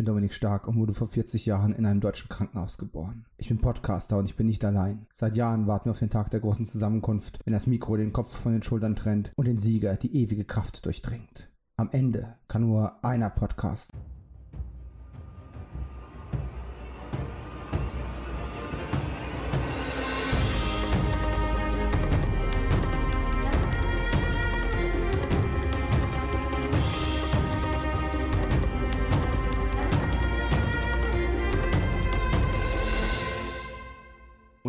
bin 0.00 0.06
Dominik 0.06 0.32
Stark 0.32 0.66
und 0.66 0.78
wurde 0.78 0.94
vor 0.94 1.08
40 1.08 1.44
Jahren 1.44 1.74
in 1.74 1.84
einem 1.84 2.00
deutschen 2.00 2.30
Krankenhaus 2.30 2.78
geboren. 2.78 3.26
Ich 3.36 3.48
bin 3.48 3.58
Podcaster 3.58 4.16
und 4.16 4.24
ich 4.24 4.34
bin 4.34 4.46
nicht 4.46 4.64
allein. 4.64 5.06
Seit 5.12 5.36
Jahren 5.36 5.66
warten 5.66 5.84
wir 5.84 5.90
auf 5.90 5.98
den 5.98 6.08
Tag 6.08 6.30
der 6.30 6.40
großen 6.40 6.64
Zusammenkunft, 6.64 7.38
wenn 7.44 7.52
das 7.52 7.66
Mikro 7.66 7.98
den 7.98 8.14
Kopf 8.14 8.34
von 8.34 8.52
den 8.52 8.62
Schultern 8.62 8.96
trennt 8.96 9.30
und 9.36 9.46
den 9.46 9.58
Sieger 9.58 9.96
die 9.96 10.16
ewige 10.22 10.46
Kraft 10.46 10.86
durchdringt. 10.86 11.50
Am 11.76 11.90
Ende 11.92 12.38
kann 12.48 12.62
nur 12.62 13.04
einer 13.04 13.28
podcasten. 13.28 14.00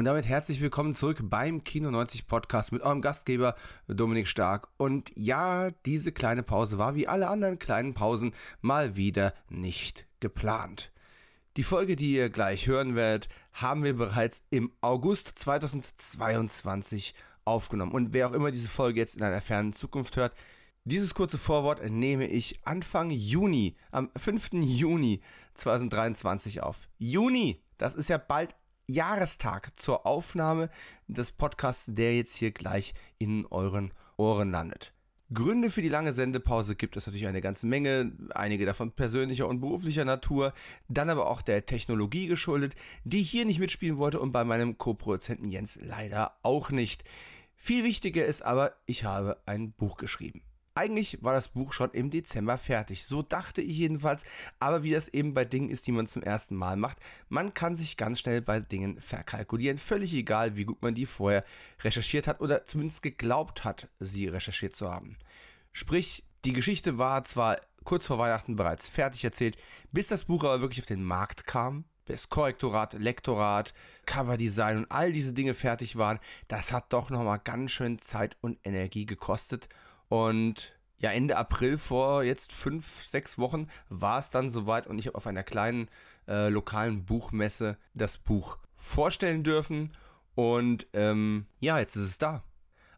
Und 0.02 0.05
damit 0.05 0.28
herzlich 0.28 0.62
willkommen 0.62 0.96
zurück 0.96 1.20
beim 1.22 1.64
Kino 1.64 1.91
90 1.91 2.26
Podcast 2.26 2.72
mit 2.72 2.82
eurem 2.82 3.04
Gastgeber 3.04 3.54
Dominik 3.88 4.27
Stark. 4.27 4.68
Und 4.77 5.12
ja, 5.16 5.70
diese 5.86 6.12
kleine 6.12 6.41
Pause 6.41 6.80
war 6.80 6.96
wie 6.96 7.08
alle 7.08 7.27
anderen 7.27 7.60
kleinen 7.60 7.94
Pausen 7.94 8.34
mal 8.62 8.96
wieder 8.96 9.36
nicht 9.48 10.08
geplant. 10.20 10.91
Die 11.55 11.64
Folge, 11.64 11.96
die 11.96 12.16
ihr 12.16 12.32
gleich 12.32 12.66
hören 12.66 12.96
werdet, 12.96 13.30
haben 13.54 13.84
wir 13.84 13.96
bereits 13.96 14.44
im 14.50 14.72
August 14.82 15.38
2022 15.38 17.13
aufgenommen. 17.46 17.91
Und 17.91 18.12
wer 18.12 18.27
auch 18.27 18.34
immer 18.34 18.49
diese 18.49 18.70
Folge 18.70 18.99
jetzt 18.99 19.18
in 19.18 19.24
einer 19.24 19.40
fernen 19.40 19.72
Zukunft 19.72 20.18
hört, 20.18 20.34
dieses 20.84 21.13
kurze 21.13 21.38
Vorwort 21.38 21.88
nehme 21.88 22.26
ich 22.26 22.60
Anfang 22.66 23.12
Juni, 23.12 23.76
am 23.91 24.10
5. 24.18 24.54
Juni 24.54 25.22
2023 25.54 26.63
auf. 26.63 26.90
Juni, 26.98 27.62
das 27.77 27.94
ist 27.94 28.10
ja 28.10 28.18
bald 28.18 28.55
Jahrestag 28.87 29.71
zur 29.79 30.05
Aufnahme 30.05 30.70
des 31.07 31.32
Podcasts, 31.32 31.85
der 31.87 32.15
jetzt 32.15 32.35
hier 32.35 32.51
gleich 32.51 32.93
in 33.18 33.46
euren 33.48 33.93
Ohren 34.18 34.51
landet. 34.51 34.93
Gründe 35.34 35.70
für 35.70 35.82
die 35.82 35.90
lange 35.90 36.12
Sendepause 36.12 36.76
gibt 36.76 36.98
es 36.98 37.07
natürlich 37.07 37.27
eine 37.27 37.40
ganze 37.40 37.65
Menge, 37.65 38.12
einige 38.32 38.65
davon 38.65 38.91
persönlicher 38.91 39.48
und 39.48 39.62
beruflicher 39.62 40.04
Natur, 40.04 40.54
dann 40.90 41.09
aber 41.09 41.29
auch 41.29 41.41
der 41.41 41.65
Technologie 41.65 42.27
geschuldet, 42.27 42.76
die 43.05 43.24
hier 43.24 43.46
nicht 43.46 43.59
mitspielen 43.59 43.98
wollte 43.98 44.20
und 44.20 44.34
bei 44.34 44.43
meinem 44.43 44.77
Co-Produzenten 44.77 45.49
Jens 45.49 45.79
leider 45.82 46.37
auch 46.43 46.71
nicht. 46.71 47.05
Viel 47.55 47.85
wichtiger 47.85 48.26
ist 48.26 48.41
aber, 48.41 48.74
ich 48.87 49.05
habe 49.05 49.37
ein 49.46 49.71
Buch 49.71 49.96
geschrieben. 49.96 50.41
Eigentlich 50.74 51.22
war 51.22 51.34
das 51.34 51.50
Buch 51.50 51.74
schon 51.74 51.91
im 51.91 52.12
Dezember 52.12 52.58
fertig, 52.58 53.04
so 53.05 53.22
dachte 53.22 53.62
ich 53.62 53.77
jedenfalls, 53.77 54.24
aber 54.60 54.84
wie 54.84 54.91
das 54.91 55.10
eben 55.10 55.34
bei 55.34 55.44
Dingen 55.44 55.70
ist, 55.70 55.86
die 55.86 55.91
man 55.91 56.08
zum 56.08 56.24
ersten 56.24 56.55
Mal 56.55 56.77
macht, 56.77 56.98
man 57.27 57.54
kann 57.54 57.76
sich 57.76 57.98
ganz 57.98 58.22
schnell 58.22 58.41
bei 58.41 58.62
Dingen 58.62 59.02
verkalkulieren, 59.02 59.77
völlig 59.77 60.14
egal, 60.14 60.55
wie 60.55 60.64
gut 60.64 60.82
man 60.82 60.96
die 60.96 61.05
vorher 61.05 61.44
recherchiert 61.84 62.26
hat 62.26 62.40
oder 62.40 62.68
zumindest 62.68 63.02
geglaubt 63.02 63.66
hat, 63.66 63.90
sie 63.99 64.30
recherchiert 64.30 64.74
zu 64.74 64.90
haben. 64.90 65.18
Sprich, 65.74 66.24
die 66.46 66.53
Geschichte 66.53 66.97
war 66.97 67.25
zwar 67.25 67.59
kurz 67.84 68.08
vor 68.08 68.18
Weihnachten 68.18 68.56
bereits 68.56 68.88
fertig 68.88 69.25
erzählt, 69.25 69.58
bis 69.92 70.08
das 70.08 70.24
Buch 70.24 70.46
aber 70.46 70.62
wirklich 70.62 70.80
auf 70.80 70.86
den 70.86 71.03
Markt 71.03 71.46
kam, 71.47 71.84
bis 72.06 72.30
Korrektorat, 72.30 72.94
Lektorat, 72.94 73.74
Coverdesign 74.06 74.78
und 74.78 74.92
all 74.92 75.12
diese 75.12 75.34
Dinge 75.34 75.53
fertig 75.53 75.97
waren, 75.97 76.19
das 76.47 76.72
hat 76.72 76.94
doch 76.94 77.09
nochmal 77.09 77.42
ganz 77.44 77.72
schön 77.72 78.00
Zeit 78.00 78.38
und 78.40 78.58
Energie 78.64 79.06
gekostet 79.06 79.68
und 80.12 80.73
ja, 80.97 81.09
Ende 81.12 81.38
April 81.38 81.78
vor 81.78 82.23
jetzt 82.23 82.51
fünf, 82.51 83.06
sechs 83.06 83.38
Wochen 83.38 83.69
war 83.88 84.19
es 84.19 84.29
dann 84.29 84.50
soweit 84.50 84.85
und 84.85 85.00
ich 85.00 85.07
habe 85.07 85.16
auf 85.16 85.25
einer 85.25 85.41
kleinen 85.41 85.88
äh, 86.28 86.50
lokalen 86.50 87.06
Buchmesse 87.06 87.78
das 87.94 88.18
Buch 88.18 88.57
vorstellen 88.75 89.45
dürfen. 89.45 89.95
Und 90.35 90.85
ähm, 90.91 91.45
ja, 91.62 91.79
jetzt 91.79 91.95
ist 91.95 92.03
es 92.03 92.18
da. 92.18 92.44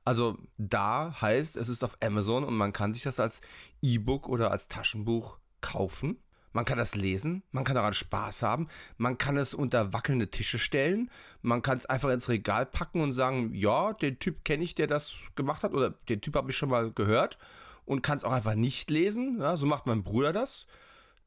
Also 0.03 0.39
da 0.57 1.21
heißt, 1.21 1.55
es 1.55 1.69
ist 1.69 1.83
auf 1.83 1.97
Amazon 2.01 2.43
und 2.43 2.57
man 2.57 2.73
kann 2.73 2.95
sich 2.95 3.03
das 3.03 3.19
als 3.19 3.41
E-Book 3.83 4.27
oder 4.27 4.49
als 4.49 4.67
Taschenbuch 4.67 5.37
kaufen. 5.61 6.17
Man 6.53 6.65
kann 6.65 6.77
das 6.77 6.95
lesen, 6.95 7.43
man 7.51 7.63
kann 7.63 7.75
daran 7.75 7.95
Spaß 7.95 8.43
haben, 8.43 8.67
man 8.97 9.17
kann 9.17 9.37
es 9.37 9.55
unter 9.55 9.91
wackelnde 9.91 10.29
Tische 10.29 10.59
stellen, 10.59 11.09
man 11.41 11.63
kann 11.63 11.77
es 11.77 11.87
einfach 11.87 12.09
ins 12.11 12.29
Regal 12.29 12.67
packen 12.67 13.01
und 13.01 13.13
sagen, 13.13 13.53
ja, 13.55 13.93
den 13.93 14.19
Typ 14.19 14.45
kenne 14.45 14.63
ich, 14.63 14.75
der 14.75 14.85
das 14.85 15.13
gemacht 15.35 15.63
hat, 15.63 15.73
oder 15.73 15.89
den 16.09 16.21
Typ 16.21 16.35
habe 16.35 16.51
ich 16.51 16.57
schon 16.57 16.69
mal 16.69 16.91
gehört 16.91 17.39
und 17.85 18.03
kann 18.03 18.17
es 18.17 18.23
auch 18.23 18.31
einfach 18.31 18.55
nicht 18.55 18.91
lesen. 18.91 19.39
Ja, 19.39 19.57
so 19.57 19.65
macht 19.65 19.87
mein 19.87 20.03
Bruder 20.03 20.31
das, 20.31 20.67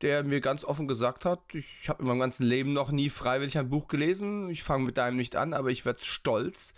der 0.01 0.23
mir 0.23 0.41
ganz 0.41 0.65
offen 0.65 0.87
gesagt 0.87 1.25
hat, 1.25 1.41
ich 1.55 1.89
habe 1.89 2.03
in 2.03 2.09
meinem 2.09 2.21
ganzen 2.21 2.45
Leben 2.45 2.73
noch 2.73 2.93
nie 2.93 3.11
freiwillig 3.11 3.59
ein 3.59 3.69
Buch 3.69 3.89
gelesen, 3.89 4.49
ich 4.49 4.63
fange 4.63 4.85
mit 4.85 4.97
deinem 4.97 5.17
nicht 5.17 5.35
an, 5.35 5.55
aber 5.55 5.71
ich 5.71 5.85
werde 5.85 6.05
stolz 6.05 6.73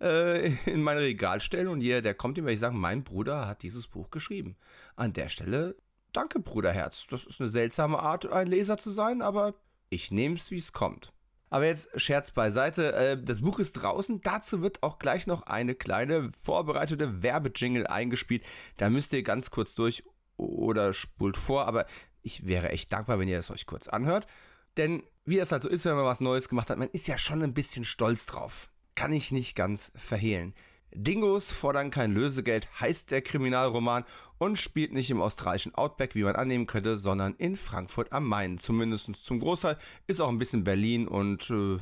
äh, 0.00 0.54
in 0.66 0.82
mein 0.82 0.98
Regal 0.98 1.40
stellen 1.40 1.68
und 1.68 1.80
jeder, 1.80 2.02
der 2.02 2.14
kommt, 2.14 2.36
dem 2.36 2.44
werde 2.44 2.54
ich 2.54 2.60
sagen, 2.60 2.78
mein 2.78 3.04
Bruder 3.04 3.46
hat 3.46 3.62
dieses 3.62 3.86
Buch 3.86 4.10
geschrieben. 4.10 4.56
An 4.96 5.12
der 5.12 5.28
Stelle 5.28 5.76
Danke, 6.12 6.40
Bruderherz. 6.40 7.06
Das 7.08 7.24
ist 7.24 7.40
eine 7.40 7.50
seltsame 7.50 7.98
Art, 7.98 8.30
ein 8.30 8.46
Leser 8.46 8.78
zu 8.78 8.90
sein, 8.90 9.22
aber 9.22 9.54
ich 9.88 10.10
nehme 10.10 10.36
es, 10.36 10.50
wie 10.50 10.58
es 10.58 10.72
kommt. 10.72 11.12
Aber 11.52 11.66
jetzt 11.66 11.88
Scherz 12.00 12.30
beiseite. 12.30 12.94
Äh, 12.94 13.22
das 13.22 13.42
Buch 13.42 13.58
ist 13.58 13.74
draußen. 13.74 14.22
Dazu 14.22 14.62
wird 14.62 14.82
auch 14.82 14.98
gleich 14.98 15.26
noch 15.26 15.42
eine 15.42 15.74
kleine 15.74 16.30
vorbereitete 16.40 17.22
Werbejingle 17.22 17.90
eingespielt. 17.90 18.42
Da 18.78 18.88
müsst 18.88 19.12
ihr 19.12 19.22
ganz 19.22 19.50
kurz 19.50 19.74
durch 19.74 20.02
oder 20.38 20.94
spult 20.94 21.36
vor. 21.36 21.66
Aber 21.66 21.84
ich 22.22 22.46
wäre 22.46 22.70
echt 22.70 22.90
dankbar, 22.90 23.18
wenn 23.18 23.28
ihr 23.28 23.38
es 23.38 23.50
euch 23.50 23.66
kurz 23.66 23.86
anhört. 23.86 24.26
Denn 24.78 25.02
wie 25.26 25.38
es 25.38 25.52
halt 25.52 25.62
so 25.62 25.68
ist, 25.68 25.84
wenn 25.84 25.94
man 25.94 26.06
was 26.06 26.20
Neues 26.20 26.48
gemacht 26.48 26.70
hat, 26.70 26.78
man 26.78 26.88
ist 26.88 27.06
ja 27.06 27.18
schon 27.18 27.42
ein 27.42 27.52
bisschen 27.52 27.84
stolz 27.84 28.24
drauf. 28.24 28.70
Kann 28.94 29.12
ich 29.12 29.30
nicht 29.30 29.54
ganz 29.54 29.92
verhehlen. 29.94 30.54
Dingos 30.94 31.50
fordern 31.50 31.90
kein 31.90 32.12
Lösegeld 32.12 32.68
heißt 32.80 33.10
der 33.10 33.22
Kriminalroman 33.22 34.04
und 34.38 34.58
spielt 34.58 34.92
nicht 34.92 35.10
im 35.10 35.20
australischen 35.20 35.74
Outback, 35.74 36.14
wie 36.14 36.24
man 36.24 36.36
annehmen 36.36 36.66
könnte, 36.66 36.98
sondern 36.98 37.34
in 37.36 37.56
Frankfurt 37.56 38.12
am 38.12 38.28
Main. 38.28 38.58
Zumindest 38.58 39.14
zum 39.24 39.40
Großteil 39.40 39.78
ist 40.06 40.20
auch 40.20 40.28
ein 40.28 40.38
bisschen 40.38 40.64
Berlin 40.64 41.06
und 41.06 41.48
äh, 41.50 41.78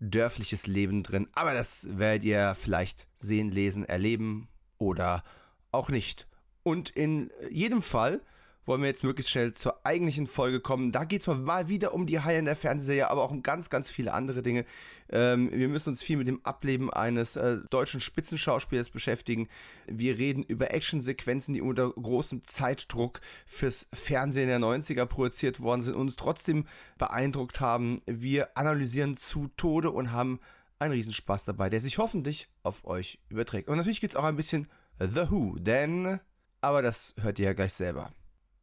dörfliches 0.00 0.66
Leben 0.66 1.02
drin. 1.02 1.28
Aber 1.34 1.54
das 1.54 1.86
werdet 1.90 2.24
ihr 2.24 2.56
vielleicht 2.58 3.06
sehen, 3.18 3.50
lesen, 3.50 3.84
erleben 3.84 4.48
oder 4.78 5.22
auch 5.70 5.90
nicht. 5.90 6.26
Und 6.62 6.90
in 6.90 7.30
jedem 7.50 7.82
Fall 7.82 8.20
wollen 8.68 8.82
wir 8.82 8.88
jetzt 8.88 9.02
möglichst 9.02 9.32
schnell 9.32 9.54
zur 9.54 9.84
eigentlichen 9.84 10.26
Folge 10.26 10.60
kommen. 10.60 10.92
Da 10.92 11.04
geht 11.04 11.22
es 11.22 11.26
mal 11.26 11.68
wieder 11.68 11.94
um 11.94 12.06
die 12.06 12.20
Haie 12.20 12.38
in 12.38 12.44
der 12.44 12.54
Fernsehserie, 12.54 13.10
aber 13.10 13.22
auch 13.22 13.30
um 13.30 13.42
ganz, 13.42 13.70
ganz 13.70 13.90
viele 13.90 14.12
andere 14.12 14.42
Dinge. 14.42 14.66
Ähm, 15.10 15.50
wir 15.50 15.68
müssen 15.68 15.88
uns 15.88 16.02
viel 16.02 16.18
mit 16.18 16.28
dem 16.28 16.44
Ableben 16.44 16.90
eines 16.92 17.36
äh, 17.36 17.58
deutschen 17.70 18.00
Spitzenschauspielers 18.00 18.90
beschäftigen. 18.90 19.48
Wir 19.86 20.18
reden 20.18 20.42
über 20.42 20.70
Actionsequenzen, 20.70 21.54
die 21.54 21.62
unter 21.62 21.90
großem 21.90 22.44
Zeitdruck 22.44 23.20
fürs 23.46 23.88
Fernsehen 23.94 24.48
der 24.48 24.60
90er 24.60 25.06
produziert 25.06 25.60
worden 25.60 25.82
sind 25.82 25.94
und 25.94 26.02
uns 26.02 26.16
trotzdem 26.16 26.66
beeindruckt 26.98 27.60
haben. 27.60 28.02
Wir 28.04 28.56
analysieren 28.56 29.16
zu 29.16 29.48
Tode 29.56 29.90
und 29.90 30.12
haben 30.12 30.40
einen 30.78 30.92
Riesenspaß 30.92 31.46
dabei, 31.46 31.70
der 31.70 31.80
sich 31.80 31.96
hoffentlich 31.96 32.48
auf 32.62 32.84
euch 32.84 33.18
überträgt. 33.30 33.68
Und 33.68 33.78
natürlich 33.78 34.02
geht 34.02 34.10
es 34.10 34.16
auch 34.16 34.24
ein 34.24 34.36
bisschen 34.36 34.68
The 35.00 35.30
Who, 35.30 35.56
denn, 35.58 36.20
aber 36.60 36.82
das 36.82 37.14
hört 37.18 37.38
ihr 37.38 37.46
ja 37.46 37.52
gleich 37.54 37.72
selber. 37.72 38.12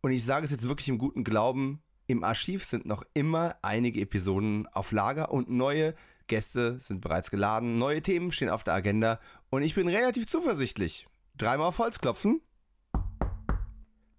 Und 0.06 0.12
ich 0.12 0.24
sage 0.24 0.46
es 0.46 0.52
jetzt 0.52 0.68
wirklich 0.68 0.88
im 0.88 1.00
guten 1.00 1.24
Glauben, 1.24 1.82
im 2.06 2.24
Archiv 2.24 2.64
sind 2.64 2.86
noch 2.86 3.02
immer 3.16 3.56
einige 3.64 4.02
Episoden 4.02 4.68
auf 4.68 4.92
Lager 4.92 5.32
und 5.32 5.50
neue 5.50 5.96
Gäste 6.28 6.80
sind 6.80 7.02
bereits 7.02 7.32
geladen, 7.32 7.80
neue 7.80 8.04
Themen 8.04 8.32
stehen 8.32 8.50
auf 8.50 8.64
der 8.64 8.76
Agenda 8.76 9.20
und 9.50 9.64
ich 9.64 9.74
bin 9.74 9.88
relativ 9.88 10.28
zuversichtlich. 10.28 11.08
Dreimal 11.36 11.70
auf 11.70 11.80
Holz 11.80 11.98
klopfen, 11.98 12.40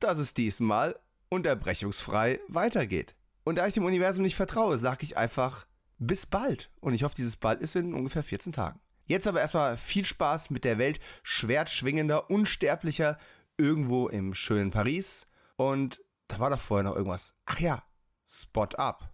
dass 0.01 0.19
es 0.19 0.35
diesmal 0.35 0.99
unterbrechungsfrei 1.29 2.41
weitergeht. 2.49 3.15
Und 3.45 3.55
da 3.59 3.69
ich 3.69 3.75
dem 3.75 3.85
Universum 3.85 4.25
nicht 4.25 4.35
vertraue, 4.35 4.79
sage 4.79 5.05
ich 5.05 5.17
einfach 5.17 5.69
bis 5.99 6.27
bald. 6.27 6.69
Und 6.81 6.94
ich 6.94 7.05
hoffe, 7.05 7.15
dieses 7.15 7.37
bald 7.37 7.61
ist 7.61 7.77
in 7.77 7.94
ungefähr 7.94 8.25
14 8.25 8.53
Tagen. 8.53 8.81
Jetzt 9.05 9.29
aber 9.29 9.41
erstmal 9.41 9.77
viel 9.77 10.05
Spaß 10.05 10.50
mit 10.50 10.65
der 10.65 10.79
Welt 10.79 10.99
schwertschwingender, 11.23 12.29
unsterblicher 12.29 13.21
irgendwo 13.56 14.09
im 14.09 14.35
schönen 14.35 14.73
Paris 14.73 15.29
und 15.56 16.00
da 16.29 16.38
war 16.38 16.50
doch 16.50 16.61
vorher 16.61 16.85
noch 16.85 16.97
irgendwas. 16.97 17.35
Ach 17.47 17.61
ja, 17.61 17.82
Spot 18.26 18.69
Up. 18.76 19.11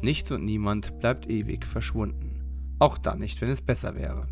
Nichts 0.00 0.32
und 0.32 0.44
niemand 0.44 0.98
bleibt 0.98 1.30
ewig 1.30 1.64
verschwunden. 1.64 2.76
Auch 2.80 2.98
dann 2.98 3.20
nicht, 3.20 3.40
wenn 3.40 3.50
es 3.50 3.62
besser 3.62 3.94
wäre. 3.94 4.26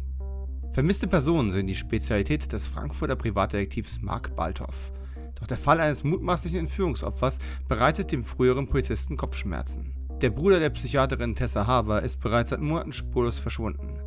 Vermisste 0.72 1.06
Personen 1.06 1.52
sind 1.52 1.69
die 1.69 1.76
Spezialität 1.76 2.52
des 2.52 2.66
Frankfurter 2.66 3.16
Privatdetektivs 3.16 4.00
Mark 4.00 4.34
Balthoff. 4.34 4.92
Doch 5.37 5.46
der 5.46 5.58
Fall 5.58 5.81
eines 5.81 6.04
mutmaßlichen 6.04 6.58
Entführungsopfers 6.58 7.38
bereitet 7.69 8.12
dem 8.12 8.25
früheren 8.25 8.69
Polizisten 8.69 9.16
Kopfschmerzen. 9.16 9.94
Der 10.20 10.31
Bruder 10.31 10.58
der 10.58 10.70
Psychiaterin 10.70 11.34
Tessa 11.34 11.66
Haber 11.66 12.02
ist 12.02 12.20
bereits 12.20 12.50
seit 12.50 12.60
Monaten 12.60 12.92
spurlos 12.92 13.38
verschwunden. 13.38 14.00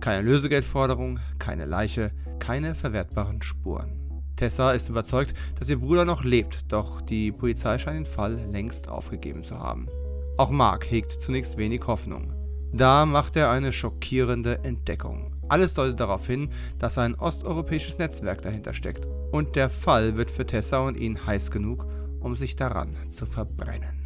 Keine 0.00 0.22
Lösegeldforderung, 0.22 1.20
keine 1.38 1.64
Leiche, 1.64 2.12
keine 2.38 2.74
verwertbaren 2.74 3.42
Spuren. 3.42 4.00
Tessa 4.36 4.72
ist 4.72 4.90
überzeugt, 4.90 5.34
dass 5.58 5.70
ihr 5.70 5.80
Bruder 5.80 6.04
noch 6.04 6.22
lebt, 6.22 6.70
doch 6.70 7.00
die 7.00 7.32
Polizei 7.32 7.78
scheint 7.78 7.96
den 7.96 8.06
Fall 8.06 8.34
längst 8.52 8.88
aufgegeben 8.88 9.42
zu 9.42 9.58
haben. 9.58 9.88
Auch 10.36 10.50
Mark 10.50 10.90
hegt 10.90 11.12
zunächst 11.12 11.56
wenig 11.56 11.86
Hoffnung. 11.86 12.34
Da 12.72 13.06
macht 13.06 13.36
er 13.36 13.50
eine 13.50 13.72
schockierende 13.72 14.62
Entdeckung. 14.62 15.34
Alles 15.48 15.72
deutet 15.72 15.98
darauf 15.98 16.26
hin, 16.26 16.50
dass 16.78 16.98
ein 16.98 17.14
osteuropäisches 17.14 17.98
Netzwerk 17.98 18.42
dahinter 18.42 18.74
steckt. 18.74 19.06
Und 19.32 19.56
der 19.56 19.70
Fall 19.70 20.16
wird 20.16 20.30
für 20.30 20.44
Tessa 20.44 20.80
und 20.80 20.98
ihn 20.98 21.26
heiß 21.26 21.50
genug, 21.50 21.86
um 22.20 22.36
sich 22.36 22.56
daran 22.56 22.94
zu 23.08 23.24
verbrennen. 23.24 24.04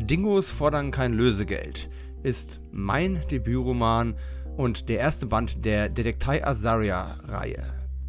Dingos 0.00 0.50
fordern 0.50 0.90
kein 0.90 1.12
Lösegeld 1.12 1.88
ist 2.22 2.60
mein 2.72 3.22
Debütroman 3.30 4.16
und 4.58 4.88
der 4.88 4.98
erste 4.98 5.24
Band 5.24 5.64
der 5.64 5.88
Detektei 5.88 6.44
Azaria-Reihe. 6.44 7.62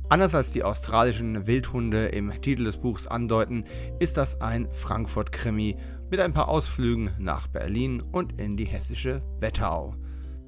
Anders 0.09 0.33
als 0.33 0.51
die 0.51 0.63
australischen 0.63 1.45
Wildhunde 1.45 2.07
im 2.07 2.33
Titel 2.41 2.63
des 2.63 2.77
Buchs 2.77 3.05
andeuten, 3.05 3.65
ist 3.99 4.17
das 4.17 4.41
ein 4.41 4.67
Frankfurt-Krimi 4.71 5.77
mit 6.09 6.19
ein 6.19 6.33
paar 6.33 6.49
Ausflügen 6.49 7.11
nach 7.19 7.45
Berlin 7.45 8.01
und 8.01 8.41
in 8.41 8.57
die 8.57 8.65
hessische 8.65 9.21
Wetterau. 9.39 9.93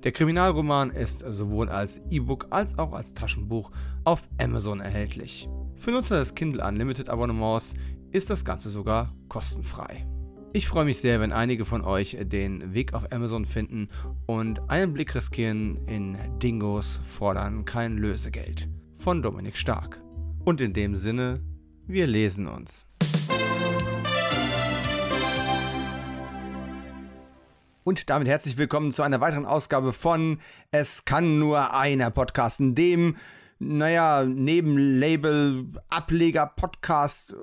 Der 0.03 0.11
Kriminalroman 0.11 0.89
ist 0.89 1.23
sowohl 1.27 1.69
als 1.69 2.01
E-Book 2.09 2.47
als 2.49 2.79
auch 2.79 2.93
als 2.93 3.13
Taschenbuch 3.13 3.69
auf 4.03 4.27
Amazon 4.41 4.79
erhältlich. 4.79 5.47
Für 5.75 5.91
Nutzer 5.91 6.17
des 6.17 6.33
Kindle 6.33 6.67
Unlimited 6.67 7.09
Abonnements 7.09 7.75
ist 8.11 8.31
das 8.31 8.43
Ganze 8.43 8.69
sogar 8.69 9.13
kostenfrei. 9.29 10.07
Ich 10.53 10.67
freue 10.67 10.83
mich 10.83 10.99
sehr, 10.99 11.21
wenn 11.21 11.31
einige 11.31 11.63
von 11.63 11.81
euch 11.81 12.17
den 12.19 12.73
Weg 12.73 12.93
auf 12.93 13.09
Amazon 13.13 13.45
finden 13.45 13.87
und 14.25 14.69
einen 14.69 14.91
Blick 14.91 15.15
riskieren 15.15 15.87
in 15.87 16.17
Dingos 16.39 16.99
fordern 17.05 17.63
kein 17.63 17.93
Lösegeld 17.93 18.67
von 18.97 19.21
Dominik 19.21 19.55
Stark. 19.55 20.01
Und 20.43 20.59
in 20.59 20.73
dem 20.73 20.97
Sinne, 20.97 21.39
wir 21.87 22.05
lesen 22.05 22.47
uns. 22.47 22.85
Und 27.85 28.09
damit 28.09 28.27
herzlich 28.27 28.57
willkommen 28.57 28.91
zu 28.91 29.03
einer 29.03 29.21
weiteren 29.21 29.45
Ausgabe 29.45 29.93
von 29.93 30.41
Es 30.69 31.05
kann 31.05 31.39
nur 31.39 31.73
einer 31.73 32.11
Podcasten, 32.11 32.75
dem 32.75 33.15
naja, 33.61 34.25
Nebenlabel, 34.25 35.67
Ableger, 35.89 36.47
Podcast, 36.47 37.35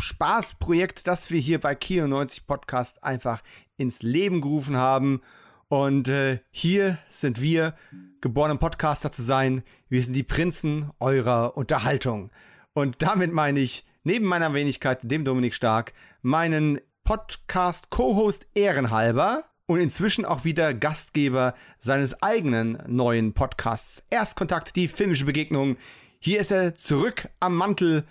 Spaßprojekt, 0.00 1.06
das 1.06 1.30
wir 1.30 1.38
hier 1.38 1.60
bei 1.60 1.74
Kino 1.74 2.06
90 2.06 2.46
Podcast 2.46 3.04
einfach 3.04 3.42
ins 3.76 4.02
Leben 4.02 4.40
gerufen 4.40 4.78
haben. 4.78 5.20
Und 5.68 6.08
äh, 6.08 6.40
hier 6.50 6.98
sind 7.10 7.42
wir, 7.42 7.74
geborene 8.22 8.56
Podcaster 8.56 9.12
zu 9.12 9.22
sein. 9.22 9.62
Wir 9.90 10.02
sind 10.02 10.14
die 10.14 10.22
Prinzen 10.22 10.90
eurer 10.98 11.58
Unterhaltung. 11.58 12.30
Und 12.72 13.02
damit 13.02 13.32
meine 13.32 13.60
ich, 13.60 13.84
neben 14.02 14.24
meiner 14.24 14.54
Wenigkeit, 14.54 15.00
dem 15.02 15.26
Dominik 15.26 15.54
Stark, 15.54 15.92
meinen 16.22 16.80
Podcast-Co-Host 17.04 18.46
ehrenhalber 18.54 19.44
und 19.70 19.78
inzwischen 19.78 20.24
auch 20.24 20.44
wieder 20.44 20.74
Gastgeber 20.74 21.54
seines 21.78 22.24
eigenen 22.24 22.76
neuen 22.88 23.34
Podcasts. 23.34 24.02
Erstkontakt, 24.10 24.74
die 24.74 24.88
filmische 24.88 25.26
Begegnung. 25.26 25.76
Hier 26.18 26.40
ist 26.40 26.50
er 26.50 26.74
zurück 26.74 27.28
am 27.38 27.54
Mantel, 27.54 28.02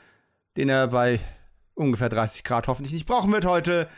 den 0.56 0.70
er 0.70 0.88
bei 0.88 1.20
ungefähr 1.74 2.08
30 2.08 2.46
Grad 2.46 2.70
hoffentlich 2.70 2.94
nicht 2.94 3.06
brauchen 3.06 3.34
wird 3.34 3.44
heute. 3.44 3.90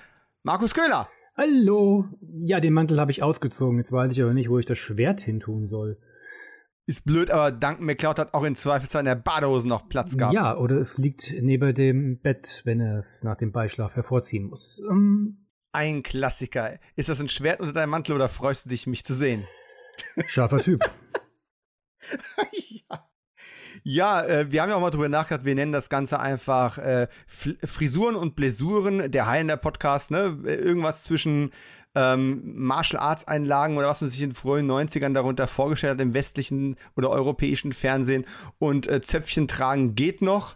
Markus 0.42 0.74
Köhler. 0.74 1.08
Hallo. 1.38 2.06
Ja, 2.44 2.60
den 2.60 2.74
Mantel 2.74 3.00
habe 3.00 3.12
ich 3.12 3.22
ausgezogen. 3.22 3.78
Jetzt 3.78 3.92
weiß 3.92 4.12
ich 4.12 4.24
aber 4.24 4.34
nicht, 4.34 4.50
wo 4.50 4.58
ich 4.58 4.66
das 4.66 4.80
Schwert 4.80 5.22
hin 5.22 5.40
tun 5.40 5.68
soll. 5.68 6.00
Ist 6.88 7.06
blöd, 7.06 7.30
aber 7.30 7.52
Duncan 7.52 7.86
McCloud 7.86 8.18
hat 8.18 8.34
auch 8.34 8.44
in 8.44 8.56
Zweifelsfall 8.56 9.02
in 9.02 9.06
der 9.06 9.14
Badehose 9.14 9.68
noch 9.68 9.88
Platz 9.88 10.18
gehabt. 10.18 10.34
Ja, 10.34 10.58
oder 10.58 10.78
es 10.78 10.98
liegt 10.98 11.32
neben 11.40 11.76
dem 11.76 12.20
Bett, 12.22 12.64
wenn 12.66 12.80
er 12.80 12.98
es 12.98 13.24
nach 13.24 13.38
dem 13.38 13.52
Beischlaf 13.52 13.96
hervorziehen 13.96 14.50
muss. 14.50 14.82
Ähm, 14.90 15.41
ein 15.72 16.04
Klassiker. 16.04 16.80
Ist 16.96 17.10
das 17.10 17.22
ein 17.22 17.30
Schwert 17.30 17.60
unter 17.60 17.74
deinem 17.74 17.90
Mantel 17.90 18.16
oder 18.16 18.30
freust 18.30 18.66
du 18.66 18.70
dich, 18.70 18.88
mich 18.88 19.04
zu 19.04 19.14
sehen? 19.14 19.46
Scharfer 20.26 20.60
Typ. 20.60 20.90
ja. 22.52 23.08
Ja, 23.84 24.24
äh, 24.24 24.52
wir 24.52 24.62
haben 24.62 24.70
ja 24.70 24.76
auch 24.76 24.82
mal 24.82 24.92
drüber 24.92 25.10
nachgedacht, 25.10 25.46
wir 25.46 25.56
nennen 25.56 25.72
das 25.72 25.90
Ganze 25.90 26.20
einfach 26.20 26.78
äh, 26.78 27.08
Frisuren 27.28 28.16
und 28.16 28.36
Blessuren, 28.36 29.10
der 29.12 29.28
Heilender 29.28 29.58
Podcast, 29.58 30.12
ne? 30.12 30.38
Irgendwas 30.44 31.04
zwischen 31.04 31.52
ähm, 31.96 32.42
Martial 32.44 33.02
Arts 33.02 33.28
Einlagen 33.28 33.78
oder 33.78 33.88
was 33.88 34.02
man 34.02 34.10
sich 34.10 34.22
in 34.22 34.30
den 34.30 34.36
frühen 34.36 34.70
90ern 34.70 35.14
darunter 35.14 35.48
vorgestellt 35.48 35.94
hat 35.94 36.02
im 36.02 36.14
westlichen 36.14 36.78
oder 36.96 37.10
europäischen 37.10 37.74
Fernsehen 37.74 38.26
und 38.60 38.88
äh, 38.88 39.02
Zöpfchen 39.02 39.48
tragen 39.48 39.96
geht 39.96 40.22
noch. 40.22 40.56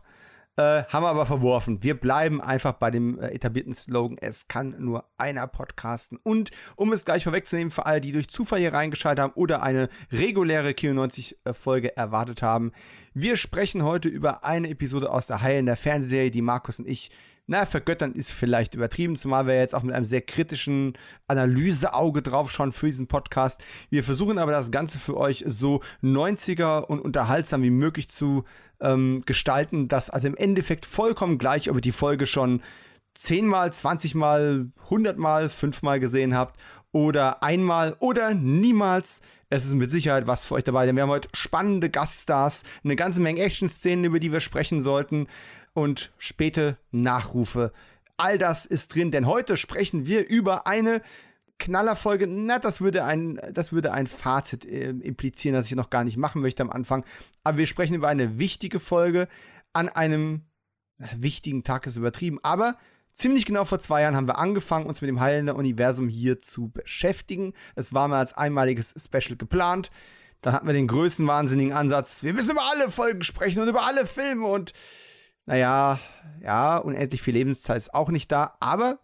Äh, 0.58 0.86
haben 0.86 1.04
wir 1.04 1.10
aber 1.10 1.26
verworfen. 1.26 1.84
Wir 1.84 2.00
bleiben 2.00 2.40
einfach 2.40 2.74
bei 2.74 2.90
dem 2.90 3.20
äh, 3.20 3.28
etablierten 3.28 3.74
Slogan, 3.74 4.18
es 4.22 4.48
kann 4.48 4.76
nur 4.80 5.04
einer 5.18 5.48
podcasten. 5.48 6.18
Und 6.24 6.50
um 6.78 6.94
es 6.94 7.04
gleich 7.04 7.26
vorwegzunehmen, 7.26 7.72
für 7.72 7.86
alle, 7.86 8.00
die 8.00 8.14
durch 8.14 8.30
Zufall 8.30 8.60
hier 8.60 8.74
reingeschaltet 8.74 9.22
haben 9.22 9.34
oder 9.34 9.62
eine 9.62 9.90
reguläre 10.14 10.70
Q90-Folge 10.70 11.98
erwartet 11.98 12.42
haben, 12.42 12.72
wir 13.14 13.36
sprechen 13.36 13.84
heute 13.84 14.08
über 14.08 14.46
eine 14.46 14.70
Episode 14.70 15.12
aus 15.12 15.28
der 15.28 15.42
Heilen 15.42 15.66
der 15.66 15.76
Fernsehserie, 15.76 16.32
die 16.32 16.42
Markus 16.42 16.80
und 16.80 16.88
ich 16.88 17.12
na, 17.48 17.66
vergöttern 17.66 18.14
ist 18.14 18.32
vielleicht 18.32 18.74
übertrieben, 18.74 19.16
zumal 19.16 19.46
wir 19.46 19.56
jetzt 19.56 19.76
auch 19.76 19.84
mit 19.84 19.94
einem 19.94 20.06
sehr 20.06 20.22
kritischen 20.22 20.94
Analyseauge 21.28 22.24
drauf 22.24 22.52
schauen 22.52 22.72
für 22.72 22.88
diesen 22.88 23.08
Podcast. 23.08 23.64
Wir 23.90 24.04
versuchen 24.04 24.40
aber 24.40 24.52
das 24.52 24.72
Ganze 24.72 24.98
für 24.98 25.16
euch 25.16 25.44
so 25.46 25.82
90er 26.04 26.84
und 26.86 27.00
unterhaltsam 27.00 27.62
wie 27.62 27.70
möglich 27.70 28.10
zu 28.10 28.46
ähm, 28.82 29.22
gestalten, 29.26 29.88
dass 29.88 30.10
also 30.10 30.28
im 30.28 30.36
Endeffekt 30.36 30.86
vollkommen 30.86 31.38
gleich, 31.38 31.70
ob 31.70 31.78
ihr 31.78 31.82
die 31.82 31.92
Folge 31.92 32.26
schon 32.26 32.62
zehnmal, 33.14 33.72
zwanzigmal, 33.72 34.68
hundertmal, 34.90 35.50
fünfmal 35.50 36.00
gesehen 36.00 36.36
habt 36.36 36.60
oder 36.92 37.44
einmal 37.44 37.96
oder 38.00 38.34
niemals. 38.34 39.22
Es 39.52 39.66
ist 39.66 39.76
mit 39.76 39.92
Sicherheit 39.92 40.26
was 40.26 40.46
für 40.46 40.56
euch 40.56 40.64
dabei, 40.64 40.88
denn 40.88 40.96
wir 40.96 41.04
haben 41.04 41.12
heute 41.12 41.30
spannende 41.34 41.92
Gaststars, 41.92 42.64
eine 42.84 42.96
ganze 42.96 43.22
Menge 43.22 43.42
Action-Szenen, 43.42 44.04
über 44.04 44.20
die 44.20 44.32
wir 44.32 44.42
sprechen 44.42 44.82
sollten 44.82 45.28
und 45.76 46.14
späte 46.18 46.78
Nachrufe. 46.92 47.72
All 48.18 48.38
das 48.38 48.66
ist 48.66 48.96
drin, 48.96 49.12
denn 49.12 49.28
heute 49.28 49.58
sprechen 49.58 50.08
wir 50.08 50.28
über 50.28 50.66
eine 50.66 51.02
Knallerfolge, 51.60 52.28
na, 52.28 52.60
das 52.60 52.82
würde 52.82 53.04
ein, 53.04 53.40
das 53.52 53.72
würde 53.72 53.92
ein 53.92 54.08
Fazit 54.08 54.66
äh, 54.66 54.90
implizieren, 54.90 55.54
das 55.54 55.68
ich 55.68 55.76
noch 55.76 55.90
gar 55.90 56.04
nicht 56.04 56.18
machen 56.18 56.42
möchte 56.42 56.64
am 56.64 56.70
Anfang. 56.70 57.06
Aber 57.44 57.58
wir 57.58 57.68
sprechen 57.68 57.94
über 57.94 58.08
eine 58.08 58.40
wichtige 58.40 58.80
Folge 58.80 59.28
an 59.74 59.90
einem 59.90 60.44
äh, 60.98 61.08
wichtigen 61.18 61.64
Tag, 61.64 61.88
ist 61.88 61.98
übertrieben. 61.98 62.40
Aber 62.42 62.78
ziemlich 63.14 63.46
genau 63.46 63.66
vor 63.66 63.80
zwei 63.80 64.02
Jahren 64.02 64.16
haben 64.16 64.28
wir 64.28 64.38
angefangen, 64.38 64.86
uns 64.86 65.02
mit 65.02 65.10
dem 65.10 65.20
Heilenden 65.20 65.56
Universum 65.56 66.08
hier 66.08 66.42
zu 66.42 66.70
beschäftigen. 66.70 67.54
Es 67.76 67.94
war 67.94 68.08
mal 68.08 68.20
als 68.20 68.34
einmaliges 68.34 68.94
Special 68.98 69.38
geplant. 69.38 69.92
Dann 70.42 70.54
hatten 70.54 70.68
wir 70.68 70.74
den 70.74 70.88
größten 70.88 71.28
wahnsinnigen 71.28 71.74
Ansatz. 71.74 72.24
Wir 72.24 72.34
müssen 72.34 72.52
über 72.52 72.66
alle 72.70 72.92
Folgen 72.92 73.24
sprechen 73.24 73.62
und 73.62 73.68
über 73.68 73.84
alle 73.84 74.06
Filme 74.06 74.46
und 74.46 74.74
naja, 75.46 76.00
ja, 76.42 76.78
unendlich 76.78 77.22
viel 77.22 77.34
Lebenszeit 77.34 77.78
ist 77.78 77.94
auch 77.94 78.10
nicht 78.10 78.32
da. 78.32 78.56
Aber 78.60 79.00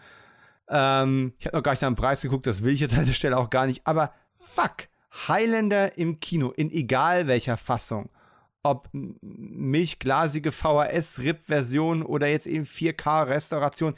Ähm, 0.69 1.33
ich 1.37 1.45
habe 1.45 1.57
noch 1.57 1.63
gar 1.63 1.73
nicht 1.73 1.81
nach 1.81 1.89
dem 1.89 1.95
Preis 1.95 2.21
geguckt, 2.21 2.47
das 2.47 2.63
will 2.63 2.73
ich 2.73 2.79
jetzt 2.79 2.97
an 2.97 3.05
der 3.05 3.13
Stelle 3.13 3.37
auch 3.37 3.49
gar 3.49 3.67
nicht. 3.67 3.85
Aber 3.85 4.13
fuck, 4.33 4.87
Highlander 5.27 5.97
im 5.97 6.19
Kino, 6.19 6.49
in 6.49 6.71
egal 6.71 7.27
welcher 7.27 7.57
Fassung. 7.57 8.09
Ob 8.63 8.89
milchglasige 8.93 10.51
VHS-RIP-Version 10.51 12.01
oder 12.01 12.27
jetzt 12.27 12.47
eben 12.47 12.63
4K-Restauration. 12.63 13.93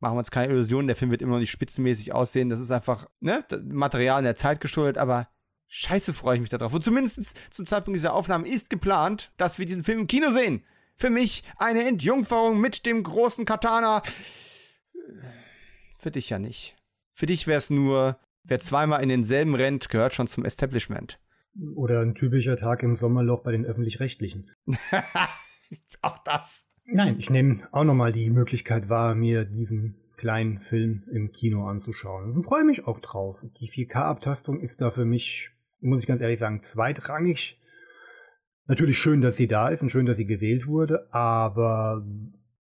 Machen 0.00 0.14
wir 0.14 0.20
uns 0.20 0.30
keine 0.30 0.52
Illusionen, 0.52 0.88
der 0.88 0.96
Film 0.96 1.10
wird 1.10 1.22
immer 1.22 1.32
noch 1.32 1.40
nicht 1.40 1.50
spitzenmäßig 1.50 2.12
aussehen. 2.12 2.48
Das 2.48 2.58
ist 2.58 2.70
einfach 2.70 3.06
ne, 3.20 3.44
Material 3.62 4.18
in 4.18 4.24
der 4.24 4.36
Zeit 4.36 4.60
geschuldet, 4.60 4.98
aber 4.98 5.28
scheiße 5.70 6.12
freue 6.12 6.34
ich 6.34 6.40
mich 6.42 6.50
darauf. 6.50 6.74
Und 6.74 6.84
zumindest 6.84 7.38
zum 7.52 7.66
Zeitpunkt 7.66 7.96
dieser 7.96 8.12
Aufnahme 8.12 8.46
ist 8.46 8.68
geplant, 8.68 9.32
dass 9.38 9.58
wir 9.58 9.66
diesen 9.66 9.84
Film 9.84 10.00
im 10.00 10.06
Kino 10.06 10.30
sehen. 10.30 10.62
Für 10.96 11.08
mich 11.08 11.44
eine 11.56 11.88
Entjungferung 11.88 12.60
mit 12.60 12.84
dem 12.84 13.02
großen 13.02 13.46
Katana. 13.46 14.02
Für 15.94 16.10
dich 16.10 16.28
ja 16.28 16.38
nicht. 16.38 16.76
Für 17.14 17.26
dich 17.26 17.46
wäre 17.46 17.58
es 17.58 17.70
nur, 17.70 18.18
wer 18.44 18.60
zweimal 18.60 19.02
in 19.02 19.08
denselben 19.08 19.54
rennt, 19.54 19.88
gehört 19.88 20.14
schon 20.14 20.28
zum 20.28 20.44
Establishment. 20.44 21.18
Oder 21.74 22.00
ein 22.00 22.14
typischer 22.14 22.56
Tag 22.56 22.82
im 22.82 22.96
Sommerloch 22.96 23.42
bei 23.42 23.52
den 23.52 23.64
Öffentlich-Rechtlichen. 23.64 24.50
auch 26.02 26.18
das. 26.18 26.68
Nein, 26.84 27.18
ich 27.18 27.30
nehme 27.30 27.68
auch 27.72 27.84
nochmal 27.84 28.12
die 28.12 28.30
Möglichkeit 28.30 28.88
wahr, 28.88 29.14
mir 29.14 29.44
diesen 29.44 29.96
kleinen 30.16 30.58
Film 30.60 31.04
im 31.10 31.32
Kino 31.32 31.66
anzuschauen. 31.66 32.32
Und 32.32 32.42
freue 32.42 32.64
mich 32.64 32.86
auch 32.86 33.00
drauf. 33.00 33.42
Die 33.58 33.68
4K-Abtastung 33.68 34.60
ist 34.60 34.80
da 34.80 34.90
für 34.90 35.04
mich, 35.04 35.50
muss 35.80 36.00
ich 36.00 36.06
ganz 36.06 36.20
ehrlich 36.20 36.38
sagen, 36.38 36.62
zweitrangig. 36.62 37.58
Natürlich 38.66 38.98
schön, 38.98 39.20
dass 39.20 39.36
sie 39.36 39.48
da 39.48 39.68
ist 39.68 39.82
und 39.82 39.90
schön, 39.90 40.06
dass 40.06 40.16
sie 40.16 40.26
gewählt 40.26 40.66
wurde, 40.66 41.12
aber 41.12 42.06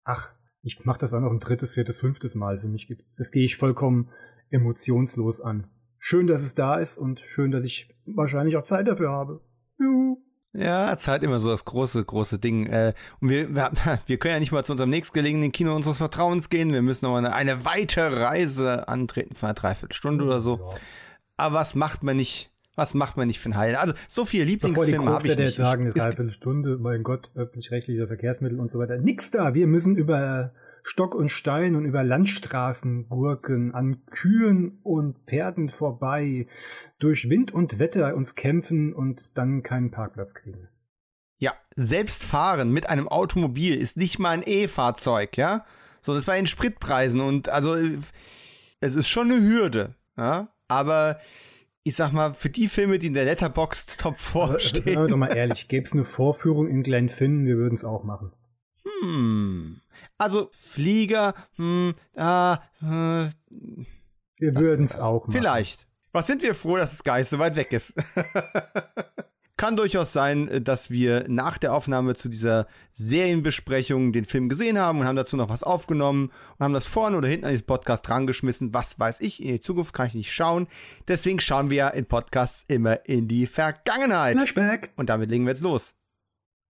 ach, 0.03 0.31
ich 0.61 0.83
mache 0.85 0.99
das 0.99 1.13
auch 1.13 1.19
noch 1.19 1.31
ein 1.31 1.39
drittes, 1.39 1.73
viertes, 1.73 1.99
fünftes 1.99 2.35
Mal. 2.35 2.59
Für 2.59 2.67
mich 2.67 2.87
das 3.17 3.31
gehe 3.31 3.45
ich 3.45 3.57
vollkommen 3.57 4.09
emotionslos 4.49 5.41
an. 5.41 5.67
Schön, 5.97 6.27
dass 6.27 6.41
es 6.41 6.55
da 6.55 6.77
ist 6.77 6.97
und 6.97 7.19
schön, 7.21 7.51
dass 7.51 7.63
ich 7.65 7.95
wahrscheinlich 8.05 8.57
auch 8.57 8.63
Zeit 8.63 8.87
dafür 8.87 9.11
habe. 9.11 9.41
Juhu. 9.79 10.17
Ja, 10.53 10.95
Zeit 10.97 11.23
immer 11.23 11.39
so 11.39 11.49
das 11.49 11.65
große, 11.65 12.03
große 12.05 12.39
Ding. 12.39 12.67
Äh, 12.67 12.93
und 13.19 13.29
wir, 13.29 13.53
wir, 13.53 14.17
können 14.17 14.33
ja 14.35 14.39
nicht 14.39 14.51
mal 14.51 14.63
zu 14.63 14.71
unserem 14.71 14.89
nächstgelegenen 14.89 15.51
Kino 15.51 15.75
unseres 15.75 15.97
Vertrauens 15.97 16.49
gehen. 16.49 16.71
Wir 16.71 16.81
müssen 16.81 17.05
noch 17.05 17.17
eine, 17.17 17.33
eine 17.33 17.65
weite 17.65 18.19
Reise 18.19 18.87
antreten 18.87 19.35
für 19.35 19.47
eine 19.47 19.55
Dreiviertelstunde 19.55 20.23
oder 20.23 20.39
so. 20.39 20.57
Ja. 20.57 20.77
Aber 21.37 21.55
was 21.55 21.75
macht 21.75 22.03
man 22.03 22.15
nicht 22.15 22.54
was 22.75 22.93
macht 22.93 23.17
man 23.17 23.27
nicht 23.27 23.39
für 23.39 23.49
ein 23.49 23.57
Heil? 23.57 23.75
Also, 23.75 23.93
so 24.07 24.25
viele 24.25 24.45
Lieblingsfilme 24.45 25.05
habe 25.05 25.27
ich 25.27 25.35
nicht. 25.35 25.45
jetzt 25.45 25.55
sagen, 25.55 25.85
eine 25.85 25.93
Dreiviertelstunde, 25.93 26.77
mein 26.77 27.03
Gott, 27.03 27.31
öffentlich-rechtliche 27.35 28.07
Verkehrsmittel 28.07 28.59
und 28.59 28.69
so 28.69 28.79
weiter. 28.79 28.97
Nix 28.97 29.31
da. 29.31 29.53
Wir 29.53 29.67
müssen 29.67 29.95
über 29.95 30.53
Stock 30.83 31.15
und 31.15 31.29
Stein 31.29 31.75
und 31.75 31.85
über 31.85 32.03
Landstraßen 32.03 33.09
gurken, 33.09 33.73
an 33.73 34.05
Kühen 34.05 34.79
und 34.83 35.17
Pferden 35.25 35.69
vorbei, 35.69 36.47
durch 36.99 37.27
Wind 37.27 37.51
und 37.51 37.79
Wetter 37.79 38.15
uns 38.15 38.35
kämpfen 38.35 38.93
und 38.93 39.37
dann 39.37 39.63
keinen 39.63 39.89
Parkplatz 39.89 40.35
kriegen. 40.35 40.69
Ja, 41.37 41.53
selbst 41.75 42.23
fahren 42.23 42.71
mit 42.71 42.87
einem 42.87 43.07
Automobil 43.07 43.75
ist 43.75 43.97
nicht 43.97 44.19
mal 44.19 44.29
ein 44.29 44.43
E-Fahrzeug, 44.45 45.37
ja? 45.37 45.65
So, 46.01 46.13
das 46.13 46.27
war 46.27 46.37
in 46.37 46.45
Spritpreisen 46.45 47.19
und 47.19 47.49
also 47.49 47.75
es 48.79 48.95
ist 48.95 49.09
schon 49.09 49.31
eine 49.31 49.41
Hürde, 49.41 49.95
ja? 50.17 50.49
Aber 50.67 51.19
ich 51.87 51.95
sag 51.95 52.11
mal, 52.13 52.33
für 52.33 52.49
die 52.49 52.67
Filme, 52.67 52.97
die 52.97 53.07
in 53.07 53.13
der 53.13 53.25
Letterboxd 53.25 53.99
Top 53.99 54.17
4 54.17 54.59
stehen. 54.59 54.81
Sagen 54.81 55.01
wir 55.01 55.07
doch 55.07 55.17
mal 55.17 55.37
ehrlich, 55.37 55.67
gäbe 55.67 55.85
es 55.85 55.93
eine 55.93 56.03
Vorführung 56.03 56.67
in 56.67 56.81
Glenfinn, 56.81 57.45
wir 57.45 57.57
würden 57.57 57.75
es 57.75 57.85
auch 57.85 58.03
machen. 58.03 58.33
Hm. 59.01 59.81
Also 60.17 60.49
Flieger, 60.53 61.35
hm, 61.57 61.93
ah, 62.15 62.59
äh, 62.81 63.29
wir 64.39 64.55
würden 64.55 64.85
es 64.85 64.99
auch 64.99 65.27
machen. 65.27 65.37
Vielleicht. 65.37 65.85
Was 66.11 66.25
sind 66.25 66.41
wir 66.41 66.55
froh, 66.55 66.75
dass 66.75 66.93
es 66.93 67.03
gar 67.03 67.19
nicht 67.19 67.29
so 67.29 67.37
weit 67.37 67.55
weg 67.55 67.71
ist. 67.71 67.93
Kann 69.57 69.77
durchaus 69.77 70.11
sein, 70.11 70.49
äh, 70.49 70.61
dass 70.61 70.89
wir 70.89 71.25
nach 71.29 71.57
der 71.57 71.73
Aufnahme 71.73 72.15
zu 72.15 72.27
dieser 72.27 72.67
Serienbesprechung 72.93 74.11
den 74.11 74.25
Film 74.25 74.49
gesehen 74.49 74.77
haben 74.77 74.99
und 74.99 75.07
haben 75.07 75.15
dazu 75.15 75.37
noch 75.37 75.47
was 75.47 75.63
aufgenommen 75.63 76.31
und 76.57 76.63
haben 76.63 76.73
das 76.73 76.85
vorne 76.85 77.17
oder 77.17 77.29
hinten 77.29 77.45
an 77.45 77.51
diesen 77.51 77.65
Podcast 77.65 78.05
drangeschmissen. 78.07 78.73
Was 78.73 78.99
weiß 78.99 79.21
ich, 79.21 79.41
in 79.41 79.53
die 79.53 79.61
Zukunft 79.61 79.93
kann 79.93 80.07
ich 80.07 80.15
nicht 80.15 80.33
schauen. 80.33 80.67
Deswegen 81.07 81.39
schauen 81.39 81.69
wir 81.69 81.93
in 81.93 82.05
Podcasts 82.05 82.65
immer 82.67 83.05
in 83.05 83.29
die 83.29 83.47
Vergangenheit. 83.47 84.35
Flashback. 84.35 84.91
Und 84.97 85.09
damit 85.09 85.29
legen 85.29 85.45
wir 85.45 85.51
jetzt 85.51 85.63
los. 85.63 85.95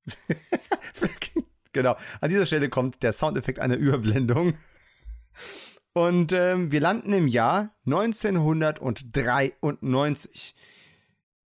genau. 1.72 1.96
An 2.20 2.28
dieser 2.28 2.44
Stelle 2.44 2.68
kommt 2.68 3.02
der 3.02 3.14
Soundeffekt 3.14 3.60
einer 3.60 3.76
Überblendung. 3.76 4.52
Und 5.94 6.32
ähm, 6.32 6.70
wir 6.70 6.80
landen 6.80 7.14
im 7.14 7.28
Jahr 7.28 7.74
1993. 7.86 10.54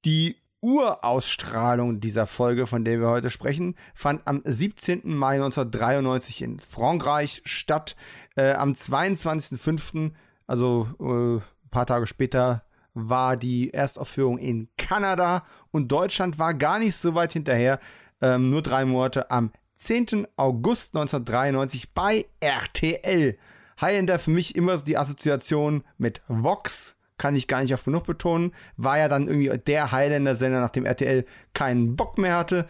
Die 0.05 0.37
Urausstrahlung 0.65 1.99
dieser 1.99 2.25
Folge, 2.25 2.65
von 2.65 2.83
der 2.83 2.99
wir 2.99 3.07
heute 3.07 3.29
sprechen, 3.29 3.75
fand 3.93 4.25
am 4.25 4.41
17. 4.43 5.01
Mai 5.15 5.35
1993 5.35 6.41
in 6.41 6.59
Frankreich 6.59 7.43
statt. 7.45 7.95
Äh, 8.35 8.53
am 8.53 8.71
22.05., 8.71 10.13
also 10.47 10.89
äh, 10.99 11.35
ein 11.35 11.69
paar 11.69 11.85
Tage 11.85 12.07
später, 12.07 12.63
war 12.95 13.37
die 13.37 13.75
Erstaufführung 13.75 14.39
in 14.39 14.67
Kanada 14.75 15.45
und 15.69 15.89
Deutschland 15.91 16.39
war 16.39 16.55
gar 16.55 16.79
nicht 16.79 16.95
so 16.95 17.13
weit 17.13 17.33
hinterher. 17.33 17.79
Ähm, 18.19 18.49
nur 18.49 18.63
drei 18.63 18.85
Monate 18.85 19.29
am 19.29 19.51
10. 19.75 20.25
August 20.35 20.95
1993 20.95 21.93
bei 21.93 22.25
RTL. 22.39 23.37
Highlander 23.79 24.17
für 24.17 24.31
mich 24.31 24.55
immer 24.55 24.75
die 24.79 24.97
Assoziation 24.97 25.83
mit 25.99 26.23
Vox 26.27 26.97
kann 27.17 27.35
ich 27.35 27.47
gar 27.47 27.61
nicht 27.61 27.73
oft 27.73 27.85
genug 27.85 28.05
betonen. 28.05 28.53
War 28.77 28.97
ja 28.97 29.07
dann 29.07 29.27
irgendwie 29.27 29.57
der 29.57 29.91
Highlander-Sender, 29.91 30.59
nachdem 30.59 30.85
RTL 30.85 31.25
keinen 31.53 31.95
Bock 31.95 32.17
mehr 32.17 32.37
hatte. 32.37 32.67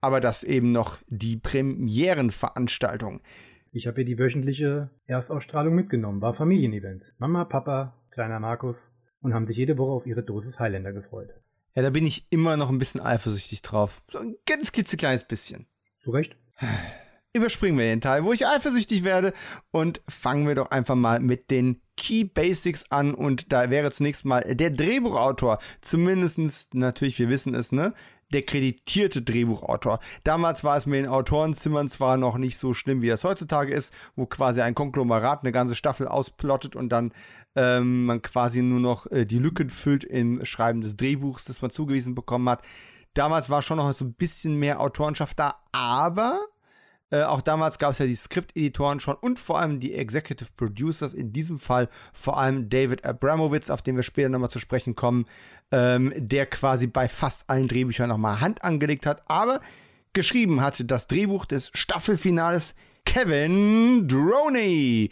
Aber 0.00 0.20
das 0.20 0.44
eben 0.44 0.72
noch 0.72 0.98
die 1.08 1.36
Premierenveranstaltung. 1.36 3.20
Ich 3.72 3.86
habe 3.86 3.96
hier 3.96 4.04
die 4.04 4.18
wöchentliche 4.18 4.90
Erstausstrahlung 5.06 5.74
mitgenommen. 5.74 6.22
War 6.22 6.34
Familienevent. 6.34 7.12
Mama, 7.18 7.44
Papa, 7.44 7.94
kleiner 8.10 8.40
Markus 8.40 8.90
und 9.20 9.34
haben 9.34 9.46
sich 9.46 9.56
jede 9.56 9.78
Woche 9.78 9.92
auf 9.92 10.06
ihre 10.06 10.22
Dosis 10.22 10.58
Highlander 10.58 10.92
gefreut. 10.92 11.30
Ja, 11.74 11.82
da 11.82 11.90
bin 11.90 12.06
ich 12.06 12.26
immer 12.30 12.56
noch 12.56 12.70
ein 12.70 12.78
bisschen 12.78 13.00
eifersüchtig 13.00 13.62
drauf. 13.62 14.02
So 14.10 14.18
ein 14.18 14.36
ganz 14.46 14.72
klitzekleines 14.72 15.24
bisschen. 15.24 15.66
Zu 16.02 16.10
Recht. 16.10 16.36
Überspringen 17.34 17.78
wir 17.78 17.84
den 17.84 18.00
Teil, 18.00 18.24
wo 18.24 18.32
ich 18.32 18.46
eifersüchtig 18.46 19.04
werde 19.04 19.34
und 19.70 20.00
fangen 20.08 20.48
wir 20.48 20.54
doch 20.54 20.70
einfach 20.70 20.94
mal 20.94 21.20
mit 21.20 21.50
den 21.50 21.82
Key 21.96 22.24
Basics 22.24 22.90
an 22.90 23.12
und 23.12 23.52
da 23.52 23.70
wäre 23.70 23.90
zunächst 23.90 24.24
mal 24.24 24.42
der 24.42 24.70
Drehbuchautor, 24.70 25.58
zumindestens 25.82 26.70
natürlich, 26.72 27.18
wir 27.18 27.28
wissen 27.28 27.54
es, 27.54 27.70
ne? 27.70 27.92
Der 28.32 28.42
kreditierte 28.42 29.22
Drehbuchautor. 29.22 30.00
Damals 30.22 30.62
war 30.62 30.76
es 30.76 30.86
mit 30.86 31.04
den 31.04 31.10
Autorenzimmern 31.10 31.88
zwar 31.88 32.16
noch 32.18 32.38
nicht 32.38 32.58
so 32.58 32.74
schlimm, 32.74 33.02
wie 33.02 33.08
das 33.08 33.24
heutzutage 33.24 33.72
ist, 33.72 33.92
wo 34.16 34.26
quasi 34.26 34.60
ein 34.60 34.74
Konglomerat 34.74 35.42
eine 35.42 35.52
ganze 35.52 35.74
Staffel 35.74 36.08
ausplottet 36.08 36.76
und 36.76 36.90
dann 36.90 37.12
ähm, 37.56 38.06
man 38.06 38.22
quasi 38.22 38.62
nur 38.62 38.80
noch 38.80 39.06
äh, 39.10 39.24
die 39.24 39.38
Lücken 39.38 39.70
füllt 39.70 40.04
im 40.04 40.44
Schreiben 40.44 40.80
des 40.80 40.96
Drehbuchs, 40.96 41.44
das 41.44 41.62
man 41.62 41.70
zugewiesen 41.70 42.14
bekommen 42.14 42.48
hat. 42.48 42.62
Damals 43.14 43.50
war 43.50 43.62
schon 43.62 43.78
noch 43.78 43.92
so 43.92 44.04
ein 44.04 44.14
bisschen 44.14 44.56
mehr 44.56 44.80
Autorenschaft 44.80 45.38
da, 45.38 45.56
aber 45.72 46.40
äh, 47.10 47.22
auch 47.22 47.40
damals 47.40 47.78
gab 47.78 47.92
es 47.92 47.98
ja 47.98 48.06
die 48.06 48.14
Skripteditoren 48.14 49.00
schon 49.00 49.14
und 49.14 49.38
vor 49.38 49.58
allem 49.58 49.80
die 49.80 49.94
Executive 49.94 50.50
Producers, 50.56 51.14
in 51.14 51.32
diesem 51.32 51.58
Fall 51.58 51.88
vor 52.12 52.38
allem 52.38 52.68
David 52.68 53.04
Abramowitz, 53.06 53.70
auf 53.70 53.82
den 53.82 53.96
wir 53.96 54.02
später 54.02 54.28
nochmal 54.28 54.50
zu 54.50 54.58
sprechen 54.58 54.94
kommen, 54.94 55.26
ähm, 55.70 56.12
der 56.16 56.46
quasi 56.46 56.86
bei 56.86 57.08
fast 57.08 57.48
allen 57.48 57.68
Drehbüchern 57.68 58.08
nochmal 58.08 58.40
Hand 58.40 58.62
angelegt 58.62 59.06
hat, 59.06 59.22
aber 59.28 59.60
geschrieben 60.12 60.60
hatte 60.60 60.84
das 60.84 61.06
Drehbuch 61.06 61.46
des 61.46 61.70
Staffelfinales 61.74 62.74
Kevin 63.06 64.06
Droney. 64.06 65.10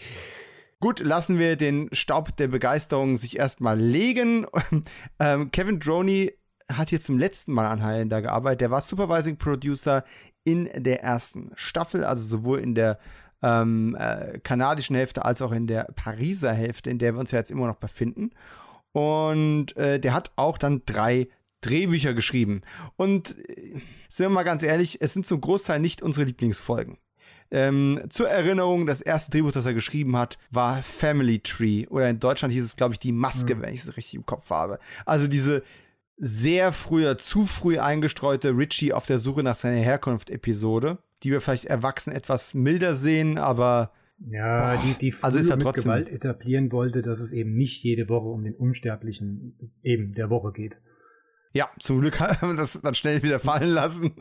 Gut, 0.81 1.01
lassen 1.01 1.39
wir 1.39 1.57
den 1.57 1.89
Staub 1.93 2.37
der 2.37 2.49
Begeisterung 2.49 3.17
sich 3.17 3.39
erstmal 3.39 3.81
legen. 3.81 4.47
ähm, 5.19 5.51
Kevin 5.51 5.81
Droney 5.81 6.35
hat 6.71 6.91
hier 6.91 7.01
zum 7.01 7.19
letzten 7.19 7.53
Mal 7.53 7.67
an 7.67 7.83
Highlander 7.83 8.21
gearbeitet. 8.21 8.61
Der 8.61 8.71
war 8.71 8.83
Supervising 8.83 9.39
Producer 9.39 10.05
in 10.47 10.71
der 10.77 11.03
ersten 11.03 11.51
Staffel, 11.57 12.05
also 12.05 12.25
sowohl 12.25 12.61
in 12.61 12.77
der 12.77 12.99
ähm, 13.43 13.97
äh, 13.99 14.39
kanadischen 14.39 14.95
Hälfte 14.95 15.25
als 15.25 15.43
auch 15.43 15.51
in 15.51 15.67
der 15.67 15.89
Pariser 15.97 16.53
Hälfte, 16.53 16.89
in 16.89 16.99
der 16.99 17.15
wir 17.15 17.21
uns 17.21 17.33
ja 17.33 17.41
jetzt 17.41 17.51
immer 17.51 17.67
noch 17.67 17.77
befinden. 17.77 18.31
Und 18.93 19.77
äh, 19.77 19.99
der 19.99 20.15
hat 20.15 20.31
auch 20.37 20.57
dann 20.57 20.83
drei 20.87 21.29
Drehbücher 21.63 22.15
geschrieben. 22.15 22.63
Und 22.95 23.37
äh, 23.49 23.81
sind 24.09 24.27
wir 24.27 24.31
mal 24.31 24.45
ganz 24.45 24.63
ehrlich, 24.63 25.03
es 25.03 25.13
sind 25.13 25.27
zum 25.27 25.41
Großteil 25.41 25.81
nicht 25.81 26.01
unsere 26.01 26.25
Lieblingsfolgen. 26.25 26.97
Ähm, 27.51 28.03
zur 28.09 28.29
Erinnerung, 28.29 28.87
das 28.87 29.01
erste 29.01 29.33
Drehbuch, 29.33 29.53
das 29.53 29.67
er 29.67 29.75
geschrieben 29.75 30.17
hat, 30.17 30.39
war 30.51 30.81
Family 30.85 31.41
Tree. 31.41 31.89
Oder 31.89 32.09
in 32.09 32.21
Deutschland 32.21 32.55
hieß 32.55 32.65
es, 32.65 32.77
glaube 32.77 32.95
ich, 32.95 33.01
Die 33.01 33.13
Maske, 33.13 33.57
mhm. 33.57 33.63
wenn 33.63 33.75
ich 33.75 33.81
es 33.81 33.97
richtig 33.97 34.15
im 34.15 34.27
Kopf 34.27 34.51
habe. 34.51 34.79
Also 35.05 35.27
diese 35.27 35.65
sehr 36.17 36.73
früher, 36.73 37.19
zu 37.19 37.47
früh 37.47 37.79
eingestreute 37.79 38.57
Richie 38.57 38.93
auf 38.93 39.07
der 39.07 39.19
Suche 39.19 39.43
nach 39.43 39.55
seiner 39.55 39.81
Herkunft-Episode, 39.81 40.99
die 41.23 41.31
wir 41.31 41.41
vielleicht 41.41 41.67
erwachsen 41.67 42.13
etwas 42.13 42.55
milder 42.55 42.95
sehen, 42.95 43.39
aber 43.39 43.93
ja, 44.19 44.77
die, 44.79 44.95
die 44.95 45.15
also 45.23 45.39
ist 45.39 45.51
er 45.51 45.57
mit 45.57 45.75
Gewalt 45.75 46.09
etablieren 46.09 46.73
wollte, 46.73 47.03
dass 47.03 47.21
es 47.21 47.33
eben 47.33 47.55
nicht 47.55 47.83
jede 47.83 48.09
Woche 48.09 48.29
um 48.29 48.45
den 48.45 48.55
Unsterblichen 48.55 49.73
eben 49.83 50.15
der 50.15 50.31
Woche 50.31 50.53
geht. 50.53 50.79
Ja, 51.53 51.69
zum 51.81 52.01
Glück 52.01 52.21
haben 52.21 52.53
wir 52.53 52.57
das 52.57 52.81
dann 52.81 52.95
schnell 52.95 53.23
wieder 53.23 53.39
fallen 53.41 53.71
lassen. 53.71 54.15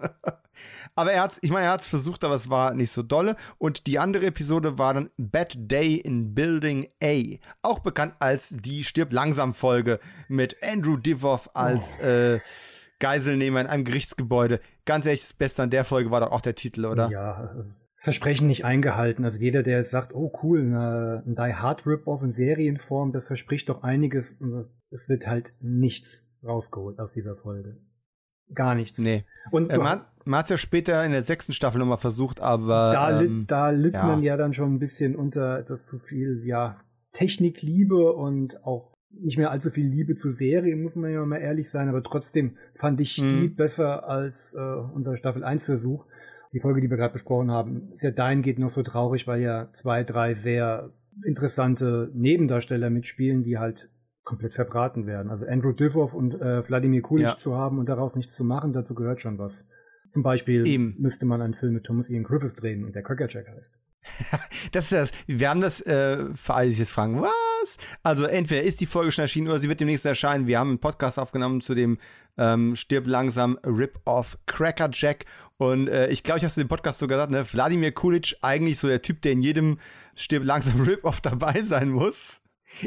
Aber 0.96 1.12
er 1.12 1.24
hat 1.24 1.38
ich 1.42 1.52
meine, 1.52 1.66
er 1.66 1.72
hat 1.74 1.82
es 1.82 1.88
versucht, 1.88 2.24
aber 2.24 2.36
es 2.36 2.50
war 2.50 2.74
nicht 2.74 2.92
so 2.92 3.04
dolle. 3.04 3.36
Und 3.58 3.88
die 3.88 4.00
andere 4.00 4.26
Episode 4.28 4.78
war 4.78 4.94
dann 4.94 5.10
Bad 5.18 5.54
Day 5.56 5.96
in 5.96 6.34
Building 6.34 6.88
A. 7.04 7.22
Auch 7.62 7.80
bekannt 7.80 8.16
als 8.20 8.50
die 8.50 8.84
Stirb 8.84 9.12
langsam 9.12 9.54
Folge 9.54 10.00
mit 10.28 10.58
Andrew 10.64 10.98
Divoff 10.98 11.50
als 11.54 11.98
oh. 12.02 12.06
äh, 12.06 12.40
Geiselnehmer 13.00 13.62
in 13.62 13.68
einem 13.68 13.84
Gerichtsgebäude. 13.84 14.62
Ganz 14.86 15.06
ehrlich, 15.06 15.22
das 15.22 15.34
Beste 15.34 15.64
an 15.64 15.70
der 15.70 15.84
Folge 15.84 16.12
war 16.12 16.22
doch 16.22 16.32
auch 16.32 16.42
der 16.42 16.56
Titel, 16.56 16.86
oder? 16.86 17.10
Ja, 17.10 17.54
das 17.56 17.86
Versprechen 17.94 18.48
nicht 18.48 18.64
eingehalten. 18.64 19.26
Also 19.26 19.40
jeder, 19.40 19.64
der 19.64 19.84
sagt, 19.84 20.14
oh 20.14 20.32
cool, 20.44 20.62
ein 20.62 21.36
Die 21.36 21.56
Hard 21.56 21.86
Rip-Off 21.86 22.24
in 22.24 22.32
Serienform, 22.32 23.12
das 23.12 23.28
verspricht 23.28 23.70
doch 23.70 23.84
einiges. 23.84 24.38
Es 24.92 25.10
wird 25.10 25.28
halt 25.28 25.54
nichts 25.60 26.26
rausgeholt 26.44 27.00
aus 27.00 27.14
dieser 27.14 27.36
Folge. 27.36 27.78
Gar 28.54 28.76
nichts. 28.76 29.00
Nee. 29.00 29.26
Und 29.52 29.72
äh, 29.72 29.78
man, 29.78 30.06
man 30.26 30.40
hat 30.40 30.46
es 30.46 30.50
ja 30.50 30.58
später 30.58 31.06
in 31.06 31.12
der 31.12 31.22
sechsten 31.22 31.54
Staffel 31.54 31.80
nochmal 31.80 31.98
versucht, 31.98 32.42
aber. 32.42 32.92
Da, 32.94 33.22
ähm, 33.22 33.40
litt, 33.40 33.52
da 33.52 33.70
litt 33.70 33.94
ja. 33.94 34.06
man 34.06 34.24
ja 34.24 34.38
dann 34.38 34.54
schon 34.54 34.74
ein 34.74 34.80
bisschen 34.80 35.16
unter 35.16 35.60
etwas 35.60 35.88
zu 35.88 36.00
viel, 36.00 36.42
ja, 36.46 36.80
Technikliebe 37.14 38.14
und 38.14 38.64
auch 38.66 38.96
nicht 39.12 39.38
mehr 39.38 39.52
allzu 39.52 39.70
viel 39.70 39.88
Liebe 39.88 40.16
zur 40.16 40.32
Serie, 40.32 40.76
muss 40.76 40.96
man 40.96 41.12
ja 41.12 41.26
mal 41.26 41.38
ehrlich 41.38 41.70
sein, 41.70 41.88
aber 41.88 42.04
trotzdem 42.04 42.58
fand 42.74 43.00
ich 43.00 43.22
mhm. 43.22 43.42
die 43.42 43.48
besser 43.48 44.08
als 44.08 44.54
äh, 44.54 44.60
unser 44.60 45.16
Staffel 45.16 45.44
1 45.44 45.64
Versuch. 45.64 46.06
Die 46.52 46.60
Folge, 46.60 46.82
die 46.82 46.90
wir 46.90 46.98
gerade 46.98 47.14
besprochen 47.14 47.52
haben, 47.52 47.92
ist 47.94 48.04
ja 48.04 48.12
dahingehend 48.12 48.60
noch 48.60 48.72
so 48.72 48.84
traurig, 48.84 49.28
weil 49.28 49.42
ja 49.42 49.70
zwei, 49.74 50.04
drei 50.04 50.34
sehr 50.34 50.92
interessante 51.24 52.10
Nebendarsteller 52.14 52.90
mitspielen, 52.90 53.44
die 53.44 53.58
halt 53.58 53.90
komplett 54.24 54.54
verbraten 54.54 55.06
werden. 55.06 55.30
Also 55.30 55.46
Andrew 55.46 55.72
Divoff 55.72 56.14
und 56.14 56.34
äh, 56.36 56.68
Wladimir 56.68 57.02
Kulich 57.02 57.28
ja. 57.28 57.36
zu 57.36 57.56
haben 57.56 57.78
und 57.80 57.88
daraus 57.88 58.16
nichts 58.16 58.36
zu 58.36 58.44
machen, 58.44 58.74
dazu 58.74 58.96
gehört 58.96 59.22
schon 59.22 59.38
was. 59.38 59.66
Zum 60.16 60.24
Beispiel 60.24 60.66
Eben. 60.66 60.96
müsste 60.98 61.26
man 61.26 61.42
einen 61.42 61.56
Film 61.56 61.74
mit 61.74 61.84
Thomas 61.84 62.10
Ian 62.10 62.24
Griffiths 62.24 62.56
drehen 62.56 62.86
und 62.86 62.96
der 62.96 63.04
Crackerjack 63.04 63.50
heißt. 63.50 63.74
das 64.72 64.86
ist 64.86 64.92
das. 64.94 65.12
Wir 65.28 65.50
haben 65.50 65.60
das, 65.60 65.82
äh, 65.82 66.34
für 66.34 66.54
alle, 66.54 66.70
die 66.70 66.76
sich 66.76 66.88
fragen, 66.88 67.22
was? 67.22 67.78
Also 68.02 68.24
entweder 68.24 68.62
ist 68.62 68.80
die 68.80 68.86
Folge 68.86 69.12
schon 69.12 69.24
erschienen 69.24 69.50
oder 69.50 69.60
sie 69.60 69.68
wird 69.68 69.82
demnächst 69.82 70.06
erscheinen. 70.06 70.48
Wir 70.48 70.58
haben 70.58 70.70
einen 70.70 70.80
Podcast 70.80 71.20
aufgenommen 71.20 71.60
zu 71.60 71.76
dem 71.76 71.98
ähm, 72.38 72.78
Stirb 72.78 73.08
langsam 73.08 73.60
Rip-Off 73.66 74.38
Crackerjack. 74.46 75.26
Und 75.58 75.90
äh, 75.90 76.08
ich 76.08 76.24
glaube, 76.24 76.38
ich 76.38 76.44
habe 76.44 76.48
es 76.48 76.56
in 76.56 76.64
dem 76.64 76.70
Podcast 76.70 77.00
so 77.00 77.08
gesagt, 77.08 77.30
ne? 77.30 77.44
Wladimir 77.52 77.92
Kulic, 77.92 78.38
eigentlich 78.42 78.80
so 78.80 78.88
der 78.88 79.02
Typ, 79.02 79.22
der 79.22 79.34
in 79.34 79.42
jedem 79.42 79.80
Stirb 80.16 80.46
langsam 80.46 80.80
Rip-Off 80.88 81.20
dabei 81.20 81.62
sein 81.62 81.90
muss. 81.90 82.42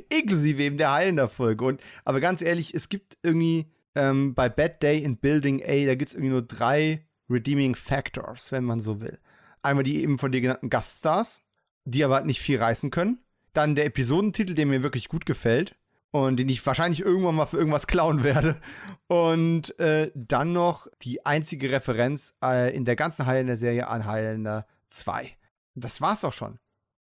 Inklusive 0.08 0.62
eben 0.62 0.78
der 0.78 0.92
Highlander-Folge. 0.92 1.62
Und, 1.62 1.82
aber 2.06 2.20
ganz 2.20 2.40
ehrlich, 2.40 2.72
es 2.72 2.88
gibt 2.88 3.18
irgendwie 3.22 3.70
ähm, 3.94 4.32
bei 4.34 4.48
Bad 4.48 4.82
Day 4.82 4.96
in 5.02 5.18
Building 5.18 5.62
A, 5.62 5.84
da 5.84 5.94
gibt 5.94 6.08
es 6.08 6.14
irgendwie 6.14 6.32
nur 6.32 6.42
drei 6.42 7.04
Redeeming 7.30 7.74
Factors, 7.74 8.52
wenn 8.52 8.64
man 8.64 8.80
so 8.80 9.00
will. 9.00 9.18
Einmal 9.62 9.84
die 9.84 10.02
eben 10.02 10.18
von 10.18 10.32
dir 10.32 10.40
genannten 10.40 10.70
Gaststars, 10.70 11.42
die 11.84 12.04
aber 12.04 12.22
nicht 12.22 12.40
viel 12.40 12.58
reißen 12.58 12.90
können. 12.90 13.18
Dann 13.52 13.74
der 13.74 13.86
Episodentitel, 13.86 14.54
der 14.54 14.66
mir 14.66 14.82
wirklich 14.82 15.08
gut 15.08 15.26
gefällt 15.26 15.74
und 16.10 16.38
den 16.38 16.48
ich 16.48 16.64
wahrscheinlich 16.64 17.00
irgendwann 17.00 17.34
mal 17.34 17.46
für 17.46 17.58
irgendwas 17.58 17.86
klauen 17.86 18.24
werde. 18.24 18.60
Und 19.08 19.78
äh, 19.78 20.10
dann 20.14 20.52
noch 20.52 20.86
die 21.02 21.24
einzige 21.26 21.70
Referenz 21.70 22.34
äh, 22.42 22.74
in 22.74 22.84
der 22.84 22.96
ganzen 22.96 23.26
Highlander-Serie 23.26 23.88
an 23.88 24.04
Highlander 24.04 24.66
2. 24.90 25.30
Das 25.74 26.00
war's 26.00 26.24
auch 26.24 26.32
schon. 26.32 26.58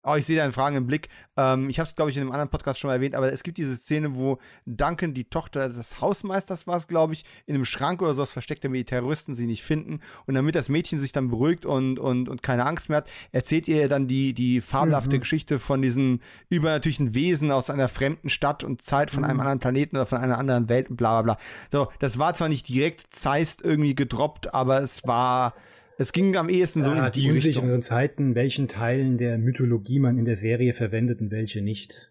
Oh, 0.02 0.14
ich 0.14 0.24
sehe 0.24 0.36
deinen 0.36 0.52
fragenden 0.52 0.86
Blick. 0.86 1.10
Ähm, 1.36 1.68
ich 1.68 1.78
habe 1.78 1.86
es, 1.86 1.94
glaube 1.94 2.10
ich, 2.10 2.16
in 2.16 2.22
einem 2.22 2.32
anderen 2.32 2.48
Podcast 2.48 2.80
schon 2.80 2.88
mal 2.88 2.94
erwähnt, 2.94 3.14
aber 3.14 3.30
es 3.30 3.42
gibt 3.42 3.58
diese 3.58 3.76
Szene, 3.76 4.16
wo 4.16 4.38
Duncan, 4.64 5.12
die 5.12 5.24
Tochter 5.24 5.68
des 5.68 6.00
Hausmeisters 6.00 6.66
war 6.66 6.76
es, 6.76 6.88
glaube 6.88 7.12
ich, 7.12 7.26
in 7.44 7.54
einem 7.54 7.66
Schrank 7.66 8.00
oder 8.00 8.14
sowas 8.14 8.30
versteckt, 8.30 8.64
damit 8.64 8.78
die 8.78 8.84
Terroristen 8.84 9.34
sie 9.34 9.46
nicht 9.46 9.62
finden. 9.62 10.00
Und 10.24 10.34
damit 10.34 10.54
das 10.54 10.70
Mädchen 10.70 10.98
sich 10.98 11.12
dann 11.12 11.28
beruhigt 11.28 11.66
und, 11.66 11.98
und, 11.98 12.30
und 12.30 12.42
keine 12.42 12.64
Angst 12.64 12.88
mehr 12.88 12.98
hat, 12.98 13.10
erzählt 13.32 13.68
ihr 13.68 13.88
dann 13.88 14.08
die, 14.08 14.32
die 14.32 14.62
fabelhafte 14.62 15.16
mhm. 15.16 15.20
Geschichte 15.20 15.58
von 15.58 15.82
diesen 15.82 16.22
übernatürlichen 16.48 17.12
Wesen 17.14 17.50
aus 17.50 17.68
einer 17.68 17.88
fremden 17.88 18.30
Stadt 18.30 18.64
und 18.64 18.80
Zeit 18.80 19.10
von 19.10 19.22
mhm. 19.22 19.28
einem 19.28 19.40
anderen 19.40 19.58
Planeten 19.58 19.96
oder 19.96 20.06
von 20.06 20.18
einer 20.18 20.38
anderen 20.38 20.70
Welt 20.70 20.88
und 20.88 20.96
bla 20.96 21.20
bla 21.20 21.34
bla. 21.34 21.44
So, 21.70 21.92
das 21.98 22.18
war 22.18 22.32
zwar 22.32 22.48
nicht 22.48 22.68
direkt 22.70 23.14
Zeist 23.14 23.60
irgendwie 23.60 23.94
gedroppt, 23.94 24.54
aber 24.54 24.80
es 24.80 25.06
war 25.06 25.52
es 26.00 26.12
ging 26.12 26.34
am 26.38 26.48
ehesten 26.48 26.82
so 26.82 26.92
ja, 26.94 27.08
in 27.08 27.12
die, 27.12 27.20
die 27.20 27.28
Richtung. 27.28 27.82
Zeiten, 27.82 28.34
welchen 28.34 28.68
Teilen 28.68 29.18
der 29.18 29.36
Mythologie 29.36 29.98
man 29.98 30.16
in 30.16 30.24
der 30.24 30.36
Serie 30.36 30.72
verwendet 30.72 31.20
und 31.20 31.30
welche 31.30 31.60
nicht. 31.60 32.10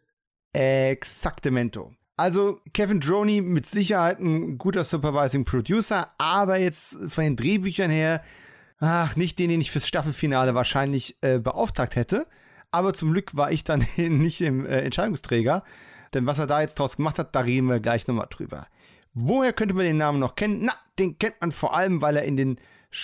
Exaktemento. 0.53 1.95
Also 2.15 2.59
Kevin 2.73 2.99
Droney 2.99 3.41
mit 3.41 3.65
Sicherheit 3.65 4.19
ein 4.19 4.59
guter 4.59 4.83
Supervising 4.83 5.43
Producer, 5.43 6.13
aber 6.19 6.59
jetzt 6.59 6.99
von 7.07 7.23
den 7.23 7.35
Drehbüchern 7.35 7.89
her, 7.89 8.23
ach, 8.77 9.15
nicht 9.15 9.39
den, 9.39 9.49
den 9.49 9.59
ich 9.59 9.71
fürs 9.71 9.87
Staffelfinale 9.87 10.53
wahrscheinlich 10.53 11.17
äh, 11.21 11.39
beauftragt 11.39 11.95
hätte. 11.95 12.27
Aber 12.69 12.93
zum 12.93 13.11
Glück 13.11 13.35
war 13.35 13.51
ich 13.51 13.63
dann 13.63 13.83
nicht 13.97 14.41
im 14.41 14.67
äh, 14.67 14.81
Entscheidungsträger. 14.81 15.63
Denn 16.13 16.27
was 16.27 16.37
er 16.37 16.45
da 16.45 16.61
jetzt 16.61 16.77
draus 16.77 16.97
gemacht 16.97 17.17
hat, 17.17 17.33
da 17.33 17.39
reden 17.39 17.65
wir 17.65 17.79
gleich 17.79 18.05
nochmal 18.05 18.27
drüber. 18.29 18.67
Woher 19.15 19.51
könnte 19.51 19.73
man 19.73 19.85
den 19.85 19.97
Namen 19.97 20.19
noch 20.19 20.35
kennen? 20.35 20.59
Na, 20.61 20.73
den 20.99 21.17
kennt 21.17 21.41
man 21.41 21.51
vor 21.51 21.75
allem, 21.75 22.03
weil 22.03 22.17
er 22.17 22.23
in 22.25 22.37
den 22.37 22.59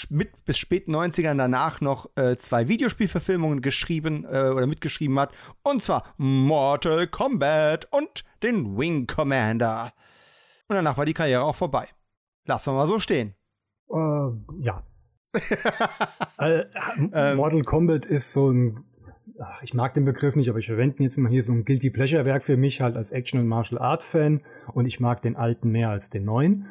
mit 0.10 0.45
bis 0.45 0.58
spät 0.58 0.88
90ern 0.88 1.38
danach 1.38 1.82
noch 1.82 2.10
äh, 2.15 2.38
zwei 2.38 2.67
Videospielverfilmungen 2.67 3.62
geschrieben 3.62 4.26
äh, 4.26 4.50
oder 4.50 4.67
mitgeschrieben 4.67 5.19
hat. 5.19 5.34
Und 5.63 5.84
zwar 5.84 6.13
Mortal 6.17 7.08
Kombat 7.08 7.88
und 7.91 8.24
den 8.41 8.78
Wing 8.78 9.08
Commander. 9.08 9.93
Und 10.67 10.76
danach 10.76 10.98
war 10.98 11.06
die 11.06 11.13
Karriere 11.13 11.43
auch 11.43 11.56
vorbei. 11.56 11.88
Lassen 12.45 12.74
wir 12.74 12.78
mal 12.78 12.88
so 12.88 13.00
stehen. 13.00 13.36
Äh, 13.89 14.63
ja. 14.63 14.84
äh, 16.39 16.63
ähm. 17.13 17.38
Mortal 17.38 17.62
Kombat 17.62 18.06
ist 18.06 18.34
so 18.34 18.50
ein 18.50 18.86
ach, 19.39 19.62
ich 19.63 19.74
mag 19.74 19.93
den 19.93 20.06
Begriff 20.06 20.36
nicht, 20.36 20.50
aber 20.50 20.60
ich 20.60 20.67
verwende 20.67 20.98
ihn 20.98 21.04
jetzt 21.04 21.17
mal 21.17 21.30
hier 21.30 21.43
so 21.43 21.52
ein 21.52 21.65
Guilty 21.65 21.89
Pleasure 21.89 22.26
Werk 22.26 22.43
für 22.43 22.58
mich 22.58 22.82
halt 22.82 22.95
als 22.95 23.12
Action- 23.12 23.39
und 23.39 23.48
Martial 23.48 23.82
Arts 23.82 24.10
Fan 24.10 24.41
und 24.74 24.86
ich 24.86 25.00
mag 25.00 25.21
den 25.21 25.36
alten 25.36 25.69
mehr 25.69 25.89
als 25.89 26.10
den 26.10 26.26
neuen 26.26 26.67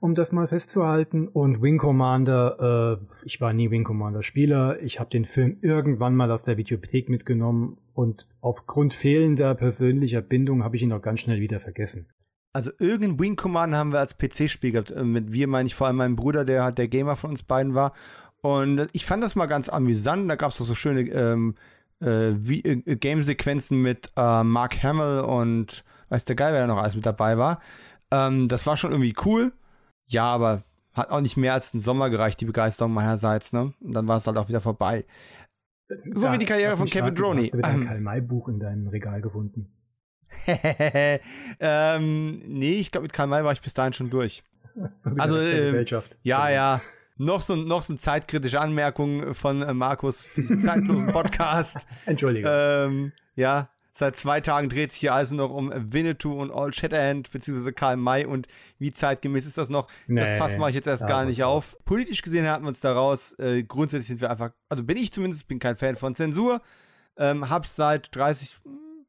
um 0.00 0.14
das 0.14 0.32
mal 0.32 0.46
festzuhalten. 0.46 1.28
Und 1.28 1.62
Wing 1.62 1.78
Commander, 1.78 2.98
äh, 3.00 3.26
ich 3.26 3.40
war 3.40 3.52
nie 3.52 3.70
Wing 3.70 3.84
Commander 3.84 4.22
Spieler. 4.22 4.80
Ich 4.82 5.00
habe 5.00 5.10
den 5.10 5.24
Film 5.24 5.58
irgendwann 5.60 6.14
mal 6.14 6.30
aus 6.30 6.44
der 6.44 6.56
Videothek 6.56 7.08
mitgenommen 7.08 7.78
und 7.94 8.26
aufgrund 8.40 8.94
fehlender 8.94 9.54
persönlicher 9.54 10.22
Bindung 10.22 10.64
habe 10.64 10.76
ich 10.76 10.82
ihn 10.82 10.92
auch 10.92 11.02
ganz 11.02 11.20
schnell 11.20 11.40
wieder 11.40 11.60
vergessen. 11.60 12.06
Also 12.52 12.70
irgendein 12.78 13.20
Wing 13.20 13.36
Commander 13.36 13.78
haben 13.78 13.92
wir 13.92 14.00
als 14.00 14.16
PC-Spiel 14.16 14.72
gehabt. 14.72 14.90
Äh, 14.90 15.04
mit 15.04 15.32
wir 15.32 15.48
meine 15.48 15.66
ich 15.66 15.74
vor 15.74 15.86
allem 15.86 15.96
meinen 15.96 16.16
Bruder, 16.16 16.44
der 16.44 16.64
halt 16.64 16.78
der 16.78 16.88
Gamer 16.88 17.16
von 17.16 17.30
uns 17.30 17.42
beiden 17.42 17.74
war. 17.74 17.92
Und 18.40 18.88
ich 18.92 19.04
fand 19.04 19.22
das 19.22 19.34
mal 19.34 19.46
ganz 19.46 19.68
amüsant. 19.68 20.30
Da 20.30 20.36
gab 20.36 20.52
es 20.52 20.58
so 20.58 20.74
schöne 20.74 21.02
ähm, 21.10 21.56
äh, 22.00 22.30
äh, 22.30 22.96
Game-Sequenzen 22.96 23.82
mit 23.82 24.10
äh, 24.16 24.44
Mark 24.44 24.82
Hamill 24.82 25.20
und 25.20 25.84
weiß 26.08 26.24
der 26.24 26.36
Geil, 26.36 26.52
wer 26.52 26.60
da 26.60 26.66
noch 26.66 26.78
alles 26.80 26.94
mit 26.94 27.04
dabei 27.04 27.36
war. 27.36 27.60
Ähm, 28.10 28.48
das 28.48 28.66
war 28.66 28.76
schon 28.76 28.92
irgendwie 28.92 29.14
cool. 29.24 29.52
Ja, 30.08 30.24
aber 30.24 30.62
hat 30.92 31.10
auch 31.10 31.20
nicht 31.20 31.36
mehr 31.36 31.54
als 31.54 31.72
einen 31.72 31.80
Sommer 31.80 32.10
gereicht, 32.10 32.40
die 32.40 32.44
Begeisterung 32.44 32.92
meinerseits, 32.92 33.52
ne? 33.52 33.72
Und 33.80 33.92
dann 33.92 34.08
war 34.08 34.16
es 34.16 34.26
halt 34.26 34.36
auch 34.36 34.48
wieder 34.48 34.60
vorbei. 34.60 35.04
So 36.12 36.26
ja, 36.26 36.32
wie 36.32 36.38
die 36.38 36.46
Karriere 36.46 36.76
von 36.76 36.86
Kevin 36.86 37.14
Droney. 37.14 37.44
Hast 37.44 37.54
du 37.54 37.58
wieder 37.58 37.68
ein 37.68 37.82
ähm. 37.82 37.86
Karl-May-Buch 37.86 38.48
in 38.48 38.60
deinem 38.60 38.88
Regal 38.88 39.22
gefunden? 39.22 39.72
ähm, 41.60 42.42
nee, 42.46 42.72
ich 42.72 42.90
glaube, 42.90 43.04
mit 43.04 43.12
Karl 43.12 43.26
May 43.26 43.44
war 43.44 43.52
ich 43.52 43.60
bis 43.60 43.74
dahin 43.74 43.92
schon 43.92 44.10
durch. 44.10 44.42
so 44.98 45.10
also, 45.18 45.36
äh, 45.38 45.84
ja, 46.22 46.50
ja. 46.50 46.80
Noch 47.16 47.42
so, 47.42 47.56
noch 47.56 47.82
so 47.82 47.94
eine 47.94 47.98
zeitkritische 47.98 48.60
Anmerkung 48.60 49.34
von 49.34 49.62
äh, 49.62 49.74
Markus 49.74 50.26
für 50.26 50.42
diesen 50.42 50.60
zeitlosen 50.60 51.08
Podcast. 51.12 51.86
Entschuldige. 52.06 52.48
Ähm, 52.48 53.12
ja, 53.34 53.70
Seit 53.98 54.14
zwei 54.14 54.40
Tagen 54.40 54.68
dreht 54.68 54.92
sich 54.92 55.00
hier 55.00 55.12
also 55.12 55.34
noch 55.34 55.50
um 55.50 55.72
Winnetou 55.74 56.40
und 56.40 56.52
All 56.52 56.72
Shatterhand, 56.72 57.32
beziehungsweise 57.32 57.72
Karl 57.72 57.96
May 57.96 58.26
und 58.26 58.46
wie 58.78 58.92
zeitgemäß 58.92 59.44
ist 59.44 59.58
das 59.58 59.70
noch? 59.70 59.88
Nee, 60.06 60.20
das 60.20 60.34
Fass 60.34 60.56
mache 60.56 60.70
ich 60.70 60.76
jetzt 60.76 60.86
erst 60.86 61.08
gar 61.08 61.24
nicht 61.24 61.42
auf. 61.42 61.76
Politisch 61.84 62.22
gesehen 62.22 62.46
hatten 62.46 62.62
wir 62.62 62.68
uns 62.68 62.78
daraus, 62.78 63.36
äh, 63.40 63.64
grundsätzlich 63.64 64.06
sind 64.06 64.20
wir 64.20 64.30
einfach, 64.30 64.52
also 64.68 64.84
bin 64.84 64.96
ich 64.96 65.12
zumindest, 65.12 65.48
bin 65.48 65.58
kein 65.58 65.74
Fan 65.74 65.96
von 65.96 66.14
Zensur, 66.14 66.62
ähm, 67.16 67.50
hab's 67.50 67.74
seit 67.74 68.14
30, 68.14 68.58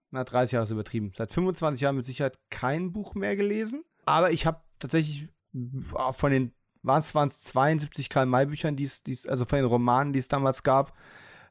na 0.10 0.24
30 0.24 0.54
Jahre 0.54 0.64
ist 0.64 0.72
übertrieben, 0.72 1.12
seit 1.16 1.32
25 1.32 1.82
Jahren 1.82 1.96
mit 1.96 2.06
Sicherheit 2.06 2.40
kein 2.50 2.92
Buch 2.92 3.14
mehr 3.14 3.36
gelesen. 3.36 3.84
Aber 4.08 4.32
ich 4.32 4.48
habe 4.48 4.60
tatsächlich 4.80 5.28
äh, 5.54 6.14
von 6.14 6.32
den, 6.32 6.52
waren 6.82 7.28
es 7.28 7.42
72 7.42 8.10
Karl-May-Büchern, 8.10 8.76
die 8.76 8.86
es, 8.86 9.28
also 9.28 9.46
von 9.46 9.58
den 9.58 9.66
Romanen, 9.66 10.14
die 10.14 10.20
es 10.20 10.30
damals 10.30 10.64
gab, 10.64 10.98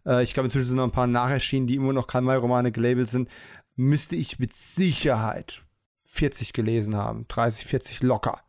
äh, 0.06 0.22
ich 0.22 0.34
glaube 0.34 0.46
inzwischen 0.46 0.68
sind 0.68 0.76
noch 0.76 0.84
ein 0.84 0.90
paar 0.90 1.06
nacherschienen, 1.06 1.66
die 1.66 1.76
immer 1.76 1.92
noch 1.92 2.06
Karl-May-Romane 2.06 2.72
gelabelt 2.72 3.10
sind, 3.10 3.28
müsste 3.76 4.16
ich 4.16 4.38
mit 4.38 4.54
Sicherheit 4.54 5.62
40 6.10 6.52
gelesen 6.52 6.96
haben, 6.96 7.26
30, 7.28 7.66
40 7.66 8.02
locker. 8.02 8.40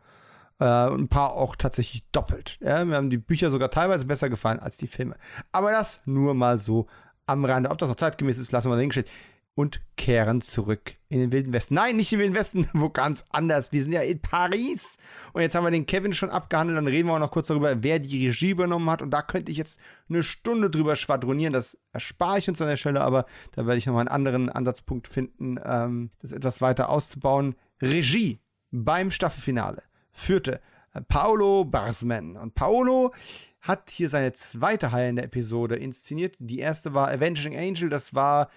Äh, 0.60 0.88
und 0.88 1.02
ein 1.02 1.08
paar 1.08 1.34
auch 1.34 1.56
tatsächlich 1.56 2.10
doppelt. 2.12 2.58
Ja, 2.62 2.84
mir 2.84 2.96
haben 2.96 3.10
die 3.10 3.18
Bücher 3.18 3.50
sogar 3.50 3.72
teilweise 3.72 4.06
besser 4.06 4.30
gefallen 4.30 4.60
als 4.60 4.78
die 4.78 4.88
Filme. 4.88 5.16
Aber 5.52 5.72
das 5.72 6.02
nur 6.06 6.34
mal 6.34 6.60
so 6.60 6.88
am 7.26 7.46
Rande. 7.46 7.70
Ob 7.70 7.78
das 7.78 7.90
noch 7.90 7.96
zeitgemäß 7.96 8.38
ist, 8.38 8.52
lassen 8.52 8.68
wir 8.68 8.76
mal 8.76 8.82
hingestellt. 8.82 9.10
Und 9.60 9.82
kehren 9.98 10.40
zurück 10.40 10.96
in 11.10 11.20
den 11.20 11.34
Wilden 11.34 11.52
Westen. 11.52 11.74
Nein, 11.74 11.98
nicht 11.98 12.14
in 12.14 12.20
den 12.20 12.24
Wilden 12.24 12.40
Westen, 12.40 12.70
wo 12.74 12.88
ganz 12.88 13.26
anders. 13.30 13.74
Wir 13.74 13.84
sind 13.84 13.92
ja 13.92 14.00
in 14.00 14.22
Paris. 14.22 14.98
Und 15.34 15.42
jetzt 15.42 15.54
haben 15.54 15.66
wir 15.66 15.70
den 15.72 15.86
Kevin 15.86 16.14
schon 16.14 16.30
abgehandelt. 16.30 16.78
Dann 16.78 16.88
reden 16.88 17.10
wir 17.10 17.16
auch 17.16 17.20
noch 17.20 17.32
kurz 17.32 17.48
darüber, 17.48 17.84
wer 17.84 18.00
die 18.00 18.28
Regie 18.28 18.52
übernommen 18.52 18.90
hat. 18.90 19.02
Und 19.02 19.12
da 19.12 19.22
könnte 19.22 19.52
ich 19.52 19.58
jetzt 19.58 19.78
eine 20.08 20.24
Stunde 20.24 20.70
drüber 20.70 20.96
schwadronieren. 20.96 21.52
Das 21.52 21.78
erspare 21.92 22.40
ich 22.40 22.48
uns 22.48 22.62
an 22.62 22.70
der 22.70 22.78
Stelle, 22.78 23.02
aber 23.02 23.26
da 23.52 23.66
werde 23.66 23.78
ich 23.78 23.86
nochmal 23.86 24.08
einen 24.08 24.16
anderen 24.16 24.50
Ansatzpunkt 24.50 25.10
finden, 25.10 25.60
ähm, 25.62 26.12
das 26.22 26.32
etwas 26.32 26.62
weiter 26.62 26.88
auszubauen. 26.88 27.56
Regie 27.82 28.40
beim 28.72 29.12
Staffelfinale 29.12 29.84
führte 30.14 30.62
äh, 30.94 31.02
Paolo 31.02 31.66
Barsman. 31.66 32.38
Und 32.38 32.56
Paolo 32.56 33.14
hat 33.60 33.90
hier 33.90 34.08
seine 34.08 34.32
zweite 34.32 34.90
der 34.92 35.26
Episode 35.26 35.76
inszeniert. 35.76 36.38
Die 36.40 36.60
erste 36.60 36.94
war 36.94 37.10
Avenging 37.10 37.58
Angel, 37.58 37.90
das 37.90 38.16
war 38.16 38.50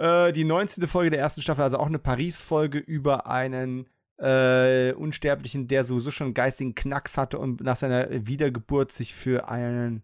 äh, 0.00 0.32
die 0.32 0.44
19. 0.44 0.86
Folge 0.86 1.10
der 1.10 1.20
ersten 1.20 1.42
Staffel, 1.42 1.62
also 1.62 1.78
auch 1.78 1.86
eine 1.86 1.98
Paris-Folge 1.98 2.78
über 2.78 3.26
einen 3.26 3.86
äh, 4.18 4.92
Unsterblichen, 4.94 5.68
der 5.68 5.84
sowieso 5.84 6.10
schon 6.10 6.28
einen 6.28 6.34
geistigen 6.34 6.74
Knacks 6.74 7.18
hatte 7.18 7.38
und 7.38 7.60
nach 7.60 7.76
seiner 7.76 8.08
Wiedergeburt 8.26 8.92
sich 8.92 9.14
für 9.14 9.48
einen 9.48 10.02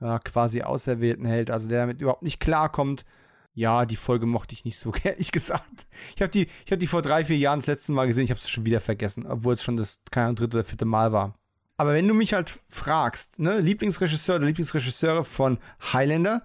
ja, 0.00 0.18
quasi 0.20 0.62
Auserwählten 0.62 1.24
hält, 1.24 1.50
also 1.50 1.68
der 1.68 1.80
damit 1.80 2.00
überhaupt 2.00 2.22
nicht 2.22 2.40
klarkommt. 2.40 3.04
Ja, 3.54 3.84
die 3.84 3.96
Folge 3.96 4.26
mochte 4.26 4.54
ich 4.54 4.64
nicht 4.64 4.78
so, 4.78 4.94
ehrlich 5.02 5.32
gesagt. 5.32 5.86
Ich 6.14 6.22
habe 6.22 6.30
die, 6.30 6.46
hab 6.70 6.78
die 6.78 6.86
vor 6.86 7.02
drei, 7.02 7.24
vier 7.24 7.36
Jahren 7.36 7.58
das 7.58 7.66
letzte 7.66 7.92
Mal 7.92 8.06
gesehen, 8.06 8.24
ich 8.24 8.30
habe 8.30 8.38
es 8.38 8.48
schon 8.48 8.64
wieder 8.64 8.80
vergessen, 8.80 9.26
obwohl 9.26 9.54
es 9.54 9.62
schon 9.62 9.76
das, 9.76 10.00
keine 10.10 10.34
dritte 10.34 10.58
oder 10.58 10.64
vierte 10.64 10.84
Mal 10.84 11.12
war. 11.12 11.34
Aber 11.76 11.94
wenn 11.94 12.06
du 12.06 12.14
mich 12.14 12.32
halt 12.32 12.60
fragst, 12.68 13.40
ne, 13.40 13.58
Lieblingsregisseur 13.58 14.36
oder 14.36 14.46
Lieblingsregisseure 14.46 15.24
von 15.24 15.58
Highlander, 15.92 16.42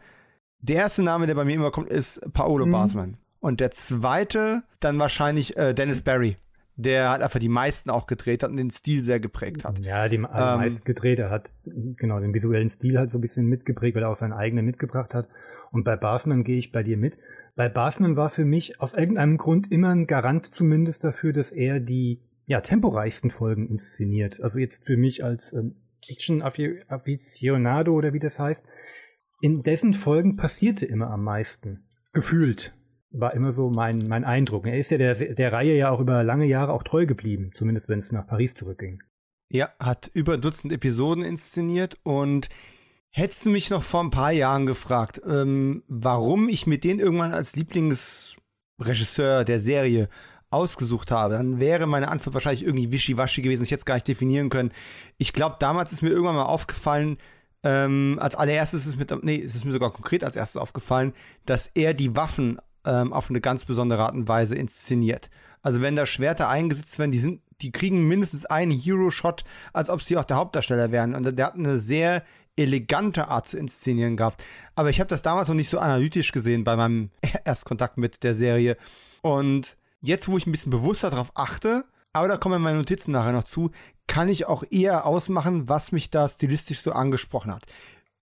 der 0.68 0.78
erste 0.78 1.04
Name, 1.04 1.28
der 1.28 1.36
bei 1.36 1.46
mir 1.46 1.56
immer 1.56 1.72
kommt, 1.72 1.90
ist 1.90 2.22
Paolo 2.34 2.66
mhm. 2.66 2.72
Basman. 2.72 3.18
Und 3.40 3.60
der 3.60 3.72
zweite, 3.72 4.64
dann 4.80 5.00
wahrscheinlich 5.00 5.58
äh, 5.58 5.74
Dennis 5.74 6.02
Barry. 6.02 6.38
Der 6.76 7.10
hat 7.10 7.22
einfach 7.22 7.40
die 7.40 7.50
meisten 7.50 7.90
auch 7.90 8.06
gedreht 8.06 8.44
hat 8.44 8.52
und 8.52 8.58
den 8.58 8.70
Stil 8.70 9.02
sehr 9.02 9.20
geprägt 9.20 9.66
hat. 9.66 9.84
Ja, 9.84 10.08
die 10.08 10.18
ähm, 10.18 10.28
meisten 10.32 10.86
gedreht. 10.86 11.18
Er 11.18 11.32
hat 11.32 11.52
genau 11.66 12.20
den 12.20 12.36
visuellen 12.36 12.70
Stil 12.70 13.00
halt 13.00 13.10
so 13.10 13.18
ein 13.18 13.22
bisschen 13.22 13.48
mitgeprägt, 13.48 13.96
weil 13.96 14.04
er 14.04 14.10
auch 14.10 14.16
seinen 14.16 14.34
eigenen 14.34 14.64
mitgebracht 14.66 15.16
hat. 15.16 15.28
Und 15.72 15.84
bei 15.84 15.96
Basman 15.96 16.44
gehe 16.44 16.60
ich 16.60 16.72
bei 16.72 16.84
dir 16.84 16.98
mit. 16.98 17.18
Bei 17.56 17.68
Basman 17.68 18.16
war 18.16 18.30
für 18.30 18.46
mich 18.46 18.80
aus 18.80 18.94
irgendeinem 18.94 19.38
Grund 19.38 19.72
immer 19.72 19.90
ein 19.90 20.06
Garant 20.06 20.54
zumindest 20.54 21.04
dafür, 21.04 21.34
dass 21.34 21.52
er 21.52 21.80
die 21.80 22.22
ja, 22.46 22.62
temporeichsten 22.62 23.32
Folgen 23.32 23.68
inszeniert. 23.68 24.40
Also 24.42 24.60
jetzt 24.60 24.86
für 24.86 24.98
mich 24.98 25.24
als 25.24 25.54
ähm, 25.54 25.76
Action-Aficionado 26.08 27.94
oder 27.94 28.14
wie 28.14 28.20
das 28.20 28.40
heißt. 28.40 28.66
In 29.40 29.62
dessen 29.62 29.94
Folgen 29.94 30.36
passierte 30.36 30.86
immer 30.86 31.12
am 31.12 31.24
meisten. 31.24 31.84
Gefühlt. 32.14 32.74
War 33.12 33.34
immer 33.34 33.52
so 33.52 33.70
mein, 33.70 34.00
mein 34.08 34.26
Eindruck. 34.26 34.66
Er 34.66 34.78
ist 34.78 34.90
ja 34.90 34.98
der, 34.98 35.14
der 35.14 35.54
Reihe 35.54 35.76
ja 35.76 35.92
auch 35.92 36.00
über 36.00 36.24
lange 36.24 36.46
Jahre 36.46 36.74
auch 36.74 36.84
treu 36.84 37.06
geblieben, 37.06 37.52
zumindest 37.54 37.88
wenn 37.88 38.00
es 38.00 38.12
nach 38.12 38.26
Paris 38.26 38.56
zurückging. 38.56 39.04
Ja, 39.50 39.70
hat 39.80 40.10
über 40.14 40.34
ein 40.34 40.42
Dutzend 40.42 40.74
Episoden 40.74 41.24
inszeniert 41.24 41.98
und 42.04 42.50
hättest 43.12 43.46
du 43.46 43.50
mich 43.50 43.70
noch 43.70 43.84
vor 43.84 44.04
ein 44.04 44.10
paar 44.10 44.32
Jahren 44.32 44.66
gefragt, 44.66 45.22
ähm, 45.26 45.84
warum 45.88 46.50
ich 46.50 46.68
mit 46.68 46.84
denen 46.84 47.00
irgendwann 47.00 47.32
als 47.32 47.56
Lieblingsregisseur 47.56 49.46
der 49.46 49.60
Serie 49.60 50.10
ausgesucht 50.50 51.12
habe, 51.12 51.36
dann 51.36 51.60
wäre 51.60 51.88
meine 51.88 52.08
Antwort 52.10 52.34
wahrscheinlich 52.34 52.64
irgendwie 52.64 52.92
wischiwaschi 52.92 53.42
gewesen. 53.42 53.64
Ich 53.64 53.72
hätte 53.72 53.80
es 53.80 53.86
gar 53.86 53.96
nicht 53.96 54.08
definieren 54.08 54.50
können. 54.50 54.72
Ich 55.18 55.34
glaube, 55.34 55.58
damals 55.60 55.92
ist 55.92 56.02
mir 56.02 56.10
irgendwann 56.10 56.36
mal 56.36 56.46
aufgefallen, 56.46 57.18
ähm, 57.64 58.18
als 58.22 58.36
allererstes 58.36 58.82
ist 58.82 58.88
es 58.88 58.96
mit, 58.98 59.24
nee, 59.24 59.42
es 59.42 59.56
ist 59.56 59.66
mir 59.66 59.72
sogar 59.72 59.92
konkret 59.92 60.24
als 60.24 60.36
erstes 60.36 60.62
aufgefallen, 60.62 61.14
dass 61.46 61.70
er 61.74 61.94
die 61.94 62.16
Waffen 62.16 62.60
ähm, 62.86 63.14
auf 63.14 63.30
eine 63.30 63.42
ganz 63.42 63.66
besondere 63.66 64.04
Art 64.04 64.14
und 64.14 64.28
Weise 64.28 64.56
inszeniert. 64.56 65.30
Also 65.62 65.82
wenn 65.82 65.96
da 65.96 66.06
Schwerter 66.06 66.50
eingesetzt 66.50 67.00
werden, 67.00 67.12
die 67.12 67.20
sind, 67.20 67.42
die 67.62 67.72
kriegen 67.72 68.08
mindestens 68.08 68.46
einen 68.46 68.72
Hero-Shot, 68.72 69.44
als 69.74 69.90
ob 69.90 70.02
sie 70.02 70.18
auch 70.18 70.24
der 70.24 70.38
Hauptdarsteller 70.38 70.92
wären. 70.92 71.16
Und 71.16 71.38
der 71.38 71.46
hat 71.46 71.56
eine 71.56 71.80
sehr 71.80 72.24
elegante 72.56 73.28
Art 73.28 73.48
zu 73.48 73.58
inszenieren 73.58 74.18
gehabt. 74.18 74.44
Aber 74.76 74.90
ich 74.90 75.00
habe 75.00 75.10
das 75.10 75.22
damals 75.22 75.48
noch 75.48 75.56
nicht 75.56 75.70
so 75.70 75.80
analytisch 75.80 76.32
gesehen 76.32 76.64
bei 76.64 76.76
meinem 76.76 77.12
Erstkontakt 77.46 77.98
mit 77.98 78.24
der 78.24 78.36
Serie. 78.36 78.78
Und 79.22 79.78
Jetzt, 80.02 80.28
wo 80.28 80.38
ich 80.38 80.46
ein 80.46 80.52
bisschen 80.52 80.72
bewusster 80.72 81.10
darauf 81.10 81.32
achte, 81.36 81.86
aber 82.14 82.28
da 82.28 82.38
kommen 82.38 82.62
meine 82.62 82.78
Notizen 82.78 83.12
nachher 83.12 83.32
noch 83.32 83.44
zu, 83.44 83.72
kann 84.08 84.30
ich 84.30 84.46
auch 84.46 84.64
eher 84.70 85.06
ausmachen, 85.06 85.70
was 85.70 85.92
mich 85.92 86.10
da 86.10 86.28
stilistisch 86.28 86.80
so 86.82 86.92
angesprochen 86.92 87.54
hat. 87.54 87.66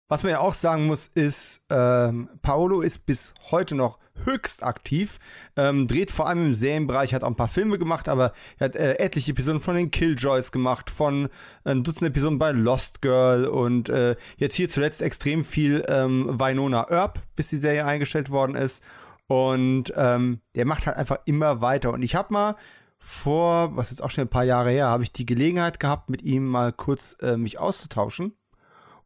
Was 0.08 0.22
man 0.22 0.32
ja 0.32 0.40
auch 0.40 0.52
sagen 0.52 0.86
muss, 0.86 1.10
ist, 1.14 1.64
ähm, 1.70 2.28
Paolo 2.42 2.82
ist 2.82 3.06
bis 3.06 3.32
heute 3.50 3.74
noch 3.74 3.98
höchst 4.24 4.62
aktiv, 4.62 5.18
ähm, 5.56 5.86
dreht 5.86 6.10
vor 6.10 6.28
allem 6.28 6.46
im 6.46 6.54
Serienbereich, 6.54 7.14
hat 7.14 7.24
auch 7.24 7.28
ein 7.28 7.34
paar 7.34 7.48
Filme 7.48 7.78
gemacht, 7.78 8.10
aber 8.10 8.32
er 8.58 8.66
hat 8.66 8.76
äh, 8.76 8.98
etliche 8.98 9.30
Episoden 9.30 9.62
von 9.62 9.74
den 9.74 9.90
Killjoys 9.90 10.52
gemacht, 10.52 10.90
von 10.90 11.30
ein 11.64 11.78
äh, 11.78 11.82
Dutzend 11.82 12.10
Episoden 12.10 12.38
bei 12.38 12.52
Lost 12.52 13.00
Girl 13.00 13.46
und 13.46 13.88
äh, 13.88 14.16
jetzt 14.36 14.54
hier 14.54 14.68
zuletzt 14.68 15.00
extrem 15.00 15.46
viel 15.46 15.82
ähm, 15.88 16.38
Winona 16.38 16.90
Earp, 16.90 17.22
bis 17.34 17.48
die 17.48 17.56
Serie 17.56 17.86
eingestellt 17.86 18.28
worden 18.28 18.54
ist. 18.54 18.84
Und 19.28 19.94
ähm, 19.96 20.40
der 20.54 20.66
macht 20.66 20.86
halt 20.86 20.98
einfach 20.98 21.20
immer 21.24 21.62
weiter. 21.62 21.90
Und 21.90 22.02
ich 22.02 22.14
habe 22.14 22.34
mal 22.34 22.56
vor, 23.04 23.76
was 23.76 23.90
ist 23.90 24.00
auch 24.00 24.10
schon 24.10 24.22
ein 24.22 24.28
paar 24.28 24.44
Jahre 24.44 24.70
her, 24.70 24.86
habe 24.86 25.02
ich 25.02 25.12
die 25.12 25.26
Gelegenheit 25.26 25.80
gehabt, 25.80 26.08
mit 26.08 26.22
ihm 26.22 26.46
mal 26.46 26.72
kurz 26.72 27.16
äh, 27.20 27.36
mich 27.36 27.58
auszutauschen. 27.58 28.34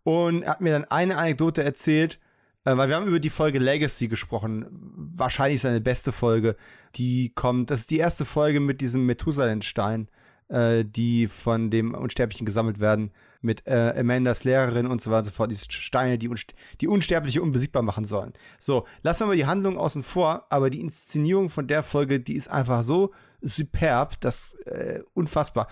Und 0.05 0.43
er 0.43 0.51
hat 0.51 0.61
mir 0.61 0.73
dann 0.73 0.85
eine 0.85 1.17
Anekdote 1.17 1.65
erzählt, 1.65 2.21
äh, 2.67 2.77
weil 2.77 2.89
wir 2.89 2.97
haben 2.97 3.07
über 3.07 3.21
die 3.21 3.31
Folge 3.31 3.59
Legacy 3.59 4.09
gesprochen. 4.09 4.67
Wahrscheinlich 5.15 5.63
seine 5.63 5.81
beste 5.81 6.13
Folge. 6.13 6.57
Die 6.97 7.31
kommt, 7.35 7.71
das 7.71 7.81
ist 7.81 7.91
die 7.91 7.99
erste 7.99 8.27
Folge 8.27 8.61
mit 8.61 8.83
diesem 8.83 9.07
Methusalem-Stein, 9.07 10.09
äh, 10.49 10.85
die 10.85 11.27
von 11.27 11.71
dem 11.71 11.95
Unsterblichen 11.95 12.45
gesammelt 12.45 12.79
werden 12.79 13.13
mit 13.41 13.67
äh, 13.67 13.95
Amandas 13.97 14.45
Lehrerin 14.45 14.87
und 14.87 15.01
so 15.01 15.11
weiter 15.11 15.21
und 15.21 15.25
so 15.27 15.31
fort, 15.31 15.51
diese 15.51 15.71
Steine, 15.71 16.19
die, 16.19 16.29
unst 16.29 16.55
die 16.81 16.89
Unsterbliche 16.89 17.41
unbesiegbar 17.41 17.83
machen 17.83 18.05
sollen. 18.05 18.35
So, 18.59 18.87
lassen 19.03 19.21
wir 19.21 19.27
mal 19.29 19.37
die 19.37 19.47
Handlung 19.47 19.79
außen 19.79 20.03
vor, 20.03 20.47
aber 20.51 20.69
die 20.69 20.81
Inszenierung 20.81 21.49
von 21.49 21.67
der 21.67 21.83
Folge, 21.83 22.21
die 22.21 22.35
ist 22.35 22.51
einfach 22.51 22.83
so 22.83 23.13
superb, 23.41 24.21
das 24.21 24.55
äh, 24.65 25.03
unfassbar. 25.15 25.69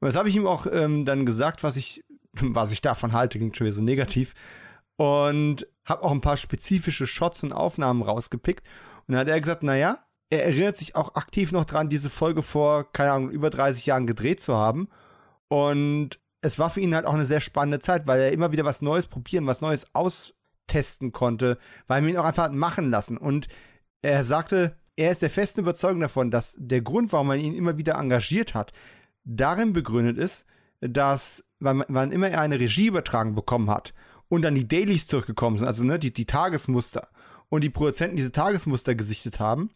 Und 0.00 0.06
das 0.08 0.16
habe 0.16 0.28
ich 0.28 0.36
ihm 0.36 0.46
auch 0.46 0.66
ähm, 0.70 1.04
dann 1.04 1.26
gesagt, 1.26 1.62
was 1.62 1.76
ich, 1.76 2.04
was 2.32 2.72
ich 2.72 2.82
davon 2.82 3.12
halte, 3.12 3.38
klingt 3.38 3.56
schon 3.56 3.66
wieder 3.66 3.76
so 3.76 3.82
negativ. 3.82 4.34
Und 4.96 5.66
habe 5.84 6.02
auch 6.02 6.12
ein 6.12 6.20
paar 6.20 6.36
spezifische 6.36 7.06
Shots 7.06 7.42
und 7.42 7.52
Aufnahmen 7.52 8.02
rausgepickt. 8.02 8.66
Und 9.06 9.12
dann 9.12 9.20
hat 9.20 9.28
er 9.28 9.40
gesagt, 9.40 9.62
naja, 9.62 10.04
er 10.30 10.44
erinnert 10.44 10.76
sich 10.76 10.96
auch 10.96 11.14
aktiv 11.14 11.52
noch 11.52 11.64
dran, 11.64 11.88
diese 11.88 12.08
Folge 12.08 12.42
vor, 12.42 12.90
keine 12.92 13.12
Ahnung, 13.12 13.30
über 13.30 13.50
30 13.50 13.84
Jahren 13.86 14.06
gedreht 14.06 14.40
zu 14.40 14.56
haben. 14.56 14.88
Und 15.48 16.18
es 16.40 16.58
war 16.58 16.70
für 16.70 16.80
ihn 16.80 16.94
halt 16.94 17.06
auch 17.06 17.14
eine 17.14 17.26
sehr 17.26 17.40
spannende 17.40 17.80
Zeit, 17.80 18.06
weil 18.06 18.20
er 18.20 18.32
immer 18.32 18.52
wieder 18.52 18.64
was 18.64 18.82
Neues 18.82 19.06
probieren, 19.06 19.46
was 19.46 19.60
Neues 19.60 19.86
austesten 19.94 21.12
konnte, 21.12 21.58
weil 21.86 22.00
man 22.00 22.10
ihn 22.10 22.16
auch 22.16 22.24
einfach 22.24 22.44
hat 22.44 22.52
machen 22.52 22.90
lassen. 22.90 23.18
Und 23.18 23.48
er 24.02 24.24
sagte, 24.24 24.76
er 25.02 25.12
ist 25.12 25.22
der 25.22 25.30
festen 25.30 25.60
Überzeugung 25.60 26.00
davon, 26.00 26.30
dass 26.30 26.56
der 26.58 26.80
Grund, 26.80 27.12
warum 27.12 27.28
man 27.28 27.40
ihn 27.40 27.54
immer 27.54 27.76
wieder 27.76 27.94
engagiert 27.94 28.54
hat, 28.54 28.72
darin 29.24 29.72
begründet 29.72 30.18
ist, 30.18 30.46
dass, 30.80 31.44
wann, 31.60 31.84
wann 31.88 32.12
immer 32.12 32.28
er 32.28 32.40
eine 32.40 32.58
Regie 32.58 32.86
übertragen 32.86 33.34
bekommen 33.34 33.70
hat 33.70 33.94
und 34.28 34.42
dann 34.42 34.54
die 34.54 34.66
Dailies 34.66 35.06
zurückgekommen 35.06 35.58
sind, 35.58 35.66
also 35.66 35.84
ne, 35.84 35.98
die, 35.98 36.12
die 36.12 36.26
Tagesmuster, 36.26 37.08
und 37.52 37.62
die 37.62 37.70
Produzenten 37.70 38.16
diese 38.16 38.32
Tagesmuster 38.32 38.94
gesichtet 38.94 39.38
haben, 39.38 39.68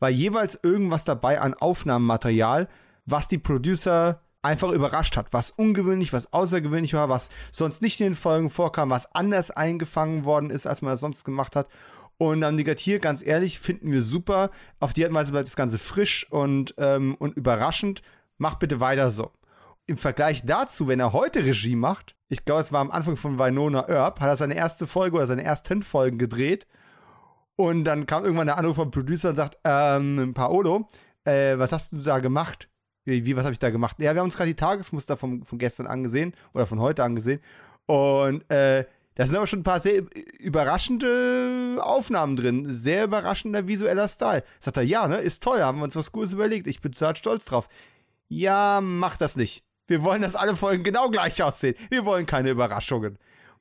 war 0.00 0.10
jeweils 0.10 0.58
irgendwas 0.64 1.04
dabei 1.04 1.40
an 1.40 1.54
Aufnahmenmaterial, 1.54 2.66
was 3.06 3.28
die 3.28 3.38
Producer 3.38 4.20
einfach 4.42 4.72
überrascht 4.72 5.16
hat, 5.16 5.32
was 5.32 5.52
ungewöhnlich, 5.52 6.12
was 6.12 6.32
außergewöhnlich 6.32 6.94
war, 6.94 7.08
was 7.08 7.30
sonst 7.52 7.82
nicht 7.82 8.00
in 8.00 8.06
den 8.06 8.14
Folgen 8.16 8.50
vorkam, 8.50 8.90
was 8.90 9.14
anders 9.14 9.52
eingefangen 9.52 10.24
worden 10.24 10.50
ist, 10.50 10.66
als 10.66 10.82
man 10.82 10.94
es 10.94 11.00
sonst 11.00 11.24
gemacht 11.24 11.54
hat. 11.54 11.68
Und 12.20 12.42
dann 12.42 12.58
die 12.58 12.70
hier, 12.76 12.98
ganz 12.98 13.24
ehrlich, 13.24 13.58
finden 13.58 13.90
wir 13.92 14.02
super. 14.02 14.50
Auf 14.78 14.92
die 14.92 15.04
Art 15.04 15.10
und 15.10 15.16
Weise 15.16 15.32
bleibt 15.32 15.48
das 15.48 15.56
Ganze 15.56 15.78
frisch 15.78 16.30
und, 16.30 16.74
ähm, 16.76 17.14
und 17.18 17.34
überraschend. 17.34 18.02
Mach 18.36 18.56
bitte 18.56 18.78
weiter 18.78 19.10
so. 19.10 19.30
Im 19.86 19.96
Vergleich 19.96 20.44
dazu, 20.44 20.86
wenn 20.86 21.00
er 21.00 21.14
heute 21.14 21.42
Regie 21.46 21.76
macht, 21.76 22.14
ich 22.28 22.44
glaube, 22.44 22.60
es 22.60 22.74
war 22.74 22.82
am 22.82 22.90
Anfang 22.90 23.16
von 23.16 23.38
Winona 23.38 23.88
Earp, 23.88 24.20
hat 24.20 24.28
er 24.28 24.36
seine 24.36 24.54
erste 24.54 24.86
Folge 24.86 25.16
oder 25.16 25.26
seine 25.28 25.44
ersten 25.44 25.82
Folgen 25.82 26.18
gedreht. 26.18 26.66
Und 27.56 27.84
dann 27.84 28.04
kam 28.04 28.22
irgendwann 28.22 28.48
der 28.48 28.58
Anruf 28.58 28.76
vom 28.76 28.90
Producer 28.90 29.30
und 29.30 29.36
sagt, 29.36 29.56
ähm, 29.64 30.34
Paolo, 30.34 30.86
äh, 31.24 31.56
was 31.56 31.72
hast 31.72 31.92
du 31.92 32.02
da 32.02 32.18
gemacht? 32.18 32.68
Wie, 33.06 33.24
wie 33.24 33.34
was 33.34 33.44
habe 33.44 33.54
ich 33.54 33.58
da 33.58 33.70
gemacht? 33.70 33.96
Ja, 33.98 34.12
wir 34.12 34.20
haben 34.20 34.26
uns 34.26 34.36
gerade 34.36 34.50
die 34.50 34.56
Tagesmuster 34.56 35.16
von, 35.16 35.42
von 35.44 35.58
gestern 35.58 35.86
angesehen 35.86 36.34
oder 36.52 36.66
von 36.66 36.80
heute 36.80 37.02
angesehen. 37.02 37.40
Und 37.86 38.48
äh, 38.50 38.84
da 39.20 39.26
sind 39.26 39.36
aber 39.36 39.46
schon 39.46 39.58
ein 39.58 39.64
paar 39.64 39.80
sehr 39.80 40.04
überraschende 40.38 41.78
Aufnahmen 41.82 42.36
drin. 42.36 42.64
Sehr 42.70 43.04
überraschender 43.04 43.68
visueller 43.68 44.08
Style. 44.08 44.42
Sagt 44.60 44.78
er, 44.78 44.82
ja, 44.82 45.06
ne, 45.08 45.18
ist 45.18 45.42
toll, 45.42 45.60
haben 45.60 45.76
wir 45.76 45.84
uns 45.84 45.94
was 45.94 46.10
Gutes 46.10 46.32
überlegt. 46.32 46.66
Ich 46.66 46.80
bin 46.80 46.92
total 46.92 47.14
stolz 47.18 47.44
drauf. 47.44 47.68
Ja, 48.28 48.80
mach 48.82 49.18
das 49.18 49.36
nicht. 49.36 49.62
Wir 49.86 50.04
wollen, 50.04 50.22
dass 50.22 50.36
alle 50.36 50.56
Folgen 50.56 50.84
genau 50.84 51.10
gleich 51.10 51.42
aussehen. 51.42 51.74
Wir 51.90 52.06
wollen 52.06 52.24
keine 52.24 52.48
Überraschungen. 52.48 53.18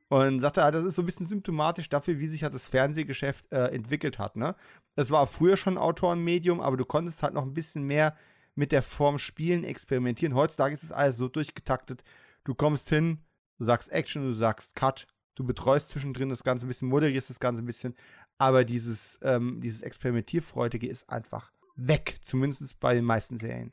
Und 0.08 0.39
sagt 0.39 0.56
er, 0.56 0.72
das 0.72 0.86
ist 0.86 0.95
so 0.95 1.02
ein 1.02 1.06
bisschen 1.06 1.26
symptomatisch 1.26 1.89
dafür, 1.89 2.19
wie 2.19 2.30
sich 2.30 2.43
halt 2.43 2.54
das 2.54 2.65
Fernsehgeschäft 2.65 3.52
äh, 3.52 3.65
entwickelt 3.65 4.17
hat. 4.17 4.38
Ne? 4.38 4.56
Das 4.95 5.12
war 5.12 5.28
früher 5.28 5.58
schon 5.58 5.78
Autorenmedium, 5.78 6.62
aber 6.62 6.78
du 6.78 6.86
konntest 6.86 7.22
halt 7.22 7.34
noch 7.34 7.43
ein 7.43 7.54
bisschen 7.54 7.84
mehr 7.84 8.15
mit 8.56 8.72
der 8.72 8.82
Form 8.82 9.19
spielen, 9.19 9.65
experimentieren. 9.65 10.36
Heutzutage 10.36 10.74
ist 10.74 10.84
es 10.84 10.93
alles 10.93 11.17
so 11.17 11.28
durchgetaktet. 11.28 12.06
Du 12.45 12.56
kommst 12.56 12.88
hin, 12.88 13.19
du 13.58 13.65
sagst 13.65 13.91
Action, 13.91 14.24
du 14.24 14.32
sagst 14.32 14.74
Cut, 14.78 15.06
du 15.39 15.45
betreust 15.45 15.89
zwischendrin 15.89 16.30
das 16.30 16.43
Ganze 16.43 16.65
ein 16.65 16.67
bisschen, 16.67 16.89
moderierst 16.89 17.30
das 17.30 17.39
Ganze 17.39 17.63
ein 17.63 17.65
bisschen, 17.65 17.95
aber 18.38 18.65
dieses, 18.65 19.19
ähm, 19.23 19.62
dieses 19.62 19.82
Experimentierfreudige 19.82 20.88
ist 20.88 21.10
einfach 21.10 21.54
weg, 21.78 22.17
zumindest 22.23 22.80
bei 22.82 22.93
den 22.93 23.06
meisten 23.06 23.38
Serien. 23.38 23.71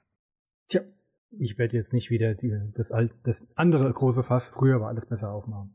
Tja, 0.69 0.83
ich 1.31 1.59
werde 1.59 1.77
jetzt 1.77 1.93
nicht 1.93 2.09
wieder 2.09 2.35
die, 2.35 2.53
das, 2.73 2.93
das 3.25 3.49
andere 3.57 3.93
große 3.93 4.23
Fass, 4.23 4.51
früher 4.51 4.81
war 4.81 4.89
alles 4.89 5.07
besser 5.07 5.33
aufmachen. 5.33 5.75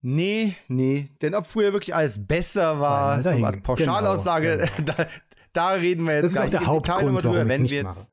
Nee, 0.00 0.56
nee, 0.68 1.10
denn 1.20 1.34
ob 1.34 1.44
früher 1.44 1.72
wirklich 1.72 1.94
alles 1.94 2.26
besser 2.26 2.80
war, 2.80 3.22
so 3.22 3.30
als 3.30 3.60
Pauschalaussage, 3.60 4.68
genau, 4.76 4.92
da, 4.96 5.06
da, 5.52 5.70
reden 5.72 6.06
wir 6.06 6.14
jetzt 6.14 6.24
das 6.24 6.32
ist 6.32 6.38
auch 6.38 6.50
der 6.50 6.66
Hauptgrund, 6.66 7.24
drüber, 7.24 7.46
wenn 7.46 7.68
wir 7.68 7.82
jetzt. 7.82 8.10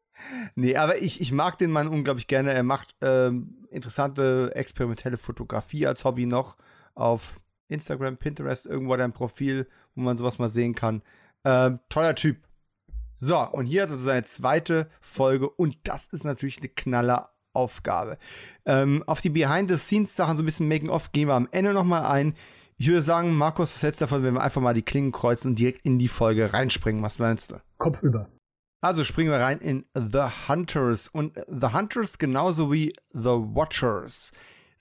Nee, 0.56 0.76
aber 0.76 1.02
ich, 1.02 1.22
ich 1.22 1.32
mag 1.32 1.58
den 1.58 1.70
Mann 1.70 1.88
unglaublich 1.88 2.28
gerne. 2.28 2.54
Er 2.54 2.64
macht 2.64 2.96
ähm, 3.02 3.66
interessante 3.70 4.52
experimentelle 4.56 5.18
Fotografie 5.18 5.86
als 5.86 6.06
Hobby 6.06 6.26
noch 6.26 6.58
auf 6.96 7.40
Instagram, 7.68 8.18
Pinterest, 8.18 8.66
irgendwo 8.66 8.96
dein 8.96 9.14
Profil, 9.14 9.68
wo 9.96 10.02
man 10.02 10.18
sowas 10.18 10.40
mal 10.40 10.50
sehen 10.50 10.76
kann. 10.76 11.02
Ähm, 11.44 11.80
toller 11.90 12.16
Typ. 12.16 12.38
So, 13.16 13.38
und 13.38 13.66
hier 13.66 13.84
ist 13.84 13.92
also 13.92 14.06
seine 14.06 14.24
zweite 14.24 14.90
Folge 15.02 15.50
und 15.50 15.78
das 15.84 16.08
ist 16.08 16.24
natürlich 16.24 16.60
eine 16.60 16.70
knaller 16.70 17.34
Aufgabe. 17.54 18.18
Ähm, 18.66 19.04
auf 19.06 19.22
die 19.22 19.30
Behind-the-Scenes-Sachen, 19.30 20.38
so 20.38 20.44
ein 20.44 20.46
bisschen 20.46 20.68
Making-of, 20.68 21.12
gehen 21.12 21.28
wir 21.28 21.36
am 21.36 21.48
Ende 21.52 21.74
nochmal 21.74 22.06
ein. 22.06 22.36
Ich 22.78 22.88
würde 22.88 23.04
sagen, 23.04 23.36
Markus, 23.36 23.74
was 23.76 23.84
hältst 23.84 24.02
du 24.02 24.06
davon, 24.06 24.24
wenn 24.24 24.34
wir 24.34 24.42
einfach 24.42 24.62
mal 24.62 24.74
die 24.74 24.82
Klingen 24.82 25.12
kreuzen 25.12 25.50
und 25.50 25.60
direkt 25.60 25.86
in 25.86 26.00
die 26.00 26.08
Folge 26.08 26.54
reinspringen? 26.54 27.04
Was 27.04 27.20
meinst 27.20 27.52
du? 27.52 27.62
Kopf 27.78 28.02
über. 28.02 28.30
Also 28.82 29.04
springen 29.04 29.32
wir 29.32 29.40
rein 29.40 29.60
in 29.60 29.86
The 29.96 30.26
Hunters. 30.50 31.08
Und 31.08 31.40
The 31.48 31.68
Hunters 31.68 32.18
genauso 32.18 32.74
wie 32.74 32.94
The 33.12 33.30
Watchers 33.30 34.32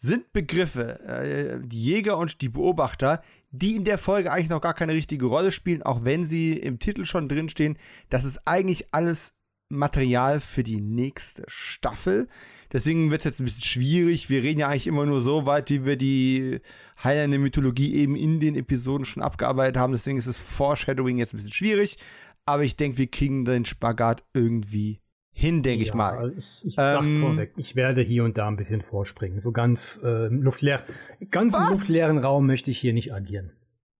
sind 0.02 0.32
Begriffe, 0.32 0.98
äh, 1.00 1.60
die 1.64 1.80
Jäger 1.80 2.18
und 2.18 2.40
die 2.40 2.48
Beobachter, 2.48 3.22
die 3.52 3.76
in 3.76 3.84
der 3.84 3.98
Folge 3.98 4.32
eigentlich 4.32 4.48
noch 4.48 4.60
gar 4.60 4.74
keine 4.74 4.94
richtige 4.94 5.26
Rolle 5.26 5.52
spielen, 5.52 5.82
auch 5.82 6.04
wenn 6.04 6.24
sie 6.24 6.54
im 6.54 6.80
Titel 6.80 7.04
schon 7.04 7.28
drinstehen. 7.28 7.78
Das 8.10 8.24
ist 8.24 8.40
eigentlich 8.44 8.92
alles 8.92 9.36
Material 9.68 10.40
für 10.40 10.64
die 10.64 10.80
nächste 10.80 11.44
Staffel. 11.46 12.28
Deswegen 12.72 13.12
wird 13.12 13.20
es 13.20 13.26
jetzt 13.26 13.40
ein 13.40 13.44
bisschen 13.44 13.62
schwierig. 13.62 14.28
Wir 14.28 14.42
reden 14.42 14.58
ja 14.58 14.68
eigentlich 14.68 14.88
immer 14.88 15.06
nur 15.06 15.22
so 15.22 15.46
weit, 15.46 15.70
wie 15.70 15.84
wir 15.84 15.96
die 15.96 16.60
heilende 17.02 17.38
Mythologie 17.38 17.94
eben 17.94 18.16
in 18.16 18.40
den 18.40 18.56
Episoden 18.56 19.04
schon 19.04 19.22
abgearbeitet 19.22 19.76
haben. 19.76 19.92
Deswegen 19.92 20.18
ist 20.18 20.26
das 20.26 20.38
Foreshadowing 20.38 21.18
jetzt 21.18 21.32
ein 21.32 21.36
bisschen 21.36 21.52
schwierig. 21.52 21.96
Aber 22.44 22.64
ich 22.64 22.76
denke, 22.76 22.98
wir 22.98 23.06
kriegen 23.06 23.44
den 23.44 23.66
Spagat 23.66 24.24
irgendwie 24.34 25.01
hin, 25.32 25.62
denke 25.62 25.84
ja, 25.84 25.88
ich 25.88 25.94
mal. 25.94 26.32
Ich, 26.36 26.60
ich 26.64 26.74
sag's 26.74 27.06
ähm, 27.06 27.20
vorweg, 27.20 27.52
ich 27.56 27.74
werde 27.74 28.02
hier 28.02 28.24
und 28.24 28.38
da 28.38 28.48
ein 28.48 28.56
bisschen 28.56 28.82
vorspringen. 28.82 29.40
So 29.40 29.50
ganz 29.50 29.98
äh, 30.04 30.28
luftleer, 30.28 30.84
ganz 31.30 31.54
im 31.54 31.68
luftleeren 31.70 32.18
Raum 32.18 32.46
möchte 32.46 32.70
ich 32.70 32.78
hier 32.78 32.92
nicht 32.92 33.12
agieren. 33.12 33.52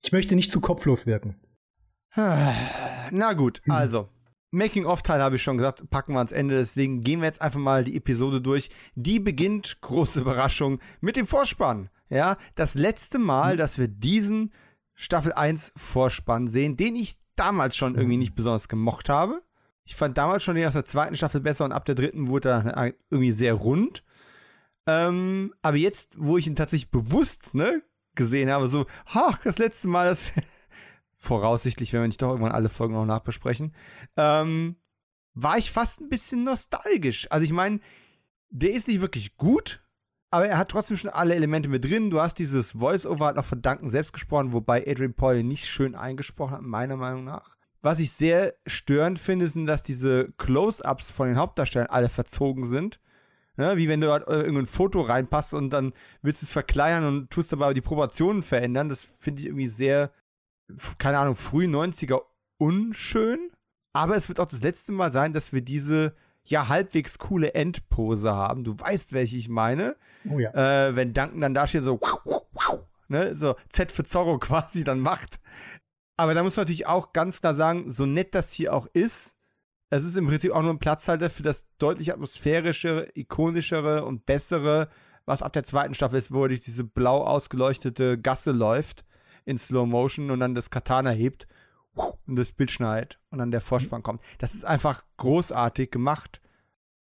Ich 0.05 0.13
möchte 0.13 0.35
nicht 0.35 0.51
zu 0.51 0.61
kopflos 0.61 1.07
wirken. 1.07 1.37
Na 2.17 3.33
gut, 3.33 3.63
hm. 3.65 3.73
also 3.73 4.09
Making-of-Teil 4.55 5.23
habe 5.23 5.37
ich 5.37 5.43
schon 5.43 5.57
gesagt, 5.57 5.89
packen 5.89 6.13
wir 6.13 6.19
ans 6.19 6.33
Ende. 6.33 6.57
Deswegen 6.57 7.01
gehen 7.01 7.21
wir 7.21 7.27
jetzt 7.27 7.41
einfach 7.41 7.59
mal 7.59 7.85
die 7.85 7.97
Episode 7.97 8.43
durch. 8.43 8.69
Die 8.95 9.19
beginnt, 9.19 9.79
große 9.81 10.21
Überraschung, 10.21 10.79
mit 11.01 11.17
dem 11.17 11.27
Vorspann. 11.27 11.89
Ja, 12.11 12.37
das 12.55 12.75
letzte 12.75 13.19
Mal, 13.19 13.57
dass 13.57 13.79
wir 13.79 13.89
diesen 13.89 14.53
Staffel 14.95 15.33
1 15.33 15.73
Vorspann 15.77 16.49
sehen, 16.49 16.77
den 16.77 16.95
ich 16.95 17.17
damals 17.35 17.75
schon 17.75 17.95
irgendwie 17.95 18.19
nicht 18.19 18.35
besonders 18.35 18.69
gemocht 18.69 19.09
habe. 19.09 19.43
Ich 19.85 19.97
fand 19.97 20.17
damals 20.17 20.45
schon 20.45 20.55
den 20.55 20.67
aus 20.67 20.75
der 20.75 20.85
zweiten 20.85 21.17
Staffel 21.17 21.41
besser 21.41 21.65
und 21.65 21.73
ab 21.73 21.85
der 21.85 21.95
dritten 21.95 22.29
wurde 22.29 22.51
er 22.51 22.93
irgendwie 23.11 23.33
sehr 23.33 23.55
rund. 23.55 24.05
Ähm, 24.87 25.55
aber 25.63 25.77
jetzt, 25.77 26.15
wo 26.19 26.39
ich 26.39 26.47
ihn 26.47 26.57
tatsächlich 26.57 26.91
bewusst 26.91 27.55
ne, 27.55 27.83
gesehen 28.15 28.51
habe, 28.51 28.69
so, 28.69 28.87
ach, 29.07 29.43
das 29.43 29.59
letzte 29.59 29.89
Mal, 29.89 30.07
das 30.09 30.25
voraussichtlich, 31.17 31.93
wenn 31.93 32.01
wir 32.01 32.09
nicht 32.09 32.23
doch 32.23 32.31
irgendwann 32.31 32.53
alle 32.53 32.69
Folgen 32.69 32.95
noch 32.95 33.07
nachbesprechen, 33.07 33.75
ähm, 34.17 34.77
war 35.35 35.59
ich 35.59 35.71
fast 35.71 36.01
ein 36.01 36.09
bisschen 36.09 36.45
nostalgisch. 36.45 37.31
Also 37.31 37.45
ich 37.45 37.53
meine, 37.53 37.81
der 38.51 38.73
ist 38.73 38.89
nicht 38.89 39.01
wirklich 39.01 39.37
gut, 39.37 39.85
aber 40.31 40.47
er 40.47 40.59
hat 40.59 40.71
trotzdem 40.71 40.97
schon 40.97 41.11
alle 41.11 41.35
Elemente 41.35 41.69
mit 41.69 41.85
drin. 41.85 42.11
Du 42.11 42.21
hast 42.21 42.39
dieses 42.39 42.73
Voice-Over 42.73 43.27
hat 43.27 43.37
noch 43.37 43.45
von 43.45 43.63
Danken 43.63 43.89
selbst 43.89 44.13
gesprochen, 44.13 44.53
wobei 44.53 44.85
Adrian 44.87 45.15
Paul 45.15 45.43
nicht 45.43 45.67
schön 45.67 45.95
eingesprochen 45.95 46.57
hat, 46.57 46.63
meiner 46.63 46.97
Meinung 46.97 47.25
nach. 47.25 47.57
Was 47.83 47.99
ich 47.99 48.13
sehr 48.13 48.55
störend 48.67 49.19
finde, 49.19 49.49
sind, 49.49 49.67
dass 49.67 49.83
diese 49.83 50.33
Close-Ups 50.39 51.11
von 51.11 51.29
den 51.29 51.37
Hauptdarstellern 51.37 51.91
alle 51.91 52.09
verzogen 52.09 52.65
sind. 52.65 53.01
Ne? 53.57 53.77
Wie 53.77 53.89
wenn 53.89 54.01
du 54.01 54.11
halt 54.11 54.27
irgendein 54.29 54.67
Foto 54.67 55.03
reinpasst 55.03 55.53
und 55.53 55.71
dann 55.71 55.93
willst 56.23 56.43
du 56.43 56.47
es 56.47 56.53
verkleinern 56.53 57.07
und 57.07 57.31
tust 57.31 57.53
dabei 57.53 57.75
die 57.75 57.81
Proportionen 57.81 58.43
verändern. 58.43 58.89
Das 58.89 59.05
finde 59.05 59.41
ich 59.41 59.47
irgendwie 59.47 59.67
sehr 59.67 60.13
keine 60.99 61.19
Ahnung, 61.19 61.35
früh 61.35 61.67
90er 61.67 62.23
unschön. 62.59 63.51
Aber 63.93 64.17
es 64.17 64.29
wird 64.29 64.41
auch 64.41 64.47
das 64.47 64.63
letzte 64.63 64.93
Mal 64.93 65.11
sein, 65.11 65.33
dass 65.33 65.53
wir 65.53 65.63
diese 65.63 66.15
ja 66.45 66.69
halbwegs 66.69 67.19
coole 67.19 67.55
Endpose 67.55 68.33
haben. 68.33 68.65
Du 68.65 68.79
weißt, 68.79 69.13
welche 69.13 69.37
ich 69.37 69.49
meine. 69.49 69.97
Oh 70.29 70.39
ja. 70.39 70.89
Äh, 70.89 70.97
wenn 70.97 71.13
Duncan 71.13 71.41
dann 71.41 71.55
da 71.55 71.67
steht, 71.67 71.85
so, 71.85 72.01
ne, 73.09 73.35
so 73.35 73.57
Z 73.69 73.93
für 73.93 74.05
Zorro 74.05 74.39
quasi 74.39 74.83
dann 74.83 75.01
macht. 75.01 75.41
Aber 76.23 76.35
da 76.35 76.45
muss 76.45 76.57
man 76.57 76.63
natürlich 76.63 76.87
auch 76.87 77.13
ganz 77.13 77.41
klar 77.41 77.53
sagen, 77.53 77.91
so 77.91 78.07
nett 78.07 78.33
das 78.37 78.53
hier 78.53 78.73
auch 78.75 78.87
ist, 78.93 79.37
es 79.91 80.05
ist 80.05 80.17
im 80.17 80.29
Prinzip 80.29 80.53
auch 80.53 80.63
nur 80.63 80.71
ein 80.71 80.79
Platzhalter 80.79 81.29
für 81.31 81.43
das 81.43 81.67
deutlich 81.79 82.13
atmosphärischere, 82.13 83.09
ikonischere 83.15 84.05
und 84.05 84.25
bessere, 84.25 84.89
was 85.25 85.43
ab 85.43 85.53
der 85.53 85.65
zweiten 85.65 85.95
Staffel 85.95 86.19
ist, 86.19 86.33
wo 86.33 86.45
er 86.45 86.49
durch 86.49 86.61
diese 86.61 86.85
blau 86.85 87.25
ausgeleuchtete 87.25 88.19
Gasse 88.21 88.53
läuft 88.53 89.05
in 89.47 89.59
Slow 89.59 89.85
Motion 89.85 90.31
und 90.31 90.39
dann 90.39 90.55
das 90.55 90.71
Katana 90.71 91.11
hebt 91.11 91.49
und 91.95 92.37
das 92.37 92.53
Bild 92.53 92.71
schneidet 92.71 93.19
und 93.31 93.39
dann 93.39 93.51
der 93.51 93.61
Vorspann 93.61 94.05
kommt. 94.05 94.23
Das 94.39 94.55
ist 94.55 94.65
einfach 94.65 95.03
großartig 95.17 95.91
gemacht 95.91 96.41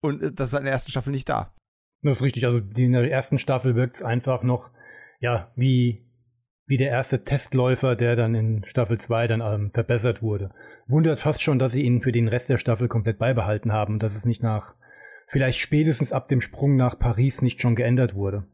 und 0.00 0.20
äh, 0.20 0.32
das 0.32 0.52
ist 0.52 0.58
in 0.58 0.64
der 0.64 0.72
ersten 0.72 0.90
Staffel 0.90 1.12
nicht 1.12 1.28
da. 1.28 1.54
Das 2.02 2.16
ist 2.16 2.22
richtig. 2.24 2.44
Also 2.44 2.58
in 2.58 2.92
der 2.92 3.08
ersten 3.08 3.38
Staffel 3.38 3.76
wirkt 3.76 3.94
es 3.94 4.02
einfach 4.02 4.42
noch, 4.42 4.68
ja, 5.20 5.52
wie, 5.54 6.04
wie 6.66 6.76
der 6.76 6.90
erste 6.90 7.24
Testläufer, 7.24 7.96
der 7.96 8.16
dann 8.16 8.34
in 8.34 8.64
Staffel 8.64 8.98
2 8.98 9.26
dann 9.26 9.40
ähm, 9.40 9.70
verbessert 9.72 10.22
wurde. 10.22 10.50
Wundert 10.86 11.18
fast 11.18 11.42
schon, 11.42 11.58
dass 11.58 11.72
sie 11.72 11.82
ihn 11.82 12.02
für 12.02 12.12
den 12.12 12.28
Rest 12.28 12.48
der 12.48 12.58
Staffel 12.58 12.88
komplett 12.88 13.18
beibehalten 13.18 13.72
haben 13.72 13.98
dass 13.98 14.14
es 14.14 14.24
nicht 14.24 14.42
nach, 14.42 14.74
vielleicht 15.26 15.60
spätestens 15.60 16.12
ab 16.12 16.28
dem 16.28 16.40
Sprung 16.40 16.76
nach 16.76 16.98
Paris 16.98 17.42
nicht 17.42 17.60
schon 17.60 17.74
geändert 17.74 18.14
wurde. 18.14 18.46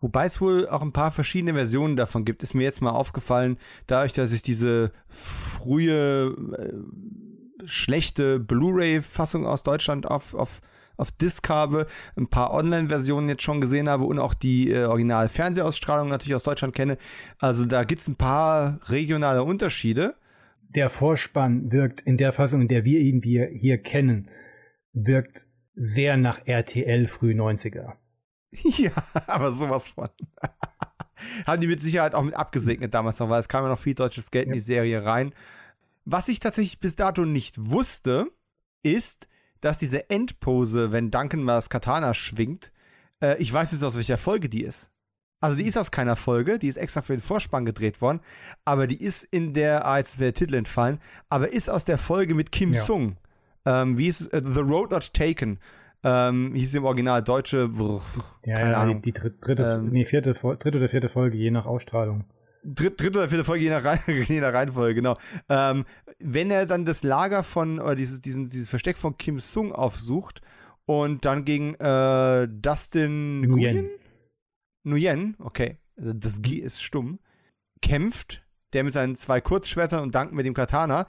Wobei 0.00 0.26
es 0.26 0.40
wohl 0.40 0.68
auch 0.68 0.82
ein 0.82 0.92
paar 0.92 1.10
verschiedene 1.10 1.54
Versionen 1.54 1.96
davon 1.96 2.24
gibt, 2.24 2.42
ist 2.42 2.54
mir 2.54 2.62
jetzt 2.62 2.80
mal 2.80 2.90
aufgefallen, 2.90 3.58
dadurch, 3.86 4.12
dass 4.12 4.32
ich 4.32 4.42
diese 4.42 4.92
frühe 5.08 6.34
äh, 6.56 7.66
schlechte 7.66 8.38
Blu-ray-Fassung 8.38 9.44
aus 9.44 9.64
Deutschland 9.64 10.06
auf, 10.06 10.34
auf, 10.34 10.60
auf 10.98 11.12
Disc 11.12 11.48
habe, 11.48 11.86
ein 12.16 12.28
paar 12.28 12.52
Online-Versionen 12.52 13.28
jetzt 13.30 13.42
schon 13.42 13.60
gesehen 13.60 13.88
habe 13.88 14.04
und 14.04 14.18
auch 14.18 14.34
die 14.34 14.70
äh, 14.70 14.84
Original-Fernsehausstrahlung 14.84 16.08
natürlich 16.08 16.34
aus 16.34 16.42
Deutschland 16.42 16.74
kenne. 16.74 16.98
Also 17.38 17.64
da 17.64 17.84
gibt 17.84 18.00
es 18.00 18.08
ein 18.08 18.16
paar 18.16 18.80
regionale 18.90 19.42
Unterschiede. 19.42 20.16
Der 20.68 20.90
Vorspann 20.90 21.72
wirkt 21.72 22.00
in 22.02 22.18
der 22.18 22.32
Fassung, 22.32 22.62
in 22.62 22.68
der 22.68 22.84
wir 22.84 23.00
ihn 23.00 23.22
hier, 23.22 23.46
hier 23.46 23.78
kennen, 23.78 24.28
wirkt 24.92 25.46
sehr 25.74 26.16
nach 26.16 26.40
RTL 26.44 27.06
früh 27.06 27.32
90er. 27.32 27.94
Ja, 28.78 28.92
aber 29.26 29.52
sowas 29.52 29.90
von. 29.90 30.08
Haben 31.46 31.60
die 31.60 31.66
mit 31.66 31.82
Sicherheit 31.82 32.14
auch 32.14 32.22
mit 32.22 32.34
abgesegnet 32.34 32.94
damals 32.94 33.18
noch, 33.18 33.28
weil 33.28 33.40
es 33.40 33.48
kam 33.48 33.64
ja 33.64 33.68
noch 33.68 33.78
viel 33.78 33.94
deutsches 33.94 34.30
Geld 34.30 34.46
in 34.46 34.54
die 34.54 34.58
Serie 34.58 35.04
rein. 35.04 35.34
Was 36.06 36.28
ich 36.28 36.40
tatsächlich 36.40 36.80
bis 36.80 36.96
dato 36.96 37.26
nicht 37.26 37.70
wusste, 37.70 38.28
ist, 38.82 39.28
dass 39.60 39.78
diese 39.78 40.08
Endpose, 40.10 40.92
wenn 40.92 41.10
Duncan 41.10 41.42
mal 41.42 41.56
das 41.56 41.70
Katana 41.70 42.14
schwingt, 42.14 42.70
äh, 43.22 43.36
ich 43.38 43.52
weiß 43.52 43.72
jetzt 43.72 43.82
aus 43.84 43.96
welcher 43.96 44.18
Folge 44.18 44.48
die 44.48 44.62
ist. 44.64 44.90
Also 45.40 45.56
die 45.56 45.64
ist 45.66 45.76
aus 45.76 45.92
keiner 45.92 46.16
Folge, 46.16 46.58
die 46.58 46.66
ist 46.66 46.76
extra 46.76 47.00
für 47.00 47.14
den 47.14 47.20
Vorspann 47.22 47.64
gedreht 47.64 48.00
worden, 48.00 48.20
aber 48.64 48.86
die 48.88 49.00
ist 49.00 49.22
in 49.22 49.54
der, 49.54 49.86
ah, 49.86 49.98
jetzt 49.98 50.18
wäre 50.18 50.32
der 50.32 50.34
Titel 50.34 50.54
entfallen, 50.56 50.98
aber 51.28 51.52
ist 51.52 51.70
aus 51.70 51.84
der 51.84 51.96
Folge 51.98 52.34
mit 52.34 52.50
Kim 52.50 52.72
Ja. 52.72 52.80
Sung. 52.82 53.16
Ähm, 53.64 53.98
wie 53.98 54.08
ist? 54.08 54.26
Äh, 54.32 54.42
The 54.44 54.60
Road 54.60 54.90
Not 54.90 55.12
Taken. 55.14 55.60
Ähm, 56.04 56.54
hieß 56.54 56.74
im 56.74 56.84
Original 56.84 57.22
deutsche, 57.22 57.68
brr, 57.68 58.00
Ja, 58.44 58.54
keine 58.56 58.70
ja, 58.72 58.80
Ahnung. 58.80 59.02
die, 59.02 59.12
die 59.12 59.18
dritte, 59.18 59.36
dritte, 59.40 59.62
Ähm, 59.80 59.90
nee, 59.90 60.04
vierte, 60.04 60.32
dritte 60.32 60.78
oder 60.78 60.88
vierte 60.88 61.08
Folge, 61.08 61.36
je 61.36 61.50
nach 61.50 61.66
Ausstrahlung. 61.66 62.24
Dritt, 62.64 63.00
dritte 63.00 63.18
oder 63.18 63.28
vierte 63.28 63.44
Folge, 63.44 63.64
je 63.64 63.70
nach, 63.70 63.84
Reihe, 63.84 64.00
je 64.22 64.40
nach 64.40 64.52
Reihenfolge, 64.52 64.94
genau. 64.94 65.16
Ähm, 65.48 65.84
wenn 66.18 66.50
er 66.50 66.66
dann 66.66 66.84
das 66.84 67.02
Lager 67.02 67.42
von, 67.42 67.78
oder 67.78 67.94
dieses, 67.94 68.20
diesen, 68.20 68.48
dieses 68.48 68.68
Versteck 68.68 68.98
von 68.98 69.16
Kim 69.16 69.38
Sung 69.38 69.72
aufsucht 69.72 70.40
und 70.86 71.24
dann 71.24 71.44
gegen 71.44 71.74
äh, 71.74 72.48
Dustin 72.50 73.42
Nguyen. 73.42 73.90
Nguyen? 74.84 75.36
Okay, 75.38 75.78
das 75.96 76.42
G 76.42 76.56
ist 76.56 76.82
stumm, 76.82 77.18
kämpft, 77.82 78.42
der 78.72 78.84
mit 78.84 78.92
seinen 78.92 79.16
zwei 79.16 79.40
Kurzschwertern 79.40 80.00
und 80.00 80.14
Duncan 80.14 80.34
mit 80.34 80.46
dem 80.46 80.54
Katana. 80.54 81.06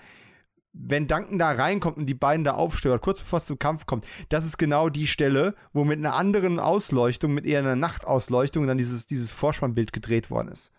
Wenn 0.71 1.07
Duncan 1.07 1.39
da 1.39 1.51
reinkommt 1.51 1.97
und 1.97 2.05
die 2.05 2.13
beiden 2.13 2.43
da 2.43 2.53
aufstört, 2.53 3.01
kurz 3.01 3.21
bevor 3.21 3.38
es 3.38 3.47
zum 3.47 3.57
Kampf 3.57 3.85
kommt, 3.85 4.05
das 4.29 4.45
ist 4.45 4.57
genau 4.57 4.89
die 4.89 5.07
Stelle, 5.07 5.55
wo 5.73 5.83
mit 5.83 5.97
einer 5.97 6.13
anderen 6.13 6.59
Ausleuchtung, 6.59 7.33
mit 7.33 7.45
eher 7.45 7.59
einer 7.59 7.75
Nachtausleuchtung, 7.75 8.67
dann 8.67 8.77
dieses, 8.77 9.07
dieses 9.07 9.31
Vorspannbild 9.31 9.93
gedreht 9.93 10.29
worden 10.29 10.49
ist. 10.49 10.71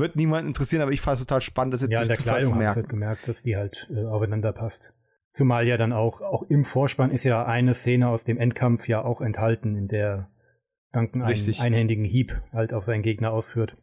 Wird 0.00 0.16
niemand 0.16 0.46
interessieren, 0.46 0.82
aber 0.82 0.92
ich 0.92 1.00
fand 1.00 1.18
es 1.18 1.26
total 1.26 1.40
spannend, 1.40 1.74
das 1.74 1.82
jetzt 1.82 1.92
Ja, 1.92 2.02
in 2.02 2.08
der 2.08 2.16
zu 2.16 2.22
Kleidung 2.22 2.52
hat 2.52 2.58
merken. 2.58 2.76
halt 2.76 2.88
gemerkt, 2.88 3.28
dass 3.28 3.42
die 3.42 3.56
halt 3.56 3.88
äh, 3.94 4.04
aufeinander 4.04 4.52
passt. 4.52 4.94
Zumal 5.32 5.66
ja 5.66 5.76
dann 5.76 5.92
auch, 5.92 6.20
auch 6.22 6.42
im 6.44 6.64
Vorspann 6.64 7.12
ist 7.12 7.22
ja 7.24 7.44
eine 7.46 7.74
Szene 7.74 8.08
aus 8.08 8.24
dem 8.24 8.36
Endkampf 8.38 8.88
ja 8.88 9.02
auch 9.04 9.20
enthalten, 9.20 9.76
in 9.76 9.86
der 9.86 10.30
Duncan 10.92 11.22
einen 11.22 11.54
einhändigen 11.60 12.04
Hieb 12.04 12.42
halt 12.52 12.72
auf 12.74 12.84
seinen 12.84 13.02
Gegner 13.02 13.30
ausführt. 13.30 13.76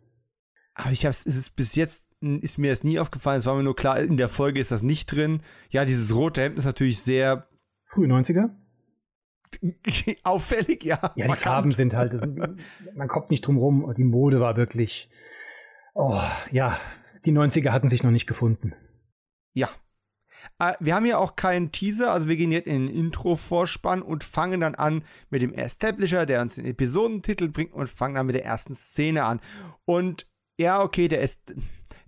Aber 0.73 0.91
ich 0.91 1.05
hab's, 1.05 1.25
es 1.25 1.37
ist 1.37 1.55
bis 1.55 1.75
jetzt, 1.75 2.07
ist 2.19 2.57
mir 2.57 2.71
das 2.71 2.83
nie 2.83 2.99
aufgefallen, 2.99 3.39
es 3.39 3.45
war 3.45 3.55
mir 3.55 3.63
nur 3.63 3.75
klar, 3.75 3.99
in 3.99 4.17
der 4.17 4.27
Folge 4.29 4.59
ist 4.59 4.71
das 4.71 4.83
nicht 4.83 5.05
drin. 5.11 5.41
Ja, 5.69 5.85
dieses 5.85 6.13
rote 6.13 6.41
Hemd 6.41 6.57
ist 6.57 6.65
natürlich 6.65 7.01
sehr 7.01 7.47
Frühe 7.85 8.07
90er? 8.07 8.49
auffällig, 10.23 10.83
ja. 10.83 11.13
Ja, 11.15 11.27
die. 11.27 11.35
Farben 11.35 11.71
sind 11.71 11.93
halt, 11.93 12.13
man 12.95 13.07
kommt 13.07 13.31
nicht 13.31 13.41
drum 13.47 13.57
rum. 13.57 13.93
Die 13.97 14.03
Mode 14.03 14.39
war 14.39 14.57
wirklich, 14.57 15.09
oh, 15.97 16.21
ja, 16.51 16.79
die 17.25 17.31
90er 17.31 17.71
hatten 17.71 17.89
sich 17.89 18.03
noch 18.03 18.11
nicht 18.11 18.27
gefunden. 18.27 18.73
Ja. 19.53 19.69
Äh, 20.59 20.73
wir 20.79 20.95
haben 20.95 21.05
hier 21.05 21.19
auch 21.19 21.35
keinen 21.35 21.71
Teaser, 21.71 22.11
also 22.11 22.29
wir 22.29 22.37
gehen 22.37 22.51
jetzt 22.51 22.67
in 22.67 22.87
den 22.87 22.95
Intro-Vorspann 22.95 24.01
und 24.01 24.23
fangen 24.23 24.61
dann 24.61 24.75
an 24.75 25.03
mit 25.29 25.41
dem 25.41 25.53
Establisher, 25.53 26.25
der 26.25 26.41
uns 26.41 26.55
den 26.55 26.65
Episodentitel 26.65 27.49
bringt 27.49 27.73
und 27.73 27.89
fangen 27.89 28.15
dann 28.15 28.27
mit 28.27 28.35
der 28.35 28.45
ersten 28.45 28.75
Szene 28.75 29.23
an. 29.23 29.41
Und 29.85 30.27
ja, 30.59 30.81
okay, 30.81 31.07
der, 31.07 31.21
Est 31.21 31.53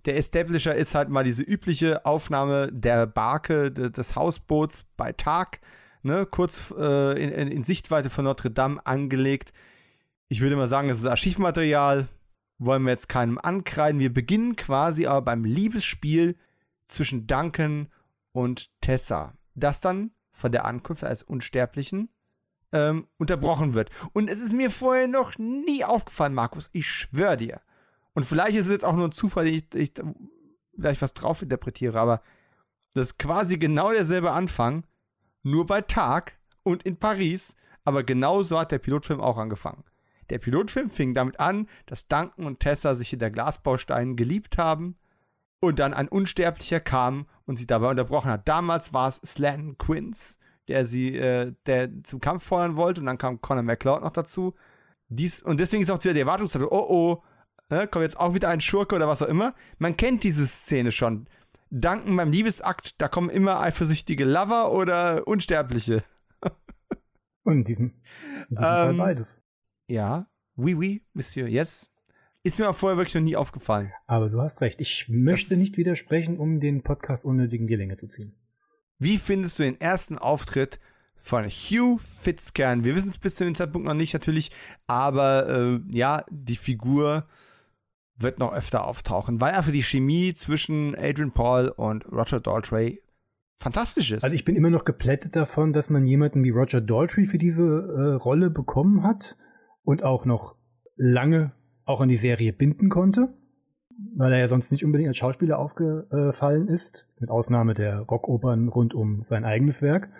der 0.04 0.16
Establisher 0.16 0.74
ist 0.74 0.94
halt 0.94 1.08
mal 1.08 1.24
diese 1.24 1.42
übliche 1.42 2.06
Aufnahme 2.06 2.70
der 2.72 3.06
Barke, 3.06 3.70
de 3.70 3.90
des 3.90 4.16
Hausboots 4.16 4.84
bei 4.96 5.12
Tag, 5.12 5.60
ne, 6.02 6.26
kurz 6.26 6.72
äh, 6.76 7.22
in, 7.22 7.30
in, 7.30 7.48
in 7.48 7.64
Sichtweite 7.64 8.10
von 8.10 8.24
Notre 8.24 8.50
Dame 8.50 8.84
angelegt. 8.86 9.52
Ich 10.28 10.40
würde 10.40 10.56
mal 10.56 10.68
sagen, 10.68 10.88
es 10.88 11.00
ist 11.00 11.06
Archivmaterial, 11.06 12.08
wollen 12.60 12.84
wir 12.84 12.90
jetzt 12.90 13.08
keinem 13.08 13.38
ankreiden. 13.38 14.00
Wir 14.00 14.12
beginnen 14.12 14.54
quasi 14.54 15.06
aber 15.06 15.22
beim 15.22 15.44
Liebesspiel 15.44 16.36
zwischen 16.86 17.26
Duncan 17.26 17.88
und 18.32 18.70
Tessa, 18.80 19.32
das 19.54 19.80
dann 19.80 20.12
von 20.30 20.52
der 20.52 20.66
Ankunft 20.66 21.02
als 21.02 21.22
Unsterblichen 21.22 22.10
ähm, 22.72 23.08
unterbrochen 23.16 23.74
wird. 23.74 23.90
Und 24.12 24.30
es 24.30 24.40
ist 24.40 24.52
mir 24.52 24.70
vorher 24.70 25.08
noch 25.08 25.38
nie 25.38 25.84
aufgefallen, 25.84 26.34
Markus, 26.34 26.68
ich 26.72 26.86
schwöre 26.86 27.38
dir. 27.38 27.60
Und 28.12 28.24
vielleicht 28.24 28.56
ist 28.56 28.66
es 28.66 28.72
jetzt 28.72 28.84
auch 28.84 28.94
nur 28.94 29.08
ein 29.08 29.12
Zufall, 29.12 29.46
den 29.46 29.54
ich, 29.54 29.74
ich 29.74 29.92
vielleicht 30.76 31.02
was 31.02 31.14
drauf 31.14 31.42
interpretiere, 31.42 31.98
aber 31.98 32.22
das 32.92 33.08
ist 33.08 33.18
quasi 33.18 33.56
genau 33.56 33.90
derselbe 33.90 34.32
Anfang, 34.32 34.84
nur 35.42 35.64
bei 35.66 35.80
Tag 35.80 36.38
und 36.62 36.82
in 36.82 36.98
Paris, 36.98 37.54
aber 37.84 38.02
genau 38.02 38.42
so 38.42 38.58
hat 38.58 38.72
der 38.72 38.78
Pilotfilm 38.78 39.20
auch 39.20 39.38
angefangen. 39.38 39.84
Der 40.30 40.38
Pilotfilm 40.38 40.90
fing 40.90 41.14
damit 41.14 41.38
an, 41.40 41.68
dass 41.86 42.06
Duncan 42.06 42.46
und 42.46 42.60
Tessa 42.60 42.94
sich 42.94 43.10
hinter 43.10 43.30
Glasbausteinen 43.30 44.16
geliebt 44.16 44.58
haben 44.58 44.96
und 45.60 45.78
dann 45.78 45.92
ein 45.92 46.08
Unsterblicher 46.08 46.80
kam 46.80 47.26
und 47.44 47.56
sie 47.56 47.66
dabei 47.66 47.90
unterbrochen 47.90 48.30
hat. 48.30 48.48
Damals 48.48 48.92
war 48.92 49.08
es 49.08 49.20
Slan 49.24 49.76
Quince, 49.76 50.38
der 50.68 50.84
sie, 50.84 51.16
äh, 51.16 51.52
der 51.66 51.90
zum 52.04 52.20
Kampf 52.20 52.44
feuern 52.44 52.76
wollte 52.76 53.00
und 53.00 53.06
dann 53.06 53.18
kam 53.18 53.40
Conor 53.40 53.62
McLeod 53.62 54.02
noch 54.02 54.12
dazu. 54.12 54.54
Dies, 55.08 55.42
und 55.42 55.58
deswegen 55.58 55.82
ist 55.82 55.90
auch 55.90 56.02
wieder 56.02 56.14
die 56.14 56.20
Erwartungshaltung, 56.20 56.70
oh 56.70 56.86
oh, 56.88 57.22
ne, 57.68 57.88
kommt 57.88 58.04
jetzt 58.04 58.18
auch 58.18 58.34
wieder 58.34 58.48
ein 58.48 58.60
Schurke 58.60 58.94
oder 58.94 59.08
was 59.08 59.22
auch 59.22 59.26
immer. 59.28 59.54
Man 59.78 59.96
kennt 59.96 60.22
diese 60.22 60.46
Szene 60.46 60.92
schon. 60.92 61.26
Danken 61.70 62.16
beim 62.16 62.30
Liebesakt, 62.30 63.00
da 63.00 63.08
kommen 63.08 63.30
immer 63.30 63.60
eifersüchtige 63.60 64.24
Lover 64.24 64.72
oder 64.72 65.26
Unsterbliche. 65.26 66.02
Und 67.42 67.56
in 67.58 67.64
diesem, 67.64 67.84
in 68.50 68.56
diesem 68.56 68.58
Fall 68.58 68.90
Ähm, 68.90 68.96
beides. 68.98 69.42
Ja, 69.90 70.26
oui, 70.56 70.74
oui, 70.74 71.02
Monsieur, 71.14 71.48
yes. 71.48 71.90
Ist 72.42 72.58
mir 72.58 72.70
auch 72.70 72.76
vorher 72.76 72.96
wirklich 72.96 73.14
noch 73.16 73.22
nie 73.22 73.36
aufgefallen. 73.36 73.92
Aber 74.06 74.30
du 74.30 74.40
hast 74.40 74.60
recht, 74.60 74.80
ich 74.80 75.06
möchte 75.08 75.50
das- 75.50 75.58
nicht 75.58 75.76
widersprechen, 75.76 76.38
um 76.38 76.60
den 76.60 76.82
Podcast 76.82 77.24
unnötig 77.24 77.60
in 77.60 77.66
die 77.66 77.76
Länge 77.76 77.96
zu 77.96 78.06
ziehen. 78.06 78.32
Wie 78.98 79.18
findest 79.18 79.58
du 79.58 79.64
den 79.64 79.80
ersten 79.80 80.16
Auftritt 80.16 80.78
von 81.16 81.44
Hugh 81.44 81.98
Fitzcairn? 81.98 82.84
Wir 82.84 82.94
wissen 82.94 83.08
es 83.08 83.18
bis 83.18 83.34
zu 83.34 83.44
dem 83.44 83.54
Zeitpunkt 83.54 83.86
noch 83.86 83.94
nicht 83.94 84.14
natürlich, 84.14 84.50
aber 84.86 85.48
äh, 85.48 85.80
ja, 85.90 86.24
die 86.30 86.56
Figur 86.56 87.26
wird 88.16 88.38
noch 88.38 88.52
öfter 88.54 88.84
auftauchen, 88.86 89.40
weil 89.40 89.54
einfach 89.54 89.72
die 89.72 89.82
Chemie 89.82 90.32
zwischen 90.34 90.94
Adrian 90.96 91.32
Paul 91.32 91.68
und 91.68 92.10
Roger 92.12 92.38
Daltrey 92.40 93.02
fantastisch 93.56 94.10
ist. 94.12 94.22
Also 94.24 94.36
ich 94.36 94.44
bin 94.44 94.56
immer 94.56 94.70
noch 94.70 94.84
geplättet 94.84 95.36
davon, 95.36 95.72
dass 95.72 95.90
man 95.90 96.06
jemanden 96.06 96.44
wie 96.44 96.50
Roger 96.50 96.80
Daltrey 96.80 97.26
für 97.26 97.38
diese 97.38 97.64
äh, 97.64 98.14
Rolle 98.14 98.48
bekommen 98.50 99.02
hat 99.02 99.36
und 99.90 100.04
auch 100.04 100.24
noch 100.24 100.54
lange 100.96 101.52
auch 101.84 102.00
an 102.00 102.08
die 102.08 102.16
Serie 102.16 102.52
binden 102.52 102.88
konnte, 102.88 103.34
weil 104.16 104.32
er 104.32 104.38
ja 104.38 104.48
sonst 104.48 104.70
nicht 104.70 104.84
unbedingt 104.84 105.08
als 105.08 105.16
Schauspieler 105.16 105.58
aufgefallen 105.58 106.68
ist, 106.68 107.08
mit 107.18 107.30
Ausnahme 107.30 107.74
der 107.74 108.00
Rockopern 108.00 108.68
rund 108.68 108.94
um 108.94 109.22
sein 109.24 109.44
eigenes 109.44 109.82
Werk. 109.82 110.10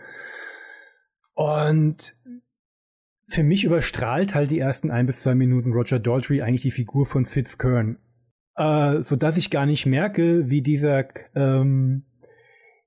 Und 1.35 2.17
für 3.29 3.45
mich 3.45 3.65
überstrahlt 3.65 4.35
halt 4.35 4.51
die 4.51 4.59
ersten 4.59 4.91
ein 4.91 5.07
bis 5.07 5.23
zwei 5.23 5.37
Minuten 5.37 5.73
Roger 5.73 6.01
Daltrey 6.01 6.43
eigentlich 6.43 6.63
die 6.63 6.73
Figur 6.73 7.07
von 7.07 7.25
Fitzkern, 7.25 7.99
äh, 8.57 9.03
so 9.03 9.15
dass 9.15 9.37
ich 9.37 9.51
gar 9.51 9.67
nicht 9.67 9.87
merke, 9.87 10.51
wie 10.51 10.63
dieser 10.63 11.05
ähm, 11.37 12.05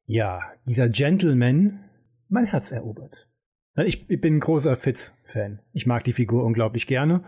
ja, 0.06 0.42
dieser 0.66 0.90
Gentleman 0.90 1.80
mein 2.28 2.46
Herz 2.46 2.72
erobert. 2.72 3.30
Ich, 3.76 4.08
ich 4.08 4.22
bin 4.22 4.36
ein 4.36 4.40
großer 4.40 4.76
Fitz-Fan. 4.76 5.60
Ich 5.74 5.86
mag 5.86 6.04
die 6.04 6.14
Figur 6.14 6.44
unglaublich 6.44 6.86
gerne. 6.86 7.24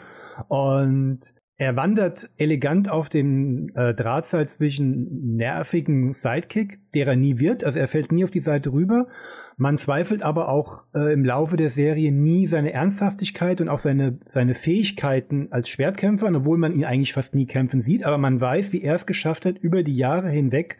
Und 0.48 1.20
er 1.58 1.78
wandert 1.78 2.30
elegant 2.38 2.90
auf 2.90 3.08
dem 3.08 3.72
äh, 3.76 3.94
Drahtseil 3.94 4.48
zwischen 4.48 5.38
nervigen 5.38 6.12
Sidekick, 6.14 6.80
der 6.94 7.08
er 7.08 7.16
nie 7.16 7.40
wird. 7.40 7.64
Also 7.64 7.80
er 7.80 7.88
fällt 7.88 8.12
nie 8.12 8.26
auf 8.26 8.32
die 8.32 8.42
Seite 8.42 8.74
rüber. 8.74 9.08
Man 9.56 9.78
zweifelt 9.78 10.22
aber 10.22 10.50
auch 10.50 10.84
äh, 10.94 11.14
im 11.14 11.24
Laufe 11.24 11.56
der 11.56 11.70
Serie 11.70 12.12
nie 12.12 12.46
seine 12.46 12.74
Ernsthaftigkeit 12.74 13.62
und 13.62 13.70
auch 13.70 13.80
seine, 13.80 14.20
seine 14.28 14.54
Fähigkeiten 14.54 15.48
als 15.52 15.70
Schwertkämpfer, 15.70 16.30
obwohl 16.36 16.58
man 16.58 16.74
ihn 16.74 16.84
eigentlich 16.84 17.14
fast 17.14 17.34
nie 17.34 17.46
kämpfen 17.46 17.80
sieht. 17.80 18.04
Aber 18.04 18.18
man 18.18 18.42
weiß, 18.42 18.74
wie 18.74 18.82
er 18.82 18.96
es 18.96 19.06
geschafft 19.06 19.46
hat, 19.46 19.58
über 19.58 19.82
die 19.82 19.96
Jahre 19.96 20.30
hinweg 20.30 20.78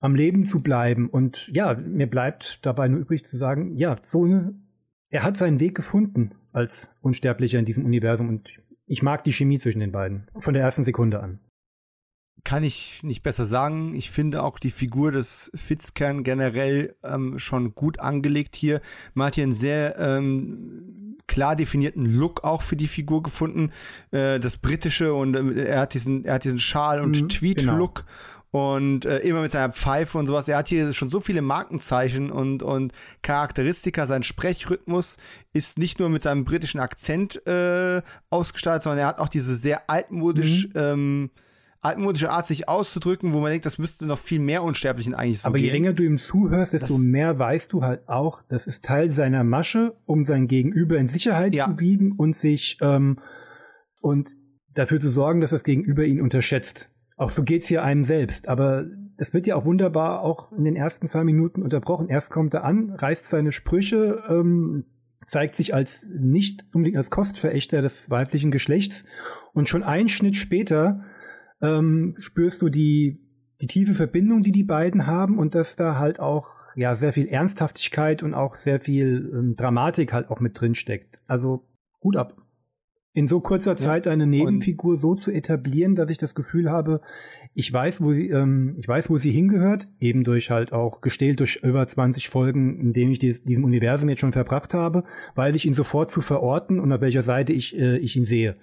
am 0.00 0.16
Leben 0.16 0.44
zu 0.44 0.60
bleiben. 0.60 1.08
Und 1.08 1.48
ja, 1.54 1.74
mir 1.74 2.10
bleibt 2.10 2.58
dabei 2.62 2.88
nur 2.88 3.00
übrig 3.00 3.24
zu 3.24 3.36
sagen, 3.36 3.76
ja, 3.76 3.96
so 4.02 4.24
eine, 4.24 4.54
er 5.14 5.22
hat 5.22 5.36
seinen 5.36 5.60
Weg 5.60 5.76
gefunden 5.76 6.32
als 6.52 6.90
Unsterblicher 7.00 7.60
in 7.60 7.64
diesem 7.64 7.84
Universum 7.84 8.28
und 8.28 8.50
ich 8.86 9.00
mag 9.00 9.22
die 9.22 9.32
Chemie 9.32 9.60
zwischen 9.60 9.78
den 9.78 9.92
beiden. 9.92 10.26
Von 10.36 10.54
der 10.54 10.62
ersten 10.64 10.82
Sekunde 10.82 11.20
an. 11.20 11.38
Kann 12.42 12.64
ich 12.64 13.02
nicht 13.04 13.22
besser 13.22 13.44
sagen. 13.44 13.94
Ich 13.94 14.10
finde 14.10 14.42
auch 14.42 14.58
die 14.58 14.72
Figur 14.72 15.12
des 15.12 15.52
Fitzkern 15.54 16.24
generell 16.24 16.96
ähm, 17.04 17.38
schon 17.38 17.76
gut 17.76 18.00
angelegt 18.00 18.56
hier. 18.56 18.80
Man 19.14 19.28
hat 19.28 19.36
hier 19.36 19.44
einen 19.44 19.54
sehr 19.54 19.96
ähm, 19.98 21.16
klar 21.28 21.54
definierten 21.54 22.04
Look 22.04 22.42
auch 22.42 22.62
für 22.62 22.76
die 22.76 22.88
Figur 22.88 23.22
gefunden. 23.22 23.70
Äh, 24.10 24.40
das 24.40 24.56
britische 24.56 25.14
und 25.14 25.36
äh, 25.36 25.64
er 25.64 25.80
hat 25.80 25.94
diesen, 25.94 26.24
er 26.24 26.34
hat 26.34 26.44
diesen 26.44 26.58
Schal- 26.58 27.00
und 27.00 27.22
Mhm, 27.22 27.28
Tweed-Look. 27.28 28.04
Und 28.56 29.04
äh, 29.04 29.18
immer 29.18 29.40
mit 29.42 29.50
seiner 29.50 29.72
Pfeife 29.72 30.16
und 30.16 30.28
sowas. 30.28 30.46
Er 30.46 30.58
hat 30.58 30.68
hier 30.68 30.92
schon 30.92 31.08
so 31.08 31.18
viele 31.18 31.42
Markenzeichen 31.42 32.30
und, 32.30 32.62
und 32.62 32.92
Charakteristika. 33.22 34.06
Sein 34.06 34.22
Sprechrhythmus 34.22 35.16
ist 35.52 35.76
nicht 35.76 35.98
nur 35.98 36.08
mit 36.08 36.22
seinem 36.22 36.44
britischen 36.44 36.78
Akzent 36.78 37.44
äh, 37.48 38.00
ausgestaltet, 38.30 38.84
sondern 38.84 39.00
er 39.00 39.06
hat 39.08 39.18
auch 39.18 39.28
diese 39.28 39.56
sehr 39.56 39.90
altmodisch, 39.90 40.68
ähm, 40.76 41.30
altmodische 41.80 42.30
Art, 42.30 42.46
sich 42.46 42.68
auszudrücken, 42.68 43.32
wo 43.32 43.40
man 43.40 43.50
denkt, 43.50 43.66
das 43.66 43.78
müsste 43.78 44.06
noch 44.06 44.20
viel 44.20 44.38
mehr 44.38 44.62
Unsterblichen 44.62 45.16
eigentlich 45.16 45.40
so 45.40 45.48
Aber 45.48 45.58
je 45.58 45.64
gehen. 45.64 45.72
länger 45.72 45.92
du 45.92 46.04
ihm 46.04 46.18
zuhörst, 46.18 46.74
desto 46.74 46.86
Das- 46.94 46.98
mehr 46.98 47.36
weißt 47.36 47.72
du 47.72 47.82
halt 47.82 48.08
auch, 48.08 48.42
das 48.48 48.68
ist 48.68 48.84
Teil 48.84 49.10
seiner 49.10 49.42
Masche, 49.42 49.96
um 50.06 50.22
sein 50.22 50.46
Gegenüber 50.46 50.96
in 50.98 51.08
Sicherheit 51.08 51.56
Ja. 51.56 51.66
zu 51.66 51.80
wiegen 51.80 52.12
und 52.12 52.36
sich 52.36 52.78
ähm, 52.80 53.18
und 54.00 54.30
dafür 54.74 55.00
zu 55.00 55.10
sorgen, 55.10 55.40
dass 55.40 55.50
das 55.50 55.64
Gegenüber 55.64 56.04
ihn 56.04 56.20
unterschätzt. 56.20 56.92
Auch 57.16 57.30
so 57.30 57.42
geht's 57.42 57.66
hier 57.66 57.84
einem 57.84 58.04
selbst. 58.04 58.48
Aber 58.48 58.86
es 59.16 59.32
wird 59.32 59.46
ja 59.46 59.56
auch 59.56 59.64
wunderbar 59.64 60.22
auch 60.22 60.52
in 60.52 60.64
den 60.64 60.76
ersten 60.76 61.06
zwei 61.06 61.24
Minuten 61.24 61.62
unterbrochen. 61.62 62.08
Erst 62.08 62.30
kommt 62.30 62.54
er 62.54 62.64
an, 62.64 62.90
reißt 62.90 63.28
seine 63.30 63.52
Sprüche, 63.52 64.22
ähm, 64.28 64.84
zeigt 65.26 65.56
sich 65.56 65.74
als 65.74 66.08
nicht 66.12 66.64
unbedingt 66.74 66.98
als 66.98 67.10
Kostverächter 67.10 67.82
des 67.82 68.10
weiblichen 68.10 68.50
Geschlechts. 68.50 69.04
Und 69.52 69.68
schon 69.68 69.82
einen 69.82 70.08
Schnitt 70.08 70.36
später 70.36 71.04
ähm, 71.62 72.14
spürst 72.18 72.60
du 72.62 72.68
die, 72.68 73.20
die 73.60 73.68
tiefe 73.68 73.94
Verbindung, 73.94 74.42
die 74.42 74.52
die 74.52 74.64
beiden 74.64 75.06
haben 75.06 75.38
und 75.38 75.54
dass 75.54 75.76
da 75.76 75.98
halt 75.98 76.20
auch 76.20 76.50
ja 76.76 76.96
sehr 76.96 77.12
viel 77.12 77.28
Ernsthaftigkeit 77.28 78.22
und 78.22 78.34
auch 78.34 78.56
sehr 78.56 78.80
viel 78.80 79.30
ähm, 79.32 79.54
Dramatik 79.56 80.12
halt 80.12 80.28
auch 80.28 80.40
mit 80.40 80.60
drin 80.60 80.74
steckt. 80.74 81.22
Also 81.28 81.64
gut 82.00 82.16
ab. 82.16 82.43
In 83.16 83.28
so 83.28 83.38
kurzer 83.38 83.76
Zeit 83.76 84.08
eine 84.08 84.26
Nebenfigur 84.26 84.96
so 84.96 85.14
zu 85.14 85.30
etablieren, 85.30 85.94
dass 85.94 86.10
ich 86.10 86.18
das 86.18 86.34
Gefühl 86.34 86.68
habe, 86.68 87.00
ich 87.54 87.72
weiß, 87.72 88.00
wo 88.00 88.12
sie, 88.12 88.28
ähm, 88.30 88.74
ich 88.76 88.88
weiß, 88.88 89.08
wo 89.08 89.16
sie 89.18 89.30
hingehört, 89.30 89.86
eben 90.00 90.24
durch 90.24 90.50
halt 90.50 90.72
auch 90.72 91.00
gestählt 91.00 91.38
durch 91.38 91.60
über 91.62 91.86
20 91.86 92.28
Folgen, 92.28 92.80
in 92.80 92.92
denen 92.92 93.12
ich 93.12 93.20
dies, 93.20 93.44
diesem 93.44 93.62
Universum 93.62 94.08
jetzt 94.08 94.18
schon 94.18 94.32
verbracht 94.32 94.74
habe, 94.74 95.04
weiß 95.36 95.54
ich 95.54 95.64
ihn 95.64 95.74
sofort 95.74 96.10
zu 96.10 96.22
verorten 96.22 96.80
und 96.80 96.92
auf 96.92 97.00
welcher 97.00 97.22
Seite 97.22 97.52
ich, 97.52 97.78
äh, 97.78 97.98
ich 97.98 98.16
ihn 98.16 98.26
sehe. 98.26 98.56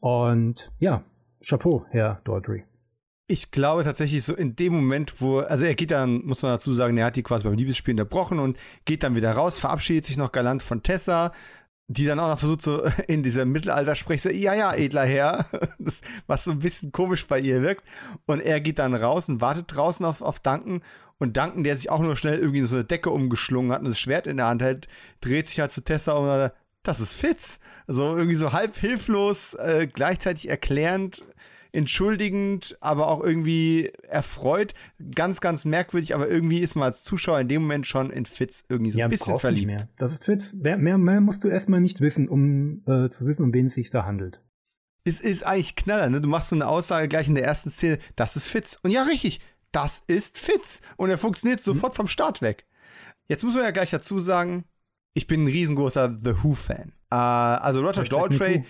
Und 0.00 0.72
ja, 0.80 1.04
Chapeau, 1.40 1.86
Herr 1.90 2.20
Dordry. 2.24 2.64
Ich 3.28 3.52
glaube 3.52 3.84
tatsächlich 3.84 4.24
so 4.24 4.34
in 4.34 4.56
dem 4.56 4.72
Moment, 4.72 5.20
wo, 5.20 5.38
also 5.38 5.64
er 5.64 5.76
geht 5.76 5.92
dann, 5.92 6.24
muss 6.24 6.42
man 6.42 6.50
dazu 6.50 6.72
sagen, 6.72 6.98
er 6.98 7.06
hat 7.06 7.16
die 7.16 7.22
quasi 7.22 7.44
beim 7.44 7.54
Liebesspiel 7.54 7.92
unterbrochen 7.92 8.40
und 8.40 8.58
geht 8.84 9.04
dann 9.04 9.14
wieder 9.14 9.30
raus, 9.30 9.60
verabschiedet 9.60 10.04
sich 10.04 10.16
noch 10.16 10.32
galant 10.32 10.60
von 10.60 10.82
Tessa, 10.82 11.30
die 11.92 12.06
dann 12.06 12.18
auch 12.20 12.28
noch 12.28 12.38
versucht, 12.38 12.62
so 12.62 12.82
in 13.08 13.22
dieser 13.22 13.44
Mittelalter-Sprech, 13.44 14.22
so, 14.22 14.30
ja, 14.30 14.54
ja, 14.54 14.72
edler 14.74 15.04
Herr, 15.04 15.46
das, 15.78 16.00
was 16.26 16.44
so 16.44 16.50
ein 16.50 16.60
bisschen 16.60 16.92
komisch 16.92 17.26
bei 17.26 17.38
ihr 17.38 17.62
wirkt. 17.62 17.84
Und 18.26 18.40
er 18.40 18.60
geht 18.60 18.78
dann 18.78 18.94
raus 18.94 19.28
und 19.28 19.40
wartet 19.40 19.66
draußen 19.68 20.04
auf, 20.06 20.22
auf 20.22 20.40
Duncan. 20.40 20.82
Und 21.18 21.36
Duncan, 21.36 21.64
der 21.64 21.76
sich 21.76 21.90
auch 21.90 22.00
nur 22.00 22.16
schnell 22.16 22.38
irgendwie 22.38 22.62
so 22.62 22.76
eine 22.76 22.84
Decke 22.84 23.10
umgeschlungen 23.10 23.72
hat 23.72 23.80
und 23.80 23.88
das 23.88 24.00
Schwert 24.00 24.26
in 24.26 24.38
der 24.38 24.46
Hand 24.46 24.62
hält, 24.62 24.88
dreht 25.20 25.46
sich 25.46 25.60
halt 25.60 25.70
zu 25.70 25.82
Tessa 25.82 26.12
und 26.12 26.26
sagt, 26.26 26.56
das 26.82 27.00
ist 27.00 27.14
Fitz. 27.14 27.60
So 27.86 28.16
irgendwie 28.16 28.36
so 28.36 28.52
halb 28.52 28.76
hilflos, 28.76 29.54
äh, 29.54 29.86
gleichzeitig 29.92 30.48
erklärend, 30.48 31.22
entschuldigend, 31.72 32.76
aber 32.80 33.08
auch 33.08 33.22
irgendwie 33.22 33.90
erfreut. 34.08 34.74
Ganz, 35.14 35.40
ganz 35.40 35.64
merkwürdig, 35.64 36.14
aber 36.14 36.28
irgendwie 36.28 36.58
ist 36.58 36.74
man 36.74 36.84
als 36.84 37.02
Zuschauer 37.02 37.40
in 37.40 37.48
dem 37.48 37.62
Moment 37.62 37.86
schon 37.86 38.10
in 38.10 38.26
Fitz 38.26 38.64
irgendwie 38.68 38.92
so 38.92 38.98
ja, 38.98 39.06
ein 39.06 39.10
bisschen 39.10 39.38
verliebt. 39.38 39.66
Mehr. 39.66 39.88
Das 39.98 40.12
ist 40.12 40.24
Fitz. 40.24 40.54
Mehr, 40.54 40.76
mehr, 40.76 40.98
mehr 40.98 41.20
musst 41.20 41.44
du 41.44 41.48
erstmal 41.48 41.80
nicht 41.80 42.00
wissen, 42.00 42.28
um 42.28 42.82
äh, 42.86 43.08
zu 43.10 43.26
wissen, 43.26 43.44
um 43.44 43.52
wen 43.52 43.66
es 43.66 43.74
sich 43.74 43.90
da 43.90 44.04
handelt. 44.04 44.42
Es 45.04 45.20
ist 45.20 45.44
eigentlich 45.44 45.74
Knaller, 45.74 46.10
ne? 46.10 46.20
Du 46.20 46.28
machst 46.28 46.50
so 46.50 46.56
eine 46.56 46.68
Aussage 46.68 47.08
gleich 47.08 47.26
in 47.26 47.34
der 47.34 47.44
ersten 47.44 47.70
Szene, 47.70 47.98
das 48.14 48.36
ist 48.36 48.46
Fitz. 48.46 48.78
Und 48.82 48.90
ja, 48.90 49.02
richtig, 49.02 49.40
das 49.72 50.04
ist 50.06 50.38
Fitz. 50.38 50.82
Und 50.96 51.10
er 51.10 51.18
funktioniert 51.18 51.60
mhm. 51.60 51.64
sofort 51.64 51.96
vom 51.96 52.06
Start 52.06 52.42
weg. 52.42 52.66
Jetzt 53.26 53.42
muss 53.42 53.54
man 53.54 53.64
ja 53.64 53.70
gleich 53.70 53.90
dazu 53.90 54.20
sagen, 54.20 54.64
ich 55.14 55.26
bin 55.26 55.44
ein 55.44 55.48
riesengroßer 55.48 56.18
The 56.22 56.42
Who-Fan. 56.42 56.92
Äh, 57.10 57.14
also 57.14 57.84
Roger 57.84 58.04
Daltrey, 58.04 58.64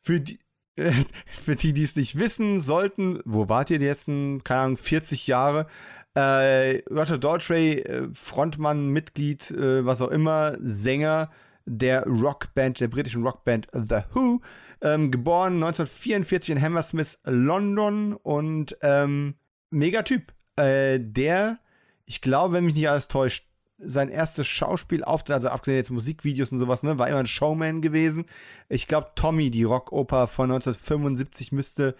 für 0.00 0.20
die, 0.20 0.38
für 1.26 1.56
die, 1.56 1.72
die 1.72 1.84
es 1.84 1.96
nicht 1.96 2.18
wissen 2.18 2.60
sollten, 2.60 3.20
wo 3.24 3.48
wart 3.48 3.70
ihr 3.70 3.78
die 3.78 3.86
letzten, 3.86 4.42
keine 4.44 4.60
Ahnung, 4.60 4.76
40 4.76 5.26
Jahre? 5.26 5.66
Äh, 6.14 6.82
Roger 6.90 7.18
Daltrey, 7.18 7.80
äh, 7.80 8.08
Frontmann, 8.12 8.88
Mitglied, 8.88 9.50
äh, 9.50 9.84
was 9.84 10.00
auch 10.00 10.10
immer, 10.10 10.56
Sänger 10.60 11.30
der 11.66 12.04
Rockband, 12.06 12.80
der 12.80 12.88
britischen 12.88 13.24
Rockband 13.24 13.68
The 13.72 14.00
Who, 14.12 14.40
ähm, 14.80 15.10
geboren 15.10 15.54
1944 15.54 16.56
in 16.56 16.62
Hammersmith, 16.62 17.18
London 17.24 18.14
und 18.14 18.76
ähm, 18.82 19.34
Megatyp. 19.70 20.32
Äh, 20.56 21.00
der, 21.00 21.58
ich 22.04 22.20
glaube, 22.20 22.54
wenn 22.54 22.64
mich 22.64 22.74
nicht 22.74 22.88
alles 22.88 23.08
täuscht, 23.08 23.48
sein 23.84 24.08
erstes 24.08 24.46
Schauspielauftritt, 24.46 25.34
also 25.34 25.48
abgesehen 25.48 25.78
jetzt 25.78 25.90
Musikvideos 25.90 26.52
und 26.52 26.58
sowas, 26.58 26.82
ne, 26.82 26.98
war 26.98 27.08
immer 27.08 27.18
ein 27.18 27.26
Showman 27.26 27.80
gewesen. 27.80 28.26
Ich 28.68 28.86
glaube, 28.86 29.12
Tommy, 29.14 29.50
die 29.50 29.64
Rockoper 29.64 30.26
von 30.26 30.50
1975, 30.50 31.52
müsste 31.52 31.94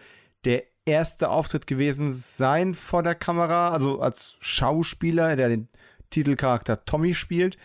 der 0.44 0.64
erste 0.84 1.30
Auftritt 1.30 1.66
gewesen 1.66 2.10
sein 2.10 2.74
vor 2.74 3.02
der 3.02 3.14
Kamera, 3.14 3.70
also 3.70 4.00
als 4.00 4.36
Schauspieler, 4.40 5.36
der 5.36 5.48
den 5.48 5.68
Titelcharakter 6.10 6.84
Tommy 6.84 7.14
spielt. 7.14 7.56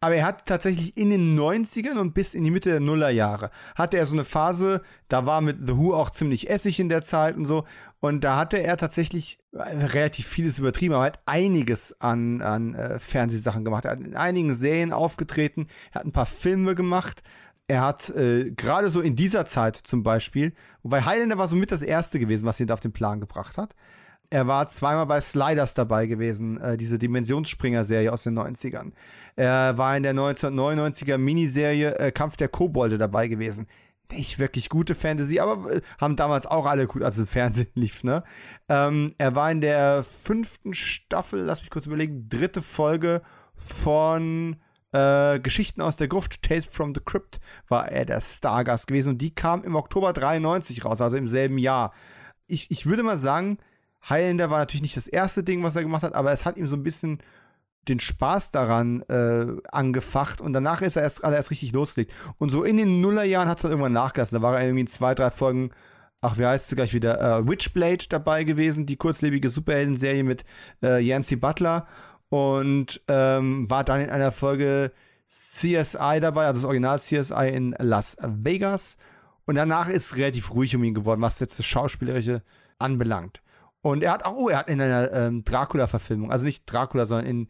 Aber 0.00 0.14
er 0.14 0.26
hat 0.26 0.46
tatsächlich 0.46 0.96
in 0.96 1.10
den 1.10 1.36
90ern 1.36 1.98
und 1.98 2.14
bis 2.14 2.34
in 2.34 2.44
die 2.44 2.52
Mitte 2.52 2.70
der 2.70 2.78
Nullerjahre 2.78 3.50
hatte 3.74 3.96
er 3.96 4.06
so 4.06 4.14
eine 4.14 4.24
Phase, 4.24 4.80
da 5.08 5.26
war 5.26 5.40
mit 5.40 5.58
The 5.66 5.76
Who 5.76 5.92
auch 5.92 6.10
ziemlich 6.10 6.48
Essig 6.48 6.78
in 6.78 6.88
der 6.88 7.02
Zeit 7.02 7.36
und 7.36 7.46
so. 7.46 7.64
Und 7.98 8.22
da 8.22 8.36
hatte 8.36 8.58
er 8.58 8.76
tatsächlich 8.76 9.40
äh, 9.50 9.58
relativ 9.58 10.28
vieles 10.28 10.60
übertrieben, 10.60 10.94
aber 10.94 11.04
hat 11.04 11.18
einiges 11.26 12.00
an, 12.00 12.42
an 12.42 12.74
äh, 12.74 13.00
Fernsehsachen 13.00 13.64
gemacht. 13.64 13.86
Er 13.86 13.92
hat 13.92 14.00
in 14.00 14.14
einigen 14.14 14.54
Serien 14.54 14.92
aufgetreten, 14.92 15.66
er 15.90 15.96
hat 15.96 16.06
ein 16.06 16.12
paar 16.12 16.26
Filme 16.26 16.76
gemacht. 16.76 17.24
Er 17.66 17.80
hat 17.80 18.08
äh, 18.10 18.52
gerade 18.52 18.90
so 18.90 19.00
in 19.00 19.16
dieser 19.16 19.46
Zeit 19.46 19.76
zum 19.76 20.04
Beispiel, 20.04 20.54
wobei 20.84 21.02
Highlander 21.02 21.38
war 21.38 21.48
so 21.48 21.56
mit 21.56 21.72
das 21.72 21.82
erste 21.82 22.20
gewesen, 22.20 22.46
was 22.46 22.60
ihn 22.60 22.68
da 22.68 22.74
auf 22.74 22.80
den 22.80 22.92
Plan 22.92 23.20
gebracht 23.20 23.58
hat. 23.58 23.74
Er 24.30 24.46
war 24.46 24.68
zweimal 24.68 25.06
bei 25.06 25.20
Sliders 25.20 25.72
dabei 25.72 26.06
gewesen, 26.06 26.60
äh, 26.60 26.76
diese 26.76 26.98
Dimensionsspringer-Serie 26.98 28.12
aus 28.12 28.24
den 28.24 28.38
90ern. 28.38 28.92
Er 29.36 29.78
war 29.78 29.96
in 29.96 30.02
der 30.02 30.14
1999er 30.14 31.16
Miniserie 31.16 31.94
äh, 31.98 32.12
Kampf 32.12 32.36
der 32.36 32.48
Kobolde 32.48 32.98
dabei 32.98 33.28
gewesen. 33.28 33.66
Nicht 34.12 34.38
wirklich 34.38 34.68
gute 34.68 34.94
Fantasy, 34.94 35.38
aber 35.38 35.72
äh, 35.72 35.80
haben 35.98 36.16
damals 36.16 36.44
auch 36.44 36.66
alle 36.66 36.86
gut, 36.86 37.02
als 37.02 37.18
im 37.18 37.26
Fernsehen 37.26 37.70
lief, 37.74 38.04
ne? 38.04 38.22
Ähm, 38.68 39.14
er 39.16 39.34
war 39.34 39.50
in 39.50 39.62
der 39.62 40.02
fünften 40.04 40.74
Staffel, 40.74 41.40
lass 41.40 41.62
mich 41.62 41.70
kurz 41.70 41.86
überlegen, 41.86 42.28
dritte 42.28 42.60
Folge 42.60 43.22
von 43.54 44.56
äh, 44.92 45.40
Geschichten 45.40 45.80
aus 45.80 45.96
der 45.96 46.08
Gruft, 46.08 46.42
Tales 46.42 46.66
from 46.66 46.94
the 46.94 47.00
Crypt, 47.02 47.40
war 47.68 47.90
er 47.90 48.04
der 48.04 48.20
Stargast 48.20 48.86
gewesen 48.86 49.10
und 49.10 49.18
die 49.22 49.34
kam 49.34 49.64
im 49.64 49.74
Oktober 49.74 50.12
93 50.12 50.84
raus, 50.84 51.00
also 51.00 51.16
im 51.16 51.28
selben 51.28 51.56
Jahr. 51.58 51.94
Ich, 52.46 52.70
ich 52.70 52.86
würde 52.86 53.02
mal 53.02 53.18
sagen, 53.18 53.58
Highlander 54.08 54.50
war 54.50 54.58
natürlich 54.58 54.82
nicht 54.82 54.96
das 54.96 55.06
erste 55.06 55.42
Ding, 55.42 55.62
was 55.62 55.76
er 55.76 55.82
gemacht 55.82 56.02
hat, 56.02 56.14
aber 56.14 56.32
es 56.32 56.44
hat 56.44 56.56
ihm 56.56 56.66
so 56.66 56.76
ein 56.76 56.82
bisschen 56.82 57.18
den 57.88 58.00
Spaß 58.00 58.50
daran 58.50 59.02
äh, 59.02 59.46
angefacht 59.70 60.40
und 60.40 60.52
danach 60.52 60.82
ist 60.82 60.96
er 60.96 61.02
erst, 61.02 61.24
also 61.24 61.34
erst 61.34 61.50
richtig 61.50 61.72
losgelegt. 61.72 62.12
Und 62.38 62.50
so 62.50 62.64
in 62.64 62.76
den 62.76 63.00
Nullerjahren 63.00 63.48
hat 63.48 63.58
es 63.58 63.62
dann 63.62 63.70
irgendwann 63.70 63.92
nachgelassen. 63.92 64.36
Da 64.36 64.42
war 64.42 64.58
er 64.58 64.64
irgendwie 64.64 64.82
in 64.82 64.86
zwei, 64.88 65.14
drei 65.14 65.30
Folgen, 65.30 65.70
ach, 66.20 66.38
wie 66.38 66.46
heißt 66.46 66.70
es 66.70 66.76
gleich 66.76 66.94
wieder, 66.94 67.20
äh, 67.20 67.48
Witchblade 67.48 68.06
dabei 68.08 68.44
gewesen, 68.44 68.86
die 68.86 68.96
kurzlebige 68.96 69.48
Superhelden-Serie 69.48 70.24
mit 70.24 70.44
äh, 70.82 71.00
Yancy 71.00 71.36
Butler 71.36 71.86
und 72.28 73.00
ähm, 73.08 73.70
war 73.70 73.84
dann 73.84 74.02
in 74.02 74.10
einer 74.10 74.32
Folge 74.32 74.92
CSI 75.26 76.18
dabei, 76.20 76.46
also 76.46 76.62
das 76.62 76.66
Original 76.66 76.98
CSI 76.98 77.48
in 77.48 77.74
Las 77.78 78.16
Vegas. 78.20 78.96
Und 79.46 79.54
danach 79.54 79.88
ist 79.88 80.16
relativ 80.16 80.54
ruhig 80.54 80.76
um 80.76 80.84
ihn 80.84 80.94
geworden, 80.94 81.22
was 81.22 81.40
jetzt 81.40 81.58
das 81.58 81.64
Schauspielerische 81.64 82.42
anbelangt. 82.78 83.40
Und 83.92 84.02
er 84.02 84.12
hat 84.12 84.24
auch, 84.24 84.36
oh, 84.36 84.48
er 84.48 84.58
hat 84.58 84.68
in 84.68 84.80
einer 84.80 85.10
ähm, 85.12 85.44
Dracula-Verfilmung, 85.44 86.30
also 86.30 86.44
nicht 86.44 86.70
Dracula, 86.70 87.06
sondern 87.06 87.26
in, 87.26 87.48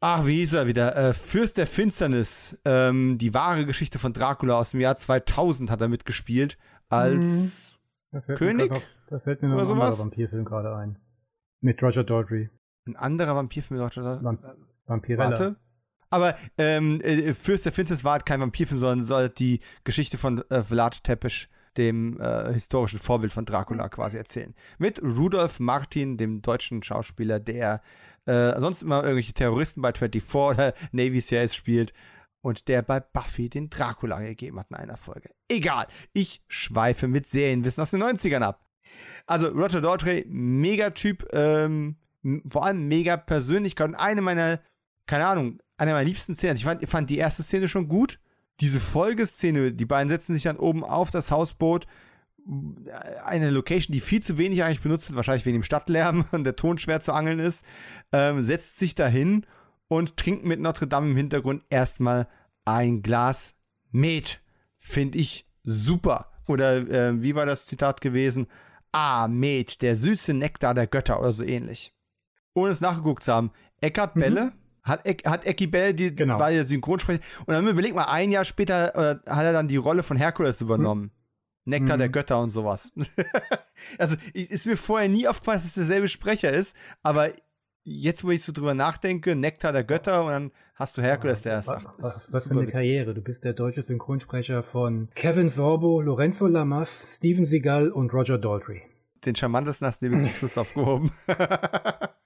ach, 0.00 0.24
wie 0.24 0.36
hieß 0.36 0.54
er 0.54 0.66
wieder? 0.66 0.96
Äh, 0.96 1.14
Fürst 1.14 1.56
der 1.56 1.66
Finsternis, 1.66 2.58
ähm, 2.64 3.18
die 3.18 3.34
wahre 3.34 3.66
Geschichte 3.66 3.98
von 3.98 4.12
Dracula 4.12 4.58
aus 4.58 4.70
dem 4.70 4.80
Jahr 4.80 4.96
2000 4.96 5.70
hat 5.70 5.80
er 5.80 5.88
mitgespielt 5.88 6.58
als 6.88 7.78
mhm. 8.12 8.34
König. 8.36 8.70
Noch, 8.70 8.82
da 9.08 9.18
fällt 9.18 9.42
mir 9.42 9.48
noch 9.48 9.58
ein 9.58 9.66
sowas. 9.66 9.94
anderer 9.94 10.04
Vampirfilm 10.04 10.44
gerade 10.44 10.76
ein. 10.76 10.98
Mit 11.60 11.82
Roger 11.82 12.04
Daltrey. 12.04 12.50
Ein 12.86 12.96
anderer 12.96 13.34
Vampirfilm 13.34 13.80
mit 13.80 13.84
Roger 13.84 14.20
Daltrey? 14.22 14.48
Vampirella. 14.86 15.30
Warte. 15.30 15.56
Aber 16.10 16.36
ähm, 16.58 17.00
äh, 17.02 17.34
Fürst 17.34 17.64
der 17.64 17.72
Finsternis 17.72 18.04
war 18.04 18.12
halt 18.12 18.26
kein 18.26 18.40
Vampirfilm, 18.40 18.78
sondern 18.78 19.04
soll 19.04 19.28
die 19.28 19.60
Geschichte 19.84 20.18
von 20.18 20.42
äh, 20.50 20.62
Vlad 20.62 21.04
Tepes 21.04 21.48
dem 21.76 22.20
äh, 22.20 22.52
historischen 22.52 22.98
Vorbild 22.98 23.32
von 23.32 23.44
Dracula 23.44 23.88
quasi 23.88 24.16
erzählen. 24.16 24.54
Mit 24.78 25.02
Rudolf 25.02 25.60
Martin, 25.60 26.16
dem 26.16 26.42
deutschen 26.42 26.82
Schauspieler, 26.82 27.40
der 27.40 27.82
äh, 28.26 28.58
sonst 28.60 28.82
immer 28.82 29.02
irgendwelche 29.02 29.32
Terroristen 29.32 29.82
bei 29.82 29.92
24 29.92 30.34
oder 30.34 30.74
Navy 30.92 31.20
Series 31.20 31.54
spielt 31.54 31.92
und 32.42 32.68
der 32.68 32.82
bei 32.82 33.00
Buffy 33.00 33.48
den 33.48 33.70
Dracula 33.70 34.20
gegeben 34.20 34.58
hat 34.58 34.70
in 34.70 34.76
einer 34.76 34.96
Folge. 34.96 35.30
Egal, 35.48 35.86
ich 36.12 36.42
schweife 36.48 37.08
mit 37.08 37.26
Serienwissen 37.26 37.82
aus 37.82 37.90
den 37.90 38.02
90ern 38.02 38.42
ab. 38.42 38.66
Also 39.26 39.48
Roger 39.48 39.80
Daltrey, 39.80 40.24
Megatyp, 40.28 41.26
ähm, 41.32 41.96
vor 42.48 42.64
allem 42.64 42.88
mega 42.88 43.16
Persönlichkeit 43.16 43.88
und 43.88 43.94
eine 43.94 44.20
meiner, 44.20 44.60
keine 45.06 45.26
Ahnung, 45.26 45.60
eine 45.76 45.92
meiner 45.92 46.04
liebsten 46.04 46.34
Szenen. 46.34 46.52
Also 46.52 46.60
ich 46.60 46.64
fand, 46.64 46.82
ich 46.82 46.88
fand 46.88 47.10
die 47.10 47.18
erste 47.18 47.42
Szene 47.42 47.68
schon 47.68 47.88
gut 47.88 48.18
diese 48.60 48.80
Folgeszene, 48.80 49.72
die 49.72 49.86
beiden 49.86 50.08
setzen 50.08 50.34
sich 50.34 50.42
dann 50.42 50.56
oben 50.56 50.84
auf 50.84 51.10
das 51.10 51.30
Hausboot, 51.30 51.86
eine 53.24 53.50
Location, 53.50 53.92
die 53.92 54.00
viel 54.00 54.22
zu 54.22 54.38
wenig 54.38 54.62
eigentlich 54.62 54.80
benutzt 54.82 55.08
wird, 55.08 55.16
wahrscheinlich 55.16 55.46
wegen 55.46 55.58
dem 55.58 55.62
Stadtlärm 55.62 56.24
und 56.32 56.44
der 56.44 56.56
Ton 56.56 56.78
schwer 56.78 57.00
zu 57.00 57.12
angeln 57.12 57.38
ist, 57.38 57.64
ähm, 58.12 58.42
setzt 58.42 58.78
sich 58.78 58.94
dahin 58.94 59.46
und 59.88 60.16
trinkt 60.16 60.44
mit 60.44 60.60
Notre 60.60 60.86
Dame 60.86 61.10
im 61.10 61.16
Hintergrund 61.16 61.64
erstmal 61.70 62.28
ein 62.64 63.02
Glas 63.02 63.54
Met. 63.90 64.40
Finde 64.78 65.18
ich 65.18 65.46
super. 65.62 66.32
Oder 66.46 66.76
äh, 66.88 67.22
wie 67.22 67.34
war 67.34 67.46
das 67.46 67.66
Zitat 67.66 68.00
gewesen? 68.00 68.46
Ah, 68.92 69.28
Met, 69.28 69.82
der 69.82 69.94
süße 69.94 70.34
Nektar 70.34 70.74
der 70.74 70.86
Götter 70.86 71.20
oder 71.20 71.32
so 71.32 71.44
ähnlich. 71.44 71.94
Ohne 72.54 72.72
es 72.72 72.80
nachgeguckt 72.80 73.22
zu 73.22 73.32
haben. 73.32 73.52
Eckhard 73.80 74.16
mhm. 74.16 74.52
Hat, 74.82 75.04
Ek, 75.06 75.26
hat 75.26 75.46
Ecki 75.46 75.66
Bell, 75.66 75.94
die 75.94 76.14
genau. 76.14 76.38
war 76.38 76.50
ja 76.50 76.64
Synchronsprecher. 76.64 77.20
Und 77.46 77.54
dann 77.54 77.66
überleg 77.66 77.94
mal, 77.94 78.04
ein 78.04 78.30
Jahr 78.30 78.44
später 78.44 78.94
äh, 78.94 79.30
hat 79.30 79.44
er 79.44 79.52
dann 79.52 79.68
die 79.68 79.76
Rolle 79.76 80.02
von 80.02 80.16
Herkules 80.16 80.60
übernommen. 80.60 81.02
Mhm. 81.02 81.10
Nektar 81.70 81.98
der 81.98 82.08
Götter 82.08 82.40
und 82.40 82.50
sowas. 82.50 82.92
also 83.98 84.16
ist 84.32 84.66
mir 84.66 84.76
vorher 84.76 85.08
nie 85.08 85.28
aufgefallen, 85.28 85.56
dass 85.56 85.66
es 85.66 85.74
derselbe 85.74 86.08
Sprecher 86.08 86.52
ist, 86.52 86.74
aber 87.02 87.30
jetzt, 87.84 88.24
wo 88.24 88.30
ich 88.30 88.42
so 88.42 88.52
drüber 88.52 88.74
nachdenke, 88.74 89.36
Nektar 89.36 89.72
der 89.72 89.84
Götter 89.84 90.24
und 90.24 90.30
dann 90.30 90.52
hast 90.74 90.96
du 90.96 91.02
Herkules, 91.02 91.42
der 91.42 91.62
sagt. 91.62 91.86
Was, 91.98 92.32
was 92.32 92.44
für 92.46 92.52
eine 92.52 92.62
witzig. 92.62 92.72
Karriere. 92.72 93.14
Du 93.14 93.22
bist 93.22 93.44
der 93.44 93.52
deutsche 93.52 93.82
Synchronsprecher 93.82 94.62
von 94.62 95.08
Kevin 95.14 95.48
Sorbo, 95.48 96.00
Lorenzo 96.00 96.46
Lamas, 96.46 97.16
Steven 97.16 97.44
Seagal 97.44 97.90
und 97.90 98.12
Roger 98.12 98.38
Daltrey. 98.38 98.82
Den 99.24 99.36
charmantesten 99.36 99.86
hast 99.86 100.00
du 100.02 100.08
bis 100.08 100.22
zum 100.22 100.32
Schluss 100.32 100.56
aufgehoben. 100.56 101.10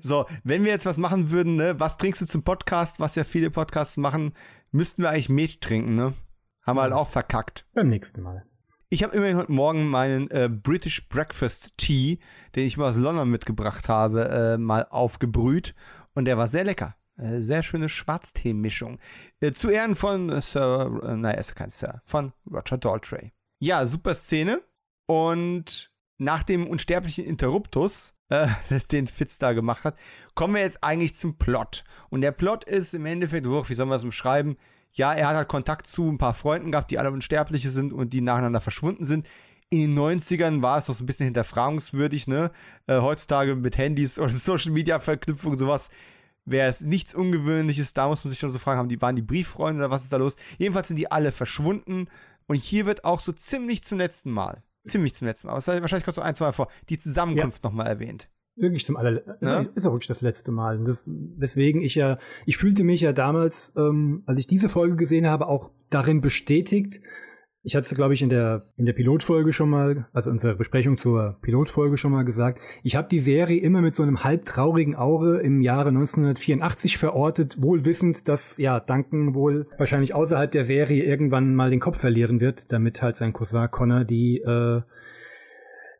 so, 0.00 0.26
wenn 0.44 0.64
wir 0.64 0.70
jetzt 0.70 0.86
was 0.86 0.98
machen 0.98 1.30
würden, 1.30 1.56
ne, 1.56 1.78
was 1.80 1.96
trinkst 1.98 2.22
du 2.22 2.26
zum 2.26 2.42
Podcast, 2.42 3.00
was 3.00 3.14
ja 3.14 3.24
viele 3.24 3.50
Podcasts 3.50 3.96
machen, 3.96 4.34
müssten 4.72 5.02
wir 5.02 5.10
eigentlich 5.10 5.28
Met 5.28 5.60
trinken, 5.60 5.94
ne? 5.94 6.14
Haben 6.62 6.78
wir 6.78 6.82
halt 6.82 6.92
auch 6.92 7.08
verkackt. 7.08 7.64
Beim 7.74 7.88
nächsten 7.88 8.22
Mal. 8.22 8.44
Ich 8.88 9.02
habe 9.02 9.16
immerhin 9.16 9.36
heute 9.36 9.52
Morgen 9.52 9.88
meinen 9.88 10.30
äh, 10.30 10.48
British 10.48 11.08
Breakfast 11.08 11.76
Tea, 11.76 12.18
den 12.54 12.66
ich 12.66 12.76
mal 12.76 12.90
aus 12.90 12.96
London 12.96 13.30
mitgebracht 13.30 13.88
habe, 13.88 14.28
äh, 14.28 14.58
mal 14.58 14.86
aufgebrüht. 14.90 15.74
Und 16.14 16.24
der 16.24 16.38
war 16.38 16.46
sehr 16.48 16.64
lecker. 16.64 16.96
Äh, 17.16 17.40
sehr 17.40 17.62
schöne 17.62 17.88
Schwarztee-Mischung. 17.88 18.98
Äh, 19.40 19.52
zu 19.52 19.70
Ehren 19.70 19.94
von 19.94 20.40
Sir, 20.40 21.00
äh, 21.02 21.16
nein, 21.16 21.34
er 21.34 21.38
ist 21.38 21.56
kein 21.56 21.70
Sir, 21.70 22.00
von 22.04 22.32
Roger 22.50 22.78
Daltrey. 22.78 23.32
Ja, 23.58 23.86
super 23.86 24.14
Szene. 24.14 24.62
Und 25.06 25.90
nach 26.18 26.42
dem 26.42 26.66
unsterblichen 26.66 27.24
Interruptus, 27.24 28.14
äh, 28.28 28.48
den 28.92 29.06
Fitz 29.06 29.38
da 29.38 29.52
gemacht 29.52 29.84
hat, 29.84 29.96
kommen 30.34 30.54
wir 30.54 30.62
jetzt 30.62 30.82
eigentlich 30.82 31.14
zum 31.14 31.38
Plot. 31.38 31.84
Und 32.10 32.20
der 32.20 32.32
Plot 32.32 32.64
ist 32.64 32.94
im 32.94 33.06
Endeffekt, 33.06 33.46
wie 33.46 33.74
soll 33.74 33.86
man 33.86 33.96
es 33.96 34.04
umschreiben? 34.04 34.56
Ja, 34.92 35.12
er 35.12 35.28
hat 35.28 35.36
halt 35.36 35.48
Kontakt 35.48 35.86
zu 35.86 36.10
ein 36.10 36.18
paar 36.18 36.32
Freunden 36.32 36.72
gehabt, 36.72 36.90
die 36.90 36.98
alle 36.98 37.10
Unsterbliche 37.10 37.70
sind 37.70 37.92
und 37.92 38.12
die 38.12 38.22
nacheinander 38.22 38.60
verschwunden 38.60 39.04
sind. 39.04 39.26
In 39.68 39.94
den 39.94 39.98
90ern 39.98 40.62
war 40.62 40.78
es 40.78 40.88
noch 40.88 40.94
so 40.94 41.02
ein 41.02 41.06
bisschen 41.06 41.26
hinterfragungswürdig, 41.26 42.28
ne? 42.28 42.52
Äh, 42.86 43.00
heutzutage 43.00 43.56
mit 43.56 43.76
Handys 43.76 44.16
und 44.16 44.30
Social 44.38 44.72
Media 44.72 45.00
Verknüpfung 45.00 45.52
und 45.52 45.58
sowas 45.58 45.90
wäre 46.46 46.68
es 46.68 46.80
nichts 46.80 47.14
Ungewöhnliches. 47.14 47.92
Da 47.92 48.08
muss 48.08 48.24
man 48.24 48.30
sich 48.30 48.38
schon 48.38 48.50
so 48.50 48.58
fragen, 48.58 48.78
haben 48.78 48.88
die, 48.88 49.02
waren 49.02 49.16
die 49.16 49.22
Brieffreunde 49.22 49.80
oder 49.80 49.90
was 49.90 50.04
ist 50.04 50.12
da 50.12 50.16
los? 50.16 50.36
Jedenfalls 50.56 50.88
sind 50.88 50.96
die 50.96 51.10
alle 51.10 51.32
verschwunden. 51.32 52.08
Und 52.46 52.56
hier 52.56 52.86
wird 52.86 53.04
auch 53.04 53.20
so 53.20 53.32
ziemlich 53.32 53.82
zum 53.82 53.98
letzten 53.98 54.30
Mal, 54.30 54.62
ziemlich 54.86 55.14
zum 55.14 55.28
letzten 55.28 55.48
Mal, 55.48 55.54
aber 55.54 55.66
wahrscheinlich 55.66 56.04
kommt 56.04 56.14
so 56.14 56.22
ein, 56.22 56.34
zwei 56.34 56.46
Mal 56.46 56.52
vor, 56.52 56.68
die 56.88 56.98
Zusammenkunft 56.98 57.62
ja. 57.62 57.68
nochmal 57.68 57.86
erwähnt 57.86 58.28
wirklich 58.56 58.86
zum 58.86 58.96
aller 58.96 59.22
ne? 59.40 59.70
ist 59.74 59.86
auch 59.86 59.92
wirklich 59.92 60.08
das 60.08 60.22
letzte 60.22 60.50
Mal. 60.50 60.82
Das, 60.84 61.04
weswegen 61.06 61.82
ich 61.82 61.94
ja, 61.94 62.18
ich 62.46 62.56
fühlte 62.56 62.84
mich 62.84 63.02
ja 63.02 63.12
damals, 63.12 63.72
ähm, 63.76 64.22
als 64.26 64.40
ich 64.40 64.46
diese 64.46 64.68
Folge 64.68 64.96
gesehen 64.96 65.26
habe, 65.26 65.46
auch 65.46 65.70
darin 65.90 66.20
bestätigt. 66.20 67.00
Ich 67.66 67.74
hatte 67.74 67.88
es, 67.90 67.94
glaube 67.96 68.14
ich, 68.14 68.22
in 68.22 68.28
der 68.28 68.62
in 68.76 68.86
der 68.86 68.92
Pilotfolge 68.92 69.52
schon 69.52 69.68
mal, 69.68 70.06
also 70.12 70.30
unserer 70.30 70.54
Besprechung 70.54 70.98
zur 70.98 71.36
Pilotfolge 71.42 71.96
schon 71.96 72.12
mal 72.12 72.22
gesagt. 72.22 72.60
Ich 72.84 72.94
habe 72.94 73.08
die 73.08 73.18
Serie 73.18 73.60
immer 73.60 73.80
mit 73.80 73.92
so 73.92 74.04
einem 74.04 74.22
halb 74.22 74.44
traurigen 74.44 74.94
Auge 74.94 75.38
im 75.38 75.60
Jahre 75.60 75.88
1984 75.88 76.96
verortet, 76.96 77.60
wohl 77.60 77.84
wissend, 77.84 78.28
dass 78.28 78.56
ja 78.58 78.78
Duncan 78.78 79.34
wohl 79.34 79.66
wahrscheinlich 79.78 80.14
außerhalb 80.14 80.52
der 80.52 80.64
Serie 80.64 81.02
irgendwann 81.02 81.56
mal 81.56 81.70
den 81.70 81.80
Kopf 81.80 81.98
verlieren 81.98 82.40
wird, 82.40 82.70
damit 82.70 83.02
halt 83.02 83.16
sein 83.16 83.32
Cousin 83.32 83.68
Connor 83.68 84.04
die 84.04 84.38
äh, 84.38 84.82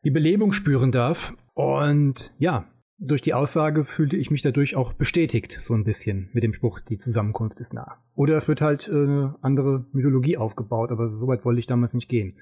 die 0.04 0.12
Belebung 0.12 0.52
spüren 0.52 0.92
darf. 0.92 1.34
Und 1.54 2.32
ja, 2.38 2.68
durch 2.98 3.20
die 3.20 3.34
Aussage 3.34 3.84
fühlte 3.84 4.16
ich 4.16 4.30
mich 4.30 4.42
dadurch 4.42 4.76
auch 4.76 4.92
bestätigt, 4.92 5.58
so 5.60 5.74
ein 5.74 5.84
bisschen 5.84 6.30
mit 6.32 6.42
dem 6.42 6.54
Spruch, 6.54 6.80
die 6.80 6.98
Zusammenkunft 6.98 7.60
ist 7.60 7.74
nah. 7.74 7.98
Oder 8.14 8.36
es 8.36 8.48
wird 8.48 8.60
halt 8.60 8.88
äh, 8.88 8.92
eine 8.92 9.36
andere 9.42 9.86
Mythologie 9.92 10.36
aufgebaut, 10.36 10.90
aber 10.90 11.10
so 11.10 11.26
weit 11.26 11.44
wollte 11.44 11.60
ich 11.60 11.66
damals 11.66 11.94
nicht 11.94 12.08
gehen. 12.08 12.38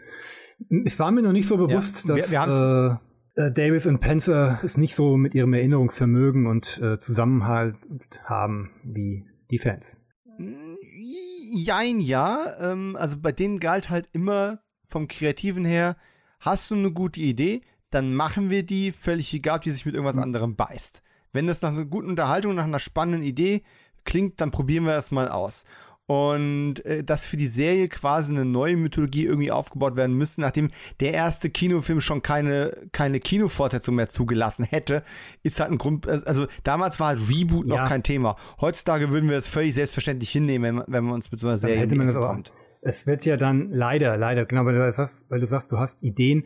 Es 0.84 0.98
war 0.98 1.10
mir 1.10 1.22
noch 1.22 1.32
nicht 1.32 1.48
so 1.48 1.56
bewusst, 1.56 2.06
ja, 2.08 2.14
dass 2.14 2.30
wir, 2.30 2.40
wir 2.40 3.00
äh, 3.36 3.46
äh, 3.46 3.52
Davis 3.52 3.86
und 3.86 3.98
Penzer 3.98 4.60
es 4.62 4.76
nicht 4.76 4.94
so 4.94 5.16
mit 5.16 5.34
ihrem 5.34 5.52
Erinnerungsvermögen 5.52 6.46
und 6.46 6.80
äh, 6.80 6.98
Zusammenhalt 6.98 7.76
haben 8.24 8.70
wie 8.84 9.24
die 9.50 9.58
Fans. 9.58 9.96
Jein, 11.56 12.00
ja. 12.00 12.54
Ähm, 12.60 12.96
also 12.96 13.16
bei 13.20 13.32
denen 13.32 13.58
galt 13.58 13.90
halt 13.90 14.08
immer 14.12 14.60
vom 14.84 15.08
Kreativen 15.08 15.64
her, 15.64 15.96
hast 16.38 16.70
du 16.70 16.76
eine 16.76 16.92
gute 16.92 17.20
Idee, 17.20 17.62
dann 17.94 18.14
machen 18.14 18.50
wir 18.50 18.64
die, 18.64 18.92
völlig 18.92 19.32
egal, 19.32 19.56
ob 19.56 19.62
die 19.62 19.70
sich 19.70 19.86
mit 19.86 19.94
irgendwas 19.94 20.16
mhm. 20.16 20.22
anderem 20.22 20.56
beißt. 20.56 21.02
Wenn 21.32 21.46
das 21.46 21.62
nach 21.62 21.70
einer 21.70 21.84
guten 21.84 22.08
Unterhaltung, 22.08 22.54
nach 22.54 22.64
einer 22.64 22.78
spannenden 22.78 23.22
Idee 23.22 23.62
klingt, 24.04 24.40
dann 24.40 24.50
probieren 24.50 24.84
wir 24.84 24.92
das 24.92 25.10
mal 25.10 25.28
aus. 25.28 25.64
Und 26.06 26.84
äh, 26.84 27.02
dass 27.02 27.24
für 27.24 27.38
die 27.38 27.46
Serie 27.46 27.88
quasi 27.88 28.30
eine 28.30 28.44
neue 28.44 28.76
Mythologie 28.76 29.24
irgendwie 29.24 29.50
aufgebaut 29.50 29.96
werden 29.96 30.14
müsste, 30.16 30.42
nachdem 30.42 30.70
der 31.00 31.14
erste 31.14 31.48
Kinofilm 31.48 32.02
schon 32.02 32.20
keine, 32.20 32.76
keine 32.92 33.20
Kinofortsetzung 33.20 33.94
mehr 33.94 34.10
zugelassen 34.10 34.64
hätte, 34.64 35.02
ist 35.42 35.60
halt 35.60 35.70
ein 35.70 35.78
Grund. 35.78 36.06
Also 36.06 36.46
damals 36.62 37.00
war 37.00 37.08
halt 37.08 37.20
Reboot 37.30 37.66
noch 37.66 37.76
ja. 37.76 37.86
kein 37.86 38.02
Thema. 38.02 38.36
Heutzutage 38.60 39.10
würden 39.12 39.30
wir 39.30 39.36
das 39.36 39.48
völlig 39.48 39.72
selbstverständlich 39.72 40.30
hinnehmen, 40.30 40.80
wenn, 40.80 40.84
wenn 40.92 41.04
man 41.04 41.14
uns 41.14 41.30
mit 41.30 41.40
so 41.40 41.48
einer 41.48 41.58
Serie 41.58 41.86
kommt. 42.12 42.52
Es 42.82 43.06
wird 43.06 43.24
ja 43.24 43.38
dann 43.38 43.70
leider, 43.70 44.18
leider, 44.18 44.44
genau, 44.44 44.66
weil 44.66 44.74
du 44.74 44.92
sagst, 44.92 45.14
weil 45.30 45.40
du 45.40 45.46
sagst, 45.46 45.72
du 45.72 45.78
hast 45.78 46.02
Ideen, 46.02 46.44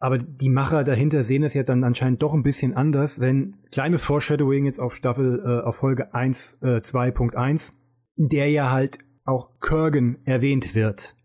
aber 0.00 0.16
die 0.16 0.48
Macher 0.48 0.82
dahinter 0.82 1.24
sehen 1.24 1.42
es 1.42 1.52
ja 1.52 1.62
dann 1.62 1.84
anscheinend 1.84 2.22
doch 2.22 2.32
ein 2.32 2.42
bisschen 2.42 2.74
anders, 2.74 3.20
wenn 3.20 3.56
kleines 3.70 4.02
Foreshadowing 4.02 4.64
jetzt 4.64 4.80
auf 4.80 4.94
Staffel, 4.94 5.42
äh, 5.44 5.66
auf 5.66 5.76
Folge 5.76 6.14
1, 6.14 6.56
äh, 6.62 6.80
2.1, 6.80 7.74
in 8.16 8.30
der 8.30 8.50
ja 8.50 8.70
halt 8.70 8.98
auch 9.24 9.60
Kurgan 9.60 10.16
erwähnt 10.24 10.74
wird. 10.74 11.16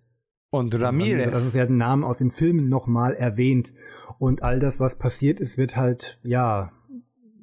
Und 0.49 0.80
Ramirez. 0.80 1.34
Also 1.34 1.57
werden 1.57 1.78
Namen 1.78 2.03
aus 2.03 2.17
den 2.17 2.32
Filmen 2.32 2.67
nochmal 2.67 3.15
erwähnt. 3.15 3.73
Und 4.19 4.43
all 4.43 4.59
das, 4.59 4.80
was 4.80 4.97
passiert 4.97 5.39
ist, 5.39 5.57
wird 5.57 5.78
halt, 5.78 6.19
ja, 6.23 6.71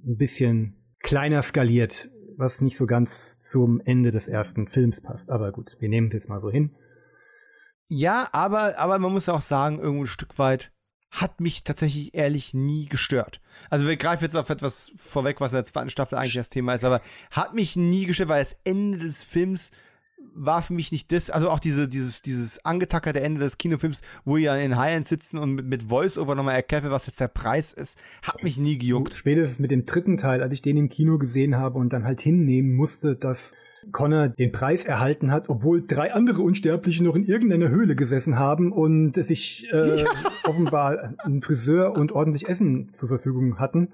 ein 0.07 0.17
bisschen 0.17 0.77
kleiner 1.01 1.43
skaliert, 1.43 2.11
was 2.37 2.61
nicht 2.61 2.77
so 2.77 2.85
ganz 2.85 3.39
zum 3.39 3.81
Ende 3.85 4.11
des 4.11 4.29
ersten 4.29 4.69
Films 4.69 5.01
passt. 5.01 5.31
Aber 5.31 5.51
gut, 5.51 5.77
wir 5.81 5.89
nehmen 5.89 6.09
es 6.09 6.15
jetzt 6.15 6.29
mal 6.29 6.43
so 6.43 6.51
hin. 6.51 6.75
Ja, 7.89 8.29
aber, 8.33 8.79
aber 8.79 8.99
man 8.99 9.13
muss 9.13 9.29
auch 9.31 9.43
sagen, 9.43 9.79
irgendwo 9.79 10.05
ein 10.05 10.09
Stück 10.09 10.39
weit, 10.39 10.73
hat 11.13 11.41
mich 11.41 11.63
tatsächlich 11.63 12.15
ehrlich 12.15 12.55
nie 12.55 12.87
gestört. 12.87 13.41
Also 13.71 13.87
wir 13.87 13.97
greifen 13.97 14.25
jetzt 14.25 14.35
auf 14.35 14.51
etwas 14.51 14.93
vorweg, 14.97 15.41
was 15.41 15.53
in 15.53 15.59
der 15.59 15.65
zweiten 15.65 15.91
Staffel 15.91 16.17
eigentlich 16.17 16.35
das 16.35 16.49
Thema 16.49 16.75
ist, 16.75 16.85
aber 16.85 17.03
hat 17.31 17.55
mich 17.55 17.77
nie 17.77 18.07
gestört, 18.07 18.31
weil 18.31 18.43
das 18.43 18.57
Ende 18.65 18.99
des 18.99 19.23
Films 19.23 19.71
war 20.35 20.63
für 20.63 20.73
mich 20.73 20.93
nicht 20.93 21.13
das, 21.13 21.29
also 21.29 21.51
auch 21.51 21.61
diese, 21.61 21.89
dieses, 21.89 22.23
dieses 22.23 22.65
angetackerte 22.65 23.21
Ende 23.21 23.41
des 23.41 23.59
Kinofilms, 23.59 24.01
wo 24.25 24.39
ihr 24.39 24.55
in 24.55 24.77
Highland 24.79 25.05
sitzen 25.05 25.37
und 25.37 25.53
mit, 25.53 25.67
mit 25.67 25.83
Voice-Over 25.83 26.35
nochmal 26.35 26.55
erklärt 26.55 26.85
was 26.85 27.07
jetzt 27.07 27.21
der 27.21 27.29
Preis 27.29 27.73
ist, 27.73 27.99
hat 28.23 28.43
mich 28.43 28.57
nie 28.57 28.79
gejuckt. 28.79 29.15
Spätestens 29.15 29.59
mit 29.59 29.71
dem 29.71 29.85
dritten 29.85 30.17
Teil, 30.17 30.43
als 30.43 30.55
ich 30.55 30.63
den 30.63 30.79
im 30.79 30.89
Kino 30.89 31.19
gesehen 31.19 31.57
habe 31.57 31.79
und 31.79 31.93
dann 31.93 32.05
halt 32.05 32.21
hinnehmen 32.21 32.75
musste, 32.75 33.17
dass 33.17 33.53
Connor 33.91 34.29
den 34.29 34.53
Preis 34.53 34.85
erhalten 34.85 35.33
hat, 35.33 35.49
obwohl 35.49 35.87
drei 35.87 36.13
andere 36.13 36.43
Unsterbliche 36.43 37.03
noch 37.03 37.17
in 37.17 37.25
irgendeiner 37.25 37.69
Höhle 37.69 37.97
gesessen 37.97 38.39
haben 38.39 38.73
und 38.73 39.15
sich 39.17 39.69
äh, 39.73 40.01
ja. 40.03 40.11
offenbar 40.45 41.15
einen 41.19 41.43
Friseur 41.43 41.97
und 41.97 42.13
ordentlich 42.13 42.49
Essen 42.49 42.93
zur 42.93 43.09
Verfügung 43.09 43.59
hatten, 43.59 43.93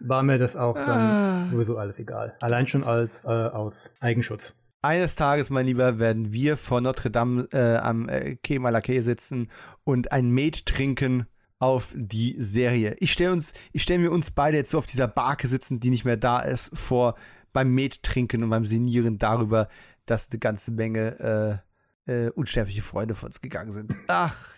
war 0.00 0.22
mir 0.22 0.38
das 0.38 0.56
auch 0.56 0.74
dann 0.74 1.00
ah. 1.00 1.48
sowieso 1.50 1.76
alles 1.76 1.98
egal. 1.98 2.36
Allein 2.40 2.66
schon 2.66 2.84
als 2.84 3.24
äh, 3.24 3.28
aus 3.28 3.90
Eigenschutz. 4.00 4.54
Eines 4.80 5.16
Tages, 5.16 5.50
mein 5.50 5.66
Lieber, 5.66 5.98
werden 5.98 6.32
wir 6.32 6.56
vor 6.56 6.80
Notre 6.80 7.10
Dame 7.10 7.48
äh, 7.52 7.76
am 7.76 8.08
äh, 8.08 8.36
Quai 8.36 8.60
Malaquais 8.60 9.02
sitzen 9.02 9.48
und 9.82 10.12
ein 10.12 10.30
Met 10.30 10.66
trinken 10.66 11.26
auf 11.58 11.92
die 11.96 12.36
Serie. 12.38 12.94
Ich 13.00 13.12
stelle 13.12 13.40
stell 13.74 13.98
mir 13.98 14.12
uns 14.12 14.30
beide 14.30 14.56
jetzt 14.56 14.70
so 14.70 14.78
auf 14.78 14.86
dieser 14.86 15.08
Barke 15.08 15.48
sitzen, 15.48 15.80
die 15.80 15.90
nicht 15.90 16.04
mehr 16.04 16.16
da 16.16 16.38
ist, 16.38 16.70
vor 16.78 17.16
beim 17.52 17.74
Met 17.74 18.02
trinken 18.02 18.42
und 18.42 18.50
beim 18.50 18.66
Senieren 18.66 19.18
darüber, 19.18 19.68
dass 20.06 20.30
eine 20.30 20.38
ganze 20.38 20.70
Menge 20.70 21.62
äh, 22.06 22.26
äh, 22.26 22.30
unsterbliche 22.30 22.82
Freunde 22.82 23.14
von 23.14 23.28
uns 23.28 23.40
gegangen 23.40 23.72
sind. 23.72 23.94
Ach, 24.08 24.50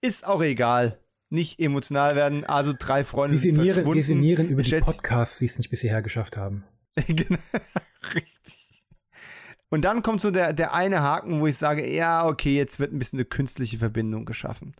ist 0.00 0.26
auch 0.26 0.42
egal. 0.42 0.98
Nicht 1.28 1.60
emotional 1.60 2.16
werden. 2.16 2.44
Also 2.44 2.74
drei 2.76 3.04
Freunde 3.04 3.34
wir 3.34 3.38
sind 3.38 3.54
verschwunden. 3.54 3.94
Wir 3.94 4.02
sinnieren 4.02 4.48
über 4.48 4.62
die 4.62 4.80
Podcasts, 4.80 5.38
die 5.38 5.44
es 5.44 5.58
nicht 5.58 5.70
bis 5.70 5.80
hierher 5.80 6.02
geschafft 6.02 6.36
haben. 6.36 6.64
genau, 7.06 7.38
richtig. 8.14 8.70
Und 9.68 9.82
dann 9.82 10.02
kommt 10.02 10.20
so 10.20 10.32
der, 10.32 10.52
der 10.52 10.74
eine 10.74 11.00
Haken, 11.00 11.40
wo 11.40 11.46
ich 11.46 11.56
sage, 11.56 11.88
ja, 11.88 12.26
okay, 12.26 12.56
jetzt 12.56 12.80
wird 12.80 12.92
ein 12.92 12.98
bisschen 12.98 13.20
eine 13.20 13.26
künstliche 13.26 13.78
Verbindung 13.78 14.24
geschaffen. 14.24 14.74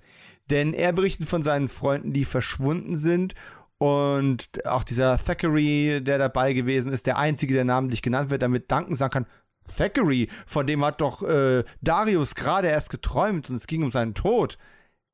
Denn 0.51 0.75
er 0.75 0.93
berichtet 0.93 1.29
von 1.29 1.45
seinen 1.45 1.69
Freunden, 1.69 2.13
die 2.13 2.25
verschwunden 2.25 2.97
sind 2.97 3.37
und 3.81 4.51
auch 4.67 4.85
dieser 4.85 5.17
Thackeray, 5.17 6.03
der 6.03 6.19
dabei 6.19 6.53
gewesen 6.53 6.93
ist, 6.93 7.07
der 7.07 7.17
einzige, 7.17 7.55
der 7.55 7.65
namentlich 7.65 8.03
genannt 8.03 8.29
wird, 8.29 8.43
damit 8.43 8.71
Duncan 8.71 8.95
sagen 8.95 9.11
kann, 9.11 9.27
Thackeray, 9.75 10.29
von 10.45 10.67
dem 10.67 10.85
hat 10.85 11.01
doch 11.01 11.23
äh, 11.23 11.65
Darius 11.81 12.35
gerade 12.35 12.69
erst 12.69 12.91
geträumt 12.91 13.49
und 13.49 13.57
es 13.57 13.67
ging 13.67 13.83
um 13.83 13.91
seinen 13.91 14.13
Tod. 14.13 14.59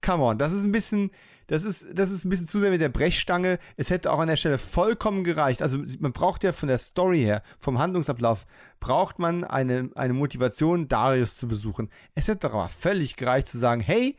Come 0.05 0.25
on, 0.25 0.39
das 0.39 0.53
ist 0.53 0.64
ein 0.64 0.73
bisschen, 0.73 1.12
das 1.47 1.64
ist, 1.64 1.87
das 1.93 2.11
ist 2.11 2.25
ein 2.25 2.29
bisschen 2.29 2.49
zu 2.49 2.59
sehr 2.59 2.73
mit 2.73 2.81
der 2.81 2.89
Brechstange. 2.89 3.61
Es 3.77 3.91
hätte 3.91 4.12
auch 4.12 4.19
an 4.19 4.27
der 4.27 4.37
Stelle 4.37 4.59
vollkommen 4.59 5.23
gereicht. 5.23 5.62
Also 5.62 5.79
man 6.01 6.12
braucht 6.12 6.43
ja 6.43 6.51
von 6.51 6.69
der 6.69 6.79
Story 6.79 7.21
her, 7.21 7.43
vom 7.61 7.79
Handlungsablauf, 7.79 8.47
braucht 8.81 9.21
man 9.21 9.45
eine, 9.45 9.91
eine 9.95 10.12
Motivation, 10.12 10.89
Darius 10.89 11.37
zu 11.37 11.47
besuchen. 11.47 11.89
Es 12.17 12.27
hätte 12.27 12.49
doch 12.49 12.55
aber 12.55 12.69
völlig 12.69 13.14
gereicht 13.14 13.47
zu 13.47 13.59
sagen, 13.59 13.81
hey, 13.81 14.17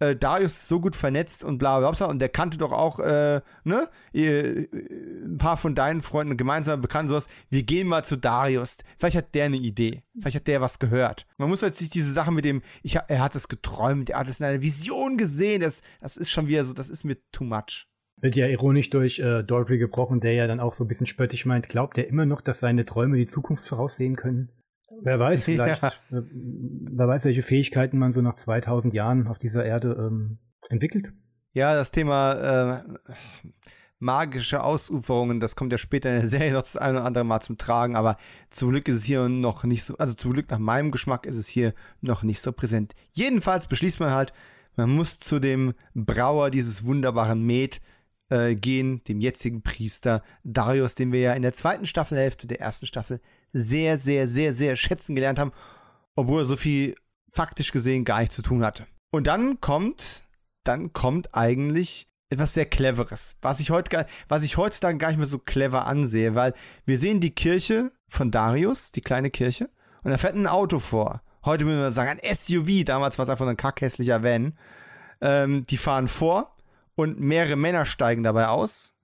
äh, 0.00 0.16
Darius 0.16 0.54
ist 0.54 0.68
so 0.68 0.80
gut 0.80 0.96
vernetzt 0.96 1.44
und 1.44 1.58
bla 1.58 1.78
bla 1.78 1.90
bla. 1.90 2.06
Und 2.06 2.18
der 2.18 2.28
kannte 2.28 2.58
doch 2.58 2.72
auch, 2.72 2.98
äh, 2.98 3.40
ne, 3.64 3.88
äh, 4.12 4.66
ein 5.24 5.38
paar 5.38 5.56
von 5.56 5.74
deinen 5.74 6.00
Freunden 6.00 6.36
gemeinsam 6.36 6.80
bekannt, 6.80 7.10
sowas. 7.10 7.28
Wir 7.50 7.62
gehen 7.62 7.86
mal 7.86 8.04
zu 8.04 8.16
Darius. 8.16 8.78
Vielleicht 8.96 9.16
hat 9.16 9.34
der 9.34 9.44
eine 9.44 9.58
Idee. 9.58 10.02
Vielleicht 10.18 10.36
hat 10.36 10.48
der 10.48 10.60
was 10.60 10.78
gehört. 10.78 11.26
Man 11.38 11.48
muss 11.48 11.60
jetzt 11.60 11.80
nicht 11.80 11.94
diese 11.94 12.12
Sache 12.12 12.32
mit 12.32 12.44
dem, 12.44 12.62
ich, 12.82 12.96
er 12.96 13.20
hat 13.20 13.36
es 13.36 13.48
geträumt, 13.48 14.10
er 14.10 14.18
hat 14.18 14.28
es 14.28 14.40
in 14.40 14.46
einer 14.46 14.62
Vision 14.62 15.16
gesehen. 15.16 15.60
Das, 15.60 15.82
das 16.00 16.16
ist 16.16 16.30
schon 16.30 16.48
wieder 16.48 16.64
so, 16.64 16.72
das 16.72 16.90
ist 16.90 17.04
mir 17.04 17.16
too 17.30 17.44
much. 17.44 17.86
Wird 18.22 18.36
ja 18.36 18.46
ironisch 18.48 18.90
durch 18.90 19.18
äh, 19.18 19.42
Daltrey 19.42 19.78
gebrochen, 19.78 20.20
der 20.20 20.34
ja 20.34 20.46
dann 20.46 20.60
auch 20.60 20.74
so 20.74 20.84
ein 20.84 20.88
bisschen 20.88 21.06
spöttisch 21.06 21.46
meint, 21.46 21.68
glaubt 21.68 21.96
er 21.96 22.06
immer 22.06 22.26
noch, 22.26 22.42
dass 22.42 22.60
seine 22.60 22.84
Träume 22.84 23.16
die 23.16 23.26
Zukunft 23.26 23.66
voraussehen 23.66 24.16
können? 24.16 24.50
Wer 25.02 25.18
weiß, 25.18 25.44
vielleicht, 25.46 25.82
ja. 25.82 25.88
Äh, 26.10 26.22
wer 26.32 27.08
weiß, 27.08 27.24
welche 27.24 27.42
Fähigkeiten 27.42 27.98
man 27.98 28.12
so 28.12 28.20
nach 28.20 28.34
2000 28.34 28.94
Jahren 28.94 29.26
auf 29.26 29.38
dieser 29.38 29.64
Erde 29.64 29.96
ähm, 29.98 30.38
entwickelt. 30.68 31.12
Ja, 31.52 31.74
das 31.74 31.90
Thema 31.90 32.82
äh, 32.82 33.12
magische 33.98 34.62
Ausuferungen, 34.62 35.40
das 35.40 35.56
kommt 35.56 35.72
ja 35.72 35.78
später 35.78 36.10
in 36.10 36.20
der 36.20 36.26
Serie 36.26 36.52
noch 36.52 36.62
das 36.62 36.76
eine 36.76 36.98
oder 36.98 37.06
andere 37.06 37.24
Mal 37.24 37.40
zum 37.40 37.58
Tragen, 37.58 37.96
aber 37.96 38.16
zum 38.48 38.70
Glück 38.70 38.88
ist 38.88 38.96
es 38.96 39.04
hier 39.04 39.28
noch 39.28 39.64
nicht 39.64 39.84
so, 39.84 39.96
also 39.98 40.14
zum 40.14 40.32
Glück 40.32 40.50
nach 40.50 40.58
meinem 40.58 40.90
Geschmack 40.90 41.26
ist 41.26 41.36
es 41.36 41.48
hier 41.48 41.74
noch 42.00 42.22
nicht 42.22 42.40
so 42.40 42.52
präsent. 42.52 42.94
Jedenfalls 43.10 43.66
beschließt 43.66 44.00
man 44.00 44.12
halt, 44.12 44.32
man 44.76 44.90
muss 44.90 45.18
zu 45.18 45.38
dem 45.38 45.74
Brauer 45.94 46.50
dieses 46.50 46.84
wunderbaren 46.84 47.42
Met 47.42 47.80
äh, 48.30 48.54
gehen, 48.54 49.02
dem 49.04 49.20
jetzigen 49.20 49.62
Priester 49.62 50.22
Darius, 50.44 50.94
den 50.94 51.12
wir 51.12 51.20
ja 51.20 51.32
in 51.32 51.42
der 51.42 51.52
zweiten 51.52 51.86
Staffelhälfte 51.86 52.46
der 52.46 52.60
ersten 52.60 52.86
Staffel 52.86 53.20
sehr, 53.52 53.98
sehr, 53.98 54.28
sehr, 54.28 54.52
sehr 54.52 54.76
schätzen 54.76 55.14
gelernt 55.14 55.38
haben, 55.38 55.52
obwohl 56.16 56.42
er 56.42 56.46
so 56.46 56.56
viel 56.56 56.94
faktisch 57.32 57.72
gesehen 57.72 58.04
gar 58.04 58.20
nichts 58.20 58.36
zu 58.36 58.42
tun 58.42 58.64
hatte. 58.64 58.86
Und 59.12 59.26
dann 59.26 59.60
kommt, 59.60 60.22
dann 60.64 60.92
kommt 60.92 61.34
eigentlich 61.34 62.06
etwas 62.30 62.54
sehr 62.54 62.66
Cleveres, 62.66 63.36
was 63.42 63.58
ich, 63.58 63.70
heute, 63.70 64.06
was 64.28 64.44
ich 64.44 64.56
heutzutage 64.56 64.98
gar 64.98 65.08
nicht 65.08 65.18
mehr 65.18 65.26
so 65.26 65.38
clever 65.38 65.86
ansehe, 65.86 66.36
weil 66.36 66.54
wir 66.84 66.96
sehen 66.96 67.20
die 67.20 67.34
Kirche 67.34 67.90
von 68.06 68.30
Darius, 68.30 68.92
die 68.92 69.00
kleine 69.00 69.30
Kirche, 69.30 69.68
und 70.02 70.12
da 70.12 70.18
fährt 70.18 70.36
ein 70.36 70.46
Auto 70.46 70.78
vor. 70.78 71.22
Heute 71.44 71.66
würde 71.66 71.80
man 71.80 71.92
sagen, 71.92 72.20
ein 72.22 72.34
SUV, 72.34 72.84
damals 72.84 73.18
war 73.18 73.24
es 73.24 73.28
einfach 73.28 73.46
ein 73.46 73.56
kackhässlicher 73.56 74.22
Van. 74.22 74.54
Ähm, 75.20 75.66
die 75.66 75.76
fahren 75.76 76.08
vor 76.08 76.56
und 76.94 77.20
mehrere 77.20 77.56
Männer 77.56 77.86
steigen 77.86 78.22
dabei 78.22 78.48
aus 78.48 78.94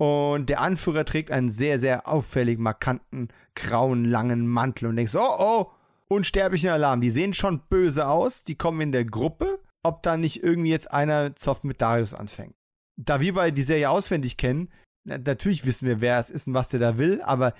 und 0.00 0.48
der 0.48 0.62
Anführer 0.62 1.04
trägt 1.04 1.30
einen 1.30 1.50
sehr, 1.50 1.78
sehr 1.78 2.08
auffällig 2.08 2.58
markanten, 2.58 3.28
grauen, 3.54 4.06
langen 4.06 4.46
Mantel 4.46 4.86
und 4.88 4.96
denkst, 4.96 5.14
oh, 5.14 5.36
oh, 5.38 5.70
unsterblichen 6.08 6.70
Alarm. 6.70 7.02
Die 7.02 7.10
sehen 7.10 7.34
schon 7.34 7.60
böse 7.68 8.08
aus, 8.08 8.42
die 8.42 8.54
kommen 8.54 8.80
in 8.80 8.92
der 8.92 9.04
Gruppe, 9.04 9.60
ob 9.82 10.02
da 10.02 10.16
nicht 10.16 10.42
irgendwie 10.42 10.70
jetzt 10.70 10.90
einer 10.90 11.36
Zoff 11.36 11.64
mit 11.64 11.82
Darius 11.82 12.14
anfängt. 12.14 12.54
Da 12.96 13.20
wir 13.20 13.34
bei 13.34 13.50
die 13.50 13.62
Serie 13.62 13.90
auswendig 13.90 14.38
kennen, 14.38 14.70
natürlich 15.04 15.66
wissen 15.66 15.86
wir, 15.86 16.00
wer 16.00 16.18
es 16.18 16.30
ist 16.30 16.46
und 16.46 16.54
was 16.54 16.70
der 16.70 16.80
da 16.80 16.96
will, 16.96 17.20
aber 17.20 17.52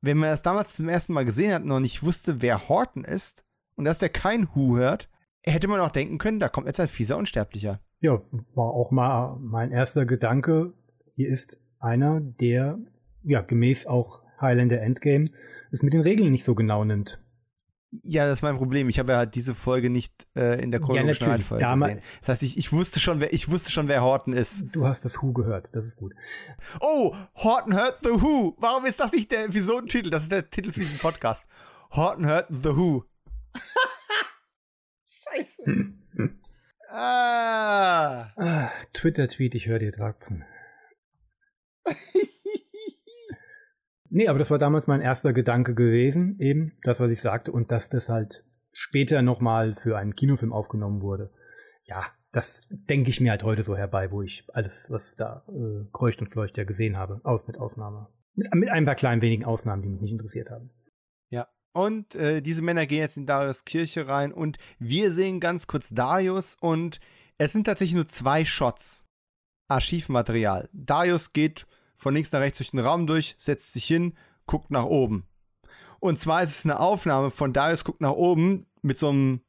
wenn 0.00 0.18
man 0.18 0.30
das 0.30 0.42
damals 0.42 0.74
zum 0.74 0.88
ersten 0.88 1.12
Mal 1.12 1.24
gesehen 1.24 1.54
hat 1.54 1.62
und 1.62 1.68
noch 1.68 1.78
nicht 1.78 2.02
wusste, 2.02 2.42
wer 2.42 2.68
Horton 2.68 3.04
ist 3.04 3.44
und 3.76 3.84
dass 3.84 3.98
der 3.98 4.08
kein 4.08 4.52
Hu 4.56 4.76
hört, 4.76 5.08
hätte 5.44 5.68
man 5.68 5.78
auch 5.78 5.92
denken 5.92 6.18
können, 6.18 6.40
da 6.40 6.48
kommt 6.48 6.66
jetzt 6.66 6.80
ein 6.80 6.88
fieser 6.88 7.16
Unsterblicher. 7.16 7.80
Ja, 8.00 8.20
war 8.54 8.72
auch 8.72 8.90
mal 8.90 9.36
mein 9.40 9.72
erster 9.72 10.04
Gedanke. 10.04 10.72
Hier 11.14 11.28
ist 11.28 11.58
einer, 11.78 12.20
der 12.20 12.78
ja 13.22 13.40
gemäß 13.40 13.86
auch 13.86 14.22
Highlander 14.40 14.80
Endgame 14.82 15.30
es 15.70 15.82
mit 15.82 15.92
den 15.92 16.00
Regeln 16.00 16.30
nicht 16.30 16.44
so 16.44 16.54
genau 16.54 16.84
nimmt. 16.84 17.20
Ja, 18.02 18.26
das 18.26 18.38
ist 18.38 18.42
mein 18.42 18.56
Problem. 18.56 18.88
Ich 18.88 18.98
habe 18.98 19.12
ja 19.12 19.26
diese 19.26 19.54
Folge 19.54 19.90
nicht 19.90 20.26
äh, 20.34 20.60
in 20.62 20.70
der 20.70 20.80
chronologischen 20.80 21.24
ja, 21.24 21.30
Reihenfolge 21.32 21.64
gesehen. 21.64 22.00
Das 22.20 22.28
heißt, 22.28 22.42
ich, 22.42 22.58
ich, 22.58 22.72
wusste 22.72 23.00
schon, 23.00 23.20
wer, 23.20 23.32
ich 23.32 23.50
wusste 23.50 23.70
schon, 23.70 23.88
wer 23.88 24.02
Horton 24.02 24.32
ist. 24.32 24.66
Du 24.72 24.86
hast 24.86 25.04
das 25.04 25.22
Who 25.22 25.32
gehört, 25.32 25.70
das 25.72 25.86
ist 25.86 25.96
gut. 25.96 26.12
Oh, 26.80 27.14
Horton 27.36 27.74
hört 27.74 28.00
The 28.02 28.10
Who. 28.10 28.56
Warum 28.58 28.84
ist 28.84 29.00
das 29.00 29.12
nicht 29.12 29.30
der 29.30 29.44
Episodentitel? 29.44 30.10
Das 30.10 30.24
ist 30.24 30.32
der 30.32 30.50
Titel 30.50 30.72
für 30.72 30.80
diesen 30.80 30.98
Podcast. 30.98 31.48
Horton 31.92 32.26
hört 32.26 32.48
The 32.50 32.76
Who. 32.76 33.04
Scheiße. 35.06 35.94
ah. 36.90 38.32
ah 38.36 38.70
Twitter-Tweet, 38.92 39.54
ich 39.54 39.68
höre 39.68 39.78
dir 39.78 39.92
Traxen. 39.92 40.44
nee, 44.08 44.28
aber 44.28 44.38
das 44.38 44.50
war 44.50 44.58
damals 44.58 44.86
mein 44.86 45.00
erster 45.00 45.32
Gedanke 45.32 45.74
gewesen, 45.74 46.38
eben 46.40 46.72
das, 46.82 47.00
was 47.00 47.10
ich 47.10 47.20
sagte, 47.20 47.52
und 47.52 47.70
dass 47.70 47.88
das 47.88 48.08
halt 48.08 48.44
später 48.72 49.22
nochmal 49.22 49.74
für 49.74 49.96
einen 49.96 50.14
Kinofilm 50.14 50.52
aufgenommen 50.52 51.00
wurde. 51.00 51.32
Ja, 51.84 52.06
das 52.32 52.60
denke 52.68 53.10
ich 53.10 53.20
mir 53.20 53.30
halt 53.30 53.42
heute 53.42 53.62
so 53.62 53.76
herbei, 53.76 54.10
wo 54.10 54.22
ich 54.22 54.44
alles, 54.52 54.90
was 54.90 55.16
da 55.16 55.44
äh, 55.48 55.86
kreucht 55.92 56.20
und 56.20 56.28
fleucht 56.30 56.58
ja 56.58 56.64
gesehen 56.64 56.96
habe, 56.96 57.20
aus 57.24 57.46
mit 57.46 57.58
Ausnahme. 57.58 58.08
Mit, 58.34 58.54
mit 58.54 58.68
ein 58.68 58.84
paar 58.84 58.94
kleinen 58.94 59.22
wenigen 59.22 59.44
Ausnahmen, 59.44 59.82
die 59.82 59.88
mich 59.88 60.02
nicht 60.02 60.12
interessiert 60.12 60.50
haben. 60.50 60.70
Ja, 61.30 61.48
und 61.76 62.14
äh, 62.14 62.40
diese 62.40 62.62
Männer 62.62 62.86
gehen 62.86 63.00
jetzt 63.00 63.18
in 63.18 63.26
Darius 63.26 63.66
Kirche 63.66 64.08
rein 64.08 64.32
und 64.32 64.56
wir 64.78 65.12
sehen 65.12 65.40
ganz 65.40 65.66
kurz 65.66 65.90
Darius 65.90 66.56
und 66.58 67.00
es 67.36 67.52
sind 67.52 67.64
tatsächlich 67.64 67.96
nur 67.96 68.06
zwei 68.06 68.46
Shots. 68.46 69.04
Archivmaterial. 69.68 70.70
Darius 70.72 71.34
geht 71.34 71.66
von 71.98 72.14
links 72.14 72.32
nach 72.32 72.40
rechts 72.40 72.58
durch 72.58 72.70
den 72.70 72.80
Raum 72.80 73.06
durch, 73.06 73.34
setzt 73.36 73.74
sich 73.74 73.84
hin, 73.84 74.14
guckt 74.46 74.70
nach 74.70 74.84
oben. 74.84 75.26
Und 76.00 76.18
zwar 76.18 76.42
ist 76.42 76.58
es 76.58 76.64
eine 76.64 76.80
Aufnahme 76.80 77.30
von 77.30 77.52
Darius 77.52 77.84
guckt 77.84 78.00
nach 78.00 78.12
oben 78.12 78.64
mit 78.80 78.96
so 78.96 79.10
einem 79.10 79.42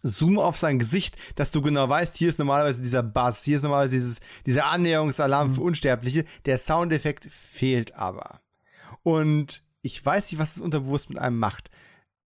Zoom 0.00 0.38
auf 0.38 0.56
sein 0.56 0.78
Gesicht, 0.78 1.16
dass 1.34 1.50
du 1.50 1.60
genau 1.60 1.86
weißt, 1.86 2.16
hier 2.16 2.30
ist 2.30 2.38
normalerweise 2.38 2.80
dieser 2.80 3.02
Bass, 3.02 3.44
hier 3.44 3.56
ist 3.56 3.62
normalerweise 3.64 3.96
dieses, 3.96 4.20
dieser 4.46 4.66
Annäherungsalarm 4.66 5.54
für 5.54 5.60
Unsterbliche. 5.60 6.24
Der 6.46 6.56
Soundeffekt 6.56 7.26
fehlt 7.26 7.94
aber. 7.94 8.40
Und 9.02 9.65
ich 9.86 10.04
weiß 10.04 10.30
nicht, 10.30 10.40
was 10.40 10.54
das 10.54 10.62
Unterbewusst 10.62 11.08
mit 11.08 11.18
einem 11.18 11.38
macht. 11.38 11.70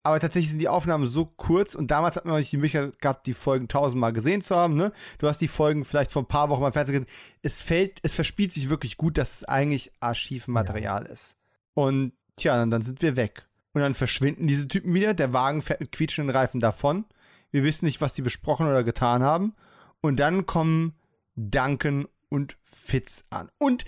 Aber 0.02 0.20
tatsächlich 0.20 0.50
sind 0.50 0.60
die 0.60 0.70
Aufnahmen 0.70 1.06
so 1.06 1.26
kurz 1.26 1.76
und 1.76 1.92
damals 1.92 2.16
hat 2.16 2.24
man 2.24 2.34
noch 2.34 2.40
nicht 2.40 2.52
die 2.52 2.58
Möglichkeit 2.58 3.00
gehabt, 3.02 3.28
die 3.28 3.34
Folgen 3.34 3.68
tausendmal 3.68 4.14
gesehen 4.14 4.42
zu 4.42 4.56
haben. 4.56 4.76
Ne? 4.76 4.94
Du 5.18 5.28
hast 5.28 5.40
die 5.40 5.50
Folgen 5.50 5.84
vielleicht 5.84 6.12
vor 6.12 6.24
ein 6.24 6.28
paar 6.28 6.50
Wochen 6.50 6.62
mal 6.62 6.72
Fernsehen 6.72 7.02
gesehen. 7.02 7.16
Es 7.42 7.62
fällt, 7.62 8.00
es 8.02 8.16
verspielt 8.16 8.54
sich 8.54 8.70
wirklich 8.70 8.96
gut, 8.96 9.18
dass 9.18 9.36
es 9.36 9.44
eigentlich 9.44 9.92
Archivmaterial 10.00 11.04
ja. 11.04 11.12
ist. 11.12 11.38
Und 11.74 12.14
tja, 12.38 12.56
dann, 12.56 12.72
dann 12.72 12.82
sind 12.82 13.02
wir 13.02 13.18
weg. 13.18 13.46
Und 13.74 13.82
dann 13.82 13.94
verschwinden 13.94 14.48
diese 14.48 14.68
Typen 14.68 14.94
wieder. 14.94 15.14
Der 15.14 15.34
Wagen 15.34 15.62
fährt 15.62 15.82
mit 15.82 15.92
quietschenden 15.92 16.36
Reifen 16.36 16.62
davon. 16.62 17.06
Wir 17.52 17.64
wissen 17.64 17.86
nicht, 17.86 18.00
was 18.00 18.14
die 18.14 18.22
besprochen 18.22 18.68
oder 18.68 18.84
getan 18.86 19.22
haben. 19.22 19.54
Und 20.02 20.18
dann 20.20 20.46
kommen 20.46 20.94
Duncan 21.36 22.08
und 22.30 22.58
Fitz 22.64 23.26
an. 23.30 23.50
Und 23.58 23.84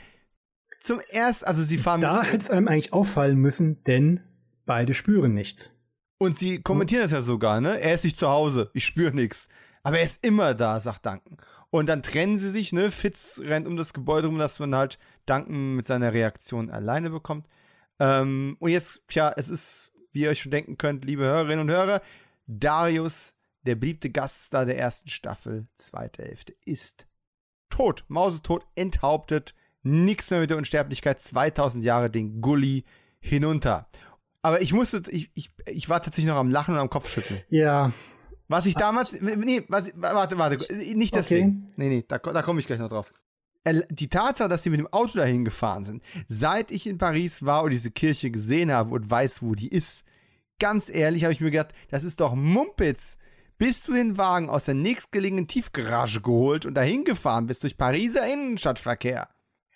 zum 0.82 1.00
ersten, 1.00 1.46
also 1.46 1.64
sie 1.64 1.78
fahren. 1.78 2.02
Da 2.02 2.24
hätte 2.24 2.44
es 2.44 2.50
einem 2.50 2.68
eigentlich 2.68 2.92
auffallen 2.92 3.38
müssen, 3.38 3.84
denn 3.86 4.20
beide 4.66 4.94
spüren 4.94 5.34
nichts. 5.34 5.74
Und 6.18 6.38
sie 6.38 6.62
kommentieren 6.62 7.04
das 7.04 7.12
ja 7.12 7.22
sogar, 7.22 7.62
ne? 7.62 7.80
Er 7.80 7.96
ist 7.96 8.04
nicht 8.04 8.18
zu 8.18 8.28
Hause, 8.28 8.70
ich 8.74 8.86
spüre 8.86 9.14
nichts. 9.14 9.48
Aber 9.84 10.00
er 10.00 10.04
ist 10.04 10.24
immer 10.24 10.54
da, 10.54 10.80
sagt 10.80 11.06
Duncan. 11.06 11.38
Und 11.70 11.88
dann 11.88 12.04
trennen 12.04 12.38
sie 12.38 12.50
sich, 12.50 12.74
ne? 12.74 12.92
Fitz 12.92 13.42
rennt 13.44 13.66
um 13.66 13.78
das 13.78 13.94
Gebäude 13.94 14.28
rum, 14.28 14.38
dass 14.38 14.60
man 14.60 14.76
halt 14.76 15.00
Duncan 15.26 15.76
mit 15.76 15.86
seiner 15.86 16.14
Reaktion 16.14 16.70
alleine 16.70 17.10
bekommt. 17.10 17.48
Ähm, 18.00 18.58
und 18.60 18.70
jetzt, 18.70 19.08
tja, 19.08 19.34
es 19.36 19.50
ist, 19.50 19.92
wie 20.12 20.22
ihr 20.22 20.30
euch 20.30 20.42
schon 20.42 20.52
denken 20.52 20.78
könnt, 20.78 21.06
liebe 21.06 21.24
Hörerinnen 21.24 21.62
und 21.62 21.72
Hörer, 21.72 22.02
Darius, 22.46 23.34
der 23.64 23.76
beliebte 23.76 24.10
Gaststar 24.10 24.66
der 24.66 24.78
ersten 24.78 25.10
Staffel, 25.10 25.68
zweite 25.76 26.24
Hälfte, 26.24 26.54
ist 26.66 27.08
tot. 27.70 28.04
Mausetot, 28.08 28.66
enthauptet. 28.76 29.56
Nichts 29.84 30.30
mehr 30.30 30.40
mit 30.40 30.50
der 30.50 30.58
Unsterblichkeit. 30.58 31.22
2000 31.22 31.84
Jahre 31.84 32.10
den 32.10 32.42
Gully 32.42 32.86
hinunter. 33.20 33.88
Aber 34.42 34.62
ich 34.62 34.74
musste, 34.74 35.04
ich, 35.10 35.30
ich, 35.34 35.52
ich 35.66 35.90
war 35.90 36.02
tatsächlich 36.02 36.32
noch 36.32 36.40
am 36.40 36.50
Lachen 36.50 36.74
und 36.74 36.82
am 36.82 36.90
Kopfschütteln. 36.90 37.42
Ja. 37.50 37.94
Was 38.48 38.66
ich 38.66 38.76
damals, 38.76 39.14
nee, 39.22 39.64
was, 39.70 39.92
warte, 39.96 40.38
warte, 40.38 40.74
nicht 40.74 41.16
deswegen. 41.16 41.70
Okay. 41.70 41.74
Nee, 41.78 41.90
nee, 41.90 42.06
da, 42.08 42.18
da 42.18 42.42
komme 42.42 42.60
ich 42.60 42.68
gleich 42.68 42.80
noch 42.80 42.90
drauf. 42.90 43.14
Die 43.92 44.10
Tatsache, 44.10 44.50
dass 44.50 44.64
sie 44.64 44.72
mit 44.72 44.80
dem 44.80 44.92
Auto 44.92 45.20
dahin 45.20 45.46
gefahren 45.46 45.84
sind, 45.84 46.04
seit 46.28 46.72
ich 46.72 46.88
in 46.88 46.98
Paris 46.98 47.46
war 47.46 47.64
und 47.64 47.70
diese 47.70 47.92
Kirche 47.92 48.32
gesehen 48.32 48.72
habe 48.72 48.94
und 48.96 49.10
weiß, 49.10 49.44
wo 49.44 49.54
die 49.54 49.68
ist, 49.68 50.04
ganz 50.60 50.90
ehrlich 50.90 51.24
habe 51.24 51.32
ich 51.32 51.42
mir 51.42 51.52
gedacht, 51.52 51.74
das 51.90 52.04
ist 52.04 52.20
doch 52.20 52.34
Mumpitz. 52.36 53.18
Bis 53.58 53.84
du 53.84 53.94
den 53.94 54.18
Wagen 54.18 54.50
aus 54.50 54.66
der 54.66 54.74
nächstgelegenen 54.74 55.48
Tiefgarage 55.48 56.22
geholt 56.22 56.66
und 56.66 56.74
dahin 56.74 57.06
gefahren 57.06 57.46
bist 57.46 57.62
durch 57.62 57.78
Pariser 57.78 58.26
Innenstadtverkehr. 58.26 59.30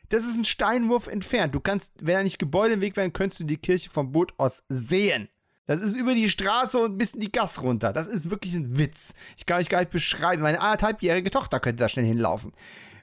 Das 0.09 0.25
ist 0.25 0.37
ein 0.37 0.45
Steinwurf 0.45 1.07
entfernt. 1.07 1.55
Du 1.55 1.59
kannst, 1.59 1.93
wenn 2.01 2.15
da 2.15 2.23
nicht 2.23 2.39
Gebäude 2.39 2.75
im 2.75 2.81
Weg 2.81 2.95
wären, 2.95 3.13
könntest 3.13 3.39
du 3.39 3.43
die 3.43 3.57
Kirche 3.57 3.89
vom 3.89 4.11
Boot 4.11 4.33
aus 4.37 4.63
sehen. 4.69 5.29
Das 5.67 5.81
ist 5.81 5.95
über 5.95 6.13
die 6.13 6.29
Straße 6.29 6.77
und 6.77 6.97
bis 6.97 7.15
in 7.15 7.21
die 7.21 7.31
Gas 7.31 7.61
runter. 7.61 7.91
Das 7.91 8.05
ist 8.05 8.29
wirklich 8.29 8.53
ein 8.53 8.77
Witz. 8.77 9.15
Ich 9.37 9.45
kann 9.45 9.59
euch 9.59 9.69
gar 9.69 9.79
nicht 9.79 9.91
beschreiben. 9.91 10.43
Meine 10.43 10.61
anderthalbjährige 10.61 11.31
Tochter 11.31 11.59
könnte 11.59 11.81
da 11.81 11.89
schnell 11.89 12.05
hinlaufen. 12.05 12.53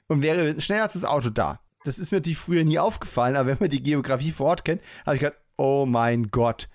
Und 0.07 0.21
wäre 0.21 0.59
schneller 0.61 0.83
als 0.83 0.93
das 0.93 1.03
Auto 1.03 1.29
da. 1.29 1.59
Das 1.83 1.99
ist 1.99 2.11
mir 2.11 2.19
natürlich 2.19 2.37
früher 2.37 2.63
nie 2.63 2.79
aufgefallen, 2.79 3.35
aber 3.35 3.49
wenn 3.49 3.57
man 3.59 3.69
die 3.69 3.83
Geografie 3.83 4.31
vor 4.31 4.47
Ort 4.47 4.65
kennt, 4.65 4.81
habe 5.05 5.15
ich 5.15 5.21
gedacht, 5.21 5.39
oh 5.57 5.85
mein 5.85 6.29
Gott. 6.29 6.69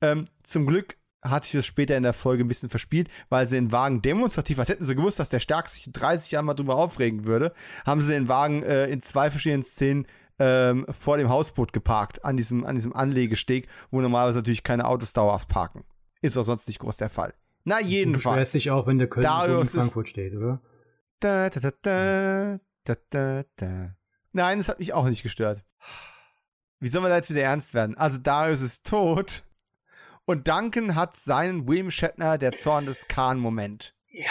Ähm, 0.00 0.24
zum 0.42 0.66
Glück 0.66 0.96
hat 1.24 1.44
sich 1.44 1.52
das 1.52 1.66
später 1.66 1.96
in 1.96 2.02
der 2.02 2.12
Folge 2.12 2.44
ein 2.44 2.48
bisschen 2.48 2.68
verspielt, 2.68 3.08
weil 3.30 3.46
sie 3.46 3.56
den 3.56 3.72
Wagen 3.72 4.02
demonstrativ, 4.02 4.58
als 4.58 4.68
hätten 4.68 4.84
sie 4.84 4.94
gewusst, 4.94 5.18
dass 5.18 5.30
der 5.30 5.40
Stark 5.40 5.68
sich 5.68 5.90
30 5.90 6.30
Jahre 6.30 6.44
mal 6.44 6.54
drüber 6.54 6.76
aufregen 6.76 7.24
würde, 7.24 7.52
haben 7.84 8.02
sie 8.02 8.12
den 8.12 8.28
Wagen 8.28 8.62
äh, 8.62 8.86
in 8.86 9.02
zwei 9.02 9.30
verschiedenen 9.30 9.62
Szenen 9.62 10.06
ähm, 10.38 10.84
vor 10.90 11.16
dem 11.16 11.28
Hausboot 11.28 11.72
geparkt, 11.72 12.24
an 12.24 12.36
diesem, 12.36 12.64
an 12.64 12.74
diesem 12.74 12.94
Anlegesteg, 12.94 13.68
wo 13.90 14.00
normalerweise 14.00 14.38
natürlich 14.38 14.64
keine 14.64 14.86
Autos 14.86 15.12
dauerhaft 15.12 15.48
parken. 15.48 15.84
Ist 16.20 16.36
auch 16.36 16.42
sonst 16.42 16.68
nicht 16.68 16.78
groß 16.78 16.96
der 16.98 17.10
Fall. 17.10 17.34
Na, 17.64 17.80
jedenfalls. 17.80 18.52
Du 18.52 18.58
dich 18.58 18.70
auch, 18.70 18.86
wenn 18.86 18.98
der 18.98 19.08
Köln 19.08 19.24
in 19.60 19.66
Frankfurt 19.66 20.08
steht, 20.08 20.34
oder? 20.34 20.60
Da, 21.20 21.48
da, 21.48 21.60
da, 21.60 21.70
da, 21.82 22.60
da, 22.84 22.94
da, 23.10 23.44
da. 23.56 23.96
Nein, 24.32 24.58
das 24.58 24.68
hat 24.68 24.78
mich 24.78 24.92
auch 24.92 25.08
nicht 25.08 25.22
gestört. 25.22 25.64
Wie 26.80 26.88
soll 26.88 27.00
man 27.00 27.10
da 27.10 27.16
jetzt 27.16 27.30
wieder 27.30 27.42
ernst 27.42 27.72
werden? 27.72 27.96
Also 27.96 28.18
Darius 28.18 28.60
ist 28.60 28.84
tot 28.84 29.44
und 30.26 30.48
Duncan 30.48 30.94
hat 30.94 31.16
seinen 31.16 31.68
William 31.68 31.90
Shatner, 31.90 32.38
der 32.38 32.52
Zorn 32.52 32.86
des 32.86 33.08
Khan-Moment. 33.08 33.94
Ja. 34.08 34.30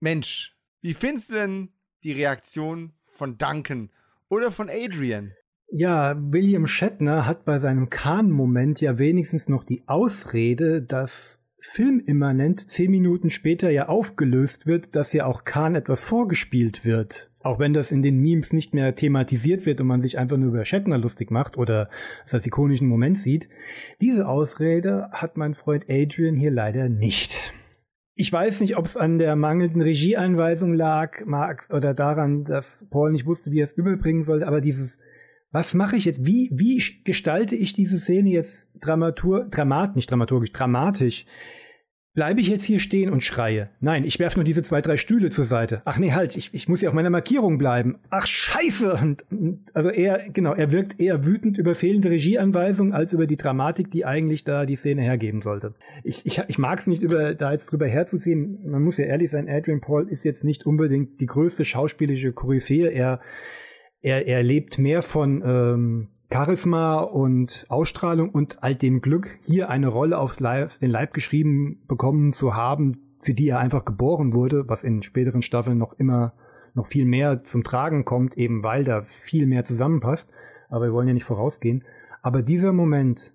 Mensch, 0.00 0.56
wie 0.82 0.94
findest 0.94 1.30
du 1.30 1.34
denn 1.34 1.72
die 2.02 2.12
Reaktion 2.12 2.92
von 3.16 3.38
Duncan 3.38 3.90
oder 4.28 4.52
von 4.52 4.68
Adrian? 4.68 5.32
Ja, 5.70 6.14
William 6.16 6.66
Shatner 6.66 7.26
hat 7.26 7.44
bei 7.44 7.58
seinem 7.58 7.90
Khan-Moment 7.90 8.80
ja 8.80 8.98
wenigstens 8.98 9.48
noch 9.48 9.64
die 9.64 9.82
Ausrede, 9.88 10.82
dass 10.82 11.40
filmimmanent 11.72 12.68
zehn 12.68 12.90
Minuten 12.90 13.30
später 13.30 13.70
ja 13.70 13.88
aufgelöst 13.88 14.66
wird, 14.66 14.94
dass 14.94 15.12
ja 15.12 15.24
auch 15.24 15.44
Khan 15.44 15.74
etwas 15.74 16.04
vorgespielt 16.04 16.84
wird. 16.84 17.30
Auch 17.42 17.58
wenn 17.58 17.72
das 17.72 17.90
in 17.90 18.02
den 18.02 18.18
Memes 18.18 18.52
nicht 18.52 18.74
mehr 18.74 18.94
thematisiert 18.94 19.64
wird 19.66 19.80
und 19.80 19.86
man 19.86 20.02
sich 20.02 20.18
einfach 20.18 20.36
nur 20.36 20.50
über 20.50 20.64
Shatner 20.64 20.98
lustig 20.98 21.30
macht 21.30 21.56
oder 21.56 21.88
es 22.26 22.34
als 22.34 22.46
ikonischen 22.46 22.86
Moment 22.86 23.18
sieht. 23.18 23.48
Diese 24.00 24.28
Ausrede 24.28 25.08
hat 25.12 25.36
mein 25.36 25.54
Freund 25.54 25.86
Adrian 25.88 26.36
hier 26.36 26.50
leider 26.50 26.88
nicht. 26.88 27.54
Ich 28.14 28.32
weiß 28.32 28.60
nicht, 28.60 28.76
ob 28.76 28.84
es 28.84 28.96
an 28.96 29.18
der 29.18 29.34
mangelnden 29.34 29.82
Regieeinweisung 29.82 30.74
lag, 30.74 31.24
Marx, 31.24 31.70
oder 31.70 31.94
daran, 31.94 32.44
dass 32.44 32.84
Paul 32.90 33.10
nicht 33.10 33.26
wusste, 33.26 33.50
wie 33.50 33.60
er 33.60 33.64
es 33.64 33.72
überbringen 33.72 34.22
sollte, 34.22 34.46
aber 34.46 34.60
dieses, 34.60 34.98
was 35.54 35.72
mache 35.72 35.94
ich 35.94 36.04
jetzt, 36.04 36.26
wie, 36.26 36.50
wie 36.52 36.82
gestalte 37.04 37.54
ich 37.54 37.74
diese 37.74 38.00
Szene 38.00 38.28
jetzt 38.28 38.70
dramatur, 38.80 39.44
dramat, 39.44 39.94
nicht 39.94 40.10
dramaturgisch, 40.10 40.50
dramatisch? 40.50 41.26
Bleibe 42.12 42.40
ich 42.40 42.48
jetzt 42.48 42.64
hier 42.64 42.80
stehen 42.80 43.08
und 43.08 43.22
schreie? 43.22 43.70
Nein, 43.78 44.04
ich 44.04 44.18
werfe 44.18 44.38
nur 44.38 44.44
diese 44.44 44.62
zwei, 44.62 44.80
drei 44.80 44.96
Stühle 44.96 45.30
zur 45.30 45.44
Seite. 45.44 45.82
Ach 45.84 45.96
nee, 45.96 46.10
halt, 46.10 46.36
ich, 46.36 46.52
ich 46.54 46.68
muss 46.68 46.80
ja 46.80 46.88
auf 46.88 46.94
meiner 46.94 47.10
Markierung 47.10 47.56
bleiben. 47.56 47.98
Ach 48.10 48.26
scheiße! 48.26 48.98
Und, 49.00 49.22
also 49.74 49.90
er, 49.90 50.28
genau, 50.28 50.54
er 50.54 50.72
wirkt 50.72 51.00
eher 51.00 51.24
wütend 51.24 51.56
über 51.56 51.76
fehlende 51.76 52.10
Regieanweisungen 52.10 52.92
als 52.92 53.12
über 53.12 53.28
die 53.28 53.36
Dramatik, 53.36 53.92
die 53.92 54.04
eigentlich 54.04 54.42
da 54.42 54.66
die 54.66 54.76
Szene 54.76 55.02
hergeben 55.02 55.40
sollte. 55.42 55.74
Ich, 56.02 56.26
ich, 56.26 56.42
ich 56.48 56.58
mag 56.58 56.80
es 56.80 56.88
nicht, 56.88 57.02
über, 57.02 57.34
da 57.34 57.52
jetzt 57.52 57.66
drüber 57.66 57.86
herzuziehen. 57.86 58.58
Man 58.68 58.82
muss 58.82 58.98
ja 58.98 59.04
ehrlich 59.04 59.30
sein, 59.30 59.48
Adrian 59.48 59.80
Paul 59.80 60.08
ist 60.08 60.24
jetzt 60.24 60.42
nicht 60.42 60.66
unbedingt 60.66 61.20
die 61.20 61.26
größte 61.26 61.64
schauspielische 61.64 62.32
Koryphäe. 62.32 62.88
Er, 62.88 63.20
er, 64.04 64.26
er 64.26 64.42
lebt 64.42 64.78
mehr 64.78 65.02
von 65.02 65.42
ähm, 65.44 66.08
Charisma 66.30 66.98
und 66.98 67.64
Ausstrahlung 67.68 68.28
und 68.28 68.62
all 68.62 68.76
dem 68.76 69.00
Glück, 69.00 69.38
hier 69.42 69.70
eine 69.70 69.88
Rolle 69.88 70.18
aufs 70.18 70.40
Leib, 70.40 70.78
den 70.80 70.90
Leib 70.90 71.14
geschrieben 71.14 71.82
bekommen 71.88 72.34
zu 72.34 72.54
haben, 72.54 73.16
für 73.22 73.32
die 73.32 73.48
er 73.48 73.58
einfach 73.58 73.86
geboren 73.86 74.34
wurde, 74.34 74.68
was 74.68 74.84
in 74.84 75.02
späteren 75.02 75.40
Staffeln 75.40 75.78
noch 75.78 75.94
immer 75.94 76.34
noch 76.74 76.86
viel 76.86 77.06
mehr 77.06 77.44
zum 77.44 77.64
Tragen 77.64 78.04
kommt, 78.04 78.36
eben 78.36 78.62
weil 78.62 78.84
da 78.84 79.02
viel 79.02 79.46
mehr 79.46 79.64
zusammenpasst. 79.64 80.30
Aber 80.68 80.86
wir 80.86 80.92
wollen 80.92 81.08
ja 81.08 81.14
nicht 81.14 81.24
vorausgehen. 81.24 81.84
Aber 82.20 82.42
dieser 82.42 82.72
Moment, 82.72 83.32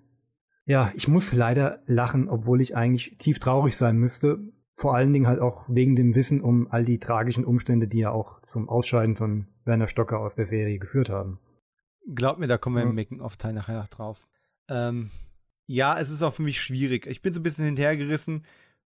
ja, 0.66 0.92
ich 0.94 1.08
muss 1.08 1.32
leider 1.32 1.82
lachen, 1.86 2.28
obwohl 2.28 2.60
ich 2.60 2.76
eigentlich 2.76 3.16
tief 3.18 3.38
traurig 3.38 3.76
sein 3.76 3.96
müsste. 3.96 4.38
Vor 4.80 4.94
allen 4.94 5.12
Dingen 5.12 5.26
halt 5.26 5.40
auch 5.40 5.66
wegen 5.68 5.94
dem 5.94 6.14
Wissen 6.14 6.40
um 6.40 6.66
all 6.70 6.86
die 6.86 6.98
tragischen 6.98 7.44
Umstände, 7.44 7.86
die 7.86 7.98
ja 7.98 8.12
auch 8.12 8.40
zum 8.40 8.70
Ausscheiden 8.70 9.14
von 9.14 9.46
Werner 9.66 9.88
Stocker 9.88 10.20
aus 10.20 10.36
der 10.36 10.46
Serie 10.46 10.78
geführt 10.78 11.10
haben. 11.10 11.38
Glaub 12.14 12.38
mir, 12.38 12.46
da 12.46 12.56
kommen 12.56 12.76
wir 12.76 12.84
im 12.84 12.94
Making-of-Teil 12.94 13.52
nachher 13.52 13.84
drauf. 13.90 14.26
Ähm, 14.68 15.10
ja, 15.66 15.98
es 15.98 16.08
ist 16.08 16.22
auch 16.22 16.32
für 16.32 16.40
mich 16.40 16.62
schwierig. 16.62 17.06
Ich 17.06 17.20
bin 17.20 17.34
so 17.34 17.40
ein 17.40 17.42
bisschen 17.42 17.66
hinterhergerissen. 17.66 18.46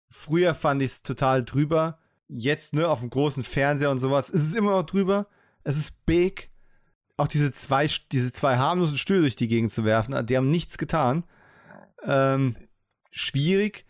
Früher 0.09 0.53
fand 0.53 0.81
ich 0.81 0.91
es 0.91 1.03
total 1.03 1.43
drüber. 1.43 1.99
Jetzt, 2.29 2.73
ne, 2.73 2.87
auf 2.87 3.01
dem 3.01 3.09
großen 3.09 3.43
Fernseher 3.43 3.91
und 3.91 3.99
sowas, 3.99 4.29
ist 4.29 4.43
es 4.43 4.55
immer 4.55 4.71
noch 4.71 4.85
drüber. 4.85 5.27
Es 5.65 5.75
ist 5.75 6.05
big. 6.05 6.51
Auch 7.17 7.27
diese 7.27 7.51
zwei, 7.51 7.89
diese 8.13 8.31
zwei 8.31 8.55
harmlosen 8.55 8.97
Stühle 8.97 9.19
durch 9.19 9.35
die 9.35 9.49
Gegend 9.49 9.73
zu 9.73 9.83
werfen, 9.83 10.25
die 10.25 10.37
haben 10.37 10.51
nichts 10.51 10.77
getan. 10.77 11.25
Ähm, 12.05 12.55
schwierig. 13.11 13.85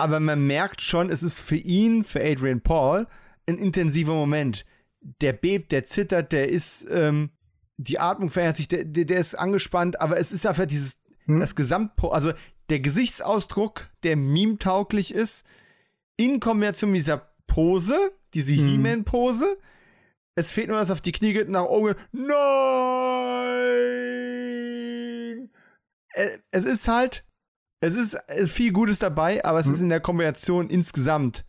Aber 0.00 0.18
man 0.18 0.46
merkt 0.46 0.80
schon, 0.80 1.10
es 1.10 1.22
ist 1.22 1.40
für 1.40 1.56
ihn, 1.56 2.04
für 2.04 2.22
Adrian 2.24 2.62
Paul, 2.62 3.06
ein 3.46 3.58
intensiver 3.58 4.14
Moment. 4.14 4.64
Der 5.02 5.34
bebt, 5.34 5.72
der 5.72 5.84
zittert, 5.84 6.32
der 6.32 6.48
ist, 6.48 6.86
ähm, 6.90 7.30
die 7.76 7.98
Atmung 7.98 8.30
verändert 8.30 8.56
sich, 8.56 8.68
der, 8.68 8.86
der, 8.86 9.04
der 9.04 9.18
ist 9.18 9.34
angespannt, 9.34 10.00
aber 10.00 10.18
es 10.18 10.32
ist 10.32 10.46
einfach 10.46 10.64
dieses, 10.64 10.98
hm? 11.26 11.40
das 11.40 11.54
Gesamt, 11.54 11.92
also 12.02 12.32
der 12.70 12.80
Gesichtsausdruck, 12.80 13.90
der 14.02 14.16
meme-tauglich 14.16 15.12
ist, 15.12 15.44
in 16.16 16.40
Kombination 16.40 16.92
mit 16.92 17.00
dieser 17.00 17.30
Pose, 17.46 17.98
diese 18.32 18.54
hm. 18.54 18.68
He-Man-Pose. 18.68 19.58
Es 20.34 20.50
fehlt 20.50 20.68
nur, 20.68 20.78
dass 20.78 20.90
auf 20.90 21.02
die 21.02 21.12
Knie 21.12 21.34
geht 21.34 21.46
und 21.46 21.52
nach 21.52 21.64
oben. 21.64 21.94
Nein! 22.12 22.30
Äh, 26.14 26.38
es 26.52 26.64
ist 26.64 26.88
halt, 26.88 27.24
es 27.80 27.94
ist, 27.94 28.18
ist 28.36 28.52
viel 28.52 28.72
Gutes 28.72 28.98
dabei, 28.98 29.44
aber 29.44 29.58
es 29.58 29.66
hm. 29.66 29.74
ist 29.74 29.80
in 29.82 29.88
der 29.88 30.00
Kombination 30.00 30.68
insgesamt 30.68 31.44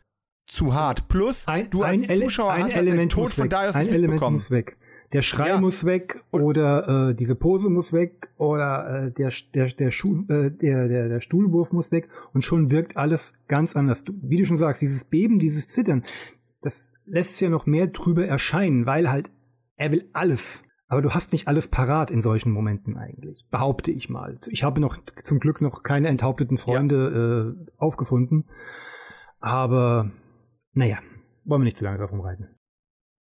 zu 0.47 0.73
hart. 0.73 1.07
Plus, 1.07 1.47
ein, 1.47 1.69
du 1.69 1.84
als 1.84 2.07
Zuschauer 2.07 2.51
ein 2.51 2.63
hast 2.63 2.75
Element 2.75 3.01
den 3.03 3.09
Tod 3.09 3.32
von 3.32 3.49
Darius 3.49 3.75
ein 3.75 3.88
Element 3.88 4.21
muss 4.21 4.51
weg. 4.51 4.75
Der 5.13 5.21
Schrei 5.21 5.49
ja. 5.49 5.59
muss 5.59 5.84
weg 5.84 6.23
oder 6.32 7.09
äh, 7.09 7.15
diese 7.15 7.36
Pose 7.36 7.69
muss 7.69 7.91
weg 7.91 8.29
oder 8.38 9.07
äh, 9.07 9.11
der, 9.11 9.32
der, 9.53 9.67
der, 9.67 9.91
Schuh, 9.91 10.23
äh, 10.29 10.51
der, 10.51 10.88
der, 10.88 11.09
der 11.09 11.19
Stuhlwurf 11.19 11.73
muss 11.73 11.91
weg 11.91 12.07
und 12.34 12.45
schon 12.45 12.71
wirkt 12.71 12.95
alles 12.95 13.34
ganz 13.49 13.75
anders. 13.75 14.05
Du, 14.05 14.13
wie 14.21 14.38
du 14.38 14.45
schon 14.45 14.55
sagst, 14.55 14.82
dieses 14.82 15.03
Beben, 15.03 15.38
dieses 15.38 15.67
Zittern, 15.67 16.05
das 16.61 16.91
lässt 17.05 17.32
es 17.32 17.39
ja 17.41 17.49
noch 17.49 17.65
mehr 17.65 17.88
drüber 17.88 18.25
erscheinen, 18.25 18.86
weil 18.86 19.09
halt 19.09 19.29
er 19.75 19.91
will 19.91 20.09
alles. 20.13 20.63
Aber 20.91 21.01
du 21.01 21.11
hast 21.11 21.31
nicht 21.31 21.47
alles 21.47 21.69
parat 21.69 22.11
in 22.11 22.21
solchen 22.21 22.51
Momenten 22.51 22.97
eigentlich, 22.97 23.47
behaupte 23.49 23.91
ich 23.91 24.09
mal. 24.09 24.37
Ich 24.49 24.65
habe 24.65 24.81
noch 24.81 24.97
zum 25.23 25.39
Glück 25.39 25.61
noch 25.61 25.83
keine 25.83 26.09
enthaupteten 26.09 26.57
Freunde 26.57 27.55
ja. 27.55 27.71
äh, 27.71 27.71
aufgefunden. 27.77 28.49
Aber 29.39 30.11
naja, 30.73 30.99
wollen 31.45 31.61
wir 31.61 31.65
nicht 31.65 31.77
zu 31.77 31.85
lange 31.85 31.97
drauf 31.97 32.11
rumreiten. 32.11 32.59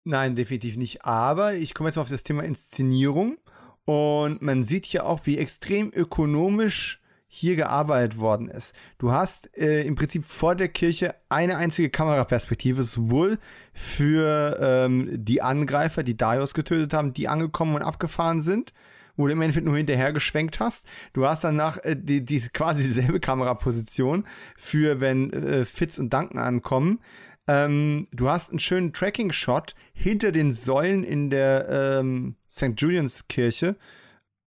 Nein, 0.04 0.36
definitiv 0.36 0.76
nicht. 0.76 1.04
Aber 1.04 1.54
ich 1.54 1.74
komme 1.74 1.88
jetzt 1.88 1.96
mal 1.96 2.02
auf 2.02 2.08
das 2.08 2.22
Thema 2.22 2.44
Inszenierung. 2.44 3.36
Und 3.84 4.42
man 4.42 4.62
sieht 4.62 4.86
hier 4.86 5.04
auch, 5.04 5.26
wie 5.26 5.36
extrem 5.36 5.90
ökonomisch 5.92 7.02
hier 7.38 7.54
gearbeitet 7.54 8.18
worden 8.18 8.48
ist. 8.48 8.74
Du 8.96 9.12
hast 9.12 9.54
äh, 9.58 9.82
im 9.82 9.94
Prinzip 9.94 10.24
vor 10.24 10.54
der 10.54 10.68
Kirche 10.68 11.14
eine 11.28 11.58
einzige 11.58 11.90
Kameraperspektive, 11.90 12.82
sowohl 12.82 13.38
für 13.74 14.56
ähm, 14.58 15.10
die 15.12 15.42
Angreifer, 15.42 16.02
die 16.02 16.16
Darius 16.16 16.54
getötet 16.54 16.94
haben, 16.94 17.12
die 17.12 17.28
angekommen 17.28 17.74
und 17.74 17.82
abgefahren 17.82 18.40
sind, 18.40 18.72
wo 19.16 19.26
du 19.26 19.34
im 19.34 19.42
Endeffekt 19.42 19.66
nur 19.66 19.76
hinterher 19.76 20.14
geschwenkt 20.14 20.60
hast. 20.60 20.86
Du 21.12 21.26
hast 21.26 21.44
danach 21.44 21.76
äh, 21.84 21.94
die, 21.94 22.24
die, 22.24 22.40
quasi 22.54 22.82
dieselbe 22.82 23.20
Kameraposition 23.20 24.24
für, 24.56 25.02
wenn 25.02 25.30
äh, 25.30 25.64
Fitz 25.66 25.98
und 25.98 26.14
Duncan 26.14 26.38
ankommen. 26.38 27.00
Ähm, 27.46 28.08
du 28.12 28.30
hast 28.30 28.48
einen 28.48 28.60
schönen 28.60 28.94
Tracking-Shot 28.94 29.74
hinter 29.92 30.32
den 30.32 30.54
Säulen 30.54 31.04
in 31.04 31.28
der 31.28 31.98
ähm, 32.00 32.36
St. 32.50 32.72
Julians 32.78 33.28
Kirche, 33.28 33.76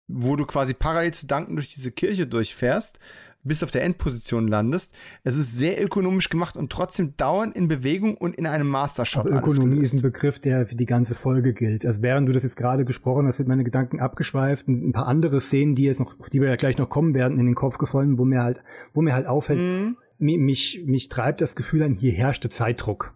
wo 0.08 0.36
du 0.36 0.46
quasi 0.46 0.74
parallel 0.74 1.14
zu 1.14 1.26
Danken 1.26 1.54
durch 1.56 1.72
diese 1.74 1.92
Kirche 1.92 2.26
durchfährst, 2.26 2.98
bis 3.44 3.62
auf 3.62 3.70
der 3.70 3.84
Endposition 3.84 4.48
landest. 4.48 4.92
Es 5.22 5.36
ist 5.36 5.56
sehr 5.56 5.82
ökonomisch 5.82 6.28
gemacht 6.28 6.56
und 6.56 6.72
trotzdem 6.72 7.16
dauernd 7.16 7.54
in 7.54 7.68
Bewegung 7.68 8.16
und 8.16 8.34
in 8.34 8.46
einem 8.46 8.68
Master-Shot. 8.68 9.26
Ökonomie 9.26 9.78
ist 9.78 9.92
ein 9.92 10.02
Begriff, 10.02 10.38
der 10.40 10.66
für 10.66 10.74
die 10.74 10.86
ganze 10.86 11.14
Folge 11.14 11.54
gilt. 11.54 11.86
Also 11.86 12.02
während 12.02 12.28
du 12.28 12.32
das 12.32 12.42
jetzt 12.42 12.56
gerade 12.56 12.84
gesprochen 12.84 13.26
hast, 13.26 13.36
sind 13.36 13.48
meine 13.48 13.64
Gedanken 13.64 14.00
abgeschweift 14.00 14.66
und 14.66 14.86
ein 14.86 14.92
paar 14.92 15.06
andere 15.06 15.40
Szenen, 15.40 15.76
die 15.76 15.84
jetzt 15.84 16.00
noch, 16.00 16.18
auf 16.18 16.30
die 16.30 16.40
wir 16.40 16.48
ja 16.48 16.56
gleich 16.56 16.78
noch 16.78 16.90
kommen 16.90 17.14
werden, 17.14 17.38
in 17.38 17.46
den 17.46 17.54
Kopf 17.54 17.78
gefallen, 17.78 18.18
wo 18.18 18.24
mir 18.24 18.42
halt, 18.42 18.60
wo 18.92 19.02
mir 19.02 19.14
halt 19.14 19.26
auffällt, 19.26 19.60
mhm 19.60 19.96
mich, 20.18 20.82
mich 20.84 21.08
treibt 21.08 21.40
das 21.40 21.56
Gefühl 21.56 21.82
an, 21.82 21.94
hier 21.94 22.12
herrschte 22.12 22.48
Zeitdruck. 22.48 23.14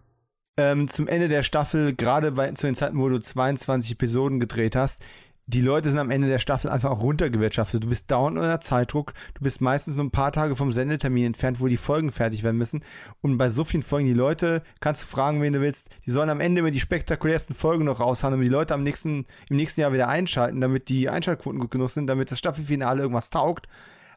Ähm, 0.55 0.87
zum 0.87 1.07
Ende 1.07 1.29
der 1.29 1.43
Staffel, 1.43 1.95
gerade 1.95 2.53
zu 2.53 2.67
den 2.67 2.75
Zeiten, 2.75 2.99
wo 2.99 3.09
du 3.09 3.19
22 3.19 3.93
Episoden 3.93 4.39
gedreht 4.39 4.75
hast, 4.75 5.03
die 5.45 5.61
Leute 5.61 5.89
sind 5.89 5.99
am 5.99 6.09
Ende 6.09 6.29
der 6.29 6.39
Staffel 6.39 6.69
einfach 6.69 6.89
auch 6.89 7.01
runtergewirtschaftet. 7.01 7.83
Du 7.83 7.89
bist 7.89 8.09
dauernd 8.09 8.37
unter 8.37 8.61
Zeitdruck. 8.61 9.13
Du 9.33 9.43
bist 9.43 9.59
meistens 9.59 9.97
nur 9.97 10.05
ein 10.05 10.11
paar 10.11 10.31
Tage 10.31 10.55
vom 10.55 10.71
Sendetermin 10.71 11.25
entfernt, 11.25 11.59
wo 11.59 11.67
die 11.67 11.77
Folgen 11.77 12.13
fertig 12.13 12.43
werden 12.43 12.57
müssen. 12.57 12.83
Und 13.21 13.37
bei 13.37 13.49
so 13.49 13.65
vielen 13.65 13.83
Folgen, 13.83 14.07
die 14.07 14.13
Leute, 14.13 14.63
kannst 14.79 15.03
du 15.03 15.07
fragen, 15.07 15.41
wen 15.41 15.51
du 15.51 15.59
willst, 15.59 15.89
die 16.05 16.11
sollen 16.11 16.29
am 16.29 16.39
Ende 16.39 16.59
immer 16.59 16.71
die 16.71 16.79
spektakulärsten 16.79 17.55
Folgen 17.55 17.83
noch 17.85 17.99
raushauen, 17.99 18.31
damit 18.31 18.45
die 18.45 18.51
Leute 18.51 18.73
am 18.73 18.83
nächsten, 18.83 19.25
im 19.49 19.57
nächsten 19.57 19.81
Jahr 19.81 19.91
wieder 19.91 20.07
einschalten, 20.07 20.61
damit 20.61 20.87
die 20.87 21.09
Einschaltquoten 21.09 21.59
gut 21.59 21.71
genug 21.71 21.89
sind, 21.89 22.07
damit 22.07 22.31
das 22.31 22.39
Staffelfinale 22.39 23.01
irgendwas 23.01 23.29
taugt. 23.29 23.67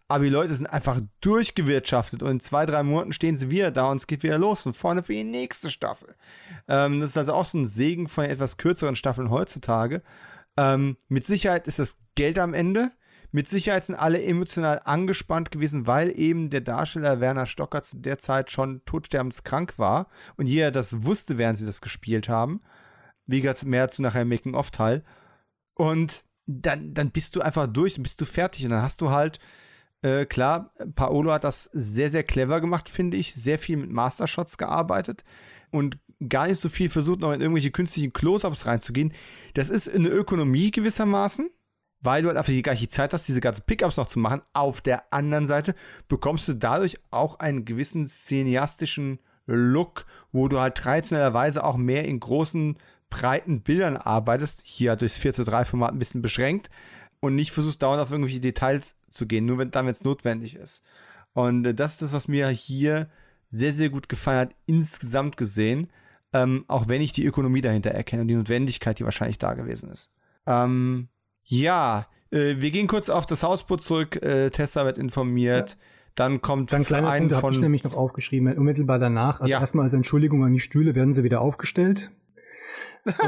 Aber 0.08 0.22
die 0.22 0.30
Leute 0.30 0.54
sind 0.54 0.68
einfach 0.68 1.00
durchgewirtschaftet 1.20 2.22
und 2.22 2.30
in 2.30 2.40
zwei, 2.40 2.64
drei 2.64 2.84
Monaten 2.84 3.12
stehen 3.12 3.34
sie 3.34 3.50
wieder 3.50 3.72
da 3.72 3.90
und 3.90 3.96
es 3.96 4.06
geht 4.06 4.22
wieder 4.22 4.38
los 4.38 4.64
und 4.64 4.74
vorne 4.74 5.02
für 5.02 5.12
die 5.12 5.24
nächste 5.24 5.68
Staffel. 5.68 6.14
Ähm, 6.68 7.00
das 7.00 7.10
ist 7.10 7.18
also 7.18 7.32
auch 7.32 7.44
so 7.44 7.58
ein 7.58 7.66
Segen 7.66 8.06
von 8.06 8.24
etwas 8.24 8.56
kürzeren 8.56 8.94
Staffeln 8.94 9.30
heutzutage. 9.30 10.02
Ähm, 10.56 10.96
mit 11.08 11.26
Sicherheit 11.26 11.66
ist 11.66 11.78
das 11.78 11.96
Geld 12.14 12.38
am 12.38 12.54
Ende. 12.54 12.92
Mit 13.32 13.48
Sicherheit 13.48 13.84
sind 13.84 13.96
alle 13.96 14.22
emotional 14.22 14.80
angespannt 14.84 15.50
gewesen, 15.50 15.86
weil 15.86 16.16
eben 16.18 16.48
der 16.48 16.60
Darsteller 16.60 17.20
Werner 17.20 17.46
Stocker 17.46 17.82
zu 17.82 17.98
der 17.98 18.18
Zeit 18.18 18.50
schon 18.50 18.82
todsterbenskrank 18.84 19.78
war 19.78 20.08
und 20.36 20.46
jeder 20.46 20.70
das 20.70 21.04
wusste, 21.04 21.36
während 21.36 21.58
sie 21.58 21.66
das 21.66 21.80
gespielt 21.80 22.28
haben. 22.28 22.62
Wie 23.26 23.40
gesagt, 23.40 23.64
mehr 23.64 23.88
zu 23.88 24.02
nachher 24.02 24.24
Making-of-Teil. 24.24 25.04
Und 25.74 26.24
dann, 26.46 26.94
dann 26.94 27.10
bist 27.10 27.36
du 27.36 27.42
einfach 27.42 27.66
durch, 27.66 28.00
bist 28.00 28.20
du 28.20 28.24
fertig 28.24 28.64
und 28.64 28.70
dann 28.70 28.82
hast 28.82 29.00
du 29.00 29.10
halt, 29.10 29.40
äh, 30.02 30.24
klar, 30.24 30.72
Paolo 30.94 31.32
hat 31.32 31.44
das 31.44 31.64
sehr, 31.72 32.08
sehr 32.08 32.22
clever 32.22 32.60
gemacht, 32.60 32.88
finde 32.88 33.16
ich, 33.16 33.34
sehr 33.34 33.58
viel 33.58 33.76
mit 33.76 33.90
Mastershots 33.90 34.56
gearbeitet 34.56 35.24
und 35.70 35.98
gar 36.28 36.46
nicht 36.46 36.60
so 36.60 36.68
viel 36.68 36.88
versucht, 36.88 37.20
noch 37.20 37.32
in 37.32 37.40
irgendwelche 37.40 37.70
künstlichen 37.70 38.12
Close-Ups 38.12 38.66
reinzugehen. 38.66 39.12
Das 39.56 39.70
ist 39.70 39.88
eine 39.88 40.10
Ökonomie 40.10 40.70
gewissermaßen, 40.70 41.48
weil 42.02 42.20
du 42.20 42.28
halt 42.28 42.36
einfach 42.36 42.52
die 42.52 42.60
gleiche 42.60 42.90
Zeit 42.90 43.14
hast, 43.14 43.26
diese 43.26 43.40
ganzen 43.40 43.64
Pickups 43.64 43.96
noch 43.96 44.06
zu 44.06 44.18
machen. 44.18 44.42
Auf 44.52 44.82
der 44.82 45.10
anderen 45.14 45.46
Seite 45.46 45.74
bekommst 46.08 46.46
du 46.48 46.52
dadurch 46.52 46.98
auch 47.10 47.38
einen 47.38 47.64
gewissen 47.64 48.04
cineastischen 48.04 49.18
Look, 49.46 50.04
wo 50.30 50.48
du 50.48 50.60
halt 50.60 50.74
traditionellerweise 50.74 51.64
auch 51.64 51.78
mehr 51.78 52.04
in 52.04 52.20
großen, 52.20 52.76
breiten 53.08 53.62
Bildern 53.62 53.96
arbeitest. 53.96 54.60
Hier 54.62 54.94
durchs 54.94 55.16
4 55.16 55.32
zu 55.32 55.44
3 55.44 55.64
Format 55.64 55.92
ein 55.92 55.98
bisschen 55.98 56.20
beschränkt 56.20 56.68
und 57.20 57.34
nicht 57.34 57.52
versuchst 57.52 57.82
dauernd 57.82 58.02
auf 58.02 58.10
irgendwelche 58.10 58.40
Details 58.40 58.94
zu 59.10 59.24
gehen, 59.24 59.46
nur 59.46 59.56
wenn 59.56 59.70
es 59.88 60.04
notwendig 60.04 60.56
ist. 60.56 60.84
Und 61.32 61.64
äh, 61.64 61.72
das 61.72 61.92
ist 61.92 62.02
das, 62.02 62.12
was 62.12 62.28
mir 62.28 62.48
hier 62.48 63.08
sehr, 63.48 63.72
sehr 63.72 63.88
gut 63.88 64.10
gefallen 64.10 64.50
hat, 64.50 64.56
insgesamt 64.66 65.38
gesehen. 65.38 65.88
Ähm, 66.32 66.64
auch 66.68 66.88
wenn 66.88 67.00
ich 67.00 67.12
die 67.12 67.24
Ökonomie 67.24 67.60
dahinter 67.60 67.90
erkenne 67.90 68.22
und 68.22 68.28
die 68.28 68.34
Notwendigkeit, 68.34 68.98
die 68.98 69.04
wahrscheinlich 69.04 69.38
da 69.38 69.54
gewesen 69.54 69.90
ist. 69.90 70.10
Ähm, 70.46 71.08
ja, 71.44 72.06
äh, 72.30 72.56
wir 72.58 72.70
gehen 72.70 72.86
kurz 72.86 73.08
auf 73.08 73.26
das 73.26 73.42
Hausboot 73.42 73.82
zurück. 73.82 74.16
Äh, 74.22 74.50
Tessa 74.50 74.84
wird 74.84 74.98
informiert. 74.98 75.70
Ja. 75.70 75.76
Dann 76.16 76.40
kommt 76.40 76.72
Dann 76.72 76.84
kleiner 76.84 77.10
ein 77.10 77.28
Punkt, 77.28 77.40
von. 77.40 77.52
ich 77.52 77.60
nämlich 77.60 77.84
noch 77.84 77.94
aufgeschrieben, 77.94 78.56
unmittelbar 78.56 78.98
danach. 78.98 79.40
Also 79.40 79.50
ja. 79.50 79.60
erstmal 79.60 79.84
als 79.84 79.92
Entschuldigung 79.92 80.44
an 80.44 80.52
die 80.52 80.60
Stühle 80.60 80.94
werden 80.94 81.12
sie 81.12 81.24
wieder 81.24 81.42
aufgestellt. 81.42 82.10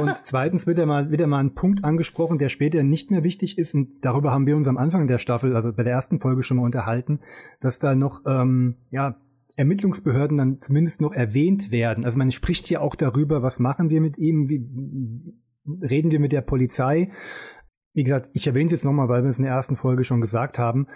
Und 0.00 0.16
zweitens 0.22 0.66
wird 0.66 0.78
ja 0.78 0.86
mal 0.86 1.10
wieder 1.10 1.26
mal 1.26 1.38
ein 1.38 1.54
Punkt 1.54 1.84
angesprochen, 1.84 2.38
der 2.38 2.48
später 2.48 2.82
nicht 2.82 3.10
mehr 3.10 3.22
wichtig 3.22 3.58
ist. 3.58 3.74
Und 3.74 4.04
darüber 4.04 4.32
haben 4.32 4.46
wir 4.46 4.56
uns 4.56 4.66
am 4.68 4.78
Anfang 4.78 5.06
der 5.06 5.18
Staffel, 5.18 5.54
also 5.54 5.70
bei 5.72 5.82
der 5.82 5.92
ersten 5.92 6.18
Folge 6.18 6.42
schon 6.42 6.56
mal 6.56 6.64
unterhalten, 6.64 7.20
dass 7.60 7.78
da 7.78 7.94
noch 7.94 8.22
ähm, 8.26 8.76
ja 8.90 9.16
Ermittlungsbehörden 9.58 10.38
dann 10.38 10.60
zumindest 10.60 11.00
noch 11.00 11.12
erwähnt 11.12 11.72
werden. 11.72 12.04
Also 12.04 12.16
man 12.16 12.30
spricht 12.30 12.66
hier 12.66 12.80
auch 12.80 12.94
darüber, 12.94 13.42
was 13.42 13.58
machen 13.58 13.90
wir 13.90 14.00
mit 14.00 14.16
ihm, 14.16 14.48
wie 14.48 14.64
reden 15.82 16.12
wir 16.12 16.20
mit 16.20 16.32
der 16.32 16.42
Polizei. 16.42 17.08
Wie 17.92 18.04
gesagt, 18.04 18.30
ich 18.34 18.46
erwähne 18.46 18.66
es 18.66 18.72
jetzt 18.72 18.84
nochmal, 18.84 19.08
weil 19.08 19.24
wir 19.24 19.30
es 19.30 19.38
in 19.38 19.44
der 19.44 19.54
ersten 19.54 19.76
Folge 19.76 20.04
schon 20.04 20.20
gesagt 20.20 20.58
haben. 20.58 20.86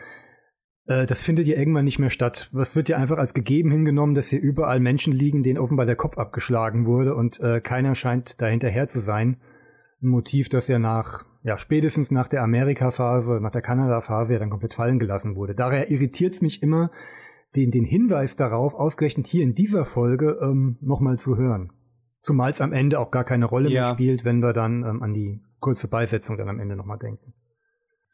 Äh, 0.86 1.06
das 1.06 1.24
findet 1.24 1.46
ja 1.46 1.56
irgendwann 1.56 1.84
nicht 1.84 1.98
mehr 1.98 2.10
statt. 2.10 2.50
Was 2.52 2.76
wird 2.76 2.88
ja 2.88 2.98
einfach 2.98 3.18
als 3.18 3.34
gegeben 3.34 3.72
hingenommen, 3.72 4.14
dass 4.14 4.28
hier 4.28 4.40
überall 4.40 4.78
Menschen 4.78 5.12
liegen, 5.12 5.42
denen 5.42 5.58
offenbar 5.58 5.86
der 5.86 5.96
Kopf 5.96 6.16
abgeschlagen 6.16 6.86
wurde 6.86 7.16
und 7.16 7.40
äh, 7.40 7.60
keiner 7.60 7.96
scheint 7.96 8.40
dahinterher 8.40 8.86
zu 8.86 9.00
sein. 9.00 9.38
Ein 10.00 10.08
Motiv, 10.08 10.48
das 10.48 10.68
ja 10.68 10.78
nach, 10.78 11.24
ja, 11.42 11.58
spätestens 11.58 12.12
nach 12.12 12.28
der 12.28 12.44
Amerika-Phase, 12.44 13.40
nach 13.40 13.50
der 13.50 13.62
Kanada-Phase 13.62 14.34
ja 14.34 14.38
dann 14.38 14.50
komplett 14.50 14.74
fallen 14.74 15.00
gelassen 15.00 15.34
wurde. 15.34 15.56
Daher 15.56 15.90
irritiert 15.90 16.34
es 16.34 16.42
mich 16.42 16.62
immer, 16.62 16.92
den, 17.57 17.70
den 17.70 17.84
Hinweis 17.84 18.36
darauf, 18.36 18.74
ausgerechnet 18.74 19.26
hier 19.26 19.42
in 19.42 19.55
dieser 19.55 19.84
Folge, 19.84 20.38
ähm, 20.42 20.76
nochmal 20.80 21.18
zu 21.18 21.36
hören. 21.36 21.72
Zumal 22.20 22.50
es 22.50 22.61
am 22.61 22.72
Ende 22.72 23.00
auch 23.00 23.11
gar 23.11 23.24
keine 23.24 23.46
Rolle 23.46 23.68
ja. 23.68 23.82
mehr 23.82 23.94
spielt, 23.94 24.24
wenn 24.24 24.40
wir 24.40 24.53
dann 24.53 24.84
ähm, 24.84 25.03
an 25.03 25.12
die 25.12 25.40
kurze 25.61 25.88
Beisetzung 25.88 26.36
dann 26.36 26.48
am 26.48 26.61
Ende 26.61 26.76
nochmal 26.76 26.98
denken. 26.98 27.34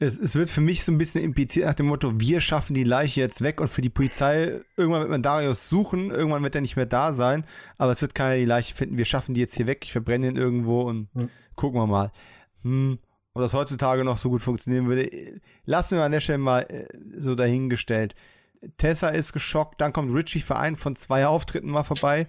Es, 0.00 0.16
es 0.16 0.36
wird 0.36 0.48
für 0.48 0.60
mich 0.60 0.84
so 0.84 0.92
ein 0.92 0.98
bisschen 0.98 1.24
impliziert 1.24 1.66
nach 1.66 1.74
dem 1.74 1.86
Motto, 1.86 2.20
wir 2.20 2.40
schaffen 2.40 2.72
die 2.72 2.84
Leiche 2.84 3.20
jetzt 3.20 3.42
weg 3.42 3.60
und 3.60 3.68
für 3.68 3.82
die 3.82 3.90
Polizei, 3.90 4.60
irgendwann 4.76 5.00
wird 5.00 5.10
man 5.10 5.22
Darius 5.22 5.68
suchen, 5.68 6.10
irgendwann 6.10 6.44
wird 6.44 6.54
er 6.54 6.60
nicht 6.60 6.76
mehr 6.76 6.86
da 6.86 7.12
sein, 7.12 7.44
aber 7.78 7.90
es 7.90 8.00
wird 8.00 8.14
keiner 8.14 8.36
die 8.36 8.44
Leiche 8.44 8.74
finden, 8.76 8.96
wir 8.96 9.04
schaffen 9.04 9.34
die 9.34 9.40
jetzt 9.40 9.56
hier 9.56 9.66
weg, 9.66 9.80
ich 9.82 9.90
verbrenne 9.90 10.28
ihn 10.28 10.36
irgendwo 10.36 10.82
und 10.82 11.08
hm. 11.14 11.30
gucken 11.56 11.80
wir 11.80 11.88
mal. 11.88 12.12
Hm, 12.62 13.00
ob 13.34 13.42
das 13.42 13.54
heutzutage 13.54 14.04
noch 14.04 14.18
so 14.18 14.30
gut 14.30 14.42
funktionieren 14.42 14.86
würde, 14.86 15.40
lassen 15.64 15.96
wir 15.96 16.04
an 16.04 16.12
der 16.12 16.20
Stelle 16.20 16.38
mal 16.38 16.62
äh, 16.62 16.86
so 17.16 17.34
dahingestellt. 17.34 18.14
Tessa 18.76 19.08
ist 19.08 19.32
geschockt, 19.32 19.80
dann 19.80 19.92
kommt 19.92 20.14
Richie 20.14 20.40
für 20.40 20.56
einen 20.56 20.76
von 20.76 20.96
zwei 20.96 21.26
Auftritten 21.26 21.70
mal 21.70 21.84
vorbei 21.84 22.28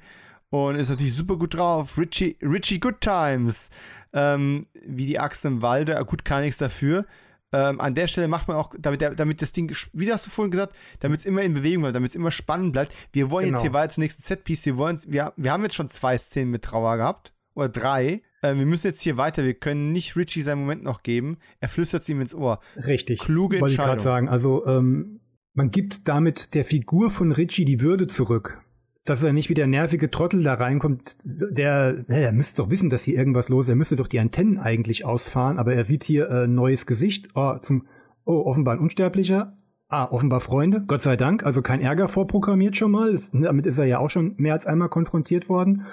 und 0.50 0.76
ist 0.76 0.90
natürlich 0.90 1.16
super 1.16 1.38
gut 1.38 1.56
drauf. 1.56 1.98
Richie, 1.98 2.38
Richie 2.42 2.80
Good 2.80 3.02
Times, 3.02 3.70
ähm, 4.14 4.68
wie 4.86 5.06
die 5.06 5.20
Axt 5.20 5.46
im 5.46 5.62
Walde, 5.62 6.04
gut 6.06 6.26
kann 6.26 6.42
nichts 6.42 6.58
dafür. 6.58 7.06
Ähm, 7.52 7.82
an 7.82 7.96
der 7.96 8.08
Stelle 8.08 8.28
macht 8.28 8.48
man 8.48 8.58
auch, 8.58 8.74
damit, 8.78 9.02
damit 9.02 9.42
das 9.42 9.52
Ding, 9.52 9.76
wie 9.94 10.14
hast 10.14 10.26
du 10.28 10.30
vorhin 10.30 10.52
gesagt, 10.52 10.76
damit 11.00 11.22
es 11.22 11.26
immer 11.26 11.42
in 11.42 11.56
Bewegung 11.56 11.82
bleibt, 11.82 11.96
damit 11.96 12.12
es 12.12 12.16
immer 12.16 12.32
spannend 12.32 12.74
bleibt. 12.74 12.94
Wir 13.12 13.32
wollen 13.32 13.48
genau. 13.48 13.58
jetzt 13.58 13.64
hier 13.64 13.74
weiter 13.74 13.94
zum 13.94 14.02
nächsten 14.02 14.22
Setpiece. 14.22 14.66
Wir, 14.68 14.78
wollen, 14.78 15.00
wir, 15.08 15.34
wir 15.36 15.52
haben 15.52 15.64
jetzt 15.64 15.76
schon 15.76 15.90
zwei 15.90 16.18
Szenen 16.18 16.52
mit 16.52 16.64
Trauer 16.64 16.98
gehabt. 16.98 17.34
Oder 17.56 17.70
drei. 17.70 18.22
Äh, 18.42 18.56
wir 18.56 18.66
müssen 18.66 18.88
jetzt 18.88 19.02
hier 19.02 19.18
weiter. 19.18 19.44
Wir 19.44 19.56
können 19.56 19.92
nicht 19.92 20.16
Richie 20.16 20.44
seinen 20.44 20.60
Moment 20.60 20.84
noch 20.84 21.02
geben. 21.02 21.40
Er 21.60 21.70
flüstert 21.70 22.04
es 22.04 22.10
ihm 22.10 22.22
ins 22.22 22.36
Ohr. 22.36 22.60
Richtig. 22.76 23.20
Kluge 23.20 23.58
Entscheidung. 23.58 23.62
Wollte 23.62 23.74
ich 23.74 23.80
gerade 23.80 24.02
sagen. 24.02 24.30
Also, 24.30 24.66
ähm, 24.68 25.19
man 25.60 25.72
gibt 25.72 26.08
damit 26.08 26.54
der 26.54 26.64
Figur 26.64 27.10
von 27.10 27.34
Richie 27.34 27.66
die 27.66 27.82
Würde 27.82 28.08
zurück. 28.08 28.62
Dass 29.04 29.24
er 29.24 29.34
nicht 29.34 29.50
wie 29.50 29.56
der 29.56 29.68
nervige 29.68 30.10
Trottel 30.10 30.42
da 30.42 30.54
reinkommt, 30.54 31.18
der, 31.26 32.06
er 32.08 32.32
müsste 32.32 32.62
doch 32.62 32.70
wissen, 32.70 32.90
dass 32.90 33.04
hier 33.04 33.18
irgendwas 33.18 33.50
los 33.50 33.66
ist. 33.66 33.70
Er 33.70 33.76
müsste 33.76 33.98
doch 33.98 34.08
die 34.08 34.20
Antennen 34.20 34.58
eigentlich 34.58 35.04
ausfahren, 35.04 35.60
aber 35.60 35.74
er 35.74 35.84
sieht 35.84 36.06
hier 36.06 36.32
ein 36.32 36.44
äh, 36.44 36.48
neues 36.48 36.86
Gesicht. 36.86 37.28
Oh, 37.36 37.58
zum, 37.58 37.84
oh, 38.24 38.46
offenbar 38.46 38.76
ein 38.76 38.80
Unsterblicher. 38.80 39.58
Ah, 39.90 40.06
offenbar 40.06 40.40
Freunde, 40.40 40.86
Gott 40.88 41.02
sei 41.02 41.18
Dank. 41.18 41.46
Also 41.46 41.62
kein 41.62 41.82
Ärger 41.82 42.08
vorprogrammiert 42.08 42.78
schon 42.78 42.92
mal. 42.92 43.12
Das, 43.12 43.30
damit 43.34 43.66
ist 43.66 43.80
er 43.80 43.86
ja 43.86 44.00
auch 44.00 44.10
schon 44.10 44.36
mehr 44.38 44.54
als 44.54 44.66
einmal 44.66 44.88
konfrontiert 44.88 45.50
worden. 45.50 45.84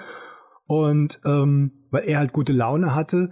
Und 0.65 1.19
ähm, 1.25 1.73
weil 1.91 2.07
er 2.07 2.19
halt 2.19 2.31
gute 2.31 2.53
Laune 2.53 2.95
hatte, 2.95 3.31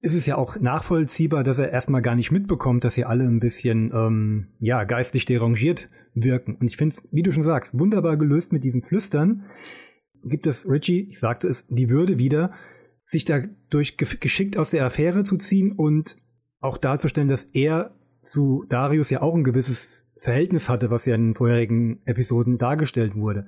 ist 0.00 0.14
es 0.14 0.26
ja 0.26 0.36
auch 0.36 0.60
nachvollziehbar, 0.60 1.42
dass 1.42 1.58
er 1.58 1.72
erstmal 1.72 2.02
gar 2.02 2.14
nicht 2.14 2.30
mitbekommt, 2.30 2.84
dass 2.84 2.94
hier 2.94 3.08
alle 3.08 3.24
ein 3.24 3.40
bisschen 3.40 3.92
ähm, 3.94 4.48
ja, 4.58 4.84
geistig 4.84 5.24
derangiert 5.24 5.88
wirken. 6.14 6.56
Und 6.56 6.66
ich 6.66 6.76
finde 6.76 6.96
es, 6.96 7.02
wie 7.10 7.22
du 7.22 7.32
schon 7.32 7.42
sagst, 7.42 7.78
wunderbar 7.78 8.16
gelöst 8.16 8.52
mit 8.52 8.64
diesen 8.64 8.82
Flüstern. 8.82 9.44
Gibt 10.24 10.46
es 10.46 10.68
Richie, 10.68 11.08
ich 11.10 11.18
sagte 11.18 11.48
es, 11.48 11.66
die 11.68 11.88
Würde 11.88 12.18
wieder, 12.18 12.52
sich 13.04 13.24
dadurch 13.24 13.96
geschickt 13.96 14.56
aus 14.56 14.70
der 14.70 14.84
Affäre 14.84 15.22
zu 15.22 15.36
ziehen 15.36 15.72
und 15.72 16.16
auch 16.60 16.78
darzustellen, 16.78 17.28
dass 17.28 17.44
er 17.52 17.94
zu 18.22 18.64
Darius 18.68 19.10
ja 19.10 19.22
auch 19.22 19.34
ein 19.34 19.44
gewisses 19.44 20.04
Verhältnis 20.18 20.68
hatte, 20.68 20.90
was 20.90 21.06
ja 21.06 21.14
in 21.14 21.28
den 21.28 21.34
vorherigen 21.34 22.00
Episoden 22.04 22.58
dargestellt 22.58 23.14
wurde. 23.14 23.46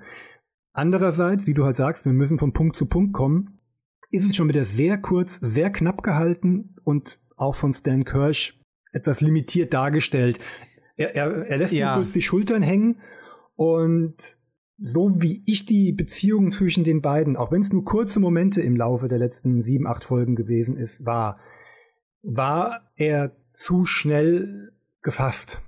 Andererseits, 0.72 1.46
wie 1.46 1.54
du 1.54 1.64
halt 1.64 1.76
sagst, 1.76 2.04
wir 2.04 2.12
müssen 2.12 2.38
von 2.38 2.52
Punkt 2.52 2.76
zu 2.76 2.86
Punkt 2.86 3.12
kommen 3.12 3.57
ist 4.10 4.28
es 4.28 4.36
schon 4.36 4.48
wieder 4.48 4.64
sehr 4.64 4.98
kurz, 4.98 5.38
sehr 5.40 5.70
knapp 5.70 6.02
gehalten 6.02 6.76
und 6.84 7.18
auch 7.36 7.54
von 7.54 7.72
Stan 7.72 8.04
Kirsch 8.04 8.58
etwas 8.92 9.20
limitiert 9.20 9.74
dargestellt. 9.74 10.38
Er, 10.96 11.14
er, 11.14 11.46
er 11.46 11.56
lässt 11.58 11.72
ja. 11.72 11.94
nur 11.94 12.02
kurz 12.02 12.12
die 12.12 12.22
Schultern 12.22 12.62
hängen 12.62 13.00
und 13.56 14.38
so 14.80 15.20
wie 15.20 15.42
ich 15.46 15.66
die 15.66 15.92
Beziehung 15.92 16.52
zwischen 16.52 16.84
den 16.84 17.02
beiden, 17.02 17.36
auch 17.36 17.50
wenn 17.50 17.60
es 17.60 17.72
nur 17.72 17.84
kurze 17.84 18.20
Momente 18.20 18.62
im 18.62 18.76
Laufe 18.76 19.08
der 19.08 19.18
letzten 19.18 19.60
sieben, 19.60 19.86
acht 19.86 20.04
Folgen 20.04 20.36
gewesen 20.36 20.76
ist, 20.76 21.04
war, 21.04 21.38
war 22.22 22.90
er 22.96 23.36
zu 23.50 23.84
schnell 23.84 24.72
gefasst. 25.02 25.60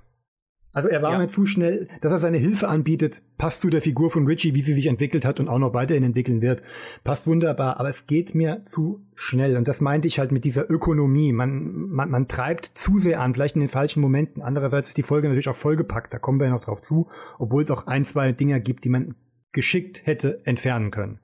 Also 0.73 0.87
er 0.87 1.01
war 1.01 1.11
ja. 1.13 1.17
mir 1.17 1.27
zu 1.27 1.45
schnell, 1.45 1.89
dass 1.99 2.13
er 2.13 2.19
seine 2.19 2.37
Hilfe 2.37 2.69
anbietet, 2.69 3.21
passt 3.37 3.61
zu 3.61 3.69
der 3.69 3.81
Figur 3.81 4.09
von 4.09 4.25
Richie, 4.25 4.55
wie 4.55 4.61
sie 4.61 4.73
sich 4.73 4.85
entwickelt 4.85 5.25
hat 5.25 5.39
und 5.39 5.49
auch 5.49 5.59
noch 5.59 5.73
weiterhin 5.73 6.03
entwickeln 6.03 6.41
wird. 6.41 6.61
Passt 7.03 7.27
wunderbar, 7.27 7.79
aber 7.79 7.89
es 7.89 8.07
geht 8.07 8.35
mir 8.35 8.63
zu 8.65 9.05
schnell. 9.13 9.57
Und 9.57 9.67
das 9.67 9.81
meinte 9.81 10.07
ich 10.07 10.19
halt 10.19 10.31
mit 10.31 10.45
dieser 10.45 10.69
Ökonomie. 10.69 11.33
Man, 11.33 11.89
man, 11.89 12.09
man 12.09 12.27
treibt 12.27 12.65
zu 12.65 12.99
sehr 12.99 13.19
an, 13.19 13.33
vielleicht 13.33 13.55
in 13.55 13.61
den 13.61 13.69
falschen 13.69 14.01
Momenten. 14.01 14.41
Andererseits 14.41 14.87
ist 14.89 14.97
die 14.97 15.03
Folge 15.03 15.27
natürlich 15.27 15.49
auch 15.49 15.55
vollgepackt, 15.55 16.13
da 16.13 16.19
kommen 16.19 16.39
wir 16.39 16.47
ja 16.47 16.53
noch 16.53 16.63
drauf 16.63 16.81
zu, 16.81 17.09
obwohl 17.37 17.63
es 17.63 17.71
auch 17.71 17.87
ein, 17.87 18.05
zwei 18.05 18.31
Dinge 18.31 18.61
gibt, 18.61 18.85
die 18.85 18.89
man 18.89 19.15
geschickt 19.51 20.05
hätte 20.05 20.45
entfernen 20.45 20.91
können, 20.91 21.19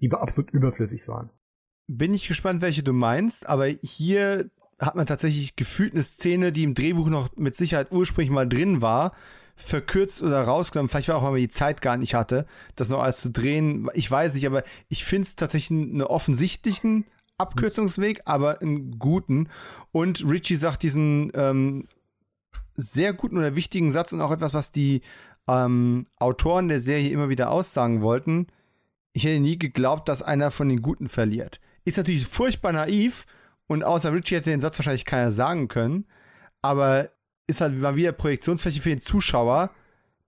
die 0.00 0.12
absolut 0.12 0.50
überflüssig 0.52 1.08
waren. 1.08 1.30
Bin 1.86 2.14
ich 2.14 2.28
gespannt, 2.28 2.62
welche 2.62 2.82
du 2.82 2.92
meinst, 2.92 3.48
aber 3.48 3.66
hier 3.66 4.50
hat 4.84 4.94
man 4.94 5.06
tatsächlich 5.06 5.56
gefühlt 5.56 5.94
eine 5.94 6.02
Szene, 6.02 6.52
die 6.52 6.64
im 6.64 6.74
Drehbuch 6.74 7.08
noch 7.08 7.36
mit 7.36 7.56
Sicherheit 7.56 7.92
ursprünglich 7.92 8.30
mal 8.30 8.48
drin 8.48 8.82
war, 8.82 9.12
verkürzt 9.56 10.22
oder 10.22 10.40
rausgenommen. 10.42 10.88
Vielleicht 10.88 11.08
war 11.08 11.16
auch, 11.16 11.22
weil 11.22 11.32
man 11.32 11.40
die 11.40 11.48
Zeit 11.48 11.80
gar 11.80 11.96
nicht 11.96 12.14
hatte, 12.14 12.46
das 12.76 12.88
noch 12.88 13.00
alles 13.00 13.20
zu 13.20 13.30
drehen. 13.30 13.88
Ich 13.94 14.10
weiß 14.10 14.34
nicht, 14.34 14.46
aber 14.46 14.64
ich 14.88 15.04
finde 15.04 15.22
es 15.22 15.36
tatsächlich 15.36 15.78
einen 15.78 16.02
offensichtlichen 16.02 17.04
Abkürzungsweg, 17.38 18.22
aber 18.24 18.60
einen 18.60 18.98
guten. 18.98 19.48
Und 19.92 20.28
Richie 20.28 20.56
sagt 20.56 20.82
diesen 20.82 21.30
ähm, 21.34 21.86
sehr 22.76 23.12
guten 23.12 23.38
oder 23.38 23.56
wichtigen 23.56 23.92
Satz 23.92 24.12
und 24.12 24.20
auch 24.20 24.32
etwas, 24.32 24.54
was 24.54 24.72
die 24.72 25.02
ähm, 25.46 26.06
Autoren 26.16 26.68
der 26.68 26.80
Serie 26.80 27.10
immer 27.10 27.28
wieder 27.28 27.50
aussagen 27.50 28.02
wollten. 28.02 28.48
Ich 29.12 29.24
hätte 29.24 29.40
nie 29.40 29.58
geglaubt, 29.58 30.08
dass 30.08 30.22
einer 30.22 30.50
von 30.50 30.68
den 30.68 30.82
Guten 30.82 31.08
verliert. 31.08 31.60
Ist 31.84 31.98
natürlich 31.98 32.26
furchtbar 32.26 32.72
naiv 32.72 33.26
und 33.66 33.82
außer 33.84 34.12
Richie 34.12 34.36
hätte 34.36 34.50
den 34.50 34.60
Satz 34.60 34.78
wahrscheinlich 34.78 35.04
keiner 35.04 35.30
sagen 35.30 35.68
können. 35.68 36.06
Aber 36.62 37.10
ist 37.46 37.60
halt 37.60 37.78
mal 37.78 37.96
wieder 37.96 38.12
Projektionsfläche 38.12 38.80
für 38.80 38.88
den 38.88 39.00
Zuschauer, 39.00 39.70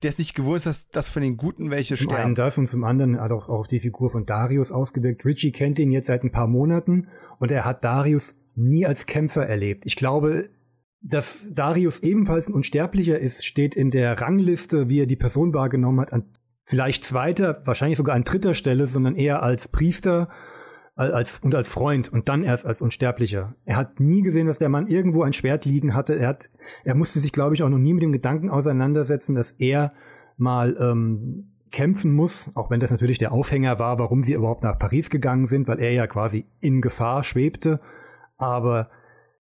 der 0.03 0.11
es 0.11 0.19
nicht 0.19 0.35
gewohnt 0.35 0.59
ist, 0.59 0.67
dass, 0.67 0.89
dass 0.89 1.09
von 1.09 1.23
den 1.23 1.37
Guten 1.37 1.71
welche 1.71 1.97
sterben. 1.97 2.13
Zum 2.13 2.21
einen 2.21 2.35
das 2.35 2.59
und 2.59 2.67
zum 2.67 2.85
anderen 2.85 3.21
hat 3.21 3.33
auch 3.33 3.49
auf 3.49 3.67
die 3.67 3.81
Figur 3.81 4.11
von 4.11 4.27
Darius 4.27 4.71
ausgewirkt. 4.71 5.25
Richie 5.25 5.53
kennt 5.53 5.79
ihn 5.79 5.93
jetzt 5.93 6.07
seit 6.07 6.23
ein 6.23 6.33
paar 6.33 6.47
Monaten 6.47 7.09
und 7.39 7.51
er 7.51 7.65
hat 7.65 7.85
Darius 7.85 8.35
nie 8.55 8.87
als 8.87 9.07
Kämpfer 9.07 9.47
erlebt. 9.47 9.85
Ich 9.87 9.97
glaube, 9.97 10.51
dass 11.01 11.49
Darius 11.53 12.01
ebenfalls 12.01 12.49
ein 12.49 12.55
Unsterblicher 12.55 13.19
ist, 13.19 13.47
steht 13.47 13.75
in 13.75 13.91
der 13.91 14.21
Rangliste, 14.21 14.89
wie 14.89 15.01
er 15.01 15.07
die 15.07 15.17
Person 15.17 15.55
wahrgenommen 15.55 16.01
hat, 16.01 16.13
an 16.13 16.25
vielleicht 16.65 17.05
zweiter, 17.05 17.63
wahrscheinlich 17.65 17.97
sogar 17.97 18.17
an 18.17 18.25
dritter 18.25 18.55
Stelle, 18.55 18.89
sondern 18.89 19.15
eher 19.15 19.43
als 19.43 19.69
Priester 19.69 20.29
als, 20.97 21.41
und 21.41 21.55
als 21.55 21.69
Freund 21.69 22.11
und 22.11 22.29
dann 22.29 22.43
erst 22.43 22.67
als 22.67 22.81
Unsterblicher. 22.81 23.55
Er 23.65 23.77
hat 23.77 24.01
nie 24.01 24.23
gesehen, 24.23 24.47
dass 24.47 24.59
der 24.59 24.71
Mann 24.71 24.87
irgendwo 24.87 25.23
ein 25.23 25.35
Schwert 25.35 25.67
liegen 25.67 25.95
hatte. 25.95 26.19
Er, 26.19 26.29
hat, 26.29 26.51
er 26.85 26.95
musste 26.95 27.21
sich, 27.21 27.33
glaube 27.33 27.55
ich, 27.55 27.63
auch 27.63 27.69
noch 27.69 27.79
nie 27.79 27.93
mit 27.93 28.03
dem 28.03 28.13
Gedanken 28.13 28.49
auseinandersetzen, 28.49 29.35
dass 29.35 29.53
er 29.53 29.93
mal 30.39 30.77
ähm, 30.81 31.53
kämpfen 31.71 32.13
muss, 32.13 32.51
auch 32.55 32.71
wenn 32.71 32.81
das 32.81 32.91
natürlich 32.91 33.19
der 33.19 33.33
Aufhänger 33.33 33.79
war, 33.79 33.99
warum 33.99 34.23
sie 34.23 34.33
überhaupt 34.33 34.63
nach 34.63 34.79
Paris 34.79 35.11
gegangen 35.11 35.47
sind, 35.47 35.69
weil 35.69 35.81
er 35.81 35.93
ja 35.93 36.07
quasi 36.07 36.47
in 36.61 36.81
Gefahr 36.81 37.25
schwebte. 37.25 37.81
Aber 38.39 38.89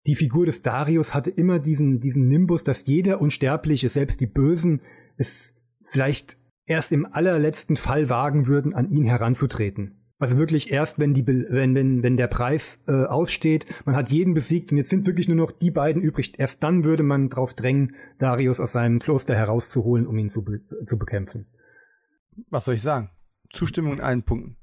die 0.06 0.14
Figur 0.14 0.46
des 0.46 0.62
Darius 0.62 1.14
hatte 1.14 1.30
immer 1.30 1.58
diesen, 1.58 2.00
diesen 2.00 2.28
Nimbus, 2.28 2.62
dass 2.62 2.86
jeder 2.86 3.20
Unsterbliche, 3.20 3.88
selbst 3.88 4.20
die 4.20 4.26
Bösen, 4.26 4.82
es 5.16 5.52
vielleicht 5.82 6.36
erst 6.64 6.92
im 6.92 7.06
allerletzten 7.10 7.76
Fall 7.76 8.08
wagen 8.08 8.46
würden, 8.46 8.72
an 8.72 8.88
ihn 8.90 9.04
heranzutreten. 9.04 9.99
Also 10.20 10.36
wirklich 10.36 10.70
erst, 10.70 10.98
wenn, 10.98 11.14
die, 11.14 11.26
wenn, 11.26 11.74
wenn, 11.74 12.02
wenn 12.02 12.18
der 12.18 12.26
Preis 12.26 12.78
äh, 12.86 13.06
aussteht, 13.06 13.64
man 13.86 13.96
hat 13.96 14.10
jeden 14.10 14.34
besiegt 14.34 14.70
und 14.70 14.76
jetzt 14.76 14.90
sind 14.90 15.06
wirklich 15.06 15.28
nur 15.28 15.36
noch 15.38 15.50
die 15.50 15.70
beiden 15.70 16.02
übrig. 16.02 16.38
Erst 16.38 16.62
dann 16.62 16.84
würde 16.84 17.02
man 17.02 17.30
darauf 17.30 17.54
drängen, 17.54 17.96
Darius 18.18 18.60
aus 18.60 18.72
seinem 18.72 18.98
Kloster 18.98 19.34
herauszuholen, 19.34 20.06
um 20.06 20.18
ihn 20.18 20.28
zu, 20.28 20.44
be 20.44 20.60
zu 20.84 20.98
bekämpfen. 20.98 21.46
Was 22.50 22.66
soll 22.66 22.74
ich 22.74 22.82
sagen? 22.82 23.10
Zustimmung 23.48 23.94
in 23.94 24.00
allen 24.00 24.22
Punkten. 24.22 24.56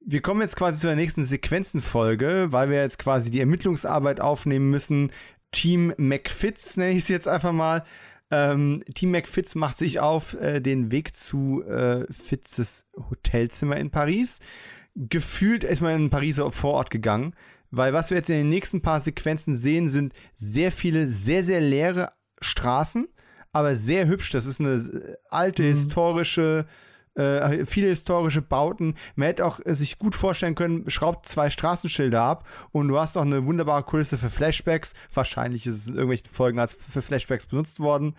Wir 0.00 0.22
kommen 0.22 0.40
jetzt 0.40 0.56
quasi 0.56 0.80
zu 0.80 0.88
der 0.88 0.96
nächsten 0.96 1.24
Sequenzenfolge, 1.24 2.48
weil 2.50 2.68
wir 2.68 2.82
jetzt 2.82 2.98
quasi 2.98 3.30
die 3.30 3.40
Ermittlungsarbeit 3.40 4.20
aufnehmen 4.20 4.70
müssen. 4.70 5.12
Team 5.52 5.94
McFitz 5.98 6.76
nenne 6.76 6.92
ich 6.92 7.04
es 7.04 7.08
jetzt 7.08 7.28
einfach 7.28 7.52
mal. 7.52 7.84
Ähm, 8.30 8.82
Team 8.94 9.10
McFitz 9.12 9.54
macht 9.54 9.78
sich 9.78 10.00
auf 10.00 10.34
äh, 10.34 10.60
den 10.60 10.90
Weg 10.90 11.14
zu 11.14 11.62
äh, 11.64 12.06
Fitzes 12.12 12.84
Hotelzimmer 12.96 13.76
in 13.76 13.90
Paris. 13.90 14.40
Gefühlt 14.94 15.64
ist 15.64 15.80
man 15.80 15.94
in 15.94 16.10
Pariser 16.10 16.50
Vorort 16.50 16.90
gegangen, 16.90 17.34
weil 17.70 17.92
was 17.92 18.10
wir 18.10 18.16
jetzt 18.16 18.30
in 18.30 18.36
den 18.36 18.48
nächsten 18.48 18.82
paar 18.82 19.00
Sequenzen 19.00 19.56
sehen, 19.56 19.88
sind 19.88 20.12
sehr 20.36 20.72
viele, 20.72 21.08
sehr, 21.08 21.42
sehr 21.42 21.60
leere 21.60 22.12
Straßen, 22.40 23.08
aber 23.52 23.76
sehr 23.76 24.06
hübsch. 24.06 24.30
Das 24.30 24.46
ist 24.46 24.60
eine 24.60 24.74
äh, 24.74 25.16
alte, 25.30 25.62
mhm. 25.62 25.68
historische 25.68 26.66
äh, 27.18 27.66
viele 27.66 27.88
historische 27.88 28.42
Bauten. 28.42 28.94
Man 29.16 29.26
hätte 29.26 29.44
auch 29.44 29.60
äh, 29.64 29.74
sich 29.74 29.98
gut 29.98 30.14
vorstellen 30.14 30.54
können, 30.54 30.88
schraubt 30.88 31.28
zwei 31.28 31.50
Straßenschilder 31.50 32.22
ab 32.22 32.46
und 32.70 32.88
du 32.88 32.98
hast 32.98 33.16
auch 33.16 33.22
eine 33.22 33.44
wunderbare 33.46 33.82
Kulisse 33.82 34.18
für 34.18 34.30
Flashbacks. 34.30 34.94
Wahrscheinlich 35.12 35.66
ist 35.66 35.74
es 35.74 35.86
in 35.88 35.94
irgendwelchen 35.94 36.30
Folgen 36.30 36.58
als 36.58 36.74
für 36.74 37.02
Flashbacks 37.02 37.46
benutzt 37.46 37.80
worden. 37.80 38.14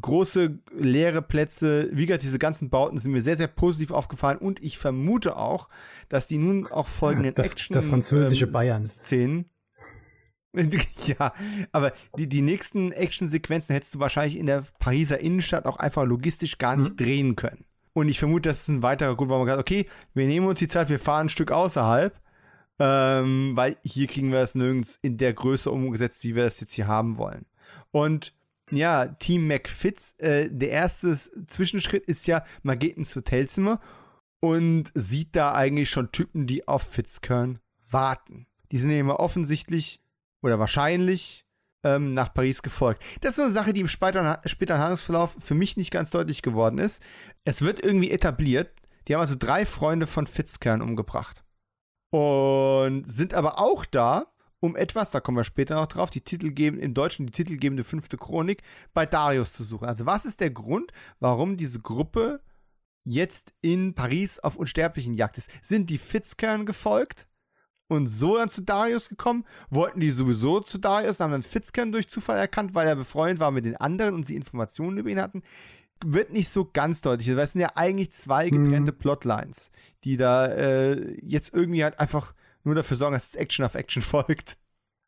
Große 0.00 0.58
leere 0.76 1.22
Plätze, 1.22 1.88
wie 1.92 2.06
gesagt, 2.06 2.22
diese 2.22 2.38
ganzen 2.38 2.68
Bauten 2.68 2.98
sind 2.98 3.12
mir 3.12 3.22
sehr, 3.22 3.36
sehr 3.36 3.48
positiv 3.48 3.90
aufgefallen 3.90 4.38
und 4.38 4.62
ich 4.62 4.76
vermute 4.78 5.36
auch, 5.36 5.68
dass 6.10 6.26
die 6.26 6.36
nun 6.36 6.66
auch 6.66 6.86
folgenden 6.86 7.34
das, 7.34 7.52
Action 7.52 7.74
das 7.74 7.86
französische 7.86 8.46
ähm, 8.46 8.52
Bayern 8.52 8.86
Szenen 8.86 9.46
ja, 11.06 11.34
aber 11.72 11.92
die, 12.16 12.28
die 12.28 12.40
nächsten 12.40 12.92
Action-Sequenzen 12.92 13.74
hättest 13.74 13.94
du 13.94 14.00
wahrscheinlich 14.00 14.38
in 14.38 14.46
der 14.46 14.64
Pariser 14.78 15.20
Innenstadt 15.20 15.66
auch 15.66 15.76
einfach 15.76 16.04
logistisch 16.04 16.58
gar 16.58 16.76
nicht 16.76 16.92
mhm. 16.92 16.96
drehen 16.96 17.36
können. 17.36 17.64
Und 17.98 18.08
ich 18.08 18.20
vermute, 18.20 18.48
das 18.48 18.60
ist 18.60 18.68
ein 18.68 18.84
weiterer 18.84 19.16
Grund, 19.16 19.28
warum 19.28 19.44
man 19.44 19.46
gesagt 19.46 19.60
okay, 19.68 19.88
wir 20.14 20.28
nehmen 20.28 20.46
uns 20.46 20.60
die 20.60 20.68
Zeit, 20.68 20.88
wir 20.88 21.00
fahren 21.00 21.26
ein 21.26 21.30
Stück 21.30 21.50
außerhalb, 21.50 22.16
ähm, 22.78 23.56
weil 23.56 23.76
hier 23.82 24.06
kriegen 24.06 24.30
wir 24.30 24.38
es 24.38 24.54
nirgends 24.54 25.00
in 25.02 25.18
der 25.18 25.32
Größe 25.32 25.68
umgesetzt, 25.68 26.22
wie 26.22 26.36
wir 26.36 26.44
das 26.44 26.60
jetzt 26.60 26.74
hier 26.74 26.86
haben 26.86 27.16
wollen. 27.16 27.44
Und 27.90 28.36
ja, 28.70 29.06
Team 29.06 29.48
McFitz, 29.48 30.14
äh, 30.18 30.48
der 30.48 30.70
erste 30.70 31.12
Zwischenschritt 31.12 32.06
ist 32.06 32.28
ja, 32.28 32.44
man 32.62 32.78
geht 32.78 32.96
ins 32.96 33.16
Hotelzimmer 33.16 33.80
und 34.38 34.92
sieht 34.94 35.34
da 35.34 35.52
eigentlich 35.52 35.90
schon 35.90 36.12
Typen, 36.12 36.46
die 36.46 36.68
auf 36.68 36.82
Fitzkern 36.82 37.58
warten. 37.90 38.46
Die 38.70 38.78
sind 38.78 38.92
ja 38.92 38.98
immer 38.98 39.18
offensichtlich 39.18 40.00
oder 40.40 40.60
wahrscheinlich 40.60 41.47
ähm, 41.84 42.14
nach 42.14 42.32
Paris 42.32 42.62
gefolgt. 42.62 43.02
Das 43.20 43.34
ist 43.34 43.40
eine 43.40 43.50
Sache, 43.50 43.72
die 43.72 43.80
im 43.80 43.88
späteren, 43.88 44.36
späteren 44.46 44.80
Handlungsverlauf 44.80 45.36
für 45.38 45.54
mich 45.54 45.76
nicht 45.76 45.90
ganz 45.90 46.10
deutlich 46.10 46.42
geworden 46.42 46.78
ist. 46.78 47.02
Es 47.44 47.62
wird 47.62 47.80
irgendwie 47.80 48.10
etabliert, 48.10 48.70
die 49.06 49.14
haben 49.14 49.20
also 49.20 49.36
drei 49.38 49.64
Freunde 49.64 50.06
von 50.06 50.26
Fitzkern 50.26 50.82
umgebracht. 50.82 51.44
Und 52.10 53.04
sind 53.10 53.34
aber 53.34 53.58
auch 53.58 53.84
da, 53.84 54.26
um 54.60 54.76
etwas, 54.76 55.10
da 55.10 55.20
kommen 55.20 55.36
wir 55.36 55.44
später 55.44 55.76
noch 55.76 55.86
drauf, 55.86 56.10
die 56.10 56.22
Titel 56.22 56.50
geben, 56.50 56.78
im 56.78 56.94
Deutschen 56.94 57.26
die 57.26 57.32
titelgebende 57.32 57.84
fünfte 57.84 58.16
Chronik, 58.16 58.62
bei 58.92 59.06
Darius 59.06 59.52
zu 59.52 59.62
suchen. 59.62 59.86
Also 59.86 60.06
was 60.06 60.24
ist 60.24 60.40
der 60.40 60.50
Grund, 60.50 60.92
warum 61.20 61.56
diese 61.56 61.80
Gruppe 61.80 62.40
jetzt 63.04 63.52
in 63.60 63.94
Paris 63.94 64.38
auf 64.38 64.56
unsterblichen 64.56 65.14
Jagd 65.14 65.38
ist? 65.38 65.50
Sind 65.62 65.90
die 65.90 65.98
Fitzkern 65.98 66.66
gefolgt? 66.66 67.28
Und 67.88 68.06
so 68.06 68.36
dann 68.36 68.48
zu 68.48 68.62
Darius 68.62 69.08
gekommen, 69.08 69.44
wollten 69.70 70.00
die 70.00 70.10
sowieso 70.10 70.60
zu 70.60 70.78
Darius, 70.78 71.20
haben 71.20 71.32
dann 71.32 71.42
Fitzkern 71.42 71.90
durch 71.90 72.08
Zufall 72.08 72.38
erkannt, 72.38 72.74
weil 72.74 72.86
er 72.86 72.96
befreundet 72.96 73.40
war 73.40 73.50
mit 73.50 73.64
den 73.64 73.76
anderen 73.76 74.14
und 74.14 74.26
sie 74.26 74.36
Informationen 74.36 74.98
über 74.98 75.10
ihn 75.10 75.20
hatten. 75.20 75.42
Wird 76.04 76.32
nicht 76.32 76.48
so 76.48 76.68
ganz 76.72 77.00
deutlich, 77.00 77.28
weil 77.28 77.38
es 77.38 77.52
sind 77.52 77.62
ja 77.62 77.72
eigentlich 77.74 78.12
zwei 78.12 78.50
mhm. 78.50 78.62
getrennte 78.62 78.92
mhm. 78.92 78.98
Plotlines, 78.98 79.70
die 80.04 80.16
da 80.16 80.46
äh, 80.46 81.18
jetzt 81.22 81.52
irgendwie 81.54 81.82
halt 81.82 81.98
einfach 81.98 82.34
nur 82.62 82.74
dafür 82.74 82.96
sorgen, 82.96 83.14
dass 83.14 83.28
es 83.28 83.34
Action 83.34 83.64
auf 83.64 83.74
Action 83.74 84.02
folgt. 84.02 84.58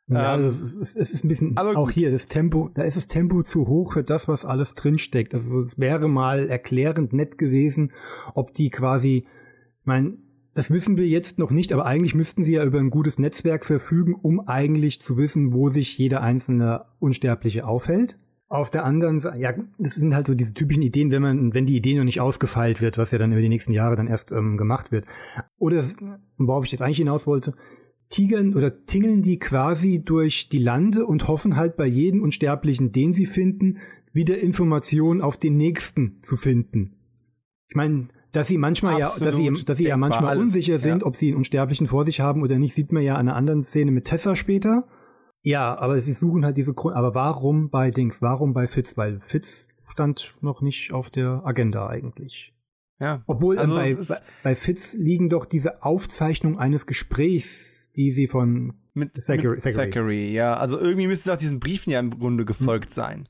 Ja, 0.09 0.35
ähm, 0.35 0.43
das 0.43 0.61
ist, 0.61 0.97
es 0.97 1.11
ist 1.11 1.25
ein 1.25 1.29
bisschen 1.29 1.57
aber 1.57 1.77
auch 1.77 1.91
hier 1.91 2.11
das 2.11 2.27
Tempo, 2.27 2.71
da 2.75 2.83
ist 2.83 2.97
das 2.97 3.07
Tempo 3.07 3.43
zu 3.45 3.69
hoch 3.69 3.93
für 3.93 4.03
das, 4.03 4.27
was 4.27 4.45
alles 4.45 4.75
drinsteckt. 4.75 5.35
Also 5.35 5.61
es 5.61 5.79
wäre 5.79 6.09
mal 6.09 6.49
erklärend 6.49 7.13
nett 7.13 7.39
gewesen, 7.39 7.93
ob 8.35 8.53
die 8.55 8.71
quasi, 8.71 9.27
ich 9.81 9.87
meine, 9.87 10.17
das 10.61 10.71
wissen 10.71 10.99
wir 10.99 11.09
jetzt 11.09 11.39
noch 11.39 11.51
nicht, 11.51 11.73
aber 11.73 11.87
eigentlich 11.87 12.15
müssten 12.15 12.45
sie 12.45 12.53
ja 12.53 12.65
über 12.67 12.81
ein 12.81 12.91
gutes 12.91 13.19
Netzwerk 13.19 13.65
verfügen, 13.65 14.15
um 14.15 14.47
eigentlich 14.47 15.01
zu 15.01 15.17
wissen, 15.17 15.55
wo 15.55 15.71
sich 15.71 15.97
jeder 15.97 16.21
einzelne 16.21 16.85
Unsterbliche 16.99 17.67
aufhält. 17.67 18.19
Auf 18.47 18.69
der 18.69 18.85
anderen 18.85 19.21
Seite, 19.21 19.39
ja, 19.39 19.55
das 19.79 19.95
sind 19.95 20.15
halt 20.15 20.27
so 20.27 20.35
diese 20.35 20.53
typischen 20.53 20.83
Ideen, 20.83 21.11
wenn 21.13 21.23
man, 21.23 21.55
wenn 21.55 21.65
die 21.65 21.79
Idee 21.79 21.97
noch 21.97 22.05
nicht 22.05 22.21
ausgefeilt 22.21 22.83
wird, 22.83 22.99
was 22.99 23.11
ja 23.11 23.17
dann 23.17 23.33
über 23.33 23.41
die 23.41 23.49
nächsten 23.49 23.73
Jahre 23.73 23.97
dann 23.97 24.07
erst 24.07 24.33
ähm, 24.33 24.59
gemacht 24.59 24.93
wird. 24.93 25.07
Oder, 25.57 25.83
worauf 26.37 26.67
ich 26.67 26.73
jetzt 26.73 26.83
eigentlich 26.83 26.99
hinaus 26.99 27.27
wollte, 27.27 27.55
tigern 28.11 28.55
oder 28.55 28.85
tingeln 28.85 29.23
die 29.23 29.39
quasi 29.39 30.03
durch 30.05 30.51
die 30.51 30.59
Lande 30.59 31.07
und 31.07 31.27
hoffen 31.27 31.57
halt 31.57 31.79
bei 31.79 31.87
jedem 31.87 32.23
Unsterblichen, 32.23 32.93
den 32.93 33.15
sie 33.15 33.25
finden, 33.25 33.79
wieder 34.13 34.39
Informationen 34.39 35.23
auf 35.23 35.39
den 35.39 35.57
nächsten 35.57 36.19
zu 36.21 36.37
finden. 36.37 36.99
Ich 37.69 37.77
meine, 37.77 38.09
dass 38.33 38.49
sie 38.49 38.59
manchmal 38.59 39.03
Absolut 39.03 39.21
ja, 39.21 39.51
dass 39.51 39.59
sie, 39.59 39.65
dass 39.65 39.79
sie 39.79 39.87
ja 39.87 39.97
manchmal 39.97 40.31
alles. 40.31 40.43
unsicher 40.43 40.79
sind, 40.79 41.03
ja. 41.03 41.07
ob 41.07 41.17
sie 41.17 41.29
einen 41.29 41.37
Unsterblichen 41.37 41.87
vor 41.87 42.05
sich 42.05 42.21
haben 42.21 42.43
oder 42.43 42.59
nicht, 42.59 42.75
sieht 42.75 42.93
man 42.93 43.03
ja 43.03 43.15
an 43.15 43.29
einer 43.29 43.37
anderen 43.37 43.63
Szene 43.63 43.91
mit 43.91 44.05
Tessa 44.05 44.37
später. 44.37 44.87
Ja, 45.43 45.77
aber 45.79 46.01
sie 46.01 46.13
suchen 46.13 46.45
halt 46.45 46.57
diese 46.57 46.75
Grund. 46.75 46.97
Aber 46.97 47.15
warum 47.15 47.71
bei 47.71 47.91
Dings? 47.91 48.21
Warum 48.21 48.53
bei 48.53 48.67
Fitz? 48.67 48.97
Weil 48.97 49.21
Fitz 49.21 49.69
stand 49.89 50.35
noch 50.41 50.61
nicht 50.61 50.93
auf 50.93 51.11
der 51.11 51.43
Agenda 51.45 51.89
eigentlich. 51.89 52.55
Ja. 53.01 53.23
Obwohl 53.27 53.59
also 53.59 53.75
bei, 53.75 53.95
bei, 53.95 54.17
bei 54.43 54.55
Fitz 54.55 54.95
liegen 54.95 55.31
doch 55.31 55.47
diese 55.47 55.83
Aufzeichnungen 55.83 56.59
eines 56.59 56.87
Gesprächs, 56.87 57.91
die 57.97 58.11
sie 58.11 58.29
von 58.29 58.75
mit 58.93 59.15
Thackeray, 59.15 59.57
mit 59.65 59.75
Thackeray. 59.75 60.33
ja. 60.33 60.55
Also 60.57 60.79
irgendwie 60.79 61.07
müsste 61.07 61.31
es 61.31 61.35
auch 61.35 61.41
diesen 61.41 61.61
Briefen 61.61 61.91
ja 61.91 62.01
im 62.01 62.11
Grunde 62.11 62.45
gefolgt 62.45 62.91
hm. 62.91 62.93
sein. 62.93 63.29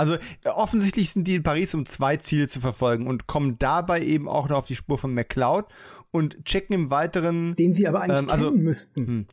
Also 0.00 0.16
offensichtlich 0.44 1.10
sind 1.10 1.24
die 1.24 1.36
in 1.36 1.42
Paris, 1.42 1.74
um 1.74 1.84
zwei 1.84 2.16
Ziele 2.16 2.48
zu 2.48 2.60
verfolgen 2.60 3.06
und 3.06 3.26
kommen 3.26 3.58
dabei 3.58 4.02
eben 4.02 4.28
auch 4.28 4.48
noch 4.48 4.58
auf 4.58 4.66
die 4.66 4.76
Spur 4.76 4.96
von 4.96 5.12
McCloud 5.12 5.66
und 6.10 6.44
checken 6.44 6.74
im 6.74 6.90
Weiteren. 6.90 7.54
Den 7.54 7.74
sie 7.74 7.86
aber 7.86 8.00
eigentlich 8.00 8.20
ähm, 8.20 8.30
also, 8.30 8.50
kennen 8.50 8.64
müssten. 8.64 9.06
Hm. 9.06 9.26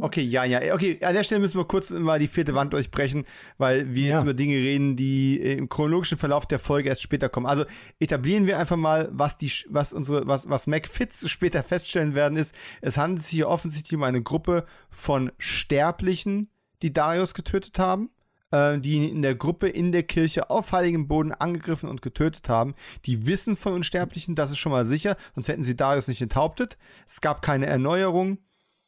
Okay, 0.00 0.22
ja, 0.22 0.44
ja. 0.44 0.74
Okay, 0.74 0.98
an 1.02 1.14
der 1.14 1.24
Stelle 1.24 1.40
müssen 1.40 1.58
wir 1.58 1.66
kurz 1.66 1.90
mal 1.90 2.18
die 2.18 2.26
vierte 2.26 2.54
Wand 2.54 2.72
durchbrechen, 2.72 3.24
weil 3.58 3.94
wir 3.94 4.06
ja. 4.06 4.14
jetzt 4.14 4.22
über 4.22 4.34
Dinge 4.34 4.54
reden, 4.54 4.96
die 4.96 5.36
im 5.36 5.68
chronologischen 5.68 6.18
Verlauf 6.18 6.46
der 6.46 6.58
Folge 6.58 6.88
erst 6.88 7.02
später 7.02 7.28
kommen. 7.28 7.46
Also 7.46 7.64
etablieren 8.00 8.46
wir 8.46 8.58
einfach 8.58 8.76
mal, 8.76 9.08
was 9.12 9.36
die, 9.36 9.52
was 9.68 9.92
unsere, 9.92 10.26
was, 10.26 10.48
was 10.48 10.66
McFits 10.66 11.28
später 11.28 11.62
feststellen 11.62 12.14
werden, 12.14 12.36
ist, 12.36 12.54
es 12.80 12.96
handelt 12.96 13.22
sich 13.22 13.32
hier 13.32 13.48
offensichtlich 13.48 13.96
um 13.96 14.02
eine 14.02 14.22
Gruppe 14.22 14.64
von 14.90 15.30
Sterblichen, 15.38 16.50
die 16.82 16.92
Darius 16.92 17.34
getötet 17.34 17.78
haben 17.78 18.10
äh, 18.54 18.78
die 18.78 19.08
in 19.08 19.22
der 19.22 19.34
Gruppe 19.34 19.68
in 19.68 19.90
der 19.90 20.04
Kirche 20.04 20.48
auf 20.48 20.70
heiligem 20.70 21.08
Boden 21.08 21.32
angegriffen 21.32 21.88
und 21.88 22.02
getötet 22.02 22.48
haben. 22.48 22.74
Die 23.04 23.26
wissen 23.26 23.56
von 23.56 23.74
Unsterblichen, 23.74 24.36
das 24.36 24.52
ist 24.52 24.58
schon 24.58 24.72
mal 24.72 24.84
sicher, 24.84 25.16
sonst 25.34 25.48
hätten 25.48 25.64
sie 25.64 25.76
Darius 25.76 26.06
nicht 26.06 26.22
enthauptet. 26.22 26.78
Es 27.06 27.20
gab 27.20 27.42
keine 27.42 27.66
Erneuerung 27.66 28.38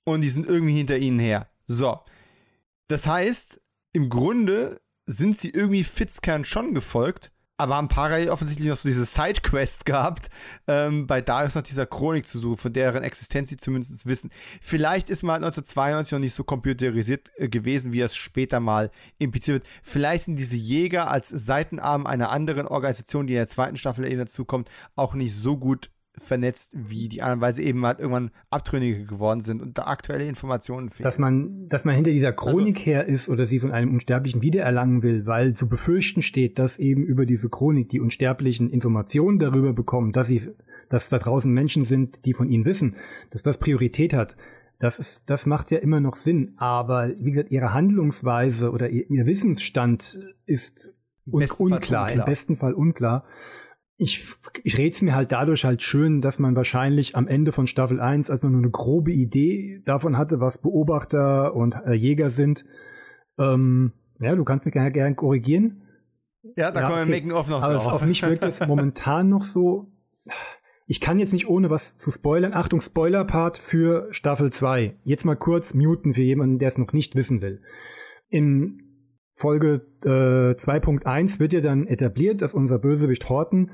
und 0.04 0.20
die 0.20 0.28
sind 0.28 0.46
irgendwie 0.46 0.76
hinter 0.76 0.96
ihnen 0.98 1.18
her. 1.18 1.48
So. 1.66 1.98
Das 2.86 3.08
heißt, 3.08 3.60
im 3.92 4.08
Grunde 4.08 4.80
sind 5.06 5.36
sie 5.36 5.50
irgendwie 5.50 5.84
Fitzkern 5.84 6.44
schon 6.44 6.72
gefolgt, 6.72 7.32
aber 7.58 7.76
haben 7.76 7.88
parallel 7.88 8.30
offensichtlich 8.30 8.68
noch 8.68 8.76
so 8.76 8.88
diese 8.88 9.04
Sidequest 9.04 9.86
gehabt, 9.86 10.28
ähm, 10.66 11.06
bei 11.06 11.20
Darius 11.20 11.54
nach 11.54 11.62
dieser 11.62 11.86
Chronik 11.86 12.26
zu 12.26 12.38
suchen, 12.38 12.58
von 12.58 12.72
deren 12.72 13.02
Existenz 13.02 13.48
sie 13.48 13.56
zumindest 13.56 14.06
wissen. 14.06 14.30
Vielleicht 14.60 15.10
ist 15.10 15.22
man 15.22 15.36
1992 15.36 16.12
noch 16.12 16.18
nicht 16.18 16.34
so 16.34 16.44
computerisiert 16.44 17.30
äh, 17.36 17.48
gewesen, 17.48 17.92
wie 17.92 18.00
es 18.00 18.14
später 18.14 18.60
mal 18.60 18.90
impliziert 19.18 19.64
wird. 19.64 19.72
Vielleicht 19.82 20.24
sind 20.24 20.36
diese 20.36 20.56
Jäger 20.56 21.10
als 21.10 21.28
Seitenarm 21.28 22.06
einer 22.06 22.30
anderen 22.30 22.66
Organisation, 22.66 23.26
die 23.26 23.34
in 23.34 23.38
der 23.38 23.46
zweiten 23.46 23.76
Staffel 23.76 24.06
eben 24.06 24.18
dazu 24.18 24.44
kommt, 24.44 24.70
auch 24.94 25.14
nicht 25.14 25.34
so 25.34 25.56
gut 25.56 25.90
vernetzt 26.18 26.70
wie 26.74 27.08
die 27.08 27.22
anderen, 27.22 27.40
weil 27.40 27.52
sie 27.52 27.64
eben 27.64 27.84
halt 27.84 27.98
irgendwann 27.98 28.30
Abtrünnige 28.50 29.04
geworden 29.04 29.40
sind 29.40 29.60
und 29.60 29.76
da 29.76 29.84
aktuelle 29.84 30.26
Informationen 30.26 30.88
fehlen. 30.88 31.04
Dass 31.04 31.18
man, 31.18 31.68
dass 31.68 31.84
man 31.84 31.94
hinter 31.94 32.10
dieser 32.10 32.32
Chronik 32.32 32.78
also, 32.78 32.86
her 32.86 33.06
ist 33.06 33.28
oder 33.28 33.44
sie 33.44 33.60
von 33.60 33.72
einem 33.72 33.92
Unsterblichen 33.92 34.42
wiedererlangen 34.42 35.02
will, 35.02 35.26
weil 35.26 35.54
zu 35.54 35.68
befürchten 35.68 36.22
steht, 36.22 36.58
dass 36.58 36.78
eben 36.78 37.04
über 37.04 37.26
diese 37.26 37.48
Chronik 37.48 37.88
die 37.90 38.00
Unsterblichen 38.00 38.70
Informationen 38.70 39.38
darüber 39.38 39.72
bekommen, 39.72 40.12
dass 40.12 40.28
sie, 40.28 40.48
dass 40.88 41.08
da 41.08 41.18
draußen 41.18 41.52
Menschen 41.52 41.84
sind, 41.84 42.24
die 42.24 42.32
von 42.32 42.48
ihnen 42.48 42.64
wissen, 42.64 42.96
dass 43.30 43.42
das 43.42 43.58
Priorität 43.58 44.12
hat. 44.14 44.34
Das 44.78 44.98
ist, 44.98 45.28
das 45.30 45.46
macht 45.46 45.70
ja 45.70 45.78
immer 45.78 46.00
noch 46.00 46.16
Sinn. 46.16 46.54
Aber 46.56 47.10
wie 47.18 47.32
gesagt, 47.32 47.50
ihre 47.50 47.72
Handlungsweise 47.72 48.70
oder 48.70 48.90
ihr, 48.90 49.08
ihr 49.10 49.26
Wissensstand 49.26 50.18
ist 50.44 50.92
un 51.26 51.42
unklar, 51.42 51.72
unklar, 51.72 52.12
im 52.12 52.24
besten 52.24 52.56
Fall 52.56 52.72
unklar 52.74 53.24
ich, 53.98 54.26
ich 54.62 54.76
rede 54.76 54.90
es 54.90 55.02
mir 55.02 55.14
halt 55.14 55.32
dadurch 55.32 55.64
halt 55.64 55.82
schön, 55.82 56.20
dass 56.20 56.38
man 56.38 56.54
wahrscheinlich 56.54 57.16
am 57.16 57.28
Ende 57.28 57.52
von 57.52 57.66
Staffel 57.66 58.00
1, 58.00 58.30
als 58.30 58.42
man 58.42 58.52
nur 58.52 58.60
eine 58.60 58.70
grobe 58.70 59.12
Idee 59.12 59.80
davon 59.84 60.18
hatte, 60.18 60.38
was 60.40 60.58
Beobachter 60.58 61.54
und 61.54 61.74
äh, 61.86 61.94
Jäger 61.94 62.30
sind, 62.30 62.64
ähm, 63.38 63.92
ja, 64.20 64.34
du 64.34 64.44
kannst 64.44 64.64
mich 64.64 64.72
gerne, 64.72 64.92
gerne 64.92 65.14
korrigieren. 65.14 65.82
Ja, 66.56 66.70
da 66.70 66.80
ja, 66.80 66.86
kommen 66.86 66.98
wir 66.98 67.02
okay. 67.02 67.10
Making-of 67.10 67.48
noch 67.48 67.62
Aber 67.62 67.74
drauf. 67.74 67.86
auf 67.86 68.04
mich 68.04 68.22
wirkt 68.22 68.44
es 68.44 68.60
momentan 68.66 69.28
noch 69.28 69.42
so, 69.42 69.90
ich 70.86 71.00
kann 71.00 71.18
jetzt 71.18 71.32
nicht 71.32 71.48
ohne 71.48 71.70
was 71.70 71.98
zu 71.98 72.10
spoilern. 72.10 72.54
Achtung, 72.54 72.80
Spoiler-Part 72.80 73.58
für 73.58 74.08
Staffel 74.12 74.52
2. 74.52 74.96
Jetzt 75.04 75.24
mal 75.24 75.36
kurz 75.36 75.74
muten 75.74 76.14
für 76.14 76.22
jemanden, 76.22 76.58
der 76.58 76.68
es 76.68 76.78
noch 76.78 76.92
nicht 76.92 77.16
wissen 77.16 77.40
will. 77.40 77.60
In 78.28 78.85
Folge 79.36 79.86
äh, 80.04 80.56
2.1 80.56 81.38
wird 81.38 81.52
ja 81.52 81.60
dann 81.60 81.86
etabliert, 81.86 82.40
dass 82.40 82.54
unser 82.54 82.78
Bösewicht 82.78 83.28
Horton 83.28 83.70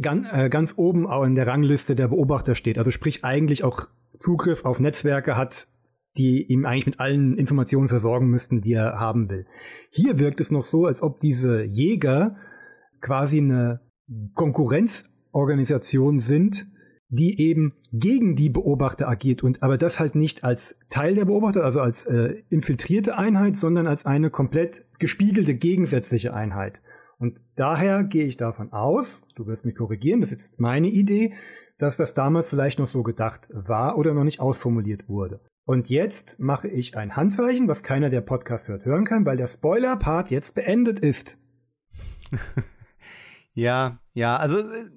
ganz, 0.00 0.26
äh, 0.32 0.48
ganz 0.48 0.74
oben 0.76 1.06
auch 1.06 1.24
in 1.24 1.34
der 1.34 1.46
Rangliste 1.46 1.96
der 1.96 2.08
Beobachter 2.08 2.54
steht. 2.54 2.78
Also 2.78 2.90
sprich 2.90 3.24
eigentlich 3.24 3.64
auch 3.64 3.88
Zugriff 4.18 4.64
auf 4.64 4.78
Netzwerke 4.78 5.36
hat, 5.36 5.66
die 6.16 6.44
ihm 6.44 6.66
eigentlich 6.66 6.86
mit 6.86 7.00
allen 7.00 7.36
Informationen 7.36 7.88
versorgen 7.88 8.28
müssten, 8.28 8.60
die 8.60 8.74
er 8.74 9.00
haben 9.00 9.28
will. 9.28 9.46
Hier 9.90 10.18
wirkt 10.20 10.40
es 10.40 10.52
noch 10.52 10.64
so, 10.64 10.86
als 10.86 11.02
ob 11.02 11.18
diese 11.20 11.64
Jäger 11.64 12.36
quasi 13.00 13.38
eine 13.38 13.80
Konkurrenzorganisation 14.34 16.20
sind, 16.20 16.68
die 17.12 17.38
eben 17.38 17.74
gegen 17.92 18.36
die 18.36 18.48
Beobachter 18.48 19.06
agiert 19.06 19.42
und 19.42 19.62
aber 19.62 19.76
das 19.76 20.00
halt 20.00 20.14
nicht 20.14 20.44
als 20.44 20.78
Teil 20.88 21.14
der 21.14 21.26
Beobachter, 21.26 21.62
also 21.62 21.80
als 21.80 22.06
äh, 22.06 22.42
infiltrierte 22.48 23.18
Einheit, 23.18 23.56
sondern 23.56 23.86
als 23.86 24.06
eine 24.06 24.30
komplett 24.30 24.86
gespiegelte 24.98 25.54
gegensätzliche 25.54 26.32
Einheit. 26.32 26.80
Und 27.18 27.38
daher 27.54 28.02
gehe 28.02 28.24
ich 28.24 28.38
davon 28.38 28.72
aus, 28.72 29.24
du 29.34 29.46
wirst 29.46 29.66
mich 29.66 29.74
korrigieren, 29.74 30.22
das 30.22 30.32
ist 30.32 30.42
jetzt 30.42 30.60
meine 30.60 30.88
Idee, 30.88 31.34
dass 31.76 31.98
das 31.98 32.14
damals 32.14 32.48
vielleicht 32.48 32.78
noch 32.78 32.88
so 32.88 33.02
gedacht 33.02 33.46
war 33.52 33.98
oder 33.98 34.14
noch 34.14 34.24
nicht 34.24 34.40
ausformuliert 34.40 35.06
wurde. 35.06 35.40
Und 35.66 35.90
jetzt 35.90 36.40
mache 36.40 36.68
ich 36.68 36.96
ein 36.96 37.14
Handzeichen, 37.14 37.68
was 37.68 37.82
keiner 37.82 38.08
der 38.08 38.22
Podcast 38.22 38.68
hört 38.68 38.86
hören 38.86 39.04
kann, 39.04 39.26
weil 39.26 39.36
der 39.36 39.46
Spoiler-Part 39.48 40.30
jetzt 40.30 40.54
beendet 40.54 40.98
ist. 40.98 41.36
ja, 43.52 43.98
ja, 44.14 44.36
also 44.38 44.60
äh, 44.60 44.88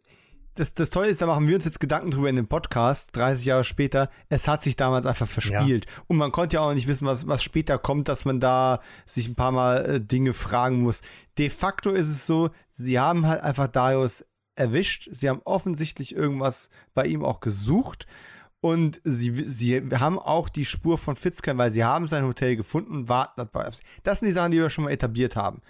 das, 0.56 0.74
das 0.74 0.90
Tolle 0.90 1.10
ist, 1.10 1.22
da 1.22 1.26
machen 1.26 1.48
wir 1.48 1.56
uns 1.56 1.66
jetzt 1.66 1.80
Gedanken 1.80 2.12
drüber 2.12 2.30
in 2.30 2.38
dem 2.38 2.48
Podcast, 2.48 3.16
30 3.16 3.46
Jahre 3.46 3.64
später. 3.64 4.10
Es 4.30 4.48
hat 4.48 4.62
sich 4.62 4.76
damals 4.76 5.06
einfach 5.06 5.28
verspielt. 5.28 5.86
Ja. 5.86 5.92
Und 6.08 6.18
man 6.18 6.32
konnte 6.32 6.56
ja 6.56 6.62
auch 6.62 6.74
nicht 6.74 6.88
wissen, 6.88 7.06
was, 7.06 7.28
was 7.28 7.44
später 7.44 7.78
kommt, 7.78 8.08
dass 8.08 8.26
man 8.26 8.40
da 8.40 8.80
sich 9.06 9.28
ein 9.28 9.36
paar 9.36 9.52
Mal 9.52 9.86
äh, 9.86 10.02
Dinge 10.02 10.34
fragen 10.34 10.82
muss. 10.82 11.02
De 11.38 11.50
facto 11.50 11.92
ist 11.92 12.10
es 12.10 12.26
so, 12.26 12.50
sie 12.72 13.00
haben 13.00 13.28
halt 13.28 13.42
einfach 13.42 13.68
Darius 13.68 14.26
erwischt. 14.56 15.10
Sie 15.12 15.30
haben 15.30 15.42
offensichtlich 15.44 16.16
irgendwas 16.16 16.70
bei 16.94 17.06
ihm 17.06 17.24
auch 17.24 17.42
gesucht. 17.42 18.08
Und 18.62 19.02
sie, 19.04 19.32
sie 19.46 19.90
haben 20.00 20.18
auch 20.18 20.50
die 20.50 20.66
Spur 20.66 20.98
von 20.98 21.16
Fitzcam, 21.16 21.58
weil 21.58 21.70
sie 21.70 21.84
haben 21.84 22.08
sein 22.08 22.26
Hotel 22.26 22.56
gefunden 22.56 22.94
und 22.94 23.10
warten 23.10 23.34
dabei. 23.38 23.70
Das 24.04 24.20
sind 24.20 24.28
die 24.28 24.32
Sachen, 24.32 24.52
die 24.52 24.58
wir 24.58 24.70
schon 24.70 24.86
mal 24.86 24.92
etabliert 24.92 25.36
haben. 25.36 25.62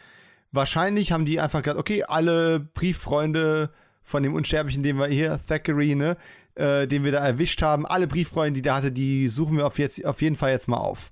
Wahrscheinlich 0.52 1.12
haben 1.12 1.26
die 1.26 1.42
einfach 1.42 1.62
gesagt, 1.62 1.80
okay, 1.80 2.04
alle 2.04 2.60
Brieffreunde 2.60 3.72
von 4.06 4.24
dem 4.24 4.34
Unsterblichen, 4.34 4.84
den 4.84 4.98
wir 4.98 5.08
hier, 5.08 5.38
Thackeray, 5.46 5.96
ne, 5.96 6.16
äh, 6.54 6.88
den 6.88 7.04
wir 7.04 7.12
da 7.12 7.26
erwischt 7.26 7.62
haben. 7.62 7.86
Alle 7.86 8.08
Brieffreunde, 8.08 8.54
die 8.54 8.62
der 8.62 8.76
hatte, 8.76 8.92
die 8.92 9.28
suchen 9.28 9.58
wir 9.58 9.68
auf, 9.68 9.80
jetzt, 9.80 10.06
auf 10.06 10.22
jeden 10.22 10.38
Fall 10.38 10.52
jetzt 10.52 10.68
mal 10.68 10.78
auf. 10.78 11.12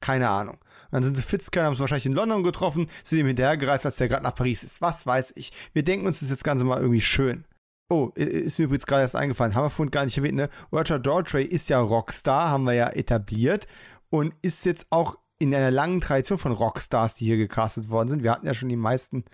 Keine 0.00 0.28
Ahnung. 0.28 0.56
Und 0.56 0.92
dann 0.92 1.02
sind 1.02 1.16
sie 1.16 1.22
Fitzker, 1.22 1.64
haben 1.64 1.74
sie 1.74 1.80
wahrscheinlich 1.80 2.06
in 2.06 2.12
London 2.12 2.42
getroffen, 2.42 2.88
sind 3.02 3.18
ihm 3.18 3.26
hinterhergereist, 3.26 3.86
als 3.86 3.96
der 3.96 4.08
gerade 4.08 4.22
nach 4.22 4.34
Paris 4.34 4.62
ist. 4.62 4.80
Was 4.80 5.06
weiß 5.06 5.32
ich. 5.36 5.50
Wir 5.72 5.82
denken 5.82 6.06
uns 6.06 6.20
das 6.20 6.30
jetzt 6.30 6.44
Ganze 6.44 6.64
mal 6.64 6.78
irgendwie 6.78 7.00
schön. 7.00 7.44
Oh, 7.88 8.10
ist 8.14 8.58
mir 8.58 8.66
übrigens 8.66 8.86
gerade 8.86 9.02
erst 9.02 9.14
eingefallen, 9.14 9.54
haben 9.54 9.64
wir 9.64 9.70
vorhin 9.70 9.92
gar 9.92 10.04
nicht 10.04 10.16
erwähnt, 10.16 10.34
ne? 10.34 10.50
Roger 10.72 10.98
Daltrey 10.98 11.44
ist 11.44 11.68
ja 11.68 11.78
Rockstar, 11.78 12.50
haben 12.50 12.64
wir 12.64 12.72
ja 12.72 12.88
etabliert 12.88 13.68
und 14.10 14.34
ist 14.42 14.64
jetzt 14.66 14.86
auch 14.90 15.16
in 15.38 15.54
einer 15.54 15.70
langen 15.70 16.00
Tradition 16.00 16.38
von 16.38 16.50
Rockstars, 16.50 17.14
die 17.14 17.26
hier 17.26 17.36
gecastet 17.36 17.88
worden 17.88 18.08
sind. 18.08 18.22
Wir 18.24 18.32
hatten 18.32 18.46
ja 18.46 18.54
schon 18.54 18.68
die 18.68 18.76
meisten 18.76 19.24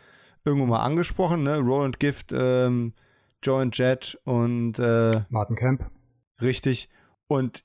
irgendwo 0.45 0.66
mal 0.66 0.80
angesprochen, 0.80 1.43
ne? 1.43 1.59
Roland 1.59 2.01
Gift, 2.01 2.32
ähm, 2.32 2.95
Joe 3.43 3.62
and 3.62 3.76
Jet 3.76 4.18
und 4.24 4.78
äh, 4.78 5.22
Martin 5.28 5.57
Camp. 5.57 5.90
Richtig. 6.40 6.88
Und 7.26 7.64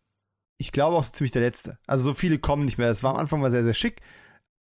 ich 0.57 0.71
glaube 0.71 0.95
auch 0.95 1.03
so 1.03 1.13
ziemlich 1.13 1.31
der 1.31 1.41
letzte. 1.43 1.77
Also 1.87 2.03
so 2.03 2.13
viele 2.13 2.39
kommen 2.39 2.65
nicht 2.65 2.77
mehr. 2.77 2.87
Das 2.87 3.03
war 3.03 3.11
am 3.11 3.17
Anfang 3.17 3.41
mal 3.41 3.51
sehr, 3.51 3.63
sehr 3.63 3.73
schick. 3.73 4.01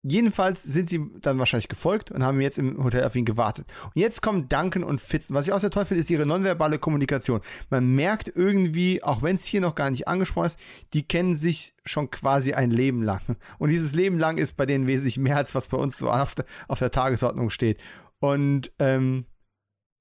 Jedenfalls 0.04 0.64
sind 0.64 0.90
sie 0.90 1.12
dann 1.22 1.38
wahrscheinlich 1.38 1.68
gefolgt 1.68 2.10
und 2.10 2.24
haben 2.24 2.42
jetzt 2.42 2.58
im 2.58 2.84
Hotel 2.84 3.04
auf 3.04 3.16
ihn 3.16 3.26
gewartet. 3.26 3.68
Und 3.86 4.02
jetzt 4.02 4.24
kommen 4.24 4.50
Duncan 4.50 4.84
und 4.84 5.00
Fitzen. 5.00 5.36
Was 5.36 5.46
ich 5.46 5.54
auch 5.54 5.60
sehr 5.60 5.70
toll 5.70 5.86
finde, 5.86 6.00
ist 6.00 6.10
ihre 6.10 6.26
nonverbale 6.26 6.80
Kommunikation. 6.80 7.42
Man 7.70 7.94
merkt 7.94 8.32
irgendwie, 8.34 9.04
auch 9.04 9.22
wenn 9.22 9.36
es 9.36 9.46
hier 9.46 9.62
noch 9.62 9.76
gar 9.76 9.92
nicht 9.92 10.08
angesprochen 10.08 10.48
ist, 10.48 10.60
die 10.94 11.08
kennen 11.08 11.36
sich 11.36 11.76
schon 11.86 12.10
quasi 12.10 12.54
ein 12.54 12.72
Leben 12.72 13.04
lang. 13.04 13.22
Und 13.60 13.70
dieses 13.70 13.94
Leben 13.94 14.18
lang 14.18 14.40
ist 14.40 14.58
bei 14.58 14.66
denen 14.66 14.88
wesentlich 14.88 15.20
mehr, 15.20 15.38
als 15.38 15.54
was 15.54 15.68
bei 15.68 15.78
uns 15.78 16.00
so 16.00 16.10
auf 16.10 16.34
der, 16.34 16.46
auf 16.68 16.80
der 16.80 16.90
Tagesordnung 16.90 17.52
steht. 17.52 17.80
Und 18.18 18.72
ähm, 18.80 19.26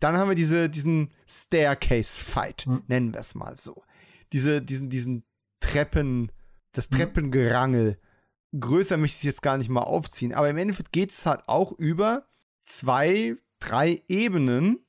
dann 0.01 0.17
haben 0.17 0.31
wir 0.31 0.35
diese, 0.35 0.71
diesen 0.71 1.11
Staircase-Fight, 1.29 2.67
mhm. 2.67 2.83
nennen 2.87 3.13
wir 3.13 3.21
es 3.21 3.35
mal 3.35 3.55
so. 3.57 3.83
Diese, 4.33 4.63
diesen, 4.63 4.89
diesen 4.89 5.25
Treppen, 5.61 6.33
das. 6.73 6.89
Treppengerangel. 6.89 7.99
Mhm 8.03 8.10
größer 8.59 8.97
möchte 8.97 9.19
ich 9.19 9.25
jetzt 9.25 9.43
gar 9.43 9.59
nicht 9.59 9.71
mal 9.71 9.83
aufziehen. 9.83 10.35
Aber 10.35 10.49
im 10.51 10.57
Endeffekt 10.57 10.93
geht 10.93 11.11
es 11.11 11.27
halt 11.27 11.43
auch 11.47 11.73
über 11.73 12.25
zwei, 12.63 13.37
drei 13.59 14.03
Ebenen 14.09 14.81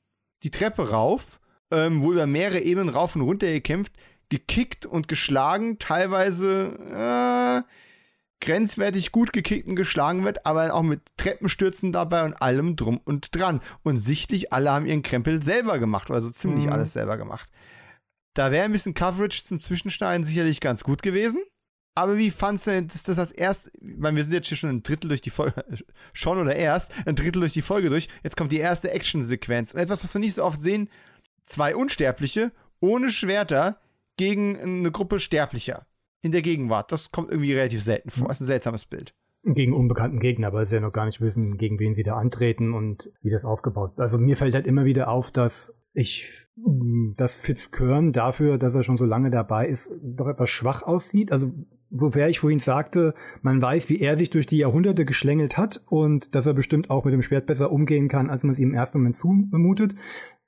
die 0.42 0.50
Treppe 0.50 0.90
rauf, 0.90 1.40
ähm, 1.70 2.02
wo 2.02 2.12
über 2.12 2.26
mehrere 2.26 2.60
Ebenen 2.60 2.88
rauf 2.88 3.14
und 3.14 3.22
runter 3.22 3.46
gekämpft, 3.46 3.92
gekickt 4.28 4.86
und 4.86 5.08
geschlagen, 5.08 5.78
teilweise 5.78 7.64
äh, 7.66 7.68
grenzwertig 8.40 9.12
gut 9.12 9.32
gekickt 9.32 9.68
und 9.68 9.76
geschlagen 9.76 10.24
wird, 10.24 10.44
aber 10.46 10.74
auch 10.74 10.82
mit 10.82 11.00
Treppenstürzen 11.16 11.92
dabei 11.92 12.24
und 12.24 12.34
allem 12.42 12.76
drum 12.76 13.00
und 13.04 13.34
dran. 13.36 13.60
Und 13.82 13.98
sichtlich, 13.98 14.52
alle 14.52 14.72
haben 14.72 14.86
ihren 14.86 15.02
Krempel 15.02 15.42
selber 15.42 15.78
gemacht, 15.78 16.10
also 16.10 16.30
ziemlich 16.30 16.66
mhm. 16.66 16.72
alles 16.72 16.92
selber 16.92 17.16
gemacht. 17.16 17.50
Da 18.34 18.50
wäre 18.50 18.64
ein 18.64 18.72
bisschen 18.72 18.94
Coverage 18.94 19.44
zum 19.44 19.60
Zwischenschneiden 19.60 20.24
sicherlich 20.24 20.60
ganz 20.60 20.82
gut 20.82 21.02
gewesen. 21.02 21.42
Aber 21.94 22.16
wie 22.16 22.30
fandst 22.30 22.66
du 22.66 22.70
denn, 22.70 22.88
dass 22.88 23.02
das 23.02 23.18
als 23.18 23.32
erst, 23.32 23.70
ich 23.74 23.98
meine, 23.98 24.16
wir 24.16 24.24
sind 24.24 24.32
jetzt 24.32 24.48
hier 24.48 24.56
schon 24.56 24.70
ein 24.70 24.82
Drittel 24.82 25.08
durch 25.08 25.20
die 25.20 25.30
Folge, 25.30 25.62
schon 26.12 26.38
oder 26.38 26.56
erst, 26.56 26.90
ein 27.06 27.16
Drittel 27.16 27.40
durch 27.40 27.52
die 27.52 27.62
Folge 27.62 27.90
durch, 27.90 28.08
jetzt 28.22 28.36
kommt 28.36 28.50
die 28.52 28.58
erste 28.58 28.90
Action-Sequenz. 28.90 29.74
Etwas, 29.74 30.02
was 30.02 30.14
wir 30.14 30.20
nicht 30.20 30.34
so 30.34 30.44
oft 30.44 30.60
sehen, 30.60 30.88
zwei 31.44 31.76
Unsterbliche 31.76 32.52
ohne 32.80 33.10
Schwerter 33.10 33.78
gegen 34.16 34.58
eine 34.58 34.90
Gruppe 34.90 35.20
Sterblicher. 35.20 35.86
in 36.22 36.32
der 36.32 36.42
Gegenwart. 36.42 36.92
Das 36.92 37.10
kommt 37.10 37.30
irgendwie 37.30 37.52
relativ 37.52 37.82
selten 37.82 38.10
vor. 38.10 38.28
Das 38.28 38.38
ist 38.38 38.44
ein 38.44 38.46
seltsames 38.46 38.84
Bild. 38.86 39.14
Gegen 39.44 39.72
unbekannten 39.72 40.20
Gegner, 40.20 40.52
weil 40.52 40.66
sie 40.66 40.76
ja 40.76 40.80
noch 40.80 40.92
gar 40.92 41.04
nicht 41.04 41.20
wissen, 41.20 41.58
gegen 41.58 41.80
wen 41.80 41.94
sie 41.94 42.04
da 42.04 42.14
antreten 42.14 42.72
und 42.72 43.10
wie 43.22 43.30
das 43.30 43.44
aufgebaut 43.44 43.94
ist. 43.94 44.00
Also 44.00 44.18
mir 44.18 44.36
fällt 44.36 44.54
halt 44.54 44.68
immer 44.68 44.84
wieder 44.84 45.08
auf, 45.08 45.32
dass 45.32 45.74
ich, 45.94 46.30
mm, 46.54 47.14
dass 47.16 47.40
Fitzkern 47.40 48.12
dafür, 48.12 48.56
dass 48.56 48.76
er 48.76 48.84
schon 48.84 48.96
so 48.96 49.04
lange 49.04 49.30
dabei 49.30 49.66
ist, 49.66 49.90
doch 50.00 50.28
etwas 50.28 50.48
schwach 50.48 50.82
aussieht. 50.84 51.32
Also 51.32 51.52
wofür 51.92 52.26
ich 52.28 52.40
vorhin 52.40 52.58
sagte, 52.58 53.14
man 53.42 53.60
weiß, 53.60 53.88
wie 53.88 54.00
er 54.00 54.16
sich 54.16 54.30
durch 54.30 54.46
die 54.46 54.58
Jahrhunderte 54.58 55.04
geschlängelt 55.04 55.56
hat 55.56 55.82
und 55.86 56.34
dass 56.34 56.46
er 56.46 56.54
bestimmt 56.54 56.90
auch 56.90 57.04
mit 57.04 57.14
dem 57.14 57.22
Schwert 57.22 57.46
besser 57.46 57.70
umgehen 57.70 58.08
kann, 58.08 58.30
als 58.30 58.42
man 58.42 58.52
es 58.52 58.58
ihm 58.58 58.70
im 58.70 58.74
ersten 58.74 58.98
Moment 58.98 59.16
zumutet, 59.16 59.94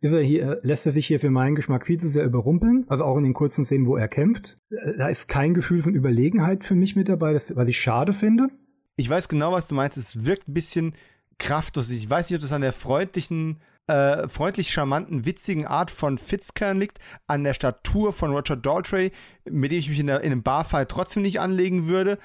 ist 0.00 0.12
er 0.12 0.22
hier, 0.22 0.60
lässt 0.62 0.86
er 0.86 0.92
sich 0.92 1.06
hier 1.06 1.20
für 1.20 1.30
meinen 1.30 1.54
Geschmack 1.54 1.86
viel 1.86 1.98
zu 1.98 2.08
sehr 2.08 2.24
überrumpeln, 2.24 2.84
also 2.88 3.04
auch 3.04 3.16
in 3.16 3.24
den 3.24 3.34
kurzen 3.34 3.64
Szenen, 3.64 3.86
wo 3.86 3.96
er 3.96 4.08
kämpft. 4.08 4.56
Da 4.98 5.08
ist 5.08 5.28
kein 5.28 5.54
Gefühl 5.54 5.80
von 5.80 5.94
Überlegenheit 5.94 6.64
für 6.64 6.74
mich 6.74 6.96
mit 6.96 7.08
dabei, 7.08 7.32
das, 7.32 7.54
was 7.54 7.68
ich 7.68 7.78
schade 7.78 8.12
finde. 8.12 8.48
Ich 8.96 9.08
weiß 9.08 9.28
genau, 9.28 9.52
was 9.52 9.68
du 9.68 9.74
meinst. 9.74 9.96
Es 9.96 10.24
wirkt 10.24 10.48
ein 10.48 10.54
bisschen 10.54 10.94
kraftlos. 11.38 11.90
Ich 11.90 12.08
weiß 12.08 12.30
nicht, 12.30 12.36
ob 12.36 12.42
das 12.42 12.52
an 12.52 12.60
der 12.60 12.72
freundlichen 12.72 13.60
äh, 13.86 14.28
freundlich 14.28 14.70
charmanten, 14.70 15.26
witzigen 15.26 15.66
Art 15.66 15.90
von 15.90 16.18
Fitzkern 16.18 16.76
liegt, 16.78 16.98
an 17.26 17.44
der 17.44 17.54
Statur 17.54 18.12
von 18.12 18.32
Roger 18.32 18.56
Daltrey, 18.56 19.12
mit 19.44 19.70
dem 19.70 19.78
ich 19.78 19.88
mich 19.88 20.00
in, 20.00 20.06
der, 20.06 20.20
in 20.20 20.32
einem 20.32 20.42
Barfight 20.42 20.90
trotzdem 20.90 21.22
nicht 21.22 21.40
anlegen 21.40 21.86
würde. 21.86 22.18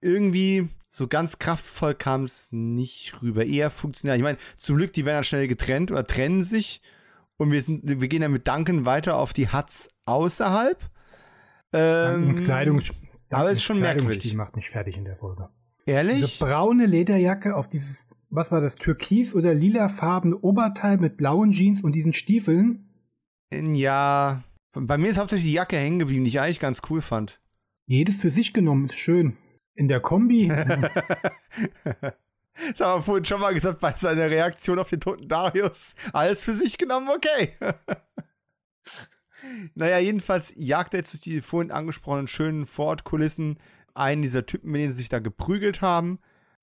Irgendwie 0.00 0.68
so 0.90 1.08
ganz 1.08 1.38
kraftvoll 1.38 1.94
kam 1.94 2.24
es 2.24 2.48
nicht 2.50 3.22
rüber. 3.22 3.44
Eher 3.44 3.70
funktional. 3.70 4.16
Ich 4.16 4.22
meine, 4.22 4.38
zum 4.56 4.76
Glück, 4.76 4.92
die 4.92 5.04
werden 5.04 5.18
dann 5.18 5.24
schnell 5.24 5.48
getrennt 5.48 5.90
oder 5.90 6.06
trennen 6.06 6.42
sich. 6.42 6.82
Und 7.36 7.50
wir, 7.50 7.62
sind, 7.62 7.82
wir 7.84 8.08
gehen 8.08 8.20
dann 8.20 8.32
mit 8.32 8.46
Duncan 8.46 8.84
weiter 8.84 9.16
auf 9.16 9.32
die 9.32 9.52
Huts 9.52 9.90
außerhalb. 10.04 10.78
Ähm, 11.72 12.32
Kleidung, 12.44 12.82
aber 13.30 13.50
es 13.50 13.58
ist 13.58 13.64
schon 13.64 13.80
merkwürdig. 13.80 14.22
Die 14.22 14.36
macht 14.36 14.54
mich 14.56 14.68
fertig 14.68 14.96
in 14.96 15.04
der 15.04 15.16
Folge. 15.16 15.48
Ehrlich? 15.86 16.16
Diese 16.16 16.44
braune 16.44 16.86
Lederjacke 16.86 17.56
auf 17.56 17.68
dieses 17.68 18.06
was 18.32 18.50
war 18.50 18.60
das, 18.60 18.76
türkis- 18.76 19.34
oder 19.34 19.54
lilafarbene 19.54 20.36
Oberteil 20.38 20.96
mit 20.96 21.18
blauen 21.18 21.52
Jeans 21.52 21.84
und 21.84 21.92
diesen 21.92 22.14
Stiefeln? 22.14 22.88
Ja, 23.52 24.42
bei 24.72 24.96
mir 24.96 25.10
ist 25.10 25.18
hauptsächlich 25.18 25.50
die 25.50 25.54
Jacke 25.54 25.76
hängen 25.76 25.98
geblieben, 25.98 26.24
die 26.24 26.30
ich 26.30 26.40
eigentlich 26.40 26.58
ganz 26.58 26.80
cool 26.88 27.02
fand. 27.02 27.40
Jedes 27.86 28.20
für 28.20 28.30
sich 28.30 28.54
genommen, 28.54 28.86
ist 28.86 28.98
schön. 28.98 29.36
In 29.74 29.88
der 29.88 30.00
Kombi. 30.00 30.50
Das 32.54 32.80
haben 32.80 33.00
wir 33.00 33.02
vorhin 33.02 33.24
schon 33.24 33.40
mal 33.40 33.54
gesagt 33.54 33.80
bei 33.80 33.94
seiner 33.94 34.28
Reaktion 34.28 34.78
auf 34.78 34.90
den 34.90 35.00
toten 35.00 35.26
Darius. 35.26 35.94
Alles 36.12 36.42
für 36.42 36.52
sich 36.52 36.76
genommen, 36.76 37.08
okay. 37.08 37.56
naja, 39.74 39.98
jedenfalls 39.98 40.52
jagt 40.56 40.92
er 40.92 41.00
jetzt 41.00 41.14
durch 41.14 41.22
die 41.22 41.40
vorhin 41.40 41.72
angesprochenen 41.72 42.28
schönen 42.28 42.66
Vorortkulissen 42.66 43.58
einen 43.94 44.20
dieser 44.20 44.44
Typen, 44.44 44.70
mit 44.70 44.82
denen 44.82 44.90
sie 44.90 44.98
sich 44.98 45.08
da 45.08 45.18
geprügelt 45.18 45.80
haben 45.80 46.18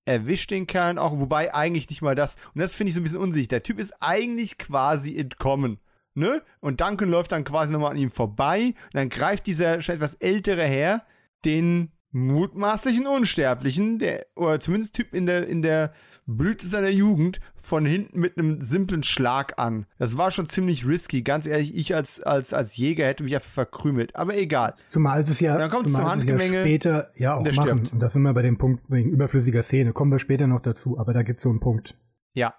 erwischt 0.09 0.51
den 0.51 0.67
Kerl 0.67 0.97
auch, 0.97 1.19
wobei 1.19 1.53
eigentlich 1.53 1.89
nicht 1.89 2.01
mal 2.01 2.15
das. 2.15 2.35
Und 2.53 2.61
das 2.61 2.73
finde 2.73 2.89
ich 2.89 2.95
so 2.95 2.99
ein 2.99 3.03
bisschen 3.03 3.19
unsicher. 3.19 3.47
Der 3.47 3.63
Typ 3.63 3.79
ist 3.79 3.93
eigentlich 3.99 4.57
quasi 4.57 5.15
entkommen. 5.17 5.79
Ne? 6.15 6.41
Und 6.59 6.81
Duncan 6.81 7.09
läuft 7.09 7.31
dann 7.31 7.43
quasi 7.43 7.71
nochmal 7.71 7.91
an 7.91 7.97
ihm 7.97 8.11
vorbei. 8.11 8.73
Und 8.85 8.95
dann 8.95 9.09
greift 9.09 9.45
dieser 9.45 9.81
schon 9.81 9.95
etwas 9.95 10.15
ältere 10.15 10.63
Herr 10.63 11.05
den 11.45 11.91
mutmaßlichen 12.11 13.05
Unsterblichen, 13.05 13.99
der, 13.99 14.25
oder 14.35 14.59
zumindest 14.59 14.95
Typ 14.95 15.13
in 15.13 15.27
der, 15.27 15.47
in 15.47 15.61
der 15.61 15.93
Blüte 16.37 16.67
seiner 16.67 16.89
Jugend 16.89 17.39
von 17.55 17.85
hinten 17.85 18.19
mit 18.19 18.37
einem 18.37 18.61
simplen 18.61 19.03
Schlag 19.03 19.57
an. 19.57 19.85
Das 19.97 20.17
war 20.17 20.31
schon 20.31 20.47
ziemlich 20.47 20.85
risky. 20.85 21.23
Ganz 21.23 21.45
ehrlich, 21.45 21.75
ich 21.75 21.95
als, 21.95 22.21
als, 22.21 22.53
als 22.53 22.77
Jäger 22.77 23.05
hätte 23.05 23.23
mich 23.23 23.33
einfach 23.33 23.49
verkrümelt. 23.49 24.15
Aber 24.15 24.37
egal. 24.37 24.73
Zumal 24.73 25.21
es 25.21 25.39
ja, 25.39 25.57
dann 25.57 25.69
kommt 25.69 25.87
es 25.87 25.93
zum 25.93 26.05
Handgemenge. 26.05 26.57
Ja 26.57 26.61
später 26.61 27.11
ja 27.15 27.35
auch 27.35 27.43
machen. 27.43 27.53
Stirbt. 27.53 27.93
Und 27.93 27.99
da 27.99 28.09
sind 28.09 28.21
wir 28.21 28.33
bei 28.33 28.43
dem 28.43 28.57
Punkt 28.57 28.83
wegen 28.89 29.09
überflüssiger 29.09 29.63
Szene. 29.63 29.91
Kommen 29.91 30.11
wir 30.11 30.19
später 30.19 30.45
noch 30.45 30.61
dazu. 30.61 30.99
Aber 30.99 31.13
da 31.13 31.23
gibt 31.23 31.39
es 31.39 31.43
so 31.43 31.49
einen 31.49 31.59
Punkt. 31.59 31.97
Ja. 32.33 32.53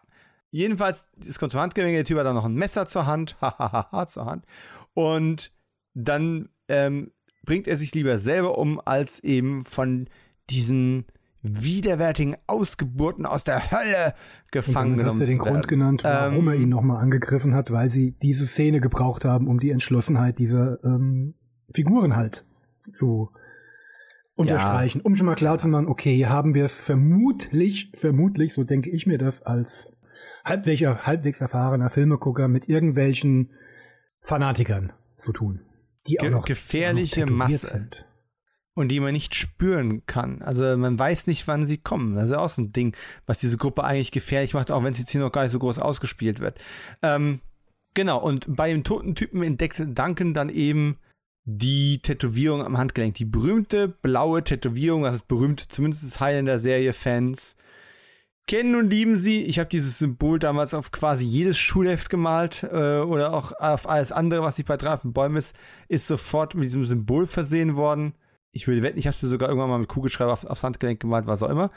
Jedenfalls, 0.51 1.09
es 1.27 1.39
kommt 1.39 1.53
zum 1.53 1.61
Handgemenge. 1.61 1.97
Der 1.97 2.05
Typ 2.05 2.19
hat 2.19 2.27
dann 2.27 2.35
noch 2.35 2.45
ein 2.45 2.55
Messer 2.55 2.87
zur 2.87 3.07
Hand. 3.07 3.37
Hahaha, 3.41 4.07
zur 4.07 4.27
Hand. 4.27 4.45
Und 4.95 5.53
dann 5.95 6.49
ähm, 6.69 7.13
bringt 7.45 7.69
er 7.69 7.77
sich 7.77 7.95
lieber 7.95 8.19
selber 8.19 8.59
um, 8.59 8.81
als 8.85 9.21
eben 9.21 9.65
von 9.65 10.09
diesen 10.51 11.07
widerwärtigen 11.43 12.37
Ausgeburten 12.47 13.25
aus 13.27 13.45
der 13.45 13.71
Hölle 13.71 14.15
gefangen 14.51 14.97
genommen 14.97 15.09
hast 15.09 15.21
du 15.21 15.27
den 15.27 15.39
Grund 15.39 15.69
genannt, 15.69 16.05
warum 16.05 16.47
ähm, 16.47 16.49
er 16.49 16.55
ihn 16.55 16.69
nochmal 16.69 17.03
angegriffen 17.03 17.55
hat, 17.55 17.71
weil 17.71 17.89
sie 17.89 18.13
diese 18.13 18.47
Szene 18.47 18.81
gebraucht 18.81 19.25
haben, 19.25 19.49
um 19.49 19.59
die 19.59 19.71
Entschlossenheit 19.71 20.39
dieser 20.39 20.83
ähm, 20.85 21.35
Figuren 21.75 22.17
halt 22.17 22.45
zu 22.93 23.31
unterstreichen, 24.35 24.99
ja. 24.99 25.05
um 25.05 25.15
schon 25.17 25.27
mal 25.27 25.35
klar 25.35 25.59
zu 25.59 25.69
machen, 25.69 25.87
okay, 25.87 26.15
hier 26.15 26.31
haben 26.31 26.55
wir 26.55 26.65
es 26.65 26.81
vermutlich, 26.81 27.93
vermutlich, 27.95 28.55
so 28.55 28.65
denke 28.65 28.91
ich 28.91 29.07
mir 29.07 29.19
das 29.19 29.43
als 29.43 29.89
halbwegs, 30.45 30.83
halbwegs 30.83 31.41
erfahrener 31.41 31.91
Filmegucker 31.91 32.49
mit 32.49 32.69
irgendwelchen 32.69 33.51
Fanatikern 34.21 34.93
zu 35.17 35.33
tun, 35.33 35.61
die 36.07 36.15
Ge 36.15 36.29
auch 36.29 36.33
noch 36.33 36.45
gefährliche 36.45 37.25
auch 37.25 37.29
noch 37.29 37.37
Masse. 37.37 37.67
sind 37.67 38.07
und 38.81 38.89
die 38.89 39.01
man 39.01 39.13
nicht 39.13 39.35
spüren 39.35 40.05
kann. 40.07 40.43
Also 40.43 40.77
man 40.77 40.99
weiß 40.99 41.27
nicht, 41.27 41.47
wann 41.47 41.65
sie 41.67 41.79
kommen. 41.79 42.17
Das 42.17 42.31
ist 42.31 42.37
auch 42.37 42.49
so 42.49 42.63
ein 42.63 42.73
Ding, 42.73 42.97
was 43.27 43.39
diese 43.39 43.59
Gruppe 43.59 43.85
eigentlich 43.85 44.11
gefährlich 44.11 44.55
macht, 44.55 44.71
auch 44.71 44.83
wenn 44.83 44.95
sie 44.95 45.03
jetzt 45.03 45.13
hier 45.13 45.21
noch 45.21 45.33
gar 45.33 45.43
nicht 45.43 45.53
so 45.53 45.59
groß 45.59 45.79
ausgespielt 45.79 46.41
wird. 46.41 46.59
Ähm, 47.03 47.41
genau, 47.95 48.19
und 48.19 48.47
bei 48.49 48.71
dem 48.71 48.83
toten 48.83 49.15
Typen 49.15 49.43
entdeckt 49.43 49.83
Duncan 49.87 50.35
dann 50.35 50.49
eben 50.49 50.97
die 51.45 52.01
Tätowierung 52.01 52.65
am 52.65 52.79
Handgelenk. 52.79 53.15
Die 53.17 53.25
berühmte 53.25 53.89
blaue 53.89 54.43
Tätowierung, 54.45 55.03
das 55.03 55.17
ist 55.17 55.29
berühmt, 55.29 55.67
zumindest 55.69 56.19
Highlander-Serie-Fans 56.19 57.57
kennen 58.47 58.75
und 58.75 58.91
lieben 58.91 59.17
sie. 59.17 59.43
Ich 59.43 59.59
habe 59.59 59.69
dieses 59.69 59.99
Symbol 59.99 60.39
damals 60.39 60.75
auf 60.75 60.91
quasi 60.91 61.25
jedes 61.25 61.59
Schulheft 61.59 62.11
gemalt 62.11 62.63
äh, 62.63 63.01
oder 63.01 63.33
auch 63.35 63.53
auf 63.53 63.89
alles 63.89 64.11
andere, 64.11 64.43
was 64.43 64.59
nicht 64.59 64.67
bei 64.67 64.77
Drafen 64.77 65.13
Bäumen 65.13 65.37
ist, 65.37 65.55
ist 65.89 66.07
sofort 66.07 66.55
mit 66.55 66.65
diesem 66.65 66.87
Symbol 66.87 67.27
versehen 67.27 67.77
worden 67.77 68.15
ich 68.53 68.67
würde 68.67 68.83
wetten, 68.83 68.99
ich 68.99 69.07
habe 69.07 69.17
es 69.17 69.23
mir 69.23 69.29
sogar 69.29 69.49
irgendwann 69.49 69.71
mal 69.71 69.79
mit 69.79 69.89
Kugelschreiber 69.89 70.33
auf, 70.33 70.45
aufs 70.45 70.65
Handgelenk 70.65 71.01
gemalt, 71.01 71.27
was 71.27 71.43
auch 71.43 71.51
immer. 71.51 71.71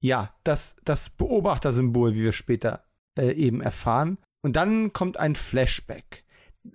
Ja, 0.00 0.34
das, 0.44 0.76
das 0.84 1.10
Beobachtersymbol, 1.10 2.14
wie 2.14 2.22
wir 2.22 2.32
später 2.32 2.84
äh, 3.18 3.32
eben 3.32 3.60
erfahren. 3.60 4.18
Und 4.42 4.56
dann 4.56 4.92
kommt 4.92 5.16
ein 5.18 5.34
Flashback. 5.34 6.24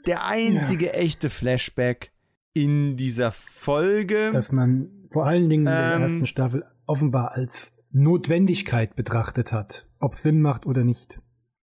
Der 0.05 0.25
einzige 0.25 0.87
ja. 0.87 0.93
echte 0.93 1.29
Flashback 1.29 2.11
in 2.53 2.97
dieser 2.97 3.31
Folge. 3.31 4.31
Dass 4.31 4.51
man 4.51 5.07
vor 5.09 5.25
allen 5.25 5.49
Dingen 5.49 5.67
in 5.67 5.73
der 5.73 5.95
ähm, 5.95 6.01
ersten 6.01 6.25
Staffel 6.25 6.65
offenbar 6.85 7.31
als 7.31 7.73
Notwendigkeit 7.91 8.95
betrachtet 8.95 9.53
hat, 9.53 9.87
ob 9.99 10.15
Sinn 10.15 10.41
macht 10.41 10.65
oder 10.65 10.83
nicht. 10.83 11.19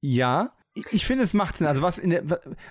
Ja, 0.02 0.52
ich 0.74 1.04
finde, 1.04 1.24
es 1.24 1.34
macht 1.34 1.56
Sinn. 1.56 1.66
Also, 1.66 1.82
was 1.82 1.98
in 1.98 2.10
der, 2.10 2.22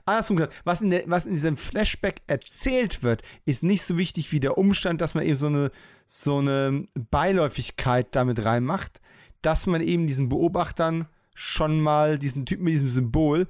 andersrum 0.05 0.38
gesagt, 0.38 0.61
was 0.63 0.81
in, 0.81 0.89
der, 0.89 1.03
was 1.07 1.26
in 1.26 1.34
diesem 1.34 1.57
Flashback 1.57 2.21
erzählt 2.27 3.03
wird, 3.03 3.23
ist 3.45 3.63
nicht 3.63 3.84
so 3.84 3.97
wichtig 3.97 4.31
wie 4.31 4.39
der 4.39 4.57
Umstand, 4.57 5.01
dass 5.01 5.15
man 5.15 5.26
eben 5.26 5.35
so 5.35 5.47
eine, 5.47 5.71
so 6.05 6.38
eine 6.38 6.88
Beiläufigkeit 7.11 8.07
damit 8.11 8.43
reinmacht, 8.45 9.01
dass 9.41 9.67
man 9.67 9.81
eben 9.81 10.07
diesen 10.07 10.30
Beobachtern 10.30 11.07
schon 11.34 11.81
mal, 11.81 12.17
diesen 12.17 12.45
Typen 12.45 12.63
mit 12.63 12.73
diesem 12.73 12.89
Symbol, 12.89 13.47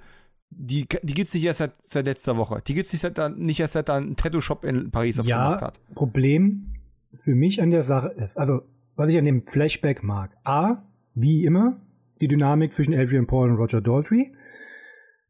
die, 0.52 0.88
die 1.04 1.14
gibt 1.14 1.28
es 1.28 1.34
nicht 1.36 1.44
erst 1.44 1.60
seit, 1.60 1.74
seit 1.84 2.06
letzter 2.06 2.38
Woche. 2.38 2.62
Die 2.68 2.74
gibt 2.74 2.88
es 2.88 2.94
nicht, 2.94 3.02
seit, 3.02 3.38
nicht 3.38 3.60
erst 3.60 3.74
seit 3.74 3.90
da 3.90 3.98
ein 3.98 4.16
Tattoo-Shop 4.16 4.64
in 4.64 4.90
Paris 4.90 5.20
aufgemacht 5.20 5.62
ja, 5.62 5.68
hat. 5.68 5.80
Problem 5.94 6.74
für 7.14 7.36
mich 7.36 7.62
an 7.62 7.70
der 7.70 7.84
Sache 7.84 8.10
ist, 8.10 8.38
also, 8.38 8.64
was 8.96 9.10
ich 9.10 9.18
an 9.18 9.26
dem 9.26 9.46
Flashback 9.46 10.04
mag, 10.04 10.36
A, 10.44 10.84
wie 11.14 11.46
immer, 11.46 11.80
die 12.22 12.28
Dynamik 12.28 12.74
zwischen 12.74 12.94
Adrian 12.94 13.28
Paul 13.28 13.52
und 13.52 13.58
Roger 13.58 13.82
Daltrey 13.82 14.34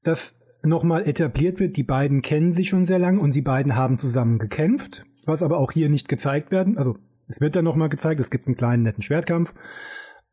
dass 0.03 0.37
nochmal 0.63 1.07
etabliert 1.07 1.59
wird, 1.59 1.77
die 1.77 1.83
beiden 1.83 2.21
kennen 2.21 2.53
sich 2.53 2.69
schon 2.69 2.85
sehr 2.85 2.99
lange 2.99 3.19
und 3.19 3.31
sie 3.31 3.41
beiden 3.41 3.75
haben 3.75 3.97
zusammen 3.97 4.39
gekämpft, 4.39 5.05
was 5.25 5.43
aber 5.43 5.57
auch 5.57 5.71
hier 5.71 5.89
nicht 5.89 6.09
gezeigt 6.09 6.51
werden. 6.51 6.77
Also 6.77 6.97
es 7.27 7.41
wird 7.41 7.55
dann 7.55 7.65
nochmal 7.65 7.89
gezeigt, 7.89 8.19
es 8.19 8.29
gibt 8.29 8.47
einen 8.47 8.57
kleinen 8.57 8.83
netten 8.83 9.03
Schwertkampf. 9.03 9.53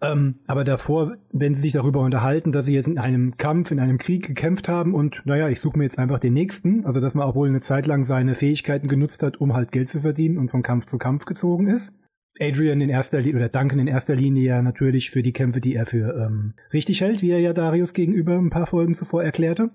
Ähm, 0.02 0.40
aber 0.47 0.64
davor, 0.64 1.16
wenn 1.32 1.55
sie 1.55 1.62
sich 1.62 1.72
darüber 1.72 2.01
unterhalten, 2.01 2.52
dass 2.52 2.66
sie 2.66 2.74
jetzt 2.74 2.88
in 2.88 2.98
einem 2.98 3.38
Kampf, 3.38 3.70
in 3.70 3.80
einem 3.80 3.97
Krieg 3.97 4.26
gekämpft 4.26 4.68
haben 4.68 4.94
und 4.94 5.22
naja, 5.24 5.48
ich 5.48 5.59
suche 5.59 5.78
mir 5.78 5.84
jetzt 5.84 5.98
einfach 5.98 6.18
den 6.18 6.34
nächsten, 6.34 6.84
also 6.84 7.01
dass 7.01 7.14
man 7.14 7.26
auch 7.26 7.34
wohl 7.34 7.48
eine 7.48 7.60
Zeit 7.60 7.86
lang 7.86 8.05
seine 8.05 8.34
Fähigkeiten 8.34 8.88
genutzt 8.88 9.22
hat, 9.22 9.40
um 9.40 9.55
halt 9.55 9.72
Geld 9.72 9.88
zu 9.88 10.01
verdienen 10.01 10.36
und 10.36 10.51
von 10.51 10.62
Kampf 10.62 10.84
zu 10.84 10.98
Kampf 10.98 11.24
gezogen 11.24 11.68
ist. 11.68 11.94
Adrian 12.40 12.80
in 12.80 12.88
erster 12.88 13.20
Linie 13.20 13.36
oder 13.36 13.48
Duncan 13.48 13.78
in 13.78 13.86
erster 13.86 14.14
Linie 14.14 14.44
ja 14.44 14.62
natürlich 14.62 15.10
für 15.10 15.22
die 15.22 15.32
Kämpfe, 15.32 15.60
die 15.60 15.74
er 15.74 15.86
für 15.86 16.14
ähm, 16.16 16.54
richtig 16.72 17.00
hält, 17.00 17.22
wie 17.22 17.30
er 17.30 17.40
ja 17.40 17.52
Darius 17.52 17.92
gegenüber 17.92 18.36
ein 18.36 18.50
paar 18.50 18.66
Folgen 18.66 18.94
zuvor 18.94 19.24
erklärte. 19.24 19.70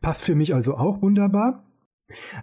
Passt 0.00 0.22
für 0.22 0.34
mich 0.34 0.54
also 0.54 0.76
auch 0.76 1.02
wunderbar. 1.02 1.64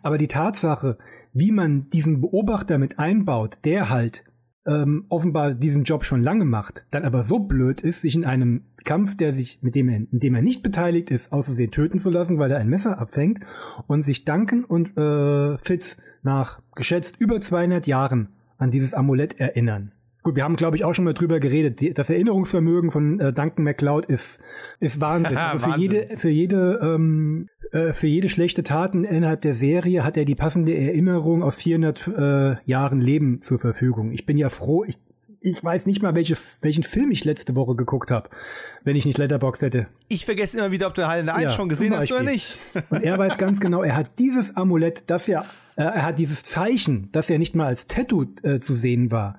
Aber 0.01 0.17
die 0.17 0.27
Tatsache, 0.27 0.97
wie 1.31 1.51
man 1.51 1.89
diesen 1.89 2.21
Beobachter 2.21 2.77
mit 2.77 2.99
einbaut, 2.99 3.59
der 3.63 3.89
halt 3.89 4.25
ähm, 4.65 5.05
offenbar 5.09 5.53
diesen 5.53 5.83
Job 5.83 6.05
schon 6.05 6.21
lange 6.21 6.45
macht, 6.45 6.85
dann 6.91 7.03
aber 7.03 7.23
so 7.23 7.39
blöd 7.39 7.81
ist, 7.81 8.01
sich 8.01 8.15
in 8.15 8.25
einem 8.25 8.63
Kampf, 8.83 9.15
der 9.15 9.33
sich, 9.33 9.59
mit 9.61 9.75
dem 9.75 9.89
er, 9.89 9.97
in 9.97 10.19
dem 10.19 10.35
er 10.35 10.41
nicht 10.41 10.63
beteiligt 10.63 11.11
ist, 11.11 11.31
auszusehen 11.31 11.71
töten 11.71 11.99
zu 11.99 12.09
lassen, 12.09 12.39
weil 12.39 12.51
er 12.51 12.59
ein 12.59 12.69
Messer 12.69 12.99
abfängt 12.99 13.39
und 13.87 14.03
sich 14.03 14.25
Duncan 14.25 14.63
und 14.63 14.97
äh, 14.97 15.57
Fitz 15.57 15.97
nach 16.23 16.61
geschätzt 16.75 17.15
über 17.19 17.41
200 17.41 17.87
Jahren 17.87 18.29
an 18.63 18.71
dieses 18.71 18.93
Amulett 18.93 19.39
erinnern. 19.39 19.91
Gut, 20.23 20.37
wir 20.37 20.45
haben, 20.45 20.55
glaube 20.55 20.77
ich, 20.77 20.85
auch 20.85 20.93
schon 20.93 21.03
mal 21.03 21.13
drüber 21.13 21.41
geredet. 21.41 21.97
Das 21.97 22.09
Erinnerungsvermögen 22.09 22.91
von 22.91 23.19
äh, 23.19 23.33
Duncan 23.33 23.65
MacLeod 23.65 24.05
ist, 24.05 24.39
ist 24.79 25.01
Wahnsinn. 25.01 25.37
Also 25.37 25.65
für 25.65 25.71
Wahnsinn. 25.71 25.91
jede, 25.91 26.17
für 26.17 26.29
jede, 26.29 26.79
ähm, 26.81 27.49
äh, 27.73 27.91
für 27.91 28.07
jede 28.07 28.29
schlechte 28.29 28.63
Taten 28.63 29.03
innerhalb 29.03 29.41
der 29.41 29.53
Serie 29.53 30.05
hat 30.05 30.15
er 30.15 30.23
die 30.23 30.35
passende 30.35 30.73
Erinnerung 30.73 31.43
aus 31.43 31.57
400 31.57 32.07
äh, 32.07 32.55
Jahren 32.63 33.01
Leben 33.01 33.41
zur 33.41 33.59
Verfügung. 33.59 34.13
Ich 34.13 34.25
bin 34.25 34.37
ja 34.37 34.47
froh, 34.47 34.85
ich, 34.85 34.97
ich 35.43 35.61
weiß 35.61 35.85
nicht 35.85 36.01
mal, 36.01 36.15
welche, 36.15 36.35
welchen 36.61 36.83
Film 36.83 37.11
ich 37.11 37.25
letzte 37.25 37.55
Woche 37.55 37.75
geguckt 37.75 38.11
habe, 38.11 38.29
wenn 38.83 38.95
ich 38.95 39.05
nicht 39.05 39.17
Letterbox 39.17 39.61
hätte. 39.61 39.87
Ich 40.07 40.25
vergesse 40.25 40.57
immer 40.57 40.71
wieder, 40.71 40.87
ob 40.87 40.95
du 40.95 41.05
Heilende 41.05 41.35
1 41.35 41.43
ja, 41.43 41.49
schon 41.49 41.67
gesehen 41.67 41.95
hast 41.95 42.11
oder 42.11 42.23
nicht. 42.23 42.57
Und 42.89 43.03
er 43.03 43.19
weiß 43.19 43.37
ganz 43.37 43.59
genau, 43.59 43.83
er 43.83 43.95
hat 43.95 44.17
dieses 44.19 44.55
Amulett, 44.55 45.03
das 45.07 45.27
ja, 45.27 45.41
äh, 45.75 45.83
er 45.83 46.05
hat 46.05 46.17
dieses 46.17 46.43
Zeichen, 46.43 47.09
das 47.11 47.27
ja 47.27 47.37
nicht 47.37 47.55
mal 47.55 47.67
als 47.67 47.87
Tattoo 47.87 48.25
äh, 48.43 48.61
zu 48.61 48.73
sehen 48.73 49.11
war, 49.11 49.37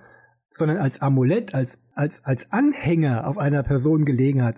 sondern 0.53 0.77
als 0.77 1.01
Amulett, 1.01 1.55
als, 1.55 1.79
als, 1.95 2.23
als 2.23 2.53
Anhänger 2.53 3.27
auf 3.27 3.39
einer 3.39 3.63
Person 3.63 4.05
gelegen 4.05 4.43
hat. 4.43 4.57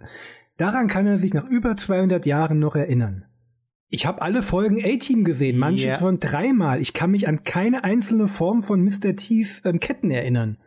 Daran 0.57 0.89
kann 0.89 1.07
er 1.07 1.19
sich 1.19 1.33
nach 1.33 1.47
über 1.49 1.77
200 1.77 2.27
Jahren 2.27 2.59
noch 2.59 2.75
erinnern. 2.75 3.25
Ich 3.89 4.05
habe 4.05 4.21
alle 4.21 4.43
Folgen 4.43 4.85
A-Team 4.85 5.23
gesehen, 5.23 5.59
manche 5.59 5.87
yeah. 5.87 5.99
von 5.99 6.19
dreimal. 6.19 6.81
Ich 6.81 6.93
kann 6.93 7.13
mich 7.13 7.29
an 7.29 7.45
keine 7.45 7.85
einzelne 7.85 8.27
Form 8.27 8.65
von 8.65 8.83
Mr. 8.83 9.15
T's 9.15 9.63
ähm, 9.65 9.79
Ketten 9.79 10.11
erinnern. 10.11 10.59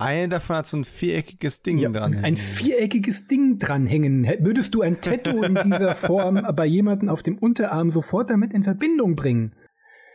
Eine 0.00 0.28
davon 0.28 0.56
hat 0.56 0.66
so 0.68 0.76
ein 0.76 0.84
viereckiges 0.84 1.62
Ding 1.62 1.78
ja, 1.78 1.88
dran. 1.88 2.20
Ein 2.22 2.36
viereckiges 2.36 3.26
Ding 3.26 3.58
dranhängen. 3.58 4.24
Würdest 4.38 4.74
du 4.74 4.82
ein 4.82 5.00
Tattoo 5.00 5.42
in 5.42 5.56
dieser 5.56 5.94
Form 5.96 6.40
bei 6.54 6.66
jemandem 6.66 7.08
auf 7.08 7.24
dem 7.24 7.36
Unterarm 7.36 7.90
sofort 7.90 8.30
damit 8.30 8.52
in 8.52 8.62
Verbindung 8.62 9.16
bringen? 9.16 9.56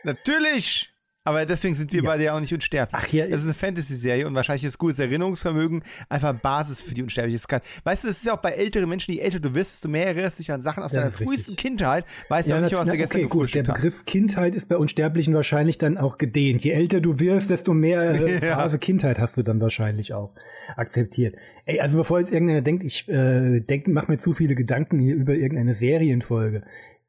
Natürlich! 0.02 0.93
Aber 1.26 1.46
deswegen 1.46 1.74
sind 1.74 1.90
wir 1.94 2.02
ja. 2.02 2.10
beide 2.10 2.24
ja 2.24 2.34
auch 2.34 2.40
nicht 2.40 2.52
unsterblich. 2.52 3.00
Ach 3.02 3.10
ja. 3.10 3.26
Das 3.26 3.40
ist 3.40 3.46
eine 3.46 3.54
Fantasy-Serie 3.54 4.26
und 4.26 4.34
wahrscheinlich 4.34 4.64
ist 4.64 4.76
gutes 4.76 4.98
Erinnerungsvermögen 4.98 5.82
einfach 6.10 6.34
Basis 6.34 6.82
für 6.82 6.92
die 6.92 7.02
Unsterblichkeit. 7.02 7.62
Weißt 7.82 8.04
du, 8.04 8.08
das 8.08 8.18
ist 8.18 8.26
ja 8.26 8.34
auch 8.34 8.42
bei 8.42 8.50
älteren 8.50 8.90
Menschen, 8.90 9.12
je 9.12 9.20
älter 9.20 9.40
du 9.40 9.54
wirst, 9.54 9.72
desto 9.72 9.88
mehr 9.88 10.06
erinnerst 10.06 10.38
du 10.38 10.42
dich 10.42 10.52
an 10.52 10.60
Sachen 10.60 10.82
aus 10.82 10.92
deiner 10.92 11.10
frühesten 11.10 11.52
richtig. 11.52 11.56
Kindheit. 11.56 12.04
Weißt 12.28 12.48
ja, 12.48 12.56
du 12.56 12.64
nicht, 12.64 12.74
was 12.74 12.88
du 12.88 12.96
gestern 12.98 13.20
okay, 13.22 13.28
gut, 13.28 13.54
Der 13.54 13.62
Begriff 13.62 13.94
hast. 13.94 14.06
Kindheit 14.06 14.54
ist 14.54 14.68
bei 14.68 14.76
Unsterblichen 14.76 15.32
wahrscheinlich 15.32 15.78
dann 15.78 15.96
auch 15.96 16.18
gedehnt. 16.18 16.62
Je 16.62 16.72
älter 16.72 17.00
du 17.00 17.18
wirst, 17.18 17.48
desto 17.48 17.72
mehr 17.72 18.02
äh, 18.14 18.40
Phase 18.40 18.76
ja. 18.76 18.78
Kindheit 18.78 19.18
hast 19.18 19.38
du 19.38 19.42
dann 19.42 19.62
wahrscheinlich 19.62 20.12
auch 20.12 20.34
akzeptiert. 20.76 21.36
Ey, 21.64 21.80
also 21.80 21.96
bevor 21.96 22.18
jetzt 22.18 22.32
irgendeiner 22.32 22.60
denkt, 22.60 22.84
ich 22.84 23.08
äh, 23.08 23.60
denk, 23.60 23.88
mach 23.88 24.08
mir 24.08 24.18
zu 24.18 24.34
viele 24.34 24.54
Gedanken 24.54 24.98
hier 24.98 25.14
über 25.14 25.32
irgendeine 25.32 25.72
Serienfolge. 25.72 26.64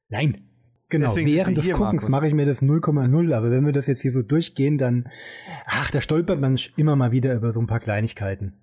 Nein, 0.08 0.46
Genau, 0.90 1.07
Deswegen 1.07 1.32
während 1.32 1.57
des 1.57 1.72
Guckens 1.72 2.10
mache 2.10 2.28
ich 2.28 2.34
mir 2.34 2.45
das 2.45 2.62
0,0, 2.62 3.34
aber 3.34 3.49
wenn 3.49 3.66
wir 3.66 3.74
das 3.74 3.88
jetzt 3.88 4.02
hier 4.02 4.12
so 4.12 4.22
durchgehen, 4.22 4.78
dann, 4.78 5.10
ach, 5.66 5.90
da 5.90 5.99
stolpert 5.99 6.40
man 6.40 6.60
immer 6.76 6.95
mal 6.95 7.12
wieder 7.12 7.34
über 7.34 7.53
so 7.53 7.60
ein 7.60 7.68
paar 7.68 7.80
Kleinigkeiten. 7.80 8.53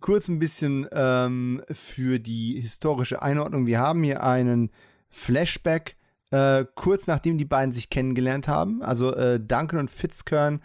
Kurz 0.00 0.28
ein 0.28 0.40
bisschen 0.40 0.86
ähm, 0.92 1.62
für 1.70 2.18
die 2.18 2.60
historische 2.60 3.22
Einordnung. 3.22 3.66
Wir 3.66 3.78
haben 3.78 4.02
hier 4.02 4.24
einen 4.24 4.70
Flashback, 5.10 5.96
äh, 6.30 6.64
kurz 6.74 7.06
nachdem 7.06 7.38
die 7.38 7.44
beiden 7.44 7.72
sich 7.72 7.88
kennengelernt 7.88 8.48
haben. 8.48 8.82
Also 8.82 9.14
äh, 9.14 9.38
Duncan 9.38 9.78
und 9.78 9.90
Fitzkern 9.90 10.60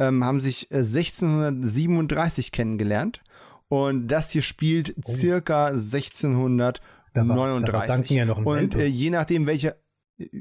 ähm, 0.00 0.24
haben 0.24 0.40
sich 0.40 0.70
äh, 0.72 0.78
1637 0.78 2.50
kennengelernt. 2.50 3.20
Und 3.68 4.08
das 4.08 4.30
hier 4.30 4.42
spielt 4.42 4.96
oh. 4.96 5.02
circa 5.08 5.66
1639. 5.66 6.82
Da 7.12 7.28
war, 7.28 7.36
da 7.60 7.72
war 7.72 8.04
ja 8.08 8.24
noch 8.24 8.38
ein 8.38 8.44
und 8.44 8.74
äh, 8.76 8.86
je 8.86 9.10
nachdem, 9.10 9.46
welche 9.46 9.76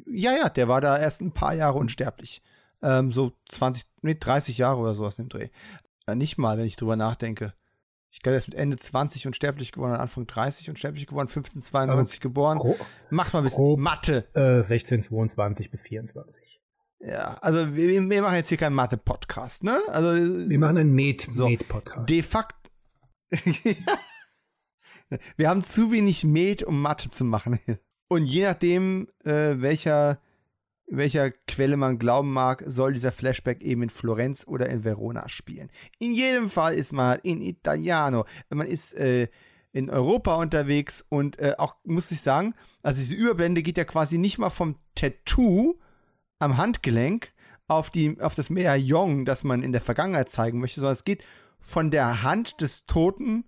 ja, 0.06 0.36
ja, 0.36 0.50
der 0.50 0.68
war 0.68 0.82
da 0.82 0.98
erst 0.98 1.22
ein 1.22 1.32
paar 1.32 1.54
Jahre 1.54 1.78
unsterblich. 1.78 2.42
Ähm, 2.82 3.12
so 3.12 3.34
20, 3.50 3.84
nee, 4.02 4.16
30 4.20 4.58
Jahre 4.58 4.80
oder 4.80 4.94
so 4.94 5.06
aus 5.06 5.18
dem 5.18 5.30
Dreh. 5.30 5.50
Ja, 6.08 6.16
nicht 6.16 6.38
mal, 6.38 6.58
wenn 6.58 6.66
ich 6.66 6.76
drüber 6.76 6.96
nachdenke. 6.96 7.54
Ich 8.12 8.22
glaube, 8.22 8.36
er 8.36 8.40
ist 8.40 8.48
mit 8.48 8.58
Ende 8.58 8.78
20 8.78 9.28
unsterblich 9.28 9.72
geworden, 9.72 9.94
Anfang 9.94 10.26
30 10.26 10.70
unsterblich 10.70 11.06
geworden, 11.06 11.28
1592 11.28 12.18
ähm, 12.18 12.22
geboren. 12.22 12.60
Macht 13.10 13.34
mal 13.34 13.40
ein 13.40 13.44
bisschen 13.44 13.58
grob, 13.58 13.80
Mathe. 13.80 14.28
Äh, 14.34 14.64
1622 14.64 15.70
bis 15.70 15.84
24. 15.84 16.60
Ja, 17.02 17.38
also 17.42 17.76
wir, 17.76 18.10
wir 18.10 18.22
machen 18.22 18.36
jetzt 18.36 18.50
hier 18.50 18.58
keinen 18.58 18.76
Mathe-Podcast, 18.76 19.64
ne? 19.64 19.80
Also, 19.88 20.50
wir 20.50 20.60
machen 20.60 20.78
einen 20.78 20.94
Med-Podcast. 20.94 21.98
So, 22.00 22.06
de 22.06 22.24
facto. 22.24 22.70
wir 25.38 25.50
haben 25.50 25.64
zu 25.64 25.92
wenig 25.92 26.24
Med, 26.24 26.64
um 26.64 26.82
Mathe 26.82 27.10
zu 27.10 27.24
machen. 27.24 27.60
Und 28.10 28.26
je 28.26 28.44
nachdem, 28.44 29.08
äh, 29.24 29.62
welcher, 29.62 30.20
welcher 30.88 31.32
Quelle 31.32 31.78
man 31.78 32.00
glauben 32.00 32.34
mag, 32.34 32.64
soll 32.66 32.94
dieser 32.94 33.12
Flashback 33.12 33.62
eben 33.62 33.84
in 33.84 33.90
Florenz 33.90 34.46
oder 34.48 34.68
in 34.68 34.84
Verona 34.84 35.30
spielen. 35.30 35.70
In 36.00 36.14
jedem 36.14 36.50
Fall 36.50 36.74
ist 36.74 36.92
man 36.92 37.08
halt 37.08 37.22
in 37.24 37.42
Italiano. 37.42 38.26
Man 38.50 38.68
ist 38.68 38.94
äh, 38.96 39.28
in 39.72 39.92
Europa 39.92 40.36
unterwegs 40.36 41.06
und 41.10 41.38
äh, 41.38 41.54
auch, 41.60 41.76
muss 41.84 42.12
ich 42.12 42.22
sagen, 42.22 42.56
also 42.82 43.00
diese 43.00 43.14
Überblende 43.14 43.62
geht 43.62 43.78
ja 43.78 43.86
quasi 43.86 44.18
nicht 44.18 44.40
mal 44.40 44.50
vom 44.50 44.76
Tattoo 44.96 45.80
am 46.40 46.58
Handgelenk 46.58 47.32
auf, 47.68 47.92
die, 47.92 48.20
auf 48.20 48.34
das 48.34 48.50
Medaillon, 48.50 49.26
das 49.26 49.44
man 49.44 49.62
in 49.62 49.72
der 49.72 49.82
Vergangenheit 49.82 50.30
zeigen 50.30 50.60
möchte, 50.60 50.80
sondern 50.80 50.94
es 50.94 51.04
geht 51.04 51.24
von 51.60 51.92
der 51.92 52.24
Hand 52.24 52.62
des 52.62 52.88
Toten, 52.88 53.44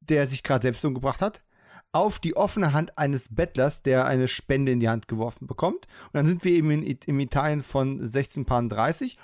der 0.00 0.26
sich 0.26 0.42
gerade 0.42 0.62
selbst 0.62 0.84
umgebracht 0.84 1.22
hat, 1.22 1.42
auf 1.92 2.18
die 2.18 2.36
offene 2.36 2.72
Hand 2.72 2.96
eines 2.98 3.34
Bettlers, 3.34 3.82
der 3.82 4.04
eine 4.04 4.28
Spende 4.28 4.72
in 4.72 4.80
die 4.80 4.88
Hand 4.88 5.08
geworfen 5.08 5.46
bekommt. 5.46 5.86
Und 6.06 6.14
dann 6.14 6.26
sind 6.26 6.44
wir 6.44 6.52
eben 6.52 6.70
in, 6.70 6.82
in 6.84 7.20
Italien 7.20 7.62
von 7.62 8.00
1630. 8.00 9.18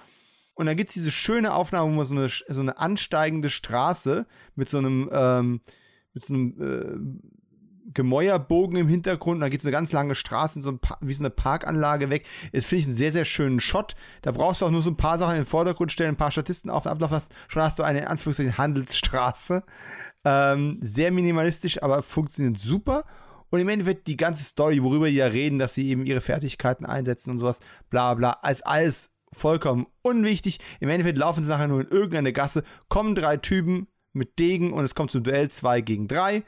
Und 0.55 0.67
dann 0.67 0.77
gibt 0.77 0.89
es 0.89 0.95
diese 0.95 1.13
schöne 1.13 1.55
Aufnahme, 1.55 1.93
wo 1.93 1.97
man 1.97 2.07
so 2.07 2.15
eine, 2.15 2.29
so 2.29 2.61
eine 2.61 2.79
ansteigende 2.79 3.51
Straße 3.51 4.27
mit 4.55 4.69
so 4.69 4.79
einem, 4.79 5.09
ähm, 5.13 5.61
mit 6.15 6.25
so 6.25 6.35
einem 6.35 6.61
äh, 6.61 7.93
Gemäuerbogen 7.93 8.77
im 8.79 8.89
Hintergrund. 8.89 9.37
Und 9.37 9.41
dann 9.43 9.51
geht 9.51 9.61
es 9.61 9.67
eine 9.67 9.73
ganz 9.73 9.93
lange 9.93 10.15
Straße 10.15 10.59
in 10.59 10.63
so 10.63 10.79
wie 11.01 11.13
so 11.13 11.23
eine 11.23 11.31
Parkanlage 11.31 12.11
weg. 12.11 12.27
Das 12.53 12.65
finde 12.65 12.81
ich 12.81 12.87
einen 12.87 12.95
sehr, 12.95 13.13
sehr 13.13 13.25
schönen 13.25 13.61
Shot. 13.61 13.95
Da 14.23 14.33
brauchst 14.33 14.61
du 14.61 14.67
auch 14.67 14.71
nur 14.71 14.83
so 14.83 14.91
ein 14.91 14.97
paar 14.97 15.19
Sachen 15.19 15.37
in 15.37 15.43
den 15.43 15.47
Vordergrund 15.47 15.93
stellen, 15.93 16.15
ein 16.15 16.17
paar 16.17 16.33
Statisten 16.33 16.71
auf 16.71 16.85
den 16.85 16.93
Ablauf 16.93 17.11
hast. 17.11 17.33
Schon 17.49 17.63
hast 17.63 17.79
du 17.79 17.83
eine 17.83 18.01
in 18.01 18.07
Anführungszeichen 18.07 18.59
Handelsstraße. 18.59 19.63
Ähm, 20.29 20.79
sehr 20.81 21.13
minimalistisch, 21.13 21.81
aber 21.81 22.03
funktioniert 22.03 22.59
super. 22.59 23.05
Und 23.51 23.61
im 23.61 23.69
Endeffekt 23.69 24.09
die 24.09 24.17
ganze 24.17 24.43
Story, 24.43 24.83
worüber 24.83 25.09
die 25.09 25.15
ja 25.15 25.27
reden, 25.27 25.61
dass 25.61 25.75
sie 25.75 25.89
eben 25.89 26.05
ihre 26.05 26.21
Fertigkeiten 26.21 26.85
einsetzen 26.85 27.31
und 27.31 27.39
sowas, 27.39 27.61
bla 27.91 28.13
bla, 28.15 28.33
als 28.43 28.61
alles 28.63 29.13
vollkommen 29.33 29.87
unwichtig. 30.03 30.59
Im 30.81 30.89
Endeffekt 30.89 31.17
laufen 31.17 31.45
sie 31.45 31.51
nachher 31.51 31.69
nur 31.69 31.81
in 31.81 31.91
irgendeine 31.91 32.33
Gasse, 32.33 32.65
kommen 32.89 33.15
drei 33.15 33.37
Typen 33.37 33.87
mit 34.13 34.41
Degen 34.41 34.73
und 34.73 34.85
es 34.85 34.97
kommt 34.97 35.13
zum 35.13 35.23
Duell 35.23 35.49
2 35.49 35.81
gegen 35.83 36.09
3. 36.09 36.43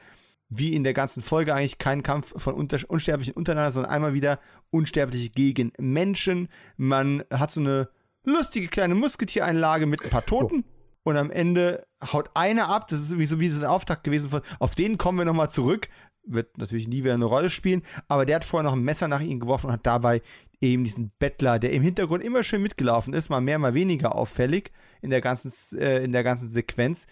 Wie 0.48 0.74
in 0.74 0.82
der 0.82 0.94
ganzen 0.94 1.22
Folge 1.22 1.55
eigentlich 1.55 1.78
kein 1.78 2.02
Kampf 2.02 2.34
von 2.36 2.55
Unsterblichen 2.55 3.34
untereinander, 3.34 3.70
sondern 3.70 3.92
einmal 3.92 4.14
wieder 4.14 4.40
Unsterbliche 4.70 5.30
gegen 5.30 5.72
Menschen. 5.78 6.48
Man 6.76 7.22
hat 7.30 7.52
so 7.52 7.60
eine 7.60 7.90
lustige 8.24 8.66
kleine 8.66 8.96
Musketiereinlage 8.96 9.86
mit 9.86 10.02
ein 10.02 10.10
paar 10.10 10.26
Toten 10.26 10.64
und 11.09 11.16
am 11.16 11.30
Ende 11.30 11.86
haut 12.12 12.30
einer 12.35 12.68
ab. 12.68 12.89
Das 12.89 13.01
ist 13.01 13.09
sowieso 13.09 13.40
wie 13.40 13.48
so 13.48 13.64
ein 13.64 13.70
Auftakt 13.70 14.05
gewesen. 14.05 14.40
Auf 14.59 14.74
den 14.74 14.98
kommen 14.98 15.18
wir 15.18 15.24
nochmal 15.24 15.51
zurück. 15.51 15.89
Wird 16.22 16.59
natürlich 16.59 16.89
nie 16.89 17.05
wieder 17.05 17.14
eine 17.14 17.24
Rolle 17.24 17.48
spielen, 17.48 17.82
aber 18.06 18.26
der 18.26 18.36
hat 18.36 18.44
vorher 18.44 18.64
noch 18.68 18.76
ein 18.76 18.85
Messer 18.85 19.09
nach 19.09 19.22
ihm 19.22 19.40
geworfen 19.40 19.68
und 19.68 19.72
hat 19.72 19.86
dabei 19.86 20.20
eben 20.60 20.85
diesen 20.85 21.10
Bettler, 21.18 21.59
der 21.59 21.72
im 21.72 21.82
Hintergrund 21.82 22.22
immer 22.22 22.44
schön 22.44 22.62
mitgelaufen 22.62 23.14
ist, 23.14 23.30
mal 23.30 23.40
mehr, 23.40 23.59
mal 23.59 23.72
weniger 23.72 24.14
auffällig 24.14 24.72
in 25.01 25.09
der 25.09 25.22
ganzen, 25.22 25.78
äh, 25.78 26.05
in 26.05 26.12
der 26.12 26.24
ganzen 26.24 26.48
Sequenz. 26.48 27.06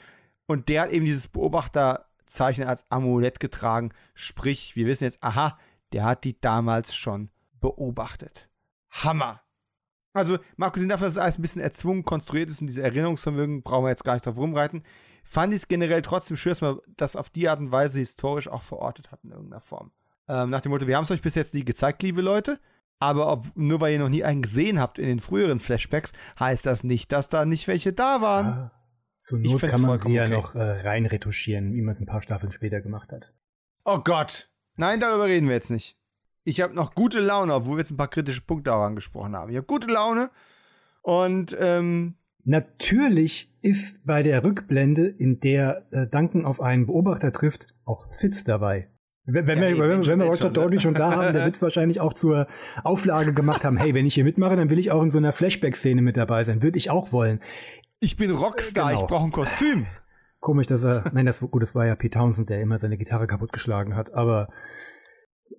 Und 0.46 0.68
der 0.68 0.82
hat 0.82 0.90
eben 0.90 1.06
dieses 1.06 1.28
Beobachterzeichen 1.28 2.64
als 2.64 2.84
Amulett 2.90 3.40
getragen. 3.40 3.92
Sprich, 4.14 4.76
wir 4.76 4.86
wissen 4.86 5.04
jetzt, 5.04 5.22
aha, 5.22 5.58
der 5.92 6.04
hat 6.04 6.24
die 6.24 6.38
damals 6.38 6.94
schon 6.94 7.30
beobachtet. 7.60 8.50
Hammer! 8.90 9.45
Also, 10.16 10.38
mal 10.56 10.66
abgesehen 10.66 10.88
davon, 10.88 11.04
dass 11.04 11.14
es 11.14 11.18
alles 11.18 11.38
ein 11.38 11.42
bisschen 11.42 11.62
erzwungen 11.62 12.04
konstruiert 12.04 12.48
ist 12.48 12.60
und 12.60 12.68
diese 12.68 12.82
Erinnerungsvermögen, 12.82 13.62
brauchen 13.62 13.84
wir 13.84 13.90
jetzt 13.90 14.04
gar 14.04 14.14
nicht 14.14 14.24
drauf 14.24 14.36
rumreiten, 14.36 14.82
fand 15.24 15.52
ich 15.52 15.60
es 15.60 15.68
generell 15.68 16.02
trotzdem 16.02 16.36
schön, 16.36 16.52
dass 16.52 16.60
man 16.62 16.78
das 16.96 17.16
auf 17.16 17.28
die 17.28 17.48
Art 17.48 17.60
und 17.60 17.70
Weise 17.70 17.98
historisch 17.98 18.48
auch 18.48 18.62
verortet 18.62 19.12
hat 19.12 19.22
in 19.24 19.30
irgendeiner 19.30 19.60
Form. 19.60 19.90
Ähm, 20.28 20.50
nach 20.50 20.60
dem 20.60 20.72
Motto, 20.72 20.86
wir 20.86 20.96
haben 20.96 21.04
es 21.04 21.10
euch 21.10 21.22
bis 21.22 21.34
jetzt 21.34 21.54
nie 21.54 21.64
gezeigt, 21.64 22.02
liebe 22.02 22.22
Leute, 22.22 22.58
aber 22.98 23.30
ob, 23.30 23.44
nur 23.56 23.80
weil 23.80 23.92
ihr 23.92 23.98
noch 23.98 24.08
nie 24.08 24.24
einen 24.24 24.42
gesehen 24.42 24.80
habt 24.80 24.98
in 24.98 25.06
den 25.06 25.20
früheren 25.20 25.60
Flashbacks, 25.60 26.12
heißt 26.40 26.64
das 26.64 26.82
nicht, 26.82 27.12
dass 27.12 27.28
da 27.28 27.44
nicht 27.44 27.68
welche 27.68 27.92
da 27.92 28.22
waren. 28.22 28.46
Ja, 28.46 28.70
zur 29.18 29.38
Not 29.38 29.60
kann 29.60 29.82
man 29.82 29.98
sie 29.98 30.14
ja 30.14 30.24
okay. 30.24 30.32
noch 30.32 30.54
äh, 30.54 30.80
rein 30.80 31.04
retuschieren, 31.04 31.74
wie 31.74 31.82
man 31.82 31.94
es 31.94 32.00
ein 32.00 32.06
paar 32.06 32.22
Staffeln 32.22 32.52
später 32.52 32.80
gemacht 32.80 33.12
hat. 33.12 33.34
Oh 33.84 33.98
Gott. 33.98 34.50
Nein, 34.76 35.00
darüber 35.00 35.26
reden 35.26 35.48
wir 35.48 35.54
jetzt 35.54 35.70
nicht. 35.70 35.98
Ich 36.46 36.60
habe 36.60 36.74
noch 36.74 36.94
gute 36.94 37.20
Laune, 37.20 37.52
obwohl 37.52 37.76
wir 37.76 37.80
jetzt 37.80 37.90
ein 37.90 37.96
paar 37.96 38.08
kritische 38.08 38.40
Punkte 38.40 38.74
auch 38.74 38.82
angesprochen 38.82 39.36
haben. 39.36 39.50
Ich 39.50 39.56
habe 39.56 39.66
gute 39.66 39.88
Laune 39.88 40.30
und 41.02 41.56
ähm, 41.58 42.14
Natürlich 42.48 43.52
ist 43.60 44.06
bei 44.06 44.22
der 44.22 44.44
Rückblende, 44.44 45.08
in 45.08 45.40
der 45.40 45.84
äh, 45.90 46.06
Duncan 46.06 46.44
auf 46.44 46.60
einen 46.60 46.86
Beobachter 46.86 47.32
trifft, 47.32 47.66
auch 47.84 48.06
Fitz 48.14 48.44
dabei. 48.44 48.88
Wenn, 49.24 49.48
wenn, 49.48 49.58
ja, 49.60 49.70
wir, 49.70 49.78
wenn, 49.80 50.06
wenn 50.06 50.20
wir 50.20 50.26
Roger 50.26 50.50
Downey 50.50 50.78
schon 50.78 50.94
da 50.94 51.10
haben, 51.10 51.34
der 51.34 51.44
wird 51.44 51.56
es 51.56 51.62
wahrscheinlich 51.62 52.00
auch 52.00 52.12
zur 52.12 52.46
Auflage 52.84 53.34
gemacht 53.34 53.64
haben, 53.64 53.76
hey, 53.76 53.94
wenn 53.94 54.06
ich 54.06 54.14
hier 54.14 54.22
mitmache, 54.22 54.54
dann 54.54 54.70
will 54.70 54.78
ich 54.78 54.92
auch 54.92 55.02
in 55.02 55.10
so 55.10 55.18
einer 55.18 55.32
Flashback-Szene 55.32 56.02
mit 56.02 56.16
dabei 56.16 56.44
sein. 56.44 56.62
Würde 56.62 56.78
ich 56.78 56.88
auch 56.88 57.10
wollen. 57.10 57.40
Ich 57.98 58.16
bin 58.16 58.30
Rockstar, 58.30 58.90
genau. 58.90 59.00
ich 59.00 59.06
brauche 59.08 59.24
ein 59.24 59.32
Kostüm. 59.32 59.86
Komisch, 60.38 60.68
dass 60.68 60.84
er, 60.84 61.10
nein, 61.12 61.26
das, 61.26 61.40
gut, 61.40 61.62
das 61.62 61.74
war 61.74 61.84
ja 61.84 61.96
Pete 61.96 62.16
Townsend, 62.16 62.48
der 62.48 62.60
immer 62.60 62.78
seine 62.78 62.96
Gitarre 62.96 63.26
kaputtgeschlagen 63.26 63.96
hat, 63.96 64.14
aber 64.14 64.50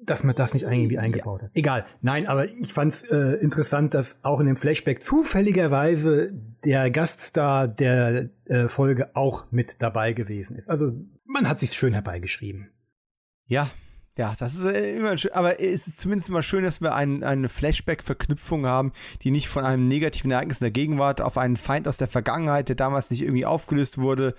dass 0.03 0.23
man 0.23 0.35
das 0.35 0.53
nicht 0.53 0.63
irgendwie 0.63 0.97
eingebaut 0.97 1.43
hat. 1.43 1.51
Egal. 1.53 1.85
Nein, 2.01 2.27
aber 2.27 2.49
ich 2.49 2.73
fand 2.73 2.93
es 2.93 3.01
äh, 3.03 3.33
interessant, 3.41 3.93
dass 3.93 4.17
auch 4.23 4.39
in 4.39 4.47
dem 4.47 4.55
Flashback 4.55 5.03
zufälligerweise 5.03 6.31
der 6.63 6.89
Gaststar 6.91 7.67
der 7.67 8.29
äh, 8.45 8.67
Folge 8.67 9.15
auch 9.15 9.45
mit 9.51 9.81
dabei 9.81 10.13
gewesen 10.13 10.55
ist. 10.55 10.69
Also 10.69 10.93
man 11.25 11.47
hat 11.47 11.59
sich 11.59 11.73
schön 11.73 11.93
herbeigeschrieben. 11.93 12.71
Ja, 13.45 13.69
ja, 14.17 14.33
das 14.37 14.55
ist 14.55 14.65
äh, 14.65 14.97
immer 14.97 15.15
schön. 15.17 15.31
Aber 15.33 15.59
es 15.59 15.87
ist 15.87 15.99
zumindest 15.99 16.29
immer 16.29 16.41
schön, 16.41 16.63
dass 16.63 16.81
wir 16.81 16.95
ein, 16.95 17.23
eine 17.23 17.49
Flashback-Verknüpfung 17.49 18.65
haben, 18.65 18.91
die 19.21 19.29
nicht 19.29 19.47
von 19.47 19.63
einem 19.63 19.87
negativen 19.87 20.31
Ereignis 20.31 20.59
in 20.59 20.65
der 20.65 20.71
Gegenwart 20.71 21.21
auf 21.21 21.37
einen 21.37 21.55
Feind 21.55 21.87
aus 21.87 21.97
der 21.97 22.07
Vergangenheit, 22.07 22.67
der 22.67 22.75
damals 22.75 23.11
nicht 23.11 23.21
irgendwie 23.21 23.45
aufgelöst 23.45 23.99
wurde, 23.99 24.33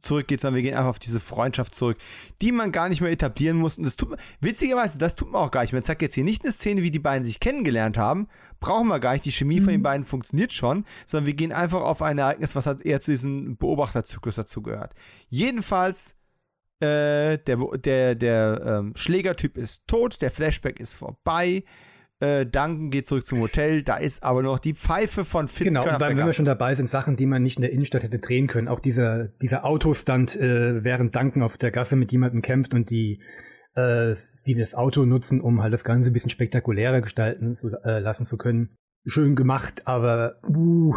zurückgeht, 0.00 0.40
sondern 0.40 0.56
wir 0.56 0.62
gehen 0.62 0.76
einfach 0.76 0.90
auf 0.90 0.98
diese 0.98 1.20
Freundschaft 1.20 1.74
zurück, 1.74 1.98
die 2.40 2.52
man 2.52 2.72
gar 2.72 2.88
nicht 2.88 3.00
mehr 3.00 3.10
etablieren 3.10 3.56
muss. 3.56 3.78
Und 3.78 3.84
das 3.84 3.96
tut 3.96 4.16
witzigerweise, 4.40 4.98
das 4.98 5.16
tut 5.16 5.32
man 5.32 5.42
auch 5.42 5.50
gar 5.50 5.62
nicht. 5.62 5.72
Man 5.72 5.82
zeigt 5.82 6.02
jetzt 6.02 6.14
hier 6.14 6.24
nicht 6.24 6.44
eine 6.44 6.52
Szene, 6.52 6.82
wie 6.82 6.90
die 6.90 6.98
beiden 6.98 7.24
sich 7.24 7.40
kennengelernt 7.40 7.98
haben. 7.98 8.28
Brauchen 8.60 8.88
wir 8.88 9.00
gar 9.00 9.12
nicht. 9.12 9.24
Die 9.24 9.32
Chemie 9.32 9.60
mhm. 9.60 9.64
von 9.64 9.72
den 9.72 9.80
mhm. 9.80 9.84
beiden 9.84 10.06
funktioniert 10.06 10.52
schon, 10.52 10.84
sondern 11.06 11.26
wir 11.26 11.34
gehen 11.34 11.52
einfach 11.52 11.80
auf 11.80 12.02
ein 12.02 12.18
Ereignis, 12.18 12.54
was 12.54 12.66
halt 12.66 12.82
eher 12.82 13.00
zu 13.00 13.10
diesem 13.10 13.56
Beobachterzyklus 13.56 14.36
dazugehört. 14.36 14.94
Jedenfalls, 15.28 16.14
äh, 16.80 17.38
der, 17.38 17.56
der, 17.78 18.14
der 18.14 18.62
ähm, 18.64 18.92
Schlägertyp 18.94 19.56
ist 19.56 19.86
tot, 19.86 20.22
der 20.22 20.30
Flashback 20.30 20.78
ist 20.78 20.94
vorbei. 20.94 21.64
Äh, 22.22 22.46
Duncan 22.46 22.90
geht 22.90 23.08
zurück 23.08 23.26
zum 23.26 23.40
Hotel, 23.40 23.82
da 23.82 23.96
ist 23.96 24.22
aber 24.22 24.44
noch 24.44 24.60
die 24.60 24.74
Pfeife 24.74 25.24
von 25.24 25.48
Fitz. 25.48 25.66
Genau, 25.66 25.82
und 25.82 25.98
wenn 25.98 26.16
wir 26.16 26.32
schon 26.32 26.44
dabei 26.44 26.76
sind, 26.76 26.88
Sachen, 26.88 27.16
die 27.16 27.26
man 27.26 27.42
nicht 27.42 27.56
in 27.56 27.62
der 27.62 27.72
Innenstadt 27.72 28.04
hätte 28.04 28.20
drehen 28.20 28.46
können. 28.46 28.68
Auch 28.68 28.78
dieser, 28.78 29.26
dieser 29.42 29.64
Autostand, 29.64 30.36
äh, 30.36 30.84
während 30.84 31.16
Duncan 31.16 31.42
auf 31.42 31.58
der 31.58 31.72
Gasse 31.72 31.96
mit 31.96 32.12
jemandem 32.12 32.40
kämpft 32.40 32.74
und 32.74 32.90
die 32.90 33.20
äh, 33.74 34.14
sie 34.44 34.54
das 34.54 34.76
Auto 34.76 35.04
nutzen, 35.04 35.40
um 35.40 35.62
halt 35.62 35.72
das 35.72 35.82
Ganze 35.82 36.10
ein 36.10 36.12
bisschen 36.12 36.30
spektakulärer 36.30 37.00
gestalten 37.00 37.56
zu, 37.56 37.70
äh, 37.82 37.98
lassen 37.98 38.24
zu 38.24 38.36
können. 38.36 38.76
Schön 39.04 39.34
gemacht, 39.34 39.82
aber 39.86 40.36
uh, 40.48 40.94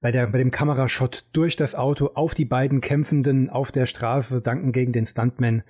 bei, 0.00 0.10
der, 0.10 0.26
bei 0.26 0.38
dem 0.38 0.50
Kamerashot 0.50 1.26
durch 1.32 1.54
das 1.54 1.76
Auto 1.76 2.10
auf 2.14 2.34
die 2.34 2.44
beiden 2.44 2.80
Kämpfenden 2.80 3.50
auf 3.50 3.70
der 3.70 3.86
Straße, 3.86 4.40
Duncan 4.40 4.72
gegen 4.72 4.90
den 4.90 5.06
Stuntman, 5.06 5.62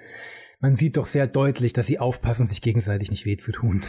man 0.60 0.74
sieht 0.74 0.96
doch 0.96 1.04
sehr 1.04 1.26
deutlich, 1.26 1.74
dass 1.74 1.86
sie 1.86 1.98
aufpassen, 1.98 2.46
sich 2.46 2.62
gegenseitig 2.62 3.10
nicht 3.10 3.26
weh 3.26 3.36
zu 3.36 3.52
tun. 3.52 3.82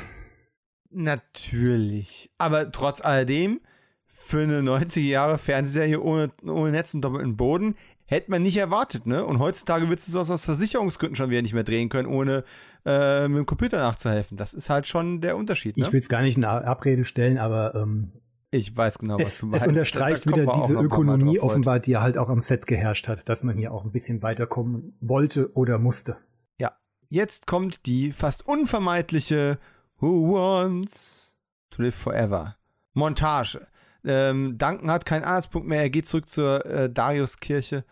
Natürlich. 0.91 2.31
Aber 2.37 2.71
trotz 2.71 3.01
alledem, 3.01 3.61
für 4.07 4.41
eine 4.41 4.63
90 4.63 5.05
Jahre 5.05 5.37
Fernsehserie 5.37 6.01
ohne, 6.01 6.31
ohne 6.43 6.71
Netz 6.71 6.93
und 6.93 7.01
doppelten 7.01 7.37
Boden, 7.37 7.75
hätte 8.05 8.31
man 8.31 8.41
nicht 8.41 8.57
erwartet, 8.57 9.05
ne? 9.05 9.23
Und 9.23 9.39
heutzutage 9.39 9.89
wird 9.89 9.99
es 9.99 10.15
aus, 10.15 10.31
aus 10.31 10.43
Versicherungsgründen 10.45 11.15
schon 11.15 11.29
wieder 11.29 11.41
nicht 11.41 11.53
mehr 11.53 11.63
drehen 11.63 11.89
können, 11.89 12.07
ohne 12.07 12.43
äh, 12.85 13.27
mit 13.27 13.37
dem 13.37 13.45
Computer 13.45 13.77
nachzuhelfen. 13.77 14.37
Das 14.37 14.53
ist 14.53 14.69
halt 14.69 14.87
schon 14.87 15.21
der 15.21 15.37
Unterschied. 15.37 15.77
Ne? 15.77 15.85
Ich 15.85 15.93
will 15.93 15.99
es 15.99 16.09
gar 16.09 16.21
nicht 16.21 16.37
in 16.37 16.45
Abrede 16.45 17.05
stellen, 17.05 17.37
aber 17.37 17.75
ähm, 17.75 18.13
ich 18.49 18.75
weiß 18.75 18.99
genau, 18.99 19.19
was 19.19 19.27
es, 19.27 19.39
du 19.39 19.47
meinst. 19.47 19.65
Es 19.65 19.67
unterstreicht 19.67 20.25
da, 20.25 20.31
da 20.31 20.37
wieder 20.37 20.61
diese 20.61 20.79
Ökonomie 20.79 21.39
offenbar, 21.39 21.79
die 21.79 21.91
ja 21.91 22.01
halt 22.01 22.17
auch 22.17 22.29
am 22.29 22.41
Set 22.41 22.65
geherrscht 22.65 23.07
hat, 23.07 23.27
dass 23.27 23.43
man 23.43 23.57
hier 23.57 23.73
auch 23.73 23.83
ein 23.83 23.91
bisschen 23.91 24.23
weiterkommen 24.23 24.97
wollte 25.01 25.53
oder 25.53 25.77
musste. 25.77 26.17
Ja, 26.59 26.77
jetzt 27.09 27.45
kommt 27.45 27.85
die 27.85 28.13
fast 28.13 28.47
unvermeidliche 28.47 29.59
Who 29.99 30.33
wants 30.33 31.33
to 31.71 31.81
live 31.81 31.95
forever? 31.95 32.55
Montage. 32.93 33.65
Ähm, 34.03 34.57
Duncan 34.57 34.91
hat 34.91 35.05
keinen 35.05 35.23
Arztpunkt 35.23 35.67
mehr. 35.67 35.81
Er 35.81 35.89
geht 35.89 36.07
zurück 36.07 36.29
zur 36.29 36.65
äh, 36.65 36.89
Darius-Kirche, 36.89 37.83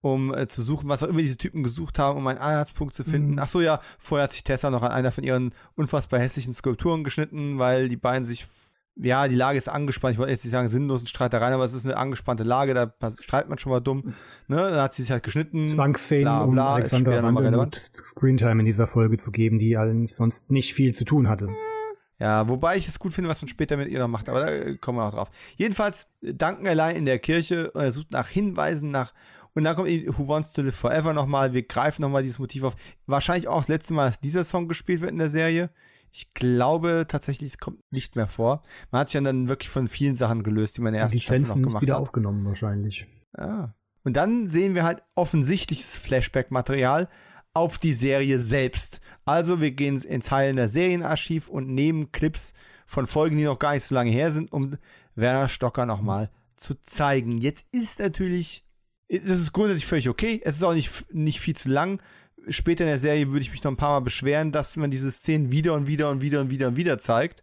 um 0.00 0.34
äh, 0.34 0.48
zu 0.48 0.62
suchen, 0.62 0.88
was 0.88 1.02
auch 1.02 1.08
immer 1.08 1.20
diese 1.20 1.36
Typen 1.36 1.62
gesucht 1.62 1.98
haben, 1.98 2.18
um 2.18 2.26
einen 2.26 2.38
Anhaltspunkt 2.38 2.94
zu 2.94 3.04
finden. 3.04 3.32
Mhm. 3.32 3.38
Ach 3.38 3.48
so, 3.48 3.60
ja, 3.60 3.80
vorher 3.98 4.24
hat 4.24 4.32
sich 4.32 4.42
Tessa 4.42 4.70
noch 4.70 4.82
an 4.82 4.90
einer 4.90 5.12
von 5.12 5.22
ihren 5.22 5.52
unfassbar 5.74 6.18
hässlichen 6.18 6.54
Skulpturen 6.54 7.04
geschnitten, 7.04 7.58
weil 7.58 7.88
die 7.88 7.96
beiden 7.96 8.24
sich 8.24 8.46
ja, 9.02 9.28
die 9.28 9.36
Lage 9.36 9.58
ist 9.58 9.68
angespannt. 9.68 10.14
Ich 10.14 10.18
wollte 10.18 10.32
jetzt 10.32 10.44
nicht 10.44 10.52
sagen 10.52 10.68
sinnlosen 10.68 11.06
Streitereien, 11.06 11.54
aber 11.54 11.64
es 11.64 11.72
ist 11.72 11.84
eine 11.84 11.96
angespannte 11.96 12.44
Lage, 12.44 12.74
da 12.74 12.92
streitet 13.20 13.48
man 13.48 13.58
schon 13.58 13.72
mal 13.72 13.80
dumm. 13.80 14.14
Ne? 14.48 14.56
Da 14.56 14.82
hat 14.82 14.94
sie 14.94 15.02
sich 15.02 15.10
halt 15.10 15.22
geschnitten. 15.22 15.64
Zwangsszenen, 15.64 16.50
bla, 16.50 16.78
bla, 16.78 17.28
um 17.28 17.36
relevant. 17.36 17.76
Screentime 17.94 18.60
in 18.60 18.66
dieser 18.66 18.86
Folge 18.86 19.16
zu 19.16 19.30
geben, 19.30 19.58
die 19.58 19.76
allen 19.76 20.06
sonst 20.06 20.50
nicht 20.50 20.74
viel 20.74 20.94
zu 20.94 21.04
tun 21.04 21.28
hatte. 21.28 21.48
Ja, 22.18 22.48
wobei 22.48 22.76
ich 22.76 22.86
es 22.86 22.98
gut 22.98 23.14
finde, 23.14 23.30
was 23.30 23.40
man 23.40 23.48
später 23.48 23.78
mit 23.78 23.88
ihr 23.88 23.98
noch 23.98 24.08
macht, 24.08 24.28
aber 24.28 24.44
da 24.44 24.74
kommen 24.74 24.98
wir 24.98 25.04
noch 25.04 25.14
drauf. 25.14 25.30
Jedenfalls, 25.56 26.06
danken 26.20 26.66
allein 26.66 26.96
in 26.96 27.06
der 27.06 27.18
Kirche, 27.18 27.72
er 27.74 27.90
sucht 27.92 28.12
nach 28.12 28.28
Hinweisen, 28.28 28.90
nach 28.90 29.14
und 29.54 29.64
dann 29.64 29.74
kommt 29.74 29.88
Who 29.88 30.28
Wants 30.28 30.52
to 30.52 30.62
Live 30.62 30.76
Forever 30.76 31.12
nochmal. 31.12 31.52
Wir 31.52 31.62
greifen 31.62 32.02
nochmal 32.02 32.22
dieses 32.22 32.38
Motiv 32.38 32.62
auf. 32.62 32.76
Wahrscheinlich 33.06 33.48
auch 33.48 33.58
das 33.58 33.68
letzte 33.68 33.94
Mal, 33.94 34.06
dass 34.06 34.20
dieser 34.20 34.44
Song 34.44 34.68
gespielt 34.68 35.00
wird 35.00 35.10
in 35.10 35.18
der 35.18 35.28
Serie. 35.28 35.70
Ich 36.12 36.34
glaube 36.34 37.06
tatsächlich, 37.08 37.52
es 37.52 37.58
kommt 37.58 37.80
nicht 37.92 38.16
mehr 38.16 38.26
vor. 38.26 38.62
Man 38.90 39.00
hat 39.00 39.08
sich 39.08 39.22
dann 39.22 39.48
wirklich 39.48 39.68
von 39.68 39.88
vielen 39.88 40.16
Sachen 40.16 40.42
gelöst, 40.42 40.76
die 40.76 40.80
man 40.80 40.94
erst 40.94 41.14
noch 41.14 41.54
gemacht 41.54 41.74
hat. 41.74 41.82
wieder 41.82 41.98
aufgenommen 41.98 42.44
wahrscheinlich. 42.44 43.06
Ja. 43.36 43.74
Und 44.02 44.16
dann 44.16 44.48
sehen 44.48 44.74
wir 44.74 44.84
halt 44.84 45.02
offensichtliches 45.14 45.96
Flashback-Material 45.96 47.08
auf 47.52 47.78
die 47.78 47.92
Serie 47.92 48.38
selbst. 48.38 49.00
Also 49.24 49.60
wir 49.60 49.72
gehen 49.72 50.00
in 50.02 50.20
Teilen 50.20 50.56
der 50.56 50.68
Serienarchiv 50.68 51.48
und 51.48 51.68
nehmen 51.68 52.12
Clips 52.12 52.54
von 52.86 53.06
Folgen, 53.06 53.36
die 53.36 53.44
noch 53.44 53.58
gar 53.58 53.74
nicht 53.74 53.84
so 53.84 53.94
lange 53.94 54.10
her 54.10 54.30
sind, 54.30 54.52
um 54.52 54.76
Werner 55.14 55.48
Stocker 55.48 55.86
nochmal 55.86 56.30
zu 56.56 56.74
zeigen. 56.82 57.38
Jetzt 57.38 57.66
ist 57.72 57.98
natürlich, 57.98 58.64
das 59.08 59.38
ist 59.38 59.52
grundsätzlich 59.52 59.86
völlig 59.86 60.08
okay. 60.08 60.40
Es 60.44 60.56
ist 60.56 60.62
auch 60.62 60.74
nicht, 60.74 61.12
nicht 61.12 61.40
viel 61.40 61.56
zu 61.56 61.68
lang 61.68 62.00
später 62.48 62.84
in 62.84 62.90
der 62.90 62.98
Serie 62.98 63.28
würde 63.28 63.42
ich 63.42 63.50
mich 63.50 63.62
noch 63.62 63.72
ein 63.72 63.76
paar 63.76 63.92
Mal 63.92 64.04
beschweren, 64.04 64.52
dass 64.52 64.76
man 64.76 64.90
diese 64.90 65.10
Szenen 65.10 65.50
wieder 65.50 65.74
und 65.74 65.86
wieder 65.86 66.10
und 66.10 66.20
wieder 66.20 66.40
und 66.40 66.50
wieder 66.50 66.68
und 66.68 66.76
wieder 66.76 66.98
zeigt. 66.98 67.42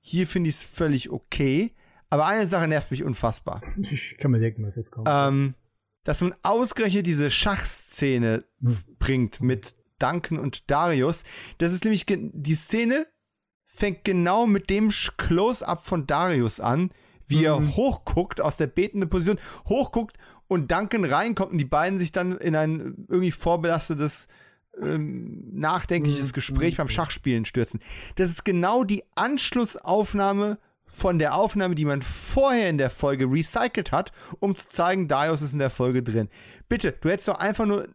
Hier 0.00 0.26
finde 0.26 0.50
ich 0.50 0.56
es 0.56 0.62
völlig 0.62 1.10
okay. 1.10 1.74
Aber 2.08 2.26
eine 2.26 2.46
Sache 2.46 2.68
nervt 2.68 2.90
mich 2.90 3.02
unfassbar. 3.02 3.60
Ich 3.90 4.16
kann 4.18 4.30
mir 4.30 4.38
denken, 4.38 4.64
was 4.64 4.76
jetzt 4.76 4.92
kommt. 4.92 5.08
Ähm, 5.10 5.54
dass 6.04 6.20
man 6.20 6.34
ausgerechnet 6.42 7.06
diese 7.06 7.30
Schachszene 7.30 8.44
hm. 8.60 8.78
bringt 8.98 9.42
mit 9.42 9.74
Duncan 9.98 10.38
und 10.38 10.70
Darius. 10.70 11.24
Das 11.58 11.72
ist 11.72 11.84
nämlich 11.84 12.04
die 12.06 12.54
Szene 12.54 13.06
fängt 13.66 14.04
genau 14.04 14.46
mit 14.46 14.70
dem 14.70 14.88
Close-up 14.88 15.84
von 15.84 16.06
Darius 16.06 16.60
an, 16.60 16.90
wie 17.26 17.38
mhm. 17.38 17.44
er 17.44 17.76
hochguckt 17.76 18.40
aus 18.40 18.56
der 18.56 18.68
betenden 18.68 19.10
Position, 19.10 19.38
hochguckt 19.68 20.16
und 20.48 20.70
Duncan 20.70 21.04
reinkommt 21.04 21.52
und 21.52 21.58
die 21.58 21.64
beiden 21.64 21.98
sich 21.98 22.12
dann 22.12 22.36
in 22.38 22.56
ein 22.56 23.06
irgendwie 23.08 23.32
vorbelastetes, 23.32 24.28
ähm, 24.80 25.48
nachdenkliches 25.52 26.28
mhm. 26.28 26.32
Gespräch 26.32 26.76
beim 26.76 26.88
Schachspielen 26.88 27.44
stürzen. 27.44 27.80
Das 28.16 28.30
ist 28.30 28.44
genau 28.44 28.84
die 28.84 29.04
Anschlussaufnahme 29.14 30.58
von 30.84 31.18
der 31.18 31.34
Aufnahme, 31.34 31.74
die 31.74 31.84
man 31.84 32.02
vorher 32.02 32.70
in 32.70 32.78
der 32.78 32.90
Folge 32.90 33.26
recycelt 33.26 33.90
hat, 33.90 34.12
um 34.38 34.54
zu 34.54 34.68
zeigen, 34.68 35.08
Darius 35.08 35.42
ist 35.42 35.52
in 35.52 35.58
der 35.58 35.70
Folge 35.70 36.02
drin. 36.02 36.28
Bitte, 36.68 36.92
du 37.00 37.08
hättest 37.08 37.28
doch 37.28 37.38
einfach 37.38 37.66
nur, 37.66 37.88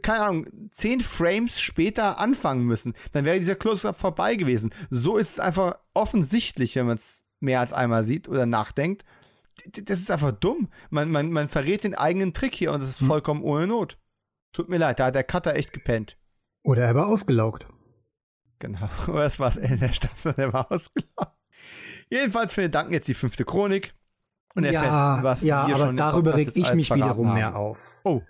keine 0.00 0.20
Ahnung, 0.20 0.46
zehn 0.70 1.00
Frames 1.00 1.60
später 1.60 2.18
anfangen 2.18 2.64
müssen. 2.64 2.94
Dann 3.12 3.26
wäre 3.26 3.38
dieser 3.38 3.56
Close-Up 3.56 3.98
vorbei 3.98 4.36
gewesen. 4.36 4.72
So 4.88 5.18
ist 5.18 5.32
es 5.32 5.40
einfach 5.40 5.76
offensichtlich, 5.92 6.76
wenn 6.76 6.86
man 6.86 6.96
es 6.96 7.24
mehr 7.40 7.60
als 7.60 7.72
einmal 7.72 8.04
sieht 8.04 8.28
oder 8.28 8.46
nachdenkt 8.46 9.04
das 9.66 9.98
ist 9.98 10.10
einfach 10.10 10.32
dumm. 10.32 10.68
Man, 10.90 11.10
man, 11.10 11.30
man 11.30 11.48
verrät 11.48 11.84
den 11.84 11.94
eigenen 11.94 12.32
Trick 12.32 12.54
hier 12.54 12.72
und 12.72 12.80
das 12.80 12.90
ist 12.90 13.00
hm. 13.00 13.06
vollkommen 13.06 13.42
ohne 13.42 13.66
Not. 13.66 13.98
Tut 14.52 14.68
mir 14.68 14.78
leid, 14.78 15.00
da 15.00 15.06
hat 15.06 15.14
der 15.14 15.24
Cutter 15.24 15.54
echt 15.54 15.72
gepennt. 15.72 16.16
Oder 16.62 16.84
er 16.84 16.94
war 16.94 17.06
ausgelaugt. 17.06 17.66
Genau, 18.58 18.88
oder 19.08 19.22
das 19.22 19.38
war 19.38 19.48
das 19.48 19.56
Ende 19.56 19.78
der 19.78 19.92
Staffel, 19.92 20.34
er 20.36 20.52
war 20.52 20.70
ausgelaugt. 20.70 21.36
Jedenfalls 22.10 22.54
findet 22.54 22.74
Danken 22.74 22.92
jetzt 22.92 23.08
die 23.08 23.14
fünfte 23.14 23.44
Chronik. 23.44 23.94
Und 24.54 24.64
er 24.64 24.72
ja, 24.72 25.22
was 25.22 25.42
ja, 25.42 25.68
wir 25.68 25.76
aber 25.76 25.86
schon 25.86 25.96
darüber 25.96 26.34
reg 26.34 26.50
ich 26.54 26.72
mich 26.74 26.90
wiederum 26.92 27.28
haben. 27.28 27.34
mehr 27.34 27.54
auf. 27.54 28.00
Oh, 28.02 28.22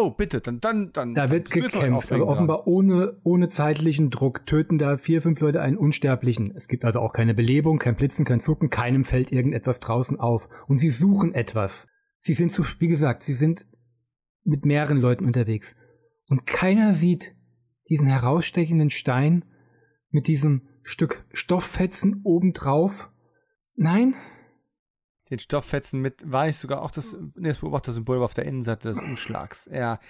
Oh, 0.00 0.10
bitte, 0.10 0.40
dann, 0.40 0.60
dann, 0.60 0.92
dann. 0.92 1.14
Da 1.14 1.30
wird 1.30 1.50
gekämpft, 1.50 2.12
aber 2.12 2.26
offenbar 2.26 2.66
ohne, 2.66 3.18
ohne 3.24 3.48
zeitlichen 3.48 4.10
Druck 4.10 4.46
töten 4.46 4.78
da 4.78 4.96
vier, 4.96 5.22
fünf 5.22 5.40
Leute 5.40 5.60
einen 5.60 5.76
Unsterblichen. 5.76 6.52
Es 6.56 6.68
gibt 6.68 6.84
also 6.84 7.00
auch 7.00 7.12
keine 7.12 7.34
Belebung, 7.34 7.78
kein 7.78 7.96
Blitzen, 7.96 8.24
kein 8.24 8.40
Zucken, 8.40 8.70
keinem 8.70 9.04
fällt 9.04 9.32
irgendetwas 9.32 9.80
draußen 9.80 10.20
auf. 10.20 10.48
Und 10.68 10.78
sie 10.78 10.90
suchen 10.90 11.34
etwas. 11.34 11.88
Sie 12.20 12.34
sind 12.34 12.52
zu, 12.52 12.64
wie 12.78 12.88
gesagt, 12.88 13.22
sie 13.22 13.34
sind 13.34 13.66
mit 14.44 14.64
mehreren 14.64 14.98
Leuten 14.98 15.24
unterwegs. 15.24 15.74
Und 16.28 16.46
keiner 16.46 16.94
sieht 16.94 17.34
diesen 17.88 18.06
herausstechenden 18.06 18.90
Stein 18.90 19.44
mit 20.10 20.28
diesem 20.28 20.68
Stück 20.82 21.24
Stofffetzen 21.32 22.20
obendrauf. 22.22 23.10
Nein? 23.74 24.14
Den 25.30 25.38
Stofffetzen 25.38 26.00
mit, 26.00 26.30
war 26.30 26.48
ich 26.48 26.56
sogar 26.56 26.82
auch 26.82 26.90
das, 26.90 27.16
nee, 27.34 27.48
das 27.48 27.58
Beobachtersymbol 27.58 28.22
auf 28.22 28.34
der 28.34 28.44
Innenseite 28.44 28.88
des 28.88 28.98
Umschlags. 28.98 29.68
Ja, 29.72 30.00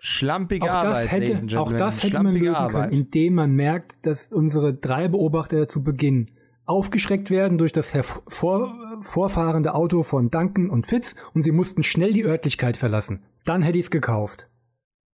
schlampige 0.00 0.64
auch 0.64 0.76
Arbeit, 0.76 1.04
das 1.04 1.12
hätte, 1.12 1.58
Auch 1.58 1.72
das 1.72 2.02
hätte 2.02 2.22
man 2.22 2.34
lösen 2.34 2.54
Arbeit. 2.54 2.90
können, 2.90 2.92
indem 2.92 3.34
man 3.34 3.52
merkt, 3.52 4.04
dass 4.06 4.32
unsere 4.32 4.74
drei 4.74 5.08
Beobachter 5.08 5.68
zu 5.68 5.82
Beginn 5.82 6.30
aufgeschreckt 6.64 7.30
werden 7.30 7.58
durch 7.58 7.72
das 7.72 7.94
hervor, 7.94 8.98
vorfahrende 9.00 9.74
Auto 9.74 10.02
von 10.02 10.30
Duncan 10.30 10.70
und 10.70 10.86
Fitz 10.86 11.14
und 11.34 11.42
sie 11.42 11.52
mussten 11.52 11.82
schnell 11.82 12.12
die 12.12 12.24
Örtlichkeit 12.24 12.76
verlassen. 12.76 13.22
Dann 13.44 13.62
hätte 13.62 13.78
ich 13.78 13.86
es 13.86 13.90
gekauft. 13.90 14.48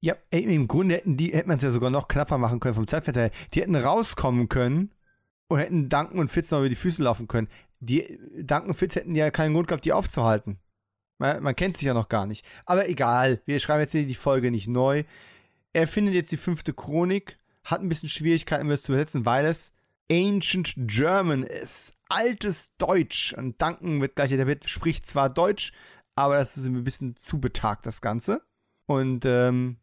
Ja, 0.00 0.14
ey, 0.30 0.42
im 0.54 0.68
Grunde 0.68 0.96
hätten 0.96 1.16
die, 1.16 1.32
hätte 1.32 1.48
man 1.48 1.56
es 1.56 1.62
ja 1.62 1.70
sogar 1.70 1.90
noch 1.90 2.08
knapper 2.08 2.38
machen 2.38 2.60
können 2.60 2.74
vom 2.74 2.86
Zeitfenster 2.86 3.22
her. 3.22 3.30
Die 3.54 3.62
hätten 3.62 3.74
rauskommen 3.74 4.48
können 4.48 4.92
und 5.48 5.58
hätten 5.58 5.88
Duncan 5.88 6.18
und 6.18 6.30
Fitz 6.30 6.50
noch 6.50 6.58
über 6.58 6.68
die 6.68 6.76
Füße 6.76 7.02
laufen 7.02 7.26
können. 7.26 7.48
Die 7.80 8.18
Duncan 8.38 8.68
und 8.68 8.74
Fitz 8.74 8.94
hätten 8.94 9.14
ja 9.14 9.30
keinen 9.30 9.54
Grund 9.54 9.68
gehabt, 9.68 9.84
die 9.84 9.92
aufzuhalten. 9.92 10.58
Man, 11.18 11.42
man 11.42 11.56
kennt 11.56 11.76
sich 11.76 11.86
ja 11.86 11.94
noch 11.94 12.08
gar 12.08 12.26
nicht. 12.26 12.44
Aber 12.64 12.88
egal, 12.88 13.40
wir 13.46 13.60
schreiben 13.60 13.80
jetzt 13.80 13.94
die 13.94 14.14
Folge 14.14 14.50
nicht 14.50 14.68
neu. 14.68 15.04
Er 15.72 15.86
findet 15.86 16.14
jetzt 16.14 16.32
die 16.32 16.36
fünfte 16.36 16.72
Chronik, 16.72 17.38
hat 17.64 17.80
ein 17.80 17.88
bisschen 17.88 18.08
Schwierigkeiten, 18.08 18.68
das 18.68 18.82
zu 18.82 18.92
übersetzen, 18.92 19.26
weil 19.26 19.46
es 19.46 19.72
Ancient 20.10 20.74
German 20.76 21.42
ist. 21.42 21.94
Altes 22.08 22.76
Deutsch. 22.76 23.34
Und 23.34 23.60
Duncan 23.60 24.00
wird 24.00 24.16
gleich, 24.16 24.30
wird, 24.30 24.68
spricht 24.68 25.06
zwar 25.06 25.28
Deutsch, 25.28 25.72
aber 26.14 26.36
das 26.36 26.56
ist 26.56 26.66
ein 26.66 26.84
bisschen 26.84 27.16
zu 27.16 27.40
betagt, 27.40 27.86
das 27.86 28.00
Ganze. 28.00 28.42
Und 28.86 29.24
ähm, 29.24 29.78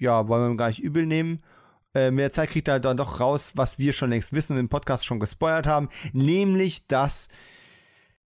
ja, 0.00 0.28
wollen 0.28 0.42
wir 0.42 0.50
ihm 0.50 0.56
gar 0.56 0.68
nicht 0.68 0.82
übel 0.82 1.06
nehmen. 1.06 1.42
Äh, 1.94 2.12
der 2.12 2.30
Zeit 2.30 2.50
kriegt 2.50 2.68
er 2.68 2.80
dann 2.80 2.96
doch 2.96 3.20
raus, 3.20 3.52
was 3.56 3.78
wir 3.78 3.92
schon 3.92 4.10
längst 4.10 4.32
wissen 4.32 4.54
und 4.54 4.60
im 4.60 4.68
Podcast 4.68 5.04
schon 5.04 5.20
gespoilert 5.20 5.66
haben, 5.66 5.88
nämlich, 6.12 6.86
dass 6.86 7.28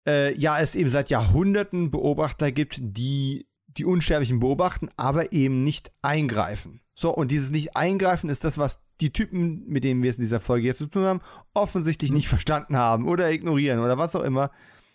äh, 0.08 0.38
ja, 0.38 0.60
es 0.60 0.76
eben 0.76 0.90
seit 0.90 1.10
Jahrhunderten 1.10 1.92
Beobachter 1.92 2.52
gibt, 2.52 2.78
die 2.82 3.48
die 3.68 3.86
Unsterblichen 3.86 4.40
beobachten, 4.40 4.90
aber 4.98 5.34
eben 5.34 5.64
nicht 5.64 5.92
eingreifen. 6.02 6.82
So, 6.94 7.14
und 7.14 7.30
dieses 7.30 7.52
Nicht-Eingreifen 7.52 8.30
ist 8.30 8.46
das, 8.46 8.58
was 8.58 8.80
die 9.02 9.12
Typen, 9.12 9.66
mit 9.68 9.84
denen 9.84 10.02
wir 10.02 10.10
es 10.10 10.16
in 10.16 10.24
dieser 10.24 10.40
Folge 10.40 10.68
jetzt 10.68 10.78
zu 10.78 10.88
tun 10.88 11.04
haben, 11.04 11.22
offensichtlich 11.54 12.12
nicht 12.12 12.30
verstanden 12.30 12.78
haben 12.78 13.08
oder 13.08 13.30
ignorieren 13.32 13.80
oder 13.80 13.98
was 13.98 14.16
auch 14.16 14.24
immer. 14.24 14.52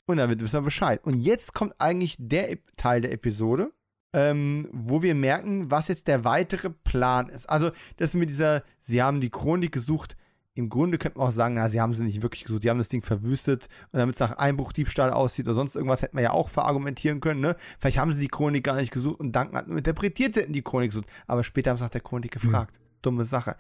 Und 0.06 0.16
damit 0.16 0.40
wissen 0.40 0.55
wir 0.55 0.62
Bescheid. 0.62 1.05
Und 1.05 1.18
jetzt 1.18 1.52
kommt 1.52 1.74
eigentlich 1.78 2.16
der 2.18 2.56
Teil 2.76 3.02
der 3.02 3.12
Episode, 3.12 3.70
ähm, 4.12 4.68
wo 4.72 5.02
wir 5.02 5.14
merken, 5.14 5.70
was 5.70 5.88
jetzt 5.88 6.08
der 6.08 6.24
weitere 6.24 6.70
Plan 6.70 7.28
ist. 7.28 7.48
Also, 7.48 7.70
das 7.96 8.14
mit 8.14 8.30
dieser, 8.30 8.62
sie 8.80 9.02
haben 9.02 9.20
die 9.20 9.30
Chronik 9.30 9.72
gesucht, 9.72 10.16
im 10.54 10.68
Grunde 10.68 10.98
könnte 10.98 11.18
man 11.18 11.28
auch 11.28 11.32
sagen, 11.32 11.54
na, 11.54 11.68
sie 11.68 11.80
haben 11.80 11.94
sie 11.94 12.02
nicht 12.02 12.22
wirklich 12.22 12.42
gesucht, 12.42 12.64
die 12.64 12.70
haben 12.70 12.78
das 12.78 12.88
Ding 12.88 13.02
verwüstet 13.02 13.68
und 13.92 13.98
damit 13.98 14.16
es 14.16 14.20
nach 14.20 14.36
Einbruchdiebstahl 14.36 15.10
aussieht 15.10 15.46
oder 15.46 15.54
sonst 15.54 15.76
irgendwas, 15.76 16.02
hätte 16.02 16.14
man 16.14 16.24
ja 16.24 16.32
auch 16.32 16.48
verargumentieren 16.48 17.20
können, 17.20 17.40
ne? 17.40 17.56
Vielleicht 17.78 17.98
haben 17.98 18.12
sie 18.12 18.20
die 18.20 18.28
Chronik 18.28 18.64
gar 18.64 18.76
nicht 18.76 18.92
gesucht 18.92 19.20
und 19.20 19.34
Duncan 19.34 19.56
hat 19.56 19.68
nur 19.68 19.78
interpretiert, 19.78 20.34
sie 20.34 20.40
hätten 20.40 20.52
die 20.52 20.62
Chronik 20.62 20.90
gesucht, 20.90 21.06
aber 21.26 21.44
später 21.44 21.70
haben 21.70 21.78
sie 21.78 21.84
nach 21.84 21.90
der 21.90 22.00
Chronik 22.00 22.32
gefragt. 22.32 22.78
Mhm. 22.78 22.84
Dumme 23.02 23.24
Sache. 23.24 23.56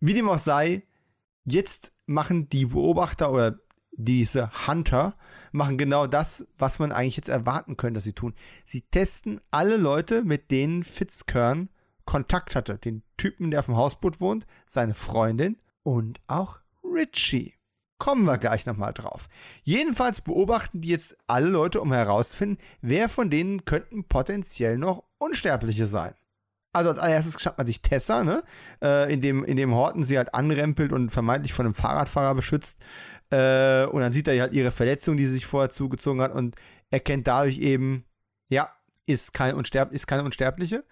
Wie 0.00 0.14
dem 0.14 0.28
auch 0.28 0.38
sei, 0.38 0.82
jetzt 1.44 1.92
machen 2.06 2.48
die 2.48 2.66
Beobachter 2.66 3.30
oder 3.30 3.58
diese 3.92 4.50
Hunter 4.66 5.14
machen 5.52 5.78
genau 5.78 6.06
das, 6.06 6.46
was 6.58 6.78
man 6.78 6.92
eigentlich 6.92 7.16
jetzt 7.16 7.28
erwarten 7.28 7.76
könnte, 7.76 7.98
dass 7.98 8.04
sie 8.04 8.12
tun. 8.12 8.34
Sie 8.64 8.82
testen 8.82 9.40
alle 9.50 9.76
Leute, 9.76 10.22
mit 10.22 10.50
denen 10.50 10.84
Fitzkern 10.84 11.68
Kontakt 12.04 12.54
hatte. 12.56 12.78
Den 12.78 13.02
Typen, 13.16 13.50
der 13.50 13.60
auf 13.60 13.66
dem 13.66 13.76
Hausboot 13.76 14.20
wohnt, 14.20 14.46
seine 14.66 14.94
Freundin 14.94 15.56
und 15.82 16.20
auch 16.26 16.60
Richie. 16.82 17.54
Kommen 17.98 18.24
wir 18.24 18.38
gleich 18.38 18.64
nochmal 18.64 18.94
drauf. 18.94 19.28
Jedenfalls 19.62 20.22
beobachten 20.22 20.80
die 20.80 20.88
jetzt 20.88 21.16
alle 21.26 21.48
Leute, 21.48 21.80
um 21.80 21.92
herauszufinden, 21.92 22.58
wer 22.80 23.08
von 23.08 23.28
denen 23.28 23.64
könnten 23.66 24.04
potenziell 24.04 24.78
noch 24.78 25.04
Unsterbliche 25.18 25.86
sein. 25.86 26.14
Also 26.72 26.90
als 26.90 26.98
allererstes 26.98 27.40
schnappt 27.40 27.58
man 27.58 27.66
sich 27.66 27.82
Tessa, 27.82 28.22
ne? 28.22 28.44
Äh, 28.80 29.12
in, 29.12 29.20
dem, 29.20 29.44
in 29.44 29.56
dem 29.56 29.74
Horten 29.74 30.04
sie 30.04 30.16
halt 30.16 30.34
anrempelt 30.34 30.92
und 30.92 31.10
vermeintlich 31.10 31.52
von 31.52 31.66
einem 31.66 31.74
Fahrradfahrer 31.74 32.34
beschützt. 32.34 32.78
Äh, 33.30 33.86
und 33.86 34.00
dann 34.00 34.12
sieht 34.12 34.28
er 34.28 34.40
halt 34.40 34.52
ihre 34.52 34.70
Verletzung, 34.70 35.16
die 35.16 35.26
sie 35.26 35.34
sich 35.34 35.46
vorher 35.46 35.70
zugezogen 35.70 36.20
hat 36.20 36.34
und 36.34 36.56
erkennt 36.90 37.26
dadurch 37.26 37.58
eben, 37.58 38.04
ja, 38.48 38.70
ist, 39.06 39.32
kein 39.32 39.54
Unsterb 39.54 39.92
ist 39.92 40.06
keine 40.06 40.24
Unsterbliche. 40.24 40.84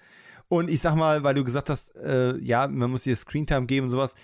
Und 0.48 0.70
ich 0.70 0.80
sag 0.80 0.94
mal, 0.94 1.22
weil 1.24 1.34
du 1.34 1.44
gesagt 1.44 1.68
hast, 1.68 1.94
äh, 1.96 2.36
ja, 2.38 2.66
man 2.66 2.90
muss 2.90 3.06
ihr 3.06 3.16
Screentime 3.16 3.66
geben 3.66 3.86
und 3.86 3.90
sowas. 3.90 4.14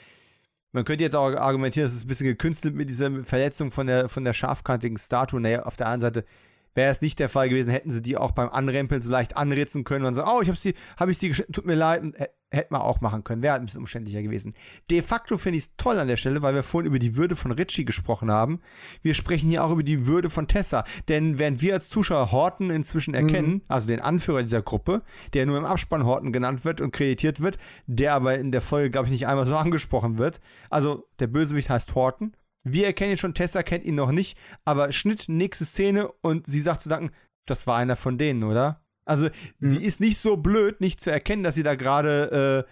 Man 0.73 0.85
könnte 0.85 1.05
jetzt 1.05 1.15
auch 1.15 1.33
argumentieren, 1.35 1.87
es 1.87 1.95
ist 1.95 2.05
ein 2.05 2.09
bisschen 2.09 2.27
gekünstelt 2.27 2.75
mit 2.75 2.89
dieser 2.89 3.23
Verletzung 3.25 3.71
von 3.71 3.87
der, 3.87 4.09
von 4.09 4.25
der 4.25 4.33
scharfkantigen 4.33 4.97
Statue. 4.97 5.41
Naja, 5.41 5.65
auf 5.65 5.77
der 5.77 5.87
anderen 5.89 6.01
Seite, 6.13 6.27
Wäre 6.75 6.91
es 6.91 7.01
nicht 7.01 7.19
der 7.19 7.29
Fall 7.29 7.49
gewesen, 7.49 7.71
hätten 7.71 7.91
sie 7.91 8.03
die 8.03 8.17
auch 8.17 8.33
beim 8.33 8.49
Anrempeln 8.49 9.03
so 9.03 9.11
leicht 9.11 9.37
anritzen 9.37 9.85
können 9.85 10.05
und 10.05 10.15
so, 10.15 10.25
oh, 10.25 10.41
ich 10.43 10.49
habe 10.49 10.59
sie, 10.59 10.75
habe 10.97 11.11
ich 11.11 11.19
sie 11.19 11.29
geschnitten, 11.29 11.53
tut 11.53 11.67
mir 11.67 11.75
leid, 11.75 12.03
und, 12.03 12.17
hätte 12.55 12.73
man 12.73 12.83
auch 12.83 13.01
machen 13.01 13.25
können. 13.25 13.43
Wäre 13.43 13.57
ein 13.57 13.67
bisschen 13.67 13.81
umständlicher 13.81 14.23
gewesen. 14.23 14.55
De 14.91 15.03
facto 15.03 15.37
finde 15.37 15.59
ich 15.59 15.65
es 15.65 15.77
toll 15.77 15.99
an 15.99 16.09
der 16.09 16.17
Stelle, 16.17 16.43
weil 16.43 16.55
wir 16.55 16.63
vorhin 16.63 16.89
über 16.89 16.99
die 16.99 17.17
Würde 17.17 17.37
von 17.37 17.53
Richie 17.53 17.85
gesprochen 17.85 18.31
haben. 18.31 18.61
Wir 19.03 19.15
sprechen 19.15 19.49
hier 19.49 19.65
auch 19.65 19.71
über 19.71 19.83
die 19.83 20.07
Würde 20.07 20.31
von 20.31 20.49
Tessa. 20.49 20.85
Denn 21.09 21.39
während 21.39 21.61
wir 21.61 21.75
als 21.75 21.89
Zuschauer 21.89 22.33
Horton 22.33 22.71
inzwischen 22.71 23.15
erkennen, 23.15 23.49
mhm. 23.49 23.63
also 23.69 23.89
den 23.89 24.01
Anführer 24.01 24.43
dieser 24.43 24.63
Gruppe, 24.63 25.03
der 25.35 25.47
nur 25.47 25.59
im 25.59 25.65
Abspann 25.65 26.05
Horton 26.05 26.33
genannt 26.33 26.65
wird 26.65 26.81
und 26.81 26.93
kreditiert 26.93 27.41
wird, 27.41 27.59
der 27.87 28.15
aber 28.15 28.39
in 28.39 28.53
der 28.53 28.61
Folge, 28.61 28.91
glaube 28.91 29.07
ich, 29.07 29.13
nicht 29.13 29.27
einmal 29.27 29.47
so 29.47 29.57
angesprochen 29.65 30.19
wird. 30.19 30.41
Also 30.71 31.07
der 31.19 31.27
Bösewicht 31.27 31.71
heißt 31.71 31.95
Horton. 31.95 32.35
Wir 32.65 32.87
erkennen 32.87 33.13
ihn 33.13 33.19
schon, 33.19 33.35
Tessa 33.35 33.63
kennt 33.63 33.85
ihn 33.85 33.95
noch 33.95 34.11
nicht, 34.11 34.39
aber 34.65 34.93
Schnitt, 34.93 35.27
nächste 35.29 35.65
Szene 35.65 36.11
und 36.23 36.47
sie 36.47 36.61
sagt 36.61 36.81
zu 36.81 36.89
Danken, 36.89 37.15
das 37.47 37.67
war 37.67 37.77
einer 37.77 37.97
von 37.97 38.19
denen, 38.19 38.43
oder? 38.43 38.83
Also, 39.05 39.27
mhm. 39.27 39.31
sie 39.59 39.85
ist 39.85 40.01
nicht 40.01 40.19
so 40.19 40.37
blöd, 40.37 40.81
nicht 40.81 41.01
zu 41.01 41.11
erkennen, 41.11 41.43
dass 41.43 41.55
sie 41.55 41.63
da 41.63 41.75
gerade 41.75 42.67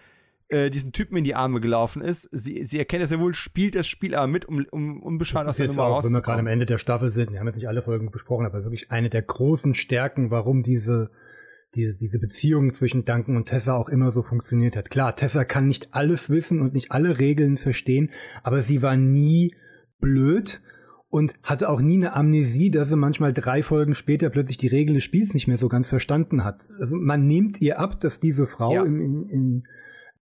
äh, 0.51 0.65
äh, 0.65 0.71
diesen 0.71 0.93
Typen 0.93 1.17
in 1.17 1.25
die 1.25 1.35
Arme 1.35 1.61
gelaufen 1.61 2.01
ist. 2.01 2.29
Sie, 2.33 2.65
sie 2.65 2.79
erkennt 2.79 3.03
das 3.03 3.11
ja 3.11 3.21
wohl, 3.21 3.35
spielt 3.35 3.75
das 3.75 3.87
Spiel 3.87 4.15
aber 4.15 4.27
mit, 4.27 4.47
um, 4.47 4.65
um 4.71 5.03
unbeschadet 5.03 5.49
aus 5.49 5.57
der 5.59 5.69
Nummer 5.69 5.85
auch, 5.85 6.05
Wenn 6.05 6.13
wir 6.13 6.23
gerade 6.23 6.41
am 6.41 6.47
Ende 6.47 6.67
der 6.67 6.79
Staffel 6.79 7.11
sind, 7.11 7.33
wir 7.33 7.41
haben 7.41 7.47
jetzt 7.47 7.57
nicht 7.57 7.69
alle 7.69 7.83
Folgen 7.83 8.11
besprochen, 8.11 8.47
aber 8.47 8.65
wirklich 8.65 8.91
eine 8.91 9.11
der 9.11 9.23
großen 9.23 9.75
Stärken, 9.75 10.31
warum 10.31 10.63
diese 10.63 11.11
diese, 11.75 11.97
diese 11.97 12.19
Beziehung 12.19 12.75
zwischen 12.75 13.05
Duncan 13.05 13.37
und 13.37 13.47
Tessa 13.47 13.75
auch 13.75 13.89
immer 13.89 14.13
so 14.13 14.23
funktioniert 14.23 14.77
hat. 14.77 14.91
Klar, 14.91 15.17
Tessa 15.17 15.45
kann 15.45 15.69
nicht 15.69 15.95
alles 15.95 16.29
wissen 16.29 16.61
und 16.61 16.75
nicht 16.75 16.93
alle 16.93 17.19
Regeln 17.19 17.57
verstehen, 17.57 18.11
aber 18.43 18.61
sie 18.63 18.83
war 18.83 18.97
nie 18.97 19.55
blöd 20.03 20.61
und 21.09 21.35
hatte 21.43 21.71
auch 21.71 21.81
nie 21.81 21.97
eine 21.97 22.15
Amnesie, 22.15 22.71
dass 22.71 22.91
sie 22.91 22.97
manchmal 22.97 23.33
drei 23.33 23.63
Folgen 23.63 23.95
später 23.95 24.29
plötzlich 24.29 24.59
die 24.59 24.69
Regeln 24.69 24.95
des 24.95 25.05
Spiels 25.05 25.33
nicht 25.33 25.47
mehr 25.47 25.59
so 25.59 25.69
ganz 25.69 25.89
verstanden 25.89 26.45
hat. 26.45 26.65
Also 26.79 26.97
man 26.97 27.27
nimmt 27.27 27.63
ihr 27.63 27.79
ab, 27.81 28.01
dass 28.01 28.21
diese 28.21 28.47
Frau 28.47 28.75
ja. 28.75 28.83
im, 28.83 29.01
im, 29.01 29.29
im, 29.29 29.63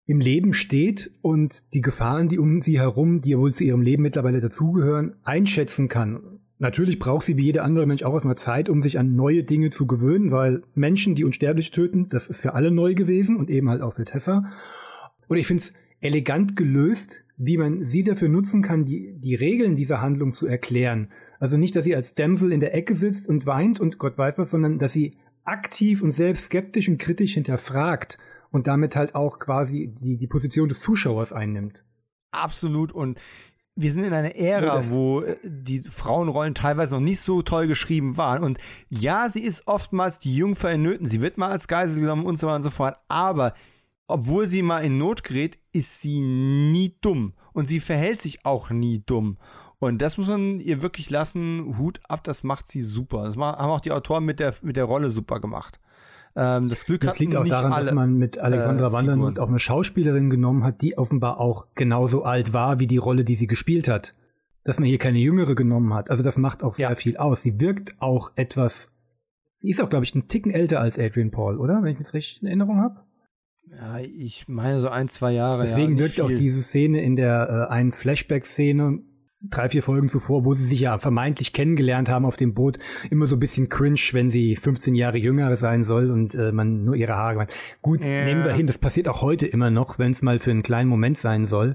im 0.06 0.20
Leben 0.20 0.52
steht 0.52 1.12
und 1.22 1.62
die 1.74 1.80
Gefahren, 1.80 2.28
die 2.28 2.38
um 2.38 2.60
sie 2.60 2.78
herum, 2.78 3.20
die 3.20 3.36
wohl 3.38 3.52
zu 3.52 3.64
ihrem 3.64 3.82
Leben 3.82 4.02
mittlerweile 4.02 4.40
dazugehören, 4.40 5.14
einschätzen 5.22 5.88
kann. 5.88 6.40
Natürlich 6.58 6.98
braucht 6.98 7.24
sie 7.24 7.38
wie 7.38 7.44
jeder 7.44 7.62
andere 7.62 7.86
Mensch 7.86 8.02
auch 8.02 8.12
erstmal 8.14 8.36
Zeit, 8.36 8.68
um 8.68 8.82
sich 8.82 8.98
an 8.98 9.14
neue 9.14 9.44
Dinge 9.44 9.70
zu 9.70 9.86
gewöhnen, 9.86 10.30
weil 10.30 10.62
Menschen, 10.74 11.14
die 11.14 11.24
unsterblich 11.24 11.70
töten, 11.70 12.08
das 12.08 12.26
ist 12.26 12.42
für 12.42 12.54
alle 12.54 12.70
neu 12.70 12.94
gewesen 12.94 13.36
und 13.36 13.48
eben 13.48 13.70
halt 13.70 13.80
auch 13.80 13.94
für 13.94 14.04
Tessa. 14.04 14.44
Und 15.28 15.36
ich 15.36 15.46
finde 15.46 15.62
es 15.62 15.72
elegant 16.00 16.56
gelöst, 16.56 17.24
wie 17.42 17.56
man 17.56 17.84
sie 17.86 18.04
dafür 18.04 18.28
nutzen 18.28 18.60
kann, 18.60 18.84
die, 18.84 19.14
die 19.16 19.34
Regeln 19.34 19.74
dieser 19.74 20.02
Handlung 20.02 20.34
zu 20.34 20.46
erklären. 20.46 21.08
Also 21.38 21.56
nicht, 21.56 21.74
dass 21.74 21.84
sie 21.84 21.96
als 21.96 22.14
Damsel 22.14 22.52
in 22.52 22.60
der 22.60 22.74
Ecke 22.74 22.94
sitzt 22.94 23.26
und 23.26 23.46
weint 23.46 23.80
und 23.80 23.98
Gott 23.98 24.18
weiß 24.18 24.36
was, 24.36 24.50
sondern 24.50 24.78
dass 24.78 24.92
sie 24.92 25.16
aktiv 25.44 26.02
und 26.02 26.12
selbst 26.12 26.46
skeptisch 26.46 26.90
und 26.90 26.98
kritisch 26.98 27.32
hinterfragt 27.32 28.18
und 28.50 28.66
damit 28.66 28.94
halt 28.94 29.14
auch 29.14 29.38
quasi 29.38 29.90
die, 29.98 30.18
die 30.18 30.26
Position 30.26 30.68
des 30.68 30.80
Zuschauers 30.80 31.32
einnimmt. 31.32 31.86
Absolut 32.30 32.92
und 32.92 33.18
wir 33.74 33.90
sind 33.90 34.04
in 34.04 34.12
einer 34.12 34.36
Ära, 34.36 34.82
ja, 34.82 34.90
wo 34.90 35.22
äh, 35.22 35.38
die 35.42 35.80
Frauenrollen 35.80 36.54
teilweise 36.54 36.94
noch 36.94 37.00
nicht 37.00 37.20
so 37.20 37.40
toll 37.40 37.68
geschrieben 37.68 38.18
waren. 38.18 38.44
Und 38.44 38.58
ja, 38.90 39.30
sie 39.30 39.42
ist 39.42 39.66
oftmals 39.66 40.18
die 40.18 40.36
Jungfer 40.36 40.72
in 40.72 40.82
Nöten. 40.82 41.06
Sie 41.06 41.22
wird 41.22 41.38
mal 41.38 41.50
als 41.50 41.68
Geisel 41.68 42.02
genommen 42.02 42.26
und 42.26 42.38
so 42.38 42.48
weiter 42.48 42.56
und 42.56 42.62
so 42.64 42.70
fort. 42.70 42.98
Aber 43.08 43.54
obwohl 44.10 44.46
sie 44.46 44.62
mal 44.62 44.80
in 44.80 44.98
Not 44.98 45.24
gerät, 45.24 45.58
ist 45.72 46.00
sie 46.00 46.20
nie 46.20 46.96
dumm. 47.00 47.34
Und 47.52 47.66
sie 47.66 47.80
verhält 47.80 48.20
sich 48.20 48.44
auch 48.44 48.70
nie 48.70 49.02
dumm. 49.04 49.38
Und 49.78 50.02
das 50.02 50.18
muss 50.18 50.28
man 50.28 50.60
ihr 50.60 50.82
wirklich 50.82 51.10
lassen. 51.10 51.78
Hut 51.78 52.00
ab, 52.08 52.22
das 52.24 52.42
macht 52.42 52.68
sie 52.68 52.82
super. 52.82 53.24
Das 53.24 53.36
haben 53.36 53.70
auch 53.70 53.80
die 53.80 53.92
Autoren 53.92 54.24
mit 54.24 54.38
der, 54.38 54.54
mit 54.62 54.76
der 54.76 54.84
Rolle 54.84 55.10
super 55.10 55.40
gemacht. 55.40 55.80
Ähm, 56.36 56.68
das 56.68 56.84
Glück 56.84 57.00
das 57.00 57.18
liegt 57.18 57.34
auch 57.34 57.46
daran, 57.46 57.72
alle, 57.72 57.86
dass 57.86 57.94
man 57.94 58.14
mit 58.16 58.38
Alexandra 58.38 58.88
äh, 58.88 58.92
Wandern 58.92 59.38
auch 59.38 59.48
eine 59.48 59.58
Schauspielerin 59.58 60.30
genommen 60.30 60.62
hat, 60.62 60.82
die 60.82 60.96
offenbar 60.96 61.40
auch 61.40 61.66
genauso 61.74 62.22
alt 62.22 62.52
war 62.52 62.78
wie 62.78 62.86
die 62.86 62.98
Rolle, 62.98 63.24
die 63.24 63.34
sie 63.34 63.46
gespielt 63.46 63.88
hat. 63.88 64.12
Dass 64.62 64.78
man 64.78 64.86
hier 64.86 64.98
keine 64.98 65.18
jüngere 65.18 65.54
genommen 65.54 65.94
hat. 65.94 66.10
Also 66.10 66.22
das 66.22 66.36
macht 66.36 66.62
auch 66.62 66.74
sehr 66.74 66.90
ja. 66.90 66.94
viel 66.94 67.16
aus. 67.16 67.42
Sie 67.42 67.58
wirkt 67.58 68.00
auch 68.00 68.30
etwas. 68.36 68.90
Sie 69.56 69.70
ist 69.70 69.80
auch, 69.80 69.88
glaube 69.88 70.04
ich, 70.04 70.14
einen 70.14 70.28
Ticken 70.28 70.52
älter 70.52 70.80
als 70.80 70.98
Adrian 70.98 71.30
Paul, 71.30 71.58
oder? 71.58 71.82
Wenn 71.82 71.92
ich 71.92 71.98
mich 71.98 72.12
richtig 72.12 72.42
in 72.42 72.48
Erinnerung 72.48 72.80
habe. 72.80 73.00
Ja, 73.76 73.98
ich 73.98 74.48
meine 74.48 74.80
so 74.80 74.88
ein, 74.88 75.08
zwei 75.08 75.32
Jahre. 75.32 75.62
Deswegen 75.62 75.94
ja, 75.94 75.98
wirkt 76.00 76.14
viel. 76.14 76.24
auch 76.24 76.28
diese 76.28 76.62
Szene 76.62 77.02
in 77.02 77.16
der 77.16 77.68
äh, 77.68 77.72
einen 77.72 77.92
Flashback-Szene, 77.92 79.00
drei, 79.42 79.68
vier 79.68 79.82
Folgen 79.82 80.08
zuvor, 80.08 80.44
wo 80.44 80.54
sie 80.54 80.66
sich 80.66 80.80
ja 80.80 80.98
vermeintlich 80.98 81.52
kennengelernt 81.52 82.08
haben 82.08 82.24
auf 82.24 82.36
dem 82.36 82.52
Boot, 82.52 82.78
immer 83.10 83.26
so 83.26 83.36
ein 83.36 83.40
bisschen 83.40 83.68
cringe, 83.68 84.00
wenn 84.12 84.30
sie 84.30 84.56
15 84.56 84.94
Jahre 84.94 85.18
jünger 85.18 85.56
sein 85.56 85.84
soll 85.84 86.10
und 86.10 86.34
äh, 86.34 86.52
man 86.52 86.84
nur 86.84 86.96
ihre 86.96 87.14
Haare 87.14 87.36
meint. 87.36 87.52
Gut, 87.80 88.02
ja. 88.02 88.24
nehmen 88.24 88.44
wir 88.44 88.52
hin, 88.52 88.66
das 88.66 88.78
passiert 88.78 89.08
auch 89.08 89.22
heute 89.22 89.46
immer 89.46 89.70
noch, 89.70 89.98
wenn 89.98 90.12
es 90.12 90.22
mal 90.22 90.38
für 90.38 90.50
einen 90.50 90.62
kleinen 90.62 90.88
Moment 90.88 91.18
sein 91.18 91.46
soll. 91.46 91.74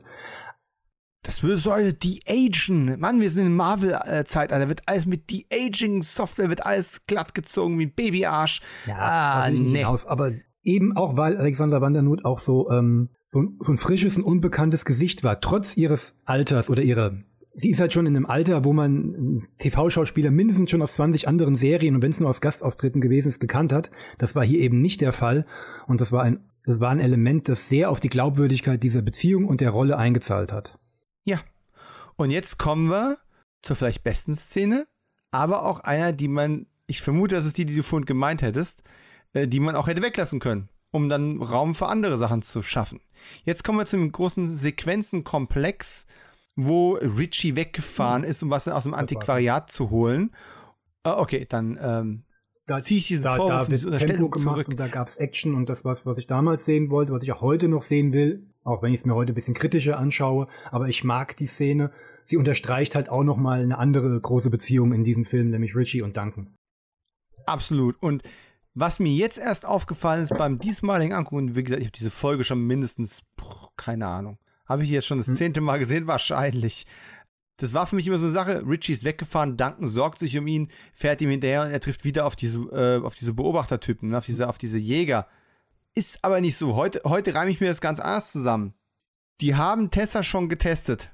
Das 1.24 1.42
würde 1.42 1.58
so 1.58 1.74
die 1.92 2.22
Agen. 2.28 3.00
Mann, 3.00 3.20
wir 3.20 3.32
sind 3.32 3.48
in 3.48 3.56
Marvel-Zeitalter. 3.56 4.70
Wird 4.70 4.84
alles 4.86 5.08
mit 5.08 5.32
die 5.32 5.48
Aging-Software, 5.52 6.50
wird 6.50 6.64
alles 6.64 7.02
glatt 7.08 7.34
gezogen 7.34 7.80
wie 7.80 7.88
ein 7.88 7.94
Babyarsch. 7.96 8.62
Ja, 8.86 8.96
ah, 8.98 9.50
nee. 9.50 9.80
Hinaus. 9.80 10.06
Aber 10.06 10.34
eben 10.66 10.98
auch, 10.98 11.16
weil 11.16 11.38
Alexander 11.38 11.80
Vandernut 11.80 12.26
auch 12.26 12.40
so, 12.40 12.70
ähm, 12.70 13.10
so, 13.30 13.44
so 13.60 13.72
ein 13.72 13.78
frisches 13.78 14.18
und 14.18 14.24
unbekanntes 14.24 14.84
Gesicht 14.84 15.24
war, 15.24 15.40
trotz 15.40 15.78
ihres 15.78 16.16
Alters 16.26 16.70
oder 16.70 16.84
ihrer 16.84 17.14
sie 17.56 17.72
ist 17.72 17.80
halt 17.80 17.94
schon 17.94 18.06
in 18.06 18.16
einem 18.16 18.26
Alter, 18.26 18.64
wo 18.64 18.74
man 18.74 19.48
TV-Schauspieler 19.60 20.30
mindestens 20.30 20.70
schon 20.70 20.82
aus 20.82 20.96
20 20.96 21.28
anderen 21.28 21.56
Serien 21.56 21.96
und 21.96 22.02
wenn 22.02 22.12
es 22.12 22.20
nur 22.20 22.30
aus 22.30 22.42
Gastauftritten 22.42 23.02
gewesen 23.02 23.30
ist, 23.30 23.40
gekannt 23.40 23.74
hat. 23.74 23.92
Das 24.18 24.36
war 24.36 24.46
hier 24.46 24.60
eben 24.60 24.82
nicht 24.82 25.02
der 25.02 25.14
Fall. 25.14 25.46
Und 25.88 26.02
das 26.02 26.12
war 26.12 26.24
ein, 26.24 26.44
das 26.66 26.80
war 26.80 26.90
ein 26.90 27.00
Element, 27.00 27.48
das 27.48 27.70
sehr 27.70 27.90
auf 27.90 28.00
die 28.00 28.10
Glaubwürdigkeit 28.10 28.84
dieser 28.84 29.02
Beziehung 29.02 29.46
und 29.46 29.62
der 29.62 29.70
Rolle 29.70 29.98
eingezahlt 29.98 30.52
hat. 30.52 30.78
Ja. 31.24 31.40
Und 32.18 32.30
jetzt 32.30 32.58
kommen 32.58 32.90
wir 32.90 33.18
zur 33.62 33.76
vielleicht 33.76 34.04
besten 34.04 34.36
Szene, 34.36 34.86
aber 35.32 35.66
auch 35.66 35.80
einer, 35.80 36.12
die 36.12 36.28
man, 36.28 36.68
ich 36.88 37.02
vermute, 37.02 37.36
das 37.36 37.46
ist 37.46 37.58
die, 37.58 37.66
die 37.66 37.76
du 37.76 37.84
vorhin 37.84 38.06
gemeint 38.06 38.42
hättest, 38.42 38.84
die 39.36 39.60
man 39.60 39.76
auch 39.76 39.88
hätte 39.88 40.02
weglassen 40.02 40.40
können, 40.40 40.70
um 40.92 41.10
dann 41.10 41.42
Raum 41.42 41.76
für 41.76 41.88
andere 41.88 42.18
Sachen 42.18 42.42
zu 42.42 42.62
schaffen. 42.62 43.02
Jetzt 43.44 43.64
kommen 43.64 43.80
wir 43.80 43.86
zum 43.86 44.12
großen 44.12 44.48
Sequenzenkomplex, 44.48 46.06
wo 46.56 46.94
Richie 46.94 47.56
weggefahren 47.56 48.24
hm. 48.24 48.30
ist, 48.30 48.44
um 48.44 48.50
was 48.50 48.68
aus 48.68 48.84
dem 48.84 48.94
Antiquariat 48.94 49.72
zu 49.72 49.90
holen. 49.90 50.32
Uh, 51.06 51.12
okay, 51.18 51.46
dann 51.48 51.78
ähm, 51.82 52.24
da 52.66 52.80
ziehe 52.80 53.00
ich 53.00 53.08
diesen 53.08 53.24
da, 53.24 53.36
Vorwurf, 53.36 53.68
da 53.68 53.72
diese 53.74 53.88
Unterstellung 53.88 54.34
zurück. 54.34 54.68
Und 54.68 54.80
da 54.80 54.88
gab 54.88 55.08
es 55.08 55.18
Action 55.18 55.54
und 55.54 55.70
das 55.70 55.86
was, 55.86 56.06
was 56.06 56.18
ich 56.18 56.26
damals 56.26 56.66
sehen 56.66 56.90
wollte, 56.90 57.14
was 57.14 57.22
ich 57.22 57.32
auch 57.32 57.42
heute 57.42 57.68
noch 57.68 57.84
sehen 57.84 58.12
will, 58.12 58.48
auch 58.64 58.82
wenn 58.82 58.92
ich 58.92 59.02
es 59.02 59.06
mir 59.06 59.14
heute 59.14 59.34
ein 59.34 59.36
bisschen 59.36 59.54
kritischer 59.54 60.00
anschaue. 60.00 60.48
Aber 60.72 60.88
ich 60.88 61.04
mag 61.04 61.38
die 61.38 61.46
Szene. 61.46 61.92
Sie 62.24 62.38
unterstreicht 62.38 62.96
halt 62.96 63.10
auch 63.10 63.24
noch 63.24 63.38
mal 63.38 63.62
eine 63.62 63.78
andere 63.78 64.20
große 64.20 64.50
Beziehung 64.50 64.94
in 64.94 65.04
diesem 65.04 65.26
Film, 65.26 65.52
nämlich 65.52 65.76
Richie 65.76 66.02
und 66.02 66.18
Duncan. 66.18 66.56
Absolut. 67.46 68.02
Und 68.02 68.24
was 68.76 69.00
mir 69.00 69.14
jetzt 69.14 69.40
erst 69.40 69.66
aufgefallen 69.66 70.24
ist 70.24 70.38
beim 70.38 70.60
diesmaligen 70.60 71.14
Angucken, 71.14 71.56
wie 71.56 71.64
gesagt, 71.64 71.82
ich 71.82 71.88
habe 71.88 71.98
diese 71.98 72.12
Folge 72.12 72.44
schon 72.44 72.60
mindestens, 72.60 73.24
keine 73.78 74.06
Ahnung, 74.06 74.38
habe 74.66 74.84
ich 74.84 74.90
jetzt 74.90 75.08
schon 75.08 75.18
das 75.18 75.28
hm. 75.28 75.36
zehnte 75.36 75.62
Mal 75.62 75.80
gesehen? 75.80 76.08
Wahrscheinlich. 76.08 76.86
Das 77.58 77.74
war 77.74 77.88
für 77.88 77.96
mich 77.96 78.06
immer 78.06 78.18
so 78.18 78.26
eine 78.26 78.34
Sache. 78.34 78.68
Richie 78.68 78.92
ist 78.92 79.06
weggefahren, 79.06 79.56
Duncan 79.56 79.88
sorgt 79.88 80.20
sich 80.20 80.38
um 80.38 80.46
ihn, 80.46 80.70
fährt 80.94 81.22
ihm 81.22 81.30
hinterher 81.30 81.62
und 81.62 81.72
er 81.72 81.80
trifft 81.80 82.04
wieder 82.04 82.26
auf 82.26 82.36
diese, 82.36 82.60
äh, 82.72 83.02
auf 83.02 83.16
diese 83.16 83.34
Beobachtertypen, 83.34 84.14
auf 84.14 84.26
diese, 84.26 84.50
auf 84.50 84.58
diese 84.58 84.78
Jäger. 84.78 85.28
Ist 85.96 86.22
aber 86.22 86.42
nicht 86.42 86.58
so. 86.58 86.76
Heute, 86.76 87.02
heute 87.06 87.34
reime 87.34 87.52
ich 87.52 87.62
mir 87.62 87.70
das 87.70 87.80
ganz 87.80 88.02
anders 88.02 88.34
zusammen. 88.34 88.74
Die 89.40 89.56
haben 89.56 89.90
Tessa 89.90 90.22
schon 90.22 90.50
getestet. 90.50 91.12